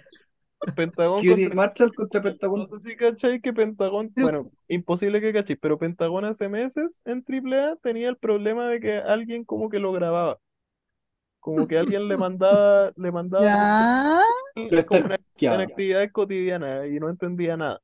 Pentagón 0.75 1.19
Cutie 1.19 1.49
contra... 1.49 1.55
Marshall 1.55 1.93
contra 1.95 2.21
Pentagón. 2.21 2.67
No 2.69 2.79
sé 2.79 2.89
si 2.89 2.95
cachai 2.95 3.41
que 3.41 3.53
Pentagón, 3.53 4.11
bueno, 4.15 4.51
imposible 4.67 5.21
que 5.21 5.33
cachis, 5.33 5.57
pero 5.61 5.77
Pentagón 5.77 6.25
hace 6.25 6.49
meses 6.49 7.01
en 7.05 7.23
AAA 7.23 7.75
tenía 7.77 8.09
el 8.09 8.17
problema 8.17 8.67
de 8.69 8.79
que 8.79 8.97
alguien 8.97 9.45
como 9.45 9.69
que 9.69 9.79
lo 9.79 9.91
grababa. 9.91 10.39
Como 11.47 11.65
que 11.65 11.77
alguien 11.77 12.09
le 12.09 12.17
mandaba, 12.17 12.91
le 12.97 13.09
mandaba 13.09 13.45
Ya. 13.45 14.21
En 15.53 15.61
actividades 15.61 16.11
cotidianas 16.11 16.89
y 16.89 16.99
no 16.99 17.07
entendía 17.09 17.55
nada. 17.55 17.81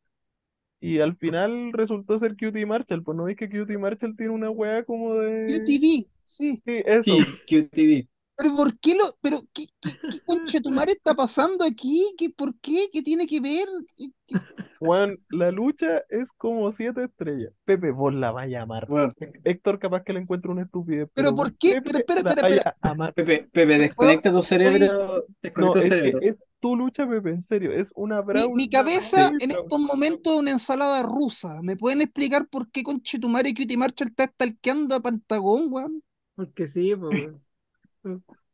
Y 0.82 1.00
al 1.00 1.16
final 1.16 1.72
resultó 1.72 2.20
ser 2.20 2.36
Cutie 2.36 2.66
Marshall, 2.66 3.04
pues 3.04 3.16
no 3.16 3.24
veis 3.24 3.38
que 3.38 3.48
Cutie 3.50 3.78
Marshall 3.78 4.18
tiene 4.18 4.34
una 4.34 4.50
weá 4.50 4.84
como 4.84 5.16
de... 5.16 5.46
QTV, 5.48 6.10
sí. 6.26 6.62
Sí, 6.66 6.84
eso. 6.86 7.16
Sí, 7.16 7.20
QTV. 7.48 8.10
Pero 8.36 8.56
¿por 8.56 8.80
qué 8.80 8.96
lo, 8.96 9.18
pero 9.22 9.42
qué, 9.54 9.68
qué, 9.80 9.90
qué 10.10 10.20
concha 10.26 10.60
tu 10.62 10.72
madre 10.72 10.94
está 10.94 11.14
pasando 11.14 11.64
aquí? 11.66 12.14
¿Qué, 12.18 12.30
por 12.30 12.56
qué? 12.60 12.90
¿Qué 12.92 13.02
tiene 13.02 13.28
que 13.28 13.40
ver? 13.40 13.68
¿Qué- 13.96 14.10
qué- 14.26 14.36
Juan, 14.80 15.18
la 15.30 15.52
lucha 15.52 16.00
es 16.10 16.32
como 16.34 16.70
siete 16.72 17.06
estrellas. 17.06 17.54
Pepe, 17.64 17.92
vos 17.92 18.14
la 18.14 18.32
vas 18.32 18.48
a. 18.54 18.66
Bueno, 18.86 19.14
Héctor 19.46 19.80
capaz 19.80 20.04
que 20.04 20.14
le 20.14 20.20
encuentre 20.20 20.52
una 20.52 20.64
estupidez. 20.64 21.10
¿Pero 21.14 21.34
por 21.36 21.56
qué? 21.58 21.76
Pepe 21.76 21.84
Pero 21.86 21.98
espera, 22.00 22.20
espera, 22.20 22.42
vaya 22.42 22.56
espera. 22.58 22.78
amar. 22.82 23.14
Pepe, 23.14 23.50
Pepe, 23.52 23.78
desconecta 23.78 24.32
tu 24.32 24.44
cerebro. 24.44 25.24
No, 25.56 25.72
tu 25.74 25.80
es, 25.80 25.86
es- 25.86 25.90
cerebro. 25.90 26.20
es 26.22 26.36
tu 26.60 26.76
lucha, 26.76 27.08
Pepe, 27.08 27.30
en 27.30 27.42
serio. 27.42 27.72
Es 27.72 27.92
una 27.96 28.18
Mi, 28.18 28.26
brawl. 28.26 28.56
mi 28.56 28.70
cabeza 28.70 29.30
Sí, 29.30 29.36
en 29.40 29.52
estos 29.52 29.80
momentos 29.80 30.34
es 30.34 30.40
una 30.40 30.52
ensalada 30.52 31.04
rusa. 31.04 31.62
¿Me 31.62 31.78
pueden 31.78 32.02
explicar 32.02 32.48
por 32.48 32.70
qué 32.72 32.84
concha 32.84 33.18
tu 33.20 33.30
madre 33.30 33.54
Cutie 33.54 33.78
Marshall 33.78 34.10
está 34.10 34.26
stalkeando 34.26 34.96
a 34.96 35.02
Pantagón, 35.02 35.72
weón? 35.72 36.04
Porque 36.36 36.68
sí, 36.68 36.96
pues. 36.96 37.32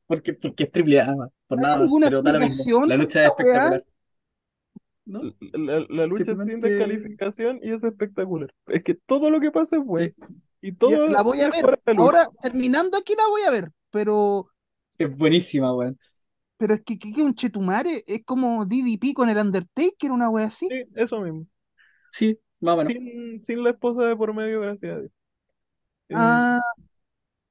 Porque, 0.07 0.33
porque 0.33 0.63
es 0.63 0.71
triple 0.71 1.01
A, 1.01 1.15
man, 1.15 1.29
por 1.47 1.59
¿Hay 1.59 1.63
nada 1.63 1.77
pero 2.03 2.21
da 2.21 2.33
lo 2.33 2.39
mismo. 2.39 2.63
explicación 2.63 2.89
La 2.89 2.97
lucha 2.97 3.23
es 3.23 3.27
espectacular. 3.29 3.83
¿No? 5.05 5.21
La, 5.39 5.85
la 5.89 6.05
lucha 6.07 6.31
es 6.31 6.37
sin 6.43 6.61
descalificación 6.61 7.59
y 7.63 7.71
es 7.71 7.83
espectacular. 7.83 8.53
Es 8.67 8.83
que 8.83 8.93
todo 8.95 9.29
lo 9.29 9.39
que 9.39 9.51
pasa 9.51 9.77
es 9.77 9.83
bueno. 9.83 10.13
Y 10.61 10.73
todo 10.73 11.07
la 11.07 11.23
voy 11.23 11.41
a 11.41 11.47
es 11.47 11.61
ver. 11.61 11.79
Ahora, 11.97 12.27
terminando 12.41 12.97
aquí 12.97 13.13
la 13.15 13.27
voy 13.27 13.41
a 13.43 13.51
ver. 13.51 13.71
Pero, 13.91 14.49
Es 14.99 15.15
buenísima, 15.17 15.73
weón. 15.75 15.97
pero 16.57 16.73
es 16.73 16.81
que, 16.81 16.99
que, 16.99 17.13
que 17.13 17.23
un 17.23 17.33
chetumare 17.33 18.03
es 18.05 18.23
como 18.25 18.65
DDP 18.65 19.13
con 19.13 19.29
el 19.29 19.37
Undertaker, 19.37 20.11
una 20.11 20.29
wea 20.29 20.47
así. 20.47 20.67
Sí, 20.67 20.83
eso 20.95 21.19
mismo. 21.21 21.47
Sí, 22.11 22.39
más 22.59 22.75
o 22.75 22.77
menos. 22.77 22.93
Sin, 22.93 23.41
sin 23.41 23.63
la 23.63 23.71
esposa 23.71 24.03
de 24.05 24.15
por 24.15 24.33
medio, 24.33 24.61
gracias 24.61 24.95
a 24.95 24.99
Dios. 24.99 25.11
Eh, 26.09 26.15
Ah, 26.15 26.59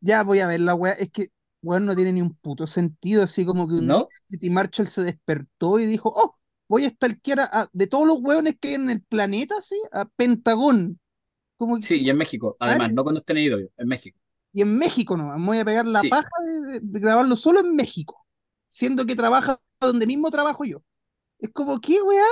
ya 0.00 0.22
voy 0.24 0.40
a 0.40 0.46
ver 0.48 0.60
la 0.60 0.74
weá. 0.74 0.92
Es 0.94 1.10
que, 1.10 1.28
weón, 1.62 1.86
no 1.86 1.94
tiene 1.96 2.12
ni 2.12 2.22
un 2.22 2.34
puto 2.34 2.66
sentido. 2.66 3.22
Así 3.24 3.44
como 3.46 3.68
que 3.68 3.74
un 3.74 3.86
¿No? 3.86 4.06
Kitty 4.28 4.50
Marshall 4.50 4.88
se 4.88 5.02
despertó 5.02 5.78
y 5.80 5.86
dijo, 5.86 6.12
oh, 6.14 6.36
voy 6.68 6.84
a 6.86 6.90
stalkear 6.90 7.40
a, 7.40 7.44
a- 7.62 7.68
de 7.72 7.86
todos 7.86 8.06
los 8.06 8.18
weones 8.20 8.56
que 8.60 8.68
hay 8.68 8.74
en 8.74 8.90
el 8.90 9.02
planeta, 9.02 9.56
así, 9.58 9.76
a 9.92 10.04
Pentagón. 10.06 11.00
Como 11.56 11.76
que, 11.80 11.82
Sí, 11.86 11.96
y 12.02 12.10
en 12.10 12.16
México. 12.16 12.56
Además, 12.60 12.92
no 12.92 13.02
cuando 13.02 13.20
estén 13.20 13.38
ido 13.38 13.58
yo, 13.60 13.66
en 13.76 13.88
México. 13.88 14.18
y 14.52 14.62
en 14.62 14.78
México 14.78 15.16
nomás, 15.16 15.38
me 15.38 15.46
voy 15.46 15.58
a 15.58 15.64
pegar 15.64 15.86
la 15.86 16.00
Sí. 16.02 16.08
paja 16.08 16.28
de, 16.44 16.72
de- 16.74 16.80
de 16.82 17.00
grabarlo 17.00 17.36
solo 17.36 17.60
en 17.60 17.74
México, 17.76 18.26
siendo 18.68 19.06
que 19.06 19.16
trabaja 19.16 19.60
donde 19.80 20.06
mismo 20.06 20.30
trabajo 20.30 20.64
yo. 20.64 20.82
Es 21.40 21.50
como, 21.52 21.80
¿qué 21.80 22.00
weá? 22.02 22.24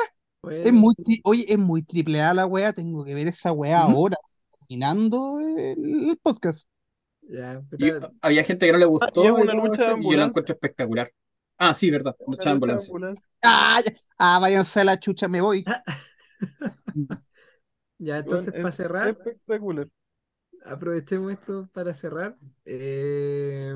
Es 0.63 0.73
Bueno, 0.73 0.73
muy, 0.73 0.95
oye, 1.25 1.45
es 1.49 1.59
muy 1.59 1.83
triple 1.83 2.23
A 2.23 2.35
la 2.35 2.47
weá, 2.47 2.73
tengo 2.73 3.05
que 3.05 3.15
ver 3.15 3.29
esa 3.29 3.53
weá 3.53 3.81
ahora, 3.83 4.17
terminando 4.59 5.41
el, 5.41 6.11
el 6.11 6.19
podcast. 6.23 6.69
Ya, 7.29 7.63
Y 7.79 7.91
pero- 7.91 8.13
había 8.21 8.45
gente 8.45 8.67
que 8.67 8.73
no 8.73 8.79
le 8.79 8.85
gustó 8.87 9.25
y 9.25 9.27
es 9.27 9.33
y 9.39 9.41
una 9.43 9.55
lucha 9.55 9.83
de 9.83 9.89
esto, 9.95 9.99
y 10.03 10.11
yo 10.13 10.17
la 10.17 10.25
encuentro 10.27 10.55
espectacular. 10.55 11.13
Ah, 11.59 11.75
sí, 11.75 11.91
verdad. 11.91 12.15
una 12.21 12.37
Lucha 12.37 12.51
de 12.51 12.55
ambulancia. 12.55 12.89
ambulancia. 12.91 13.29
Ah. 13.43 13.81
Ah, 14.19 14.39
váyanse 14.41 14.81
a 14.81 14.85
la 14.85 14.99
chucha, 15.01 15.29
me 15.29 15.41
voy. 15.41 15.65
ya, 17.99 18.19
entonces 18.19 18.49
Weón, 18.53 18.63
para 18.63 18.73
cerrar, 18.73 19.09
Espectacular. 19.09 19.89
aprovechemos 20.65 21.33
esto 21.33 21.69
para 21.73 21.95
cerrar. 21.95 22.37
Eh, 22.65 23.75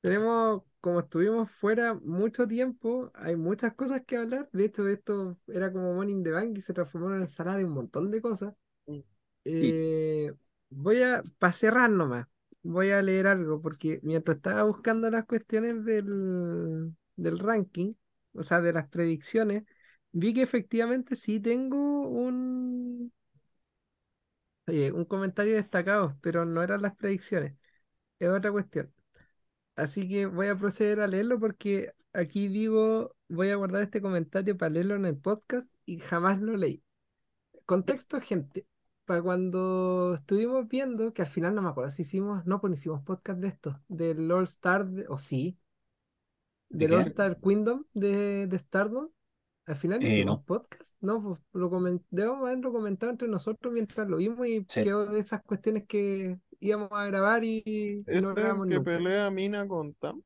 tenemos, 0.00 0.62
como 0.80 1.00
estuvimos 1.00 1.50
fuera 1.50 1.94
mucho 1.94 2.46
tiempo, 2.48 3.10
hay 3.14 3.36
muchas 3.36 3.74
cosas 3.74 4.02
que 4.06 4.16
hablar. 4.16 4.48
De 4.52 4.64
hecho, 4.64 4.86
esto 4.88 5.38
era 5.48 5.72
como 5.72 5.94
Money 5.94 6.14
in 6.14 6.22
the 6.24 6.30
Bank 6.30 6.56
y 6.58 6.60
se 6.60 6.72
transformó 6.74 7.08
en 7.08 7.12
una 7.14 7.22
ensalada 7.22 7.58
de 7.58 7.64
un 7.64 7.72
montón 7.72 8.10
de 8.10 8.20
cosas. 8.20 8.54
Sí. 8.86 9.04
Eh, 9.44 10.32
voy 10.74 11.02
a, 11.02 11.22
para 11.38 11.52
cerrar 11.52 11.90
nomás, 11.90 12.26
voy 12.62 12.90
a 12.90 13.02
leer 13.02 13.26
algo, 13.26 13.60
porque 13.62 14.00
mientras 14.02 14.36
estaba 14.38 14.64
buscando 14.64 15.10
las 15.10 15.26
cuestiones 15.26 15.84
del, 15.84 16.94
del 17.16 17.38
ranking, 17.38 17.94
o 18.34 18.42
sea, 18.42 18.60
de 18.60 18.72
las 18.72 18.88
predicciones, 18.88 19.64
vi 20.12 20.34
que 20.34 20.42
efectivamente 20.42 21.16
sí 21.16 21.40
tengo 21.40 21.76
un, 22.08 23.12
eh, 24.66 24.92
un 24.92 25.04
comentario 25.04 25.56
destacado, 25.56 26.18
pero 26.22 26.44
no 26.44 26.62
eran 26.62 26.82
las 26.82 26.96
predicciones, 26.96 27.54
es 28.18 28.28
otra 28.30 28.52
cuestión. 28.52 28.92
Así 29.76 30.08
que 30.08 30.26
voy 30.26 30.48
a 30.48 30.56
proceder 30.58 31.00
a 31.00 31.06
leerlo 31.08 31.40
porque 31.40 31.92
aquí 32.12 32.48
digo, 32.48 33.16
voy 33.28 33.50
a 33.50 33.56
guardar 33.56 33.82
este 33.84 34.02
comentario 34.02 34.56
para 34.58 34.70
leerlo 34.72 34.96
en 34.96 35.06
el 35.06 35.16
podcast 35.18 35.70
y 35.86 36.00
jamás 36.00 36.40
lo 36.40 36.56
leí. 36.56 36.82
Contexto, 37.66 38.20
gente. 38.20 38.66
Para 39.04 39.22
cuando 39.22 40.14
estuvimos 40.14 40.68
viendo, 40.68 41.12
que 41.12 41.22
al 41.22 41.28
final 41.28 41.54
no 41.54 41.62
me 41.62 41.68
acuerdo 41.70 41.90
si 41.90 42.02
hicimos, 42.02 42.44
no, 42.46 42.60
pues 42.60 42.70
no 42.70 42.74
hicimos 42.74 43.02
podcast 43.02 43.40
de 43.40 43.48
esto, 43.48 43.80
del 43.88 44.30
All 44.30 44.44
Star, 44.44 44.86
de- 44.86 45.06
o 45.08 45.18
sí, 45.18 45.58
¿De 46.68 46.78
del 46.86 46.90
qué? 46.90 46.94
All 46.96 47.02
Star 47.02 47.40
Kingdom 47.40 47.84
de, 47.94 48.46
de 48.46 48.58
Stardom. 48.58 49.08
Al 49.66 49.76
final 49.76 50.02
Eh, 50.02 50.08
hicimos 50.08 50.38
no. 50.38 50.44
podcast, 50.44 50.96
no, 51.00 51.22
pues 51.22 51.40
lo 51.52 51.70
comen- 51.70 52.02
debemos 52.10 52.40
haberlo 52.42 52.72
comentado 52.72 53.12
entre 53.12 53.28
nosotros 53.28 53.72
mientras 53.72 54.08
lo 54.08 54.16
vimos 54.18 54.46
y 54.46 54.64
Sí. 54.68 54.82
quedó 54.82 55.06
de 55.06 55.20
esas 55.20 55.42
cuestiones 55.42 55.84
que 55.86 56.38
íbamos 56.60 56.88
a 56.92 57.06
grabar 57.06 57.44
y, 57.44 57.62
y 57.64 58.04
¿Es 58.06 58.22
no 58.22 58.30
el 58.30 58.34
grabamos 58.34 58.66
que 58.68 58.74
nunca. 58.76 58.84
pelea 58.84 59.30
Mina 59.30 59.66
con 59.68 59.94
Tam? 59.94 60.22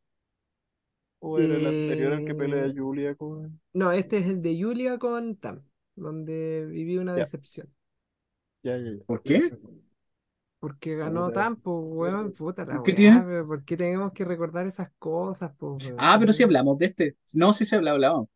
¿O 1.19 1.39
era 1.39 1.57
el 1.57 1.67
anterior 1.67 2.13
en 2.15 2.25
que 2.27 2.35
pelea 2.35 2.67
Eh, 2.67 2.75
Julia 2.77 3.15
con.? 3.15 3.61
No, 3.75 3.93
este 3.93 4.19
es 4.19 4.27
el 4.27 4.43
de 4.43 4.61
Julia 4.63 4.99
con 4.99 5.37
Tam, 5.37 5.63
donde 5.95 6.67
viví 6.71 6.99
una 6.99 7.15
Ya. 7.15 7.21
decepción. 7.21 7.69
Ya, 8.67 8.77
ya, 8.79 8.91
ya. 8.93 9.05
¿Por 9.07 9.23
qué? 9.23 9.53
Porque 10.59 10.97
ganó 10.97 11.31
Puta. 11.31 11.33
Tam, 11.33 11.57
pues, 11.57 11.77
weón, 11.81 12.33
puta 12.33 12.65
la 12.65 12.81
¿Qué 12.83 12.93
weá, 12.93 12.95
tiene? 12.95 13.27
pero 13.27 13.47
¿por 13.47 13.65
qué 13.65 13.77
tenemos 13.77 14.13
que 14.13 14.25
recordar 14.25 14.67
esas 14.67 14.91
cosas, 14.99 15.53
pues, 15.59 15.73
weón? 15.83 15.99
Ah, 15.99 16.17
pero 16.19 16.33
sí 16.33 16.43
hablamos 16.43 16.79
de 16.79 16.87
este. 16.87 17.17
No, 17.35 17.53
sí 17.53 17.65
se 17.65 17.77
habla- 17.77 17.93
hablamos. 17.93 18.29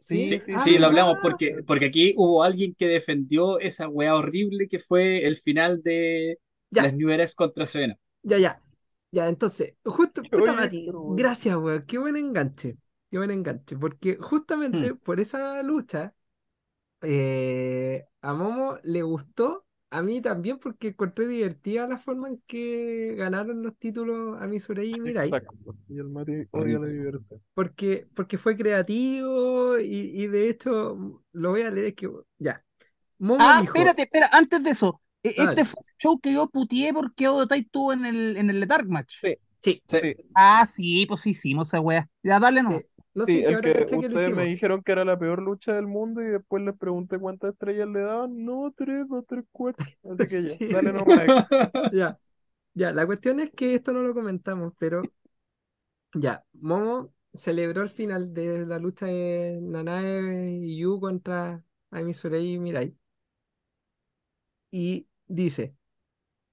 ¿Sí? 0.00 0.26
Sí, 0.26 0.40
Sí, 0.40 0.52
Ah, 0.54 0.58
sí, 0.58 0.78
lo 0.78 0.86
¿verdad? 0.86 0.86
hablamos 0.86 1.18
porque, 1.22 1.62
porque 1.66 1.86
aquí 1.86 2.14
hubo 2.16 2.42
alguien 2.42 2.74
que 2.74 2.88
defendió 2.88 3.58
esa 3.60 3.88
weá 3.88 4.14
horrible 4.16 4.68
que 4.68 4.78
fue 4.78 5.24
el 5.26 5.36
final 5.36 5.82
de 5.82 6.38
Ya. 6.70 6.82
las 6.82 6.94
New 6.94 7.10
Eras 7.10 7.34
contra 7.34 7.66
Serena. 7.66 7.96
Ya, 8.22 8.38
ya. 8.38 8.62
Ya, 9.12 9.28
entonces, 9.28 9.74
justo, 9.84 10.28
puta 10.28 10.52
oye, 10.52 10.54
Mati, 10.54 10.84
pero 10.84 11.00
weón. 11.02 11.16
gracias, 11.16 11.56
weón, 11.56 11.84
qué 11.86 11.98
buen 11.98 12.16
enganche, 12.16 12.78
qué 13.10 13.18
buen 13.18 13.30
enganche, 13.32 13.76
porque 13.76 14.16
justamente 14.20 14.94
Hmm. 14.94 14.94
por 14.94 15.18
esa 15.20 15.62
lucha, 15.64 16.14
eh, 17.02 18.06
a 18.22 18.32
Momo 18.34 18.78
le 18.84 19.02
gustó, 19.02 19.66
a 19.90 20.02
mí 20.02 20.20
también, 20.20 20.58
porque 20.58 20.88
encontré 20.88 21.26
divertida 21.26 21.86
la 21.88 21.98
forma 21.98 22.28
en 22.28 22.38
que 22.46 23.14
ganaron 23.16 23.62
los 23.62 23.76
títulos 23.78 24.40
a 24.40 24.46
Misurei 24.46 24.94
y 24.94 25.00
Mirai, 25.00 25.30
Exacto. 25.30 25.54
Y 25.88 25.98
el 25.98 26.08
Mati 26.08 26.46
odia 26.52 26.78
la 26.78 26.86
porque, 27.54 28.08
porque 28.14 28.38
fue 28.38 28.56
creativo 28.56 29.78
y, 29.78 30.22
y 30.22 30.26
de 30.28 30.48
hecho, 30.50 31.22
lo 31.32 31.50
voy 31.50 31.62
a 31.62 31.70
leer, 31.70 31.86
es 31.88 31.94
que, 31.94 32.10
ya, 32.38 32.64
Momo 33.18 33.52
Ah, 33.52 33.54
dijo, 33.54 33.74
espérate, 33.76 34.02
espera, 34.02 34.28
antes 34.32 34.62
de 34.62 34.70
eso. 34.70 35.00
e- 35.22 35.34
Este 35.38 35.64
fue 35.64 35.80
el 35.86 35.94
show 35.98 36.18
que 36.20 36.32
yo 36.32 36.48
puteé 36.48 36.92
porque 36.92 37.28
Odotai 37.28 37.62
tuvo 37.64 37.92
en 37.92 38.04
el, 38.04 38.36
en 38.36 38.50
el 38.50 38.66
Dark 38.68 38.88
Match. 38.88 39.16
Sí. 39.22 39.36
sí, 39.62 39.80
Ah, 40.34 40.66
sí, 40.66 41.06
pues 41.06 41.20
sí 41.22 41.30
hicimos 41.30 41.68
esa 41.68 41.80
wea. 41.80 42.08
Ya, 42.22 42.38
dale 42.40 42.62
no. 42.62 42.80
Sí, 43.26 43.44
sé 43.44 43.44
si 43.44 43.54
ahora 43.54 43.62
que 43.62 43.86
que 43.98 43.98
ustedes 43.98 44.30
me 44.32 44.44
dijeron 44.46 44.82
que 44.82 44.92
era 44.92 45.04
la 45.04 45.18
peor 45.18 45.42
lucha 45.42 45.74
del 45.74 45.86
mundo 45.86 46.22
y 46.22 46.26
después 46.26 46.62
les 46.62 46.76
pregunté 46.76 47.18
cuántas 47.18 47.52
estrellas 47.52 47.88
le 47.88 48.00
daban. 48.00 48.44
No, 48.44 48.72
tres, 48.76 49.06
no, 49.08 49.22
tres, 49.22 49.44
cuatro. 49.52 49.86
Así 50.10 50.28
que 50.28 50.42
ya, 50.44 50.54
Sí. 50.58 50.68
dale 50.68 50.92
nomás. 50.92 51.32
Ya, 51.90 52.18
ya, 52.74 52.92
la 52.92 53.06
cuestión 53.06 53.40
es 53.40 53.52
que 53.52 53.74
esto 53.76 53.92
no 53.92 54.02
lo 54.02 54.14
comentamos, 54.14 54.74
pero 54.78 55.12
ya, 56.14 56.44
Momo 56.54 57.12
celebró 57.34 57.82
el 57.82 57.90
final 57.90 58.34
de 58.34 58.66
la 58.66 58.78
lucha 58.78 59.06
de 59.06 59.58
Nanae 59.62 60.58
y 60.62 60.78
Yu 60.78 61.00
contra 61.00 61.62
Ami 61.90 62.14
Sourei 62.14 62.54
y 62.54 62.58
Mirai. 62.58 62.96
Y 64.70 65.08
dice, 65.26 65.76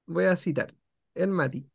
voy 0.07 0.25
a 0.25 0.35
citar, 0.37 0.75
el 1.15 1.31
Mati, 1.31 1.69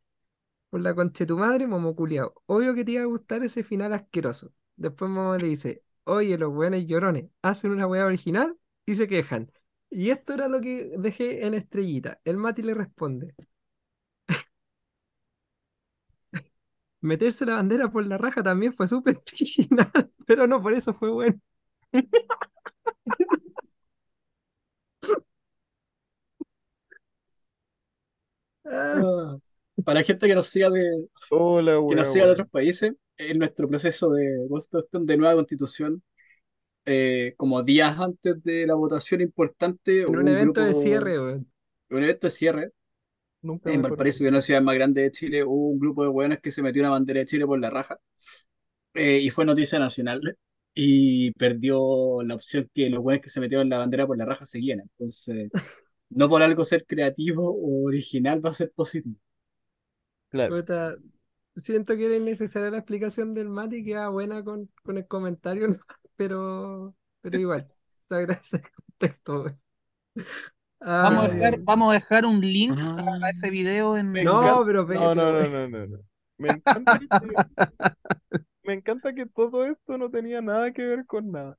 por 0.71 0.81
la 0.83 0.95
concha 0.97 1.25
de 1.25 1.29
tu 1.29 1.39
madre, 1.39 1.67
Momo 1.69 1.97
culiao, 1.97 2.35
obvio 2.47 2.75
que 2.75 2.85
te 2.85 2.93
iba 2.93 3.03
a 3.05 3.07
gustar 3.07 3.45
ese 3.45 3.63
final 3.65 3.93
asqueroso. 3.95 4.53
Después 4.77 5.11
Momo 5.11 5.37
le 5.37 5.49
dice, 5.49 5.83
oye, 6.05 6.37
los 6.39 6.53
buenos 6.53 6.85
llorones, 6.87 7.27
hacen 7.43 7.71
una 7.73 7.87
weá 7.87 8.05
original 8.07 8.57
y 8.87 8.95
se 8.95 9.09
quejan. 9.09 9.51
Y 9.91 10.11
esto 10.11 10.35
era 10.35 10.49
lo 10.49 10.61
que 10.61 10.93
dejé 10.99 11.47
en 11.47 11.55
estrellita. 11.55 12.21
El 12.25 12.39
Mati 12.39 12.63
le 12.63 12.75
responde. 12.75 13.35
Meterse 17.01 17.45
la 17.47 17.55
bandera 17.57 17.91
por 17.91 18.07
la 18.07 18.19
raja 18.19 18.43
también 18.43 18.73
fue 18.73 18.89
súper 18.89 19.17
original, 19.33 19.91
pero 20.27 20.47
no 20.47 20.63
por 20.63 20.73
eso 20.75 20.95
fue 20.95 21.11
bueno. 21.11 21.41
Ah, 28.65 29.01
Ah. 29.03 29.37
Para 29.85 30.01
la 30.01 30.05
gente 30.05 30.27
que 30.29 30.35
nos 30.35 30.49
siga 30.49 30.71
de, 30.71 31.09
Hola, 31.31 31.81
que 31.89 31.95
nos 31.97 32.13
siga 32.13 32.27
de 32.27 32.33
otros 32.33 32.49
países, 32.51 32.93
en 33.31 33.39
nuestro 33.39 33.69
proceso 33.69 34.11
de 34.11 34.47
construcción 34.49 35.07
de 35.07 35.17
nueva 35.17 35.35
constitución, 35.35 36.03
eh, 36.85 37.35
como 37.37 37.63
días 37.63 37.99
antes 37.99 38.43
de 38.43 38.67
la 38.67 38.75
votación 38.75 39.21
importante, 39.21 40.03
en 40.03 40.09
un 40.09 40.17
un 40.17 40.29
evento 40.29 40.61
de 40.61 40.69
grupo, 40.69 40.83
cierre, 40.83 41.19
weón. 41.21 41.53
un 41.91 42.03
evento 42.03 42.27
de 42.27 42.31
cierre 42.31 42.73
Nunca 43.43 43.73
en 43.73 43.83
Valparaíso, 43.83 44.21
que 44.21 44.27
es 44.27 44.31
una 44.31 44.41
ciudad 44.41 44.63
más 44.63 44.75
grande 44.75 45.03
de 45.03 45.11
Chile, 45.11 45.45
hubo 45.45 45.69
un 45.71 45.79
grupo 45.79 46.05
de 46.05 46.09
hueones 46.09 46.41
que 46.41 46.51
se 46.53 46.63
metió 46.63 46.83
una 46.83 46.91
bandera 46.91 47.21
de 47.21 47.27
Chile 47.27 47.47
por 47.47 47.59
la 47.59 47.71
raja 47.71 47.99
eh, 48.95 49.19
y 49.19 49.31
fue 49.31 49.45
noticia 49.45 49.79
nacional 49.79 50.21
y 50.75 51.33
perdió 51.33 52.23
la 52.23 52.35
opción 52.35 52.71
que 52.73 52.89
los 52.89 53.01
hueones 53.01 53.23
que 53.23 53.31
se 53.31 53.41
metieron 53.41 53.69
la 53.69 53.79
bandera 53.79 54.07
por 54.07 54.17
la 54.17 54.25
raja 54.25 54.47
seguían. 54.47 54.81
Entonces, 54.81 55.51
no 56.11 56.29
por 56.29 56.43
algo 56.43 56.65
ser 56.65 56.87
creativo 56.87 57.51
o 57.51 57.87
original 57.87 58.45
va 58.45 58.51
a 58.51 58.55
ser 58.55 58.73
positivo. 58.75 59.17
Claro. 60.29 60.65
Siento 61.57 61.97
que 61.97 62.07
era 62.07 62.17
innecesaria 62.17 62.71
la 62.71 62.79
explicación 62.79 63.35
del 63.35 63.49
Mati, 63.51 63.85
queda 63.85 64.09
buena 64.09 64.43
con, 64.43 64.71
con 64.83 64.97
el 64.97 65.07
comentario, 65.07 65.69
¿no? 65.69 65.75
pero, 66.17 66.95
pero 67.21 67.39
igual, 67.39 67.69
se 68.03 68.15
agradece 68.15 68.57
el 68.57 68.63
contexto, 68.71 69.43
weón. 69.43 69.61
Vamos 70.81 71.23
a 71.25 71.27
Ay, 71.27 71.37
dejar, 71.37 71.55
ay. 71.55 71.61
vamos 71.63 71.91
a 71.91 71.95
dejar 71.95 72.27
un 72.27 72.41
link 72.41 72.77
Ah. 72.81 73.19
a 73.23 73.31
ese 73.31 73.51
video 73.51 73.97
en. 73.97 74.11
Me 74.11 74.25
No, 74.25 74.43
encanta- 74.43 74.65
pero 74.67 74.85
No, 74.87 75.15
no, 75.15 75.33
no, 75.33 75.49
no, 75.49 75.69
no, 75.69 75.87
no. 75.87 75.99
Me 76.39 76.49
encanta 76.49 76.99
que, 76.99 77.07
me 78.65 78.73
encanta 78.75 79.15
que 79.15 79.27
todo 79.27 79.67
esto 79.67 79.97
no 79.99 80.11
tenía 80.11 80.41
nada 80.41 80.73
que 80.73 80.83
ver 80.83 81.07
con 81.07 81.31
nada. 81.31 81.57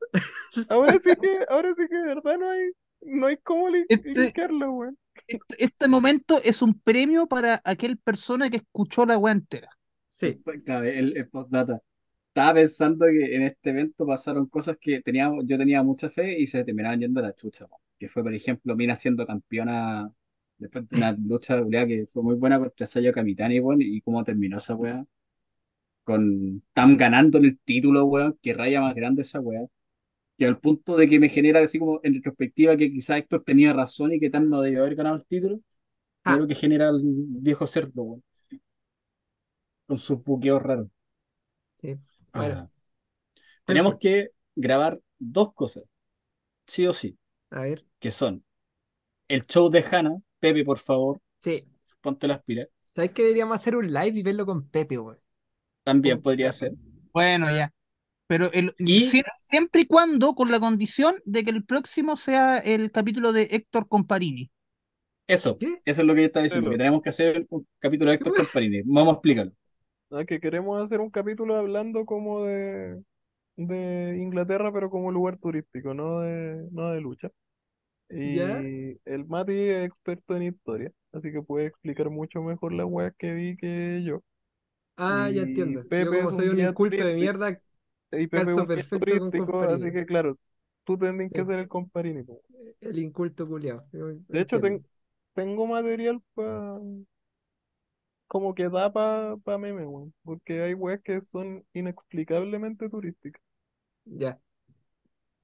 Ahora 0.70 0.98
sí 1.00 1.10
que, 1.20 1.44
ahora 1.48 1.74
sí 1.74 1.86
que 1.88 1.96
de 1.96 2.06
verdad 2.06 2.38
no 2.38 2.50
hay, 2.50 2.70
no 3.00 3.26
hay 3.26 3.36
cómo 3.38 3.68
Este- 3.88 4.10
linkearlo, 4.14 4.70
weón. 4.72 4.98
Este, 5.26 5.88
momento 5.88 6.40
es 6.44 6.62
un 6.62 6.78
premio 6.80 7.26
para 7.26 7.60
aquel 7.64 7.98
persona 7.98 8.50
que 8.50 8.58
escuchó 8.58 9.06
la 9.06 9.18
wea 9.18 9.32
entera. 9.32 9.68
Sí, 10.08 10.40
el, 10.66 11.16
el 11.16 11.28
postdata. 11.28 11.80
estaba 12.28 12.54
pensando 12.54 13.06
que 13.06 13.36
en 13.36 13.42
este 13.42 13.70
evento 13.70 14.06
pasaron 14.06 14.46
cosas 14.48 14.76
que 14.80 15.02
teníamos, 15.02 15.44
yo 15.46 15.58
tenía 15.58 15.82
mucha 15.82 16.10
fe 16.10 16.38
y 16.38 16.46
se 16.46 16.64
terminaban 16.64 17.00
yendo 17.00 17.20
a 17.20 17.24
la 17.24 17.34
chucha. 17.34 17.66
po. 17.66 17.80
Que 17.98 18.08
fue, 18.08 18.22
por 18.22 18.34
ejemplo, 18.34 18.76
Mina 18.76 18.96
siendo 18.96 19.26
campeona 19.26 20.10
después 20.58 20.88
de 20.88 20.96
una 20.96 21.12
lucha 21.12 21.62
culiao, 21.62 21.86
que 21.86 22.06
fue 22.06 22.22
muy 22.22 22.34
buena 22.36 22.58
contra 22.58 22.86
Sayo 22.86 23.12
Kamitani, 23.12 23.60
weón, 23.60 23.82
y 23.82 24.00
cómo 24.02 24.24
terminó 24.24 24.58
esa 24.58 24.74
weá. 24.74 25.04
Con 26.04 26.62
Tam 26.72 26.96
ganando 26.96 27.38
en 27.38 27.44
el 27.46 27.58
título, 27.58 28.04
weón, 28.06 28.38
que 28.42 28.54
raya 28.54 28.80
más 28.80 28.94
grande 28.94 29.22
esa 29.22 29.40
weá. 29.40 29.66
Que 30.38 30.46
al 30.46 30.58
punto 30.60 30.96
de 30.96 31.08
que 31.08 31.18
me 31.20 31.28
genera 31.28 31.60
así 31.62 31.78
como 31.78 32.00
en 32.02 32.14
retrospectiva 32.14 32.76
que 32.76 32.90
quizás 32.92 33.18
Héctor 33.18 33.42
tenía 33.44 33.72
razón 33.72 34.12
y 34.12 34.20
que 34.20 34.30
Tam 34.30 34.48
no 34.48 34.60
debió 34.62 34.82
haber 34.82 34.94
ganado 34.96 35.16
el 35.16 35.26
título. 35.26 35.60
Ah. 36.24 36.34
Creo 36.36 36.46
que 36.48 36.54
genera 36.54 36.90
el 36.90 37.00
viejo 37.04 37.66
cerdo, 37.66 38.02
weón. 38.02 38.24
Con 39.88 39.98
sus 39.98 40.22
buqueos 40.22 40.62
raros. 40.62 40.88
Sí. 41.80 41.98
Ah. 42.32 42.68
Tenemos 43.64 43.96
que 43.98 44.30
grabar 44.54 45.00
dos 45.18 45.52
cosas, 45.54 45.84
sí 46.66 46.86
o 46.86 46.92
sí, 46.92 47.18
a 47.50 47.60
ver. 47.62 47.84
que 48.00 48.10
son 48.10 48.44
el 49.28 49.46
show 49.46 49.70
de 49.70 49.84
Hannah. 49.90 50.16
Pepe, 50.40 50.64
por 50.64 50.78
favor, 50.78 51.20
Sí. 51.40 51.64
ponte 52.00 52.28
las 52.28 52.42
pilas. 52.44 52.68
¿Sabes 52.94 53.12
que 53.12 53.22
deberíamos 53.22 53.56
hacer 53.56 53.76
un 53.76 53.86
live 53.92 54.18
y 54.18 54.22
verlo 54.22 54.46
con 54.46 54.68
Pepe, 54.68 54.98
weón? 54.98 55.18
También 55.84 56.20
podría 56.20 56.52
ser. 56.52 56.72
Bueno, 57.12 57.50
ya. 57.50 57.72
Pero 58.26 58.50
el, 58.52 58.74
Y- 58.78 59.00
sie- 59.00 59.24
siempre 59.36 59.82
y 59.82 59.86
cuando 59.86 60.34
con 60.34 60.50
la 60.50 60.60
condición 60.60 61.14
de 61.24 61.44
que 61.44 61.50
el 61.50 61.64
próximo 61.64 62.16
sea 62.16 62.58
el 62.58 62.90
capítulo 62.92 63.32
de 63.32 63.48
Héctor 63.50 63.88
Comparini. 63.88 64.50
Eso, 65.28 65.58
¿Qué? 65.58 65.82
eso 65.84 66.02
es 66.02 66.06
lo 66.06 66.14
que 66.14 66.20
yo 66.22 66.26
estaba 66.26 66.44
diciendo, 66.44 66.70
Pero- 66.70 66.76
que 66.76 66.78
tenemos 66.78 67.02
que 67.02 67.08
hacer 67.10 67.46
un 67.50 67.66
capítulo 67.80 68.10
de 68.10 68.16
Héctor 68.16 68.34
Comparini. 68.34 68.82
Vamos 68.84 69.12
a 69.14 69.16
explicarlo. 69.16 69.52
Ah, 70.10 70.24
que 70.24 70.40
queremos 70.40 70.82
hacer 70.82 71.00
un 71.00 71.10
capítulo 71.10 71.56
hablando 71.56 72.06
como 72.06 72.44
de, 72.44 73.02
de 73.56 74.18
Inglaterra, 74.18 74.72
pero 74.72 74.90
como 74.90 75.12
lugar 75.12 75.38
turístico, 75.38 75.94
no 75.94 76.20
de, 76.20 76.68
no 76.72 76.90
de 76.92 77.00
lucha. 77.00 77.30
Y 78.10 78.36
¿Ya? 78.36 78.60
el 79.06 79.26
Mati 79.26 79.52
es 79.54 79.86
experto 79.86 80.36
en 80.36 80.44
historia, 80.44 80.92
así 81.12 81.32
que 81.32 81.42
puede 81.42 81.66
explicar 81.68 82.10
mucho 82.10 82.42
mejor 82.42 82.72
las 82.74 82.86
weas 82.86 83.14
que 83.18 83.34
vi 83.34 83.56
que 83.56 84.02
yo. 84.04 84.22
Ah, 84.96 85.30
ya 85.30 85.42
entiendo. 85.42 85.82
Yo 85.82 85.88
Pepe 85.88 86.16
como 86.16 86.30
es 86.30 86.36
soy 86.36 86.48
un 86.48 86.60
inculto 86.60 87.04
de 87.04 87.14
mierda, 87.14 87.60
Y 88.12 88.26
Pepe 88.28 88.50
es 88.50 88.56
un 88.56 88.66
turístico, 88.90 89.60
así 89.62 89.92
que 89.92 90.06
claro, 90.06 90.38
tú 90.84 90.96
tendrías 90.98 91.32
que 91.32 91.44
ser 91.44 91.58
el 91.58 91.68
comparini. 91.68 92.22
po. 92.22 92.40
el 92.80 92.98
inculto 92.98 93.46
culiao. 93.46 93.84
De 94.28 94.40
hecho, 94.40 94.60
ten- 94.60 94.84
tengo 95.34 95.66
material 95.66 96.22
para 96.34 96.78
como 98.28 98.54
que 98.54 98.68
da 98.68 98.92
para 98.92 99.36
pa 99.44 99.58
meme, 99.58 99.86
weón, 99.86 100.14
porque 100.24 100.62
hay 100.62 100.74
weas 100.74 101.00
que 101.02 101.20
son 101.20 101.64
inexplicablemente 101.72 102.88
turísticas. 102.88 103.42
Ya. 104.06 104.38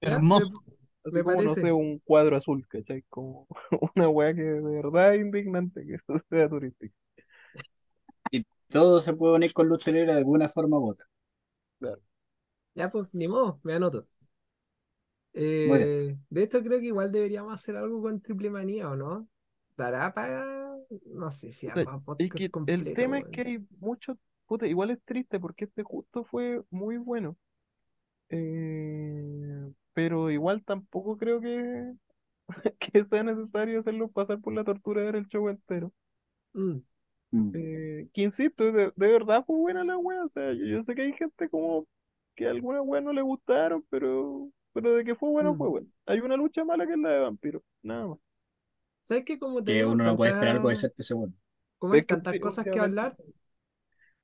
Hermoso. 0.00 0.62
Así 1.04 1.16
Me 1.16 1.22
como, 1.24 1.42
no 1.42 1.54
sé, 1.54 1.72
un 1.72 1.98
cuadro 2.00 2.36
azul, 2.36 2.66
¿cachai? 2.68 3.02
Como 3.08 3.46
una 3.96 4.08
wea 4.08 4.34
que 4.34 4.42
de 4.42 4.60
verdad 4.60 5.14
es 5.14 5.20
indignante 5.22 5.84
que 5.86 5.94
esto 5.94 6.14
sea 6.30 6.48
turístico. 6.48 6.94
Y 8.32 8.44
todo 8.68 8.98
se 9.00 9.12
puede 9.12 9.34
unir 9.36 9.52
con 9.52 9.68
lucha 9.68 9.92
libre 9.92 10.10
de 10.12 10.18
alguna 10.18 10.48
forma 10.48 10.76
u 10.76 10.88
otra. 10.90 11.06
Ya, 12.74 12.90
pues, 12.90 13.08
ni 13.12 13.28
modo, 13.28 13.60
me 13.62 13.74
anoto. 13.74 14.06
Eh, 15.34 16.16
de 16.28 16.42
hecho, 16.42 16.62
creo 16.62 16.80
que 16.80 16.86
igual 16.86 17.10
deberíamos 17.12 17.52
hacer 17.54 17.76
algo 17.76 18.02
con 18.02 18.20
Triple 18.20 18.50
Manía, 18.50 18.90
¿o 18.90 18.96
no? 18.96 19.28
¿Dará 19.76 20.12
para...? 20.12 20.76
No 21.06 21.30
sé 21.30 21.52
si 21.52 21.68
armar 21.68 22.00
Y 22.18 22.28
podcast 22.28 22.54
el 22.66 22.94
tema 22.94 23.18
es 23.18 23.26
que 23.30 23.42
hay 23.42 23.66
mucho, 23.80 24.18
puta, 24.46 24.66
igual 24.66 24.90
es 24.90 25.02
triste 25.04 25.40
porque 25.40 25.64
este 25.64 25.82
justo 25.82 26.24
fue 26.24 26.62
muy 26.70 26.98
bueno. 26.98 27.36
Eh, 28.28 29.70
pero 29.94 30.30
igual 30.30 30.64
tampoco 30.64 31.16
creo 31.16 31.40
que, 31.40 31.94
que 32.78 33.04
sea 33.04 33.22
necesario 33.22 33.78
hacerlo 33.78 34.10
pasar 34.10 34.40
por 34.40 34.52
la 34.54 34.64
tortura 34.64 35.00
de 35.00 35.06
ver 35.06 35.16
el 35.16 35.28
show 35.28 35.48
entero. 35.48 35.92
Mm, 36.54 36.78
Mm. 37.32 37.50
Eh, 37.54 38.08
que 38.12 38.22
insisto, 38.22 38.72
de, 38.72 38.92
de 38.94 39.06
verdad 39.08 39.42
fue 39.46 39.56
buena 39.56 39.84
la 39.84 39.96
wea. 39.96 40.24
O 40.24 40.28
sea, 40.28 40.52
yo, 40.52 40.64
yo 40.66 40.82
sé 40.82 40.94
que 40.94 41.02
hay 41.02 41.12
gente 41.14 41.48
como 41.48 41.86
que 42.34 42.46
algunas 42.48 42.82
weas 42.84 43.04
no 43.04 43.12
le 43.12 43.22
gustaron, 43.22 43.84
pero, 43.90 44.50
pero 44.72 44.94
de 44.94 45.04
que 45.04 45.14
fue 45.14 45.30
bueno, 45.30 45.54
Mm. 45.54 45.56
fue 45.56 45.68
bueno. 45.68 45.88
Hay 46.06 46.20
una 46.20 46.36
lucha 46.36 46.64
mala 46.64 46.86
que 46.86 46.92
es 46.94 46.98
la 46.98 47.10
de 47.10 47.20
vampiro, 47.20 47.62
nada 47.82 48.08
más. 48.08 48.18
¿Sabes 49.04 49.24
que 49.24 49.38
como 49.38 49.62
Que 49.64 49.64
tenemos 49.64 49.92
uno 49.94 50.04
no 50.04 50.16
puede 50.16 50.30
esperar 50.32 50.54
algo 50.56 50.68
tantas, 50.68 50.70
decente 50.70 51.02
seguro. 51.02 51.32
como 51.78 51.94
hay 51.94 52.02
que 52.02 52.06
tantas 52.06 52.38
cosas 52.38 52.68
que 52.68 52.80
hablar, 52.80 53.16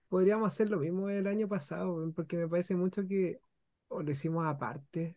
podríamos 0.08 0.48
hacer 0.48 0.70
lo 0.70 0.78
mismo 0.78 1.08
el 1.10 1.26
año 1.26 1.48
pasado, 1.48 2.12
porque 2.14 2.36
me 2.36 2.48
parece 2.48 2.74
mucho 2.74 3.06
que 3.06 3.40
o 3.88 4.02
lo 4.02 4.10
hicimos 4.10 4.46
aparte, 4.46 5.16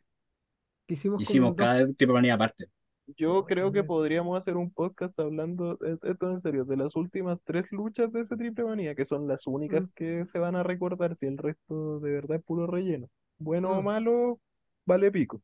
que 0.88 0.96
hicimos 0.96 1.24
como 1.24 1.26
Hicimos 1.32 1.56
dos- 1.56 1.58
cada 1.58 1.88
tipo 1.94 2.12
de 2.12 2.14
manía 2.14 2.34
aparte. 2.34 2.66
Yo 3.08 3.46
creo 3.46 3.72
que 3.72 3.84
podríamos 3.84 4.38
hacer 4.38 4.56
un 4.56 4.72
podcast 4.72 5.20
hablando, 5.20 5.78
esto 6.04 6.30
en 6.32 6.40
serio, 6.40 6.64
de 6.66 6.78
las 6.78 6.96
últimas 6.96 7.42
tres 7.44 7.72
luchas 7.72 8.12
de 8.12 8.22
ese 8.22 8.38
triple 8.38 8.64
manía, 8.64 8.96
que 8.96 9.06
son 9.06 9.28
las 9.28 9.46
únicas 9.48 9.88
Mm. 9.88 9.92
que 9.96 10.26
se 10.26 10.40
van 10.40 10.56
a 10.56 10.64
recordar 10.64 11.16
si 11.16 11.26
el 11.26 11.38
resto 11.38 12.00
de 12.00 12.12
verdad 12.12 12.38
es 12.38 12.44
puro 12.44 12.68
relleno. 12.68 13.10
Bueno 13.38 13.72
o 13.72 13.82
Mm. 13.82 13.86
malo, 13.86 14.40
vale 14.86 15.12
pico. 15.12 15.42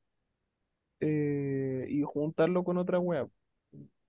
Eh, 1.00 1.86
y 1.90 2.02
juntarlo 2.03 2.64
con 2.64 2.77
otra 2.77 3.00
wea. 3.00 3.27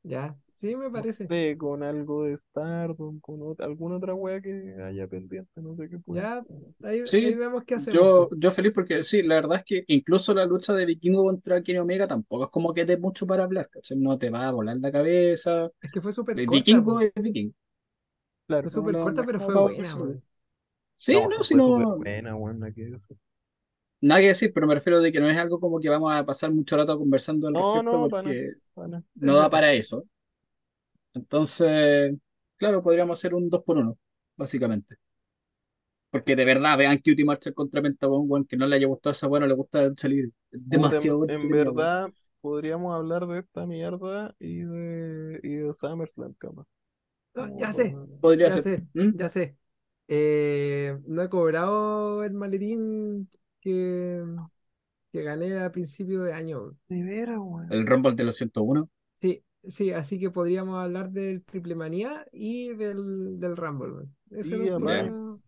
Ya, 0.02 0.38
sí, 0.58 0.76
me 0.76 0.90
No 0.94 1.02
parece. 1.02 1.30
sé, 1.30 1.56
con 1.58 1.82
algo 1.82 2.24
de 2.24 2.36
Stardom, 2.36 3.20
con 3.20 3.40
ot- 3.40 3.60
alguna 3.62 3.96
otra 3.96 4.14
wea 4.14 4.40
que 4.40 4.74
haya 4.82 5.06
pendiente, 5.08 5.60
no 5.62 5.74
sé 5.76 5.88
qué 5.88 5.98
puede. 5.98 6.22
Ya, 6.22 6.44
ahí, 6.82 7.02
Sí, 7.02 7.18
ahí 7.22 7.34
vemos 7.34 7.64
qué 7.64 7.74
hacemos. 7.76 8.10
Yo, 8.12 8.28
po. 8.28 8.32
yo 8.36 8.50
feliz 8.50 8.72
porque 8.74 9.04
sí, 9.04 9.22
la 9.22 9.36
verdad 9.36 9.58
es 9.58 9.64
que 9.64 9.84
incluso 9.88 10.34
la 10.34 10.44
lucha 10.46 10.74
de 10.74 10.86
Vikingo 10.86 11.24
contra 11.24 11.62
Kenny 11.62 11.78
Omega 11.78 12.08
tampoco 12.08 12.44
es 12.44 12.50
como 12.50 12.74
que 12.74 12.84
dé 12.84 12.98
mucho 12.98 13.26
para 13.26 13.44
hablar, 13.44 13.70
¿cachai? 13.70 13.96
No 13.98 14.18
te 14.18 14.30
va 14.30 14.48
a 14.48 14.52
volar 14.52 14.76
la 14.78 14.92
cabeza. 14.92 15.70
Es 15.82 15.90
que 15.90 16.00
fue 16.00 16.12
súper 16.12 16.40
El 16.40 16.48
corta, 16.50 16.80
Vikingo 16.80 16.84
po. 16.84 17.02
es 17.02 17.12
Vikingo. 17.16 17.54
Claro. 18.46 18.68
Fue 18.70 18.70
súper 18.70 18.92
no, 18.92 18.98
corta, 18.98 19.24
no 19.24 19.24
pero 19.24 19.40
fue 19.40 19.56
buena, 19.56 19.96
weón. 19.96 20.20
loco. 20.20 20.22
Sí, 20.98 21.26
No, 21.26 21.42
si 21.42 21.54
no, 21.56 21.96
buena, 21.96 22.36
weón, 22.36 22.60
que 22.74 22.84
decir. 22.86 23.18
nada 24.00 24.20
que 24.20 24.28
decir, 24.28 24.52
pero 24.54 24.66
me 24.66 24.74
refiero 24.74 25.00
de 25.00 25.12
que 25.12 25.20
no 25.20 25.28
es 25.30 25.38
algo 25.38 25.60
como 25.60 25.80
que 25.80 25.88
vamos 25.88 26.12
a 26.14 26.24
pasar 26.24 26.52
mucho 26.52 26.76
rato 26.76 26.98
conversando 26.98 27.48
al 27.48 27.54
No, 27.54 27.56
respecto 27.56 27.98
no, 28.08 28.08
porque 28.10 28.54
para 28.74 29.02
no 29.20 29.36
da 29.36 29.50
para 29.50 29.72
eso. 29.74 30.04
Entonces, 31.18 32.14
claro, 32.56 32.82
podríamos 32.82 33.18
hacer 33.18 33.34
un 33.34 33.48
2 33.50 33.62
por 33.64 33.78
1 33.78 33.98
básicamente. 34.36 34.96
Porque 36.10 36.36
de 36.36 36.44
verdad, 36.44 36.76
vean 36.78 36.98
Cutie 36.98 37.24
Marshall 37.24 37.54
contra 37.54 37.82
Pentagon, 37.82 38.24
weón, 38.28 38.44
que 38.46 38.56
no 38.56 38.66
le 38.66 38.76
haya 38.76 38.86
gustado 38.86 39.10
esa 39.12 39.28
no 39.28 39.46
le 39.46 39.54
gusta 39.54 39.82
la 39.82 39.88
lucha 39.88 40.08
libre. 40.08 40.30
Es 40.50 40.60
Puta, 40.70 40.98
demasiado 40.98 41.16
en, 41.18 41.24
en 41.28 41.48
entretenida, 41.48 41.70
weón. 41.70 41.90
verdad 41.90 42.10
podríamos 42.40 42.94
hablar 42.94 43.26
de 43.26 43.40
esta 43.40 43.66
mierda 43.66 44.34
y 44.38 44.58
de, 44.60 45.40
y 45.42 45.54
de 45.56 45.74
SummerSlam, 45.74 46.34
cama. 46.34 46.64
Ah, 47.34 47.50
ya 47.56 47.72
sé, 47.72 48.00
Podría 48.20 48.50
ya 48.50 48.50
ser. 48.50 48.64
sé, 48.64 48.86
¿Mm? 48.94 49.10
ya 49.12 49.28
sé. 49.28 49.56
Eh, 50.08 50.98
no 51.06 51.22
he 51.22 51.30
cobrado 51.30 52.24
el 52.24 52.34
maletín 52.34 53.30
que, 53.60 54.24
que 55.12 55.22
gané 55.22 55.60
a 55.60 55.72
principio 55.72 56.22
de 56.22 56.32
año. 56.34 56.72
De 56.88 57.02
veras, 57.04 57.38
weón. 57.40 57.76
El 57.76 57.86
Rumble 57.86 58.12
de 58.14 58.24
los 58.24 58.36
101. 58.36 58.90
Sí, 59.62 59.70
sí, 59.70 59.92
así 59.92 60.18
que 60.20 60.30
podríamos 60.30 60.82
hablar 60.82 61.10
del 61.10 61.44
Triple 61.44 61.74
Manía 61.74 62.26
y 62.32 62.74
del, 62.74 63.38
del 63.40 63.56
Rumble. 63.56 64.08
Sí, 64.34 64.68
además, 64.68 64.98
tema- 64.98 65.40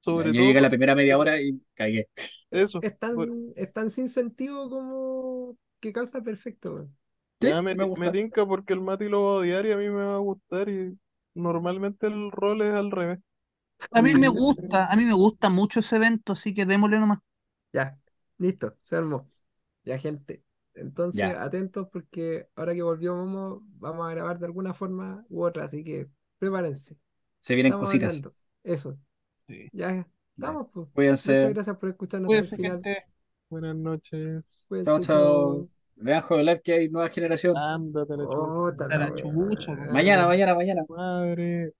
Sobre 0.00 0.32
Yo 0.32 0.32
todo 0.34 0.44
llegué 0.44 0.58
a 0.58 0.62
la 0.62 0.70
primera 0.70 0.94
media 0.94 1.18
hora 1.18 1.40
y 1.40 1.60
cagué. 1.74 2.08
eso. 2.50 2.80
es 2.80 2.98
tan, 2.98 3.14
por- 3.14 3.34
es 3.56 3.72
tan 3.72 3.90
sin 3.90 4.08
sentido 4.08 4.68
como 4.70 5.58
que 5.80 5.92
calza 5.92 6.22
perfecto. 6.22 6.74
weón. 6.74 6.96
Sí, 7.40 7.48
ya 7.48 7.60
me, 7.62 7.74
me 7.74 7.86
me 7.96 8.10
tinca 8.10 8.46
porque 8.46 8.72
el 8.72 8.80
Mati 8.80 9.08
lo 9.08 9.22
va 9.24 9.30
a 9.30 9.34
odiar 9.40 9.66
y 9.66 9.72
a 9.72 9.76
mí 9.76 9.88
me 9.88 10.02
va 10.04 10.14
a 10.16 10.18
gustar 10.18 10.68
y 10.68 10.98
normalmente 11.34 12.06
el 12.06 12.30
rol 12.30 12.62
es 12.62 12.74
al 12.74 12.90
revés. 12.90 13.20
A 13.92 14.02
mí 14.02 14.14
me 14.16 14.28
gusta, 14.28 14.92
a 14.92 14.96
mí 14.96 15.04
me 15.04 15.14
gusta 15.14 15.48
mucho 15.50 15.80
ese 15.80 15.96
evento, 15.96 16.34
así 16.34 16.52
que 16.54 16.66
démosle 16.66 16.98
nomás. 16.98 17.18
Ya, 17.72 17.98
listo, 18.38 18.78
se 18.84 18.96
armó. 18.96 19.30
Ya, 19.84 19.98
gente. 19.98 20.43
Entonces, 20.74 21.18
Ya. 21.20 21.42
atentos 21.42 21.88
porque 21.92 22.48
ahora 22.56 22.74
que 22.74 22.82
volvió 22.82 23.14
Momo, 23.14 23.62
vamos 23.78 24.06
a 24.06 24.10
grabar 24.10 24.38
de 24.38 24.46
alguna 24.46 24.74
forma 24.74 25.24
u 25.28 25.42
otra, 25.44 25.64
así 25.64 25.84
que 25.84 26.08
prepárense. 26.38 26.96
Se 27.38 27.54
vienen 27.54 27.72
Estamos 27.72 27.88
cositas. 27.88 28.08
hablando. 28.10 28.34
Eso. 28.64 28.98
Sí. 29.46 29.68
Ya 29.72 30.06
estamos, 30.36 30.68
pues. 30.72 30.88
Muchas 30.94 31.54
gracias 31.54 31.76
por 31.76 31.88
escucharnos 31.90 32.32
hasta 32.34 32.56
el 32.56 32.56
Cuídense, 32.56 32.56
final. 32.56 32.72
gente. 32.82 33.06
Buenas 33.50 33.76
noches. 33.76 34.64
Cuídense, 34.68 34.90
Chao, 34.90 35.00
chao. 35.00 35.68
Vean 35.96 36.22
Joven 36.22 36.46
Live 36.46 36.62
que 36.62 36.72
hay 36.72 36.88
nueva 36.88 37.08
generación. 37.08 37.56
Ándate 37.56 38.16
la 38.16 38.24
Oh, 38.24 38.72
chucha. 39.14 39.76
Mañana, 39.92 40.26
mañana, 40.26 40.54
mañana. 40.54 40.82
Madre. 40.88 41.72